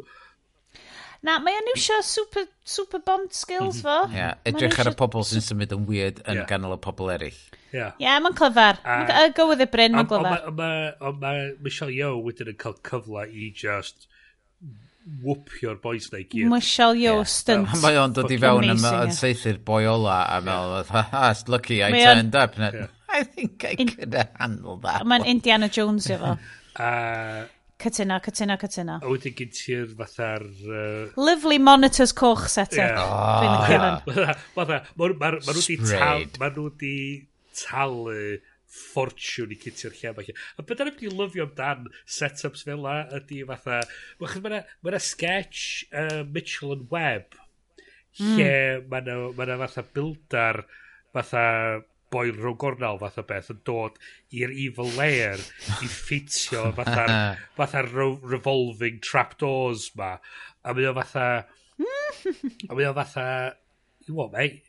Na, 1.19 1.35
mae 1.43 1.57
o'n 1.59 1.67
iwsio 1.73 1.97
super, 2.07 2.45
super 2.63 3.01
bond 3.03 3.33
skills 3.35 3.81
mhm. 3.81 3.83
fo. 3.83 3.95
Ie, 4.07 4.15
yeah, 4.21 4.37
edrych 4.47 4.77
ar 4.79 4.91
y 4.93 4.93
pobl 4.99 5.25
sy'n 5.27 5.43
symud 5.43 5.73
yn 5.75 5.81
weird 5.89 6.21
yn 6.23 6.39
yeah. 6.39 6.45
ganol 6.47 6.77
y 6.77 6.79
pobl 6.79 7.11
eraill. 7.11 7.41
Ie, 7.59 7.73
yeah. 7.75 7.97
yeah, 7.99 8.21
mae'n 8.23 8.37
clyfar. 8.39 8.79
Uh, 8.87 9.25
go 9.35 9.49
with 9.49 9.65
y 9.65 9.67
bryn, 9.67 9.97
mae'n 9.97 10.07
clyfar. 10.07 10.45
Ond 10.47 10.61
mae 10.61 10.93
ma, 11.19 11.33
Michelle 11.65 11.91
Yeoh 11.91 12.21
wedyn 12.23 12.53
yn 12.53 12.59
cael 12.61 12.77
cyfle 12.87 13.25
i 13.27 13.49
just 13.51 14.07
wwpio'r 15.25 15.81
boys 15.83 16.07
na 16.13 16.21
i 16.21 16.27
gyd. 16.29 16.47
Michelle 16.53 16.95
Yeoh 16.95 17.19
yeah. 17.19 17.33
stunt. 17.33 17.75
Mae 17.83 17.99
o'n 17.99 18.15
dod 18.15 18.31
i 18.31 18.39
fewn 18.39 18.71
yn 18.77 19.13
seithi'r 19.19 19.59
boi 19.67 19.83
ola 19.91 20.21
a 20.37 20.39
meddwl, 20.45 20.87
ha, 20.95 21.25
it's 21.33 21.51
lucky 21.51 21.83
I 21.83 21.91
turned 21.97 22.39
up. 22.39 22.55
Yeah. 22.55 22.87
I 23.11 23.23
think 23.23 23.65
I 23.65 23.75
In... 23.77 23.89
could 23.89 24.13
have 24.13 24.31
handled 24.39 24.83
that. 24.83 25.05
Mae'n 25.05 25.25
Indiana 25.25 25.69
Jones 25.69 26.09
efo. 26.09 26.35
a... 26.75 27.47
Cytuno, 27.79 28.19
cytuno, 28.19 28.57
cytuno. 28.59 28.99
A 28.99 29.07
wedyn 29.07 29.35
gyd 29.39 29.55
ti'r 29.55 29.91
fatha'r... 30.01 30.45
Uh... 30.67 31.03
Lovely 31.15 31.59
monitors 31.63 32.11
coch 32.11 32.49
set 32.51 32.75
up. 32.75 32.77
Yeah. 32.77 34.01
Oh, 34.05 34.15
yeah. 34.17 34.33
Fatha, 34.55 34.81
maen 34.99 35.15
nhw 35.15 35.53
wedi 35.55 35.77
tal... 35.85 36.25
Maen 36.41 36.55
nhw 36.57 36.65
wedi 36.67 36.95
talu 37.59 38.39
ffortiwn 38.69 39.53
i 39.55 39.57
cytio'r 39.63 39.95
lle 39.95 40.11
yma. 40.11 40.25
A 40.59 40.65
beth 40.65 40.83
yna 40.83 40.91
wedi 40.91 41.13
lyfio 41.13 41.47
amdan 41.47 41.87
set-ups 42.19 42.65
fel 42.67 42.83
la 42.83 42.99
ydy 43.17 43.45
fatha... 43.49 43.79
Mae 44.19 44.59
ma 44.83 45.01
sketch 45.01 45.87
uh, 45.89 46.25
Mitchell 46.27 46.75
and 46.75 46.91
Webb 46.91 47.39
hmm. 48.19 48.35
lle 48.35 48.51
mm. 48.81 48.91
mae 48.91 49.47
yna 49.47 49.57
ma 49.61 49.67
fatha 49.69 49.85
bildar 49.95 50.61
fatha 51.15 51.45
boi'n 52.13 52.37
rhwng 52.39 52.57
gornel 52.61 52.99
fath 53.01 53.19
o 53.21 53.25
beth 53.29 53.51
yn 53.53 53.61
dod 53.69 53.97
i'r 54.39 54.53
evil 54.65 54.91
lair 54.97 55.41
i 55.79 55.89
ffitio 55.89 56.69
fatha'r 56.77 57.13
fatha 57.59 57.85
revolving 57.85 58.99
trapdoors 59.05 59.89
ma. 59.99 60.15
A 60.63 60.75
mae 60.75 60.89
o 60.89 60.95
fatha 60.97 61.27
a 62.69 62.75
mae 62.75 62.89
o 62.89 62.93
fatha 62.97 63.27
you 64.07 64.15
what 64.15 64.31
mate? 64.31 64.68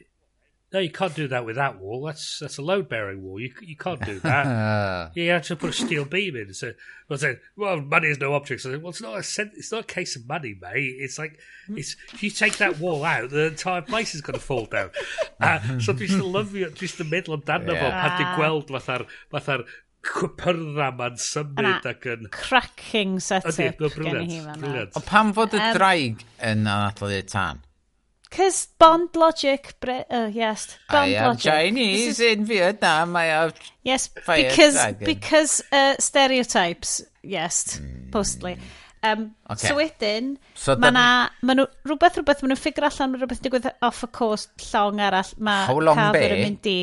No, 0.73 0.79
you 0.79 0.91
can't 0.91 1.15
do 1.17 1.27
that 1.27 1.45
with 1.45 1.57
that 1.57 1.81
wall. 1.81 2.05
That's 2.05 2.39
that's 2.39 2.59
a 2.59 2.63
load 2.63 2.89
bearing 2.89 3.25
wall. 3.25 3.41
You 3.41 3.53
you 3.61 3.77
can't 3.77 4.01
do 4.05 4.21
that. 4.21 5.11
you 5.17 5.29
have 5.31 5.43
to 5.45 5.57
put 5.57 5.71
a 5.71 5.73
steel 5.73 6.05
beam 6.05 6.37
in. 6.37 6.55
So 6.55 6.73
well, 7.09 7.19
saying, 7.19 7.39
well, 7.57 7.81
money 7.81 8.07
is 8.07 8.21
no 8.21 8.35
object. 8.35 8.61
So 8.61 8.79
well, 8.79 8.91
it's 8.91 9.03
not 9.03 9.19
a 9.19 9.23
sen- 9.25 9.51
it's 9.57 9.73
not 9.73 9.81
a 9.81 9.87
case 9.87 10.15
of 10.15 10.29
money, 10.29 10.57
mate. 10.61 10.95
It's 10.99 11.19
like 11.19 11.41
it's 11.71 11.97
if 12.13 12.23
you 12.23 12.31
take 12.31 12.59
that 12.59 12.79
wall 12.79 13.05
out, 13.05 13.31
the 13.31 13.49
entire 13.49 13.83
place 13.83 14.15
is 14.15 14.21
going 14.21 14.39
to 14.39 14.45
fall 14.45 14.67
down. 14.67 14.91
Uh, 15.41 15.59
so 15.81 15.95
dwi'n 15.95 16.07
still 16.07 16.47
you, 16.55 16.71
just 16.73 16.99
the 16.99 17.05
middle 17.05 17.35
amdano 17.35 17.73
yeah. 17.73 17.89
Ah. 17.89 18.03
fo 18.03 18.09
a 18.09 18.19
dwi'n 18.19 18.35
gweld 18.37 18.73
fatha'r 18.75 19.05
fatha'r 19.33 19.63
cwpyrra 20.05 20.91
ma'n 20.99 21.17
symud 21.17 21.89
ac 21.89 22.05
yn... 22.13 22.29
Cracking 22.35 23.17
set-up 23.25 23.81
gen 23.97 24.21
i 24.21 24.27
hi 24.27 24.43
fan 24.45 24.67
Ond 24.69 25.07
pam 25.09 25.33
fod 25.37 25.57
y 25.57 25.63
draig 25.77 26.21
yn 26.45 26.69
anadlu 26.69 27.23
tan? 27.33 27.65
Cys 28.31 28.69
Bond 28.79 29.17
logic, 29.17 29.75
bre 29.83 30.05
uh, 30.09 30.29
yes, 30.33 30.79
Bond 30.89 31.11
I 31.11 31.15
am 31.17 31.33
logic. 31.33 31.53
Chinese 31.53 32.07
is, 32.07 32.21
in 32.21 32.45
Vietnam, 32.45 33.17
I 33.17 33.25
have 33.25 33.55
Yes, 33.83 34.07
fire 34.09 34.51
because, 34.51 34.75
dragon. 34.75 35.05
because 35.05 35.63
uh, 35.73 35.95
stereotypes, 35.99 37.03
yes, 37.23 37.81
mm. 37.81 38.11
postly. 38.11 38.59
Um, 39.03 39.35
okay. 39.51 39.69
So 39.69 39.77
wedyn, 39.77 40.37
so 40.55 40.77
mae 40.77 40.93
na, 40.93 41.05
ma 41.43 41.57
nhw, 41.57 41.67
rhywbeth, 41.89 42.21
rhywbeth, 42.21 42.43
mae 42.45 42.53
nhw'n 42.53 42.61
ffigur 42.61 42.87
allan 42.87 43.17
rhywbeth 43.17 43.41
digwydd 43.43 43.69
off 43.87 44.05
y 44.05 44.11
cost 44.13 44.53
llong 44.69 45.01
arall. 45.03 45.31
Mae 45.41 46.13
be? 46.15 46.25
yn 46.29 46.43
mynd 46.45 46.69
i... 46.71 46.79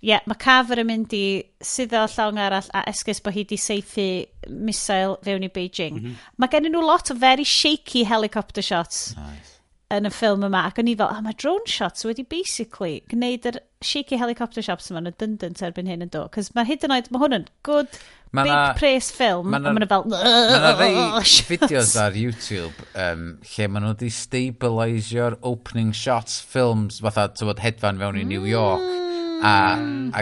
Ie, 0.00 0.08
yeah, 0.08 0.24
mae 0.24 0.38
Caver 0.40 0.80
yn 0.80 0.88
mynd 0.88 1.12
i 1.12 1.24
sydd 1.60 1.92
o 1.92 2.06
llong 2.08 2.40
arall 2.40 2.68
a 2.72 2.82
esgus 2.88 3.20
bod 3.20 3.36
hi 3.36 3.44
wedi 3.44 3.58
seithi 3.60 4.08
misail 4.48 5.18
fewn 5.24 5.44
i 5.44 5.50
Beijing. 5.52 5.98
Mm 5.98 6.04
-hmm. 6.04 6.28
Mae 6.40 6.52
gen 6.52 6.68
nhw 6.72 6.82
lot 6.82 7.12
o 7.12 7.14
very 7.14 7.44
shaky 7.44 8.04
helicopter 8.08 8.64
shots. 8.64 9.14
Nice 9.16 9.59
yn 9.90 10.06
y 10.06 10.10
ffilm 10.14 10.44
yma, 10.46 10.62
ac 10.68 10.78
o'n 10.78 10.88
i 10.90 10.94
fel, 10.98 11.10
oh, 11.10 11.22
mae 11.24 11.34
drone 11.34 11.66
shots 11.68 12.06
wedi 12.06 12.22
basically 12.30 13.00
gwneud 13.10 13.48
yr 13.50 13.58
shaky 13.82 14.18
helicopter 14.20 14.62
shops 14.62 14.90
yma'n 14.92 15.08
redundant 15.08 15.62
erbyn 15.66 15.90
hyn 15.90 16.04
yn 16.06 16.12
do, 16.14 16.22
cos 16.34 16.52
mae 16.54 16.68
hyd 16.68 16.86
yn 16.86 16.94
oed, 16.94 17.08
mae 17.10 17.22
hwn 17.24 17.36
yn 17.40 17.46
good, 17.66 17.98
ma 18.36 18.44
big 18.46 18.54
na, 18.54 18.60
pres 18.78 19.08
ffilm, 19.16 19.50
a 19.56 19.60
mae'n 19.64 19.88
fel... 19.90 20.06
Mae 20.12 20.60
yna 20.60 20.70
rei 20.78 20.92
oh, 21.02 21.32
fideos 21.48 21.96
ar 21.98 22.18
YouTube 22.18 22.86
um, 22.94 23.24
lle 23.54 23.68
maen 23.72 23.86
nhw 23.88 23.96
wedi 23.96 24.12
stabilisio'r 24.14 25.40
opening 25.50 25.90
shots 25.96 26.38
ffilms 26.52 27.02
fatha, 27.02 27.26
tywod, 27.34 27.64
hedfan 27.64 27.98
fewn 28.02 28.20
i 28.22 28.24
New 28.30 28.46
York, 28.46 28.86
mm. 28.86 29.42
a, 29.42 29.56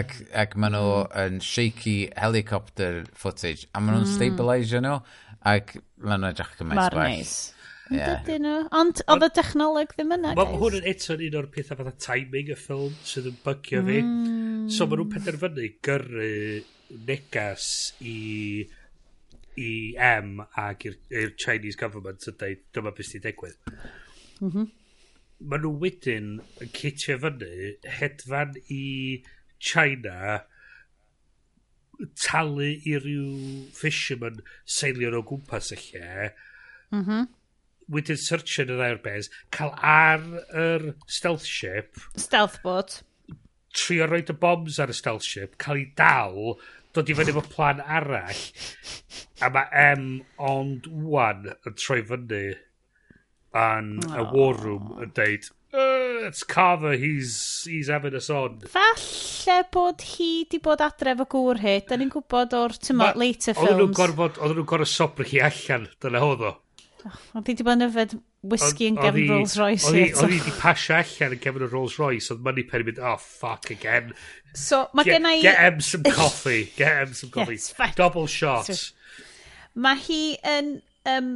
ac, 0.01 0.17
ac 0.47 0.57
maen 0.57 0.77
nhw 0.79 1.05
yn 1.27 1.37
shaky 1.45 1.97
helicopter 2.17 3.03
footage, 3.13 3.69
a 3.75 3.83
maen 3.83 3.99
nhw'n 3.99 4.09
mm. 4.09 4.17
stabilisio 4.17 4.81
nhw, 4.81 4.97
ac 5.53 5.77
maen 6.01 6.23
nhw'n 6.23 6.31
edrych 6.33 6.57
yn 6.57 6.73
maes 6.73 6.93
gwell. 6.97 7.37
Yeah. 7.89 8.19
Dydyn 8.21 8.43
nhw. 8.45 8.57
Ond 8.77 9.01
oedd 9.09 9.25
y 9.25 9.29
technoleg 9.33 9.93
ddim 9.95 10.13
yna, 10.13 10.33
guys. 10.35 10.39
Mae 10.39 10.57
hwn 10.61 10.75
yn 10.79 10.89
eto 10.91 11.15
un 11.15 11.37
o'r 11.39 11.47
pethau 11.53 11.79
fatha 11.79 11.93
timing 12.05 12.51
y 12.53 12.57
ffilm 12.59 12.97
sydd 13.11 13.29
yn 13.31 13.39
bygio 13.45 13.81
fi. 13.87 14.01
Mm. 14.05 14.67
So 14.75 14.85
maen 14.85 15.01
nhw'n 15.01 15.13
penderfynu 15.15 15.69
gyrru 15.87 16.33
negas 17.09 17.69
i 18.05 18.19
i 19.59 19.71
M 20.09 20.43
ac 20.61 20.85
i'r 20.87 21.33
Chinese 21.41 21.79
government 21.79 22.27
yn 22.29 22.37
dweud 22.39 22.61
dyma 22.77 22.93
beth 22.95 23.09
sy'n 23.09 23.25
digwydd. 23.25 23.57
Mm 24.37 24.51
-hmm. 24.51 24.69
Maen 25.49 25.65
nhw 25.65 25.73
wedyn 25.81 26.29
yn 26.61 26.71
cytio 26.77 27.17
fyny 27.25 27.73
hedfan 27.97 28.53
i 28.75 28.83
China 29.57 30.43
talu 32.21 32.69
i 32.69 32.95
ryw 33.01 33.65
fisherman 33.75 34.39
seilio 34.77 35.11
o 35.17 35.25
gwmpas 35.33 35.73
y 35.75 35.81
lle 35.81 36.31
mm 36.93 37.03
-hmm 37.03 37.27
wedyn 37.93 38.19
searchio 38.21 38.65
yn 38.65 38.73
yr 38.75 38.81
ddau'r 38.81 39.03
bears, 39.05 39.29
cael 39.55 39.73
ar 39.81 40.25
yr 40.63 40.89
stealth 41.09 41.47
ship... 41.49 42.01
Stealth 42.15 42.59
boat. 42.65 42.99
Trio 43.75 44.07
roed 44.09 44.31
y 44.33 44.35
bombs 44.41 44.79
ar 44.81 44.91
y 44.93 44.97
stealth 44.97 45.25
ship, 45.25 45.57
cael 45.61 45.81
ei 45.81 45.89
dal, 45.97 46.55
dod 46.95 47.09
i 47.09 47.15
fyny 47.17 47.29
efo 47.33 47.43
plan 47.45 47.83
arall, 47.85 48.41
a 49.45 49.49
mae 49.53 49.85
M 49.93 50.09
ond 50.41 50.89
one 50.89 51.53
yn 51.67 51.77
troi 51.77 52.01
fyny 52.09 52.43
yn 53.59 53.95
y 54.09 54.25
war 54.33 54.57
room 54.57 54.93
yn 55.01 55.13
deud, 55.17 55.49
uh, 55.73 56.27
it's 56.27 56.43
Carver, 56.43 56.95
he's, 56.97 57.67
he's 57.69 57.89
having 57.93 58.15
us 58.17 58.29
on. 58.33 58.59
Falle 58.73 59.59
bod 59.73 60.01
hi 60.15 60.31
di 60.49 60.59
bod 60.65 60.81
adre 60.85 61.13
efo 61.13 61.27
gŵr 61.29 61.61
hyd, 61.61 61.85
da 61.89 61.97
ni'n 61.97 62.11
gwybod 62.13 62.57
o'r 62.57 62.75
tymor 62.77 63.17
later 63.21 63.53
films. 63.53 63.69
Oedden 63.69 63.83
nhw'n 63.83 63.99
gorfod, 64.01 64.41
oedden 64.41 64.59
nhw'n 64.61 64.71
gorfod 64.73 64.93
sobr 64.93 65.29
hi 65.29 65.43
allan, 65.45 65.87
dyna 66.01 66.25
hodd 66.25 66.45
o. 66.49 66.55
Oedd 67.07 67.47
hi 67.47 67.55
di 67.55 67.65
bod 67.65 67.77
yn 67.77 67.85
yfed 67.87 68.15
whisky 68.51 68.89
yn 68.91 68.97
gefn 68.99 69.29
Rolls 69.29 69.55
Royce. 69.59 69.91
Oedd 69.91 70.33
hi 70.33 70.39
di 70.43 70.55
pasio 70.59 70.97
allan 70.97 71.35
yn 71.35 71.41
gefn 71.43 71.67
Rolls 71.71 71.99
Royce, 72.01 72.31
oedd 72.33 72.43
money 72.45 72.65
pen 72.67 72.83
i 72.83 72.87
mynd, 72.89 72.99
oh 73.03 73.17
fuck 73.23 73.69
again. 73.73 74.11
So, 74.53 74.87
mae 74.93 75.07
get, 75.07 75.17
gen 75.17 75.29
i... 75.29 75.35
Get 75.45 75.61
em 75.67 75.79
some 75.85 76.03
coffee, 76.19 76.71
get 76.75 77.05
em 77.05 77.13
some 77.13 77.31
coffee. 77.31 77.59
yes, 77.59 77.95
Double 77.95 78.27
shot. 78.27 78.71
So, 78.71 79.25
Mae 79.79 80.01
hi 80.07 80.21
yn... 80.57 80.75
Um, 81.07 81.31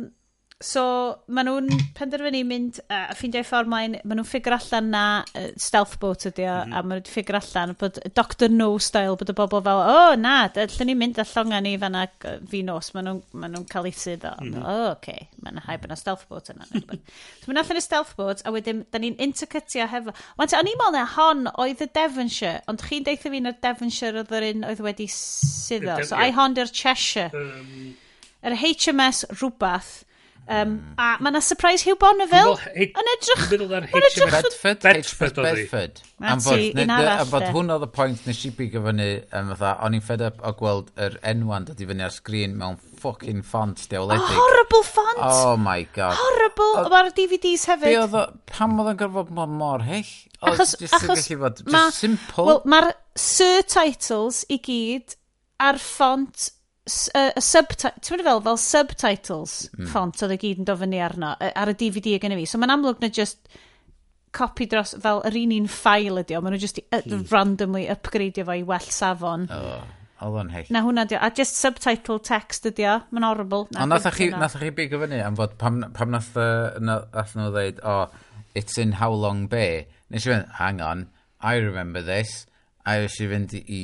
so 0.63 0.83
maen 1.27 1.49
nhw'n 1.49 1.83
penderfynu 1.97 2.41
mynd 2.47 2.79
uh, 2.85 3.11
a 3.11 3.17
ffeindio 3.17 3.43
ffordd 3.45 3.69
mae'n 3.71 3.97
maen 4.01 4.19
nhw'n 4.19 4.29
ffigur 4.29 4.55
allan 4.55 4.89
na 4.93 5.03
uh, 5.21 5.49
stealth 5.59 5.97
boat 6.01 6.25
ydi 6.29 6.47
o, 6.47 6.55
mm 6.55 6.71
-hmm. 6.71 6.77
a 6.79 6.83
maen 6.87 7.01
nhw'n 7.01 7.11
ffigur 7.11 7.37
allan 7.39 7.75
bod 7.79 7.99
Dr 8.15 8.49
No 8.53 8.69
style, 8.79 9.17
bod 9.19 9.33
y 9.33 9.35
bobl 9.37 9.61
fel, 9.65 9.81
o 9.83 9.97
oh, 9.97 10.15
na, 10.19 10.35
llyn 10.55 10.89
ni 10.89 10.95
mynd 10.95 11.21
allonga 11.23 11.61
ni 11.61 11.75
fanna 11.81 12.05
fi 12.49 12.63
nos, 12.63 12.93
maen 12.95 13.09
nhw'n 13.09 13.21
ma 13.43 13.51
nhw 13.51 13.63
cael 13.69 13.89
ei 13.91 13.95
sydd 14.03 14.25
o, 14.29 14.33
mm 14.39 14.53
-hmm. 14.53 14.63
o, 14.63 14.77
oh, 14.77 14.91
okay. 14.95 15.27
maen 15.43 15.59
nhw'n 15.59 15.67
haib 15.67 15.85
yna 15.89 15.99
stealth 15.99 16.25
boat 16.31 16.49
yna. 16.55 16.65
so 16.71 17.51
maen 17.51 17.61
allan 17.63 17.81
y 17.81 17.85
stealth 17.85 18.15
boat, 18.17 18.41
a 18.45 18.55
wedyn, 18.55 18.85
da 18.91 19.03
ni'n 19.03 19.19
intercutio 19.27 19.87
hefo, 19.93 20.15
wan 20.37 20.47
te, 20.47 20.57
o'n 20.57 20.71
i'n 20.71 20.79
meddwl 20.81 20.97
na 20.97 21.05
hon 21.17 21.45
oedd 21.53 21.85
y 21.85 21.89
Devonshire, 21.93 22.63
ond 22.71 22.81
chi'n 22.81 23.05
deitha 23.05 23.29
fi 23.29 23.43
na 23.43 23.53
Devonshire 23.67 24.23
oedd 24.23 24.33
yr 24.39 24.49
un 24.53 24.67
oedd 24.71 24.83
wedi 24.87 25.09
sydd 25.11 25.83
suddo, 25.83 25.99
so 26.07 26.15
I 26.17 26.31
hon 26.31 26.57
yr 26.57 26.71
Cheshire. 26.71 27.29
Um... 27.33 27.93
Yr 28.43 28.57
HMS 28.59 29.23
rhywbeth, 29.31 30.03
Um, 30.43 30.73
a 30.99 31.13
mae 31.23 31.31
yna 31.31 31.39
surprise 31.39 31.85
Hugh 31.87 31.95
Bonneville 31.99 32.57
yn 32.75 33.09
edrych... 33.13 33.43
Yn 33.55 33.61
edrych... 33.63 34.31
Bedford? 34.33 34.81
Bedford 34.83 35.37
oedd 35.39 35.47
hi. 35.47 35.61
Bedford. 35.61 36.01
Am 36.19 36.41
fod, 36.43 36.81
un 36.83 36.91
a 36.91 37.23
bod 37.29 37.45
hwn 37.55 37.71
oedd 37.71 37.85
y 37.85 37.89
pwynt 37.95 38.25
nes 38.27 38.41
i 38.49 38.51
bigo 38.57 38.81
fyny, 38.83 39.07
um, 39.39 39.53
fatha, 39.53 39.71
o'n 39.87 39.95
i'n 39.95 40.03
fed 40.03 40.23
up 40.27 40.41
o 40.43 40.51
gweld 40.59 40.89
yr 40.99 41.15
enwan 41.31 41.67
dod 41.69 41.79
i 41.79 41.87
fyny 41.87 42.03
ar 42.03 42.11
sgrin 42.11 42.57
mewn 42.59 42.75
ffocin 42.99 43.39
ffont 43.47 43.85
deoledig. 43.91 44.25
Oh, 44.25 44.41
horrible 44.41 44.83
font! 44.89 45.21
Oh 45.23 45.55
my 45.59 45.85
god. 45.95 46.19
Horrible! 46.19 46.89
Mae'r 46.91 47.13
DVDs 47.15 47.63
hefyd. 47.71 47.87
Be 47.87 48.01
oedd, 48.01 48.39
pam 48.51 48.75
oedd 48.83 48.91
yn 48.93 48.99
gorfod 48.99 49.31
mor 49.31 49.85
hyll? 49.87 50.11
Achos, 50.43 50.75
achos, 50.89 51.23
just 51.23 51.63
ma, 51.71 51.85
simple. 51.95 52.49
Wel, 52.49 52.59
mae'r 52.67 52.91
sur 53.15 53.63
titles 53.71 54.43
i 54.51 54.59
gyd 54.63 55.15
ar 55.63 55.79
font 55.79 56.49
y, 56.85 57.31
y 57.35 57.41
subtitles, 57.41 58.23
fel, 58.23 58.41
fel 58.43 58.57
subtitles 58.59 59.53
mm. 59.77 59.87
font 59.93 60.23
oedd 60.25 60.35
y 60.35 60.39
gyd 60.41 60.63
yn 60.63 60.67
dofynu 60.67 60.99
arno, 61.03 61.33
ar 61.39 61.71
y 61.71 61.75
DVD 61.79 62.17
gen 62.21 62.35
i 62.35 62.41
fi. 62.41 62.47
So 62.49 62.59
mae'n 62.59 62.75
amlwg 62.75 63.03
na 63.03 63.09
just 63.13 63.47
copi 64.35 64.67
dros, 64.69 64.95
fel 65.01 65.21
yr 65.29 65.37
un 65.43 65.55
un 65.59 65.69
ffail 65.71 66.19
ydi 66.23 66.35
o, 66.35 66.41
maen 66.43 66.57
nhw 66.57 66.63
just 66.63 66.81
randomly 67.31 67.85
upgradeio 67.93 68.47
fo 68.47 68.57
i 68.57 68.65
well 68.67 68.89
safon. 68.91 69.47
Oh, 69.53 69.83
oedd 70.23 70.39
o'n 70.41 70.53
hell. 70.53 70.69
Na 70.73 70.83
hwnna 70.85 71.07
di 71.07 71.17
o, 71.17 71.23
a 71.23 71.31
just 71.35 71.59
subtitle 71.59 72.19
text 72.19 72.67
ydi 72.67 72.87
o, 72.89 72.99
mae'n 73.13 73.27
horrible. 73.29 73.67
Na, 73.71 73.85
Ond 73.85 73.95
nath 73.95 74.09
chi, 74.17 74.31
nath 74.33 74.57
chi 74.59 74.71
bigo 74.75 74.99
fyny 75.03 75.21
am 75.23 75.37
fod 75.39 75.55
pam, 75.61 75.83
pam 75.95 76.15
nath, 76.15 76.33
uh, 76.35 76.73
nath 76.83 77.35
nhw 77.37 77.51
dweud, 77.53 77.83
oh, 77.87 78.07
it's 78.57 78.77
in 78.81 78.97
how 78.99 79.11
long 79.13 79.45
be? 79.51 79.85
Nes 80.11 80.27
i 80.27 80.33
fynd, 80.33 80.49
hang 80.59 80.81
on, 80.83 81.07
I 81.39 81.55
remember 81.63 82.03
this, 82.03 82.43
a 82.85 83.03
was 83.05 83.21
i 83.21 83.29
fynd 83.31 83.55
i 83.63 83.83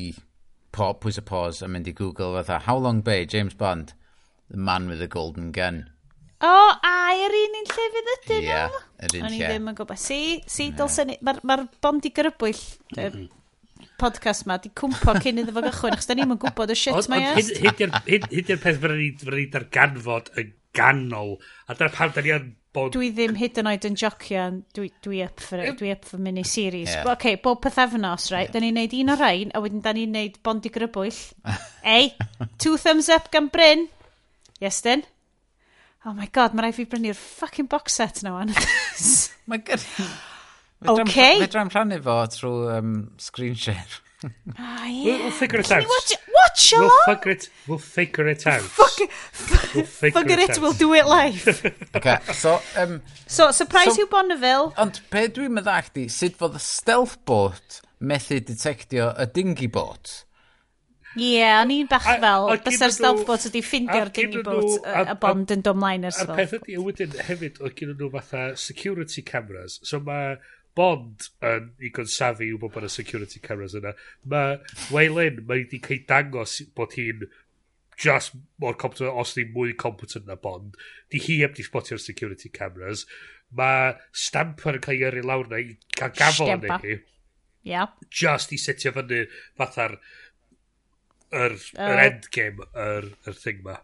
pa, 0.75 0.91
pwys 1.03 1.19
y 1.21 1.23
pause 1.25 1.65
yn 1.65 1.73
mynd 1.75 1.89
i 1.89 1.95
Google 1.95 2.35
fatha, 2.37 2.59
How 2.67 2.77
Long 2.81 3.01
Bay, 3.05 3.25
James 3.25 3.57
Bond, 3.57 3.95
The 4.49 4.57
Man 4.57 4.89
with 4.89 5.01
the 5.03 5.07
Golden 5.07 5.51
Gun. 5.55 5.87
O, 6.39 6.47
oh, 6.47 6.69
a 6.87 6.93
yr 7.19 7.35
un 7.35 7.57
un 7.59 7.67
lle 7.67 7.89
fydd 7.95 8.13
ydyn 8.13 8.37
nhw? 8.45 8.45
Yeah, 8.45 8.77
yr 9.03 9.17
un 9.17 9.17
lle. 9.17 9.25
O'n 9.27 9.35
i 9.35 9.41
ddim 9.43 9.73
yn 9.73 9.79
gwybod. 9.81 9.99
Si, 9.99 10.21
si, 10.47 10.69
yeah. 10.69 10.77
dylsen 10.79 11.11
ni, 11.11 11.19
mae'r 11.25 11.43
ma 11.43 11.59
bond 11.83 12.07
i 12.07 12.13
grybwyll 12.15 12.63
mm 12.95 13.27
podcast 13.99 14.45
ma, 14.47 14.57
di 14.59 14.71
cwmpo 14.75 15.15
cyn 15.23 15.41
iddo 15.41 15.53
fo 15.55 15.63
gychwyn, 15.65 15.95
achos 15.95 16.07
da 16.09 16.15
ni'n 16.15 16.37
gwybod 16.39 16.71
y 16.71 16.77
shit 16.79 17.09
mae 17.11 17.25
e. 17.33 17.43
Hyd 17.59 17.83
i'r 18.39 18.61
peth 18.61 18.79
fyddwn 18.79 19.35
ni 19.35 19.45
darganfod 19.51 20.31
yn 20.39 20.53
ganol, 20.75 21.35
a 21.67 21.75
dyna 21.75 21.91
pam 21.95 22.13
da 22.15 22.23
ni 22.23 22.33
yn 22.35 22.49
Bod... 22.75 22.91
Dwi 22.93 23.09
ddim 23.17 23.33
hyd 23.39 23.57
yn 23.57 23.69
oed 23.71 23.85
yn 23.87 23.95
jocio, 23.97 24.43
dwi, 24.77 24.91
dwi 25.01 25.23
up 25.25 25.41
for, 25.41 25.61
it, 25.63 25.79
dwi 25.79 25.89
up 25.95 26.03
for 26.05 26.21
mini-series. 26.21 26.91
Yeah. 26.91 27.07
Oce, 27.07 27.15
okay, 27.15 27.39
bob 27.41 27.63
pethefnos, 27.63 28.27
right, 28.29 28.45
yeah. 28.45 28.53
da 28.53 28.61
ni'n 28.61 28.77
neud 28.77 28.93
un 28.99 29.13
o'r 29.15 29.23
rhain, 29.23 29.53
a 29.57 29.61
wedyn 29.63 29.81
da 29.85 29.93
ni'n 29.97 30.13
neud 30.13 30.37
bondi 30.45 30.69
grybwyll. 30.73 31.17
Ei, 31.97 32.11
two 32.61 32.77
thumbs 32.77 33.09
up 33.09 33.31
gan 33.33 33.49
Bryn. 33.49 33.87
Yes, 34.61 34.83
then. 34.85 35.01
Oh 36.05 36.13
my 36.13 36.29
god, 36.31 36.53
mae 36.53 36.67
rai 36.67 36.75
fi 36.75 36.85
brynu'r 36.87 37.17
fucking 37.17 37.67
box 37.71 37.97
set 37.97 38.21
na 38.23 38.37
wan. 38.37 38.53
mae 39.49 39.65
gyda... 39.65 40.09
Okay. 40.79 41.01
Okay. 41.03 41.39
Fedram 41.41 41.67
rhannu 41.67 41.97
fo 41.99 42.13
trwy 42.31 42.69
um, 42.77 42.91
screen 43.19 43.57
share. 43.59 43.97
Oh, 44.23 44.85
yeah. 44.85 45.23
We'll, 45.23 45.31
figure 45.31 45.59
it 45.59 45.65
Can 45.67 45.81
out. 45.81 45.87
Watch, 45.87 46.13
watch 46.33 46.73
along. 46.73 46.89
We'll 46.89 47.15
figure 47.15 47.31
it. 47.31 47.49
We'll 47.67 47.77
figure 47.77 48.27
it 48.27 48.47
out. 48.47 48.61
Fuck, 48.61 48.99
it. 48.99 49.09
we'll 49.75 49.85
figure, 49.85 50.19
figure 50.19 50.39
it. 50.39 50.39
it 50.39 50.49
out. 50.49 50.61
We'll 50.61 50.73
do 50.73 50.93
it 50.93 51.05
live. 51.05 51.47
okay, 51.95 52.17
so 52.33 52.59
um, 52.77 53.01
so 53.27 53.51
surprise 53.51 53.95
so, 53.95 54.01
you 54.01 54.07
Bonneville. 54.07 54.73
Ond 54.77 54.99
be 55.11 55.27
dwi'n 55.31 55.55
meddwl 55.55 55.85
chdi, 55.87 56.09
sut 56.11 56.35
fod 56.39 56.57
y 56.59 56.63
stealth 56.63 57.15
boat 57.23 57.79
methu 57.99 58.41
detectio 58.43 59.13
y 59.15 59.29
dingy 59.35 59.71
boat? 59.71 60.25
Ie, 61.17 61.39
yeah, 61.39 61.63
o'n 61.63 61.71
i'n 61.73 61.87
bach 61.89 62.05
a, 62.05 62.19
fel, 62.21 62.51
bysa'r 62.67 62.91
stealth 62.93 63.23
boat 63.25 63.47
ydi 63.49 63.63
ffindio'r 63.65 64.11
dinghy 64.13 64.43
boat 64.45 64.85
a, 64.85 65.07
a 65.09 65.15
bond 65.17 65.49
yn 65.55 65.63
domlaen 65.65 66.05
ers 66.05 66.19
fel. 66.21 66.35
A'r 66.35 66.43
peth 66.43 66.59
ydi, 66.59 66.75
wedyn 66.85 67.15
hefyd, 67.25 67.57
oedd 67.63 67.73
gen 67.79 67.95
nhw 67.95 68.11
fatha 68.13 68.43
security 68.61 69.23
cameras, 69.25 69.79
so 69.81 69.97
mae 70.05 70.35
bond 70.77 71.29
yn 71.45 71.71
i 71.83 71.91
gonsafi 71.95 72.49
yw 72.51 72.59
bod 72.61 72.85
y 72.85 72.91
security 72.93 73.41
cameras 73.43 73.75
yna. 73.77 73.95
Mae 74.31 74.59
Waelyn, 74.93 75.43
mae 75.45 75.63
wedi 75.65 75.81
cael 75.83 76.05
dangos 76.09 76.59
bod 76.77 76.95
hi'n 76.97 77.27
just 77.99 78.37
mor 78.61 78.77
competent, 78.79 79.11
os 79.11 79.35
ni 79.37 79.45
mwy 79.51 79.75
competent 79.77 80.27
na 80.27 80.37
Bond. 80.39 80.77
Di 81.11 81.19
hi 81.19 81.41
heb 81.43 81.57
di 81.57 81.65
spotio'r 81.67 82.01
security 82.01 82.51
cameras. 82.53 83.05
Mae 83.55 83.95
Stamper 84.15 84.77
yn 84.79 84.85
cael 84.85 84.99
ei 84.99 85.07
yrru 85.09 85.25
lawr 85.27 85.49
na 85.51 85.59
i 85.59 85.75
cael 85.97 86.15
gafel 86.15 86.53
yn 86.55 86.67
ei. 86.79 86.99
Yep. 87.67 88.05
Just 88.21 88.53
i 88.55 88.59
setio 88.61 88.93
fyny 88.95 89.25
fatha'r 89.59 89.97
yr, 91.35 91.57
uh, 91.57 91.89
yr 91.89 92.03
endgame, 92.05 92.69
yr, 92.85 93.09
yr 93.27 93.37
thing 93.37 93.59
ma. 93.65 93.75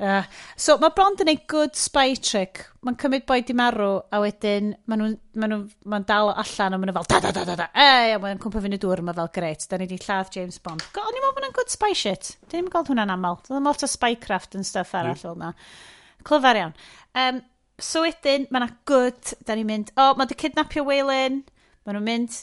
Uh, 0.00 0.22
so 0.56 0.78
mae 0.80 0.94
Bond 0.96 1.20
yn 1.20 1.28
ei 1.28 1.38
good 1.50 1.74
spy 1.76 2.14
trick. 2.16 2.62
Mae'n 2.86 2.96
cymryd 3.02 3.26
boi 3.28 3.42
di 3.44 3.52
marw 3.56 3.98
a 4.08 4.20
wedyn 4.22 4.70
mae'n 4.88 5.02
nhw, 5.02 5.08
ma 5.42 5.48
nhw, 5.50 5.58
ma 5.92 5.98
dal 6.08 6.30
allan 6.32 6.76
a 6.76 6.78
mae'n 6.80 6.94
fel 6.96 7.08
da 7.10 7.18
da 7.26 7.32
da 7.36 7.42
da 7.44 7.56
da. 7.60 7.66
E, 7.76 8.14
a 8.14 8.20
mae'n 8.22 8.40
cwmpa 8.40 8.62
fyny 8.64 8.78
dŵr 8.80 9.02
mae 9.04 9.18
fel 9.18 9.28
greit. 9.34 9.66
Da 9.68 9.76
ni 9.76 9.88
di 9.90 9.98
lladd 10.00 10.32
James 10.32 10.56
Bond. 10.64 10.86
Go, 10.96 11.04
o'n 11.04 11.18
i'n 11.18 11.20
meddwl 11.20 11.36
bod 11.36 11.48
yn 11.50 11.56
good 11.58 11.74
spy 11.74 11.92
shit. 11.92 12.32
Dyn 12.48 12.64
ni'n 12.64 12.72
gweld 12.72 12.88
hwnna'n 12.88 13.12
aml. 13.12 13.36
Doedd 13.44 13.60
yn 13.60 13.68
lot 13.68 13.84
o 13.84 13.90
spycraft 13.92 14.56
yn 14.56 14.64
stuff 14.64 14.94
arall 14.96 15.20
fel 15.20 15.36
mm. 15.36 15.50
yna. 15.50 16.24
Clyfar 16.30 16.62
iawn. 16.62 16.74
Um, 17.20 17.42
so 17.90 18.06
wedyn, 18.06 18.48
mae 18.48 18.62
yna 18.62 18.70
good. 18.88 19.34
Da 19.44 19.58
ni'n 19.58 19.68
mynd, 19.68 19.92
o, 19.98 20.08
oh, 20.08 20.16
mae 20.16 20.32
di 20.32 20.40
kidnapio 20.40 20.86
Waylon. 20.88 21.42
Mae 21.84 21.98
nhw'n 21.98 22.08
mynd, 22.08 22.40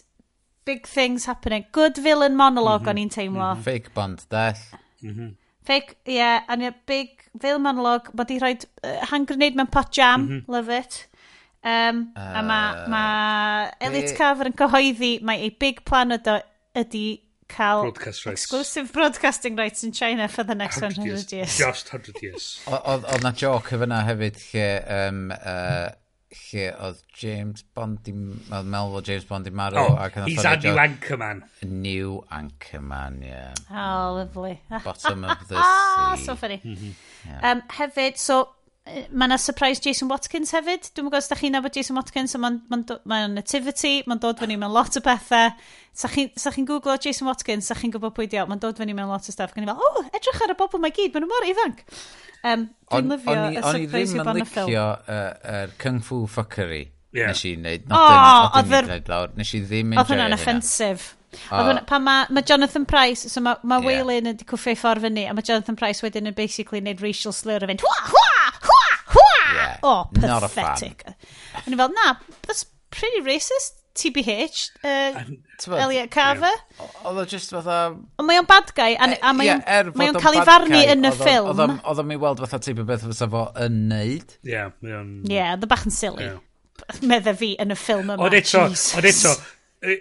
big 0.70 0.86
things 0.86 1.26
happening. 1.26 1.66
Good 1.74 1.98
villain 2.06 2.38
monologue 2.38 2.86
mm 2.86 2.94
-hmm. 2.94 3.02
o'n 3.02 3.04
i'n 3.08 3.14
teimlo. 3.18 3.50
Mm 3.50 3.58
-hmm. 3.58 3.66
Fake 3.66 3.98
Bond, 3.98 4.30
death. 4.30 4.78
Mm 5.02 5.18
-hmm. 5.18 5.36
Fake, 5.68 5.98
ie, 6.08 6.16
yeah, 6.16 6.48
and 6.48 6.64
a 6.64 6.74
big 6.88 7.24
film 7.42 7.66
monologue. 7.68 8.10
Mae 8.16 8.28
di 8.30 8.40
rhoi 8.40 8.56
uh, 8.56 8.98
hand 9.12 9.28
grenade 9.28 9.60
mewn 9.60 9.68
pot 9.68 9.92
jam, 9.92 10.22
mm 10.24 10.30
-hmm. 10.30 10.44
love 10.48 10.72
it. 10.72 11.08
Um, 11.64 12.14
uh, 12.16 12.40
a 12.40 12.42
mae 12.42 12.88
ma 12.88 13.06
Elliot 13.82 14.12
hey. 14.14 14.18
Carver 14.18 14.48
yn 14.48 14.56
cyhoeddi, 14.56 15.18
mae 15.28 15.42
ei 15.44 15.52
big 15.52 15.84
plan 15.84 16.16
ydo, 16.16 16.38
ydy 16.78 17.20
cael 17.48 17.82
broadcast 17.82 18.26
rights. 18.26 18.44
exclusive 18.44 18.92
broadcasting 18.94 19.56
rights 19.58 19.84
in 19.84 19.92
China 19.92 20.28
for 20.28 20.44
the 20.44 20.56
next 20.56 20.82
100 20.82 21.06
years. 21.06 21.26
100 21.26 21.38
years. 21.38 21.58
Just 21.58 21.94
100 21.94 22.22
years. 22.22 22.48
Oedd 22.68 23.24
na 23.24 23.32
joc 23.32 23.72
hyfyna 23.72 24.04
hefyd 24.08 24.40
lle 24.52 24.68
um, 25.00 25.32
uh, 25.32 25.90
lle 26.36 26.66
oedd 26.84 27.04
James 27.16 27.64
Bond 27.74 28.08
oedd 28.10 28.68
Mel 28.68 28.92
fod 28.92 29.08
James 29.08 29.26
Bond 29.30 29.48
i 29.48 29.54
marw 29.56 29.80
oh, 29.80 29.96
ac 30.04 30.18
he's 30.26 30.44
Andy 30.46 30.74
Anchorman 30.84 31.44
New 31.62 32.20
Anchorman 32.40 33.22
yeah. 33.24 33.54
oh 33.72 34.18
lovely 34.20 34.60
bottom 34.84 35.24
of 35.24 35.48
the 35.48 35.56
ah, 35.64 36.16
sea 36.16 36.26
so 36.26 36.36
funny 36.36 36.60
mm 36.64 36.76
-hmm. 36.76 36.94
yeah. 37.26 37.52
um, 37.52 37.64
hefyd 37.80 38.20
so 38.20 38.57
mae 39.12 39.28
yna 39.28 39.38
surprise 39.42 39.82
Jason 39.84 40.10
Watkins 40.12 40.54
hefyd. 40.56 40.90
Dwi'n 40.92 41.08
gwybod 41.08 41.20
os 41.20 41.30
da 41.32 41.38
chi'n 41.40 41.56
nabod 41.56 41.76
Jason 41.76 41.98
Watkins, 42.00 42.34
so 42.34 42.42
mae'n 42.42 42.62
ma 42.72 42.80
ma 43.10 43.20
nativity, 43.32 44.02
mae'n 44.08 44.22
dod 44.24 44.42
fyny 44.42 44.58
mewn 44.60 44.74
lot 44.74 44.98
o 45.00 45.04
bethau. 45.06 45.54
Sa 45.98 46.10
chi'n 46.14 46.34
chi 46.36 46.66
googlo 46.68 46.98
Jason 47.02 47.30
Watkins, 47.30 47.70
sa 47.70 47.78
chi'n 47.78 47.94
gwybod 47.96 48.16
pwy 48.18 48.30
diolch, 48.32 48.50
mae'n 48.52 48.64
dod 48.64 48.80
fyny 48.82 48.96
mewn 48.98 49.12
lot 49.12 49.28
o 49.28 49.36
stuff. 49.36 49.56
Gan 49.56 49.68
i 49.68 49.72
fel, 49.72 49.82
o, 49.82 49.92
oh, 50.02 50.10
edrych 50.12 50.44
ar 50.46 50.54
y 50.54 50.58
bobl 50.60 50.84
mae 50.84 50.96
gyd, 50.96 51.14
maen 51.16 51.26
nhw 51.26 51.32
mor 51.34 51.50
ifanc. 51.52 51.84
Um, 52.44 52.68
dwi'n 52.94 53.12
lyfio 53.16 53.38
y 53.48 53.66
surprise 53.66 54.16
i 54.16 54.28
bod 54.28 54.42
y 54.42 54.46
ffilm. 54.46 54.46
O'n 54.46 54.46
i 54.46 54.46
ddim 54.46 54.46
yn 54.46 54.46
licio 54.46 54.88
uh, 54.88 55.28
uh, 55.56 55.76
Kung 55.82 56.02
Fu 56.06 56.24
Fuckery. 56.32 56.86
Yeah. 57.16 57.32
Nes 57.32 57.46
i 57.48 57.54
wneud, 57.56 57.86
not 57.88 57.98
oh, 57.98 58.10
dyn, 58.62 58.72
not 58.72 58.90
dyn, 58.92 59.06
lawr. 59.10 59.38
Nes 59.40 59.54
i 59.56 59.62
ddim 59.64 59.94
yn 59.96 60.02
Oedd 60.02 60.12
hwnna'n 60.12 60.36
offensif. 60.36 61.14
Oh. 61.52 61.72
Pan 61.88 62.04
mae 62.04 62.28
ma 62.32 62.42
Jonathan 62.42 62.86
Price, 62.86 63.32
so 63.32 63.42
mae 63.44 63.58
ma 63.64 63.80
yeah. 63.80 63.88
Waylon 63.88 64.32
yn 64.32 64.42
cwffio 64.48 64.76
i 64.76 64.80
ffordd 64.80 65.04
fyny, 65.08 65.26
a 65.28 65.36
mae 65.36 65.46
Jonathan 65.46 65.78
Price 65.80 66.04
wedyn 66.06 66.30
yn 66.30 66.36
basically 66.38 66.82
wneud 66.84 67.04
racial 67.04 67.36
slur 67.36 67.64
a 67.64 67.70
fynd, 67.70 67.84
hwa, 67.84 67.96
hwa, 68.12 68.28
Yeah. 69.56 69.78
Ah, 69.82 69.88
oh, 69.88 70.22
Not 70.22 70.44
a 70.44 70.50
fan. 70.52 70.66
pathetic. 70.76 71.06
O'n 71.66 71.74
i 71.76 71.80
fel, 71.80 71.92
na, 71.96 72.14
that's 72.48 72.66
pretty 72.92 73.22
racist. 73.26 73.74
TBH, 73.98 74.58
uh, 74.86 75.24
T'bod, 75.58 75.80
Elliot 75.82 76.12
Carver. 76.14 76.54
Oedd 77.02 77.18
o 77.18 77.24
just 77.26 77.50
fatha... 77.50 77.78
Ond 78.22 78.28
mae 78.30 78.38
o'n 78.38 78.46
bad 78.46 78.70
guy, 78.78 78.92
a, 78.94 79.08
a 79.26 79.32
mae 79.34 79.48
Ie, 79.50 79.56
er 79.74 79.88
o'n 79.90 79.96
fod 79.96 80.04
o'n 80.12 80.20
o'n 80.20 80.22
cael 80.22 80.36
ei 80.38 80.42
bad 80.44 80.50
farnu 80.52 80.76
guy, 80.76 80.84
yn 80.94 81.02
y 81.02 81.10
oedd 81.10 81.16
o- 81.16 81.26
ffilm. 81.26 81.48
Oedd 81.50 81.62
o'm- 81.66 81.80
Oedd 81.82 82.02
o'n 82.04 82.08
mi 82.12 82.18
weld 82.22 82.44
fatha 82.44 82.60
teip 82.62 82.84
o 82.84 82.86
beth 82.86 83.08
fysa 83.08 83.26
fo 83.34 83.42
yn 83.66 83.80
neud. 83.90 84.36
Ie, 84.46 84.60
mae 84.86 84.94
o'n... 85.00 85.10
Ie, 85.26 85.34
yeah, 85.40 85.56
the 85.58 85.66
bach 85.72 85.88
yn 85.90 85.96
silly. 85.98 86.28
Ie. 86.30 87.02
Medda 87.10 87.34
fi 87.42 87.50
yn 87.66 87.74
y 87.74 87.80
ffilm 87.82 88.06
yma. 88.14 88.20
Ond 88.28 88.38
eto, 88.38 88.68
Jesus. 88.70 88.94
ond 89.02 89.10
eto, 89.10 89.34
yy, 89.90 89.98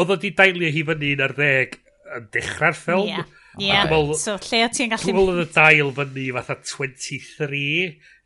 oedd 0.00 0.10
o 0.10 0.18
di 0.26 0.32
dailio 0.42 0.72
hi 0.74 0.82
fyny 0.90 1.12
yn 1.14 1.22
ar 1.28 1.36
ddeg 1.38 1.78
yn 2.18 2.26
dechrau'r 2.34 2.76
ffilm, 2.82 3.14
Ie. 3.14 3.22
Ie, 3.60 3.76
so 4.16 4.38
lle 4.38 4.62
o 4.64 4.72
ti'n 4.72 4.92
gallu... 4.92 5.04
Dwi'n 5.04 5.18
meddwl 5.18 5.34
oedd 5.34 5.44
y 5.44 5.52
dail 5.52 5.92
fyny 5.98 6.26
fatha 6.38 6.56
23 6.62 7.62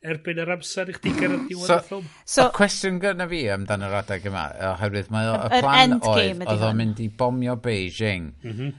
erbyn 0.07 0.41
yr 0.43 0.53
amser 0.55 0.91
i 0.91 0.95
chdi 0.97 1.13
gyrraedd 1.17 1.47
diwedd 1.51 1.71
so, 1.71 1.77
y 1.77 1.87
ffilm. 1.89 2.09
So, 2.23 2.47
y 2.47 2.55
cwestiwn 2.57 3.01
gyda 3.03 3.27
fi 3.31 3.43
amdan 3.55 3.85
yr 3.87 3.99
adeg 4.01 4.27
yma, 4.31 4.47
oherwydd 4.73 5.13
mae 5.15 5.31
y 5.35 5.61
plan 5.65 5.97
oedd, 5.99 6.43
oedd 6.47 6.67
o'n 6.69 6.81
mynd 6.81 7.03
i 7.03 7.09
bomio 7.23 7.57
Beijing. 7.63 8.33
Mm 8.47 8.75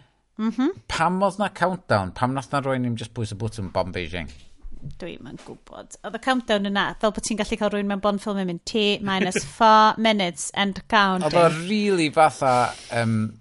-hmm. 0.51 0.76
Pam 0.88 1.24
oedd 1.26 1.40
na 1.42 1.50
countdown? 1.50 2.14
Pam 2.16 2.35
nath 2.38 2.51
na 2.53 2.61
rwy'n 2.64 2.85
i'n 2.88 3.00
just 3.00 3.16
bwys 3.17 3.34
y 3.35 3.40
bwtwn 3.42 3.74
bom 3.76 3.92
Beijing? 3.92 4.30
Dwi'n 5.01 5.27
yn 5.27 5.40
gwybod. 5.42 5.98
Oedd 6.06 6.16
y 6.16 6.22
countdown 6.24 6.69
yna, 6.69 6.85
fel 7.01 7.11
bod 7.11 7.26
ti'n 7.26 7.40
gallu 7.42 7.58
cael 7.59 7.74
rhywun 7.74 7.90
mewn 7.92 8.03
bond 8.03 8.24
ffilm 8.24 8.40
yn 8.43 8.51
mynd 8.51 8.64
T 8.69 8.85
minus 9.03 9.42
4 9.58 9.98
minutes 9.98 10.51
and 10.53 10.84
counting. 10.88 11.27
Oedd 11.27 11.42
o 11.42 11.67
really 11.67 12.11
fatha 12.14 12.72
um, 13.01 13.34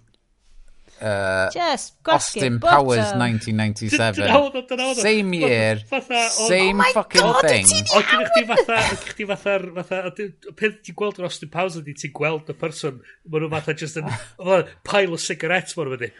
Uh, 1.00 1.50
Just 1.50 1.94
Austin 2.06 2.58
Powers 2.58 3.12
1997. 3.12 4.94
Same 4.94 5.34
year, 5.34 5.78
same 6.30 6.80
oh 6.80 6.92
fucking 6.92 7.20
God, 7.20 7.40
thing. 7.42 7.66
O, 7.92 8.00
gyda 8.00 8.28
chdi 8.30 8.44
fatha, 8.48 8.78
gyda 9.18 9.36
fatha, 9.36 9.82
fatha, 9.84 10.28
peth 10.56 10.78
ti'n 10.86 10.96
gweld 10.96 11.20
yn 11.20 11.26
Austin 11.28 11.50
Powers 11.52 11.76
Ydy 11.82 11.92
ti'n 12.00 12.14
gweld 12.16 12.48
y 12.48 12.56
person, 12.56 13.02
maen 13.28 13.44
nhw 13.44 13.50
fatha 13.52 13.74
just 13.76 14.00
yn 14.00 14.08
pile 14.88 15.12
o 15.12 15.20
cigarettes 15.20 15.76
maen 15.76 15.90
nhw 15.90 15.98
wedi. 15.98 16.10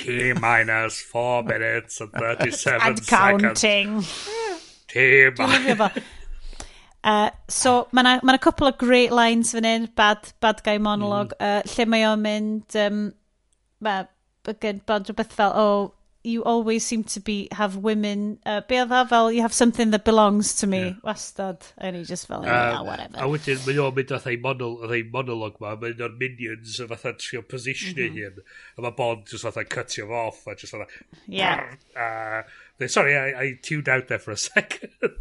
T 0.00 0.32
minus 0.40 1.02
4 1.10 1.42
minutes 1.44 2.00
and 2.00 2.12
37 2.12 2.80
and 2.80 3.06
counting. 3.06 3.98
Hmm. 4.00 4.56
T 4.88 5.28
minus... 5.36 6.00
Uh, 7.04 7.28
so, 7.52 7.84
mae 7.92 8.00
yna 8.00 8.24
ma 8.24 8.38
couple 8.40 8.66
of 8.66 8.78
great 8.80 9.12
lines 9.12 9.52
fan 9.52 9.68
hyn, 9.68 9.90
bad, 9.92 10.32
bad 10.40 10.64
guy 10.64 10.78
monologue, 10.80 11.36
mm. 11.36 11.60
uh, 11.60 11.76
lle 11.76 11.86
mae 11.92 12.08
o'n 12.08 12.24
mynd... 12.24 12.80
Um, 12.80 13.04
mae 13.84 14.56
gen 14.60 14.80
bond 14.86 15.10
rhywbeth 15.10 15.36
fel, 15.36 15.52
oh, 15.54 15.92
you 16.24 16.42
always 16.42 16.84
seem 16.84 17.04
to 17.04 17.20
be, 17.20 17.48
have 17.52 17.76
women, 17.76 18.38
uh, 18.46 18.62
be 18.66 18.76
oedd 18.80 19.08
fel, 19.10 19.30
you 19.30 19.42
have 19.42 19.52
something 19.52 19.90
that 19.90 20.06
belongs 20.06 20.54
to 20.54 20.66
me, 20.66 20.78
yeah. 20.78 20.92
wastad, 21.04 21.60
and 21.76 21.96
he 21.96 22.02
just 22.02 22.26
fel, 22.26 22.42
yeah, 22.42 22.80
whatever. 22.80 23.18
A 23.20 23.28
wedyn, 23.28 23.60
mae 23.66 23.76
o'n 23.84 23.92
mynd 23.98 24.14
oedd 24.16 24.28
ei 24.32 24.38
monolog, 24.40 25.10
monolog 25.12 25.60
ma, 25.60 25.74
mae 25.82 25.92
o'n 26.06 26.16
minions 26.20 26.80
a 26.80 26.88
fatha 26.88 27.12
trio 27.20 27.44
positionio 27.44 28.08
mm 28.08 28.16
-hmm. 28.16 28.40
hyn, 28.40 28.58
a 28.78 28.86
mae 28.86 28.96
Bond 28.96 29.28
just 29.28 29.44
fatha 29.44 29.66
cutio 29.76 30.08
fo 30.08 30.24
off, 30.30 30.40
a 30.48 30.56
just 30.56 30.72
fatha, 30.72 30.88
yeah. 31.28 31.76
uh, 31.94 32.88
sorry, 32.88 33.16
I, 33.20 33.28
I 33.44 33.58
tuned 33.60 33.88
out 33.88 34.08
there 34.08 34.18
for 34.18 34.32
a 34.32 34.40
second. 34.48 35.12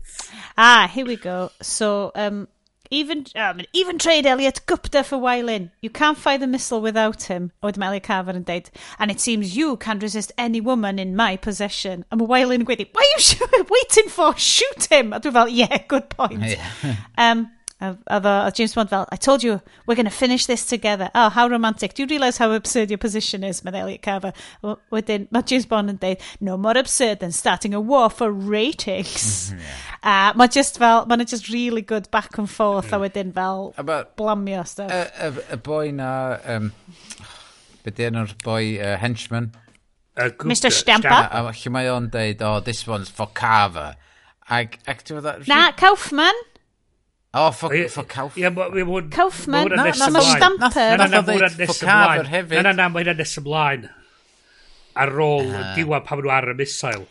ah, 0.58 0.88
here 0.88 1.06
we 1.06 1.18
go. 1.18 1.52
So, 1.62 2.12
um, 2.16 2.48
Even, 2.94 3.26
I 3.36 3.54
mean, 3.54 3.66
even 3.74 3.98
trade 3.98 4.28
Elliot 4.28 4.62
Gupta 4.68 5.04
for 5.04 5.18
Wylin. 5.18 5.72
You 5.82 5.90
can't 5.90 6.18
fire 6.18 6.38
the 6.38 6.46
missile 6.46 6.80
without 6.80 7.24
him. 7.24 7.52
A 7.64 7.68
wedyn 7.68 7.80
mae 7.82 7.88
Elliot 7.88 8.04
Carver 8.04 8.36
yn 8.38 8.44
deud, 8.46 8.70
and 9.00 9.10
it 9.10 9.20
seems 9.20 9.58
you 9.58 9.78
can't 9.78 10.04
resist 10.04 10.32
any 10.38 10.62
woman 10.62 11.00
in 11.00 11.16
my 11.16 11.36
possession. 11.36 12.06
A 12.12 12.16
mae 12.16 12.28
Wylin 12.28 12.62
yn 12.62 12.68
gweud, 12.70 12.86
why 12.94 13.08
are 13.16 13.58
you 13.58 13.66
waiting 13.78 14.10
for? 14.14 14.38
Shoot 14.38 14.86
him! 14.92 15.12
A 15.12 15.20
dwi 15.20 15.34
fel, 15.34 15.50
yeah, 15.50 15.82
good 15.88 16.08
point. 16.12 16.44
Yeah. 16.44 16.96
um, 17.18 17.50
a, 17.84 17.98
a, 18.08 18.48
a 18.48 18.52
James 18.54 18.74
Bond 18.74 18.90
fel, 18.90 19.08
I 19.12 19.16
told 19.16 19.44
you, 19.44 19.62
we're 19.86 19.96
going 19.96 20.06
to 20.06 20.12
finish 20.12 20.46
this 20.46 20.66
together. 20.66 21.10
Oh, 21.14 21.30
how 21.30 21.48
romantic. 21.48 21.94
Do 21.94 22.04
you 22.04 22.08
realise 22.08 22.38
how 22.38 22.52
absurd 22.52 22.90
your 22.90 22.98
position 22.98 23.44
is, 23.44 23.64
mae 23.64 23.78
Elliot 23.80 24.02
Carver? 24.02 24.34
Within 24.62 24.78
Wedyn, 24.92 25.32
mae 25.32 25.42
James 25.42 25.66
Bond 25.66 25.92
yn 25.92 25.98
deud, 25.98 26.22
no 26.40 26.58
more 26.58 26.78
absurd 26.78 27.20
than 27.20 27.32
starting 27.32 27.74
a 27.74 27.82
war 27.82 28.10
for 28.10 28.32
ratings. 28.32 29.54
A 30.04 30.34
mae 30.36 30.48
just 30.48 30.78
fel, 30.80 31.06
mae'n 31.08 31.26
just 31.28 31.50
really 31.50 31.82
good 31.82 32.10
back 32.12 32.38
and 32.38 32.50
forth, 32.50 32.92
a 32.92 33.00
wedyn 33.00 33.34
fel 33.34 33.74
A 33.78 33.84
ma- 33.84 34.04
blamio 34.18 34.66
stuff. 34.68 34.92
Y, 34.92 35.28
y, 35.28 35.44
y 35.54 35.60
boi 35.64 35.92
na... 35.96 36.40
Um, 36.44 36.72
be 37.84 37.92
di 37.92 38.08
enw'r 38.08 38.34
boi 38.44 38.80
uh, 38.80 38.98
henchman? 39.00 39.52
Uh, 40.16 40.30
Mr. 40.44 40.72
Stamper. 40.72 41.10
A, 41.10 41.44
a 41.48 41.54
lle 41.56 41.72
mae 41.74 41.88
o'n 41.92 42.10
deud, 42.12 42.44
oh, 42.44 42.60
this 42.60 42.86
one's 42.88 43.12
for 43.12 43.32
Carver. 43.34 43.94
Ag, 44.52 44.78
ag 44.88 45.04
ti'n 45.04 45.24
fawr... 45.24 45.48
Na, 45.48 45.70
Kaufman. 45.80 46.44
Oh, 47.34 47.50
for, 47.50 47.74
for 47.90 48.06
Kauf. 48.06 48.36
Ie, 48.38 48.46
mae 48.54 48.84
hwn... 48.86 49.10
Kaufman, 49.14 49.72
na, 49.74 49.88
na, 49.90 50.08
mae 50.14 50.26
Stamper. 50.28 50.98
Na, 51.02 51.08
na, 51.10 51.22
mae 51.26 51.40
hwnna'n 51.40 51.56
nes 51.58 51.80
ymlaen. 51.82 52.28
Na, 52.30 52.62
na, 52.68 52.74
na, 52.78 52.86
mae 52.94 53.02
hwnna'n 53.02 53.18
nes 53.24 53.34
ymlaen. 53.42 53.88
Ar 55.02 55.12
ôl 55.26 55.50
ah. 55.50 55.72
diwedd 55.74 56.06
pan 56.06 56.20
maen 56.20 56.28
nhw 56.28 56.34
ar 56.36 56.52
y 56.52 56.56
misail. 56.60 57.08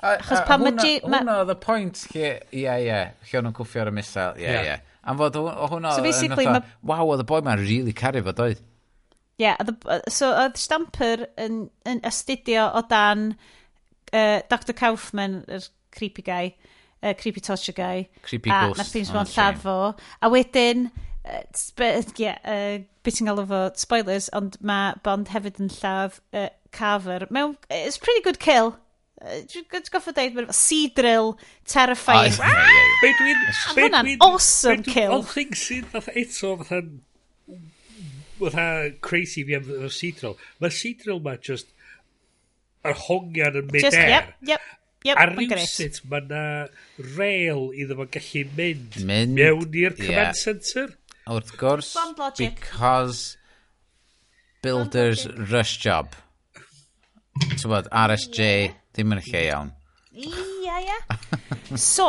Achos 0.00 0.40
pan 0.48 0.64
mae... 0.64 0.94
Hwna 1.04 1.34
oedd 1.42 1.52
y 1.52 1.58
pwynt 1.60 2.00
lle, 2.14 2.30
ie, 2.48 2.64
ie, 2.64 3.02
lle 3.28 3.42
nhw'n 3.44 3.56
cwffio 3.58 3.82
ar 3.84 3.90
y 3.92 3.94
misail, 3.98 4.40
ie, 4.40 4.54
ie. 4.70 4.78
Am 5.08 5.20
fod 5.20 5.36
hwnna... 5.36 5.92
So 5.98 6.06
basically... 6.06 6.48
Ma... 6.48 6.62
Waw, 6.88 7.04
oedd 7.12 7.26
y 7.26 7.28
boi 7.28 7.42
ma'n 7.44 7.60
really 7.60 7.92
caru 7.96 8.24
fod 8.24 8.40
oedd. 8.46 8.64
Ie, 9.36 9.50
yeah, 9.50 10.08
so 10.08 10.32
oedd 10.32 10.56
Stamper 10.58 11.28
yn, 11.36 11.66
yn 11.86 12.00
astudio 12.08 12.70
o 12.72 12.86
dan 12.88 13.34
uh, 13.34 14.40
Dr 14.48 14.72
Kaufman, 14.80 15.42
yr 15.44 15.68
creepy 15.92 16.24
guy, 16.24 16.54
uh, 17.02 17.14
Creepy 17.14 17.40
Torture 17.40 17.76
Guy. 17.76 18.08
Creepy 18.22 18.50
a, 18.50 18.66
Ghost. 18.66 18.78
A 18.78 18.82
nath 18.82 18.94
fi'n 18.94 19.06
sbon 19.08 19.26
oh, 19.26 19.32
llafo. 19.34 19.76
A 20.22 20.30
wedyn, 20.32 20.88
uh, 21.24 22.02
yeah, 22.18 22.38
uh, 22.42 22.82
beth 23.04 23.20
ti'n 23.20 23.30
galw 23.30 23.46
fo, 23.48 23.62
spoilers, 23.78 24.28
ond 24.36 24.58
mae 24.60 24.98
Bond 25.06 25.32
hefyd 25.34 25.62
yn 25.62 25.72
lladd 25.78 26.20
uh, 26.32 26.48
Carver. 26.72 27.26
Mewn, 27.30 27.56
it's 27.70 27.98
pretty 27.98 28.24
good 28.26 28.40
kill. 28.42 28.76
Dwi'n 29.18 29.88
goffa 29.90 30.12
dweud, 30.14 30.36
mae'n 30.36 30.52
sea 30.54 30.92
drill, 30.94 31.32
terrifying. 31.66 32.36
Ah, 32.38 32.68
Be 33.02 33.10
dwi'n... 33.18 33.40
Be 33.74 33.88
dwi'n... 33.90 34.20
awesome 34.22 34.84
kill. 34.86 35.16
Ond 35.16 35.26
thing 35.32 35.56
sydd 35.58 35.88
fatha 35.90 36.14
eto, 36.14 36.54
fatha... 36.60 36.84
Fatha 38.38 38.68
crazy 39.02 39.42
fi 39.48 39.56
am 39.58 39.66
y 39.66 39.90
sea 39.90 40.14
drill. 40.14 40.38
Mae 40.62 40.70
sea 40.70 41.18
ma 41.24 41.34
just... 41.34 41.74
Yr 42.86 42.94
hongian 43.08 43.58
yn 43.58 43.66
mynd 43.72 43.82
Just, 43.82 43.98
yep, 43.98 44.30
yep. 44.46 44.62
Yep, 45.06 45.14
a 45.14 45.26
rhywsut 45.30 46.00
mae 46.10 46.24
yna 46.24 46.44
rail 47.16 47.68
iddo 47.78 47.96
fo 48.00 48.06
gallu 48.16 48.42
mynd, 48.58 48.96
mynd 49.06 49.36
mewn 49.38 49.76
i'r 49.82 49.94
command 49.94 50.32
yeah. 50.32 50.38
centre. 50.40 50.88
Wrth 51.28 51.52
gwrs, 51.60 51.92
because 52.40 53.36
builders 54.64 55.26
rush 55.52 55.76
job. 55.84 56.16
Ti'n 57.38 57.70
bod, 57.70 57.86
RSJ, 57.94 58.40
yeah. 58.42 58.74
ddim 58.96 59.14
yn 59.14 59.22
lle 59.28 59.44
iawn. 59.46 59.70
Ia, 60.18 60.80
ia. 60.82 60.98
so, 61.78 62.08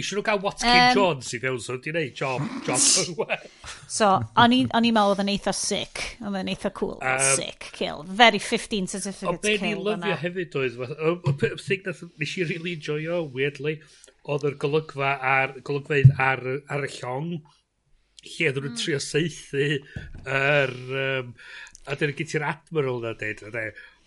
eisiau 0.00 0.18
nhw 0.18 0.24
gael 0.26 0.40
Watkin 0.42 0.70
um, 0.72 0.94
Jones 0.96 1.30
i 1.36 1.40
fewn, 1.42 1.60
so 1.62 1.76
di 1.76 1.92
wneud 1.94 2.16
job, 2.18 2.44
job. 2.66 3.30
So, 3.90 4.08
o'n 4.38 4.54
i'n 4.54 4.68
meddwl 4.70 5.14
oedd 5.14 5.22
yn 5.24 5.32
eitha 5.32 5.54
sick, 5.56 6.02
oedd 6.22 6.40
yn 6.40 6.50
eitha 6.52 6.72
cool, 6.76 6.96
um, 6.98 7.22
sick 7.38 7.70
kill. 7.76 8.04
Very 8.06 8.42
15 8.42 8.90
certificate 8.92 9.40
kill. 9.40 9.40
O, 9.40 9.44
be 9.44 9.56
ni'n 9.62 9.82
lyfio 9.86 10.18
hefyd 10.24 10.58
oedd, 10.60 10.76
y 11.30 11.54
thing 11.62 11.88
nath 11.88 12.04
nes 12.20 12.36
i 12.36 12.46
really 12.46 12.76
enjoyo, 12.78 13.22
weirdly, 13.34 13.78
oedd 14.30 14.46
yr 14.50 14.58
golygfa 14.62 15.16
ar, 15.32 15.56
golygfeidd 15.66 16.14
ar, 16.20 16.44
ar 16.70 16.86
y 16.86 16.92
llong, 16.98 17.32
lle 18.26 18.50
oedd 18.50 18.60
nhw'n 18.60 18.72
mm. 18.74 18.78
trio 18.84 19.02
seithi 19.10 19.72
yr... 19.80 20.78
Um, 21.06 21.34
a 21.88 21.96
dyna 21.98 22.14
gyd 22.14 22.28
gyda'r 22.28 22.48
admiral 22.50 23.00
na 23.02 23.14
dweud, 23.18 23.40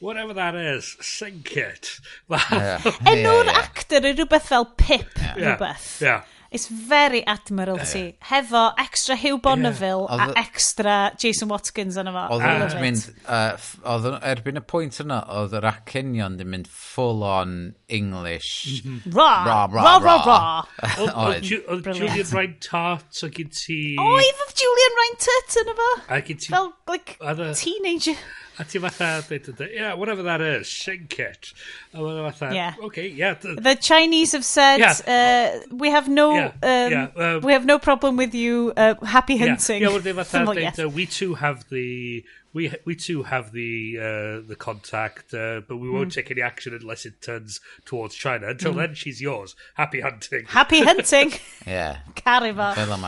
whatever 0.04 0.34
that 0.34 0.56
is, 0.56 0.98
sink 1.00 1.56
it. 1.56 2.00
Enw'r 2.30 3.50
actor 3.56 4.04
yw 4.04 4.18
rhywbeth 4.20 4.52
fel 4.52 4.70
Pip, 4.78 5.20
rhywbeth. 5.38 5.90
Yeah. 6.04 6.30
It's 6.54 6.68
very 6.68 7.26
Admiralty. 7.26 8.16
Yeah. 8.22 8.28
Hefo 8.30 8.74
extra 8.78 9.16
Hugh 9.16 9.40
Bonneville 9.40 10.06
yeah. 10.08 10.30
a 10.30 10.38
extra 10.38 11.12
Jason 11.18 11.50
Watkins 11.50 11.98
yn 11.98 12.12
efo. 12.12 12.28
Oedd 12.36 12.76
yn 12.76 12.84
mynd, 12.84 13.08
uh, 13.26 13.56
oedd 13.90 14.06
erbyn 14.20 14.62
y 14.62 14.64
pwynt 14.70 15.00
yna, 15.02 15.18
oedd 15.34 15.56
yr 15.58 15.66
acenion 15.72 16.38
yn 16.38 16.52
mynd 16.52 16.70
full 16.70 17.26
on 17.26 17.56
English. 17.90 18.84
Mhm. 18.84 19.18
Ra, 19.18 19.32
ra, 19.48 19.58
ra, 19.74 19.96
ra, 20.06 20.16
ra. 20.28 20.38
ra. 20.78 21.18
Oedd 21.26 21.50
Julian 21.50 22.30
Ryan 22.30 22.56
Tart 22.62 23.26
o 23.26 23.34
gyd 23.34 23.50
ti... 23.58 23.82
Oedd 23.98 24.56
Julian 24.62 25.02
Ryan 25.02 25.20
Tart 25.26 25.60
yna 25.64 25.78
fo. 25.82 25.92
A 26.06 26.22
gyd 26.30 26.46
ti... 26.46 26.54
Fel, 26.54 26.74
like, 26.94 27.18
teenager. 27.58 28.20
A 28.60 28.64
ti 28.64 28.80
fatha, 28.80 29.26
beth 29.28 29.48
ydy, 29.48 29.74
yeah, 29.74 29.94
whatever 29.96 30.24
that 30.24 30.42
is, 30.42 30.70
sink 30.70 31.20
it. 31.20 31.54
A 31.94 32.02
ma'n 32.02 32.32
fatha, 32.32 32.54
yeah. 32.54 32.76
okay, 32.84 33.08
yeah. 33.08 33.34
The 33.34 33.78
Chinese 33.80 34.34
have 34.34 34.46
said, 34.46 34.78
yeah. 34.78 35.60
uh, 35.64 35.76
we 35.76 35.90
have 35.90 36.08
no, 36.08 36.36
yeah. 36.36 36.46
Um, 36.62 36.92
yeah. 36.92 37.08
Um, 37.16 37.42
we 37.42 37.54
have 37.54 37.66
no 37.66 37.80
problem 37.80 38.16
with 38.16 38.36
you, 38.36 38.74
uh, 38.78 38.96
happy 39.04 39.38
hunting. 39.38 39.82
Yeah, 39.82 39.90
yeah 39.90 40.12
well, 40.14 40.24
fatha, 40.24 40.52
oh, 40.52 40.54
yes. 40.54 40.78
uh, 40.78 40.88
we 40.88 41.08
too 41.08 41.34
have 41.34 41.68
the, 41.70 42.24
we 42.54 42.72
we 42.86 42.96
too 42.96 43.24
have 43.24 43.52
the 43.52 43.98
uh, 43.98 44.48
the 44.48 44.56
contact, 44.58 45.34
uh, 45.34 45.62
but 45.68 45.78
we 45.78 45.90
won't 45.90 46.10
mm. 46.10 46.14
take 46.14 46.30
any 46.30 46.42
action 46.42 46.78
unless 46.80 47.06
it 47.06 47.22
turns 47.22 47.60
towards 47.86 48.14
China. 48.16 48.50
Until 48.50 48.74
mm. 48.74 48.78
then, 48.78 48.94
she's 48.94 49.22
yours. 49.22 49.56
Happy 49.74 50.02
hunting. 50.02 50.46
Happy 50.46 50.82
hunting. 50.82 51.34
yeah. 51.68 52.00
Carry 52.16 52.52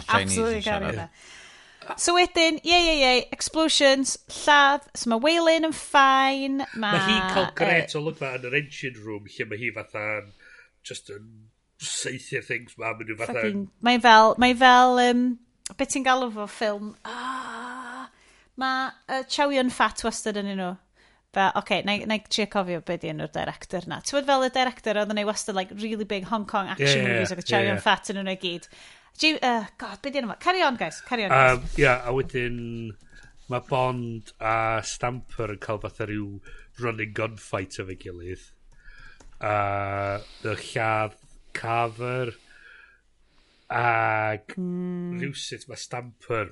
Absolutely 0.10 0.62
carry 0.62 1.00
So 2.02 2.16
wedyn, 2.18 2.58
ie, 2.66 2.76
ie, 2.76 2.94
ie, 2.98 3.26
explosions, 3.36 4.16
lladd, 4.42 4.86
so 4.98 5.12
mae 5.12 5.22
Waylon 5.24 5.70
yn 5.70 5.76
ffain, 5.76 6.64
mae... 6.74 6.80
Mae 6.82 7.04
hi'n 7.06 7.28
cael 7.36 7.52
gret 7.58 7.96
o 7.98 8.02
lygfa 8.04 8.32
yn 8.40 8.48
yr 8.50 8.58
engine 8.62 9.04
room, 9.06 9.28
lle 9.30 9.48
mae 9.50 9.60
hi 9.62 9.70
fatha, 9.76 10.06
just 10.86 11.12
yn 11.14 11.28
seithio 11.82 12.42
things 12.46 12.78
ma, 12.82 12.96
mae'n 12.98 13.20
fatha... 13.20 13.44
Mae'n 13.86 14.02
fel, 14.04 14.34
mae'n 14.42 14.58
fel, 14.64 15.04
um, 15.06 15.28
beth 15.76 15.94
ti'n 15.94 16.08
galw 16.08 16.32
fo 16.34 16.48
ffilm? 16.50 16.96
Ah, 17.06 18.10
mae 18.62 18.90
uh, 19.12 19.22
Chowion 19.30 19.72
Fat 19.74 20.04
wastad 20.08 20.42
yn 20.42 20.52
nhw. 20.56 20.74
Fel, 21.36 21.52
oce, 21.52 21.62
okay, 21.62 21.82
na, 21.86 21.98
na 22.08 22.18
i 22.18 22.26
trio 22.26 22.48
cofio 22.52 22.82
beth 22.88 23.02
di 23.04 23.12
enw'r 23.12 23.32
director 23.36 23.86
na. 23.92 24.02
Ti'n 24.02 24.26
fel 24.28 24.46
y 24.48 24.52
director 24.56 25.02
oedd 25.02 25.12
yn 25.14 25.22
ei 25.22 25.28
wastad, 25.28 25.58
like, 25.58 25.76
really 25.84 26.08
big 26.08 26.28
Hong 26.32 26.48
Kong 26.50 26.72
action 26.72 27.04
yeah, 27.04 27.10
movies, 27.12 27.36
ac 27.36 27.44
yeah, 27.44 27.50
Chowion 27.52 27.76
yeah. 27.76 27.84
Fat 27.84 28.14
yn 28.14 28.22
nhw 28.24 28.34
i 28.34 28.40
gyd. 28.42 28.70
Ju, 29.16 29.38
uh, 29.42 29.64
God, 29.78 30.02
beth 30.04 30.12
di 30.12 30.20
enw 30.20 30.36
Carry 30.44 30.62
on, 30.62 30.76
guys. 30.76 31.00
Carry 31.08 31.26
on, 31.26 31.32
guys. 31.32 31.58
Um, 31.58 31.70
yeah, 31.80 32.04
a 32.04 32.12
wedyn 32.12 32.58
mae 33.48 33.64
Bond 33.70 34.34
a 34.42 34.82
Stamper 34.84 35.54
yn 35.54 35.62
cael 35.64 35.80
fatha 35.84 36.08
rhyw 36.10 36.42
running 36.84 37.14
gunfight 37.16 37.80
efo'i 37.80 37.96
gilydd. 38.02 38.44
A 39.40 40.20
y 40.44 40.58
lladd 40.66 41.16
cover 41.56 42.34
ac 43.72 44.58
mm. 44.60 45.16
rhywsut 45.22 45.68
mae 45.70 45.80
Stamper 45.80 46.52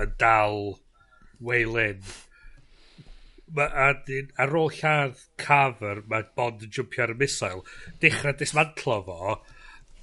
yn 0.00 0.14
dal 0.20 0.78
Waylon 1.44 2.00
ma, 3.52 3.66
a, 3.68 3.90
ar 4.40 4.56
ôl 4.62 4.72
lladd 4.78 5.26
cover 5.36 6.06
mae 6.08 6.24
Bond 6.38 6.64
yn 6.64 6.72
jwmpio 6.72 7.04
ar 7.04 7.12
y 7.12 7.18
misail 7.20 7.66
dechrau 8.00 8.38
dismantlo 8.38 9.02
fo 9.08 9.34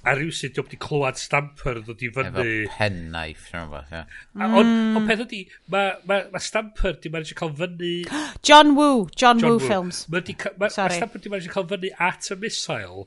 a 0.00 0.14
rhywsyd 0.16 0.54
diolch 0.56 0.70
wedi 0.70 0.78
clywed 0.80 1.18
Stamper 1.20 1.80
ddod 1.84 2.00
i 2.00 2.08
fyny. 2.14 2.30
Efo 2.30 2.76
pen 2.78 2.98
knife, 3.12 3.50
rhywun 3.52 3.72
fath, 3.74 3.92
ie. 3.92 4.04
Ond 4.46 4.70
mm. 4.70 4.96
on 4.96 5.08
peth 5.10 5.24
ydi, 5.26 5.40
mae 5.74 5.90
ma, 6.08 6.22
ma 6.32 6.40
Stamper 6.40 6.96
di 7.02 7.12
mae'n 7.12 7.28
cael 7.40 7.52
fyny... 7.58 7.92
John 8.48 8.72
Woo, 8.78 9.04
John, 9.12 9.42
John 9.42 9.56
Woo, 9.56 9.58
Woo 9.58 9.68
films. 9.68 10.06
Mae 10.08 10.24
ma, 10.40 10.70
ma 10.70 10.70
Stamper 10.72 11.20
di 11.20 11.32
mae'n 11.32 11.52
cael 11.52 11.68
fyny 11.74 11.92
at 12.08 12.32
y 12.32 12.38
misail, 12.40 13.06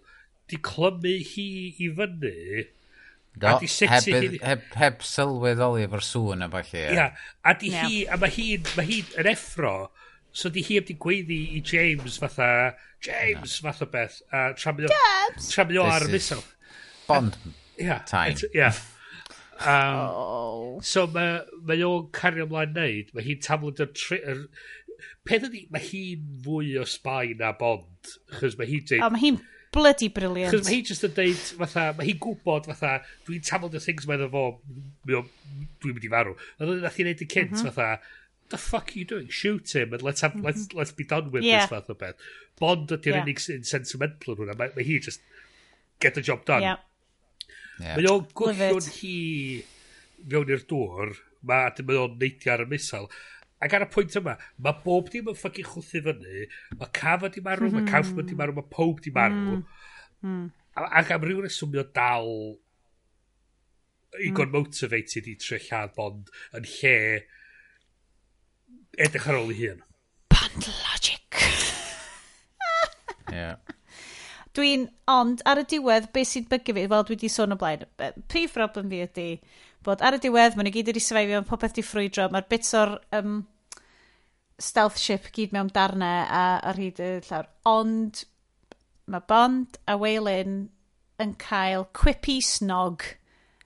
di 0.51 0.61
clymu 0.69 1.17
hi 1.33 1.49
i 1.73 1.91
fyny... 1.97 2.69
Do, 3.33 3.49
a 3.49 3.57
di 3.57 3.65
heb, 3.65 4.05
hi... 4.05 4.39
heb, 4.45 4.65
heb 4.77 4.99
sylweddoli 5.09 5.87
efo'r 5.87 6.05
sŵn 6.05 6.45
a 6.45 6.47
falle. 6.53 6.83
Ia, 6.93 7.09
a 7.41 7.53
di 7.57 7.71
yeah. 7.73 7.87
hi, 7.89 8.03
a 8.05 8.19
mae 8.21 8.29
hi, 8.35 8.49
ma 8.77 8.85
hi 8.85 8.99
yn 9.17 9.29
effro, 9.31 9.71
so 10.29 10.51
di 10.53 10.61
hi 10.61 10.77
heb 10.77 10.85
di 10.85 10.93
gweiddi 11.01 11.39
i 11.57 11.63
James 11.65 12.19
fatha, 12.21 12.75
James 13.01 13.55
no. 13.57 13.65
fatha 13.65 13.89
beth, 13.89 14.19
a 14.29 14.51
tramio, 14.53 14.93
tramio 15.49 15.87
ar 15.89 16.05
y 16.05 16.13
misail. 16.13 16.45
Bond. 17.07 17.37
Ia. 17.81 18.01
Time. 18.07 18.35
Ia. 18.53 18.73
Um, 19.63 19.95
oh. 19.95 20.79
So 20.83 21.05
mae 21.07 21.41
ma 21.63 21.77
o'n 21.87 22.07
cario 22.15 22.47
ymlaen 22.47 22.73
neud, 22.75 23.11
mae 23.15 23.27
hi'n 23.27 23.43
taflwyd 23.43 23.83
yr... 23.85 23.91
Er, 24.19 24.45
peth 25.27 25.47
ydi, 25.47 25.65
mae 25.71 25.83
hi'n 25.83 26.23
fwy 26.43 26.73
o 26.81 26.85
spy 26.89 27.33
na 27.39 27.53
Bond, 27.59 28.15
chys 28.39 28.57
mae 28.59 28.69
hi'n 28.69 28.87
deud... 28.89 29.03
Oh, 29.05 29.11
mae 29.13 29.23
hi'n 29.23 29.39
bloody 29.73 30.09
brilliant. 30.13 30.53
Chos 30.53 30.67
mae 30.67 30.77
hi 30.77 30.81
just 30.89 31.05
yn 31.07 31.15
deud, 31.17 31.45
fatha, 31.61 31.85
mae 31.97 32.09
hi'n 32.09 32.19
gwybod, 32.23 32.67
fatha, 32.71 32.97
dwi'n 33.27 33.45
tafod 33.47 33.77
y 33.77 33.83
things 33.83 34.09
mae'n 34.09 34.27
fo, 34.33 34.43
dwi'n 35.07 35.31
mynd 35.87 36.09
i 36.09 36.11
farw. 36.11 36.35
A 36.59 36.67
dwi'n 36.67 36.83
nath 36.83 36.99
i'n 37.01 37.09
neud 37.09 37.23
y 37.23 37.29
cynt, 37.29 37.55
mm 37.55 37.61
-hmm. 37.61 37.71
fatha, 37.71 38.19
the 38.53 38.59
fuck 38.61 38.91
are 38.91 38.99
you 38.99 39.07
doing? 39.09 39.29
Shoot 39.29 39.75
him, 39.75 39.93
and 39.95 40.03
let's, 40.05 40.21
have, 40.21 40.35
mm 40.35 40.41
-hmm. 40.41 40.45
let's, 40.45 40.67
mhm. 40.67 40.77
let's 40.77 40.91
be 40.91 41.07
done 41.07 41.31
with 41.31 41.43
yeah. 41.43 41.61
this 41.61 41.69
fath 41.71 41.89
o 41.89 41.95
beth. 41.95 42.19
Bond 42.59 42.91
ydy'r 42.91 43.15
yeah. 43.15 43.23
unig 43.23 43.39
sentimental 43.65 44.35
yn 44.35 44.43
hwnna, 44.43 44.57
mae, 44.59 44.75
mae 44.75 44.87
hi 44.87 44.99
just, 44.99 45.23
get 45.99 46.19
the 46.19 46.21
job 46.21 46.43
done. 46.45 46.61
Yeah. 46.61 46.83
Yeah. 47.83 47.99
Mae 47.99 48.09
o'n 48.09 48.25
gwyllio'n 48.39 48.89
hi 48.95 49.13
fewn 50.31 50.51
i'r 50.55 50.65
dŵr, 50.69 51.13
mae 51.43 51.85
mae 51.87 51.99
o'n 51.99 52.17
neidio 52.21 52.53
ar 52.53 52.63
y 52.63 52.67
misal. 52.71 53.09
Ac 53.63 53.75
ar 53.75 53.85
y 53.85 53.89
pwynt 53.91 54.15
yma, 54.19 54.35
mae 54.63 54.79
bob 54.85 55.09
dim 55.11 55.29
yn 55.31 55.37
ffogin 55.39 55.67
chwthu 55.67 56.01
fyny, 56.05 56.47
mae 56.79 56.91
Cafa 56.95 57.29
di 57.31 57.43
marw, 57.43 57.69
mae 57.71 57.87
Kaufman 57.87 58.27
di 58.27 58.35
marw, 58.39 58.55
mae 58.55 58.71
pob 58.71 58.99
di 59.03 59.11
marw. 59.15 59.61
Mm. 60.23 60.47
Ac 60.83 61.11
am 61.15 61.27
rhyw 61.27 61.43
reswm 61.43 61.71
mae 61.75 61.85
dal 61.95 62.29
hmm. 64.15 64.23
i 64.23 64.31
mm. 64.31 64.51
motivated 64.55 65.29
i 65.29 65.35
tre 65.41 65.59
lladd 65.61 65.93
bond 65.97 66.31
yn 66.57 66.67
lle 66.71 66.95
edrych 69.05 69.29
ar 69.29 69.39
ôl 69.41 69.53
i 69.53 69.59
hun. 69.59 69.83
Bond 70.33 70.67
logic. 70.71 71.39
yeah. 73.31 73.57
Dwi'n, 74.53 74.85
ond 75.09 75.41
ar 75.49 75.63
y 75.63 75.65
diwedd, 75.69 76.11
beth 76.13 76.29
sy'n 76.29 76.49
bygu 76.49 76.75
fi, 76.77 76.85
wel 76.89 77.05
dwi 77.07 77.15
wedi 77.15 77.29
sôn 77.31 77.55
o 77.55 77.57
blaen, 77.57 77.87
prif 78.29 78.53
broblem 78.53 78.91
fi 78.91 78.99
ydy 79.07 79.29
bod 79.85 80.03
ar 80.05 80.17
y 80.17 80.19
diwedd, 80.21 80.53
maen 80.55 80.69
nhw 80.69 80.75
gyd 80.75 80.91
wedi 80.91 81.01
sefeifio, 81.01 81.41
mae 81.41 81.49
popeth 81.49 81.73
di 81.77 81.83
ffrwydro, 81.85 82.27
mae'r 82.31 82.45
bits 82.51 82.75
o'r 82.77 82.93
um, 83.17 83.41
stealth 84.61 84.99
ship 85.01 85.31
gyd 85.33 85.55
mewn 85.55 85.71
darnau 85.73 86.21
a, 86.27 86.43
ar 86.69 86.79
hyd 86.79 87.01
y 87.01 87.09
llawr. 87.25 87.49
Ond 87.69 88.23
mae 89.09 89.25
Bond 89.27 89.81
a 89.89 89.97
Waylon 89.99 90.61
yn 91.23 91.35
cael 91.41 91.87
quippy 91.97 92.39
snog 92.45 93.03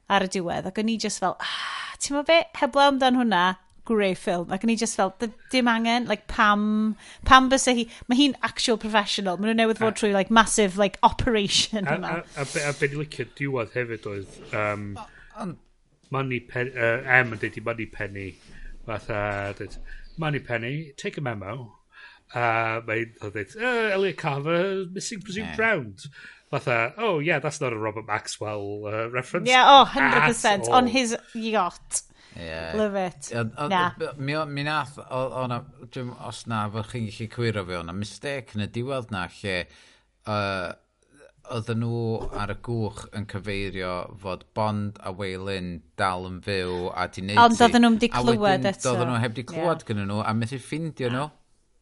ar 0.08 0.26
y 0.26 0.32
diwedd 0.32 0.70
ac 0.70 0.80
o'n 0.82 0.92
i 0.92 0.98
just 1.04 1.22
fel, 1.24 1.36
ah, 1.44 1.96
ti'n 2.00 2.18
ma 2.18 2.24
be, 2.28 2.40
heblaw 2.62 2.94
amdan 2.94 3.20
hwnna, 3.20 3.44
grey 3.88 4.14
ffilm. 4.16 4.48
Ac 4.48 4.56
like, 4.56 4.68
o'n 4.68 4.74
i 4.74 4.78
just 4.80 5.00
fel, 5.00 5.14
dim 5.54 5.70
angen, 5.72 6.08
like, 6.12 6.28
pam, 6.32 6.96
pam 7.30 7.50
bys 7.52 7.68
hi, 7.70 7.88
mae 8.08 8.20
hi'n 8.20 8.36
actual 8.48 8.80
professional. 8.82 9.40
Mae 9.40 9.52
nhw 9.52 9.58
newydd 9.62 9.82
fod 9.84 10.00
trwy, 10.00 10.12
like, 10.16 10.34
massive, 10.34 10.78
like, 10.82 11.00
operation. 11.08 11.88
A, 11.88 11.96
a, 11.98 12.18
a, 12.44 12.46
a, 12.46 12.68
a 12.70 12.76
be 12.80 12.92
ni 12.92 13.02
licio 13.04 13.28
diwedd 13.40 13.74
hefyd 13.78 14.10
oedd, 14.12 14.38
um, 14.64 14.92
Money 16.10 16.40
Penny, 16.40 16.72
uh, 16.72 17.04
M 17.20 17.34
yn 17.36 17.42
dweud 17.42 17.58
i 17.60 17.66
Money 17.66 17.90
Penny, 17.92 18.30
fatha, 18.88 19.20
dweud, 19.58 19.80
Money 20.18 20.40
Penny, 20.40 20.94
take 20.98 21.18
a 21.18 21.22
memo. 21.22 21.74
Uh, 22.34 22.82
Mae'n 22.88 23.14
dweud, 23.22 23.56
uh, 23.56 23.64
oh, 23.64 23.94
Elliot 23.98 24.18
Carver, 24.18 24.86
missing 24.92 25.22
presumed 25.22 25.54
yeah. 25.54 25.56
drowned. 25.56 26.08
Fatha, 26.50 26.94
oh 26.98 27.20
yeah, 27.20 27.40
that's 27.40 27.60
not 27.60 27.74
a 27.74 27.78
Robert 27.78 28.08
Maxwell 28.08 28.86
uh, 28.86 29.10
reference. 29.10 29.50
Yeah, 29.50 29.66
oh, 29.68 29.86
100%, 29.86 30.70
on 30.70 30.88
his 30.88 31.16
yacht. 31.36 32.04
Yeah. 32.38 32.74
Love 32.76 32.96
it. 32.96 33.32
Na. 33.70 34.46
Mi 34.46 34.64
nath, 34.64 34.98
os 35.10 36.44
na, 36.48 36.66
fod 36.74 36.90
chi'n 36.92 37.08
gallu 37.10 37.30
cwyro 37.34 37.64
fi 37.68 37.80
o'na, 37.80 37.96
mistake 37.98 38.58
yn 38.58 38.66
y 38.68 38.70
diwedd 38.74 39.10
na 39.14 39.24
lle 39.40 39.56
uh, 40.30 40.76
oedden 41.56 41.82
nhw 41.82 42.02
ar 42.38 42.52
y 42.54 42.58
gwch 42.68 43.06
yn 43.18 43.26
cyfeirio 43.32 43.94
fod 44.22 44.46
Bond 44.58 45.00
a 45.00 45.14
Waylon 45.16 45.78
dal 46.00 46.28
yn 46.30 46.40
fyw 46.46 46.92
a 46.92 47.08
di 47.14 47.24
neud 47.30 47.42
Ond 47.46 47.64
oedden 47.64 47.86
nhw'n 47.86 48.00
di 48.04 48.12
clywed 48.12 48.70
eto. 48.74 48.94
Oedden 48.94 49.12
nhw 49.14 49.24
heb 49.24 49.36
di 49.38 49.46
clywed 49.48 49.82
yeah. 49.82 49.90
gyda 49.90 50.06
nhw 50.06 50.22
a 50.24 50.36
methu 50.38 50.62
ffindio 50.62 51.12
nhw. 51.14 51.28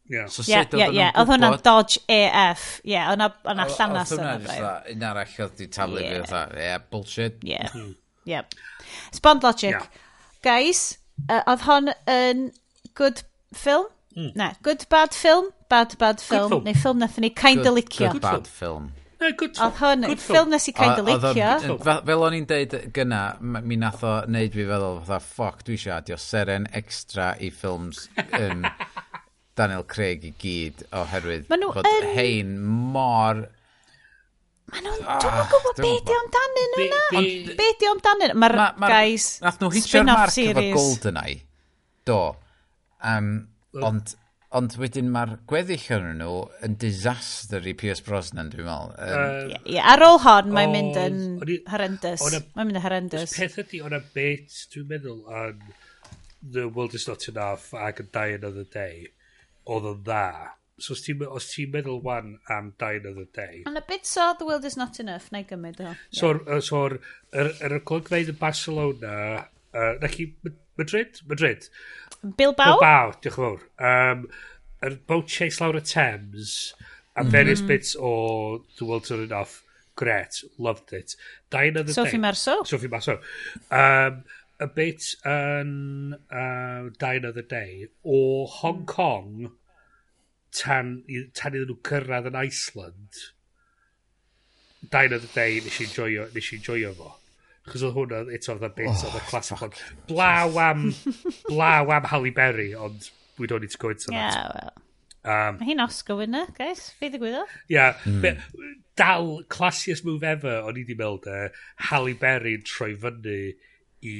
Yeah. 0.08 0.28
So 0.30 0.44
yeah, 0.46 0.62
yeah, 0.70 0.92
yeah. 0.94 1.10
Oedd 1.18 1.32
hwnna'n 1.32 1.58
dodge 1.66 1.98
AF. 2.06 2.66
Ie, 2.84 2.92
yeah, 2.94 3.10
o'na 3.10 3.32
llanas 3.42 4.12
yna. 4.14 4.36
Oedd 4.36 4.50
hwnna 4.52 4.74
un 4.92 5.06
arall 5.08 5.38
oedd 5.42 5.56
di 5.58 5.66
taflu 5.74 5.98
fi. 5.98 6.12
Ie, 6.14 6.60
yeah, 6.62 6.82
bullshit. 6.92 7.40
Ie, 7.42 7.58
hmm. 7.72 7.94
yeah. 8.22 8.46
yeah. 8.46 9.08
Spond 9.16 9.42
logic. 9.42 9.74
Yeah 9.74 10.04
guys, 10.44 10.98
uh, 11.28 11.42
oedd 11.46 11.64
hon 11.66 11.92
yn 12.10 12.50
good 12.98 13.22
film? 13.54 13.88
Mm. 14.16 14.32
Na, 14.34 14.52
good 14.62 14.86
bad 14.88 15.14
film? 15.14 15.50
Bad 15.68 15.96
bad 15.98 16.20
film. 16.20 16.48
film. 16.48 16.64
Neu 16.64 16.76
ffilm 16.76 17.02
nath 17.02 17.18
ni 17.20 17.30
kind 17.30 17.66
o 17.66 17.74
licio. 17.76 18.12
Good 18.12 18.22
bad 18.22 18.46
film. 18.48 18.92
No, 19.20 19.32
good 19.32 19.56
film. 19.56 19.66
Oedd 19.66 19.80
hwn, 19.80 20.06
good 20.10 20.22
ffilm 20.22 20.52
nes 20.52 20.68
i 20.68 20.74
kind 20.76 21.00
o 21.00 21.06
licio. 21.06 21.78
Fel 21.84 22.24
o'n 22.28 22.36
i'n 22.38 22.48
deud 22.48 22.76
gyna, 22.96 23.22
mi 23.40 23.78
nath 23.80 24.04
o 24.06 24.14
neud 24.30 24.56
fi 24.56 24.68
feddwl, 24.68 25.02
fatha, 25.06 25.20
ffoc, 25.24 25.64
dwi 25.66 25.76
eisiau 25.78 25.96
adio 25.98 26.20
seren 26.20 26.68
extra 26.76 27.32
i 27.40 27.50
ffilms 27.52 28.06
um, 28.40 28.64
Daniel 29.56 29.86
Craig 29.88 30.24
i 30.28 30.32
gyd, 30.36 30.84
oherwydd 30.96 31.48
bod 31.48 31.88
yn... 31.88 32.08
hein 32.16 32.56
mor 32.92 33.46
Mae 34.72 34.82
nhw'n... 34.82 35.02
Ah, 35.06 35.18
dwi'n 35.22 35.36
yn 35.38 35.50
gwybod 35.52 35.80
be 35.84 35.90
di 36.02 36.14
amdanyn 36.16 36.72
nhw 36.72 36.84
na. 36.90 37.00
Be, 37.12 37.20
be, 37.46 37.56
be 37.58 37.66
di 37.78 37.88
amdanyn 37.90 38.32
nhw? 38.32 38.38
Mae'r 38.42 38.56
ma, 38.58 38.68
ma, 38.82 38.88
guys 38.90 39.26
Nath 39.44 39.60
nhw 39.62 39.70
hitio'r 39.76 40.06
marc 40.08 40.32
series. 40.34 40.58
efo 40.62 40.80
Goldeneye. 40.80 41.36
Do. 42.08 42.20
Um, 43.12 43.28
ond, 43.86 44.16
ond 44.58 44.76
wedyn 44.82 45.12
mae'r 45.14 45.36
gweddill 45.52 45.86
yn 46.00 46.18
nhw 46.18 46.34
yn 46.66 46.74
disaster 46.82 47.62
i 47.62 47.76
Pierce 47.78 48.02
Brosnan, 48.06 48.50
dwi'n 48.50 48.66
meddwl. 48.66 48.92
Um, 48.98 49.54
uh, 49.54 49.62
yeah, 49.70 49.86
ar 49.94 50.02
ôl 50.08 50.18
hon, 50.26 50.50
mae'n 50.56 50.74
mynd 50.74 51.00
yn 51.04 51.22
horrendous. 51.70 52.26
Mae'n 52.26 52.66
mynd 52.66 52.80
yn 52.80 52.84
horrendous. 52.88 53.38
Peth 53.38 53.60
ydi, 53.62 53.84
o'na 53.86 54.02
bit, 54.16 54.50
dwi'n 54.74 54.90
meddwl, 54.90 55.22
yn 55.44 55.62
The 56.42 56.66
World 56.66 56.98
Is 56.98 57.06
Not 57.06 57.28
Enough 57.30 57.70
ac 57.86 58.02
yn 58.02 58.10
Die 58.18 58.38
Another 58.40 58.66
Day, 58.66 59.06
oedd 59.70 59.92
yn 59.94 60.02
dda 60.06 60.26
So 60.78 60.92
os 60.92 61.00
ti'n 61.06 61.22
os 61.24 61.48
ti 61.48 61.64
meddwl 61.72 62.02
wan 62.04 62.34
am 62.52 62.74
Dine 62.78 63.08
of 63.08 63.16
the 63.16 63.28
Day... 63.32 63.62
And 63.64 63.78
a 63.78 63.84
bit 63.88 64.04
so 64.04 64.34
The 64.38 64.44
World 64.44 64.64
Is 64.68 64.76
Not 64.76 65.00
Enough, 65.00 65.30
na 65.32 65.40
i 65.40 65.46
gymryd 65.48 65.80
o. 65.80 65.94
So, 66.10 66.34
yeah. 66.34 66.60
so 66.60 66.82
yr 66.88 66.98
er, 67.32 67.52
er, 67.64 67.78
er 67.80 68.18
yn 68.18 68.36
Barcelona... 68.40 69.46
Uh, 69.76 69.94
na 70.00 70.08
chi 70.08 70.30
Madrid? 70.76 71.20
Madrid. 71.28 71.68
Bilbao? 72.22 72.76
Bilbao, 72.76 73.14
diolch 73.24 73.32
yn 73.32 73.36
fawr. 73.38 73.64
Um, 73.88 74.28
yr 74.84 74.98
boat 75.08 75.32
chase 75.32 75.60
lawr 75.62 75.80
y 75.80 75.84
Thames 75.84 76.74
a 77.16 77.22
mm 77.22 77.26
-hmm. 77.26 77.32
various 77.32 77.62
bits 77.62 77.96
o 77.96 78.64
The 78.76 78.84
World 78.84 79.04
Turn 79.08 79.24
enough. 79.24 79.62
Great, 79.96 80.44
loved 80.58 80.92
it. 80.92 81.16
Dine 81.50 81.80
of 81.80 81.86
the 81.86 81.92
Sophie 81.92 82.12
Day. 82.12 82.18
Marceau. 82.18 82.64
Sophie 82.64 82.88
Marceau. 82.88 83.18
Um, 83.70 84.24
a 84.60 84.66
bit 84.66 85.16
yn 85.24 86.16
um, 86.30 86.92
Dine 86.98 87.28
of 87.28 87.34
the 87.34 87.42
Day 87.42 87.88
o 88.04 88.44
Hong 88.46 88.84
Kong 88.84 89.52
tan, 90.54 90.96
i- 91.10 91.26
tan 91.36 91.54
iddyn 91.56 91.70
nhw 91.72 91.78
cyrraedd 91.88 92.28
yn 92.30 92.38
Iceland, 92.44 93.22
dain 94.92 95.14
oedd 95.16 95.26
y 95.26 95.30
day 95.34 95.60
nes 95.64 95.78
i 95.80 95.86
enjoyo, 95.88 96.26
nes 96.34 96.50
i 96.52 96.58
enjoyo 96.60 96.92
fo. 96.98 97.12
Chos 97.66 97.82
oedd 97.82 97.96
hwnna 97.98 98.20
eto 98.36 98.54
oedd 98.54 98.66
y 98.68 98.72
bit 98.78 98.90
oh, 98.92 99.04
oedd 99.08 99.18
y 99.18 99.22
classic 99.26 99.62
ond 99.66 99.78
blaw 100.06 100.58
am 100.62 100.84
blaw 101.48 101.90
am 101.96 102.04
Halle 102.12 102.30
Berry 102.36 102.68
ond 102.78 103.08
we 103.40 103.48
don't 103.50 103.60
need 103.66 103.72
to 103.74 103.78
go 103.82 103.90
into 103.90 104.12
that. 104.12 104.34
Yeah, 104.36 104.50
well. 104.54 104.74
Um, 105.26 105.56
Mae 105.58 105.66
hi'n 105.72 105.82
Oscar 105.82 106.14
winner, 106.20 106.44
guys. 106.54 106.84
Fe 107.00 107.08
ddigwyddo? 107.10 107.40
yeah, 107.68 107.96
hmm. 108.04 108.20
be- 108.22 108.76
dal 108.96 109.42
classiest 109.52 110.06
move 110.06 110.22
ever 110.24 110.60
o'n 110.64 110.78
i 110.78 110.84
di 110.86 110.94
meld 110.96 111.26
e 111.28 111.48
Halle 111.90 112.14
Berry 112.20 112.54
yn 112.60 112.62
troi 112.64 112.92
fyny 113.02 113.34
i 114.06 114.14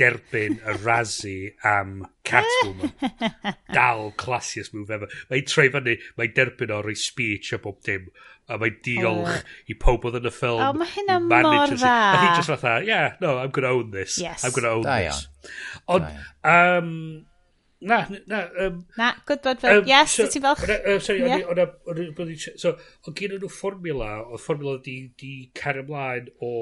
derbyn 0.00 0.58
y 0.58 0.76
razi 0.82 1.38
am 1.64 2.02
Catwoman. 2.26 2.92
Dal 3.74 4.12
classiest 4.18 4.74
move 4.74 4.94
ever. 4.94 5.10
Mae'n 5.30 5.48
troi 5.48 5.68
fyny, 5.74 5.98
mae'n 6.18 6.32
derbyn 6.36 6.72
o 6.74 6.80
roi 6.84 6.96
speech 6.98 7.52
a 7.54 7.60
bob 7.62 7.82
dim. 7.86 8.08
A 8.50 8.58
mae'n 8.60 8.80
diolch 8.84 9.38
oh. 9.38 9.52
i 9.72 9.76
pob 9.80 10.08
oedd 10.08 10.18
yn 10.20 10.28
y 10.28 10.32
ffilm. 10.34 10.60
O, 10.60 10.72
oh, 10.72 10.80
mae 10.80 10.90
hynna 10.96 11.20
mor 11.22 11.70
dda. 11.72 11.92
A 11.92 12.18
hi 12.20 12.32
just 12.36 12.52
fatha, 12.52 12.74
yeah, 12.84 13.14
no, 13.22 13.38
I'm 13.38 13.54
gonna 13.54 13.72
own 13.72 13.94
this. 13.94 14.18
Yes. 14.20 14.44
I'm 14.44 14.56
gonna 14.56 14.74
own 14.80 14.88
da 14.88 14.98
this. 15.06 15.22
Ond, 15.94 16.10
um, 16.44 16.90
Na, 17.84 18.06
na. 18.26 18.48
Um, 18.58 18.86
na, 18.96 19.12
good 19.26 19.42
gwybod 19.42 19.60
fel, 19.60 19.78
um, 19.78 19.86
yes, 19.86 20.12
so, 20.16 20.26
ti 20.32 20.40
fel... 20.40 20.56
Uh, 20.56 20.98
sorry, 20.98 21.20
yeah. 21.20 21.42
o'na... 21.52 21.66
So, 22.56 22.70
o 23.04 23.12
gyn 23.16 23.34
nhw 23.36 23.50
fformula, 23.52 24.08
oedd 24.24 24.40
fformula 24.40 24.78
di, 24.86 24.94
di 25.20 25.32
cario 25.58 25.84
ymlaen 25.84 26.30
o 26.40 26.52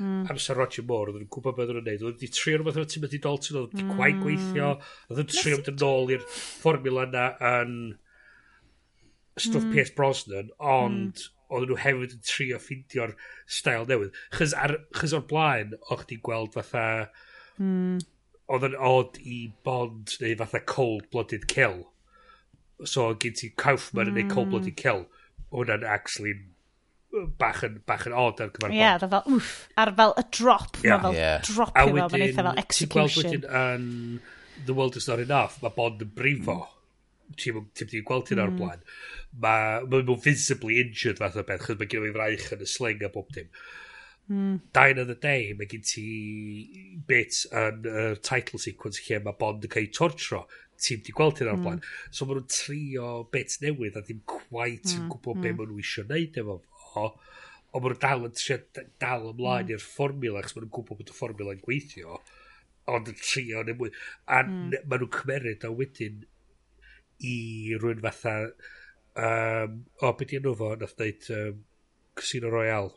mm. 0.00 0.30
amser 0.32 0.56
Roger 0.56 0.86
Moore, 0.88 1.12
oedd 1.12 1.26
yn 1.26 1.28
gwybod 1.34 1.58
beth 1.58 1.74
o'n 1.74 1.82
neud, 1.84 2.06
oedd 2.06 2.16
wedi 2.16 2.30
trio 2.32 2.56
rhywbeth 2.56 2.80
o'n 2.80 2.88
Timothy 2.94 3.20
Dalton, 3.26 3.58
oedd 3.60 3.74
di 3.76 3.84
gwaith 3.84 4.16
hmm. 4.16 4.22
gweithio, 4.24 4.70
oedd 5.10 5.20
yn 5.24 5.28
trio 5.34 5.58
mynd 5.58 5.68
yn 5.74 5.84
ôl 5.90 6.14
i'r 6.16 6.24
fformula 6.32 7.04
na 7.12 7.26
yn 7.50 7.76
stwff 9.36 9.66
mm. 9.66 9.74
Pierce 9.76 9.96
Brosnan, 9.98 10.48
ond 10.56 11.20
mm. 11.20 11.44
oedd 11.52 11.68
nhw 11.68 11.78
hefyd 11.84 12.16
yn 12.16 12.24
trio 12.30 12.62
ffindio'r 12.62 13.12
stael 13.60 13.84
newydd. 13.92 14.16
Chys, 14.38 14.56
ar, 14.56 14.78
chys 14.96 15.12
o'r 15.20 15.28
blaen, 15.28 15.76
o'ch 15.90 16.08
di 16.08 16.20
gweld 16.24 16.56
fatha... 16.56 16.86
Mm 17.60 18.00
oedd 18.50 18.66
yn 18.68 18.76
odd 18.76 19.18
i 19.22 19.44
Bond 19.66 20.16
neu 20.20 20.36
fatha 20.40 20.60
cold-blooded 20.68 21.46
kill. 21.50 21.84
So 22.88 23.12
gyd 23.14 23.38
ti 23.38 23.52
Kaufman 23.56 24.10
yn 24.10 24.16
mm. 24.16 24.20
neud 24.22 24.34
cold-blooded 24.34 24.76
kill. 24.80 25.06
Hwna'n 25.52 25.86
actually 25.86 26.34
bach 27.38 27.62
yn, 27.66 27.80
bach 27.86 28.06
yn 28.08 28.14
odd 28.16 28.40
ar 28.40 28.52
gyfer 28.54 28.72
Ie, 28.72 28.78
yeah, 28.80 28.98
fel, 29.00 29.24
wff, 29.28 29.56
ar 29.80 29.92
fel 29.98 30.14
y 30.16 30.22
drop, 30.32 30.78
yeah. 30.80 31.02
fel 31.02 31.16
yeah. 31.16 31.42
dropio 31.44 31.74
fel, 31.76 31.98
mae'n 31.98 32.24
eitha 32.26 32.46
fel 32.46 32.62
execution. 32.62 33.34
Ti'n 33.34 33.42
gweld 33.44 33.48
wedyn 33.48 33.58
yn 33.60 34.62
The 34.66 34.76
World 34.78 34.96
Is 34.96 35.08
Not 35.10 35.24
Enough, 35.24 35.58
mae 35.62 35.76
Bond 35.76 36.04
yn 36.04 36.14
brifo. 36.16 36.56
Mm. 36.62 37.36
Ti'n 37.42 37.68
ti 37.72 37.86
wedi 37.86 38.02
gweld 38.08 38.28
hyn 38.32 38.42
o'r 38.42 38.50
hmm. 38.50 38.58
blaen. 38.60 38.82
Mae 39.40 39.84
ma, 39.88 40.00
ma 40.04 40.16
visibly 40.20 40.80
injured 40.82 41.20
fath 41.20 41.38
o 41.40 41.44
beth, 41.48 41.62
chos 41.64 41.78
mae 41.80 41.88
gen 41.88 42.08
i 42.08 42.12
fraich 42.12 42.50
yn 42.52 42.64
y 42.64 42.68
sling 42.68 43.04
a 43.06 43.08
bob 43.12 43.30
dim. 43.32 43.48
Uh, 43.48 43.82
Mm. 44.30 44.60
Dine 44.72 44.98
of 44.98 45.08
the 45.08 45.14
Day, 45.14 45.52
mae 45.58 45.68
gen 45.68 45.82
ti 45.86 46.02
bit 47.08 47.42
yn 47.50 47.86
y 47.88 47.92
uh, 47.92 48.18
title 48.24 48.60
sequence 48.62 49.02
lle 49.06 49.18
mae 49.24 49.38
Bond 49.38 49.66
yn 49.66 49.72
cael 49.72 49.88
ei 49.88 49.94
tortro. 49.94 50.44
Ti'n 50.82 51.02
di 51.06 51.14
gweld 51.14 51.42
hyn 51.42 51.50
o'r 51.50 51.58
mm. 51.58 51.64
blaen. 51.66 51.82
So 52.10 52.26
mae 52.26 52.38
nhw'n 52.38 52.50
trio 52.50 53.10
bit 53.34 53.58
newydd 53.62 53.98
a 53.98 54.04
ddim 54.04 54.22
quite 54.28 54.94
mm. 54.94 55.00
yn 55.00 55.08
gwybod 55.12 55.38
mm. 55.38 55.46
be 55.46 55.54
maen 55.58 55.72
nhw 55.72 55.82
eisiau 55.82 56.08
gwneud 56.08 56.38
efo 56.42 56.58
fo. 56.88 57.08
Ond 57.72 57.84
maen 57.84 57.94
nhw 57.94 58.00
dal 58.04 58.28
yn 58.28 58.36
trio 58.38 58.60
dal 59.02 59.28
ymlaen 59.32 59.66
mm. 59.66 59.74
i'r 59.74 59.84
fformula, 59.84 60.44
chos 60.44 60.56
maen 60.56 60.66
nhw'n 60.66 60.76
gwybod 60.78 61.02
bod 61.02 61.12
y 61.12 61.18
fformula 61.18 61.56
yn 61.56 61.64
gweithio. 61.66 62.20
Ond 62.92 63.10
yn 63.12 63.18
trio 63.20 63.64
neu 63.66 63.78
mwy. 63.80 63.92
A 64.26 64.42
mm. 64.46 64.76
maen 64.86 65.04
nhw'n 65.04 65.16
cymeryd 65.18 65.66
a 65.66 65.74
wedyn 65.74 66.22
i 67.26 67.36
rhywun 67.78 68.06
fatha... 68.06 68.38
Um, 69.12 69.82
o, 70.00 70.14
beth 70.16 70.30
i'n 70.32 70.46
nhw 70.46 70.54
fo? 70.56 70.70
Nath 70.80 70.94
dweud 70.96 71.26
um, 71.36 71.58
Casino 72.16 72.48
Royale. 72.54 72.94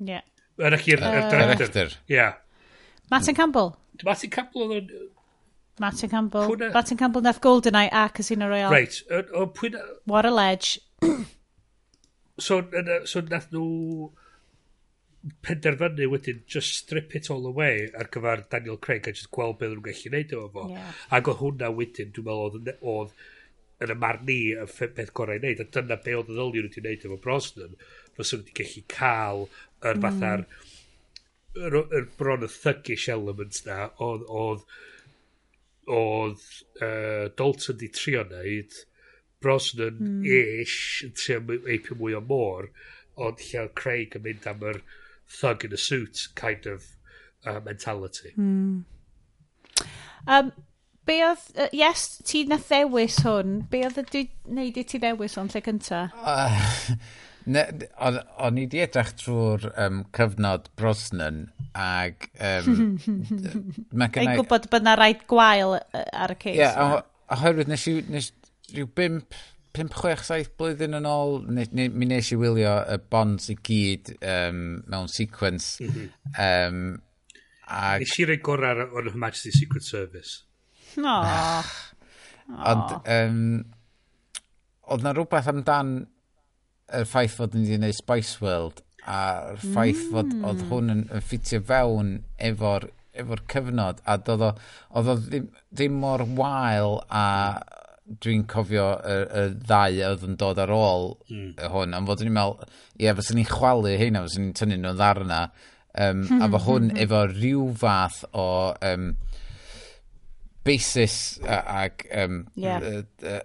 Yeah. 0.00 0.24
Yn 0.62 0.76
ac 0.76 0.88
i'r 0.88 1.02
director. 1.02 1.96
Yeah. 2.10 2.38
Martin 3.10 3.34
Campbell. 3.34 3.74
Martin 4.04 4.30
Campbell 4.30 4.66
oedd 4.68 4.76
o'n... 4.78 5.10
Martin 5.82 6.10
Campbell. 6.10 6.46
Pwna... 6.52 6.72
Martin 6.74 6.98
Campbell 6.98 7.24
nath 7.26 7.40
Goldeneye 7.42 7.90
a 7.90 8.08
Casino 8.14 8.48
Royale. 8.48 8.70
Right. 8.70 9.00
O, 9.10 9.22
o, 9.40 9.46
pwyna... 9.46 9.82
What 10.04 10.26
a 10.26 10.30
ledge. 10.30 10.78
so, 12.38 12.62
so 13.04 13.20
nath 13.26 13.50
nhw 13.50 14.12
penderfynu 15.44 16.06
wedyn 16.12 16.42
just 16.46 16.74
strip 16.82 17.14
it 17.16 17.30
all 17.32 17.46
away 17.48 17.88
ar 17.98 18.10
gyfer 18.12 18.44
Daniel 18.50 18.76
Craig 18.76 19.08
a 19.08 19.14
just 19.16 19.30
gweld 19.34 19.56
beth 19.60 19.72
nhw'n 19.72 19.86
gallu 19.86 20.12
neud 20.12 20.34
efo 20.36 20.48
fo. 20.56 20.66
Yeah. 20.70 20.98
Ac 21.16 21.30
oedd 21.32 21.40
hwnna 21.40 21.70
wedyn, 21.78 22.12
dwi'n 22.14 22.28
meddwl, 22.28 22.58
oedd, 22.60 22.84
oedd 22.94 23.14
yn 23.84 23.94
y 23.94 23.98
marn 24.00 24.26
ni 24.28 24.38
y 24.54 24.66
peth 24.70 25.12
gorau 25.16 25.38
i 25.38 25.42
wneud, 25.42 25.62
a 25.64 25.68
dyna 25.76 25.98
be 26.04 26.16
oedd 26.18 26.30
y 26.30 26.36
ddyliau 26.36 26.68
wedi 26.68 26.84
wneud 26.84 27.06
efo 27.08 27.20
Brosnan, 27.24 27.78
fysa 28.18 28.40
wedi 28.40 28.56
gallu 28.60 28.84
cael 28.94 29.44
yr 29.84 29.98
mm. 29.98 30.06
fatha'r 30.06 30.46
yr, 31.54 31.78
yr 31.82 32.08
bron 32.18 32.46
y 32.46 32.50
thuggish 32.50 33.06
elements 33.12 33.64
na 33.68 33.78
oedd 34.08 34.26
oedd 34.40 34.66
oedd 35.94 36.42
uh, 36.80 37.30
Dalton 37.38 37.78
di 37.80 37.90
trio 37.92 38.24
wneud 38.24 38.76
Brosnan 39.44 40.00
mm. 40.00 40.26
ish 40.64 41.04
yn 41.06 41.14
trio 41.20 41.40
eipio 41.60 41.98
mwy 42.00 42.16
o 42.16 42.22
môr 42.24 42.70
ond 43.14 43.42
lle 43.46 43.64
oedd 43.64 43.74
Craig 43.78 44.16
yn 44.18 44.24
mynd 44.26 44.48
am 44.50 44.64
yr 44.72 44.80
thug 45.38 45.66
in 45.68 45.76
a 45.76 45.80
suit 45.80 46.28
kind 46.40 46.66
of 46.70 46.88
uh, 47.44 47.60
mentality 47.66 48.32
mm. 48.36 48.84
um, 50.26 50.54
Be 51.04 51.18
oedd, 51.20 51.40
uh, 51.60 51.68
yes, 51.76 52.16
ti 52.24 52.46
na 52.48 52.56
ddewis 52.56 53.18
hwn, 53.26 53.58
be 53.68 53.82
oedd 53.84 53.98
y 54.00 54.04
dwi 54.08 54.22
wneud 54.48 54.78
i 54.80 54.84
ti 54.88 55.00
ddewis 55.02 55.34
hwn 55.36 55.50
lle 55.52 55.60
cynta? 55.66 55.98
Uh, 56.16 56.94
Ne, 57.44 57.64
on, 58.00 58.16
o'n 58.40 58.58
i 58.60 58.64
di 58.72 58.80
edrych 58.80 59.10
trwy'r 59.20 59.66
um, 59.84 60.04
cyfnod 60.16 60.70
Brosnan 60.80 61.42
ag... 61.76 62.30
Um, 62.40 62.94
mae 63.92 64.08
gennau... 64.14 64.32
Ei 64.32 64.38
gwybod 64.38 64.68
bod 64.72 64.86
na 64.86 64.94
rhaid 64.96 65.26
gwael 65.28 65.76
ar 65.76 66.32
y 66.32 66.38
ceis. 66.40 66.56
Ie, 66.56 66.62
yeah, 66.62 67.02
oherwydd 67.34 67.68
nes 67.68 67.84
i 67.90 67.98
nes, 68.08 68.30
rhyw 68.72 68.88
5, 68.96 69.36
5, 69.76 69.98
6, 70.00 70.24
7 70.30 70.54
blwyddyn 70.60 70.96
yn 71.00 71.08
ôl, 71.10 71.42
ne, 71.52 71.66
ne, 71.76 71.90
mi 71.92 72.08
nes 72.08 72.32
i 72.32 72.40
wylio 72.40 72.78
y 72.94 72.98
bonds 73.12 73.50
i 73.52 73.58
gyd 73.68 74.14
um, 74.20 74.64
mewn 74.88 75.12
sequence. 75.12 75.84
Um, 76.40 76.80
ag... 77.68 78.06
Nes 78.06 78.16
i 78.24 78.28
rei 78.30 78.40
gorau 78.44 78.86
o'r 78.88 79.12
Majesty's 79.12 79.60
Secret 79.60 79.84
Service. 79.84 80.40
No. 80.96 81.20
Ond, 82.54 82.96
um, 83.04 83.38
oedd 84.88 85.04
na 85.04 85.12
rhywbeth 85.12 85.52
amdan 85.52 85.96
y 86.92 87.04
ffaith 87.08 87.38
fod 87.38 87.54
ni 87.54 87.64
wedi 87.64 87.78
gwneud 87.78 87.96
Spice 87.96 88.42
World 88.44 88.82
a'r 89.04 89.60
ffaith 89.60 90.04
mm. 90.06 90.12
fod 90.12 90.34
oedd 90.50 90.66
hwn 90.70 90.92
yn, 90.94 91.06
yn 91.12 91.24
ffitio 91.24 91.60
fewn 91.68 92.12
efo'r 92.50 92.88
efo'r 93.14 93.42
cyfnod 93.50 94.00
a 94.10 94.16
doedd 94.26 94.42
o, 94.42 94.50
oedd 94.98 95.10
o 95.12 95.16
ddim, 95.22 95.48
ddim 95.70 95.98
mor 96.02 96.24
wael 96.38 96.98
a 97.14 97.24
dwi'n 98.20 98.42
cofio 98.50 98.88
y, 99.00 99.18
y 99.24 99.44
ddau 99.64 100.00
oedd 100.08 100.24
yn 100.28 100.34
dod 100.40 100.60
ar 100.60 100.72
ôl 100.74 101.14
mm. 101.30 101.52
hwn 101.72 101.96
ond 101.96 102.10
fod 102.10 102.24
ni'n 102.24 102.34
meddwl 102.36 102.66
ie 102.66 103.06
yeah, 103.06 103.16
fysyn 103.16 103.40
ni'n 103.40 103.48
chwalu 103.48 103.94
heina 104.00 104.24
fysyn 104.26 104.48
ni'n 104.48 104.58
tynnu 104.58 104.80
nhw'n 104.80 104.98
ddarna 104.98 105.40
um, 106.04 106.26
a 106.44 106.50
fo 106.52 106.62
hwn 106.66 106.90
efo 107.04 107.24
rhyw 107.30 107.70
fath 107.80 108.24
o 108.32 108.48
um, 108.90 109.14
basis 110.64 111.16
ac 111.44 112.06
um, 112.16 112.44
yeah. 112.56 112.80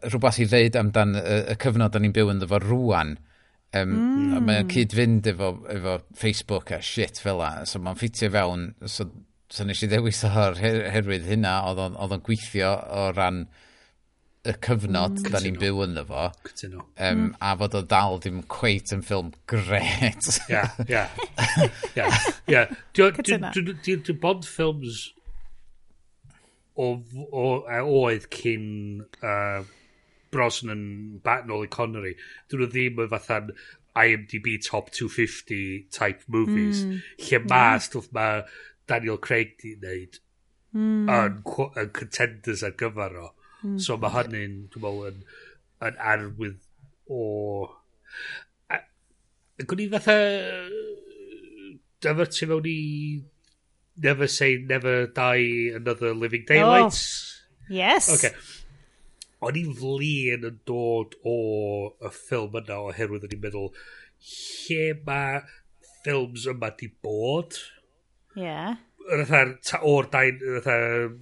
rhywbeth 0.08 0.40
i 0.44 0.48
ddeud 0.50 0.78
amdan 0.80 1.18
y, 1.20 1.40
y 1.54 1.58
cyfnod 1.60 1.96
da 1.96 2.04
ni'n 2.04 2.16
byw 2.16 2.32
yn 2.34 2.44
ddefo 2.44 2.62
rwan 2.64 3.18
Um, 3.78 3.92
mm. 3.94 4.38
Mae'n 4.48 4.70
cyd-fynd 4.72 5.28
efo, 5.30 5.52
efo 5.70 6.00
Facebook 6.18 6.72
a 6.74 6.82
shit 6.82 7.22
fel 7.22 7.42
la. 7.42 7.52
So 7.70 7.82
mae'n 7.84 8.00
ffitio 8.00 8.32
fewn. 8.34 8.70
So, 8.90 9.10
so 9.50 9.66
nes 9.68 9.84
i 9.86 9.90
ddewis 9.92 10.24
o'r 10.26 10.58
her, 10.58 10.84
herwydd 10.96 11.28
hynna 11.30 11.60
oedd 11.70 11.84
o'n 11.86 12.24
gweithio 12.26 12.72
o 12.74 13.10
ran 13.14 13.44
y 14.48 14.56
cyfnod 14.64 15.20
mm. 15.20 15.30
da 15.34 15.42
ni'n 15.44 15.60
byw 15.62 15.84
yn 15.86 16.02
fo. 16.08 16.26
Cytuno. 16.48 16.88
Um. 17.06 17.24
A 17.44 17.54
fod 17.60 17.78
o 17.78 17.84
dal 17.94 18.20
ddim 18.24 18.42
cweit 18.50 18.94
yn 18.96 19.04
ffilm 19.06 19.34
gret. 19.52 20.32
Ia, 20.50 20.66
ia. 20.90 21.06
Ia, 21.94 22.10
ia. 22.50 22.66
Dwi'n 22.96 24.22
bod 24.24 24.48
ffilms 24.48 25.10
o, 26.80 26.94
o, 26.96 27.44
o, 27.44 27.48
oedd 27.84 28.30
cyn 28.34 28.68
uh, 29.20 29.62
Brosnan 30.32 31.20
bat 31.24 31.48
nôl 31.50 31.66
i 31.66 31.72
Connery, 31.74 32.16
dyn 32.50 32.64
nhw 32.64 32.70
ddim 32.72 33.04
yn 33.06 33.12
fatha'n 33.12 33.52
IMDb 34.00 34.56
top 34.64 34.92
250 34.96 35.90
type 35.92 36.24
movies, 36.28 36.84
mm. 36.86 37.00
lle 37.26 37.40
hmm. 37.40 37.50
ma 37.52 37.64
mm. 37.74 37.86
stwff 37.86 38.12
ma 38.16 38.28
Daniel 38.90 39.20
Craig 39.22 39.56
di 39.62 39.74
wneud 39.76 40.20
hmm. 40.74 41.10
yn, 41.10 41.42
yn 41.82 41.92
contenders 41.98 42.64
ar 42.66 42.78
gyfer 42.80 43.18
o. 43.24 43.32
Mm. 43.64 43.80
So 43.84 43.98
mae 44.00 44.14
hynny'n, 44.16 44.56
dwi'n 44.74 44.86
meddwl, 44.86 45.10
yn, 45.10 45.26
yn 45.90 46.00
arwydd 46.14 46.62
o... 47.10 47.26
Gwni 49.60 49.90
fatha... 49.92 50.16
Dyfyrtu 52.00 52.48
mewn 52.48 52.68
i 52.72 52.80
Never 54.00 54.28
Say 54.32 54.56
Never 54.64 55.08
Die 55.08 55.74
Another 55.76 56.14
Living 56.14 56.46
Daylights. 56.48 57.02
Oh. 57.04 57.74
Yes. 57.76 58.08
Okay 58.16 58.34
o'n 59.46 59.60
i'n 59.62 59.72
flin 59.80 60.46
yn 60.50 60.60
dod 60.68 61.16
o 61.28 61.38
y 62.04 62.12
ffilm 62.16 62.60
yna 62.60 62.80
oherwydd 62.90 63.28
o'n 63.28 63.36
i'n 63.38 63.44
meddwl 63.46 63.72
lle 64.30 64.84
mae 65.08 65.42
ffilms 66.00 66.48
yma 66.54 66.72
di 66.80 66.92
bod 67.04 67.60
ie 68.36 68.46
yeah. 68.46 68.78
Rhaid, 69.10 69.56
ta 69.66 69.80
o'r 69.90 70.06
dain, 70.14 70.38
rhaid, 70.60 71.16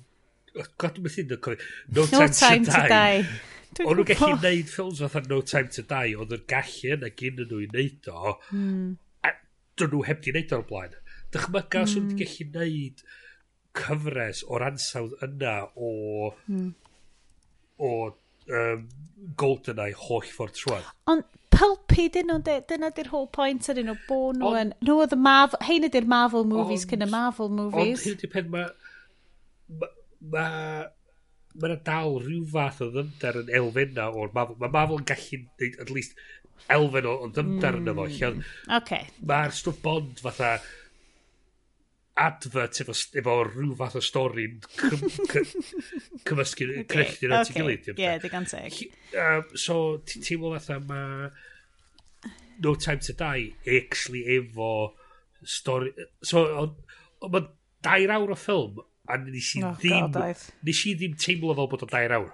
god, 0.82 0.98
mae'n 1.00 1.14
sy'n 1.14 1.30
dod 1.32 1.46
No 1.94 2.04
Time, 2.06 2.26
no 2.26 2.28
time 2.28 2.66
to, 2.66 2.72
Die. 2.74 2.90
die. 2.92 3.84
O'n 3.86 4.00
nhw'n 4.00 4.08
gallu 4.10 4.40
gwneud 4.42 4.72
ffilms 4.72 5.04
fatha 5.04 5.22
No 5.30 5.40
Time 5.52 5.72
to 5.76 5.86
Die, 5.88 6.16
oedd 6.18 6.34
yn 6.36 6.44
gallu 6.52 6.96
yna 6.98 7.12
gyn 7.22 7.40
nhw 7.44 7.62
i 7.64 7.70
wneud 7.70 8.10
o, 8.12 8.34
hmm. 8.50 8.90
a 9.24 9.34
dyn 9.80 9.94
nhw 9.94 10.04
heb 10.10 10.26
di 10.26 10.34
wneud 10.34 10.58
o'r 10.58 10.66
blaen. 10.72 10.98
Dychmyga, 11.36 11.86
os 11.86 11.94
os 11.94 11.96
nhw'n 11.96 12.10
hmm. 12.10 12.20
gallu 12.24 12.50
wneud 12.50 13.06
cyfres 13.78 14.44
o'r 14.50 14.68
ansawdd 14.72 15.16
yna 15.28 15.56
o 15.76 15.94
hmm 16.34 16.72
o 17.78 17.92
um, 18.10 18.86
GoldenEye 19.40 19.96
holl 19.98 20.26
ffordd 20.28 20.56
trwad. 20.58 20.88
Ond 21.12 21.26
pulpy 21.54 22.08
dyn 22.14 22.30
nhw, 22.30 22.40
dyna 22.70 22.92
di'r 22.96 23.10
whole 23.14 23.30
point 23.34 23.70
ar 23.72 23.80
nhw, 23.82 23.96
bo 24.10 24.20
nhw 24.36 24.54
yn... 24.62 24.74
Nhw 24.86 25.00
oedd 25.04 25.16
y 25.16 25.20
Marvel... 25.22 25.62
Hein 25.68 25.88
ydy'r 25.88 26.10
Marvel 26.10 26.46
movies 26.50 26.86
cyn 26.90 27.06
y 27.06 27.10
Marvel 27.12 27.50
movies. 27.54 28.02
Ond 28.02 28.06
hyn 28.06 28.18
ydy'r 28.18 28.34
pen 28.36 28.50
mae... 28.54 28.70
Mae... 29.68 29.94
Ma, 30.34 30.48
ma, 31.58 31.68
ma 31.68 31.78
dal 31.86 32.20
rhyw 32.22 32.44
fath 32.52 32.84
o 32.86 32.90
ddymdar 32.94 33.40
yn 33.42 33.54
elfenna 33.60 34.10
o'r 34.14 34.34
Marvel. 34.36 34.60
Mae 34.62 34.74
Marvel 34.74 35.02
yn 35.02 35.08
gallu 35.10 35.72
at 35.82 35.94
least 35.94 36.18
elfen 36.74 37.08
o, 37.10 37.16
o 37.26 37.32
ddymdar 37.34 37.78
mm. 37.78 37.86
yna 37.86 37.96
fo. 37.98 38.10
Hmm. 38.10 38.42
Lle, 38.42 38.52
okay. 38.82 39.10
Mae'r 39.34 39.56
stwff 39.58 39.82
bond 39.86 40.22
fatha 40.26 40.58
advert 42.18 42.82
efo, 42.82 42.96
efo 43.22 43.36
rhyw 43.46 43.76
fath 43.78 43.98
o 44.00 44.02
stori'n 44.04 44.58
cymysgu, 46.28 46.68
cynelltu 46.90 47.30
yn 47.30 47.36
ti'n 47.46 47.58
gilydd. 47.58 47.92
Ie, 47.94 48.16
digon 48.24 48.48
teg. 48.50 48.80
So, 49.54 49.78
ti'n 50.08 50.26
teimlo 50.26 50.56
fatha 50.56 50.80
mae 50.82 51.30
No 52.64 52.74
Time 52.76 53.04
to 53.06 53.14
Die 53.14 53.54
actually 53.78 54.24
efo 54.38 54.72
stori... 55.46 55.94
So, 56.26 56.48
ond 56.64 57.32
mae 57.34 57.46
dair 57.86 58.14
awr 58.16 58.34
o 58.34 58.40
ffilm, 58.40 58.82
a 59.08 59.20
nes 59.22 59.54
i 59.60 59.64
oh, 59.64 59.76
ddim... 59.78 60.10
God, 60.16 60.50
Nes 60.66 60.84
i 60.90 60.98
ddim 60.98 61.16
teimlo 61.22 61.56
fel 61.58 61.70
bod 61.72 61.86
o 61.86 61.90
dair 61.92 62.18
awr. 62.18 62.34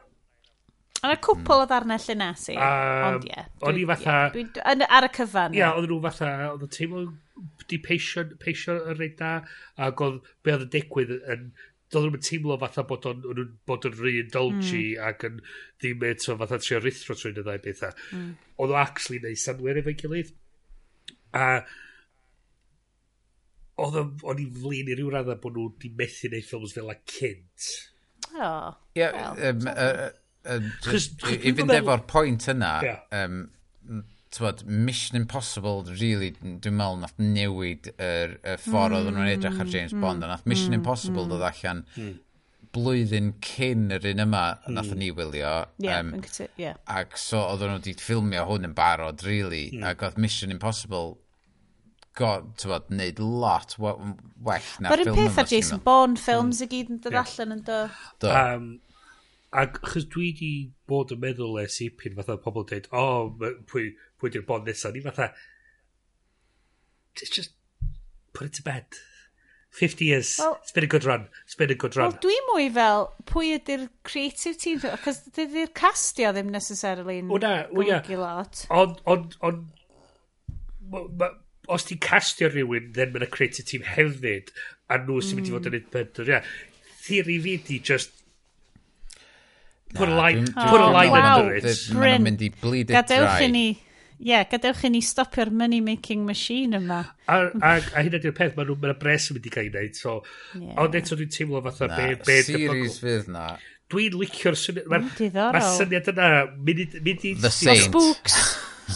Ond 1.04 1.12
y 1.12 1.20
cwpl 1.20 1.66
o 1.66 1.68
ddarnau 1.68 2.00
lle 2.00 2.16
i. 2.16 2.56
Um, 2.56 3.06
ond 3.10 3.28
ie. 3.28 3.34
Yeah, 3.36 3.52
o'n 3.68 3.80
i 3.82 3.84
fatha... 3.90 4.18
Yeah, 4.40 4.88
ar 4.88 5.10
y 5.10 5.12
cyfan. 5.20 5.52
Ie, 5.58 5.60
yeah, 5.60 5.76
oedd 5.76 5.92
nhw 5.92 6.00
fatha... 6.08 6.32
Oedd 6.54 6.64
nhw'n 6.64 6.76
teimlo 6.78 7.04
di 7.70 7.80
peisio, 7.82 8.26
peisio 8.42 8.78
yn 8.82 8.98
rhaid 8.98 9.16
da, 9.20 9.36
ac 9.88 10.02
oedd 10.06 10.20
be 10.46 10.56
oedd 10.56 10.68
yn 10.68 10.74
digwydd 10.74 11.14
yn, 11.34 11.48
doedd 11.94 12.10
nhw'n 12.10 12.26
teimlo 12.26 12.58
fatha 12.62 12.86
bod 12.90 13.06
o'n, 13.10 13.24
o'n 13.30 13.54
bod 13.70 13.88
yn 13.90 13.96
rhy 14.00 14.16
indulgi 14.24 14.84
mm. 14.96 15.08
ac 15.10 15.26
yn 15.30 15.40
ddim 15.82 16.06
eto 16.10 16.38
fatha 16.40 16.60
trio 16.62 16.82
rithro 16.82 17.18
trwy'n 17.18 17.42
y 17.42 17.46
ddau 17.46 17.64
bethau. 17.64 17.96
Mm. 18.18 18.34
Oedd 18.64 18.74
o 18.74 18.80
actually 18.82 19.22
neu 19.24 19.40
sanwyr 19.40 19.82
efo'i 19.82 19.98
gilydd. 20.00 20.34
A 21.38 21.48
oedd 23.84 24.00
o'n 24.30 24.42
i 24.42 24.48
flin 24.54 24.92
i 24.92 24.98
ryw 24.98 25.10
radda 25.14 25.38
bod 25.42 25.58
nhw 25.58 25.72
di 25.82 25.94
methu 25.98 26.30
neu 26.34 26.46
ffilms 26.46 26.76
fel 26.78 26.94
a 26.94 26.98
cynt. 27.10 27.70
Oh, 28.34 28.74
yeah, 28.96 29.12
well. 29.14 29.50
Um, 29.50 29.68
uh, 29.68 29.72
uh, 29.72 30.10
uh, 30.46 30.60
just, 30.86 31.22
i 31.30 31.54
fynd 31.54 31.74
efo'r 31.76 32.06
pwynt 32.10 32.48
yna, 32.54 32.74
yeah. 32.86 33.04
um, 33.14 33.44
tywod, 34.34 34.66
Mission 34.66 35.18
Impossible, 35.20 35.84
really, 36.00 36.32
dwi'n 36.42 36.78
meddwl, 36.80 37.00
nath 37.04 37.18
newid 37.22 37.92
yr, 37.94 38.38
y 38.42 38.58
ffordd 38.58 38.96
mm. 38.96 39.00
oedden 39.00 39.18
nhw'n 39.18 39.32
edrych 39.36 39.60
ar 39.60 39.68
mm, 39.68 39.74
James 39.76 39.94
mm. 39.94 40.04
Bond, 40.04 40.26
a 40.26 40.30
nath 40.32 40.46
Mission 40.50 40.74
mm. 40.74 40.80
Impossible 40.80 41.26
mm. 41.28 41.34
dod 41.36 41.46
allan 41.50 41.84
mm. 41.94 42.14
blwyddyn 42.74 43.34
cyn 43.46 43.90
yr 43.94 44.08
un 44.14 44.24
yma, 44.26 44.46
mm. 44.64 44.78
nath 44.80 44.94
ni 44.98 45.12
wylio. 45.14 45.56
Yeah, 45.84 46.00
um, 46.02 46.16
yeah. 46.58 46.80
Ac 46.90 47.20
so 47.22 47.44
oedden 47.44 47.76
nhw 47.76 47.82
wedi 47.84 47.98
ffilmio 48.02 48.48
hwn 48.50 48.70
yn 48.72 48.78
barod, 48.78 49.26
really, 49.28 49.68
mm. 49.76 49.86
ac 49.92 50.08
oedd 50.08 50.18
Mission 50.26 50.54
Impossible 50.56 51.20
god, 52.18 52.56
tywod, 52.62 52.90
neud 52.94 53.22
lot 53.22 53.76
well 53.82 54.00
na 54.02 54.16
But 54.50 54.62
ffilm 54.62 54.90
yma. 54.90 55.14
But 55.14 55.16
peth 55.20 55.44
ar 55.44 55.50
Jason 55.50 55.84
Bond 55.86 56.22
ffilms 56.22 56.62
mm. 56.62 56.66
i 56.66 56.72
gyd 56.74 56.92
yn 56.94 57.04
dod 57.06 57.20
allan 57.22 57.56
yn 57.58 57.64
do. 57.70 57.84
do. 58.22 58.34
Um, 58.34 58.68
ac 59.54 59.78
chys 59.86 60.06
dwi 60.10 60.32
di 60.38 60.52
bod 60.90 61.14
yn 61.14 61.22
meddwl 61.22 61.60
e 61.62 61.68
sipin 61.72 62.16
fatha 62.18 62.38
pobl 62.42 62.66
dweud, 62.70 62.90
o, 62.92 63.04
oh, 63.04 63.52
pwy, 63.70 63.92
pwy 64.24 64.32
di'r 64.34 64.48
bod 64.48 64.70
nesaf, 64.70 64.96
ni 64.96 65.04
fatha, 65.04 65.34
just, 67.20 67.36
just 67.36 67.58
put 68.34 68.48
it 68.48 68.54
to 68.54 68.64
bed. 68.64 68.86
50 69.74 70.06
years, 70.06 70.36
well, 70.38 70.60
it's 70.62 70.72
been 70.72 70.84
a 70.84 70.88
good 70.88 71.04
run, 71.04 71.28
it's 71.46 71.56
been 71.56 71.72
a 71.72 71.76
good 71.76 71.96
run. 71.98 72.12
Wel, 72.12 72.20
dwi 72.22 72.36
mwy 72.52 72.68
fel, 72.76 73.08
pwy 73.26 73.56
ydy'r 73.56 73.88
creative 74.06 74.60
team, 74.62 74.84
cos 75.02 75.24
dydy'r 75.34 75.72
castio 75.74 76.30
ddim 76.36 76.52
necessarily 76.54 77.16
yn 77.24 77.32
golygu 77.32 78.20
lot. 78.20 78.68
Ond, 78.70 79.00
ond, 79.10 79.34
ond, 79.42 79.64
os 81.74 81.88
ti'n 81.90 82.02
castio 82.06 82.52
rhywun, 82.54 82.92
then 82.94 83.16
mae'n 83.16 83.26
y 83.26 83.30
creative 83.34 83.66
team 83.66 83.88
hefyd, 83.96 84.54
a 84.94 85.00
nhw 85.02 85.18
sy'n 85.26 85.42
mynd 85.42 85.50
i 85.50 85.56
fod 85.56 85.72
yn 85.72 85.80
mm. 85.80 85.82
un 85.82 85.96
pedwar, 85.98 86.30
ia. 86.36 86.44
Theori 87.08 87.40
fi 87.48 87.56
di 87.66 87.80
just, 87.90 88.14
put 89.98 90.06
a 90.06 90.14
line, 90.14 90.46
oh, 90.54 90.68
put 90.70 90.86
a 90.86 90.92
line 90.94 91.18
under 91.18 91.58
it. 91.58 91.66
Mae'n 91.98 92.30
mynd 92.30 92.46
i 92.46 92.52
bleed 92.62 92.92
it 92.92 92.94
dry. 92.94 93.02
Gadewch 93.02 93.48
i 93.48 93.50
ni. 93.58 93.66
Ie, 94.24 94.30
yeah, 94.32 94.46
gadewch 94.48 94.86
i 94.88 94.90
ni 94.94 95.02
stopio'r 95.04 95.50
money 95.52 95.82
making 95.84 96.22
machine 96.24 96.78
yma. 96.78 97.02
A, 97.28 97.40
a, 97.60 97.72
a 97.76 98.04
hyn 98.06 98.14
ydy'r 98.16 98.32
peth, 98.38 98.54
mae'n 98.56 98.72
ma 98.80 98.94
bres 99.02 99.26
yn 99.28 99.36
mynd 99.36 99.50
i 99.50 99.52
gael 99.52 99.68
ei 99.68 99.74
wneud. 99.74 99.98
So, 100.00 100.14
yeah. 100.56 100.78
Ond 100.80 100.96
eto 100.96 101.18
dwi'n 101.20 101.34
teimlo 101.34 101.60
fatha 101.66 101.90
na, 101.92 101.98
be... 102.00 102.16
be 102.24 102.38
series 102.48 103.02
fydd 103.04 103.28
na. 103.34 103.50
Dwi'n 103.92 104.16
licio'r 104.22 104.56
syniad... 104.62 104.88
Mae'r 104.94 105.04
mm, 105.10 105.52
ma 105.58 105.64
syniad 105.76 106.08
yna... 106.14 106.32
Mynd 106.56 106.86
i... 106.88 107.36
The 107.44 107.52
Saint. 107.52 107.84
Spooks. 107.90 108.40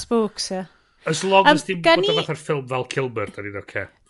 Spooks, 0.05 0.49
ie. 0.53 0.61
Yeah. 0.61 0.73
As 1.07 1.23
long 1.27 1.43
um, 1.43 1.53
as 1.55 1.67
dim 1.67 1.83
bod 1.83 1.99
o 1.99 2.07
ni... 2.07 2.15
fatha'r 2.21 2.39
ffilm 2.39 2.65
fel 2.71 2.87
Kilmer, 2.95 3.35
da 3.35 3.43
ni'n 3.43 3.59
oce. 3.59 3.83
Okay 3.83 4.06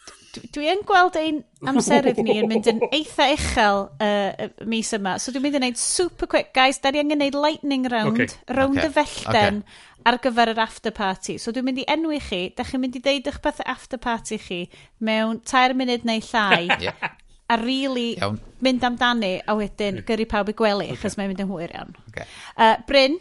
dwi 0.56 0.70
yn 0.72 0.84
gweld 0.88 1.18
ein 1.20 1.42
amserydd 1.68 2.22
ni 2.26 2.38
yn 2.42 2.50
mynd 2.52 2.70
yn 2.72 2.82
eitha 2.88 3.28
uchel 3.34 3.84
uh, 4.04 4.48
mis 4.70 4.90
yma. 4.96 5.18
So 5.22 5.34
dwi'n 5.34 5.46
mynd 5.46 5.58
i 5.58 5.62
wneud 5.62 5.82
super 5.82 6.30
quick. 6.30 6.54
Guys, 6.56 6.82
da 6.84 6.92
ni 6.94 7.02
angen 7.04 7.22
wneud 7.22 7.38
lightning 7.38 7.88
round, 7.92 8.22
okay. 8.22 8.56
round 8.58 8.80
okay. 8.80 8.90
y 8.90 8.96
fellten 8.96 9.62
okay. 9.62 10.02
ar 10.12 10.20
gyfer 10.24 10.54
yr 10.54 10.64
after 10.64 10.96
party. 10.96 11.38
So 11.42 11.54
dwi'n 11.56 11.68
mynd 11.70 11.84
i 11.84 11.88
enwi 11.98 12.20
chi, 12.24 12.42
da 12.58 12.66
chi'n 12.68 12.84
mynd 12.84 13.00
i 13.00 13.04
deud 13.06 13.30
eich 13.32 13.40
beth 13.44 13.64
after 13.66 14.02
party 14.02 14.40
chi 14.42 14.64
mewn 15.04 15.42
tair 15.48 15.76
munud 15.78 16.08
neu 16.08 16.24
llai. 16.32 16.68
A 17.48 17.56
really 17.62 18.18
iawn. 18.18 18.42
mynd 18.60 18.82
amdani 18.84 19.38
a 19.48 19.54
wedyn 19.56 20.02
gyrru 20.04 20.26
pawb 20.28 20.50
i 20.52 20.56
gwely, 20.60 20.90
okay. 20.90 20.98
achos 21.00 21.14
mae'n 21.16 21.30
mynd 21.32 21.46
yn 21.46 21.48
hwyr 21.48 21.72
iawn. 21.78 21.94
Okay. 22.10 22.26
Uh, 22.60 22.74
Bryn? 22.90 23.16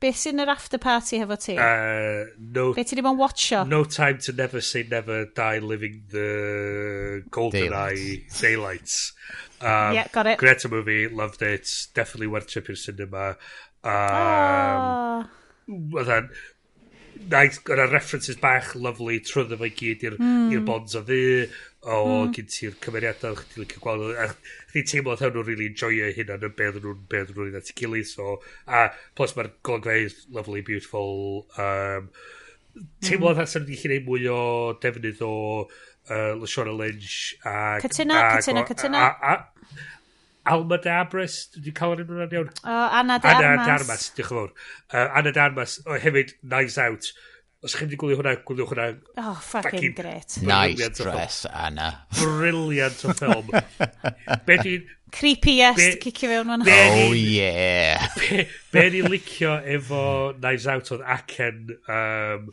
Beth 0.00 0.16
sy'n 0.16 0.40
yr 0.40 0.48
after 0.48 0.80
party 0.80 1.18
hefo 1.20 1.36
ti? 1.36 1.58
Uh, 1.60 2.30
no, 2.56 2.72
Be 2.72 2.84
ti 2.88 2.96
di 2.96 3.02
watcho? 3.04 3.66
No 3.68 3.84
time 3.84 4.18
to 4.24 4.32
never 4.32 4.60
say 4.60 4.86
never 4.90 5.26
die 5.26 5.58
living 5.58 6.04
the 6.10 7.22
golden 7.30 7.72
eye 7.72 8.24
daylights. 8.40 9.12
Um, 9.62 9.92
yeah, 9.92 10.08
got 10.10 10.26
it. 10.26 10.38
Great 10.38 10.64
movie, 10.70 11.06
loved 11.06 11.42
it. 11.42 11.68
Definitely 11.92 12.28
worth 12.28 12.46
tripping 12.48 12.76
cinema. 12.76 13.36
Um, 13.84 15.28
oh. 15.68 16.02
Then, 16.02 16.30
nice, 17.28 17.60
a 17.68 17.86
references 17.86 18.36
bach 18.36 18.74
lovely 18.74 19.20
trwyddo 19.20 19.58
fe 19.60 19.68
gyd 19.76 20.06
i'r 20.08 20.16
mm. 20.16 20.64
bonds 20.64 20.96
o 20.96 21.02
ddu 21.04 21.20
o 21.80 22.00
mm. 22.04 22.32
gyn 22.36 22.48
ti'r 22.52 22.74
cymeriadau 22.84 23.36
chdi 23.38 23.54
ti'n 23.54 23.62
licio 23.64 23.82
gweld 23.84 24.18
a 24.20 24.26
chdi 24.70 24.82
teimlo 24.90 25.14
oedd 25.14 25.22
hwnnw'n 25.24 25.46
really 25.46 25.68
enjoyio 25.70 26.10
hunan 26.16 26.44
yn 26.48 26.56
beth 26.58 26.80
nhw'n 26.80 27.06
beth 27.12 27.30
nhw'n 27.32 27.56
at 27.60 27.70
ei 27.72 27.76
gilydd 27.78 28.10
so 28.10 28.34
a 28.66 28.82
plus 29.16 29.32
mae'r 29.36 29.48
golygfeydd 29.66 30.18
lovely 30.36 30.60
beautiful 30.66 31.46
um, 31.56 32.10
teimlo 33.00 33.30
hmm. 33.30 33.40
oedd 33.40 33.40
mm. 33.46 33.52
sy'n 33.54 33.64
gallu 33.70 33.80
gwneud 33.84 34.10
mwy 34.10 34.28
o 34.34 34.42
defnydd 34.84 35.24
o 35.24 35.32
uh, 35.64 36.34
Lashona 36.42 36.76
Lynch 36.76 37.16
a 37.48 37.56
Cytuna, 37.86 38.20
a, 39.00 39.08
a, 39.32 39.38
Alma 40.50 40.80
Dabras, 40.82 41.42
dwi'n 41.54 41.74
cael 41.76 41.92
yr 41.94 42.06
enw'n 42.06 42.32
iawn? 42.34 42.48
O, 42.64 42.76
Anna 42.98 43.18
Darmas. 43.20 43.44
Anna 43.44 43.66
Darmas, 43.68 44.06
diolch 44.16 44.30
yn 44.32 44.38
fawr. 44.38 44.54
Uh, 44.88 45.08
Anna 45.20 45.32
Darmas, 45.36 45.74
o, 45.84 45.98
hefyd 46.00 46.32
Knives 46.40 46.78
Out. 46.80 47.10
Uh, 47.12 47.29
Os 47.60 47.74
chi'n 47.76 47.90
mynd 47.90 47.98
gwylio 48.00 48.16
hwnna, 48.16 48.30
gwylio 48.48 48.64
hwnna. 48.70 48.84
Oh, 49.20 49.34
fucking 49.44 49.92
great. 49.98 50.38
Nice 50.48 50.86
dress, 50.96 51.42
Anna. 51.44 51.90
Brilliant 52.16 53.02
o 53.04 53.12
ffilm. 53.12 53.50
be 54.46 54.56
dwi'n... 54.62 54.86
Creepy-est, 55.12 55.98
cicio 56.00 56.30
fewn 56.30 56.54
hwnna. 56.54 56.64
Oh, 56.70 57.12
yeah. 57.12 58.06
Be, 58.16 58.46
be 58.72 58.84
ni'n 58.94 59.10
licio 59.12 59.58
efo 59.76 60.02
Knives 60.38 60.68
Out 60.72 60.92
oedd 60.94 61.04
acen 61.18 61.74
um, 61.90 62.46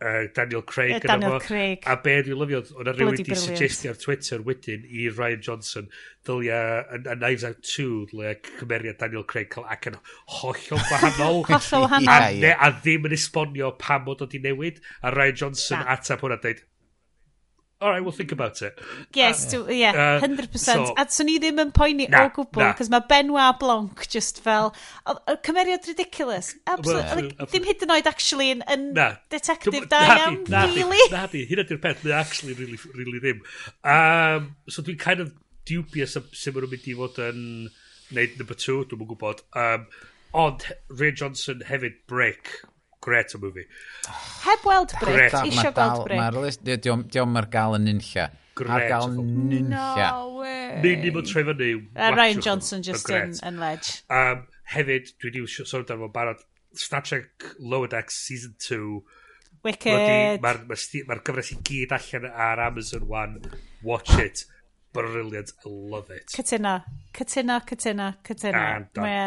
uh, 0.00 0.26
Daniel 0.34 0.62
Craig. 0.62 0.96
Uh, 0.96 1.06
Daniel 1.06 1.38
fo, 1.38 1.46
Craig. 1.46 1.82
A 1.86 1.96
be 2.02 2.14
ni'n 2.26 2.38
lyfio, 2.40 2.60
o'na 2.76 2.94
rhywun 2.96 3.16
wedi 3.16 3.38
suggestio 3.38 3.94
ar 3.94 4.00
Twitter 4.00 4.44
wedyn 4.46 4.86
i 4.86 5.08
Ryan 5.08 5.42
Johnson 5.48 5.90
dylia 6.26 6.60
a, 6.82 7.00
a 7.00 7.16
Knives 7.16 7.46
Out 7.48 7.62
2 7.62 7.88
dylia 8.12 8.34
cymeriad 8.46 9.00
Daniel 9.02 9.26
Craig 9.28 9.50
cael 9.52 9.68
ac 9.72 9.90
yn 9.92 9.98
hollol 10.38 10.84
wahanol. 10.92 11.42
hollol 11.50 11.86
wahanol. 11.86 12.14
A, 12.14 12.32
ne, 12.44 12.54
a 12.54 12.72
ddim 12.78 13.08
yn 13.08 13.16
esbonio 13.16 13.72
pam 13.80 14.06
bod 14.08 14.24
o 14.24 14.30
di 14.30 14.42
newid. 14.42 14.82
A 15.02 15.14
Ryan 15.14 15.42
Johnson 15.44 15.82
da. 15.82 15.96
atab 15.96 16.24
hwnna 16.24 16.40
dweud, 16.42 16.64
all 17.80 17.90
right, 17.90 18.02
we'll 18.02 18.12
think 18.12 18.32
about 18.32 18.62
it. 18.62 18.78
Yes, 19.12 19.52
uh, 19.52 19.66
yeah, 19.66 20.18
uh, 20.22 20.24
uh 20.24 20.28
100%. 20.28 20.58
So, 20.58 20.94
a 20.96 21.04
swn 21.04 21.28
i 21.28 21.36
ddim 21.42 21.60
yn 21.60 21.72
poeni 21.76 22.06
na, 22.08 22.22
o 22.24 22.30
gwbl, 22.32 22.70
cos 22.78 22.88
mae 22.92 23.04
Benoit 23.10 23.58
Blanc 23.60 24.06
just 24.12 24.40
fel, 24.44 24.72
cymeriad 25.44 25.84
ridiculous. 25.90 26.54
Absolutely. 26.66 27.04
Well, 27.04 27.32
like, 27.36 27.50
ddim 27.52 27.66
hyd 27.68 27.84
yn 27.84 27.92
oed 27.98 28.08
actually 28.08 28.48
yn, 28.54 28.62
yn 28.72 28.86
detective 29.32 29.90
da 29.92 30.02
iawn, 30.16 30.40
really. 30.48 31.02
Na 31.12 31.26
di, 31.32 31.44
hyn 31.50 31.64
ydy'r 31.66 31.82
peth, 31.82 32.00
mae 32.06 32.16
actually 32.16 32.56
really, 32.56 32.80
really 32.94 33.20
ddim. 33.20 33.44
Um, 33.84 34.54
so 34.72 34.84
dwi'n 34.86 35.00
kind 35.02 35.20
of 35.20 35.34
dubious 35.68 36.16
am 36.16 36.30
sy'n 36.32 36.56
mynd 36.56 36.88
i 36.88 36.96
fod 36.96 37.20
yn 37.26 37.42
neud 38.16 38.40
number 38.40 38.56
two, 38.56 38.84
dwi'n 38.86 39.02
mwyn 39.02 39.12
gwybod. 39.12 39.44
Um, 39.58 39.84
ond 40.36 40.64
Ray 40.88 41.12
Johnson 41.12 41.60
hefyd 41.68 42.00
break 42.08 42.56
Gret 43.00 43.34
o 43.34 43.38
movie. 43.42 43.66
Heb 44.44 44.64
weld 44.66 44.94
Brit, 45.00 45.36
isio 45.46 45.72
gweld 45.76 46.04
Brit. 46.08 46.60
Diolch 46.82 47.38
ar 47.42 47.48
gael 47.52 47.78
yn 47.78 47.88
nynlla. 47.90 48.28
Ar 48.66 48.86
gael 48.88 49.12
nynlla. 49.12 49.86
No 50.00 50.40
way. 50.40 50.80
Ni'n 50.82 51.04
ni 51.04 51.12
bod 51.14 51.28
troi 51.28 51.44
fyny. 51.50 51.72
Ryan 51.94 52.42
Johnson 52.42 52.82
just 52.82 53.10
in, 53.10 53.36
in 53.46 53.60
ledge. 53.62 54.00
Um, 54.10 54.46
hefyd, 54.72 55.12
dwi 55.20 55.32
wedi 55.32 55.46
sôn 55.52 55.84
amdano 55.84 56.06
fo'n 56.06 56.16
barod, 56.16 56.42
Star 56.76 57.02
Trek 57.02 57.46
Lower 57.58 57.88
Decks 57.88 58.18
Season 58.26 58.56
2. 58.58 59.04
Wicked. 59.66 60.42
Mae'r 60.44 60.60
ma 60.68 60.76
ma 61.08 61.16
gyfres 61.26 61.52
i 61.54 61.56
gyd 61.66 61.94
allan 61.96 62.28
ar 62.30 62.60
Amazon 62.68 63.08
One. 63.08 63.40
Watch 63.82 64.18
it. 64.22 64.44
Brilliant. 64.96 65.52
I 65.64 65.68
love 65.68 66.10
it. 66.10 66.30
Cytuna. 66.32 66.78
Cytuna, 67.16 67.60
cytuna, 67.68 68.14
cytuna. 68.24 68.62
Mae 68.96 69.16
e 69.16 69.26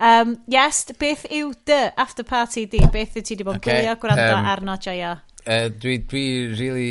Um, 0.00 0.38
yes, 0.48 0.86
beth 0.96 1.26
yw 1.28 1.50
dy 1.68 1.80
after 2.00 2.24
party 2.24 2.64
di? 2.70 2.80
Beth 2.92 3.18
yw 3.20 3.24
ti 3.24 3.34
wedi 3.36 3.44
bod 3.44 3.58
yn 3.58 3.60
okay. 3.60 3.82
gwylio 3.82 3.96
gwrando 4.00 4.30
um, 4.38 4.48
arno 4.48 4.76
joio? 4.80 5.10
Uh, 5.40 5.68
dwi, 5.72 5.98
dwi 6.08 6.24
really, 6.52 6.88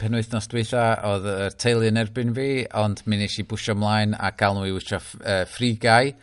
penwythnos 0.00 0.48
dwytha, 0.52 0.84
oedd 1.08 1.26
y 1.28 1.48
teulu 1.60 1.88
yn 1.88 2.00
erbyn 2.00 2.34
fi, 2.36 2.48
ond 2.80 3.02
mi 3.08 3.18
nes 3.20 3.38
i 3.40 3.44
bwysio 3.48 3.76
ymlaen 3.76 4.16
a 4.16 4.30
gael 4.36 4.56
nhw 4.56 4.68
i 4.68 4.74
wytio 4.76 5.00
uh, 5.00 5.42
Free 5.48 5.78
Guy. 5.80 6.14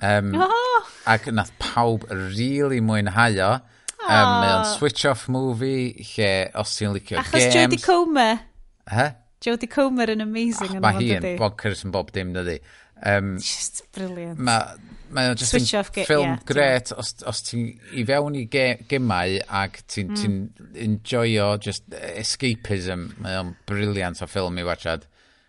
Um, 0.00 0.34
oh. 0.40 0.90
Ac 1.10 1.28
nath 1.32 1.52
pawb 1.60 2.04
really 2.12 2.80
mwynhau 2.84 3.40
o. 3.44 3.50
Um, 3.98 4.08
oh. 4.08 4.34
Mae 4.40 4.52
o'n 4.58 4.68
switch-off 4.74 5.24
movie, 5.32 5.94
lle 6.14 6.30
os 6.56 6.76
ti'n 6.76 6.92
licio 6.96 7.18
Achos 7.20 7.32
games... 7.32 7.48
Achos 7.48 7.56
Jodie 7.58 7.80
Comer. 7.84 8.44
Huh? 8.92 9.10
Jodie 9.44 9.70
Comer 9.72 10.12
yn 10.14 10.24
amazing. 10.24 10.76
Oh, 10.76 10.84
mae 10.84 11.00
hi 11.00 11.10
yn 11.16 11.32
bonkers 11.40 11.84
yn 11.84 11.92
bob 11.96 12.12
dim, 12.14 12.32
dydi. 12.36 12.60
Um, 13.04 13.36
Just 13.42 13.84
brilliant. 13.94 14.40
Mae 14.40 14.78
Mae 15.14 15.30
o 15.32 15.34
just 15.34 15.54
Switch 15.54 15.74
off 15.78 15.90
ffilm 15.94 16.26
yeah, 16.26 16.40
gret 16.48 16.92
os, 16.92 17.14
os 17.28 17.42
ti'n 17.46 17.68
i 17.96 18.04
fewn 18.08 18.36
i 18.36 18.44
ge, 18.52 18.66
gemau 18.90 19.38
ac 19.60 19.80
ti'n 19.88 20.10
mm. 20.12 20.18
ti 20.18 20.82
enjoyo 20.84 21.50
just 21.64 21.86
escapism. 22.12 23.08
Mae 23.24 23.38
o'n 23.40 23.54
briliant 23.68 24.20
o 24.24 24.28
ffilm 24.28 24.60
i 24.60 24.66
wachad. 24.68 25.08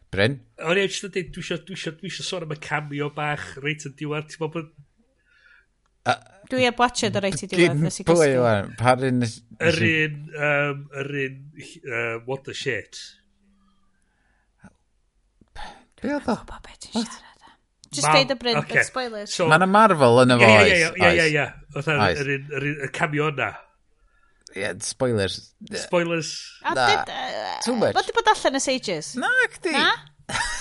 Bryn? 0.09 0.39
O'n 0.65 0.79
i 0.79 0.85
eisiau 0.88 1.11
dweud, 1.13 1.29
dwi 1.35 1.43
eisiau, 1.43 1.61
dwi 1.67 1.77
eisiau, 1.77 1.97
dwi 1.99 2.09
eisiau 2.09 2.25
sôn 2.25 2.45
am 2.47 2.55
y 2.55 2.59
cameo 2.63 3.11
bach 3.13 3.45
reit 3.61 3.85
yn 3.85 3.95
diwedd. 3.99 4.31
Ti'n 4.31 4.41
bod... 4.55 4.71
Dwi 6.49 6.65
a 6.65 6.73
bwatio 6.73 7.11
o 7.13 7.21
reit 7.21 7.43
i 7.45 7.49
diwedd. 7.51 7.77
nes 7.83 8.01
Gyn 8.01 8.09
pwy 8.09 8.33
o'n? 8.41 8.71
E? 8.73 8.79
Par 8.79 9.05
un... 9.05 9.21
Yr 9.69 9.79
un, 9.85 10.19
um, 10.49 10.83
yr 11.03 11.15
un, 11.27 11.39
uh, 11.61 12.17
what 12.25 12.47
the 12.47 12.57
shit. 12.57 13.03
Be 15.53 16.13
oedd 16.15 16.31
o? 16.31 16.39
Dwi'n 16.39 16.47
gwybod 16.47 16.63
beth 16.65 16.89
i 16.89 16.93
siarad. 16.95 17.28
Just 17.91 18.07
deud 18.07 18.29
y 18.29 18.37
bryn, 18.37 18.59
okay. 18.61 18.83
spoilers. 18.85 19.33
So, 19.33 19.47
Mae'n 19.49 19.65
Marvel 19.69 20.21
yn 20.23 20.35
y 20.35 20.37
fo, 20.37 20.49
oes? 20.59 20.69
Ie, 20.69 20.91
ie, 20.93 21.09
ie, 21.23 21.39
ie. 21.39 22.69
Yr 22.85 22.93
cameo 22.93 23.31
yna. 23.31 23.49
Yeah, 24.57 24.77
spoilers. 24.85 25.39
Spoilers. 25.73 26.29
A 26.65 26.75
na. 26.75 26.87
Did, 26.89 27.13
uh, 27.13 27.57
Too 27.65 27.75
much. 27.77 27.97
Fod 27.97 28.09
di 28.09 28.15
bod 28.17 28.29
allan 28.33 28.59
y 28.59 28.61
Sages? 28.61 29.11
Na, 29.17 29.29
cdi. 29.55 29.73
Na? 29.73 29.89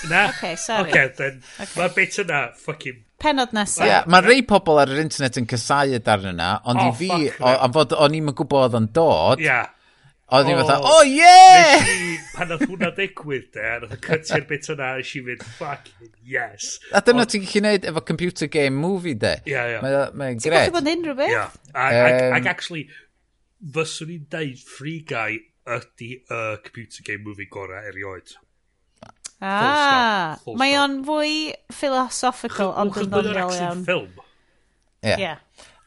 na. 0.09 0.23
okay, 0.29 0.55
sorry. 0.55 0.89
Okay, 0.89 1.13
then. 1.17 1.41
Okay. 1.59 1.71
Mae'r 1.77 1.95
bit 1.97 2.19
yna, 2.25 2.43
fucking... 2.65 3.05
Penod 3.19 3.53
nesaf. 3.53 3.85
Yeah, 3.85 4.05
mae 4.09 4.23
rei 4.23 4.43
pobl 4.47 4.79
ar 4.79 4.89
yr 4.93 5.01
internet 5.03 5.41
yn 5.41 5.49
cysau 5.49 5.91
y 5.93 5.99
darn 6.01 6.31
yna, 6.31 6.53
ond 6.71 6.81
oh, 6.81 6.87
i 6.87 6.95
fi, 6.97 7.11
o, 7.35 7.51
am 7.51 7.73
fod 7.75 7.97
o'n 7.97 8.15
i'n 8.15 8.31
gwybod 8.31 8.69
oedd 8.69 8.79
o'n 8.79 8.93
dod... 8.95 9.43
Yeah 9.43 9.67
Oedd 10.29 10.45
ni 10.45 10.53
fatha, 10.59 10.75
oh 10.85 11.01
yeah! 11.09 11.85
Pan 12.35 12.51
oedd 12.53 12.65
hwnna 12.69 12.91
ddigwydd, 12.93 13.47
de, 13.55 13.63
a 13.65 13.77
oedd 13.79 13.95
y 13.95 13.99
cytio'r 14.05 14.43
bit 14.49 14.67
yna, 14.69 14.89
nes 14.99 15.13
i 15.17 15.21
fynd, 15.25 15.45
fucking 15.57 16.11
yes. 16.35 16.75
A 16.93 17.01
dyna 17.05 17.25
ti'n 17.25 17.41
gallu 17.47 17.53
gwneud 17.55 17.87
efo 17.89 18.03
computer 18.05 18.51
game 18.53 18.77
movie, 18.77 19.15
de. 19.17 19.31
Ia, 19.49 19.63
ia. 19.73 19.79
Mae'n 19.81 20.37
gred. 20.37 20.43
Ti'n 20.45 20.55
gallu 20.57 20.75
bod 20.75 20.91
yn 20.91 20.99
unrhyw 21.01 21.17
beth? 21.17 21.33
Ia. 21.33 21.47
Ac 22.37 22.51
actually, 22.53 22.85
fyswn 23.79 24.13
i'n 24.19 24.27
deud 24.35 24.61
Free 24.69 25.01
Guy 25.09 25.39
ydy 25.79 26.11
y 26.21 26.43
computer 26.67 27.09
game 27.09 27.25
movie 27.25 27.49
gorau 27.49 27.89
erioed. 27.89 28.35
Ah, 29.39 30.35
mae 30.59 30.73
o'n 30.75 30.99
fwy 31.07 31.33
philosophical, 31.71 32.73
ond 32.75 32.97
yn 32.99 33.09
ddoniol 33.11 33.53
iawn. 33.55 33.83
ffilm. 33.87 34.25
Ie. 35.07 35.35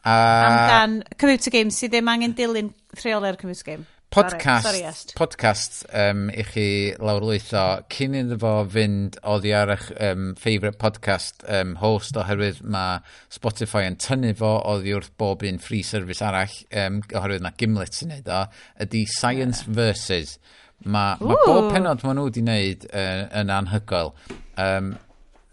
Amdan 0.03 1.03
computer 1.15 1.53
games 1.55 1.77
sydd 1.79 1.93
ddim 1.95 2.09
angen 2.11 2.33
dilyn 2.39 2.73
rheoli'r 2.99 3.37
computer 3.39 3.67
game 3.71 3.85
podcast, 4.13 4.63
Sorry, 4.63 4.81
sorry 4.93 5.17
podcast 5.17 5.85
um, 5.97 6.27
i 6.31 6.45
chi 6.45 6.67
lawrlwytho 7.01 7.63
cyn 7.93 8.17
iddo 8.19 8.37
fo 8.43 8.51
fynd 8.75 9.17
oddi 9.33 9.55
ar 9.57 9.73
eich 9.73 9.87
um, 10.05 10.27
favourite 10.41 10.77
podcast 10.81 11.45
um, 11.49 11.75
host 11.81 12.19
oherwydd 12.21 12.61
mae 12.75 12.99
Spotify 13.33 13.87
yn 13.89 13.97
tynnu 14.03 14.35
fo 14.37 14.53
oddi 14.75 14.93
wrth 14.97 15.15
bob 15.21 15.45
un 15.49 15.61
free 15.63 15.81
service 15.87 16.25
arall 16.25 16.53
um, 16.83 17.01
oherwydd 17.09 17.47
mae 17.47 17.57
Gimlet 17.61 17.97
sy'n 17.97 18.13
neud 18.13 18.29
o 18.29 18.43
ydy 18.85 19.07
Science 19.09 19.65
yeah. 19.65 19.79
Versus. 19.81 20.37
Mae 20.85 21.17
ma 21.23 21.39
bob 21.47 21.73
penod 21.73 22.05
maen 22.05 22.21
nhw 22.21 22.29
wedi 22.29 22.45
wneud 22.45 22.87
uh, 22.91 23.25
yn 23.41 23.55
anhygoel. 23.57 24.13
Um, 24.61 24.95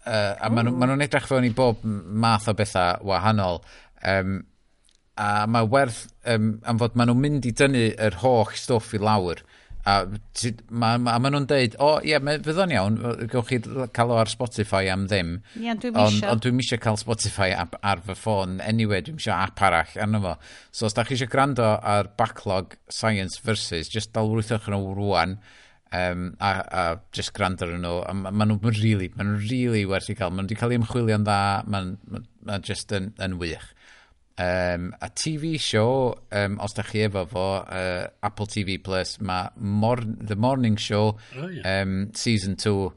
uh, 0.04 0.34
a 0.36 0.52
maen 0.52 0.68
nhw'n 0.68 0.98
ma 0.98 1.08
edrych 1.08 1.30
fewn 1.30 1.48
i 1.48 1.54
bob 1.56 1.80
math 1.84 2.50
o 2.50 2.56
bethau 2.58 3.00
wahanol. 3.08 3.62
Um, 4.04 4.42
a 5.20 5.46
mae 5.50 5.68
werth 5.68 6.06
um, 6.28 6.54
am 6.64 6.80
fod 6.80 6.96
maen 6.96 7.10
nhw'n 7.10 7.24
mynd 7.24 7.48
i 7.48 7.54
dynnu 7.56 7.88
yr 8.08 8.20
holl 8.22 8.52
stwff 8.56 8.94
i 8.96 9.00
lawr. 9.02 9.42
A, 9.88 9.94
ti, 10.36 10.50
ma, 10.68 10.92
ma, 11.00 11.14
maen 11.22 11.32
nhw'n 11.34 11.46
deud, 11.48 11.76
o 11.80 11.86
oh, 11.86 11.94
ie, 12.04 12.12
yeah, 12.12 12.40
fyddo'n 12.44 12.74
iawn, 12.74 12.98
gewch 13.32 13.48
chi 13.48 13.58
cael 13.96 14.12
o 14.12 14.18
ar 14.20 14.28
Spotify 14.28 14.90
am 14.92 15.06
ddim. 15.08 15.38
Ie, 15.54 15.64
yeah, 15.66 15.78
dwi'n 15.80 15.96
misio. 15.96 16.26
Ond 16.26 16.34
on, 16.34 16.42
dwi'n 16.44 16.60
eisiau 16.60 16.82
cael 16.84 17.00
Spotify 17.00 17.48
app 17.56 17.78
ar 17.80 18.02
fy 18.04 18.16
ffôn, 18.18 18.58
anyway, 18.64 19.00
dwi'n 19.06 19.20
eisiau 19.20 19.38
app 19.38 19.62
arall 19.64 19.96
arno 20.04 20.20
fo. 20.26 20.34
So 20.76 20.88
os 20.88 20.96
da 20.96 21.06
chi 21.08 21.16
eisiau 21.16 21.32
gwrando 21.32 21.70
ar 21.94 22.12
backlog 22.20 22.76
Science 22.92 23.40
Versus, 23.44 23.88
just 23.92 24.12
dalwrwythwch 24.16 24.68
yn 24.68 24.76
nhw 24.76 24.94
rwan, 25.00 25.36
um, 25.96 26.28
a, 26.44 26.52
a 26.52 26.84
just 27.16 27.32
gwrando 27.36 27.68
ar 27.68 27.76
nhw, 27.80 27.96
a 28.04 28.16
maen 28.20 28.52
nhw'n 28.52 28.76
really, 28.82 29.08
ma 29.16 29.24
nhw'n 29.24 29.48
really 29.48 29.86
werth 29.88 30.12
i 30.12 30.18
cael 30.18 30.32
Maen 30.32 30.44
nhw 30.44 30.52
wedi 30.52 30.60
cael 30.60 30.76
eu 30.76 30.82
ymchwilio'n 30.82 31.24
dda, 31.24 31.40
maen 31.72 31.96
ma, 32.04 32.24
ma 32.48 32.60
just 32.64 32.92
yn, 32.96 33.14
yn 33.24 33.40
wych. 33.40 33.72
Um, 34.40 34.94
a 35.02 35.10
TV 35.10 35.60
show, 35.60 36.16
um, 36.32 36.58
os 36.64 36.72
da 36.72 36.82
chi 36.82 37.02
efo 37.04 37.26
fo, 37.28 37.42
uh, 37.60 38.06
Apple 38.24 38.46
TV 38.48 38.78
Plus, 38.82 39.18
mae 39.20 39.50
mor 39.56 40.00
The 40.00 40.36
Morning 40.36 40.78
Show, 40.80 41.18
oh, 41.36 41.48
yeah. 41.48 41.82
um, 41.82 42.08
Season 42.14 42.56
2, 42.56 42.92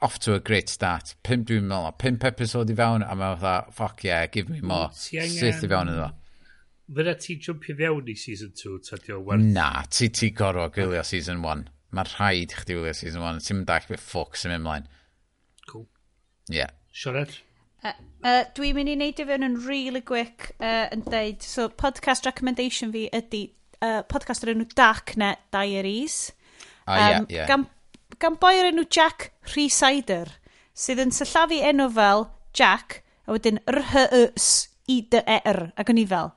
off 0.00 0.18
to 0.20 0.32
a 0.34 0.40
great 0.40 0.70
start. 0.72 1.14
Pimp, 1.22 1.44
dwi'n 1.50 1.68
meddwl, 1.68 1.92
pimp 2.00 2.24
episode 2.24 2.72
i 2.72 2.76
fewn, 2.78 3.04
a 3.04 3.12
mae'n 3.12 3.36
fatha, 3.42 3.72
fuck 3.76 4.00
yeah, 4.08 4.24
give 4.32 4.48
me 4.48 4.62
more. 4.62 4.88
Syth 4.96 5.60
i 5.60 5.68
fewn 5.68 5.92
iddo. 5.92 6.08
Fydda 6.92 7.14
ti 7.20 7.36
jwmpio 7.36 7.76
fewn 7.82 8.08
i 8.08 8.16
Season 8.24 8.56
2, 8.56 8.80
ta 8.88 9.00
di 9.04 9.12
o 9.12 9.20
werth? 9.28 9.44
Na, 9.58 9.68
ti 9.92 10.08
ti 10.08 10.32
gorfod 10.38 10.72
gwylio 10.78 11.04
Season 11.04 11.44
1. 11.44 11.66
Mae 11.92 12.14
rhaid 12.14 12.56
chdi 12.62 12.78
wylio 12.78 12.96
Season 12.96 13.20
1, 13.20 13.44
ti'n 13.44 13.60
mynd 13.60 13.76
all 13.76 13.92
beth 13.92 14.08
ffwc 14.08 14.40
sy'n 14.40 14.56
mynd 14.56 14.64
mlaen. 14.70 14.88
Cool. 15.68 15.84
Yeah. 16.48 16.72
sure 16.92 17.26
Uh, 17.84 17.92
Uh, 18.22 18.44
Dwi'n 18.54 18.76
mynd 18.76 18.86
i 18.86 18.94
wneud 18.94 19.18
i 19.18 19.24
fewn 19.26 19.42
yn 19.42 19.56
really 19.66 20.00
quick 20.06 20.52
uh, 20.60 20.86
yn 20.94 21.02
deud, 21.10 21.42
so 21.42 21.66
podcast 21.68 22.22
recommendation 22.28 22.92
fi 22.94 23.08
ydy 23.10 23.40
uh, 23.82 24.02
podcast 24.06 24.44
o'r 24.44 24.52
enw 24.54 24.66
Darknet 24.78 25.40
Diaries. 25.54 26.30
Ah, 26.86 26.94
um, 26.94 26.98
yeah, 27.02 27.24
yeah. 27.34 27.46
Gan, 27.50 27.66
gan 28.22 28.38
boi 28.38 28.54
o'r 28.60 28.68
enw 28.70 28.84
Jack 28.86 29.32
Rhysider, 29.50 30.28
sydd 30.70 31.02
yn 31.02 31.10
syllafu 31.14 31.58
enw 31.66 31.88
fel 31.98 32.20
Jack, 32.54 33.02
a 33.26 33.34
wedyn 33.34 33.58
R-H-S-I-D-E-R, 33.72 35.60
ac 35.74 35.90
yn 35.90 36.02
i 36.04 36.06
fel. 36.14 36.30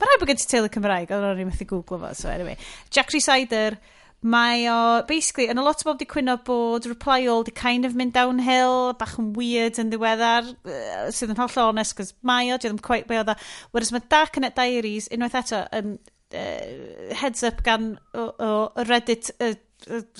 Mae 0.00 0.06
rhaid 0.08 0.20
bod 0.22 0.30
gen 0.30 0.38
ti 0.40 0.46
teulu 0.48 0.70
Cymraeg, 0.72 1.10
ond 1.12 1.26
o'n 1.26 1.42
i'n 1.42 1.50
methu 1.50 1.66
googlo 1.68 1.98
fo, 2.00 2.10
so 2.16 2.30
anyway. 2.30 2.56
Jack 2.94 3.10
Rhysider, 3.10 3.72
Mae 4.20 4.66
o, 4.68 5.00
basically, 5.08 5.46
yn 5.48 5.56
a 5.56 5.64
lot 5.64 5.80
o 5.80 5.86
bob 5.88 6.00
di 6.00 6.04
cwyno 6.08 6.34
bod 6.44 6.84
Reply 6.84 7.24
All 7.30 7.44
di 7.46 7.54
kind 7.56 7.88
of 7.88 7.94
mynd 7.96 8.12
downhill, 8.12 8.92
bach 9.00 9.16
yn 9.20 9.30
weird 9.36 9.80
yn 9.80 9.92
ddiweddar, 9.92 10.50
uh, 10.68 11.06
sydd 11.14 11.32
yn 11.32 11.40
holl 11.40 11.56
onest, 11.70 11.96
cos 11.96 12.12
mae 12.20 12.52
o, 12.52 12.58
di 12.60 12.68
ddim 12.68 12.82
quite 12.84 13.08
be 13.08 13.16
o 13.16 13.24
dda. 13.24 13.38
Whereas 13.72 13.94
mae 13.96 14.04
Dark 14.12 14.36
Net 14.44 14.58
Diaries, 14.60 15.08
unwaith 15.08 15.38
eto, 15.40 15.62
um, 15.78 15.96
uh, 16.36 17.14
heads 17.16 17.46
up 17.48 17.64
gan 17.64 17.94
o, 18.12 18.28
o 18.28 18.50
Reddit, 18.84 19.32
uh, 19.40 19.54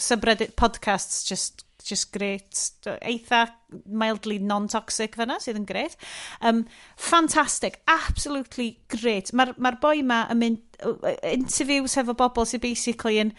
subreddit 0.00 0.56
podcasts, 0.56 1.26
just 1.28 1.66
just 1.84 2.12
great, 2.12 2.56
eitha 3.02 3.46
mildly 3.86 4.38
non-toxic 4.38 5.16
fyna, 5.16 5.38
sydd 5.40 5.58
yn 5.60 5.66
great. 5.68 5.96
Um, 6.40 6.66
fantastic, 6.96 7.80
absolutely 7.88 8.78
great. 8.92 9.32
Mae'r 9.32 9.54
ma, 9.56 9.72
boi 9.80 10.02
ma 10.06 10.22
yn 10.30 10.40
mynd 10.42 10.80
interviews 11.26 11.96
hefo 11.98 12.14
bobl 12.16 12.48
sydd 12.48 12.64
basically 12.64 13.18
yn 13.22 13.32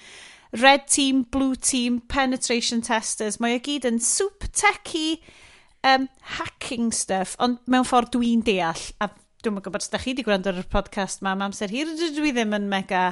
Red 0.51 0.87
Team, 0.87 1.23
Blue 1.23 1.55
Team, 1.55 2.01
Penetration 2.11 2.81
Testers. 2.83 3.39
Mae 3.39 3.57
o 3.57 3.63
gyd 3.63 3.87
yn 3.87 4.01
soup 4.03 4.47
techy 4.51 5.21
um, 5.87 6.09
hacking 6.37 6.91
stuff, 6.95 7.37
ond 7.39 7.61
mewn 7.71 7.87
ffordd 7.87 8.11
dwi'n 8.15 8.43
deall. 8.47 8.87
A 8.99 9.09
dwi'n 9.41 9.57
yn 9.57 9.63
gwybod 9.65 9.87
ydych 9.87 10.03
chi 10.03 10.13
wedi 10.13 10.25
gwrando 10.27 10.51
ar 10.51 10.59
y 10.61 10.65
podcast 10.69 11.23
yma 11.23 11.35
am 11.35 11.45
amser 11.47 11.71
hir, 11.73 11.89
dwi 12.17 12.33
ddim 12.35 12.57
yn 12.57 12.67
mega 12.69 13.11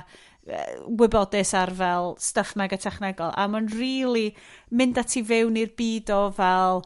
wybodus 0.88 1.54
ar 1.58 1.72
fel 1.78 2.16
stuff 2.22 2.56
mega 2.58 2.78
technegol 2.80 3.34
a 3.38 3.46
mae'n 3.52 3.70
really 3.76 4.32
mynd 4.74 4.98
at 4.98 5.16
i 5.20 5.24
fewn 5.26 5.60
i'r 5.60 5.74
byd 5.78 6.12
o 6.16 6.22
fel 6.36 6.84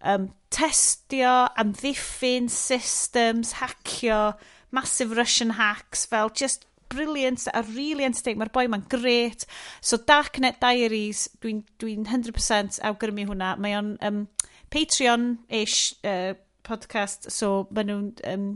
um, 0.00 0.28
testio, 0.52 1.34
amddiffyn 1.58 2.48
systems, 2.52 3.56
hacio, 3.60 4.34
massive 4.70 5.16
Russian 5.16 5.56
hacks, 5.58 6.06
fel 6.06 6.30
just 6.30 6.66
brilliant, 6.92 7.48
a 7.52 7.62
really 7.72 8.06
entertaining. 8.06 8.42
Mae'r 8.42 8.52
boi 8.54 8.66
ma'n 8.70 8.86
great. 8.92 9.46
So 9.80 9.98
Dark 9.98 10.38
Net 10.42 10.60
Diaries, 10.62 11.26
dwi'n 11.42 11.64
dwi, 11.80 11.96
n, 11.96 12.04
dwi 12.06 12.18
n 12.20 12.32
100% 12.32 12.82
awgrymu 12.88 13.26
hwnna. 13.30 13.54
Mae 13.62 13.78
o'n 13.78 13.94
um, 14.04 14.26
Patreon-ish 14.72 15.94
uh, 16.04 16.34
podcast, 16.68 17.32
so 17.32 17.62
maen 17.70 17.90
nhw'n... 17.92 18.12
Um, 18.34 18.52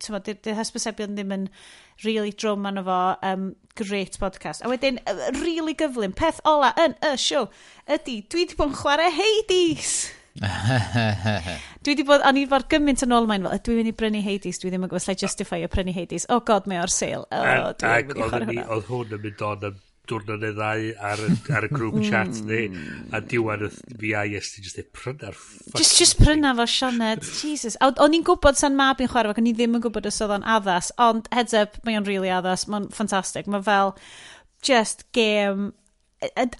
tyma, 0.00 0.18
dy'r 0.24 0.56
hysbysebion 0.56 1.16
ddim 1.16 1.32
yn 1.34 1.48
really 2.04 2.32
drwm 2.32 2.66
anno 2.70 2.82
fo, 2.86 3.00
um, 3.26 3.50
great 3.78 4.18
podcast. 4.18 4.64
A 4.64 4.70
wedyn, 4.72 4.98
really 5.42 5.76
gyflym, 5.78 6.14
peth 6.16 6.40
ola 6.48 6.72
yn 6.80 6.96
y 7.04 7.12
siw 7.20 7.46
ydy, 7.84 8.22
dwi 8.32 8.46
wedi 8.46 8.58
bod 8.58 8.72
yn 8.72 8.78
chwarae 8.80 9.12
Hades! 9.14 9.92
dwi 11.86 11.94
wedi 11.94 12.04
bod, 12.06 12.24
o'n 12.26 12.38
i 12.40 12.44
fod 12.50 12.66
gymaint 12.72 13.04
yn 13.06 13.16
ôl 13.16 13.28
mae'n 13.30 13.46
fel, 13.48 13.62
dwi'n 13.68 13.80
mynd 13.80 13.92
i 13.92 13.96
brynu 14.02 14.22
Hades, 14.26 14.60
dwi 14.62 14.72
ddim 14.72 14.86
yn 14.86 14.92
gwybod, 14.92 15.08
like 15.08 15.22
justify 15.22 15.62
o 15.64 15.72
prynu 15.72 15.94
Hades. 15.96 16.28
Oh 16.32 16.42
god, 16.44 16.68
mae 16.70 16.82
o'r 16.82 16.92
sale. 16.92 17.26
Oh, 17.30 17.72
ac 17.88 18.14
oedd 18.16 18.88
hwn 18.90 19.16
yn 19.16 19.22
mynd 19.24 19.44
on 19.46 19.68
am 19.70 19.82
diwrnod 20.06 20.42
neu 20.42 20.54
ddau 20.54 20.90
ar, 21.02 21.22
ar 21.56 21.66
y 21.66 21.70
grŵp 21.72 21.96
mm. 21.98 22.04
chat 22.06 22.42
ni, 22.46 22.60
a 23.14 23.20
diwan 23.22 23.64
y 23.66 23.70
fi 23.72 24.12
a 24.14 24.22
yes, 24.30 24.52
ti 24.54 24.62
jyst 24.62 24.92
pryna'r 24.94 25.38
Just, 25.76 25.96
just 25.98 26.20
pryna 26.20 26.52
fo 26.58 26.66
Sianed, 26.70 27.26
Jesus. 27.40 27.78
A 27.82 27.90
o'n 28.04 28.14
i'n 28.14 28.26
gwybod 28.26 28.58
sa'n 28.58 28.78
mab 28.78 29.02
i'n 29.02 29.10
chwarae, 29.10 29.34
ac 29.34 29.42
o'n 29.42 29.50
i 29.50 29.54
ddim 29.56 29.78
yn 29.78 29.84
gwybod 29.84 30.06
os 30.10 30.20
oedd 30.22 30.36
o'n 30.38 30.46
addas, 30.56 30.92
ond 31.02 31.26
heads 31.34 31.56
up, 31.58 31.80
mae 31.86 31.98
o'n 31.98 32.06
really 32.06 32.30
addas, 32.32 32.68
mae'n 32.70 32.86
ffantastig. 32.94 33.50
Mae 33.50 33.66
fel, 33.66 33.96
just 34.64 35.06
game 35.16 35.72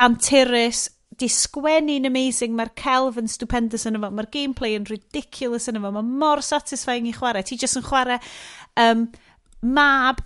anturus 0.03 0.89
di 1.21 1.29
sgwennu'n 1.33 2.09
amazing, 2.09 2.57
mae'r 2.57 2.73
celf 2.79 3.19
yn 3.21 3.31
stupendous 3.31 3.87
yn 3.89 3.99
efo, 3.99 4.11
mae'r 4.13 4.31
gameplay 4.33 4.77
yn 4.79 4.89
ridiculous 4.91 5.69
yn 5.71 5.81
efo, 5.81 5.93
mae 5.95 6.17
mor 6.23 6.45
satisfying 6.45 7.09
i 7.09 7.15
chwarae, 7.17 7.47
ti 7.47 7.59
jyst 7.61 7.81
yn 7.81 7.87
chwarae 7.87 8.19
um, 8.83 9.07
mab 9.77 10.21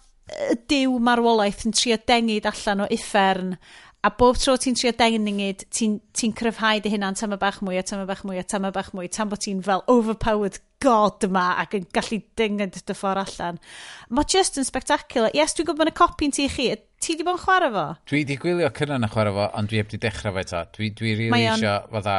diw 0.70 0.98
marwolaeth 1.02 1.64
yn 1.66 1.74
trio 1.74 1.98
dengid 2.06 2.46
allan 2.50 2.84
o 2.84 2.90
uffern 2.94 3.54
A 4.00 4.08
bob 4.16 4.38
tro 4.40 4.54
ti'n 4.56 4.76
trio 4.78 4.94
dengyd, 4.96 5.66
ti'n 5.76 5.98
ti 6.16 6.30
cryfhau 6.32 6.80
dy 6.80 6.88
hunan 6.94 7.18
tam 7.18 7.34
y 7.36 7.38
bach 7.40 7.58
mwy 7.60 7.76
a 7.76 7.82
tam 7.84 8.00
y 8.00 8.06
bach 8.08 8.22
mwy 8.24 8.38
a 8.40 8.44
tam 8.48 8.64
y 8.64 8.70
bach 8.72 8.94
mwy, 8.96 9.10
tam 9.12 9.28
bod 9.28 9.42
ti'n 9.44 9.58
fel 9.66 9.82
overpowered 9.92 10.56
god 10.80 11.26
yma 11.26 11.50
ac 11.60 11.76
yn 11.76 11.84
gallu 11.92 12.22
dynged 12.40 12.78
dy 12.80 12.96
ffordd 12.96 13.20
allan. 13.26 13.58
Mae 14.08 14.24
just 14.24 14.56
yn 14.56 14.64
spectacular. 14.64 15.28
Yes, 15.36 15.52
dwi'n 15.52 15.68
gwybod 15.68 15.82
bod 15.82 15.90
yna 15.90 15.98
copi'n 15.98 16.32
ti 16.32 16.46
i 16.48 16.52
chi. 16.54 16.70
Ti 17.00 17.18
di 17.18 17.26
bod 17.26 17.36
yn 17.36 17.42
chwarae 17.44 17.74
fo? 17.74 17.84
Dwi 18.08 18.22
di 18.28 18.38
gwylio 18.40 18.70
cynnan 18.78 19.04
yn 19.04 19.12
chwarae 19.12 19.36
fo, 19.36 19.50
ond 19.60 19.68
dwi 19.68 19.82
heb 19.82 19.92
di 19.92 20.00
dechrau 20.00 20.32
fe 20.38 20.46
ta. 20.48 20.62
Dwi, 20.78 20.88
dwi 20.96 21.12
rili 21.18 21.28
really 21.34 21.50
on... 21.50 21.60
eisiau 21.60 21.92
fydda... 21.92 22.16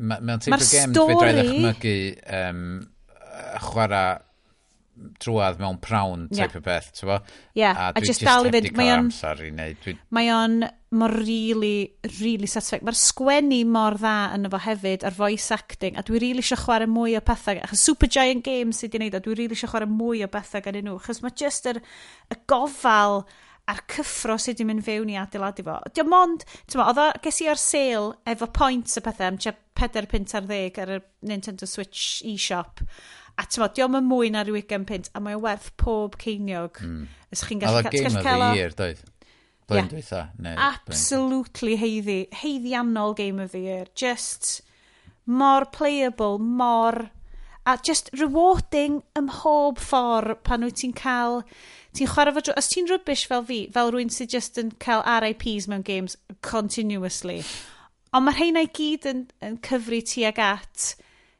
Mae'n 0.00 0.26
ma 0.26 0.38
teip 0.40 0.56
o 0.56 0.60
gem 0.64 0.94
dwi 0.96 1.16
drai 1.20 1.32
ddechmygu 1.36 1.94
um, 2.40 2.66
chwarae 3.68 4.04
drwad 5.20 5.58
mewn 5.60 5.78
prawn 5.82 6.26
type 6.28 6.52
yeah. 6.52 6.58
o 6.58 6.64
beth, 6.64 6.90
ti'n 6.96 7.08
bo? 7.08 7.16
Yeah. 7.56 7.78
A, 7.78 7.92
a 7.98 8.02
just 8.04 8.24
dal 8.24 8.48
i 8.48 8.52
fynd, 8.54 8.70
mae 8.76 8.92
o'n... 8.92 9.06
amser 9.06 9.42
i 9.44 9.50
wneud. 9.50 9.80
Dwi... 9.84 9.94
Mae 10.16 10.30
o'n 10.34 10.56
mor 11.00 11.14
really, 11.14 11.92
really 12.18 12.48
satisfying. 12.50 12.84
Mae'r 12.86 12.98
sgwennu 12.98 13.60
mor 13.70 13.98
dda 14.00 14.14
yn 14.36 14.48
efo 14.48 14.60
hefyd, 14.64 15.06
a'r 15.06 15.16
voice 15.16 15.54
acting, 15.54 15.98
a 15.98 16.04
dwi 16.06 16.22
really 16.22 16.44
eisiau 16.44 16.60
chwarae 16.64 16.90
mwy 16.90 17.14
o 17.18 17.22
pethau. 17.24 17.60
Achos 17.64 17.84
Super 17.86 18.10
Giant 18.10 18.44
Games 18.46 18.80
sydd 18.80 18.90
wedi 18.90 18.98
gwneud, 18.98 19.20
a 19.20 19.22
dwi 19.24 19.36
really 19.38 19.58
eisiau 19.58 19.72
chwarae 19.72 19.90
mwy 19.90 20.24
o 20.26 20.30
bethau 20.32 20.64
gan 20.64 20.80
nhw. 20.80 20.98
Achos 21.00 21.22
mae 21.24 21.36
just 21.38 21.70
yr, 21.70 21.80
y 22.30 22.40
gofal 22.50 23.24
a'r 23.70 23.84
cyffro 23.92 24.34
sydd 24.40 24.58
wedi 24.58 24.66
mynd 24.66 24.86
fewn 24.86 25.14
i 25.14 25.18
adeiladu 25.20 25.64
fo. 25.66 25.78
Dim 25.94 26.10
mond, 26.10 26.44
ti'n 26.66 26.82
ma, 26.82 27.10
ges 27.22 27.40
i 27.44 27.48
ar 27.52 27.60
sale 27.60 28.16
efo 28.34 28.50
points 28.50 28.98
y 28.98 29.04
pethau, 29.06 29.30
am 29.30 29.38
4 29.80 30.10
pint 30.10 30.34
ar 30.36 30.44
ddeg 30.48 30.82
ar 30.82 30.96
y 30.98 31.00
Nintendo 31.30 31.68
Switch 31.70 32.20
e-shop. 32.26 32.82
A 33.40 33.46
ti'n 33.48 33.62
modd, 33.62 33.72
diolch 33.76 33.96
yn 33.96 34.08
mwy 34.10 34.28
na 34.34 34.42
ryw 34.44 34.58
20 34.60 34.84
pint, 34.88 35.08
a 35.16 35.22
mae'n 35.24 35.40
werth 35.40 35.70
pob 35.80 36.18
ceiniog. 36.20 36.82
Mm. 36.84 37.06
Ys 37.32 37.44
chi'n 37.48 37.62
gallu 37.62 37.80
cael... 37.80 37.88
Oedd 37.88 37.96
game 37.96 38.20
of 38.20 38.26
the 38.26 38.58
year, 38.58 38.74
doedd? 38.76 39.00
Blwyddyn 39.70 39.86
yeah. 39.86 39.92
dweitha? 39.94 40.20
Neu, 40.44 40.56
Absolutely 40.66 41.78
heiddi. 41.80 42.18
Heiddiannol 42.42 43.16
game 43.16 43.38
of 43.40 43.52
the 43.52 43.62
year. 43.64 43.86
Just 43.94 44.60
mor 45.24 45.64
playable, 45.64 46.38
mor... 46.38 47.10
A 47.68 47.76
just 47.84 48.08
rewarding 48.16 49.02
ym 49.18 49.26
mhob 49.28 49.80
ffordd 49.80 50.40
pan 50.44 50.66
wyt 50.66 50.80
ti'n 50.82 50.96
cael... 51.00 51.40
Ti'n 51.96 52.12
chwarae 52.12 52.34
fo... 52.36 52.44
Os 52.60 52.70
ti'n 52.72 52.88
rybys 52.90 53.26
fel 53.30 53.44
fi, 53.46 53.60
fel 53.72 53.92
rwy'n 53.94 54.12
sydd 54.12 54.34
just 54.36 54.60
yn 54.60 54.74
cael 54.82 55.04
RIPs 55.24 55.68
mewn 55.70 55.86
games 55.86 56.16
continuously. 56.44 57.40
Ond 58.12 58.26
mae'r 58.26 58.40
rheina 58.40 58.64
i 58.66 58.70
gyd 58.74 59.06
yn, 59.06 59.28
yn 59.44 59.60
cyfru 59.64 60.00
tuag 60.02 60.40
at 60.42 60.90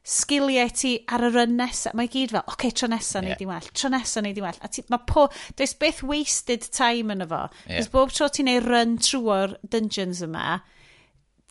sgiliau 0.01 0.71
ti 0.73 0.95
ar 1.13 1.23
yr 1.29 1.39
un 1.43 1.55
nesaf. 1.59 1.95
Mae 1.97 2.09
gyd 2.11 2.33
fel, 2.33 2.43
oce, 2.43 2.55
okay, 2.55 2.73
tro 2.73 2.89
nesaf 2.91 3.21
yeah. 3.21 3.29
neud 3.29 3.45
i 3.45 3.49
well, 3.49 3.71
tro 3.77 3.91
nesaf 3.93 4.25
neud 4.25 4.41
i 4.41 4.45
well. 4.45 4.59
A 4.65 4.71
ti, 4.71 4.83
mae 4.89 5.05
po, 5.07 5.27
does 5.59 5.75
beth 5.77 6.01
wasted 6.07 6.65
time 6.73 7.13
yn 7.13 7.25
efo. 7.27 7.45
Yeah. 7.67 7.79
Cos 7.79 7.91
bob 7.93 8.13
tro 8.15 8.29
ti'n 8.33 8.51
ei 8.51 8.61
run 8.65 8.97
trwy'r 9.01 9.57
dungeons 9.73 10.23
yma, 10.25 10.61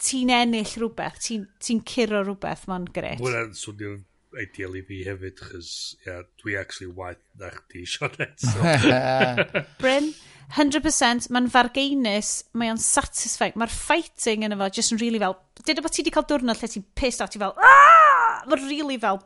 ti'n 0.01 0.33
ennill 0.35 0.77
rhywbeth, 0.77 1.20
ti'n 1.27 1.47
ti, 1.62 1.79
curo 1.87 2.25
rhywbeth, 2.25 2.67
mae'n 2.70 2.89
gret. 2.95 3.23
Wel, 3.23 3.53
swnio 3.57 3.99
ideal 4.41 4.77
i 4.79 4.83
fi 4.87 5.01
hefyd, 5.07 5.39
chys 5.43 5.70
yeah, 6.07 6.23
dwi 6.43 6.57
actually 6.59 6.91
waith 6.95 7.23
na 7.39 7.51
chdi, 7.55 7.87
Sionet. 7.91 8.39
So. 8.43 9.65
Bryn, 9.83 10.12
100%, 10.57 11.31
mae'n 11.35 11.51
fargeinus, 11.51 12.33
mae 12.59 12.70
o'n 12.73 12.83
satisfying, 12.83 13.59
mae'r 13.59 13.75
fighting 13.75 14.47
yn 14.47 14.55
efo, 14.57 14.70
just 14.75 14.95
yn 14.95 15.03
really 15.03 15.23
fel, 15.23 15.39
dyna 15.62 15.85
bod 15.85 15.95
ti 15.95 16.03
wedi 16.05 16.15
cael 16.15 16.27
diwrnod 16.31 16.62
lle 16.62 16.73
ti'n 16.75 16.87
pissed 16.99 17.23
out, 17.23 17.35
ti 17.35 17.43
fel, 17.43 17.55
Aaah! 17.59 18.19
mae'n 18.47 18.67
really 18.69 18.99
fel... 19.01 19.20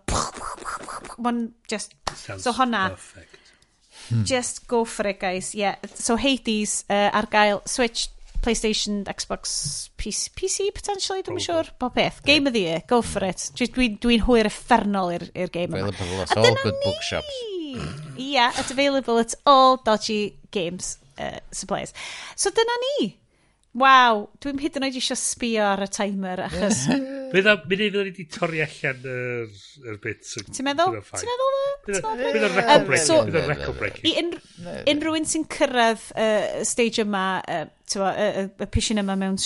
Mae'n 1.18 1.46
just... 1.70 1.94
Sounds 2.14 2.44
so 2.44 2.52
honna... 2.52 2.90
Perfect. 2.94 3.40
Hmm. 4.08 4.24
Just 4.28 4.66
go 4.68 4.84
for 4.84 5.06
it, 5.08 5.20
guys. 5.20 5.54
Yeah. 5.54 5.76
So 5.94 6.16
Hades 6.16 6.84
uh, 6.90 7.08
ar 7.12 7.28
gael 7.32 7.62
Switch, 7.64 8.10
PlayStation, 8.44 9.04
Xbox, 9.04 9.88
PC, 9.96 10.28
PC 10.36 10.68
potentially, 10.76 11.22
dwi'n 11.24 11.40
siŵr. 11.40 11.70
Bob 11.80 11.94
peth. 11.96 12.20
Game 12.24 12.44
yeah. 12.44 12.48
of 12.48 12.52
the 12.52 12.64
year. 12.66 12.82
Go 12.90 13.00
for 13.00 13.24
it. 13.24 13.48
Dwi'n 13.56 13.96
dwi 14.02 14.18
hwyr 14.26 14.50
effernol 14.50 15.14
i'r 15.16 15.48
game 15.54 15.72
yma. 15.72 15.88
Available 15.88 16.26
at 16.26 16.36
all 16.36 16.60
good 16.62 16.80
bookshops. 16.84 17.40
yeah, 18.20 18.52
it's 18.58 18.70
available 18.70 19.18
at 19.18 19.34
all 19.46 19.78
dodgy 19.78 20.36
games 20.50 20.98
uh, 21.18 21.40
suppliers. 21.50 21.94
So 22.36 22.50
dyna 22.50 22.76
ni. 22.84 23.14
Waw, 23.74 24.20
dwi'n 24.38 24.60
hyd 24.62 24.76
yn 24.78 24.86
oed 24.86 24.96
eisiau 25.00 25.18
sbio 25.18 25.64
ar 25.72 25.82
y 25.82 25.90
timer, 25.90 26.44
achos... 26.46 26.84
Bydd 27.34 27.48
o'n 27.50 27.64
mynd 27.66 27.80
i 27.82 27.88
fydd 27.88 27.96
wedi 27.98 28.24
torri 28.30 28.60
allan 28.62 29.06
yr, 29.10 29.48
yr 29.82 29.96
bit. 30.04 30.22
Ti'n 30.46 30.68
meddwl? 30.68 31.00
Ti'n 31.10 31.30
meddwl? 31.32 31.56
Bydd 31.88 32.06
o'n 32.06 32.54
record 32.54 32.86
break. 32.86 33.08
Bydd 33.10 33.38
o'n 33.40 33.48
record 33.50 33.80
break. 33.80 33.98
un 35.18 35.26
sy'n 35.26 35.48
cyrraedd 35.50 36.06
y 36.14 36.28
stage 36.70 37.02
yma, 37.02 37.24
y 37.42 38.68
pishin 38.70 39.02
yma 39.02 39.18
mewn 39.18 39.40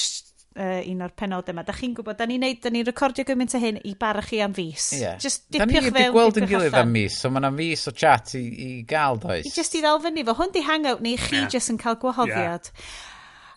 uh, 0.59 0.83
un 0.91 1.03
o'r 1.07 1.15
penod 1.17 1.49
yma, 1.53 1.65
da 1.65 1.75
chi'n 1.77 1.97
gwybod, 1.97 2.19
da 2.19 2.27
ni'n 2.29 2.43
neud, 2.45 2.61
da 2.65 2.73
ni'n 2.75 2.87
recordio 2.89 3.25
gymaint 3.27 3.57
o 3.57 3.63
hyn 3.63 3.81
i 3.89 3.95
barach 3.99 4.29
chi 4.29 4.43
am 4.45 4.55
fus. 4.57 4.91
Yeah. 4.99 5.17
Just 5.23 5.47
dipiwch 5.49 5.89
fewn, 5.89 5.89
dipio'ch 5.89 5.89
allan. 5.89 5.97
Da 5.97 6.05
ni'n 6.05 6.17
gweld 6.17 6.41
yn 6.43 6.53
gilydd 6.53 6.81
am 6.83 6.93
mis, 6.95 7.19
so 7.23 7.33
mae 7.33 7.41
yna 7.41 7.53
mis 7.57 7.89
o 7.89 7.95
chat 7.97 8.37
i, 8.39 8.45
i 8.45 8.71
gael, 8.89 9.21
does? 9.23 9.49
I 9.49 9.55
just 9.55 9.77
i 9.79 9.85
ddal 9.85 10.03
fyny 10.05 10.27
fo. 10.29 10.37
Hwn 10.39 10.53
di 10.55 10.65
hangout 10.67 11.05
neu 11.05 11.21
chi 11.21 11.41
yeah. 11.41 11.53
just 11.53 11.73
yn 11.73 11.81
cael 11.81 11.97
gwahoddiad. 12.03 12.73
Yeah. 12.73 13.07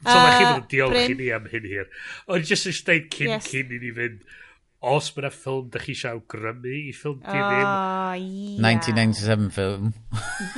So 0.02 0.14
uh, 0.14 0.22
mae 0.22 0.38
chi 0.38 0.46
fod 0.46 0.62
yn 0.62 0.70
diolch 0.72 1.12
i 1.14 1.18
ni 1.18 1.32
am 1.36 1.50
hyn 1.52 1.66
hir. 1.70 1.90
Ond 2.32 2.48
jyst 2.50 2.70
yn 2.72 2.78
steud 2.78 3.10
cyn 3.14 3.36
yes. 3.36 3.50
cyn 3.52 3.74
i 3.76 3.82
ni 3.82 3.92
fynd, 3.98 4.24
os 4.82 5.12
mae'n 5.14 5.34
ffilm 5.36 5.68
da 5.74 5.80
chi 5.82 5.94
siaw 5.98 6.24
grymu 6.32 6.72
i 6.74 6.94
ffilm 6.98 7.20
di 7.22 7.38
oh, 7.38 7.52
ddim. 7.52 7.68
Yeah. 7.68 8.64
1997 8.66 9.52
ffilm. 9.54 9.92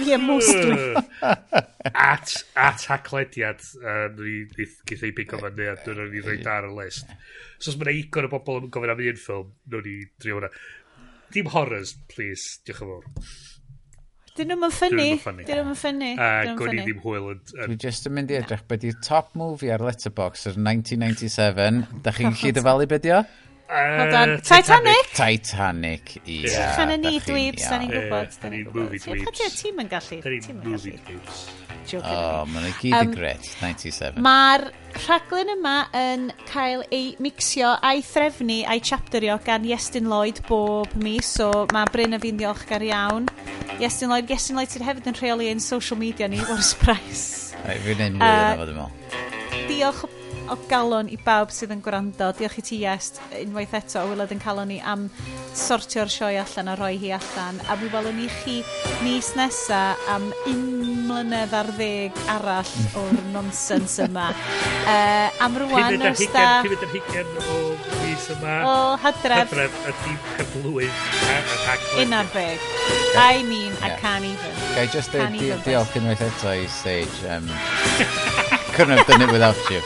Ie, 0.05 0.19
mostly. 0.23 1.33
at, 2.13 2.35
at 2.55 2.85
haclediad, 2.87 3.65
uh, 3.83 4.05
ni 4.15 4.69
gyda 4.87 5.09
i 5.09 5.15
bigo 5.17 5.41
fan 5.41 5.59
neu, 5.59 5.75
dwi'n 5.83 5.99
rhaid 5.99 6.15
i 6.15 6.23
ddweud 6.23 6.49
ar 6.53 6.69
y 6.69 6.77
list. 6.77 7.11
So 7.57 7.73
os 7.73 7.79
mae'n 7.81 7.91
eigon 7.97 8.29
o 8.29 8.31
bobl 8.31 8.61
yn 8.61 8.71
gofyn 8.71 8.95
am 8.95 9.03
un 9.03 9.19
ffilm, 9.25 9.51
nhw'n 9.73 9.91
i 9.91 9.97
drio 10.23 10.39
hwnna. 10.39 10.53
Dim 11.35 11.51
horrors, 11.51 11.97
please, 12.07 12.61
diolch 12.63 12.85
yn 12.85 12.93
fawr. 12.93 13.52
Dyn 14.33 14.49
nhw'n 14.49 14.71
ffynnu. 14.73 15.03
Dyn 15.45 15.59
nhw'n 15.59 15.75
ffynnu. 15.77 16.07
Ac 16.17 16.61
o'n 16.65 16.73
i 16.73 16.79
ddim 16.81 17.01
hwyl 17.03 17.27
yn... 17.35 17.41
Dwi 17.53 17.75
jyst 17.83 18.07
yn 18.09 18.15
mynd 18.17 18.31
i 18.33 18.37
edrych 18.39 18.63
beth 18.69 18.85
yw 18.89 18.95
top 19.05 19.35
movie 19.37 19.69
ar 19.75 19.83
Letterboxd 19.85 20.49
yr 20.49 20.57
1997. 20.57 21.83
da 22.05 22.13
chi'n 22.17 22.33
gallu 22.33 22.53
dyfalu 22.57 22.87
beth 22.89 23.05
yw? 23.11 23.19
Uh, 23.69 24.37
Titanic? 24.43 25.11
Titanic, 25.15 26.15
ia. 26.27 26.47
Yeah. 26.51 26.75
Chan 26.75 27.01
ni 27.01 27.19
dweebs, 27.23 27.63
da 27.69 27.79
ni'n 27.81 27.91
gwybod. 27.93 28.35
Da 28.41 28.49
ni'n 28.51 28.67
movie 28.69 28.99
dweebs. 29.01 29.25
Pa 29.25 29.33
ti'n 29.33 29.79
yn 29.81 29.91
gallu? 29.91 30.19
Da 30.21 30.33
ni'n 30.33 30.59
movie 30.65 30.97
dweebs. 31.07 31.43
O, 31.99 32.45
mae'n 32.47 32.75
gyd 32.79 32.95
yn 32.95 33.13
gret, 33.15 33.47
97. 33.59 34.21
Mae'r 34.23 34.65
rhaglen 35.03 35.51
yma 35.55 35.75
yn 35.97 36.29
cael 36.47 36.85
ei 36.95 37.11
mixio 37.23 37.73
a'i 37.83 38.03
threfnu 38.07 38.61
a'i 38.71 38.83
chapterio 38.83 39.35
gan 39.43 39.65
Iestyn 39.67 40.07
Lloyd 40.11 40.39
bob 40.47 40.93
mis, 41.03 41.27
so 41.39 41.49
mae 41.75 41.89
Bryn 41.91 42.15
a 42.15 42.21
fi'n 42.23 42.39
ddiolchgar 42.39 42.85
iawn. 42.87 43.27
Iestyn 43.81 44.13
Lloyd, 44.13 44.31
Iestyn 44.31 44.59
Lloyd 44.59 44.71
sydd 44.71 44.87
hefyd 44.87 45.11
yn 45.11 45.19
rheoli 45.19 45.51
ein 45.51 45.63
social 45.63 45.99
media 45.99 46.29
ni, 46.31 46.39
what 46.47 46.59
a 46.59 46.67
surprise. 46.67 47.55
Fi'n 47.63 48.05
ein 48.07 48.19
mwy 48.19 48.31
yna 48.31 48.59
fod 48.61 48.73
yn 48.75 48.79
meddwl. 48.79 48.99
Diolch 49.67 50.05
o 50.51 50.57
galon 50.69 51.09
i 51.11 51.17
bawb 51.25 51.51
sydd 51.53 51.73
yn 51.75 51.81
gwrando. 51.83 52.31
Diolch 52.37 52.57
i 52.59 52.63
ti, 52.65 52.79
Iest, 52.83 53.19
unwaith 53.39 53.75
eto. 53.77 54.03
o 54.03 54.11
Wylod 54.11 54.33
yn 54.35 54.41
calon 54.43 54.71
ni 54.71 54.79
am 54.79 55.07
sortio'r 55.57 56.11
sioe 56.11 56.37
allan 56.41 56.71
a 56.71 56.75
rhoi 56.79 56.97
hi 57.01 57.13
allan. 57.15 57.61
A 57.69 57.77
mi 57.79 57.89
welwn 57.93 58.19
ni 58.19 58.27
chi 58.41 58.59
mis 59.05 59.33
nesa 59.39 59.81
am 60.11 60.29
un 60.49 60.63
mlynedd 61.07 61.53
ar 61.57 61.71
ddeg 61.77 62.19
arall 62.33 62.73
mm. 62.81 62.99
o'r 63.01 63.23
nonsens 63.33 63.97
yma. 64.03 64.29
Uh, 64.83 65.43
am 65.43 65.57
rwan, 65.63 65.99
os 66.11 66.25
da... 66.33 66.45
Cymryd 66.65 66.85
yr 66.87 66.93
hugen 66.95 67.33
o 67.43 67.57
mis 68.03 68.29
yma. 68.35 68.59
O, 68.67 68.75
hadref. 69.03 69.53
Hadref, 69.53 69.81
a 69.87 69.95
dim 70.03 70.21
cyflwydd. 70.37 71.03
Un 72.03 72.15
ar 72.19 72.31
ddeg. 72.35 72.69
I 73.15 73.43
mean, 73.47 73.71
yeah. 73.71 73.85
I 73.85 73.99
can't 74.01 74.25
even. 74.25 74.63
Gai 74.75 74.87
just 74.91 75.13
deud 75.15 75.67
diolch 75.67 75.99
unwaith 75.99 76.25
eto 76.27 76.53
i 76.53 76.65
Sage. 76.81 77.27
Um, 77.29 77.51
couldn't 78.73 78.97
have 78.97 79.07
done 79.07 79.21
it 79.21 79.31
without 79.31 79.69
you. 79.69 79.81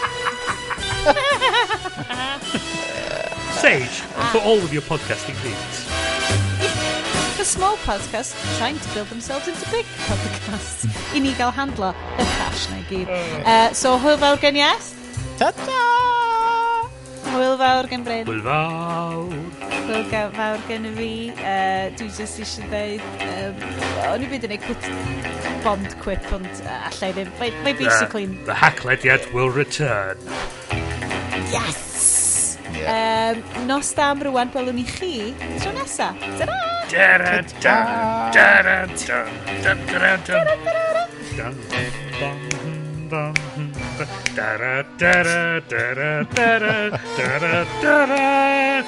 stage 3.68 4.00
for 4.32 4.40
all 4.40 4.58
of 4.58 4.72
your 4.72 4.82
podcasting 4.84 5.36
needs. 5.44 5.76
For 7.36 7.44
small 7.44 7.76
podcasts 7.78 8.36
trying 8.58 8.80
to 8.80 8.94
build 8.94 9.08
themselves 9.08 9.48
into 9.48 9.70
big 9.70 9.86
podcasts. 10.08 10.88
I 11.14 11.20
ni 11.20 11.34
gael 11.34 11.52
handlo 11.52 11.94
y 12.18 12.26
cash 12.38 12.70
na 12.70 12.78
i 12.78 12.86
gyd. 12.90 13.12
Uh, 13.44 13.74
so, 13.74 13.98
hwyl 14.00 14.18
fawr 14.24 14.40
gen 14.40 14.56
Ies. 14.56 14.94
Ta-ta! 15.42 15.82
Hwyl 17.34 17.58
fawr 17.60 17.90
gen 17.92 18.06
Bryn. 18.08 18.24
Hwyl 18.30 18.42
fawr. 18.48 19.36
Hwyl 19.90 20.32
fawr 20.38 20.64
gen 20.70 20.88
fi. 20.96 21.12
Uh, 21.36 21.92
dwi 22.00 22.08
jyst 22.22 22.40
eisiau 22.46 22.72
dweud... 22.72 23.04
Um, 23.28 23.28
ehm, 23.28 24.08
o'n 24.14 24.24
i 24.24 24.32
byd 24.32 24.48
yn 24.48 24.56
ei 24.56 24.62
cwt 24.64 24.88
bond 25.68 25.98
quip, 26.06 26.32
ond 26.40 26.64
uh, 26.64 26.88
allai 26.88 27.12
ddim. 27.20 27.36
Mae 27.44 27.76
basically... 27.76 28.32
The, 28.32 28.54
the 28.54 28.58
hacklediad 28.64 29.28
will 29.36 29.52
return. 29.52 30.24
Yes! 31.52 32.27
Yeah. 32.74 33.36
Um, 33.36 33.68
nos 33.68 33.94
dam 33.94 34.22
rwan, 34.22 34.50
gwelwn 34.52 34.76
ni 34.76 34.84
chi 34.84 35.34
tro 35.60 35.72
nesa. 35.72 36.14
Ta-da! 36.38 36.60
Ta-da! 36.90 37.88
Ta-ra! 46.36 47.68
Ta-ra! 47.82 48.84